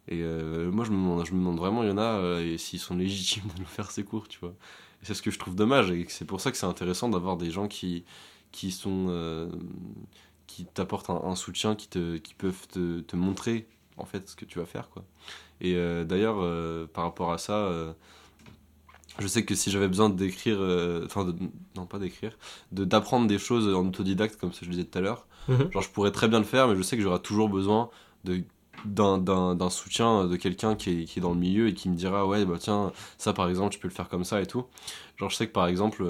et 0.10 0.22
moi 0.22 0.84
je 0.86 0.92
me 0.92 0.98
demande 0.98 1.26
je 1.26 1.32
me 1.34 1.40
demande 1.40 1.58
vraiment 1.58 1.82
il 1.84 1.90
y 1.90 1.92
en 1.92 1.98
a 1.98 2.42
et 2.42 2.58
s'ils 2.58 2.80
sont 2.80 2.96
légitimes 2.96 3.44
de 3.56 3.62
nous 3.62 3.68
faire 3.68 3.90
ces 3.92 4.04
cours 4.04 4.28
tu 4.28 4.40
vois 4.40 4.54
et 5.02 5.06
c'est 5.06 5.14
ce 5.14 5.22
que 5.22 5.32
je 5.32 5.40
trouve 5.40 5.56
dommage 5.56 5.92
et 5.92 6.06
c'est 6.10 6.26
pour 6.26 6.42
ça 6.42 6.52
que 6.52 6.58
c'est 6.58 6.66
intéressant 6.66 7.10
d'avoir 7.10 7.38
des 7.38 7.52
gens 7.52 7.68
qui 7.70 8.04
qui 8.54 8.72
sont 8.72 9.08
euh, 9.10 9.50
qui 10.48 10.64
t'apportent 10.66 11.10
un, 11.10 11.22
un 11.26 11.36
soutien 11.36 11.76
qui 11.76 11.90
te 11.90 12.16
qui 12.18 12.34
peuvent 12.34 12.68
te, 12.70 13.02
te 13.02 13.18
montrer 13.18 13.68
en 13.98 14.06
fait 14.06 14.30
ce 14.30 14.36
que 14.38 14.46
tu 14.46 14.60
vas 14.60 14.66
faire 14.66 14.90
quoi 14.90 15.04
et 15.60 15.76
euh, 15.76 16.06
d'ailleurs 16.06 16.38
euh, 16.40 16.88
par 16.94 17.04
rapport 17.04 17.34
à 17.34 17.38
ça 17.38 17.70
je 19.20 19.28
sais 19.28 19.44
que 19.46 19.54
si 19.56 19.70
j'avais 19.70 19.88
besoin 19.88 20.10
d'écrire 20.10 20.58
enfin 21.06 21.36
non 21.76 21.86
pas 21.86 22.00
d'écrire 22.00 22.38
de 22.72 22.86
d'apprendre 22.86 23.28
des 23.28 23.38
choses 23.40 23.68
en 23.74 23.86
autodidacte 23.88 24.40
comme 24.40 24.54
ce 24.54 24.62
que 24.62 24.66
je 24.68 24.72
disais 24.72 24.86
tout 24.86 24.98
à 24.98 25.02
l'heure 25.02 25.28
Mhm. 25.50 25.72
genre 25.72 25.82
je 25.82 25.90
pourrais 25.90 26.12
très 26.12 26.30
bien 26.30 26.40
le 26.40 26.46
faire 26.46 26.70
mais 26.70 26.76
je 26.78 26.82
sais 26.82 26.96
que 26.96 27.04
j'aurai 27.04 27.22
toujours 27.22 27.50
besoin 27.50 27.90
de 28.24 28.44
d'un, 28.86 29.70
soutien 29.70 30.26
de 30.26 30.36
quelqu'un 30.38 30.76
qui 30.76 31.02
est, 31.02 31.04
qui 31.06 31.20
est 31.20 31.22
dans 31.22 31.34
le 31.34 31.40
milieu 31.40 31.68
et 31.68 31.74
qui 31.74 31.90
me 31.90 31.96
dira 31.96 32.26
ouais 32.26 32.46
bah 32.46 32.56
tiens 32.60 32.92
ça 33.18 33.34
par 33.34 33.50
exemple 33.50 33.74
tu 33.74 33.80
peux 33.80 33.90
le 33.90 33.94
faire 33.94 34.08
comme 34.10 34.24
ça 34.24 34.42
et 34.42 34.46
tout 34.48 34.66
genre 35.18 35.30
je 35.30 35.36
sais 35.36 35.48
que 35.48 35.52
par 35.52 35.68
exemple 35.68 36.06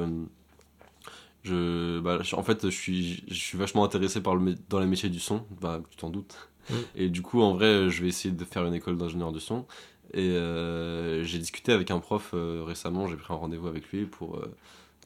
je, 1.43 1.99
bah, 1.99 2.19
je- 2.21 2.35
en 2.35 2.43
fait 2.43 2.65
je 2.69 2.75
suis, 2.75 3.23
je 3.27 3.33
suis 3.33 3.57
vachement 3.57 3.83
intéressé 3.83 4.21
par 4.21 4.35
le, 4.35 4.55
dans 4.69 4.79
les 4.79 4.85
métiers 4.87 5.09
du 5.09 5.19
son. 5.19 5.45
Bah 5.61 5.81
tu 5.89 5.97
t'en 5.97 6.09
doutes. 6.09 6.49
Mm. 6.69 6.75
et 6.95 7.09
du 7.09 7.21
coup 7.21 7.41
en 7.41 7.53
vrai 7.55 7.89
je 7.89 8.01
vais 8.01 8.07
essayer 8.09 8.33
de 8.33 8.45
faire 8.45 8.65
une 8.65 8.73
école 8.73 8.97
d'ingénieur 8.97 9.31
du 9.31 9.39
son. 9.39 9.65
Et 10.13 10.29
euh, 10.31 11.23
j'ai 11.23 11.39
discuté 11.39 11.71
avec 11.73 11.91
un 11.91 11.99
prof 11.99 12.31
euh, 12.33 12.63
récemment. 12.65 13.07
J'ai 13.07 13.15
pris 13.17 13.33
un 13.33 13.37
rendez-vous 13.37 13.67
avec 13.67 13.87
lui 13.91 14.05
pour 14.05 14.37
euh, 14.37 14.53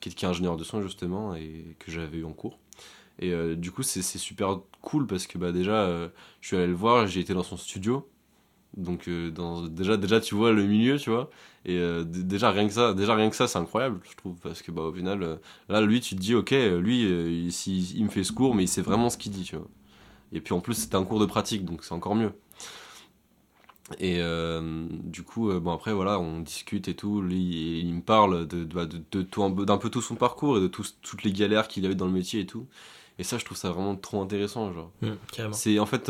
qui 0.01 0.09
est 0.09 0.23
ingénieur 0.26 0.57
de 0.57 0.64
son 0.64 0.81
justement 0.81 1.35
et 1.35 1.76
que 1.80 1.91
j'avais 1.91 2.18
eu 2.19 2.26
en 2.26 2.34
cours. 2.34 2.59
Et 3.19 3.31
euh, 3.34 3.55
du 3.55 3.72
coup 3.72 3.84
c'est 3.84 4.01
super 4.03 4.59
cool 4.81 5.07
parce 5.07 5.27
que 5.27 5.38
bah 5.38 5.51
déjà 5.51 6.09
je 6.41 6.47
suis 6.47 6.57
allé 6.57 6.68
le 6.68 6.73
voir. 6.73 7.07
J'ai 7.07 7.22
été 7.22 7.34
dans 7.34 7.43
son 7.43 7.57
studio 7.57 8.07
donc 8.77 9.07
euh, 9.09 9.31
dans, 9.31 9.63
déjà 9.67 9.97
déjà 9.97 10.19
tu 10.21 10.35
vois 10.35 10.51
le 10.53 10.63
milieu 10.63 10.97
tu 10.97 11.09
vois. 11.09 11.29
Et 11.65 11.77
euh, 11.77 12.03
déjà 12.05 12.51
rien 12.51 12.67
que 12.67 12.73
ça 12.73 12.93
déjà 12.93 13.15
rien 13.15 13.29
que 13.29 13.35
ça 13.35 13.47
c'est 13.47 13.59
incroyable 13.59 13.99
je 14.09 14.15
trouve 14.15 14.35
parce 14.41 14.61
que 14.61 14.71
bah 14.71 14.83
au 14.83 14.93
final 14.93 15.23
euh, 15.23 15.35
là 15.69 15.81
lui 15.81 15.99
tu 16.01 16.15
te 16.15 16.21
dis 16.21 16.35
ok 16.35 16.51
lui 16.79 17.01
il, 17.45 17.51
si- 17.51 17.93
il 17.95 18.05
me 18.05 18.09
fait 18.09 18.23
ce 18.23 18.31
cours 18.31 18.55
mais 18.55 18.63
il 18.63 18.67
sait 18.69 18.81
vraiment 18.81 19.09
ce 19.09 19.17
qu'il 19.17 19.31
dit 19.33 19.43
tu 19.43 19.55
vois. 19.57 19.67
Et 20.33 20.41
puis 20.41 20.53
en 20.53 20.61
plus 20.61 20.75
c'était 20.75 20.95
un 20.97 21.03
cours 21.05 21.19
de 21.19 21.25
pratique 21.25 21.65
donc 21.65 21.83
c'est 21.83 21.93
encore 21.93 22.15
mieux. 22.15 22.31
Et 23.99 24.19
du 25.03 25.23
coup 25.23 25.51
bon 25.59 25.71
après 25.71 25.93
voilà 25.93 26.19
on 26.19 26.41
discute 26.41 26.87
et 26.89 26.93
tout. 26.95 27.21
Lui 27.21 27.79
il, 27.79 27.93
me 27.93 28.01
parle 28.01 28.45
de, 28.47 28.63
de, 28.65 28.85
de, 28.85 29.01
de 29.11 29.21
tout 29.21 29.49
d'un 29.65 29.77
peu 29.77 29.89
tout 29.89 30.01
son 30.01 30.15
parcours 30.15 30.57
et 30.57 30.61
de 30.61 30.67
tous- 30.67 30.97
toutes 31.01 31.23
les 31.23 31.31
galères 31.31 31.67
qu'il 31.69 31.85
a 31.85 31.89
eu 31.89 31.95
dans 31.95 32.05
le 32.05 32.11
métier 32.11 32.41
et 32.41 32.45
tout. 32.45 32.67
Et 33.19 33.23
ça 33.23 33.37
je 33.37 33.45
trouve 33.45 33.57
ça 33.57 33.71
vraiment 33.71 33.95
trop 33.95 34.21
intéressant 34.21 34.73
genre. 34.73 34.91
Carrément. 35.31 35.53
c'est 35.53 35.79
en 35.79 35.85
fait, 35.85 36.09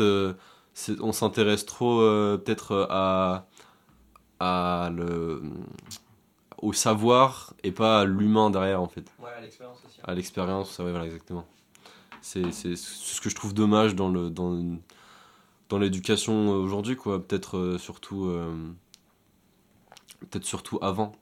on 1.00 1.12
s'intéresse 1.12 1.66
trop 1.66 2.00
euh, 2.00 2.36
peut-être 2.38 2.72
euh, 2.72 2.86
à 2.90 3.46
à 4.40 4.90
le 4.94 5.42
au 6.60 6.72
savoir 6.72 7.54
et 7.62 7.70
pas 7.72 8.00
à 8.00 8.04
l'humain 8.04 8.50
derrière 8.50 8.82
en 8.82 8.88
fait, 8.88 9.04
Ouais, 9.20 9.28
l'expérience 9.40 9.78
aussi. 9.86 10.00
à 10.04 10.14
l'expérience. 10.14 10.78
Ouais, 10.78 10.90
voilà 10.90 11.06
exactement. 11.06 11.46
C'est 12.22 12.52
c'est 12.52 12.76
ce 12.76 13.20
que 13.20 13.30
je 13.30 13.34
trouve 13.36 13.54
dommage 13.54 13.94
dans 13.94 14.08
le 14.08 14.30
dans 14.30 14.60
dans 15.68 15.78
l'éducation 15.78 16.50
aujourd'hui 16.50 16.96
quoi. 16.96 17.20
Peut-être 17.24 17.56
euh, 17.58 17.78
surtout 17.78 18.26
euh, 18.26 18.52
peut-être 20.30 20.44
surtout 20.44 20.78
avant 20.82 21.12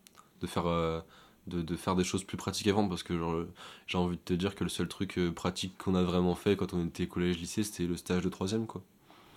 de 0.41 0.47
faire 0.47 0.66
euh, 0.66 1.01
de, 1.47 1.62
de 1.62 1.77
faire 1.77 1.95
des 1.97 2.05
choses 2.05 2.24
plus 2.24 2.37
pratiques 2.37 2.66
avant 2.66 2.89
parce 2.89 3.03
que 3.03 3.47
j'ai 3.87 3.99
envie 3.99 4.16
de 4.16 4.23
te 4.23 4.35
dire 4.35 4.55
que 4.55 4.65
le 4.65 4.70
seul 4.70 4.89
truc 4.89 5.19
pratique 5.35 5.77
qu'on 5.78 5.95
a 5.95 6.03
vraiment 6.03 6.35
fait 6.35 6.57
quand 6.57 6.74
on 6.74 6.87
était 6.87 7.07
collège 7.07 7.39
lycée 7.39 7.62
c'était 7.62 7.87
le 7.87 7.97
stage 7.97 8.23
de 8.23 8.28
troisième 8.28 8.66
quoi 8.66 8.83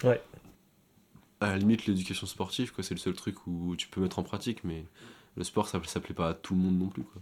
Ouais. 0.04 0.22
à 1.42 1.48
la 1.52 1.58
limite 1.58 1.86
l'éducation 1.86 2.28
sportive 2.28 2.72
quoi 2.74 2.84
c'est 2.84 2.94
le 2.94 3.00
seul 3.00 3.14
truc 3.14 3.36
où 3.48 3.76
tu 3.78 3.88
peux 3.88 4.02
mettre 4.02 4.20
en 4.20 4.24
pratique 4.24 4.64
mais 4.64 4.84
le 5.38 5.44
sport 5.44 5.68
ça, 5.68 5.80
ça 5.86 6.00
plaît 6.00 6.14
pas 6.16 6.30
à 6.30 6.34
tout 6.34 6.54
le 6.56 6.60
monde 6.62 6.78
non 6.80 6.88
plus 6.88 7.04
quoi 7.04 7.22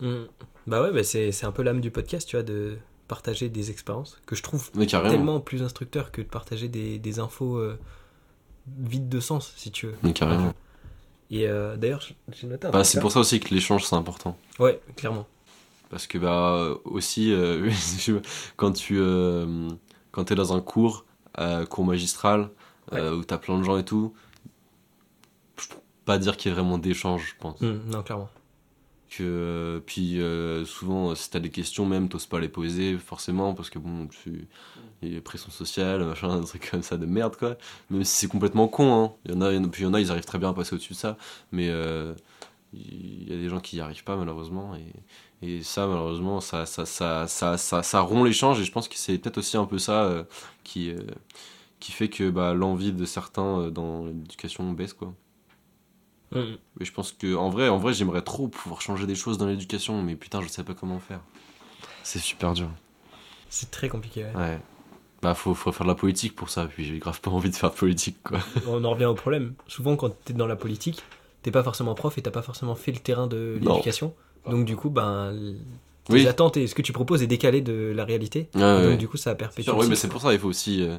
Mhm. 0.00 0.26
Bah 0.66 0.82
ouais, 0.82 0.90
bah 0.92 1.04
c'est 1.04 1.44
un 1.44 1.52
peu 1.52 1.62
l'âme 1.62 1.80
du 1.80 1.92
podcast, 1.92 2.28
tu 2.28 2.34
vois, 2.34 2.42
de 2.42 2.78
partager 3.06 3.48
des 3.48 3.70
expériences 3.70 4.20
que 4.26 4.34
je 4.34 4.42
trouve 4.42 4.72
tellement 4.72 5.38
plus 5.40 5.62
instructeur 5.62 6.10
que 6.10 6.20
de 6.20 6.26
partager 6.26 6.66
des, 6.68 6.98
des 6.98 7.20
infos 7.20 7.58
euh, 7.58 7.78
vides 8.80 9.08
de 9.08 9.20
sens, 9.20 9.52
si 9.56 9.70
tu 9.70 9.86
veux. 9.86 9.94
mais 10.02 10.12
carrément 10.12 10.52
Et 11.30 11.46
euh, 11.46 11.76
d'ailleurs, 11.76 12.02
j'ai 12.32 12.46
noté 12.48 12.66
un 12.66 12.70
bah, 12.72 12.82
c'est 12.82 12.96
là. 12.96 13.02
pour 13.02 13.12
ça 13.12 13.20
aussi 13.20 13.38
que 13.38 13.54
l'échange 13.54 13.84
c'est 13.84 13.94
important 13.94 14.36
Ouais, 14.58 14.80
clairement. 14.96 15.28
Parce 15.90 16.08
que 16.08 16.18
bah 16.18 16.74
aussi 16.84 17.32
euh, 17.32 17.70
quand 18.56 18.72
tu 18.72 18.98
quand 20.10 20.30
es 20.32 20.34
dans 20.34 20.52
un 20.54 20.60
cours 20.60 21.04
euh, 21.38 21.66
cours 21.66 21.84
magistral 21.84 22.50
euh, 22.92 23.16
où 23.16 23.24
t'as 23.24 23.38
plein 23.38 23.58
de 23.58 23.64
gens 23.64 23.76
et 23.78 23.84
tout, 23.84 24.14
je 25.58 25.68
peux 25.68 25.76
pas 26.04 26.18
dire 26.18 26.36
qu'il 26.36 26.50
y 26.50 26.52
ait 26.52 26.54
vraiment 26.56 26.78
d'échange, 26.78 27.34
je 27.34 27.40
pense. 27.40 27.60
Mhm, 27.60 27.82
non, 27.90 28.02
clairement. 28.02 28.28
Que 29.10 29.22
euh, 29.22 29.80
puis 29.84 30.18
souvent 30.66 31.14
si 31.14 31.30
t'as 31.30 31.38
des 31.38 31.50
questions 31.50 31.86
même 31.86 32.08
t'oses 32.08 32.26
pas 32.26 32.40
les 32.40 32.48
poser 32.48 32.98
forcément 32.98 33.54
parce 33.54 33.70
que 33.70 33.78
bon 33.78 34.08
tu 34.08 34.48
il 35.02 35.14
y 35.14 35.16
a 35.16 35.20
pression 35.20 35.50
sociale 35.50 36.02
machin 36.06 36.40
des 36.40 36.46
trucs 36.46 36.68
comme 36.70 36.82
ça 36.82 36.96
de 36.96 37.06
merde 37.06 37.36
quoi. 37.36 37.56
Même 37.90 38.02
si 38.02 38.16
c'est 38.16 38.26
complètement 38.28 38.66
con 38.66 39.04
hein. 39.04 39.12
Il 39.24 39.32
y 39.32 39.36
en 39.36 39.40
a 39.40 39.52
il 39.52 39.56
y 39.56 39.58
en 39.58 39.64
a- 39.64 39.68
puis 39.68 39.82
il 39.82 39.84
y 39.84 39.88
en 39.88 39.94
a 39.94 40.00
ils 40.00 40.10
arrivent 40.10 40.24
très 40.24 40.38
bien 40.38 40.50
à 40.50 40.52
passer 40.54 40.74
au-dessus 40.74 40.94
de 40.94 40.98
ça 40.98 41.16
mais 41.52 41.68
il 42.74 43.28
y 43.30 43.32
a 43.32 43.36
des 43.36 43.48
gens 43.48 43.60
qui 43.60 43.76
y 43.76 43.80
arrivent 43.80 44.04
pas 44.04 44.16
malheureusement 44.16 44.74
et, 44.76 45.46
et 45.46 45.62
ça 45.62 45.86
malheureusement 45.86 46.40
ça 46.40 46.66
ça 46.66 46.86
ça 46.86 47.26
ça 47.26 47.56
ça, 47.56 47.82
ça 47.82 48.00
rompt 48.00 48.24
l'échange 48.26 48.60
et 48.60 48.64
je 48.64 48.72
pense 48.72 48.88
que 48.88 48.96
c'est 48.96 49.18
peut-être 49.18 49.38
aussi 49.38 49.56
un 49.56 49.64
peu 49.66 49.78
ça 49.78 50.04
euh, 50.04 50.24
qui 50.64 50.90
euh, 50.90 50.98
qui 51.80 51.92
fait 51.92 52.08
que 52.08 52.30
bah, 52.30 52.54
l'envie 52.54 52.92
de 52.92 53.04
certains 53.04 53.60
euh, 53.60 53.70
dans 53.70 54.06
l'éducation 54.06 54.70
baisse 54.72 54.92
quoi 54.92 55.14
mais 56.32 56.84
je 56.84 56.92
pense 56.92 57.12
que 57.12 57.36
en 57.36 57.48
vrai 57.48 57.68
en 57.68 57.78
vrai 57.78 57.94
j'aimerais 57.94 58.22
trop 58.22 58.48
pouvoir 58.48 58.80
changer 58.80 59.06
des 59.06 59.14
choses 59.14 59.38
dans 59.38 59.46
l'éducation 59.46 60.02
mais 60.02 60.16
putain 60.16 60.40
je 60.42 60.48
sais 60.48 60.64
pas 60.64 60.74
comment 60.74 60.98
faire 60.98 61.20
c'est 62.02 62.18
super 62.18 62.54
dur 62.54 62.68
C'est 63.48 63.70
très 63.70 63.88
compliqué. 63.88 64.24
ouais. 64.24 64.34
ouais 64.34 64.60
bah 65.22 65.34
faut, 65.34 65.54
faut 65.54 65.72
faire 65.72 65.86
de 65.86 65.90
la 65.90 65.94
politique 65.94 66.34
pour 66.34 66.50
ça 66.50 66.66
puis 66.66 66.84
j'ai 66.84 66.98
grave 66.98 67.20
pas 67.20 67.30
envie 67.30 67.50
de 67.50 67.56
faire 67.56 67.70
de 67.70 67.76
politique 67.76 68.16
quoi 68.24 68.40
On 68.66 68.84
en 68.84 68.90
revient 68.90 69.06
au 69.06 69.14
problème. 69.14 69.54
Souvent, 69.68 69.96
quand 69.96 70.10
t'es 70.24 70.34
dans 70.34 70.46
la 70.46 70.56
politique, 70.56 71.02
t'es 71.44 71.50
pas 71.50 71.62
forcément 71.62 71.94
prof 71.94 72.16
et 72.18 72.22
t'as 72.22 72.30
pas 72.32 72.42
forcément 72.42 72.74
fait 72.74 72.90
le 72.90 72.98
terrain 72.98 73.26
de 73.28 73.60
l'éducation. 73.60 74.14
Donc, 74.50 74.64
du 74.64 74.76
coup, 74.76 74.90
ben, 74.90 75.32
oui 76.08 76.26
attentes 76.26 76.56
et 76.56 76.66
ce 76.66 76.74
que 76.74 76.82
tu 76.82 76.92
proposes 76.92 77.22
est 77.22 77.26
décalé 77.26 77.60
de 77.60 77.92
la 77.94 78.04
réalité. 78.04 78.48
Ouais, 78.54 78.60
ouais, 78.62 78.76
donc, 78.82 78.90
ouais. 78.92 78.96
du 78.96 79.08
coup, 79.08 79.16
ça 79.16 79.34
perpétue. 79.34 79.64
Sûr, 79.68 79.76
oui, 79.78 79.86
mais 79.88 79.94
c'est 79.94 80.08
pour 80.08 80.20
ça, 80.20 80.32
il 80.32 80.38
faut 80.38 80.48
aussi. 80.48 80.82
euh, 80.82 80.98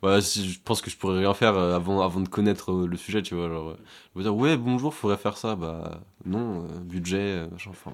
voilà, 0.00 0.20
si- 0.20 0.48
je 0.48 0.60
pense 0.64 0.80
que 0.80 0.90
je 0.90 0.96
pourrais 0.96 1.18
rien 1.18 1.34
faire 1.34 1.56
euh, 1.56 1.74
avant, 1.74 2.00
avant 2.02 2.20
de 2.20 2.28
connaître 2.28 2.72
euh, 2.72 2.86
le 2.86 2.96
sujet, 2.96 3.22
tu 3.22 3.34
vois. 3.34 3.48
Genre, 3.48 3.70
euh, 3.70 3.76
je 4.14 4.18
veux 4.18 4.22
dire, 4.24 4.34
ouais, 4.36 4.56
bonjour, 4.56 4.94
faudrait 4.94 5.16
faire 5.16 5.36
ça. 5.36 5.56
Bah, 5.56 6.00
non, 6.24 6.64
euh, 6.64 6.78
budget, 6.80 7.46
machin, 7.50 7.70
enfin. 7.70 7.92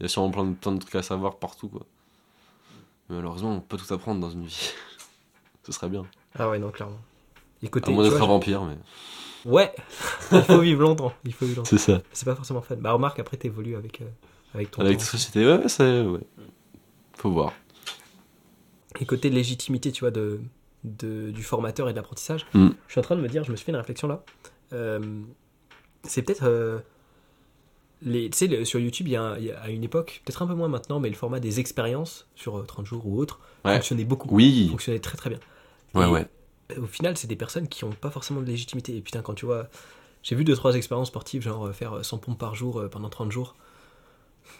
Il 0.00 0.02
y 0.02 0.06
a 0.06 0.08
sûrement 0.08 0.30
plein 0.30 0.44
de, 0.44 0.54
plein 0.54 0.72
de 0.72 0.78
trucs 0.78 0.94
à 0.96 1.02
savoir 1.02 1.36
partout, 1.36 1.68
quoi. 1.68 1.82
Mais 3.08 3.16
malheureusement, 3.16 3.52
on 3.52 3.60
peut 3.60 3.76
pas 3.76 3.84
tout 3.84 3.92
apprendre 3.94 4.20
dans 4.20 4.30
une 4.30 4.44
vie. 4.46 4.72
Ce 5.64 5.72
serait 5.72 5.88
bien. 5.88 6.04
Ah 6.38 6.48
ouais, 6.50 6.58
non, 6.58 6.70
clairement. 6.70 6.98
Et 7.62 7.68
côté, 7.68 7.90
À 7.90 7.94
moins 7.94 8.02
d'être 8.08 8.20
un 8.22 8.26
vampire, 8.26 8.64
mais. 8.64 8.76
Ouais, 9.44 9.72
il 10.32 10.42
faut 10.42 10.60
vivre 10.60 10.82
longtemps. 10.82 11.12
Il 11.24 11.32
faut 11.34 11.44
vivre 11.46 11.58
longtemps. 11.58 11.70
C'est 11.70 11.78
ça. 11.78 12.00
C'est 12.12 12.24
pas 12.24 12.34
forcément 12.34 12.62
fun. 12.62 12.76
Bah, 12.76 12.92
remarque, 12.92 13.18
après, 13.18 13.36
t'évolues 13.36 13.76
avec, 13.76 14.00
euh, 14.00 14.04
avec 14.54 14.70
ton 14.70 14.82
Avec 14.82 14.98
ta 14.98 15.04
société, 15.04 15.44
ouais, 15.46 15.58
ouais, 15.58 15.68
c'est. 15.68 16.00
Ouais. 16.02 16.20
Faut 17.16 17.30
voir. 17.30 17.52
Et 19.00 19.06
côté 19.06 19.28
légitimité, 19.30 19.92
tu 19.92 20.00
vois, 20.00 20.10
de, 20.10 20.40
de- 20.84 21.30
du 21.30 21.42
formateur 21.42 21.88
et 21.88 21.92
de 21.92 21.96
l'apprentissage, 21.96 22.46
Mm. 22.54 22.68
je 22.86 22.92
suis 22.92 22.98
en 23.00 23.02
train 23.02 23.16
de 23.16 23.20
me 23.20 23.28
dire, 23.28 23.44
je 23.44 23.50
me 23.50 23.56
suis 23.56 23.64
fait 23.64 23.72
une 23.72 23.76
réflexion 23.78 24.08
là. 24.08 24.22
Euh, 24.72 25.00
c'est 26.04 26.22
peut-être. 26.22 26.44
euh, 26.44 26.78
les, 28.02 28.28
tu 28.28 28.36
sais, 28.36 28.64
sur 28.64 28.80
YouTube, 28.80 29.08
il 29.08 29.12
y, 29.12 29.16
a 29.16 29.22
un- 29.22 29.38
il 29.38 29.44
y 29.44 29.50
a 29.50 29.58
à 29.60 29.68
une 29.70 29.82
époque, 29.82 30.20
peut-être 30.24 30.42
un 30.42 30.46
peu 30.46 30.54
moins 30.54 30.68
maintenant, 30.68 31.00
mais 31.00 31.08
le 31.08 31.14
format 31.14 31.40
des 31.40 31.58
expériences 31.60 32.26
sur 32.34 32.58
euh, 32.58 32.62
30 32.64 32.84
jours 32.86 33.06
ou 33.06 33.18
autre 33.18 33.40
Ouais. 33.64 33.74
fonctionnait 33.76 34.04
beaucoup. 34.04 34.28
Oui. 34.30 34.68
Fonctionnait 34.70 34.98
très 34.98 35.16
très 35.16 35.30
bien. 35.30 35.38
Ouais, 35.94 36.06
Et, 36.06 36.10
ouais. 36.10 36.26
Euh, 36.72 36.82
Au 36.82 36.86
final, 36.86 37.16
c'est 37.16 37.26
des 37.26 37.36
personnes 37.36 37.68
qui 37.68 37.84
n'ont 37.84 37.92
pas 37.92 38.10
forcément 38.10 38.40
de 38.40 38.46
légitimité. 38.46 38.96
Et 38.96 39.00
putain, 39.00 39.22
quand 39.22 39.34
tu 39.34 39.46
vois. 39.46 39.68
J'ai 40.22 40.36
vu 40.36 40.44
deux 40.44 40.54
trois 40.56 40.74
expériences 40.74 41.08
sportives, 41.08 41.42
genre 41.42 41.66
euh, 41.66 41.72
faire 41.72 42.02
100 42.02 42.16
pompes 42.18 42.38
par 42.38 42.54
jour 42.54 42.80
euh, 42.80 42.88
pendant 42.88 43.10
30 43.10 43.30
jours. 43.30 43.54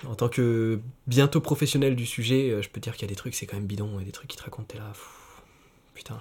En 0.06 0.14
tant 0.14 0.28
que 0.28 0.80
bientôt 1.06 1.40
professionnel 1.40 1.96
du 1.96 2.06
sujet, 2.06 2.50
euh, 2.50 2.62
je 2.62 2.68
peux 2.68 2.80
dire 2.80 2.94
qu'il 2.94 3.02
y 3.02 3.04
a 3.06 3.08
des 3.08 3.16
trucs, 3.16 3.34
c'est 3.34 3.46
quand 3.46 3.56
même 3.56 3.66
bidon, 3.66 4.00
et 4.00 4.04
des 4.04 4.12
trucs 4.12 4.28
qui 4.28 4.36
te 4.36 4.42
racontent, 4.42 4.66
t'es 4.68 4.78
là. 4.78 4.90
pff, 4.92 5.42
putain. 5.94 6.20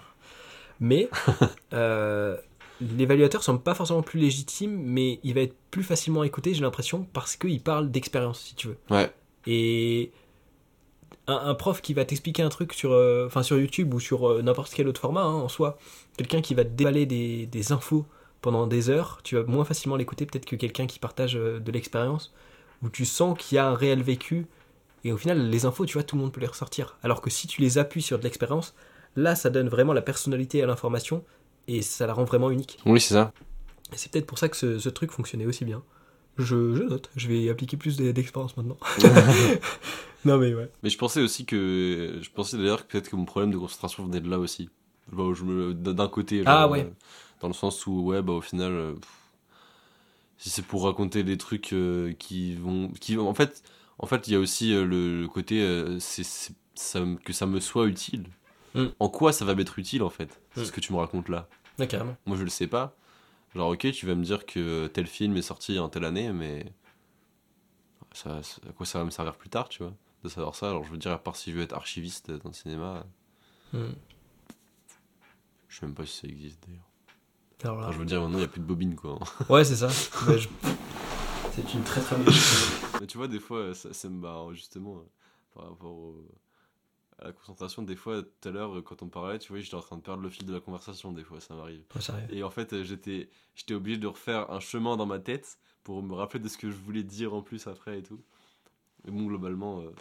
Mais 0.79 1.09
euh, 1.73 2.37
l'évaluateur 2.81 3.43
semble 3.43 3.61
pas 3.61 3.73
forcément 3.73 4.01
plus 4.01 4.19
légitime, 4.19 4.81
mais 4.83 5.19
il 5.23 5.33
va 5.33 5.41
être 5.41 5.55
plus 5.71 5.83
facilement 5.83 6.23
écouté, 6.23 6.53
j'ai 6.53 6.61
l'impression, 6.61 7.07
parce 7.13 7.35
qu'il 7.35 7.61
parle 7.61 7.91
d'expérience, 7.91 8.39
si 8.41 8.55
tu 8.55 8.67
veux. 8.67 8.77
Ouais. 8.89 9.11
Et 9.47 10.11
un, 11.27 11.35
un 11.35 11.55
prof 11.55 11.81
qui 11.81 11.93
va 11.93 12.05
t'expliquer 12.05 12.43
un 12.43 12.49
truc 12.49 12.73
sur, 12.73 12.91
euh, 12.91 13.25
enfin 13.27 13.43
sur 13.43 13.57
YouTube 13.57 13.93
ou 13.93 13.99
sur 13.99 14.29
euh, 14.29 14.41
n'importe 14.41 14.73
quel 14.73 14.87
autre 14.87 15.01
format 15.01 15.21
hein, 15.21 15.33
en 15.33 15.49
soi, 15.49 15.77
quelqu'un 16.17 16.41
qui 16.41 16.53
va 16.53 16.63
te 16.63 16.69
déballer 16.69 17.05
des, 17.05 17.45
des 17.45 17.71
infos 17.71 18.05
pendant 18.41 18.67
des 18.67 18.89
heures, 18.89 19.21
tu 19.23 19.35
vas 19.35 19.43
moins 19.43 19.65
facilement 19.65 19.95
l'écouter 19.95 20.25
peut-être 20.25 20.45
que 20.45 20.55
quelqu'un 20.55 20.85
qui 20.85 20.99
partage 20.99 21.35
euh, 21.37 21.59
de 21.59 21.71
l'expérience, 21.71 22.33
où 22.81 22.89
tu 22.89 23.05
sens 23.05 23.37
qu'il 23.37 23.55
y 23.55 23.59
a 23.59 23.67
un 23.67 23.75
réel 23.75 24.03
vécu, 24.03 24.47
et 25.05 25.11
au 25.11 25.17
final 25.17 25.49
les 25.49 25.65
infos, 25.65 25.85
tu 25.85 25.93
vois, 25.93 26.03
tout 26.03 26.15
le 26.15 26.21
monde 26.21 26.33
peut 26.33 26.41
les 26.41 26.47
ressortir. 26.47 26.97
Alors 27.03 27.21
que 27.21 27.29
si 27.29 27.47
tu 27.47 27.61
les 27.61 27.77
appuies 27.77 28.01
sur 28.01 28.19
de 28.19 28.23
l'expérience, 28.23 28.73
là 29.15 29.35
ça 29.35 29.49
donne 29.49 29.69
vraiment 29.69 29.93
la 29.93 30.01
personnalité 30.01 30.61
à 30.61 30.65
l'information, 30.65 31.23
et 31.67 31.81
ça 31.81 32.05
la 32.05 32.13
rend 32.13 32.25
vraiment 32.25 32.51
unique. 32.51 32.79
Oui, 32.85 32.99
c'est 32.99 33.13
ça. 33.13 33.31
Et 33.93 33.97
c'est 33.97 34.11
peut-être 34.11 34.25
pour 34.25 34.39
ça 34.39 34.49
que 34.49 34.57
ce, 34.57 34.79
ce 34.79 34.89
truc 34.89 35.11
fonctionnait 35.11 35.45
aussi 35.45 35.63
bien. 35.63 35.81
Je, 36.37 36.73
je 36.75 36.83
note, 36.83 37.09
je 37.15 37.27
vais 37.27 37.49
appliquer 37.49 37.77
plus 37.77 37.97
d'e- 37.97 38.11
d'expérience 38.11 38.57
maintenant. 38.57 38.77
non 40.25 40.37
mais 40.37 40.53
ouais. 40.53 40.69
Mais 40.81 40.89
je 40.89 40.97
pensais 40.97 41.21
aussi 41.21 41.45
que. 41.45 42.19
Je 42.21 42.29
pensais 42.31 42.57
d'ailleurs 42.57 42.87
que 42.87 42.91
peut-être 42.93 43.09
que 43.09 43.15
mon 43.15 43.25
problème 43.25 43.51
de 43.51 43.57
concentration 43.57 44.05
venait 44.05 44.21
de 44.21 44.29
là 44.29 44.39
aussi. 44.39 44.69
Bah, 45.11 45.23
D'un 45.73 46.07
côté. 46.07 46.37
genre, 46.43 46.47
Ah 46.47 46.67
ouais. 46.69 46.81
euh, 46.85 46.89
dans 47.41 47.47
le 47.49 47.53
sens 47.53 47.85
où, 47.85 48.01
ouais, 48.03 48.21
bah 48.21 48.33
au 48.33 48.41
final. 48.41 48.71
euh, 48.71 48.93
pff, 48.93 49.09
si 50.37 50.49
c'est 50.49 50.61
pour 50.65 50.83
raconter 50.85 51.23
des 51.23 51.37
trucs 51.37 51.73
euh, 51.73 52.13
qui 52.13 52.55
vont. 52.55 52.89
Qui, 52.99 53.17
en 53.17 53.33
fait, 53.33 53.63
en 53.99 54.07
fait, 54.07 54.27
il 54.27 54.33
y 54.33 54.35
a 54.35 54.39
aussi 54.39 54.73
euh, 54.73 54.85
le, 54.85 55.21
le 55.21 55.27
côté. 55.27 55.61
euh, 55.61 55.99
c'est 55.99 56.25
ça, 56.75 57.01
que 57.23 57.33
ça 57.33 57.45
me 57.45 57.59
soit 57.59 57.85
utile. 57.85 58.25
Mm. 58.75 58.85
En 58.99 59.09
quoi 59.09 59.31
ça 59.33 59.45
va 59.45 59.53
m'être 59.53 59.77
utile 59.77 60.01
en 60.01 60.09
fait? 60.09 60.41
C'est 60.55 60.61
Mm. 60.61 60.65
ce 60.65 60.71
que 60.71 60.79
tu 60.81 60.93
me 60.93 60.97
racontes 60.97 61.29
là. 61.29 61.47
Ouais, 61.77 61.87
carrément. 61.87 62.15
Moi 62.25 62.37
je 62.37 62.43
le 62.43 62.49
sais 62.49 62.65
pas. 62.67 62.95
Genre, 63.55 63.69
ok, 63.69 63.91
tu 63.91 64.05
vas 64.05 64.15
me 64.15 64.23
dire 64.23 64.45
que 64.45 64.87
tel 64.87 65.05
film 65.07 65.37
est 65.37 65.41
sorti 65.43 65.77
en 65.79 65.89
telle 65.89 66.05
année, 66.05 66.31
mais. 66.31 66.65
Ça, 68.13 68.37
à 68.69 68.71
quoi 68.73 68.85
ça 68.85 68.99
va 68.99 69.05
me 69.05 69.09
servir 69.09 69.35
plus 69.35 69.49
tard, 69.49 69.69
tu 69.69 69.81
vois 69.83 69.93
De 70.23 70.29
savoir 70.29 70.53
ça. 70.55 70.69
Alors, 70.69 70.83
je 70.83 70.91
veux 70.91 70.97
dire, 70.97 71.11
à 71.11 71.17
part 71.17 71.35
si 71.35 71.51
je 71.51 71.57
veux 71.57 71.63
être 71.63 71.73
archiviste 71.73 72.31
dans 72.31 72.49
le 72.49 72.53
cinéma, 72.53 73.05
Hmm. 73.73 73.93
je 75.67 75.79
sais 75.79 75.85
même 75.87 75.95
pas 75.95 76.05
si 76.05 76.19
ça 76.19 76.27
existe 76.27 76.59
d'ailleurs. 76.67 76.87
Alors 77.63 77.77
là. 77.77 77.83
Enfin, 77.87 77.93
je 77.93 77.97
veux 77.99 78.05
dire, 78.05 78.21
maintenant, 78.21 78.35
il 78.37 78.41
n'y 78.41 78.45
a 78.45 78.49
plus 78.49 78.59
de 78.61 78.65
bobine, 78.65 78.95
quoi. 78.95 79.17
Ouais, 79.49 79.63
c'est 79.63 79.75
ça. 79.77 79.87
Je- 79.89 80.47
C'est 81.55 81.73
une 81.73 81.83
très 81.83 82.01
très 82.01 82.15
bonne 82.15 82.31
chose. 82.31 82.71
mais 83.01 83.07
tu 83.07 83.17
vois, 83.17 83.27
des 83.27 83.39
fois, 83.39 83.73
ça, 83.73 83.91
ça 83.93 84.09
me 84.09 84.21
barre, 84.21 84.53
justement, 84.53 85.01
par 85.55 85.69
rapport 85.69 85.91
au- 85.91 86.25
à 87.19 87.25
la 87.25 87.31
concentration. 87.31 87.81
Des 87.83 87.95
fois, 87.95 88.21
tout 88.23 88.49
à 88.49 88.51
l'heure, 88.51 88.77
euh, 88.77 88.81
quand 88.81 89.01
on 89.03 89.07
parlait, 89.07 89.39
tu 89.39 89.51
vois, 89.51 89.61
j'étais 89.61 89.75
en 89.75 89.81
train 89.81 89.97
de 89.97 90.01
perdre 90.01 90.21
le 90.23 90.29
fil 90.29 90.45
de 90.45 90.53
la 90.53 90.59
conversation, 90.59 91.11
des 91.11 91.23
fois, 91.23 91.39
ça 91.39 91.53
m'arrive. 91.55 91.81
Et 92.31 92.43
en 92.43 92.49
fait, 92.49 92.73
euh, 92.73 92.83
j'étais 92.83 93.29
j'étais 93.55 93.73
obligé 93.73 93.97
de 93.97 94.07
refaire 94.07 94.51
un 94.51 94.59
chemin 94.59 94.97
dans 94.97 95.05
ma 95.05 95.19
tête 95.19 95.57
pour 95.83 96.01
me 96.01 96.13
rappeler 96.15 96.39
de 96.39 96.47
ce 96.47 96.57
que 96.57 96.69
je 96.69 96.75
voulais 96.75 97.03
dire 97.03 97.33
en 97.33 97.41
plus 97.41 97.67
après 97.67 97.99
et 97.99 98.03
tout. 98.03 98.19
Mais 99.05 99.11
bon, 99.11 99.23
globalement, 99.25 99.79
euh, 99.81 99.91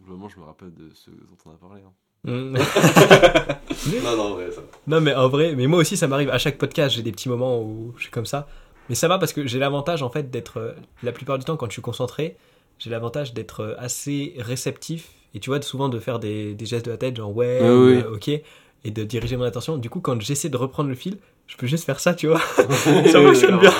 globalement 0.00 0.28
je 0.28 0.38
me 0.40 0.44
rappelle 0.44 0.74
de 0.74 0.90
ce 0.94 1.10
dont 1.10 1.36
on 1.46 1.50
a 1.52 1.56
parlé. 1.56 1.82
hein. 1.82 1.92
Hmm. 2.24 2.56
Non, 4.04 4.16
non, 4.16 4.36
ouais, 4.36 4.50
ça. 4.52 4.60
non, 4.86 5.00
mais 5.00 5.14
en 5.14 5.28
vrai, 5.28 5.54
mais 5.56 5.66
moi 5.66 5.80
aussi 5.80 5.96
ça 5.96 6.06
m'arrive. 6.06 6.30
À 6.30 6.38
chaque 6.38 6.58
podcast, 6.58 6.94
j'ai 6.94 7.02
des 7.02 7.10
petits 7.12 7.28
moments 7.28 7.60
où 7.60 7.92
je 7.96 8.02
suis 8.02 8.10
comme 8.12 8.26
ça. 8.26 8.46
Mais 8.88 8.94
ça 8.94 9.08
va 9.08 9.18
parce 9.18 9.32
que 9.32 9.46
j'ai 9.46 9.58
l'avantage 9.58 10.02
en 10.02 10.10
fait 10.10 10.30
d'être. 10.30 10.58
euh, 10.58 10.72
La 11.02 11.12
plupart 11.12 11.38
du 11.38 11.44
temps, 11.44 11.56
quand 11.56 11.66
je 11.66 11.72
suis 11.72 11.82
concentré, 11.82 12.36
j'ai 12.82 12.90
l'avantage 12.90 13.32
d'être 13.34 13.60
euh, 13.60 13.74
assez 13.78 14.34
réceptif. 14.38 15.08
Et 15.34 15.40
tu 15.40 15.48
vois, 15.50 15.62
souvent 15.62 15.88
de 15.88 15.98
faire 15.98 16.18
des, 16.18 16.54
des 16.54 16.66
gestes 16.66 16.84
de 16.86 16.90
la 16.90 16.96
tête, 16.98 17.16
genre 17.16 17.34
ouais, 17.34 17.58
Ah 17.62 17.64
oui. 17.74 18.02
euh, 18.04 18.14
ok. 18.16 18.28
Et 18.28 18.90
de 18.90 19.04
diriger 19.04 19.36
mon 19.36 19.44
attention. 19.44 19.76
Du 19.76 19.88
coup, 19.88 20.00
quand 20.00 20.20
j'essaie 20.20 20.48
de 20.48 20.56
reprendre 20.56 20.88
le 20.88 20.94
fil, 20.94 21.16
je 21.46 21.56
peux 21.56 21.66
juste 21.66 21.84
faire 21.84 22.00
ça, 22.00 22.14
tu 22.14 22.26
vois. 22.26 22.40
Ça 22.56 23.20
fonctionne 23.22 23.58
bien. 23.60 23.72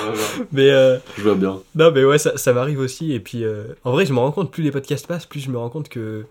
Mais. 0.52 0.70
euh, 0.70 0.98
Je 1.18 1.22
vois 1.22 1.34
bien. 1.34 1.60
Non, 1.74 1.90
mais 1.90 2.04
ouais, 2.04 2.18
ça, 2.18 2.36
ça 2.36 2.52
m'arrive 2.52 2.78
aussi. 2.78 3.12
Et 3.12 3.20
puis, 3.20 3.44
euh, 3.44 3.64
en 3.84 3.90
vrai, 3.92 4.06
je 4.06 4.12
me 4.12 4.18
rends 4.18 4.30
compte, 4.32 4.50
plus 4.50 4.62
les 4.62 4.70
podcasts 4.70 5.06
passent, 5.06 5.26
plus 5.26 5.40
je 5.40 5.50
me 5.50 5.58
rends 5.58 5.70
compte 5.70 5.88
que 5.88 6.24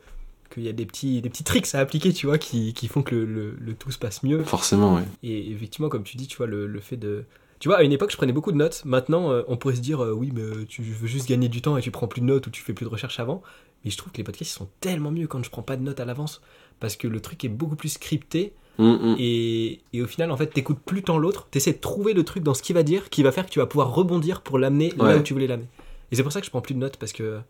qu'il 0.53 0.63
y 0.63 0.69
a 0.69 0.73
des 0.73 0.85
petits, 0.85 1.21
des 1.21 1.29
petits 1.29 1.43
tricks 1.45 1.73
à 1.75 1.79
appliquer, 1.79 2.11
tu 2.13 2.25
vois, 2.27 2.37
qui, 2.37 2.73
qui 2.73 2.87
font 2.89 3.03
que 3.03 3.15
le, 3.15 3.25
le, 3.25 3.55
le 3.59 3.73
tout 3.73 3.89
se 3.91 3.97
passe 3.97 4.21
mieux. 4.23 4.43
Forcément, 4.43 4.95
ouais. 4.95 5.03
Et 5.23 5.49
effectivement, 5.51 5.87
comme 5.89 6.03
tu 6.03 6.17
dis, 6.17 6.27
tu 6.27 6.35
vois, 6.37 6.47
le, 6.47 6.67
le 6.67 6.79
fait 6.81 6.97
de... 6.97 7.23
Tu 7.61 7.67
vois, 7.67 7.77
à 7.77 7.83
une 7.83 7.91
époque, 7.91 8.09
je 8.09 8.17
prenais 8.17 8.33
beaucoup 8.33 8.51
de 8.51 8.57
notes. 8.57 8.81
Maintenant, 8.85 9.31
euh, 9.31 9.43
on 9.47 9.55
pourrait 9.55 9.75
se 9.75 9.81
dire, 9.81 10.03
euh, 10.03 10.11
oui, 10.11 10.31
mais 10.33 10.41
euh, 10.41 10.65
tu 10.67 10.81
veux 10.81 11.07
juste 11.07 11.29
gagner 11.29 11.47
du 11.47 11.61
temps 11.61 11.77
et 11.77 11.81
tu 11.81 11.91
prends 11.91 12.07
plus 12.07 12.19
de 12.19 12.25
notes 12.25 12.47
ou 12.47 12.49
tu 12.49 12.63
fais 12.63 12.73
plus 12.73 12.85
de 12.85 12.89
recherche 12.89 13.19
avant. 13.19 13.43
Mais 13.85 13.91
je 13.91 13.97
trouve 13.97 14.11
que 14.11 14.17
les 14.17 14.23
podcasts, 14.23 14.49
ils 14.49 14.55
sont 14.55 14.69
tellement 14.79 15.11
mieux 15.11 15.27
quand 15.27 15.43
je 15.43 15.51
prends 15.51 15.61
pas 15.61 15.77
de 15.77 15.83
notes 15.83 15.99
à 15.99 16.05
l'avance. 16.05 16.41
Parce 16.79 16.95
que 16.95 17.07
le 17.07 17.19
truc 17.19 17.45
est 17.45 17.49
beaucoup 17.49 17.75
plus 17.75 17.89
scripté. 17.89 18.53
Hum, 18.79 18.99
hum. 18.99 19.15
Et, 19.19 19.81
et 19.93 20.01
au 20.01 20.07
final, 20.07 20.31
en 20.31 20.37
fait, 20.37 20.47
t'écoutes 20.47 20.79
plus 20.79 21.03
tant 21.03 21.19
l'autre, 21.19 21.47
t'essaies 21.51 21.73
de 21.73 21.77
trouver 21.77 22.13
le 22.13 22.23
truc 22.23 22.41
dans 22.41 22.55
ce 22.55 22.63
qu'il 22.63 22.73
va 22.73 22.81
dire 22.81 23.11
qui 23.11 23.21
va 23.21 23.31
faire 23.31 23.45
que 23.45 23.51
tu 23.51 23.59
vas 23.59 23.67
pouvoir 23.67 23.93
rebondir 23.93 24.41
pour 24.41 24.57
l'amener 24.57 24.91
là 24.97 25.17
où 25.17 25.21
tu 25.21 25.33
voulais 25.33 25.45
l'amener. 25.45 25.67
Et 26.11 26.15
c'est 26.15 26.23
pour 26.23 26.31
ça 26.31 26.39
que 26.39 26.47
je 26.47 26.51
prends 26.51 26.61
plus 26.61 26.73
de 26.73 26.79
notes 26.79 26.97
parce 26.97 27.13
que. 27.13 27.41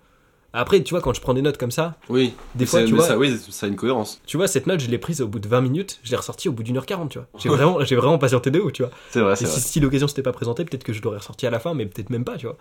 Après, 0.54 0.84
tu 0.84 0.90
vois, 0.94 1.00
quand 1.02 1.14
je 1.14 1.22
prends 1.22 1.34
des 1.34 1.42
notes 1.42 1.58
comme 1.58 1.72
ça, 1.72 1.96
Oui. 2.10 2.34
des 2.56 2.66
fois, 2.66 2.84
tu 2.84 2.94
vois, 2.94 3.06
ça, 3.06 3.18
oui, 3.18 3.38
ça 3.50 3.66
a 3.66 3.70
une 3.70 3.78
cohérence. 3.78 4.22
tu 4.26 4.36
vois, 4.36 4.48
cette 4.50 4.68
note, 4.68 4.82
je 4.82 4.90
l'ai 4.90 4.98
prise 4.98 5.22
au 5.22 5.28
bout 5.28 5.40
de 5.40 5.48
20 5.48 5.62
minutes, 5.62 6.00
je 6.04 6.12
l'ai 6.12 6.18
ressortie 6.18 6.50
au 6.50 6.52
bout 6.52 6.64
d'une 6.64 6.76
heure 6.76 6.86
40, 6.86 7.10
tu 7.12 7.20
vois. 7.20 7.28
J'ai 7.38 7.48
vraiment, 7.48 7.84
j'ai 7.86 7.96
vraiment 7.96 8.18
patienté 8.18 8.52
de 8.52 8.60
ouf, 8.60 8.74
tu 8.74 8.84
vois. 8.84 8.92
C'est 9.12 9.22
vrai, 9.22 9.34
Et 9.34 9.36
si, 9.38 9.46
vrai. 9.46 9.54
si 9.60 9.80
l'occasion 9.80 10.08
s'était 10.10 10.24
pas 10.24 10.34
présentée, 10.34 10.66
peut-être 10.66 10.84
que 10.84 10.92
je 10.94 11.02
l'aurais 11.02 11.20
ressorti 11.20 11.48
à 11.48 11.52
la 11.52 11.60
fin, 11.60 11.74
mais 11.74 11.86
peut-être 11.86 12.10
même 12.10 12.26
pas, 12.26 12.36
tu 12.38 12.48
vois. 12.48 12.58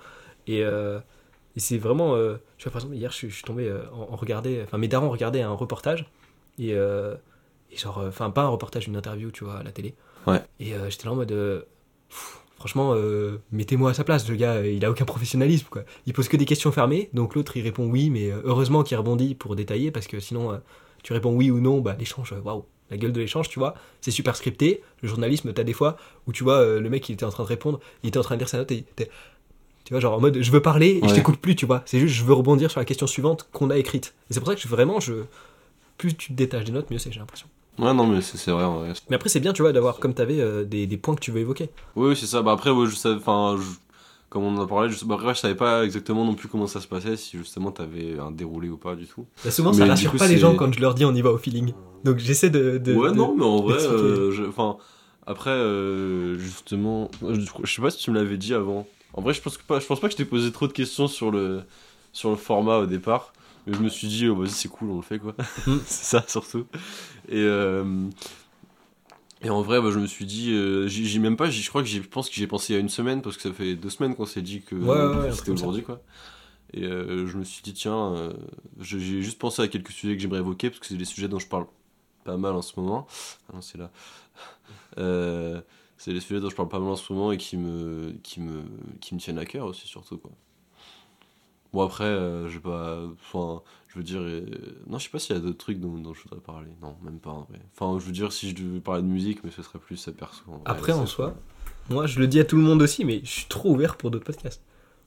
Et, 0.46 0.62
euh, 0.64 1.00
et 1.56 1.60
c'est 1.60 1.78
vraiment. 1.78 2.14
euh, 2.14 2.36
tu 2.58 2.64
vois, 2.64 2.72
par 2.72 2.80
exemple, 2.82 2.94
hier, 2.96 3.10
je, 3.10 3.16
suis- 3.16 3.30
je 3.30 3.34
suis 3.34 3.44
tombé 3.44 3.66
euh, 3.68 3.80
en, 3.92 4.12
en 4.12 4.16
regarder. 4.16 4.60
Enfin, 4.64 4.78
mes 4.78 4.86
darons 4.88 5.10
regardaient 5.10 5.42
un 5.42 5.52
reportage. 5.52 6.06
Et, 6.58 6.74
euh, 6.74 7.16
et 7.72 7.76
genre. 7.76 8.04
Enfin, 8.06 8.30
pas 8.30 8.42
un 8.42 8.48
reportage, 8.48 8.86
une 8.86 8.96
interview, 8.96 9.32
tu 9.32 9.42
vois, 9.44 9.56
à 9.58 9.62
la 9.64 9.72
télé. 9.72 9.94
Ouais. 10.28 10.40
Et 10.60 10.74
j'étais 10.90 11.06
là 11.06 11.12
en 11.12 11.16
mode. 11.16 11.66
pff, 12.08 12.39
Franchement, 12.60 12.92
euh, 12.94 13.38
mettez-moi 13.52 13.90
à 13.90 13.94
sa 13.94 14.04
place, 14.04 14.28
le 14.28 14.36
gars, 14.36 14.62
il 14.66 14.84
a 14.84 14.90
aucun 14.90 15.06
professionnalisme, 15.06 15.66
quoi. 15.70 15.82
Il 16.04 16.12
pose 16.12 16.28
que 16.28 16.36
des 16.36 16.44
questions 16.44 16.70
fermées, 16.70 17.08
donc 17.14 17.34
l'autre 17.34 17.56
il 17.56 17.62
répond 17.62 17.86
oui, 17.86 18.10
mais 18.10 18.30
euh, 18.30 18.42
heureusement 18.44 18.82
qu'il 18.82 18.98
rebondit 18.98 19.34
pour 19.34 19.56
détailler, 19.56 19.90
parce 19.90 20.06
que 20.06 20.20
sinon, 20.20 20.52
euh, 20.52 20.58
tu 21.02 21.14
réponds 21.14 21.34
oui 21.34 21.50
ou 21.50 21.58
non, 21.58 21.80
bah 21.80 21.96
l'échange, 21.98 22.34
waouh, 22.44 22.66
la 22.90 22.98
gueule 22.98 23.12
de 23.12 23.20
l'échange, 23.20 23.48
tu 23.48 23.58
vois, 23.58 23.74
c'est 24.02 24.10
super 24.10 24.36
scripté. 24.36 24.82
Le 25.00 25.08
journalisme, 25.08 25.54
t'as 25.54 25.64
des 25.64 25.72
fois 25.72 25.96
où 26.26 26.32
tu 26.32 26.44
vois, 26.44 26.58
euh, 26.58 26.80
le 26.80 26.90
mec 26.90 27.08
il 27.08 27.12
était 27.14 27.24
en 27.24 27.30
train 27.30 27.44
de 27.44 27.48
répondre, 27.48 27.80
il 28.02 28.08
était 28.08 28.18
en 28.18 28.22
train 28.22 28.34
de 28.34 28.40
lire 28.40 28.48
sa 28.50 28.58
note 28.58 28.70
et 28.72 28.84
tu 28.96 29.06
vois, 29.94 30.00
genre 30.00 30.12
en 30.12 30.20
mode 30.20 30.42
je 30.42 30.50
veux 30.50 30.60
parler 30.60 31.00
et 31.02 31.08
je 31.08 31.14
t'écoute 31.14 31.38
plus, 31.38 31.56
tu 31.56 31.64
vois. 31.64 31.82
C'est 31.86 31.98
juste 31.98 32.14
je 32.14 32.24
veux 32.24 32.34
rebondir 32.34 32.70
sur 32.70 32.78
la 32.78 32.84
question 32.84 33.06
suivante 33.06 33.48
qu'on 33.52 33.70
a 33.70 33.78
écrite. 33.78 34.12
Et 34.28 34.34
c'est 34.34 34.40
pour 34.40 34.48
ça 34.48 34.54
que 34.54 34.60
je, 34.60 34.68
vraiment, 34.68 35.00
je, 35.00 35.24
plus 35.96 36.14
tu 36.14 36.28
te 36.28 36.34
détaches 36.34 36.64
des 36.64 36.72
notes, 36.72 36.90
mieux 36.90 36.98
c'est, 36.98 37.10
j'ai 37.10 37.20
l'impression. 37.20 37.48
Ouais, 37.80 37.94
non, 37.94 38.06
mais 38.06 38.20
c'est 38.20 38.50
vrai. 38.50 38.64
Mais 39.08 39.16
après, 39.16 39.28
c'est 39.28 39.40
bien, 39.40 39.52
tu 39.52 39.62
vois, 39.62 39.72
d'avoir 39.72 39.98
comme 39.98 40.14
t'avais 40.14 40.40
euh, 40.40 40.64
des, 40.64 40.86
des 40.86 40.96
points 40.96 41.14
que 41.14 41.20
tu 41.20 41.30
veux 41.30 41.40
évoquer. 41.40 41.70
Oui, 41.96 42.14
c'est 42.16 42.26
ça. 42.26 42.42
Bah 42.42 42.52
après, 42.52 42.70
ouais, 42.70 42.86
je 42.86 42.94
savais, 42.94 43.16
enfin, 43.16 43.58
comme 44.28 44.44
on 44.44 44.56
en 44.56 44.62
a 44.62 44.66
parlé, 44.66 44.90
je, 44.90 45.04
bah, 45.04 45.14
après, 45.14 45.34
je 45.34 45.40
savais 45.40 45.54
pas 45.54 45.84
exactement 45.84 46.24
non 46.24 46.34
plus 46.34 46.48
comment 46.48 46.66
ça 46.66 46.80
se 46.80 46.86
passait, 46.86 47.16
si 47.16 47.38
justement 47.38 47.70
t'avais 47.72 48.18
un 48.18 48.30
déroulé 48.30 48.68
ou 48.68 48.76
pas 48.76 48.94
du 48.96 49.06
tout. 49.06 49.24
Bah, 49.44 49.50
souvent, 49.50 49.72
Mais 49.72 49.78
ça 49.78 49.86
rassure 49.86 50.12
coup, 50.12 50.18
pas 50.18 50.28
les 50.28 50.38
gens 50.38 50.54
quand 50.54 50.72
je 50.72 50.80
leur 50.80 50.94
dis 50.94 51.04
on 51.04 51.14
y 51.14 51.22
va 51.22 51.30
au 51.30 51.38
feeling. 51.38 51.72
Donc 52.04 52.18
j'essaie 52.18 52.50
de. 52.50 52.78
de- 52.78 52.94
ouais, 52.94 53.10
de- 53.10 53.16
non, 53.16 53.34
mais 53.36 53.44
en 53.44 53.60
vrai, 53.62 53.78
euh, 53.78 54.48
enfin, 54.48 54.76
après, 55.26 55.50
euh, 55.50 56.38
justement, 56.38 57.10
je, 57.22 57.40
je 57.64 57.74
sais 57.74 57.82
pas 57.82 57.90
si 57.90 57.98
tu 57.98 58.10
me 58.10 58.16
l'avais 58.16 58.36
dit 58.36 58.54
avant. 58.54 58.86
En 59.14 59.22
vrai, 59.22 59.34
je 59.34 59.40
pense 59.40 59.56
que 59.58 59.62
pas, 59.64 59.80
je 59.80 59.86
pense 59.86 60.00
pas 60.00 60.06
que 60.08 60.12
je 60.12 60.16
t'ai 60.18 60.24
posé 60.24 60.52
trop 60.52 60.66
de 60.68 60.72
questions 60.72 61.08
sur 61.08 61.30
le, 61.30 61.62
sur 62.12 62.30
le 62.30 62.36
format 62.36 62.78
au 62.78 62.86
départ. 62.86 63.32
Mais 63.66 63.74
je 63.74 63.82
me 63.82 63.88
suis 63.88 64.08
dit, 64.08 64.28
oh, 64.28 64.36
vas-y, 64.36 64.50
c'est 64.50 64.68
cool, 64.68 64.90
on 64.90 64.96
le 64.96 65.02
fait, 65.02 65.18
quoi. 65.18 65.34
Mm. 65.66 65.78
c'est 65.86 66.04
ça, 66.04 66.24
surtout. 66.26 66.66
Et, 67.28 67.36
euh, 67.38 68.08
et 69.42 69.48
en 69.50 69.62
vrai, 69.62 69.80
bah, 69.80 69.90
je 69.90 69.98
me 69.98 70.06
suis 70.06 70.26
dit, 70.26 70.52
euh, 70.52 70.86
j'y- 70.86 71.18
même 71.18 71.36
pas, 71.36 71.48
je 71.48 71.68
crois 71.68 71.82
que 71.82 71.88
je 71.88 72.00
pense 72.00 72.28
que 72.28 72.34
j'y 72.34 72.42
ai 72.42 72.46
pensé 72.46 72.72
il 72.72 72.76
y 72.76 72.78
a 72.78 72.80
une 72.80 72.88
semaine, 72.90 73.22
parce 73.22 73.36
que 73.36 73.42
ça 73.42 73.52
fait 73.52 73.74
deux 73.74 73.90
semaines 73.90 74.14
qu'on 74.14 74.26
s'est 74.26 74.42
dit 74.42 74.60
que 74.62 74.74
Ouais, 74.76 75.18
ouais, 75.18 75.32
c'était 75.32 75.50
aujourd'hui, 75.50 75.82
quoi. 75.82 76.02
Et 76.74 76.84
euh, 76.84 77.26
je 77.26 77.38
me 77.38 77.44
suis 77.44 77.62
dit, 77.62 77.74
tiens, 77.74 78.32
j'ai 78.80 79.00
juste 79.00 79.38
pensé 79.38 79.62
à 79.62 79.68
quelques 79.68 79.92
sujets 79.92 80.14
que 80.16 80.22
j'aimerais 80.22 80.40
évoquer, 80.40 80.70
parce 80.70 80.80
que 80.80 80.86
c'est 80.86 80.96
des 80.96 81.04
sujets 81.06 81.28
dont 81.28 81.38
je 81.38 81.48
parle 81.48 81.66
pas 82.24 82.36
mal 82.36 82.54
en 82.54 82.62
ce 82.62 82.78
moment. 82.78 83.06
Ah 83.48 83.54
non, 83.54 83.62
c'est 83.62 83.78
là. 83.78 83.90
C'est 85.96 86.14
des 86.14 86.20
sujets 86.20 86.40
dont 86.40 86.48
je 86.48 86.56
parle 86.56 86.68
pas 86.70 86.78
mal 86.78 86.88
en 86.88 86.96
ce 86.96 87.12
moment 87.12 87.30
et 87.30 87.36
qui 87.36 87.58
me, 87.58 88.14
qui 88.22 88.40
me, 88.40 88.62
qui 89.02 89.14
me 89.14 89.20
tiennent 89.20 89.38
à 89.38 89.44
cœur 89.44 89.66
aussi, 89.66 89.86
surtout, 89.86 90.16
quoi. 90.16 90.30
Bon, 91.72 91.82
après, 91.84 92.04
euh, 92.04 92.48
je 92.48 92.58
pas. 92.58 92.98
Enfin, 93.32 93.62
je 93.88 93.96
veux 93.98 94.02
dire. 94.04 94.20
euh, 94.20 94.44
non, 94.88 94.98
je 94.98 95.04
sais 95.04 95.10
pas 95.10 95.18
s'il 95.18 95.36
y 95.36 95.38
a 95.38 95.42
d'autres 95.42 95.58
trucs 95.58 95.78
dont, 95.80 95.96
dont 95.98 96.14
je 96.14 96.22
voudrais 96.24 96.40
parler. 96.40 96.68
Non, 96.82 96.96
même 97.02 97.18
pas 97.20 97.30
en 97.30 97.42
vrai. 97.48 97.60
Enfin, 97.78 97.98
je 98.00 98.04
veux 98.06 98.12
dire, 98.12 98.32
si 98.32 98.50
je 98.50 98.54
devais 98.56 98.80
parler 98.80 99.02
de 99.02 99.06
musique, 99.08 99.44
mais 99.44 99.50
ce 99.50 99.62
serait 99.62 99.78
plus 99.78 99.96
ça 99.96 100.12
perso. 100.12 100.42
en 100.48 100.52
vrai, 100.52 100.62
Après, 100.64 100.92
en 100.92 101.06
soi, 101.06 101.34
moi 101.88 102.06
je 102.06 102.18
le 102.18 102.26
dis 102.26 102.40
à 102.40 102.44
tout 102.44 102.56
le 102.56 102.62
monde 102.62 102.82
aussi, 102.82 103.04
mais 103.04 103.20
je 103.24 103.30
suis 103.30 103.46
trop 103.46 103.70
ouvert 103.70 103.96
pour 103.96 104.10
d'autres 104.10 104.24
podcasts. 104.24 104.62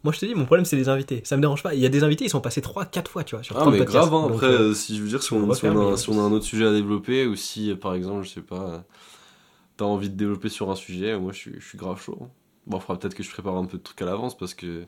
Moi 0.06 0.12
je 0.14 0.20
te 0.20 0.26
dis, 0.26 0.36
mon 0.36 0.46
problème 0.46 0.66
c'est 0.66 0.76
les 0.76 0.90
invités. 0.90 1.22
Ça 1.24 1.38
me 1.38 1.42
dérange 1.42 1.64
pas. 1.64 1.74
Il 1.74 1.80
y 1.82 1.86
a 1.86 1.90
des 1.90 2.04
invités, 2.04 2.26
ils 2.26 2.30
sont 2.30 2.42
passés 2.42 2.62
3-4 2.62 3.08
fois, 3.10 3.24
tu 3.24 3.36
vois, 3.36 3.44
sur 3.44 3.56
Ah, 3.58 3.62
30 3.62 3.72
mais 3.74 3.78
podcasts. 3.80 4.10
grave, 4.10 4.14
hein, 4.14 4.28
après, 4.34 4.48
euh, 4.48 4.60
euh, 4.70 4.74
si 4.74 4.98
je 4.98 5.02
veux 5.04 5.08
dire, 5.08 5.24
si 5.24 5.32
on 5.34 5.54
si 5.54 5.66
on 5.66 5.94
a, 5.94 5.98
si 5.98 6.10
on 6.10 6.18
a 6.20 6.22
un 6.22 6.32
autre 6.34 6.46
sujet 6.46 6.66
à 6.66 6.72
développer, 6.74 7.26
ou 7.26 7.36
si, 7.38 7.74
par 7.76 7.94
exemple, 7.94 8.24
je 8.24 8.30
sais 8.30 8.42
pas, 8.42 8.84
t'as 9.78 9.86
envie 9.86 10.10
de 10.10 10.16
développer 10.16 10.50
sur 10.50 10.70
un 10.72 10.76
sujet, 10.76 11.18
moi 11.20 11.32
je 11.32 11.38
suis, 11.38 11.54
je 11.60 11.66
suis 11.68 11.78
grave 11.78 12.02
chaud. 12.02 12.18
hein. 12.22 12.28
Bon, 12.68 12.78
il 12.78 12.82
faudra 12.82 12.98
peut-être 13.00 13.16
que 13.16 13.24
je 13.24 13.30
prépare 13.32 13.56
un 13.58 13.66
peu 13.66 13.78
de 13.78 13.84
trucs 13.84 14.02
à 14.02 14.06
l'avance, 14.06 14.38
parce 14.38 14.54
que, 14.54 14.86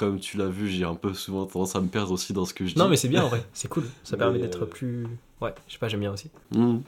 comme 0.00 0.18
tu 0.18 0.38
l'as 0.38 0.48
vu, 0.48 0.68
j'ai 0.68 0.84
un 0.84 0.94
peu 0.94 1.12
souvent 1.12 1.44
tendance 1.44 1.76
à 1.76 1.80
me 1.82 1.88
perdre 1.88 2.10
aussi 2.12 2.32
dans 2.32 2.46
ce 2.46 2.54
que 2.54 2.64
je 2.66 2.72
dis. 2.72 2.78
Non, 2.78 2.88
mais 2.88 2.96
c'est 2.96 3.08
bien 3.08 3.22
en 3.22 3.28
vrai, 3.28 3.44
c'est 3.52 3.68
cool. 3.68 3.84
Ça 4.02 4.12
Mais, 4.16 4.18
permet 4.18 4.38
d'être 4.38 4.62
euh, 4.62 4.66
plus. 4.66 5.06
Ouais, 5.42 5.54
je 5.68 5.74
sais 5.74 5.78
pas, 5.78 5.88
j'aime 5.88 6.00
bien 6.00 6.12
aussi. 6.12 6.30
Mhm. 6.54 6.82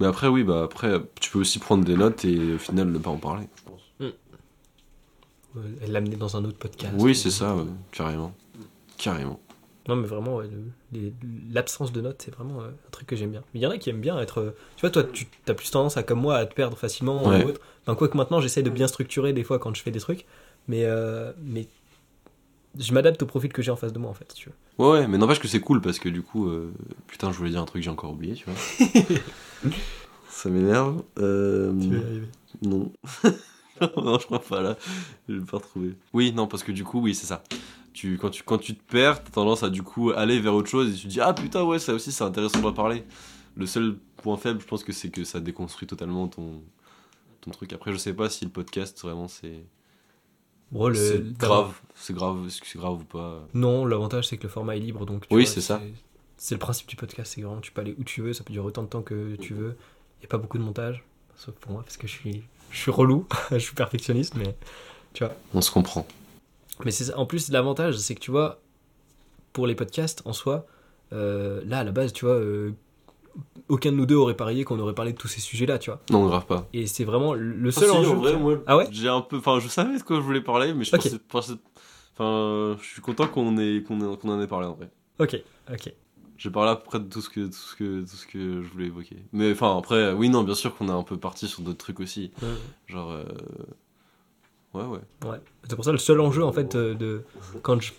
Mais 0.00 0.06
après, 0.06 0.28
oui, 0.28 0.44
bah 0.44 0.62
après, 0.64 1.00
tu 1.18 1.30
peux 1.30 1.38
aussi 1.40 1.58
prendre 1.58 1.84
des 1.84 1.96
notes 1.96 2.24
et 2.26 2.54
au 2.54 2.58
final 2.58 2.88
ne 2.88 2.98
pas 2.98 3.10
en 3.10 3.16
parler, 3.16 3.48
je 3.56 3.62
pense. 3.70 3.80
Euh, 5.56 5.62
L'amener 5.88 6.16
dans 6.16 6.36
un 6.36 6.44
autre 6.44 6.58
podcast. 6.58 6.94
Oui, 6.98 7.14
c'est 7.16 7.30
ça, 7.30 7.56
ouais, 7.56 7.64
carrément. 7.90 8.34
Carrément. 8.98 9.40
Non, 9.88 9.96
mais 9.96 10.06
vraiment, 10.06 10.36
ouais, 10.36 10.48
l'absence 11.50 11.90
de 11.92 12.02
notes, 12.02 12.20
c'est 12.22 12.34
vraiment 12.34 12.60
euh, 12.60 12.66
un 12.68 12.90
truc 12.90 13.08
que 13.08 13.16
j'aime 13.16 13.30
bien. 13.30 13.42
Il 13.54 13.62
y 13.62 13.66
en 13.66 13.70
a 13.70 13.78
qui 13.78 13.88
aiment 13.88 14.02
bien 14.02 14.20
être. 14.20 14.40
euh, 14.40 14.50
Tu 14.76 14.82
vois, 14.82 14.90
toi, 14.90 15.02
tu 15.02 15.26
as 15.48 15.54
plus 15.54 15.70
tendance 15.70 15.96
à, 15.96 16.02
comme 16.02 16.20
moi, 16.20 16.36
à 16.36 16.44
te 16.44 16.54
perdre 16.54 16.76
facilement. 16.76 17.26
Ouais. 17.26 17.42
Ou 17.42 17.48
autre. 17.48 17.60
Enfin, 17.86 17.94
quoi 17.96 18.08
que 18.08 18.16
maintenant, 18.18 18.42
j'essaie 18.42 18.62
de 18.62 18.68
bien 18.68 18.86
structurer 18.86 19.32
des 19.32 19.44
fois 19.44 19.58
quand 19.58 19.74
je 19.74 19.82
fais 19.82 19.90
des 19.90 20.00
trucs. 20.00 20.26
Mais, 20.68 20.84
euh, 20.84 21.32
mais 21.42 21.66
je 22.78 22.92
m'adapte 22.92 23.22
au 23.22 23.26
profil 23.26 23.52
que 23.52 23.62
j'ai 23.62 23.70
en 23.70 23.76
face 23.76 23.92
de 23.92 23.98
moi, 23.98 24.10
en 24.10 24.14
fait. 24.14 24.32
Tu 24.34 24.50
vois. 24.76 24.92
Ouais, 24.92 25.00
ouais, 25.00 25.08
mais 25.08 25.18
n'empêche 25.18 25.40
que 25.40 25.48
c'est 25.48 25.60
cool 25.60 25.80
parce 25.80 25.98
que 25.98 26.08
du 26.08 26.22
coup, 26.22 26.48
euh, 26.48 26.72
putain, 27.06 27.32
je 27.32 27.38
voulais 27.38 27.50
dire 27.50 27.60
un 27.60 27.64
truc 27.64 27.80
que 27.80 27.84
j'ai 27.84 27.90
encore 27.90 28.12
oublié, 28.12 28.34
tu 28.34 28.46
vois. 28.46 28.54
Ça 30.28 30.50
m'énerve. 30.50 31.02
Euh, 31.18 31.72
arriver. 31.72 32.28
Non. 32.62 32.90
non, 33.96 34.18
je 34.18 34.24
crois 34.24 34.40
pas 34.40 34.62
là. 34.62 34.76
Je 35.28 35.34
vais 35.34 35.44
pas 35.44 35.58
retrouver. 35.58 35.94
Oui, 36.12 36.32
non, 36.32 36.48
parce 36.48 36.64
que 36.64 36.72
du 36.72 36.82
coup, 36.82 37.00
oui, 37.00 37.14
c'est 37.14 37.26
ça. 37.26 37.44
Tu, 37.92 38.16
quand, 38.18 38.30
tu, 38.30 38.42
quand 38.42 38.58
tu 38.58 38.74
te 38.74 38.82
perds, 38.90 39.22
t'as 39.22 39.30
tendance 39.30 39.62
à 39.62 39.70
du 39.70 39.82
coup 39.82 40.10
aller 40.10 40.40
vers 40.40 40.54
autre 40.54 40.68
chose 40.68 40.90
et 40.90 40.94
tu 40.96 41.02
te 41.02 41.08
dis 41.08 41.20
Ah 41.20 41.32
putain, 41.34 41.62
ouais, 41.62 41.78
ça 41.78 41.92
aussi 41.94 42.10
c'est 42.10 42.24
intéressant 42.24 42.60
d'en 42.60 42.72
parler. 42.72 43.04
Le 43.56 43.66
seul 43.66 43.96
point 44.16 44.36
faible, 44.36 44.60
je 44.60 44.66
pense 44.66 44.82
que 44.82 44.92
c'est 44.92 45.10
que 45.10 45.24
ça 45.24 45.40
déconstruit 45.40 45.86
totalement 45.86 46.26
ton, 46.26 46.62
ton 47.40 47.50
truc. 47.50 47.72
Après, 47.72 47.92
je 47.92 47.96
sais 47.98 48.14
pas 48.14 48.28
si 48.28 48.44
le 48.44 48.50
podcast 48.50 49.00
vraiment 49.02 49.28
c'est. 49.28 49.64
Bon, 50.70 50.88
le- 50.88 50.94
C'est 50.94 51.32
grave. 51.38 51.72
C'est 51.94 52.14
grave. 52.14 52.46
Est-ce 52.46 52.60
que 52.60 52.66
c'est 52.66 52.78
grave 52.78 53.00
ou 53.00 53.04
pas 53.04 53.46
Non, 53.54 53.84
l'avantage, 53.86 54.28
c'est 54.28 54.36
que 54.36 54.42
le 54.44 54.48
format 54.48 54.76
est 54.76 54.80
libre. 54.80 55.06
Donc, 55.06 55.26
tu 55.26 55.34
Oui, 55.34 55.44
vois, 55.44 55.50
c'est 55.52 55.60
ça. 55.60 55.80
C'est 56.36 56.54
le 56.54 56.58
principe 56.60 56.88
du 56.88 56.96
podcast. 56.96 57.32
C'est 57.34 57.42
vraiment, 57.42 57.60
tu 57.60 57.72
peux 57.72 57.80
aller 57.80 57.94
où 57.98 58.04
tu 58.04 58.20
veux. 58.22 58.32
Ça 58.32 58.44
peut 58.44 58.52
durer 58.52 58.66
autant 58.66 58.82
de 58.82 58.88
temps 58.88 59.02
que 59.02 59.36
tu 59.36 59.54
veux. 59.54 59.76
Il 60.18 60.20
n'y 60.22 60.26
a 60.26 60.28
pas 60.28 60.38
beaucoup 60.38 60.58
de 60.58 60.62
montage. 60.62 61.04
Sauf 61.36 61.54
pour 61.56 61.72
moi, 61.72 61.82
parce 61.82 61.96
que 61.96 62.06
je 62.06 62.12
suis, 62.12 62.42
je 62.70 62.78
suis 62.78 62.90
relou. 62.90 63.26
je 63.50 63.58
suis 63.58 63.74
perfectionniste, 63.74 64.34
mais. 64.36 64.54
On 65.54 65.60
se 65.60 65.70
comprend. 65.70 66.06
Mais 66.84 66.90
c'est 66.92 67.12
en 67.14 67.26
plus, 67.26 67.48
l'avantage, 67.50 67.96
c'est 67.96 68.14
que 68.14 68.20
tu 68.20 68.30
vois, 68.30 68.60
pour 69.52 69.66
les 69.66 69.74
podcasts 69.74 70.22
en 70.26 70.32
soi, 70.32 70.66
euh, 71.12 71.60
là, 71.64 71.80
à 71.80 71.84
la 71.84 71.90
base, 71.92 72.12
tu 72.12 72.24
vois, 72.24 72.34
euh, 72.34 72.72
aucun 73.68 73.92
de 73.92 73.96
nous 73.96 74.06
deux 74.06 74.14
aurait 74.16 74.36
parié 74.36 74.64
qu'on 74.64 74.78
aurait 74.78 74.94
parlé 74.94 75.12
de 75.12 75.18
tous 75.18 75.28
ces 75.28 75.40
sujets-là, 75.40 75.78
tu 75.78 75.90
vois. 75.90 76.00
Non, 76.10 76.26
grave 76.26 76.46
pas. 76.46 76.66
Et 76.72 76.86
c'est 76.86 77.04
vraiment 77.04 77.34
le 77.34 77.68
Ah, 77.68 77.72
seul 77.72 77.90
si, 77.90 77.96
enjeu. 77.96 78.10
en 78.10 78.14
vrai, 78.16 78.36
moi, 78.36 78.58
Ah 78.66 78.76
ouais 78.76 78.88
j'ai 78.90 79.08
un 79.08 79.20
peu. 79.20 79.36
Enfin, 79.38 79.58
je 79.60 79.68
savais 79.68 79.96
de 79.98 80.02
quoi 80.02 80.16
je 80.16 80.22
voulais 80.22 80.40
parler, 80.40 80.72
mais 80.74 80.84
je 80.84 80.94
Ok. 80.96 81.18
pensais-. 81.28 81.54
Enfin, 82.14 82.76
je 82.82 82.86
suis 82.88 83.00
content 83.02 83.26
qu'on 83.28 83.56
ait, 83.58 83.82
qu'on 83.86 84.00
ait- 84.00 84.16
qu'on 84.16 84.28
en 84.30 84.40
ait 84.40 84.46
parlé 84.46 84.66
en 84.66 84.74
vrai. 84.74 84.90
Ok, 85.20 85.40
ok. 85.72 85.92
J'ai 86.36 86.50
parlé 86.50 86.70
à 86.70 86.76
peu 86.76 86.84
près 86.84 87.00
de 87.00 87.04
tout 87.08 87.20
ce 87.20 87.28
que, 87.30 87.46
tout 87.46 87.52
ce 87.52 87.74
que, 87.76 88.00
tout 88.02 88.16
ce 88.16 88.26
que 88.26 88.62
je 88.62 88.68
voulais 88.70 88.86
évoquer. 88.86 89.16
Mais 89.32 89.50
enfin, 89.52 89.76
après, 89.76 90.12
oui, 90.12 90.28
non, 90.28 90.44
bien 90.44 90.54
sûr 90.54 90.74
qu'on 90.76 90.88
est 90.88 90.92
un 90.92 91.02
peu 91.02 91.16
parti 91.16 91.48
sur 91.48 91.62
d'autres 91.62 91.78
trucs 91.78 92.00
aussi. 92.00 92.30
Genre. 92.86 93.10
euh, 93.10 93.24
Ouais, 94.74 94.84
ouais. 94.84 95.00
Ouais. 95.28 95.40
C'est 95.68 95.74
pour 95.76 95.84
ça 95.84 95.92
le 95.92 95.98
seul 95.98 96.20
enjeu, 96.20 96.44
en 96.44 96.52
fait, 96.52 96.74
euh, 96.74 96.94
de. 96.94 97.22
Quand 97.62 97.80
je- 97.80 97.92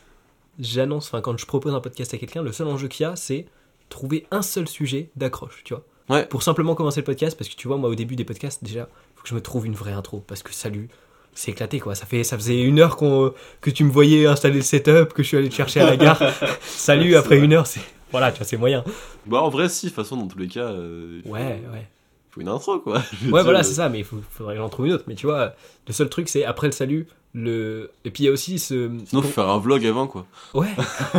j'annonce, 0.60 1.08
enfin, 1.08 1.20
quand 1.22 1.38
je 1.38 1.46
propose 1.46 1.74
un 1.74 1.80
podcast 1.82 2.14
à 2.14 2.18
quelqu'un, 2.18 2.44
le 2.44 2.52
seul 2.52 2.68
enjeu 2.68 2.88
qu'il 2.88 3.04
y 3.04 3.08
a, 3.08 3.16
c'est 3.16 3.48
trouver 3.90 4.26
un 4.32 4.42
seul 4.42 4.68
sujet 4.68 5.10
d'accroche, 5.16 5.62
tu 5.64 5.74
vois. 5.74 5.84
Ouais. 6.10 6.26
Pour 6.26 6.42
simplement 6.44 6.74
commencer 6.76 7.02
le 7.02 7.06
podcast, 7.06 7.38
parce 7.38 7.50
que 7.50 7.56
tu 7.56 7.68
vois, 7.68 7.78
moi, 7.78 7.90
au 7.90 7.96
début 7.96 8.16
des 8.16 8.24
podcasts, 8.26 8.64
déjà, 8.64 8.88
faut 9.16 9.24
que 9.24 9.30
je 9.30 9.36
me 9.36 9.42
trouve 9.42 9.66
une 9.66 9.76
vraie 9.76 9.92
intro, 9.94 10.24
parce 10.28 10.42
que 10.44 10.54
salut. 10.54 10.90
C'est 11.36 11.52
éclaté 11.52 11.80
quoi, 11.80 11.94
ça, 11.96 12.06
fait, 12.08 12.24
ça 12.24 12.36
faisait 12.38 12.60
une 12.62 12.80
heure 12.80 12.98
qu'on, 12.98 13.34
que 13.62 13.70
tu 13.70 13.84
me 13.84 13.92
voyais 13.92 14.26
installer 14.26 14.56
le 14.56 14.62
setup, 14.64 15.14
que 15.14 15.22
je 15.24 15.28
suis 15.28 15.38
allé 15.38 15.48
te 15.50 15.54
chercher 15.56 15.80
à 15.82 15.86
la 15.86 15.96
gare. 15.96 16.22
Salut, 16.62 17.16
après 17.16 17.38
vrai. 17.38 17.46
une 17.46 17.54
heure, 17.54 17.68
c'est. 17.68 17.80
Voilà, 18.12 18.32
tu 18.32 18.40
vois, 18.40 18.48
c'est 18.48 18.58
moyen. 18.58 18.84
Bah, 19.28 19.42
en 19.44 19.50
vrai, 19.50 19.70
si, 19.70 19.86
de 19.86 19.92
toute 19.92 19.96
façon, 19.96 20.18
dans 20.18 20.28
tous 20.28 20.40
les 20.40 20.48
cas. 20.48 20.66
euh, 20.66 21.22
faut- 21.24 21.30
Ouais, 21.30 21.62
ouais. 21.72 21.88
faut 22.32 22.42
une 22.42 22.48
intro, 22.50 22.80
quoi. 22.80 22.96
Ouais, 23.22 23.30
dire, 23.32 23.44
voilà, 23.44 23.62
c'est 23.64 23.76
ça, 23.76 23.88
mais 23.90 24.00
il 24.00 24.06
faudrait 24.06 24.56
que 24.56 24.60
j'en 24.60 24.70
trouve 24.70 24.88
une 24.88 24.94
autre. 24.94 25.04
Mais 25.08 25.14
tu 25.16 25.28
vois, 25.28 25.54
le 25.88 25.94
seul 25.94 26.10
truc, 26.10 26.28
c'est 26.28 26.44
après 26.44 26.66
le 26.68 26.74
salut, 26.74 27.08
le. 27.36 27.92
Et 28.04 28.10
puis 28.10 28.24
il 28.24 28.26
y 28.26 28.30
a 28.30 28.32
aussi 28.34 28.58
ce. 28.58 28.90
Sinon, 29.06 29.22
faut 29.22 29.28
faire 29.30 29.48
un 29.50 29.60
vlog 29.60 29.86
avant, 29.86 30.08
quoi. 30.08 30.26
Ouais, 30.56 30.68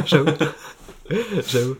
j'avoue. 0.04 0.32
j'avoue. 1.48 1.76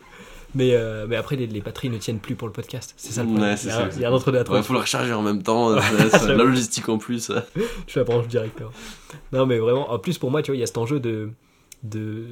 Mais, 0.53 0.75
euh, 0.75 1.05
mais 1.07 1.15
après, 1.15 1.35
les, 1.35 1.47
les 1.47 1.61
batteries 1.61 1.89
ne 1.89 1.97
tiennent 1.97 2.19
plus 2.19 2.35
pour 2.35 2.47
le 2.47 2.53
podcast. 2.53 2.93
C'est 2.97 3.13
ça 3.13 3.23
le 3.23 3.29
problème. 3.29 3.49
Ouais, 3.51 3.59
il 3.61 3.67
y 3.67 3.71
a, 3.71 3.89
il 3.95 3.99
y 4.01 4.05
a 4.05 4.09
un 4.09 4.13
entre 4.13 4.31
deux 4.31 4.39
à 4.39 4.43
trois. 4.43 4.61
faut 4.63 4.73
le 4.73 4.79
recharger 4.79 5.13
en 5.13 5.21
même 5.21 5.43
temps. 5.43 5.75
c'est- 6.11 6.27
de 6.27 6.31
la 6.33 6.43
logistique 6.43 6.89
en 6.89 6.97
plus. 6.97 7.31
Je 7.87 7.99
la 7.99 8.03
branche 8.05 8.27
directement. 8.27 8.71
Non, 9.31 9.45
mais 9.45 9.59
vraiment, 9.59 9.91
en 9.91 9.99
plus, 9.99 10.17
pour 10.17 10.29
moi, 10.31 10.41
tu 10.41 10.51
vois, 10.51 10.57
il 10.57 10.59
y 10.59 10.63
a 10.63 10.67
cet 10.67 10.77
enjeu 10.77 10.99
de, 10.99 11.29
de, 11.83 12.25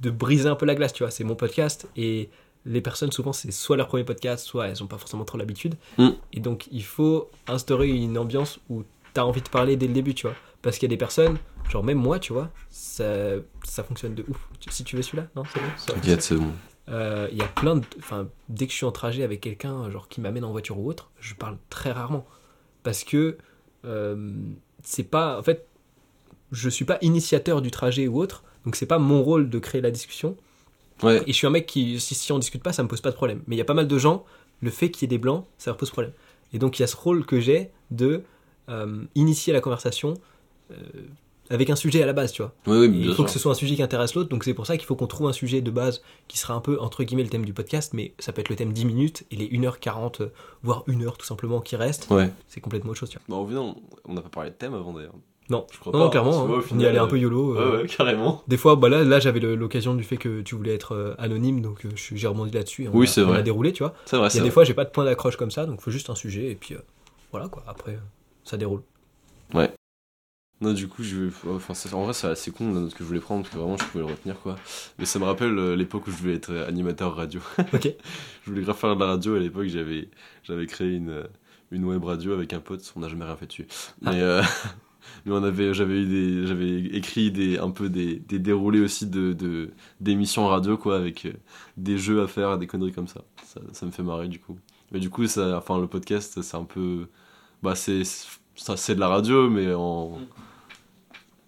de 0.00 0.10
briser 0.10 0.48
un 0.48 0.56
peu 0.56 0.66
la 0.66 0.74
glace, 0.74 0.92
tu 0.92 1.02
vois. 1.02 1.10
C'est 1.10 1.24
mon 1.24 1.34
podcast 1.36 1.88
et 1.96 2.28
les 2.66 2.80
personnes, 2.80 3.12
souvent, 3.12 3.32
c'est 3.32 3.50
soit 3.50 3.76
leur 3.76 3.88
premier 3.88 4.04
podcast, 4.04 4.44
soit 4.46 4.68
elles 4.68 4.76
n'ont 4.80 4.86
pas 4.86 4.98
forcément 4.98 5.24
trop 5.24 5.38
l'habitude. 5.38 5.74
Mm. 5.98 6.08
Et 6.32 6.40
donc, 6.40 6.66
il 6.72 6.84
faut 6.84 7.28
instaurer 7.46 7.88
une 7.88 8.16
ambiance 8.18 8.58
où 8.70 8.84
tu 9.14 9.20
as 9.20 9.26
envie 9.26 9.42
de 9.42 9.48
parler 9.48 9.76
dès 9.76 9.86
le 9.86 9.92
début, 9.94 10.14
tu 10.14 10.26
vois. 10.26 10.36
Parce 10.62 10.78
qu'il 10.78 10.86
y 10.88 10.90
a 10.90 10.94
des 10.94 10.98
personnes, 10.98 11.36
genre 11.70 11.84
même 11.84 11.98
moi, 11.98 12.18
tu 12.18 12.32
vois, 12.32 12.50
ça, 12.70 13.04
ça 13.64 13.84
fonctionne 13.84 14.14
de 14.14 14.24
ouf. 14.28 14.48
Tu- 14.60 14.70
Si 14.70 14.82
tu 14.84 14.96
veux 14.96 15.02
celui-là, 15.02 15.26
non 15.36 15.42
C'est 15.52 15.60
bon 15.60 15.66
Ça- 15.76 15.92
T'inquiète, 15.92 16.22
c'est 16.22 16.36
bon. 16.36 16.52
Euh, 16.88 17.28
Il 17.32 17.38
y 17.38 17.42
a 17.42 17.48
plein 17.48 17.76
de. 17.76 17.84
Enfin, 17.98 18.28
dès 18.48 18.66
que 18.66 18.72
je 18.72 18.76
suis 18.76 18.86
en 18.86 18.92
trajet 18.92 19.22
avec 19.22 19.40
quelqu'un, 19.40 19.90
genre 19.90 20.08
qui 20.08 20.20
m'amène 20.20 20.44
en 20.44 20.52
voiture 20.52 20.78
ou 20.78 20.88
autre, 20.88 21.10
je 21.20 21.34
parle 21.34 21.56
très 21.70 21.92
rarement. 21.92 22.26
Parce 22.82 23.04
que 23.04 23.38
euh, 23.84 24.32
c'est 24.82 25.04
pas. 25.04 25.38
En 25.38 25.42
fait, 25.42 25.66
je 26.52 26.68
suis 26.68 26.84
pas 26.84 26.98
initiateur 27.00 27.62
du 27.62 27.70
trajet 27.70 28.06
ou 28.06 28.18
autre, 28.20 28.44
donc 28.64 28.76
c'est 28.76 28.86
pas 28.86 28.98
mon 28.98 29.22
rôle 29.22 29.48
de 29.50 29.58
créer 29.58 29.80
la 29.80 29.90
discussion. 29.90 30.36
Ouais. 31.02 31.22
Et 31.26 31.32
je 31.32 31.36
suis 31.36 31.46
un 31.46 31.50
mec 31.50 31.66
qui, 31.66 31.98
si, 31.98 32.14
si 32.14 32.32
on 32.32 32.38
discute 32.38 32.62
pas, 32.62 32.72
ça 32.72 32.82
me 32.82 32.88
pose 32.88 33.00
pas 33.00 33.10
de 33.10 33.16
problème. 33.16 33.42
Mais 33.46 33.56
il 33.56 33.58
y 33.58 33.62
a 33.62 33.64
pas 33.64 33.74
mal 33.74 33.88
de 33.88 33.98
gens, 33.98 34.24
le 34.60 34.70
fait 34.70 34.90
qu'il 34.90 35.02
y 35.02 35.04
ait 35.06 35.16
des 35.16 35.18
blancs, 35.18 35.46
ça 35.58 35.70
leur 35.70 35.76
pose 35.76 35.90
problème. 35.90 36.12
Et 36.52 36.58
donc 36.58 36.78
il 36.78 36.82
y 36.82 36.84
a 36.84 36.86
ce 36.86 36.96
rôle 36.96 37.26
que 37.26 37.40
j'ai 37.40 37.70
de 37.90 38.22
euh, 38.68 39.04
initier 39.14 39.52
la 39.52 39.60
conversation 39.60 40.14
euh, 40.70 40.76
avec 41.50 41.68
un 41.70 41.76
sujet 41.76 42.02
à 42.02 42.06
la 42.06 42.12
base, 42.12 42.32
tu 42.32 42.42
vois. 42.42 42.52
Oui, 42.66 42.78
oui, 42.78 42.88
bien 42.88 43.00
il 43.02 43.08
faut 43.08 43.14
sûr. 43.16 43.24
que 43.26 43.30
ce 43.30 43.38
soit 43.38 43.52
un 43.52 43.54
sujet 43.54 43.74
qui 43.74 43.82
intéresse 43.82 44.14
l'autre, 44.14 44.28
donc 44.30 44.44
c'est 44.44 44.54
pour 44.54 44.66
ça 44.66 44.76
qu'il 44.76 44.86
faut 44.86 44.96
qu'on 44.96 45.06
trouve 45.06 45.28
un 45.28 45.32
sujet 45.32 45.60
de 45.60 45.70
base 45.70 46.02
qui 46.28 46.38
sera 46.38 46.54
un 46.54 46.60
peu 46.60 46.80
entre 46.80 47.04
guillemets 47.04 47.22
le 47.24 47.28
thème 47.28 47.44
du 47.44 47.52
podcast, 47.52 47.92
mais 47.94 48.14
ça 48.18 48.32
peut 48.32 48.40
être 48.40 48.48
le 48.48 48.56
thème 48.56 48.72
10 48.72 48.84
minutes 48.86 49.24
et 49.30 49.36
les 49.36 49.48
1h40, 49.48 50.22
euh, 50.22 50.28
voire 50.62 50.84
1 50.88 51.02
heure 51.02 51.18
tout 51.18 51.26
simplement 51.26 51.60
qui 51.60 51.76
restent, 51.76 52.08
Ouais. 52.10 52.30
c'est 52.48 52.60
complètement 52.60 52.90
autre 52.92 53.00
chose, 53.00 53.10
tu 53.10 53.18
vois. 53.26 53.36
Bah, 53.36 53.42
au 53.42 53.46
final, 53.46 53.74
on 54.06 54.14
n'a 54.14 54.22
pas 54.22 54.28
parlé 54.30 54.50
de 54.50 54.54
thème 54.56 54.74
avant 54.74 54.92
d'ailleurs. 54.92 55.14
Non, 55.50 55.66
Je 55.70 55.78
crois 55.78 55.92
non, 55.92 55.98
pas, 55.98 56.04
non, 56.06 56.10
clairement, 56.10 56.46
hein, 56.56 56.62
on 56.72 56.78
y 56.78 56.86
allait 56.86 56.96
un 56.96 57.04
euh, 57.04 57.06
peu 57.06 57.18
YOLO. 57.18 57.58
euh, 57.58 57.76
Ouais, 57.76 57.82
ouais, 57.82 57.86
carrément. 57.88 58.42
Des 58.48 58.56
fois, 58.56 58.76
bah 58.76 58.88
là, 58.88 59.04
là 59.04 59.20
j'avais 59.20 59.40
l'occasion 59.40 59.94
du 59.94 60.02
fait 60.02 60.16
que 60.16 60.40
tu 60.40 60.54
voulais 60.54 60.72
être 60.72 60.94
euh, 60.94 61.14
anonyme, 61.18 61.60
donc 61.60 61.84
euh, 61.84 61.90
j'ai 61.94 62.26
rebondi 62.26 62.50
là-dessus. 62.52 62.88
on 62.90 62.96
Oui, 62.96 63.04
a- 63.04 63.10
c'est 63.10 63.20
On 63.20 63.26
vrai. 63.26 63.40
a 63.40 63.42
déroulé, 63.42 63.74
tu 63.74 63.82
vois. 63.82 63.92
C'est 64.06 64.16
vrai, 64.16 64.28
Il 64.30 64.36
y 64.36 64.38
a 64.38 64.40
des 64.40 64.48
vrai. 64.48 64.54
fois, 64.54 64.64
j'ai 64.64 64.72
pas 64.72 64.86
de 64.86 64.90
point 64.90 65.04
d'accroche 65.04 65.36
comme 65.36 65.50
ça, 65.50 65.66
donc 65.66 65.82
faut 65.82 65.90
juste 65.90 66.08
un 66.08 66.14
sujet, 66.14 66.50
et 66.50 66.54
puis 66.54 66.74
euh, 66.74 66.78
voilà 67.30 67.48
quoi, 67.48 67.62
après, 67.66 67.92
euh, 67.92 67.98
ça 68.44 68.56
déroule. 68.56 68.80
Non, 70.64 70.72
du 70.72 70.88
coup, 70.88 71.02
je... 71.02 71.28
enfin, 71.48 71.74
c'est- 71.74 71.92
en 71.94 72.04
vrai, 72.04 72.12
c'est 72.14 72.26
assez 72.28 72.50
con 72.50 72.72
là, 72.72 72.88
ce 72.88 72.94
que 72.94 73.00
je 73.04 73.08
voulais 73.08 73.20
prendre 73.20 73.42
parce 73.42 73.54
que 73.54 73.58
vraiment, 73.58 73.76
je 73.76 73.84
pouvais 73.84 74.04
le 74.04 74.10
retenir 74.10 74.40
quoi. 74.40 74.56
Mais 74.98 75.04
ça 75.04 75.18
me 75.18 75.24
rappelle 75.24 75.58
euh, 75.58 75.76
l'époque 75.76 76.06
où 76.06 76.10
je 76.10 76.16
voulais 76.16 76.34
être 76.34 76.50
euh, 76.52 76.68
animateur 76.68 77.14
radio. 77.16 77.40
Ok. 77.72 77.88
je 78.44 78.50
voulais 78.50 78.62
grave 78.62 78.76
faire 78.76 78.94
de 78.94 79.00
la 79.00 79.06
radio 79.06 79.34
à 79.36 79.38
l'époque, 79.40 79.66
j'avais 79.66 80.08
j'avais 80.44 80.66
créé 80.66 80.94
une, 80.94 81.10
euh, 81.10 81.24
une 81.70 81.84
web 81.84 82.04
radio 82.04 82.32
avec 82.34 82.52
un 82.52 82.60
pote, 82.60 82.92
on 82.96 83.00
n'a 83.00 83.08
jamais 83.08 83.24
rien 83.24 83.36
fait 83.36 83.46
dessus. 83.46 83.66
Ah. 84.04 84.12
Mais, 84.12 84.20
euh, 84.20 84.42
mais 85.26 85.32
on 85.32 85.42
avait, 85.44 85.74
j'avais 85.74 86.02
eu 86.02 86.06
des, 86.06 86.46
j'avais 86.46 86.80
écrit 86.96 87.30
des, 87.30 87.58
un 87.58 87.70
peu 87.70 87.88
des, 87.88 88.16
des 88.20 88.38
déroulés 88.38 88.80
aussi 88.80 89.06
de, 89.06 89.32
de, 89.32 89.70
d'émissions 90.00 90.46
radio 90.46 90.76
quoi, 90.78 90.96
avec 90.96 91.26
des 91.76 91.98
jeux 91.98 92.22
à 92.22 92.26
faire, 92.28 92.58
des 92.58 92.66
conneries 92.66 92.92
comme 92.92 93.08
ça. 93.08 93.22
ça. 93.44 93.60
Ça 93.72 93.86
me 93.86 93.90
fait 93.90 94.02
marrer 94.02 94.28
du 94.28 94.38
coup. 94.40 94.58
Mais 94.92 95.00
du 95.00 95.10
coup, 95.10 95.26
ça, 95.26 95.56
enfin, 95.58 95.80
le 95.80 95.88
podcast, 95.88 96.40
c'est 96.42 96.56
un 96.56 96.64
peu. 96.64 97.08
Bah, 97.62 97.74
c'est, 97.74 98.02
ça, 98.56 98.76
c'est 98.76 98.94
de 98.94 99.00
la 99.00 99.08
radio, 99.08 99.50
mais 99.50 99.72
en. 99.74 100.28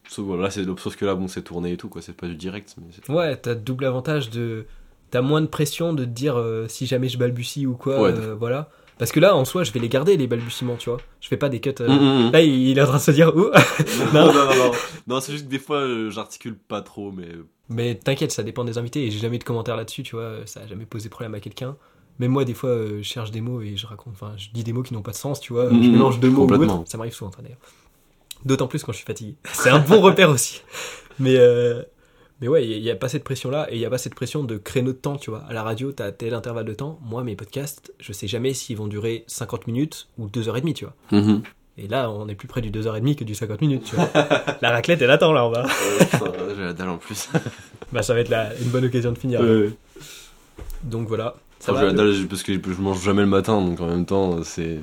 Sauf, 0.08 0.24
voilà, 0.26 0.50
sauf 0.50 0.96
que 0.96 1.04
là, 1.04 1.14
bon, 1.14 1.28
c'est 1.28 1.42
tourné 1.42 1.72
et 1.72 1.76
tout, 1.76 1.88
quoi, 1.88 2.00
c'est 2.02 2.12
pas 2.16 2.26
du 2.26 2.36
direct. 2.36 2.74
Mais 3.08 3.14
Ouais, 3.14 3.36
t'as 3.36 3.54
double 3.54 3.84
avantage 3.84 4.30
de. 4.30 4.66
T'as 5.10 5.20
moins 5.22 5.40
de 5.40 5.46
pression 5.46 5.92
de 5.92 6.04
te 6.04 6.10
dire 6.10 6.36
euh, 6.36 6.66
si 6.68 6.86
jamais 6.86 7.08
je 7.08 7.16
balbutie 7.18 7.66
ou 7.66 7.74
quoi, 7.74 8.00
Ouais, 8.02 8.10
euh, 8.12 8.34
voilà. 8.38 8.70
Parce 8.98 9.12
que 9.12 9.20
là, 9.20 9.36
en 9.36 9.44
soi, 9.44 9.62
je 9.62 9.72
vais 9.72 9.78
les 9.80 9.88
garder, 9.90 10.16
les 10.16 10.26
balbutiements, 10.26 10.76
tu 10.76 10.88
vois. 10.88 10.98
Je 11.20 11.28
fais 11.28 11.36
pas 11.36 11.48
des 11.50 11.60
cuts. 11.60 11.74
euh, 11.80 11.86
Hum, 11.88 11.98
hum, 11.98 12.26
hum. 12.26 12.32
Là, 12.32 12.40
il 12.42 12.76
est 12.78 12.82
en 12.82 12.86
train 12.86 12.96
de 12.96 13.02
se 13.02 13.10
dire, 13.10 13.36
ouh 13.36 13.50
non, 14.14 14.26
non, 14.26 14.32
non, 14.32 14.56
non. 14.56 14.70
Non, 15.06 15.20
c'est 15.20 15.32
juste 15.32 15.44
que 15.44 15.50
des 15.50 15.58
fois, 15.58 15.78
euh, 15.78 16.10
j'articule 16.10 16.56
pas 16.56 16.80
trop, 16.82 17.12
mais. 17.12 17.28
Mais 17.68 17.94
t'inquiète, 17.96 18.32
ça 18.32 18.42
dépend 18.42 18.64
des 18.64 18.78
invités 18.78 19.04
et 19.06 19.10
j'ai 19.10 19.18
jamais 19.18 19.36
eu 19.36 19.38
de 19.38 19.44
commentaires 19.44 19.76
là-dessus, 19.76 20.02
tu 20.02 20.16
vois. 20.16 20.38
Ça 20.46 20.60
a 20.60 20.66
jamais 20.66 20.86
posé 20.86 21.08
problème 21.08 21.34
à 21.34 21.40
quelqu'un. 21.40 21.76
Même 22.18 22.30
moi, 22.30 22.44
des 22.46 22.54
fois, 22.54 22.74
je 22.96 23.02
cherche 23.02 23.30
des 23.32 23.42
mots 23.42 23.60
et 23.60 23.76
je 23.76 23.86
raconte, 23.86 24.14
enfin, 24.14 24.32
je 24.38 24.48
dis 24.54 24.64
des 24.64 24.72
mots 24.72 24.82
qui 24.82 24.94
n'ont 24.94 25.02
pas 25.02 25.10
de 25.10 25.16
sens, 25.16 25.40
tu 25.40 25.52
vois. 25.52 25.68
Je 25.68 25.74
mélange 25.90 26.18
deux 26.18 26.30
mots 26.30 26.44
ou 26.44 26.46
complètement. 26.46 26.80
autre. 26.80 26.90
Ça 26.90 26.96
m'arrive 26.96 27.12
souvent, 27.12 27.30
d'ailleurs. 27.42 27.58
D'autant 28.46 28.66
plus 28.68 28.82
quand 28.82 28.92
je 28.92 28.96
suis 28.98 29.06
fatigué. 29.06 29.34
C'est 29.52 29.68
un 29.70 29.78
bon 29.80 30.00
repère 30.00 30.30
aussi. 30.30 30.62
Mais, 31.18 31.36
euh, 31.36 31.82
mais 32.40 32.48
ouais, 32.48 32.66
il 32.66 32.80
n'y 32.80 32.90
a, 32.90 32.96
pas 32.96 33.08
cette 33.08 33.24
pression-là 33.24 33.66
et 33.70 33.74
il 33.74 33.78
n'y 33.78 33.84
a 33.84 33.90
pas 33.90 33.98
cette 33.98 34.14
pression 34.14 34.44
de 34.44 34.56
créneau 34.56 34.92
de 34.92 34.96
temps, 34.98 35.16
tu 35.16 35.30
vois. 35.30 35.42
À 35.48 35.52
la 35.52 35.62
radio, 35.62 35.92
t'as 35.92 36.12
tel 36.12 36.32
intervalle 36.32 36.64
de 36.66 36.74
temps. 36.74 36.98
Moi, 37.02 37.24
mes 37.24 37.34
podcasts, 37.36 37.92
je 37.98 38.12
sais 38.12 38.26
jamais 38.28 38.54
s'ils 38.54 38.76
vont 38.76 38.86
durer 38.86 39.24
50 39.26 39.66
minutes 39.66 40.08
ou 40.16 40.28
2h30, 40.28 40.72
tu 40.74 40.84
vois. 40.84 40.94
Mhm. 41.20 41.42
Et 41.78 41.88
là, 41.88 42.10
on 42.10 42.26
est 42.28 42.34
plus 42.34 42.48
près 42.48 42.60
du 42.62 42.70
2h30 42.70 43.16
que 43.16 43.24
du 43.24 43.34
50 43.34 43.60
minutes, 43.60 43.84
tu 43.84 43.96
vois. 43.96 44.08
la 44.62 44.70
raclette, 44.70 45.02
elle 45.02 45.10
attend, 45.10 45.32
là, 45.32 45.44
on 45.44 45.50
va. 45.50 45.64
Ouais, 45.64 45.70
putain, 46.10 46.32
J'ai 46.56 46.62
la 46.62 46.72
dalle 46.72 46.88
en 46.90 46.98
plus. 46.98 47.28
Bah, 47.92 48.02
ça 48.02 48.14
va 48.14 48.20
être 48.20 48.30
la- 48.30 48.52
une 48.58 48.68
bonne 48.70 48.84
occasion 48.84 49.12
de 49.12 49.18
finir. 49.18 49.40
Donc 50.82 51.08
voilà. 51.08 51.34
Ça 51.58 51.72
Enfin, 51.72 51.80
va, 51.82 51.88
j'ai 51.90 51.96
la 51.96 52.02
le- 52.04 52.12
dalle 52.18 52.28
parce 52.28 52.42
que 52.42 52.52
je 52.54 52.80
mange 52.80 53.02
jamais 53.02 53.22
le 53.22 53.28
matin, 53.28 53.60
donc 53.60 53.80
en 53.80 53.86
même 53.86 54.06
temps, 54.06 54.42
c'est. 54.42 54.78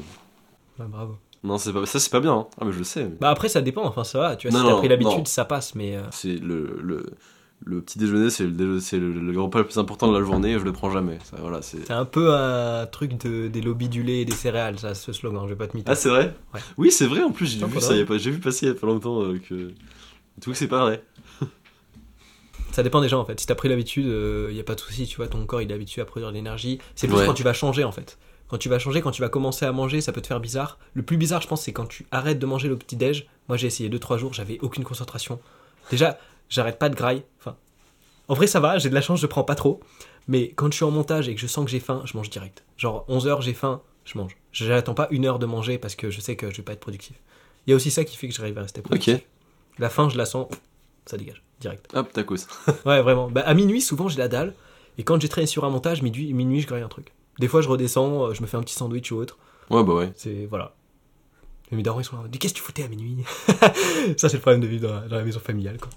Bah, 0.78 0.86
bravo. 0.90 1.18
Non, 1.44 1.58
c'est 1.58 1.74
pas... 1.74 1.86
ça, 1.86 2.00
c'est 2.00 2.12
pas 2.12 2.20
bien. 2.22 2.34
hein. 2.34 2.48
Ah, 2.60 2.66
mais 2.66 2.72
je 2.72 2.78
le 2.78 2.84
sais. 2.84 3.04
mais 3.04 3.16
Bah 3.20 3.30
après 3.30 3.50
ça 3.50 3.62
dépend, 3.62 3.84
enfin 3.86 4.04
ça 4.04 4.18
va, 4.20 4.36
tu 4.36 4.48
vois, 4.50 4.58
Non, 4.60 4.66
si 4.66 4.72
t'as 4.74 4.78
pris 4.80 4.88
l'habitude 4.88 5.28
ça 5.28 5.46
passe, 5.46 5.76
mais 5.76 5.96
euh, 5.98 6.02
C'est 6.12 6.36
le, 6.38 6.80
le, 6.82 7.06
le 7.66 7.82
petit 7.82 8.00
déjeuner, 8.00 8.30
c'est 8.30 8.46
le, 8.46 8.80
c'est 8.80 8.98
le, 8.98 9.12
le 9.12 9.42
repas 9.42 9.60
le 9.60 9.66
plus 9.66 9.78
important 9.78 10.12
de 10.12 10.18
la 10.18 10.24
journée 10.24 10.52
et 10.52 10.60
je 10.60 10.64
le 10.64 10.72
prends 10.72 10.90
jamais. 10.90 11.20
Ça, 11.26 11.38
voilà, 11.42 11.62
c'est... 11.62 11.86
C'est 11.86 11.94
un 11.94 12.06
peu 12.06 12.34
un 12.34 12.86
truc 12.88 13.18
de, 13.26 13.48
des 13.50 13.62
lobbies 13.62 13.90
du 13.90 14.04
lait 14.04 14.22
et 14.22 14.26
des 14.26 14.32
céréales, 14.34 14.80
ça, 14.80 14.96
ce 14.96 15.12
slogan, 15.12 15.44
je 15.46 15.50
vais 15.50 15.58
pas 15.58 15.68
te 15.68 15.76
mytho. 15.76 15.92
Ah, 15.92 15.96
c'est 15.96 16.10
vrai? 16.10 16.34
Ouais. 16.54 16.60
Oui, 16.78 16.92
c'est 16.92 17.08
vrai, 17.08 17.22
en 17.24 17.32
plus, 17.32 17.46
j'ai 17.48 17.60
Non, 17.60 17.68
vu, 17.68 17.80
ça, 17.82 17.94
il 17.94 18.00
y 18.00 18.02
a 18.04 18.06
pas, 18.06 18.18
j'ai 18.18 18.32
vu 18.32 18.40
passer 18.40 18.66
il 18.68 18.70
y 18.70 18.72
a 18.72 18.76
pas 18.76 18.88
longtemps 18.88 19.22
euh, 19.24 19.38
que. 19.38 19.72
Tout 20.42 20.52
que 20.52 20.58
c'est 20.58 20.68
pas 20.68 20.82
vrai. 20.86 21.04
Ça 22.72 22.82
dépend 22.82 23.02
des 23.02 23.10
gens 23.10 23.20
en 23.20 23.26
fait. 23.26 23.40
Si 23.40 23.46
t'as 23.46 23.54
pris 23.54 23.70
l'habitude, 23.70 24.06
il 24.50 24.56
y 24.56 24.60
a 24.60 24.64
pas 24.64 24.74
de 24.74 24.80
souci, 24.80 25.06
tu 25.06 25.18
vois, 25.18 25.28
ton 25.28 25.46
corps 25.46 25.62
il 25.62 25.70
est 25.70 25.76
habitué 25.76 26.02
à 26.02 26.06
produire 26.06 26.30
de 26.32 26.34
l'énergie. 26.36 26.80
C'est 26.96 27.08
plus 27.08 27.18
Ouais. 27.18 27.26
quand 27.28 27.36
tu 27.36 27.44
vas 27.44 27.54
changer 27.54 27.84
en 27.84 27.92
fait. 27.92 28.18
Quand 28.54 28.60
tu 28.60 28.70
vas 28.70 28.78
changer, 28.78 29.02
quand 29.02 29.10
tu 29.10 29.24
vas 29.24 29.30
commencer 29.30 29.66
à 29.66 29.72
manger, 29.72 30.00
ça 30.00 30.12
peut 30.12 30.22
te 30.22 30.28
faire 30.28 30.40
bizarre. 30.40 30.78
Le 30.94 31.02
plus 31.02 31.18
bizarre, 31.18 31.42
je 31.42 31.48
pense, 31.48 31.64
c'est 31.64 31.74
quand 31.74 31.88
tu 31.88 32.06
arrêtes 32.12 32.38
de 32.38 32.46
manger 32.46 32.68
le 32.68 32.78
petit 32.78 32.96
déj. 32.96 33.26
Moi, 33.48 33.58
j'ai 33.58 33.66
essayé 33.66 33.90
2-3 33.90 34.20
jours, 34.20 34.32
j'avais 34.32 34.60
aucune 34.60 34.84
concentration. 34.84 35.40
Déjà, 35.90 36.20
j'arrête 36.50 36.78
pas 36.78 36.90
de 36.90 36.96
graille. 36.96 37.24
Enfin, 37.40 37.58
en 38.28 38.36
vrai, 38.36 38.46
ça 38.46 38.60
va, 38.60 38.78
j'ai 38.78 38.90
de 38.90 38.94
la 38.94 39.02
chance, 39.02 39.20
je 39.20 39.26
prends 39.26 39.44
pas 39.44 39.56
trop. 39.56 39.80
Mais 40.28 40.50
quand 40.50 40.68
je 40.68 40.76
suis 40.76 40.86
en 40.86 40.92
montage 40.92 41.28
et 41.30 41.34
que 41.34 41.42
je 41.42 41.48
sens 41.48 41.66
que 41.66 41.72
j'ai 41.72 41.80
faim, 41.80 42.04
je 42.06 42.16
mange 42.16 42.30
direct. 42.30 42.64
Genre 42.78 43.08
11h, 43.10 43.42
j'ai 43.42 43.56
faim, 43.56 43.82
je 44.06 44.20
mange. 44.20 44.38
J'attends 44.52 44.94
pas 44.94 45.08
une 45.10 45.26
heure 45.26 45.40
de 45.40 45.48
manger 45.48 45.80
parce 45.80 45.96
que 45.96 46.12
je 46.12 46.22
sais 46.22 46.36
que 46.36 46.52
je 46.52 46.58
vais 46.58 46.64
pas 46.64 46.74
être 46.74 46.80
productif. 46.80 47.16
Il 47.66 47.72
y 47.72 47.74
a 47.74 47.76
aussi 47.76 47.90
ça 47.90 48.04
qui 48.04 48.18
fait 48.18 48.28
que 48.28 48.36
j'arrive 48.36 48.60
à 48.60 48.62
rester 48.62 48.84
productif. 48.84 49.16
Ok. 49.16 49.24
La 49.80 49.90
faim, 49.90 50.10
je 50.10 50.18
la 50.20 50.28
sens, 50.28 50.48
ça 51.08 51.18
dégage, 51.18 51.42
direct. 51.60 51.90
Hop, 51.96 52.14
tacos. 52.14 52.46
Ouais, 52.86 53.02
vraiment. 53.02 53.32
Bah, 53.32 53.42
à 53.48 53.56
minuit, 53.56 53.82
souvent, 53.82 54.10
j'ai 54.10 54.20
la 54.20 54.28
dalle. 54.28 54.54
Et 55.00 55.04
quand 55.04 55.20
j'ai 55.20 55.28
travaillé 55.28 55.48
sur 55.48 55.66
un 55.66 55.72
montage, 55.72 56.04
minuit, 56.04 56.32
minuit 56.34 56.62
je 56.62 56.68
graille 56.68 56.84
un 56.84 56.88
truc. 56.88 57.14
Des 57.40 57.48
fois, 57.48 57.62
je 57.62 57.70
redescends, 57.70 58.26
euh, 58.30 58.34
je 58.34 58.42
me 58.42 58.48
fais 58.48 58.58
un 58.58 58.62
petit 58.62 58.76
sandwich 58.76 59.12
ou 59.12 59.16
autre. 59.18 59.38
Ouais, 59.70 59.84
bah 59.84 59.94
ouais. 59.96 60.12
C'est. 60.16 60.46
Voilà. 60.46 60.76
Et 61.72 61.76
mes 61.76 61.84
darons, 61.84 62.00
ils 62.00 62.04
sont 62.06 62.16
là. 62.18 62.24
Mais 62.32 62.38
qu'est-ce 62.38 62.54
que 62.54 62.60
tu 62.60 62.64
foutais 62.64 62.84
à 62.84 62.88
minuit? 62.88 63.18
Ça, 64.18 64.30
c'est 64.30 64.34
le 64.34 64.40
problème 64.42 64.62
de 64.62 64.68
vivre 64.68 64.88
dans 64.88 64.94
la, 64.96 65.08
dans 65.08 65.16
la 65.18 65.24
maison 65.24 65.40
familiale, 65.40 65.78
quoi. 65.80 65.90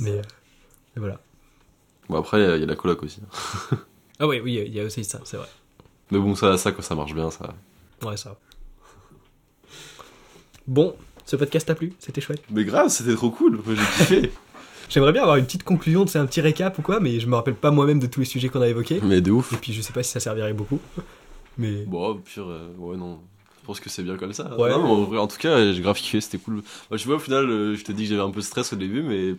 Mais. 0.00 0.10
euh, 0.12 0.22
mais 0.96 1.00
voilà. 1.00 1.20
Bon, 2.08 2.18
après, 2.18 2.38
il 2.40 2.42
y 2.42 2.46
a- 2.46 2.56
il 2.56 2.60
y, 2.60 2.64
a 2.64 2.66
la 2.66 2.76
coloc 2.76 3.02
aussi. 3.02 3.20
Ah, 4.20 4.28
ouais, 4.28 4.40
oui, 4.40 4.62
il 4.64 4.72
y 4.72 4.78
a 4.80 4.84
aussi 4.84 5.02
ça, 5.02 5.20
c'est 5.24 5.36
vrai. 5.36 5.48
Mais 6.12 6.18
bon, 6.20 6.36
ça, 6.36 6.56
ça, 6.56 6.70
quand 6.70 6.82
ça 6.82 6.94
marche 6.94 7.14
bien, 7.14 7.32
ça. 7.32 7.52
Ouais, 8.04 8.16
ça 8.16 8.30
va. 8.30 8.36
Bon, 10.68 10.94
ce 11.24 11.34
podcast 11.36 11.66
t'a 11.66 11.74
plu? 11.74 11.92
C'était 11.98 12.20
chouette. 12.20 12.42
Mais 12.50 12.64
grave, 12.64 12.88
c'était 12.90 13.14
trop 13.16 13.30
cool. 13.30 13.60
Moi, 13.64 13.74
j'ai 13.74 13.82
kiffé. 14.04 14.32
J'aimerais 14.88 15.12
bien 15.12 15.22
avoir 15.22 15.36
une 15.36 15.44
petite 15.44 15.62
conclusion, 15.64 16.06
c'est 16.06 16.18
un 16.18 16.26
petit 16.26 16.40
récap 16.40 16.78
ou 16.78 16.82
quoi, 16.82 17.00
mais 17.00 17.20
je 17.20 17.26
me 17.26 17.34
rappelle 17.34 17.54
pas 17.54 17.70
moi-même 17.70 17.98
de 17.98 18.06
tous 18.06 18.20
les 18.20 18.26
sujets 18.26 18.48
qu'on 18.48 18.60
a 18.60 18.68
évoqués. 18.68 19.00
Mais 19.02 19.20
de 19.20 19.30
ouf. 19.30 19.52
Et 19.52 19.56
puis, 19.56 19.72
je 19.72 19.80
sais 19.82 19.92
pas 19.92 20.02
si 20.02 20.10
ça 20.10 20.20
servirait 20.20 20.52
beaucoup. 20.52 20.80
Mais. 21.58 21.84
Bon, 21.84 22.08
au 22.08 22.14
pire, 22.16 22.46
euh, 22.48 22.68
ouais, 22.78 22.96
non. 22.96 23.20
Je 23.62 23.66
pense 23.66 23.80
que 23.80 23.88
c'est 23.88 24.02
bien 24.02 24.16
comme 24.16 24.32
ça. 24.34 24.54
Ouais. 24.58 24.70
Non, 24.70 24.84
en, 24.84 25.04
vrai, 25.04 25.18
en 25.18 25.26
tout 25.26 25.38
cas, 25.38 25.72
j'ai 25.72 25.80
grave 25.80 25.96
kiffé, 25.96 26.20
c'était 26.20 26.36
cool. 26.38 26.62
Bah, 26.90 26.98
tu 26.98 27.06
vois, 27.06 27.16
au 27.16 27.20
final, 27.20 27.48
euh, 27.48 27.74
je 27.74 27.82
te 27.84 27.92
dis 27.92 28.02
que 28.04 28.10
j'avais 28.10 28.20
un 28.22 28.30
peu 28.30 28.40
de 28.40 28.44
stress 28.44 28.72
au 28.74 28.76
début, 28.76 29.02
mais 29.02 29.34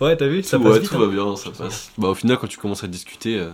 Ouais, 0.00 0.16
t'as 0.16 0.26
vu 0.28 0.42
Ça 0.42 0.58
tout, 0.58 0.64
passe 0.64 0.74
ouais, 0.74 0.80
vite. 0.80 0.90
tout 0.90 0.96
hein. 0.96 1.06
va 1.06 1.06
bien, 1.06 1.36
ça 1.36 1.50
passe. 1.50 1.90
Bah, 1.96 2.08
au 2.08 2.14
final, 2.14 2.36
quand 2.38 2.46
tu 2.48 2.58
commences 2.58 2.84
à 2.84 2.88
discuter, 2.88 3.38
euh, 3.38 3.50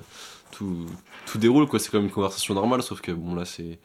tout, 0.50 0.86
tout 1.26 1.38
déroule, 1.38 1.66
quoi. 1.66 1.78
C'est 1.78 1.90
comme 1.90 2.04
une 2.04 2.10
conversation 2.10 2.54
normale, 2.54 2.82
sauf 2.82 3.00
que 3.00 3.12
bon, 3.12 3.34
là, 3.34 3.44
c'est. 3.44 3.78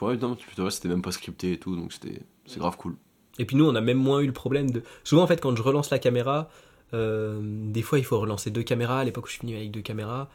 Ouais, 0.00 0.16
non, 0.16 0.36
c'était 0.70 0.88
même 0.88 1.02
pas 1.02 1.10
scripté 1.10 1.52
et 1.52 1.58
tout, 1.58 1.74
donc 1.74 1.92
c'était 1.92 2.20
c'est 2.46 2.60
grave 2.60 2.76
cool. 2.76 2.94
Et 3.40 3.44
puis 3.44 3.56
nous, 3.56 3.64
on 3.66 3.74
a 3.74 3.80
même 3.80 3.98
moins 3.98 4.20
eu 4.20 4.26
le 4.26 4.32
problème 4.32 4.70
de. 4.70 4.82
Souvent, 5.04 5.22
en 5.22 5.26
fait, 5.26 5.40
quand 5.40 5.54
je 5.56 5.62
relance 5.62 5.90
la 5.90 5.98
caméra, 5.98 6.48
des 6.92 7.82
fois, 7.82 7.98
il 7.98 8.04
faut 8.04 8.18
relancer 8.18 8.50
deux 8.50 8.62
caméras. 8.62 9.00
À 9.00 9.04
l'époque 9.04 9.24
où 9.24 9.28
je 9.28 9.32
suis 9.34 9.42
venu 9.42 9.56
avec 9.56 9.70
deux 9.70 9.82
caméras, 9.82 10.28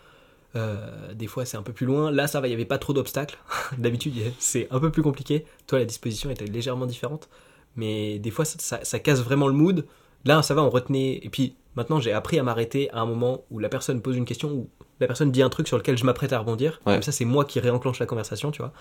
euh, 0.56 1.14
des 1.14 1.28
fois, 1.28 1.46
c'est 1.46 1.58
un 1.58 1.64
peu 1.64 1.74
plus 1.74 1.86
loin. 1.86 2.12
Là, 2.12 2.28
ça 2.28 2.40
va, 2.40 2.48
il 2.48 2.52
n'y 2.52 2.56
avait 2.56 2.66
pas 2.66 2.78
trop 2.78 2.94
d'obstacles. 2.94 3.38
D'habitude, 3.78 4.14
c'est 4.40 4.68
un 4.72 4.80
peu 4.80 4.92
plus 4.92 5.02
compliqué. 5.02 5.46
Toi, 5.68 5.80
la 5.80 5.86
disposition 5.86 6.30
était 6.30 6.46
légèrement 6.46 6.86
différente. 6.86 7.28
Mais 7.76 8.20
des 8.20 8.30
fois, 8.30 8.46
ça, 8.46 8.58
ça- 8.60 8.84
ça 8.84 9.00
casse 9.00 9.22
vraiment 9.22 9.48
le 9.48 9.54
mood. 9.54 9.86
Là, 10.26 10.42
ça 10.44 10.54
va, 10.54 10.62
on 10.64 10.70
retenait. 10.70 11.20
Et 11.24 11.30
puis, 11.30 11.56
maintenant, 11.76 12.00
j'ai 12.00 12.12
appris 12.14 12.38
à 12.38 12.44
m'arrêter 12.44 12.90
à 12.92 13.00
un 13.02 13.06
moment 13.06 13.44
où 13.50 13.58
la 13.60 13.68
personne 13.68 14.00
pose 14.02 14.16
une 14.16 14.26
question, 14.26 14.52
ou 14.52 14.70
la 15.00 15.08
personne 15.08 15.32
dit 15.32 15.42
un 15.42 15.50
truc 15.50 15.68
sur 15.68 15.78
lequel 15.78 15.98
je 15.98 16.06
m'apprête 16.06 16.34
à 16.34 16.40
rebondir. 16.40 16.80
Ouais. 16.86 16.94
Comme 16.94 17.02
ça, 17.02 17.12
c'est 17.12 17.26
moi 17.26 17.46
qui 17.46 17.60
réenclenche 17.60 18.00
la 18.00 18.06
conversation, 18.06 18.52
tu 18.52 18.62
vois. 18.62 18.74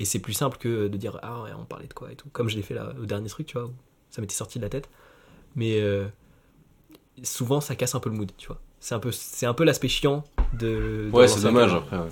Et 0.00 0.04
c'est 0.06 0.18
plus 0.20 0.32
simple 0.32 0.56
que 0.58 0.88
de 0.88 0.96
dire 0.96 1.18
Ah 1.22 1.42
ouais, 1.42 1.50
on 1.60 1.64
parlait 1.66 1.86
de 1.88 1.92
quoi 1.92 2.10
et 2.10 2.16
tout. 2.16 2.28
Comme 2.32 2.48
je 2.48 2.56
l'ai 2.56 2.62
fait 2.62 2.74
là, 2.74 2.94
au 3.00 3.04
dernier 3.04 3.28
truc, 3.28 3.46
tu 3.46 3.58
vois, 3.58 3.66
où 3.66 3.74
ça 4.10 4.22
m'était 4.22 4.34
sorti 4.34 4.58
de 4.58 4.64
la 4.64 4.70
tête. 4.70 4.88
Mais 5.56 5.78
euh, 5.80 6.06
souvent, 7.24 7.60
ça 7.60 7.74
casse 7.74 7.94
un 7.94 8.00
peu 8.00 8.10
le 8.10 8.16
mood, 8.16 8.30
tu 8.36 8.46
vois. 8.48 8.58
C'est 8.80 8.94
un 8.94 8.98
peu, 9.00 9.10
c'est 9.12 9.46
un 9.46 9.54
peu 9.54 9.64
l'aspect 9.64 9.88
chiant 9.88 10.24
de. 10.54 10.66
de 11.06 11.10
Ouais, 11.12 11.28
c'est 11.28 11.40
dommage 11.42 11.74
après, 11.74 11.96
ouais. 11.96 12.08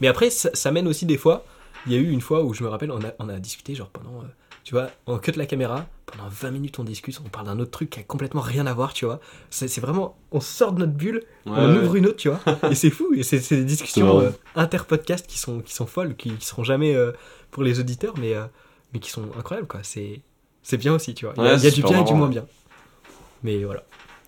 Mais 0.00 0.08
après, 0.08 0.30
ça, 0.30 0.50
ça 0.54 0.70
mène 0.70 0.86
aussi 0.88 1.06
des 1.06 1.16
fois. 1.18 1.44
Il 1.86 1.92
y 1.92 1.96
a 1.96 1.98
eu 1.98 2.10
une 2.10 2.20
fois 2.20 2.42
où 2.42 2.52
je 2.52 2.64
me 2.64 2.68
rappelle, 2.68 2.90
on 2.90 3.00
a, 3.04 3.12
on 3.18 3.28
a 3.28 3.38
discuté, 3.38 3.74
genre 3.74 3.88
pendant. 3.90 4.20
euh, 4.20 4.26
tu 4.64 4.74
vois, 4.74 4.90
on 5.06 5.18
cut 5.18 5.30
la 5.36 5.46
caméra, 5.46 5.86
pendant 6.06 6.28
20 6.28 6.50
minutes 6.50 6.78
on 6.80 6.84
discute, 6.84 7.20
on 7.24 7.28
parle 7.28 7.46
d'un 7.46 7.60
autre 7.60 7.70
truc 7.70 7.90
qui 7.90 8.00
a 8.00 8.02
complètement 8.02 8.40
rien 8.40 8.66
à 8.66 8.74
voir, 8.74 8.92
tu 8.92 9.04
vois. 9.04 9.20
C'est 9.50 9.68
c'est 9.68 9.80
vraiment. 9.80 10.16
On 10.32 10.40
sort 10.40 10.72
de 10.72 10.80
notre 10.80 10.92
bulle, 10.92 11.22
Ouais, 11.46 11.52
on 11.56 11.72
ouais. 11.76 11.82
ouvre 11.84 11.94
une 11.94 12.06
autre, 12.06 12.16
tu 12.16 12.28
vois. 12.30 12.40
et 12.70 12.74
c'est 12.74 12.90
fou, 12.90 13.14
et 13.14 13.22
c'est 13.22 13.38
des 13.54 13.64
discussions 13.64 14.20
euh, 14.20 14.30
inter-podcast 14.56 15.26
qui 15.28 15.38
sont, 15.38 15.60
qui 15.60 15.72
sont 15.72 15.86
folles, 15.86 16.16
qui, 16.16 16.32
qui 16.34 16.44
seront 16.46 16.64
jamais 16.64 16.96
euh, 16.96 17.12
pour 17.52 17.62
les 17.62 17.78
auditeurs, 17.78 18.14
mais, 18.18 18.34
euh, 18.34 18.44
mais 18.92 18.98
qui 18.98 19.10
sont 19.10 19.22
incroyables, 19.38 19.68
quoi. 19.68 19.80
C'est 19.84 20.22
c'est 20.64 20.78
bien 20.78 20.92
aussi, 20.94 21.14
tu 21.14 21.26
vois. 21.26 21.34
Il 21.36 21.44
y 21.44 21.46
a, 21.46 21.50
Ouais, 21.52 21.56
il 21.58 21.62
y 21.62 21.66
a 21.68 21.70
c'est 21.70 21.76
du 21.76 21.82
bien 21.84 22.00
et 22.00 22.04
du 22.04 22.14
moins 22.14 22.28
bien. 22.28 22.44
Mais 23.44 23.62
voilà. 23.62 23.84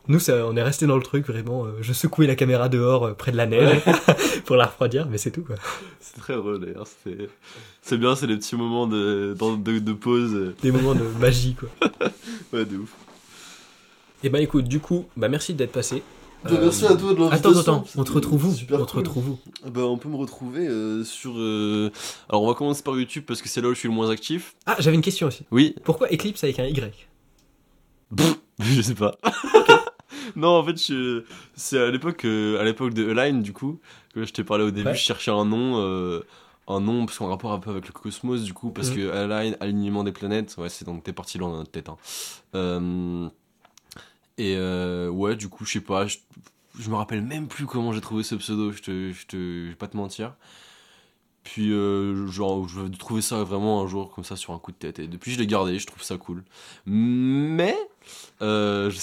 Nous, 0.09 0.19
ça, 0.19 0.47
on 0.47 0.57
est 0.57 0.63
resté 0.63 0.87
dans 0.87 0.97
le 0.97 1.03
truc, 1.03 1.27
vraiment. 1.27 1.65
euh, 1.67 1.73
je 1.83 1.93
secouais 1.93 2.27
la 2.27 2.35
caméra 2.35 2.69
dehors, 2.71 3.05
euh, 3.05 3.13
près 3.13 3.31
de 3.31 3.37
la 3.37 3.47
neige, 3.47 3.81
pour 4.47 4.57
la 4.57 4.65
refroidir, 4.67 5.07
mais 5.11 5.19
c'est 5.19 5.31
tout, 5.31 5.43
quoi. 5.43 5.57
C'est 6.01 6.17
très 6.19 6.35
drôle 6.35 6.61
d'ailleurs. 6.61 6.87
C'est 7.83 7.99
bien, 7.99 8.17
c'est 8.17 8.27
les 8.27 8.37
petits 8.37 8.57
moments 8.57 8.87
de, 8.87 9.35
dans- 9.39 9.57
de, 9.57 9.79
de 9.79 9.93
pause. 9.93 10.55
Des 10.63 10.73
moments 10.73 10.95
de 10.95 11.05
magie, 11.21 11.55
quoi. 11.55 11.69
Ouais, 12.53 12.65
de 12.65 12.79
ouf. 12.79 12.91
Et 14.25 14.31
bah 14.31 14.41
écoute, 14.41 14.65
du 14.65 14.81
coup, 14.81 15.07
bah 15.17 15.29
merci 15.29 15.53
d'être 15.55 15.73
passé. 15.73 16.03
Bah, 16.45 16.51
Euh, 16.55 16.59
merci 16.63 16.87
à 16.87 16.95
toi 16.97 17.11
de 17.13 17.15
Attends, 17.15 17.31
l'invitation. 17.31 17.61
attends, 17.61 17.85
on 17.97 18.05
te 18.05 18.13
retrouve 18.13 18.47
où 18.47 18.53
Super 18.55 18.81
On 18.81 18.85
te 18.87 18.97
retrouve 18.97 19.29
où 19.31 19.39
Bah, 19.71 19.83
on 19.83 19.99
peut 19.99 20.09
me 20.09 20.17
retrouver 20.17 20.67
euh, 20.67 21.05
sur. 21.05 21.35
euh, 21.37 21.91
Alors, 22.29 22.43
on 22.43 22.49
va 22.49 22.55
commencer 22.55 22.83
par 22.83 22.97
YouTube 22.99 23.25
parce 23.27 23.43
que 23.43 23.49
c'est 23.49 23.61
là 23.61 23.69
où 23.69 23.75
je 23.75 23.79
suis 23.81 23.89
le 23.89 23.95
moins 23.95 24.09
actif. 24.11 24.55
Ah, 24.67 24.77
j'avais 24.79 24.97
une 24.97 25.03
question 25.03 25.27
aussi. 25.27 25.45
Oui, 25.51 25.75
Pourquoi 25.85 26.09
Eclipse 26.13 26.43
avec 26.45 26.59
un 26.59 26.65
Y? 26.65 27.07
Je 28.61 28.83
sais 28.83 28.95
pas. 28.95 29.17
non, 30.37 30.49
en 30.59 30.65
fait, 30.65 30.77
je... 30.81 31.25
c'est 31.55 31.79
à 31.81 31.91
l'époque, 31.91 32.25
euh, 32.25 32.61
à 32.61 32.65
l'époque 32.65 32.95
de 32.95 33.09
Align, 33.11 33.43
du 33.43 33.53
coup, 33.53 33.81
que 34.15 34.25
je 34.25 34.33
t'ai 34.33 34.45
parlé 34.45 34.65
au 34.65 34.71
début. 34.71 34.89
Ouais. 34.89 34.95
Je 34.95 35.01
cherchais 35.03 35.31
un 35.31 35.45
nom, 35.45 35.79
euh, 35.81 36.21
un 36.67 36.81
nom 36.81 37.07
parce 37.07 37.19
qu'en 37.19 37.29
rapport 37.29 37.53
un 37.53 37.59
peu 37.59 37.71
avec 37.71 37.87
le 37.87 37.93
cosmos, 37.93 38.43
du 38.43 38.53
coup, 38.55 38.71
parce 38.71 38.91
Mhm. 38.91 38.97
que 38.97 39.11
Align, 39.11 39.57
alignement 39.61 40.05
des 40.05 40.13
planètes, 40.13 40.55
ouais, 40.59 40.69
c'est 40.69 40.85
donc 40.85 41.03
t'es 41.05 41.13
parti 41.13 41.39
loin 41.39 41.51
dans 41.51 41.59
notre 41.59 41.71
tête. 41.71 41.89
Hein. 41.89 41.97
Euh, 42.55 43.29
Et 44.37 44.55
euh, 44.57 45.09
ouais, 45.09 45.35
du 45.37 45.49
coup, 45.49 45.65
je 45.65 45.73
sais 45.73 45.81
pas, 45.81 46.07
je... 46.07 46.19
me 46.89 46.95
rappelle 46.95 47.23
même 47.23 47.49
plus 47.49 47.67
comment 47.67 47.93
j'ai 47.93 48.01
trouvé 48.01 48.23
ce 48.23 48.37
pseudo. 48.37 48.71
Je 48.73 48.83
te, 48.83 49.13
je 49.13 49.27
te, 49.27 49.37
je 49.37 49.69
vais 49.71 49.75
pas 49.75 49.89
te 49.89 49.97
mentir. 49.97 50.35
Puis, 51.43 51.73
euh, 51.73 52.27
genre, 52.27 52.69
je 52.69 52.81
vais 52.81 52.91
trouver 52.91 53.23
ça 53.23 53.43
vraiment 53.43 53.83
un 53.83 53.87
jour 53.87 54.11
comme 54.11 54.23
ça 54.25 54.37
sur 54.37 54.53
un 54.53 54.59
coup 54.59 54.71
de 54.71 54.77
tête. 54.77 54.99
Et 54.99 55.09
depuis, 55.09 55.33
je 55.33 55.39
l'ai 55.39 55.47
gardé, 55.47 55.79
je 55.79 55.87
trouve 55.87 56.03
ça 56.03 56.19
cool. 56.19 56.45
Mais, 56.85 57.75
euh, 58.43 58.91
je, 58.91 58.99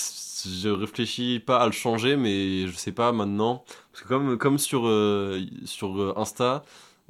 je 0.49 0.69
réfléchis 0.69 1.39
pas 1.39 1.57
à 1.59 1.65
le 1.65 1.71
changer, 1.71 2.15
mais 2.15 2.67
je 2.67 2.75
sais 2.75 2.91
pas 2.91 3.11
maintenant. 3.11 3.63
Parce 3.91 4.03
que 4.03 4.07
comme, 4.07 4.37
comme 4.37 4.57
sur, 4.57 4.87
euh, 4.87 5.41
sur 5.65 5.99
euh, 6.01 6.13
Insta, 6.17 6.63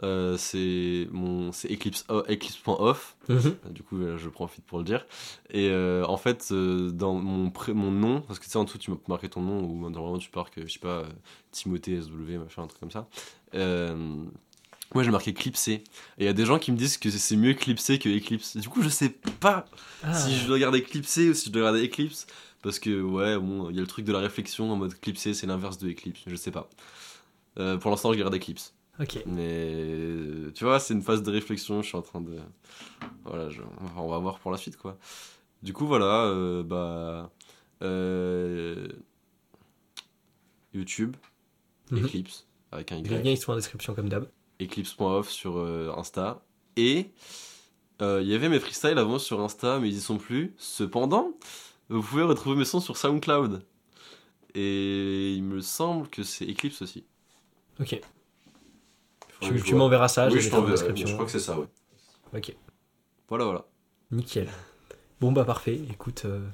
euh, 0.03 0.35
c'est 0.37 1.07
mon 1.11 1.51
c'est 1.53 1.71
Eclipse, 1.71 2.05
oh, 2.09 2.21
Eclipse.off. 2.27 3.15
Du 3.71 3.81
coup, 3.81 3.97
je 4.17 4.29
profite 4.29 4.65
pour 4.65 4.77
le 4.79 4.83
dire. 4.83 5.05
Et 5.51 5.71
en 5.73 6.17
fait, 6.17 6.51
dans 6.53 7.13
mon, 7.13 7.49
pré- 7.49 7.73
mon 7.73 7.91
nom, 7.91 8.21
parce 8.21 8.39
que 8.39 8.45
tu 8.45 8.51
sais, 8.51 8.57
en 8.57 8.65
dessous, 8.65 8.77
tu 8.77 8.91
m'as 8.91 8.97
marqué 9.07 9.29
ton 9.29 9.41
nom, 9.41 9.61
ou 9.63 9.89
normalement, 9.89 10.17
tu 10.17 10.29
marques, 10.35 10.59
je 10.65 10.71
sais 10.71 10.79
pas, 10.79 11.03
Timothée 11.51 12.01
SW, 12.01 12.37
machin, 12.37 12.63
un 12.63 12.67
truc 12.67 12.79
comme 12.81 12.91
ça. 12.91 13.07
Moi, 14.95 15.03
j'ai 15.03 15.11
marqué 15.11 15.33
Clipsé. 15.33 15.73
Et 15.73 15.83
il 16.19 16.25
y 16.25 16.29
a 16.29 16.33
des 16.33 16.45
gens 16.45 16.57
qui 16.57 16.71
me 16.71 16.77
disent 16.77 16.97
que 16.97 17.09
c'est 17.11 17.35
mieux 17.35 17.53
Clipsé 17.53 17.99
que 17.99 18.09
Eclipse. 18.09 18.57
Du 18.57 18.67
coup, 18.69 18.81
je 18.81 18.89
sais 18.89 19.09
pas 19.39 19.65
Ah. 20.01 20.13
si 20.13 20.35
je 20.37 20.45
dois 20.47 20.55
regarder 20.55 20.81
Clipsé 20.81 21.29
ou 21.29 21.33
si 21.33 21.47
je 21.47 21.51
dois 21.51 21.63
regarder 21.69 21.85
Eclipse. 21.87 22.25
Parce 22.63 22.79
que, 22.79 23.01
ouais, 23.01 23.37
bon, 23.37 23.69
il 23.69 23.75
y 23.75 23.79
a 23.79 23.81
le 23.81 23.87
truc 23.87 24.05
de 24.05 24.11
la 24.13 24.19
réflexion 24.19 24.71
en 24.71 24.75
mode 24.75 24.99
Clipsé, 24.99 25.33
c'est 25.33 25.45
l'inverse 25.45 25.77
de 25.77 25.89
Eclipse. 25.91 26.21
Je 26.25 26.35
sais 26.35 26.49
pas. 26.49 26.69
Euh, 27.59 27.77
pour 27.77 27.91
l'instant, 27.91 28.11
je 28.13 28.17
garde 28.19 28.33
Eclipse. 28.33 28.73
Ok. 28.99 29.21
Mais 29.25 30.51
tu 30.53 30.63
vois, 30.63 30.79
c'est 30.79 30.93
une 30.93 31.01
phase 31.03 31.21
de 31.21 31.29
réflexion. 31.29 31.81
Je 31.81 31.87
suis 31.89 31.97
en 31.97 32.01
train 32.01 32.21
de. 32.21 32.37
Voilà, 33.25 33.49
je- 33.49 33.61
on 33.97 34.07
va 34.07 34.17
voir 34.19 34.39
pour 34.39 34.51
la 34.51 34.57
suite, 34.57 34.77
quoi. 34.77 34.97
Du 35.61 35.73
coup, 35.73 35.85
voilà, 35.87 36.23
euh, 36.27 36.63
bah. 36.63 37.29
euh, 37.81 38.87
YouTube, 40.73 41.15
Mhm. 41.91 42.05
Eclipse, 42.05 42.47
avec 42.71 42.91
un 42.93 43.01
Les 43.01 43.09
Y, 43.09 43.23
liens 43.23 43.31
ils 43.31 43.37
sont 43.37 43.51
en 43.51 43.55
description 43.55 43.93
comme 43.93 44.07
d'hab. 44.09 44.27
eclipse.off 44.59 45.29
sur 45.29 45.57
euh, 45.57 45.93
Insta. 45.97 46.41
Et 46.77 47.11
euh, 48.01 48.21
il 48.21 48.27
y 48.29 48.35
avait 48.35 48.49
mes 48.49 48.59
freestyles 48.59 48.97
avant 48.97 49.19
sur 49.19 49.39
Insta, 49.41 49.79
mais 49.79 49.89
ils 49.89 49.97
y 49.97 50.01
sont 50.01 50.17
plus. 50.17 50.53
Cependant, 50.57 51.31
vous 51.89 52.01
pouvez 52.01 52.23
retrouver 52.23 52.55
mes 52.57 52.65
sons 52.65 52.79
sur 52.81 52.97
SoundCloud. 52.97 53.63
Et 54.53 55.33
il 55.33 55.43
me 55.43 55.61
semble 55.61 56.07
que 56.09 56.23
c'est 56.23 56.45
Eclipse 56.49 56.81
aussi. 56.81 57.05
Ok. 57.79 57.99
Tu, 59.41 59.49
que 59.51 59.57
je 59.57 59.63
tu 59.63 59.69
vois. 59.71 59.79
m'enverras 59.79 60.07
ça, 60.07 60.29
je 60.29 60.35
Oui, 60.35 60.41
je 60.41 60.49
t'enverrai. 60.49 60.71
description. 60.71 61.07
Je 61.07 61.13
crois 61.13 61.25
que 61.25 61.31
c'est 61.31 61.39
ça, 61.39 61.59
ouais. 61.59 61.67
Ok. 62.33 62.55
Voilà, 63.27 63.43
voilà. 63.45 63.65
Nickel. 64.11 64.47
Bon 65.19 65.31
bah 65.31 65.43
parfait. 65.45 65.79
Écoute, 65.91 66.23
euh, 66.25 66.45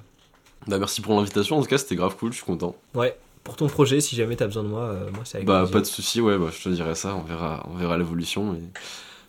Bah, 0.66 0.78
merci 0.78 1.00
pour 1.00 1.14
l'invitation, 1.14 1.58
en 1.58 1.62
tout 1.62 1.68
cas, 1.68 1.78
c'était 1.78 1.96
grave 1.96 2.16
cool, 2.16 2.32
je 2.32 2.36
suis 2.38 2.46
content. 2.46 2.74
ouais. 2.94 3.16
Pour 3.44 3.56
ton 3.56 3.66
projet, 3.68 4.00
si 4.00 4.14
jamais 4.16 4.36
t'as 4.36 4.46
besoin 4.46 4.62
de 4.62 4.68
moi, 4.68 4.82
euh, 4.84 5.10
moi 5.12 5.22
c'est 5.24 5.36
avec 5.38 5.46
Bah, 5.46 5.58
plaisir. 5.60 5.72
pas 5.72 5.80
de 5.80 5.86
souci, 5.86 6.20
ouais, 6.20 6.38
bah, 6.38 6.46
je 6.56 6.62
te 6.62 6.68
dirai 6.68 6.94
ça, 6.94 7.14
on 7.16 7.22
verra, 7.22 7.66
on 7.70 7.74
verra 7.76 7.98
l'évolution, 7.98 8.52
mais 8.52 8.60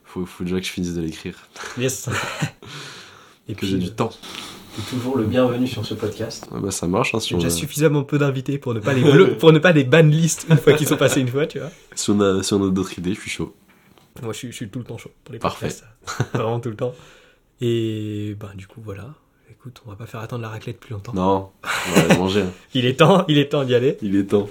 faut, 0.05 0.25
faut 0.25 0.43
déjà 0.43 0.59
que 0.59 0.65
je 0.65 0.71
finisse 0.71 0.93
de 0.93 1.01
l'écrire, 1.01 1.35
Yes. 1.77 2.09
Et 3.49 3.55
que 3.55 3.65
j'ai 3.65 3.77
du 3.77 3.87
euh, 3.87 3.91
temps. 3.91 4.11
t'es 4.75 4.81
toujours 4.95 5.17
le 5.17 5.25
bienvenu 5.25 5.67
sur 5.67 5.85
ce 5.85 5.93
podcast. 5.95 6.47
Ouais, 6.51 6.61
bah, 6.61 6.71
ça 6.71 6.87
marche, 6.87 7.13
hein, 7.13 7.19
si 7.19 7.29
J'ai 7.29 7.35
on, 7.35 7.37
déjà 7.39 7.47
a, 7.47 7.51
suffisamment 7.57 8.03
peu 8.03 8.17
d'invités 8.17 8.57
pour 8.57 8.73
ne 8.73 8.79
pas 8.79 8.93
les 8.93 9.01
bleu- 9.01 9.37
pour 9.37 9.51
ne 9.51 9.59
pas 9.59 9.71
les 9.73 9.83
ban 9.83 10.03
list 10.03 10.45
une 10.49 10.57
fois 10.57 10.73
qu'ils 10.73 10.87
sont 10.87 10.95
passés 10.97 11.19
une 11.19 11.27
fois, 11.27 11.45
tu 11.47 11.59
vois. 11.59 11.69
si 11.95 12.09
on 12.11 12.21
a, 12.21 12.41
si 12.43 12.53
on 12.53 12.65
a 12.65 12.69
d'autres 12.69 12.97
idées, 12.97 13.13
je 13.13 13.19
suis 13.19 13.29
chaud. 13.31 13.53
Moi, 14.21 14.31
je 14.31 14.37
suis, 14.37 14.47
je 14.51 14.55
suis 14.55 14.69
tout 14.69 14.79
le 14.79 14.85
temps 14.85 14.97
chaud 14.97 15.11
pour 15.25 15.33
les 15.33 15.39
Parfait. 15.39 15.67
podcasts. 15.67 15.83
Vraiment 16.33 16.59
tout 16.59 16.69
le 16.69 16.75
temps. 16.75 16.93
Et 17.61 18.35
ben, 18.39 18.51
du 18.55 18.67
coup, 18.67 18.79
voilà. 18.83 19.13
Écoute, 19.63 19.81
on 19.85 19.91
va 19.91 19.95
pas 19.95 20.05
faire 20.07 20.19
attendre 20.19 20.41
la 20.41 20.49
raclette 20.49 20.77
plus 20.77 20.91
longtemps. 20.91 21.13
Non, 21.13 21.49
on 21.95 22.01
va 22.01 22.17
manger, 22.17 22.41
hein. 22.41 22.51
Il 22.73 22.85
est 22.85 22.99
temps, 22.99 23.23
il 23.29 23.37
est 23.37 23.47
temps 23.49 23.63
d'y 23.63 23.73
aller. 23.73 23.97
il 24.01 24.13
est 24.17 24.25
temps. 24.25 24.49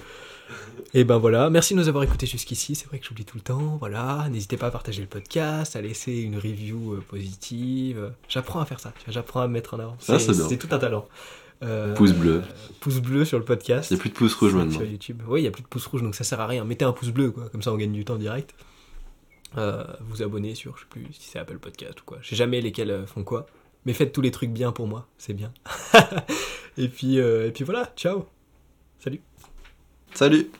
Et 0.95 1.05
ben 1.05 1.19
voilà, 1.19 1.51
merci 1.51 1.75
de 1.75 1.79
nous 1.81 1.89
avoir 1.89 2.03
écoutés 2.05 2.27
jusqu'ici. 2.27 2.75
C'est 2.75 2.87
vrai 2.87 2.99
que 2.99 3.05
j'oublie 3.07 3.27
tout 3.27 3.37
le 3.37 3.43
temps. 3.43 3.77
Voilà, 3.79 4.27
n'hésitez 4.31 4.57
pas 4.57 4.69
à 4.69 4.71
partager 4.71 5.03
le 5.03 5.09
podcast, 5.09 5.77
à 5.77 5.83
laisser 5.83 6.13
une 6.21 6.37
review 6.37 6.95
euh, 6.95 7.05
positive. 7.07 8.13
J'apprends 8.29 8.61
à 8.61 8.65
faire 8.65 8.81
ça. 8.81 8.95
J'apprends 9.09 9.41
à 9.43 9.49
me 9.49 9.53
mettre 9.53 9.75
en 9.75 9.81
avant. 9.81 9.97
Ça, 9.99 10.19
c'est 10.19 10.33
bien. 10.33 10.49
C'est 10.49 10.57
tout 10.57 10.69
un 10.71 10.79
talent. 10.79 11.07
Euh, 11.63 11.95
Pouce 11.95 12.13
bleu. 12.13 12.37
euh, 12.37 12.41
pouce 12.81 13.01
bleu 13.01 13.25
sur 13.27 13.39
le 13.39 13.45
podcast. 13.45 13.91
Il 13.91 13.95
n'y 13.95 14.01
a 14.01 14.01
plus 14.01 14.11
de 14.11 14.15
pouce 14.15 14.35
rouge 14.35 14.55
maintenant. 14.55 14.79
Sur 14.79 14.85
YouTube. 14.85 15.23
Oui, 15.29 15.41
il 15.41 15.43
n'y 15.43 15.49
a 15.49 15.53
plus 15.53 15.63
de 15.63 15.69
pouce 15.69 15.87
rouge, 15.87 16.03
donc 16.03 16.15
ça 16.15 16.25
sert 16.25 16.41
à 16.41 16.47
rien. 16.47 16.65
Mettez 16.65 16.85
un 16.87 16.93
pouce 16.93 17.11
bleu, 17.11 17.31
quoi. 17.33 17.49
Comme 17.51 17.63
ça, 17.63 17.71
on 17.73 17.77
gagne 17.77 17.93
du 17.93 18.05
temps 18.07 18.17
direct. 18.17 18.55
Euh, 19.59 19.85
vous 20.01 20.23
abonnez 20.23 20.55
sur, 20.55 20.77
je 20.77 20.81
sais 20.83 20.87
plus 20.89 21.07
si 21.13 21.29
c'est 21.29 21.39
Apple 21.39 21.59
Podcast 21.59 22.01
ou 22.01 22.05
quoi. 22.07 22.19
Je 22.23 22.31
sais 22.31 22.37
jamais 22.37 22.61
lesquels 22.63 22.91
euh, 22.91 23.07
font 23.07 23.23
quoi. 23.23 23.47
Mais 23.85 23.93
faites 23.93 24.13
tous 24.13 24.21
les 24.21 24.31
trucs 24.31 24.51
bien 24.51 24.73
pour 24.73 24.87
moi, 24.87 25.09
c'est 25.19 25.35
bien. 25.35 25.53
et 26.77 26.89
puis, 26.89 27.19
euh, 27.19 27.49
et 27.49 27.53
puis 27.53 27.65
voilà, 27.65 27.93
ciao. 27.97 28.27
Salut. 28.99 29.21
Salut 30.15 30.53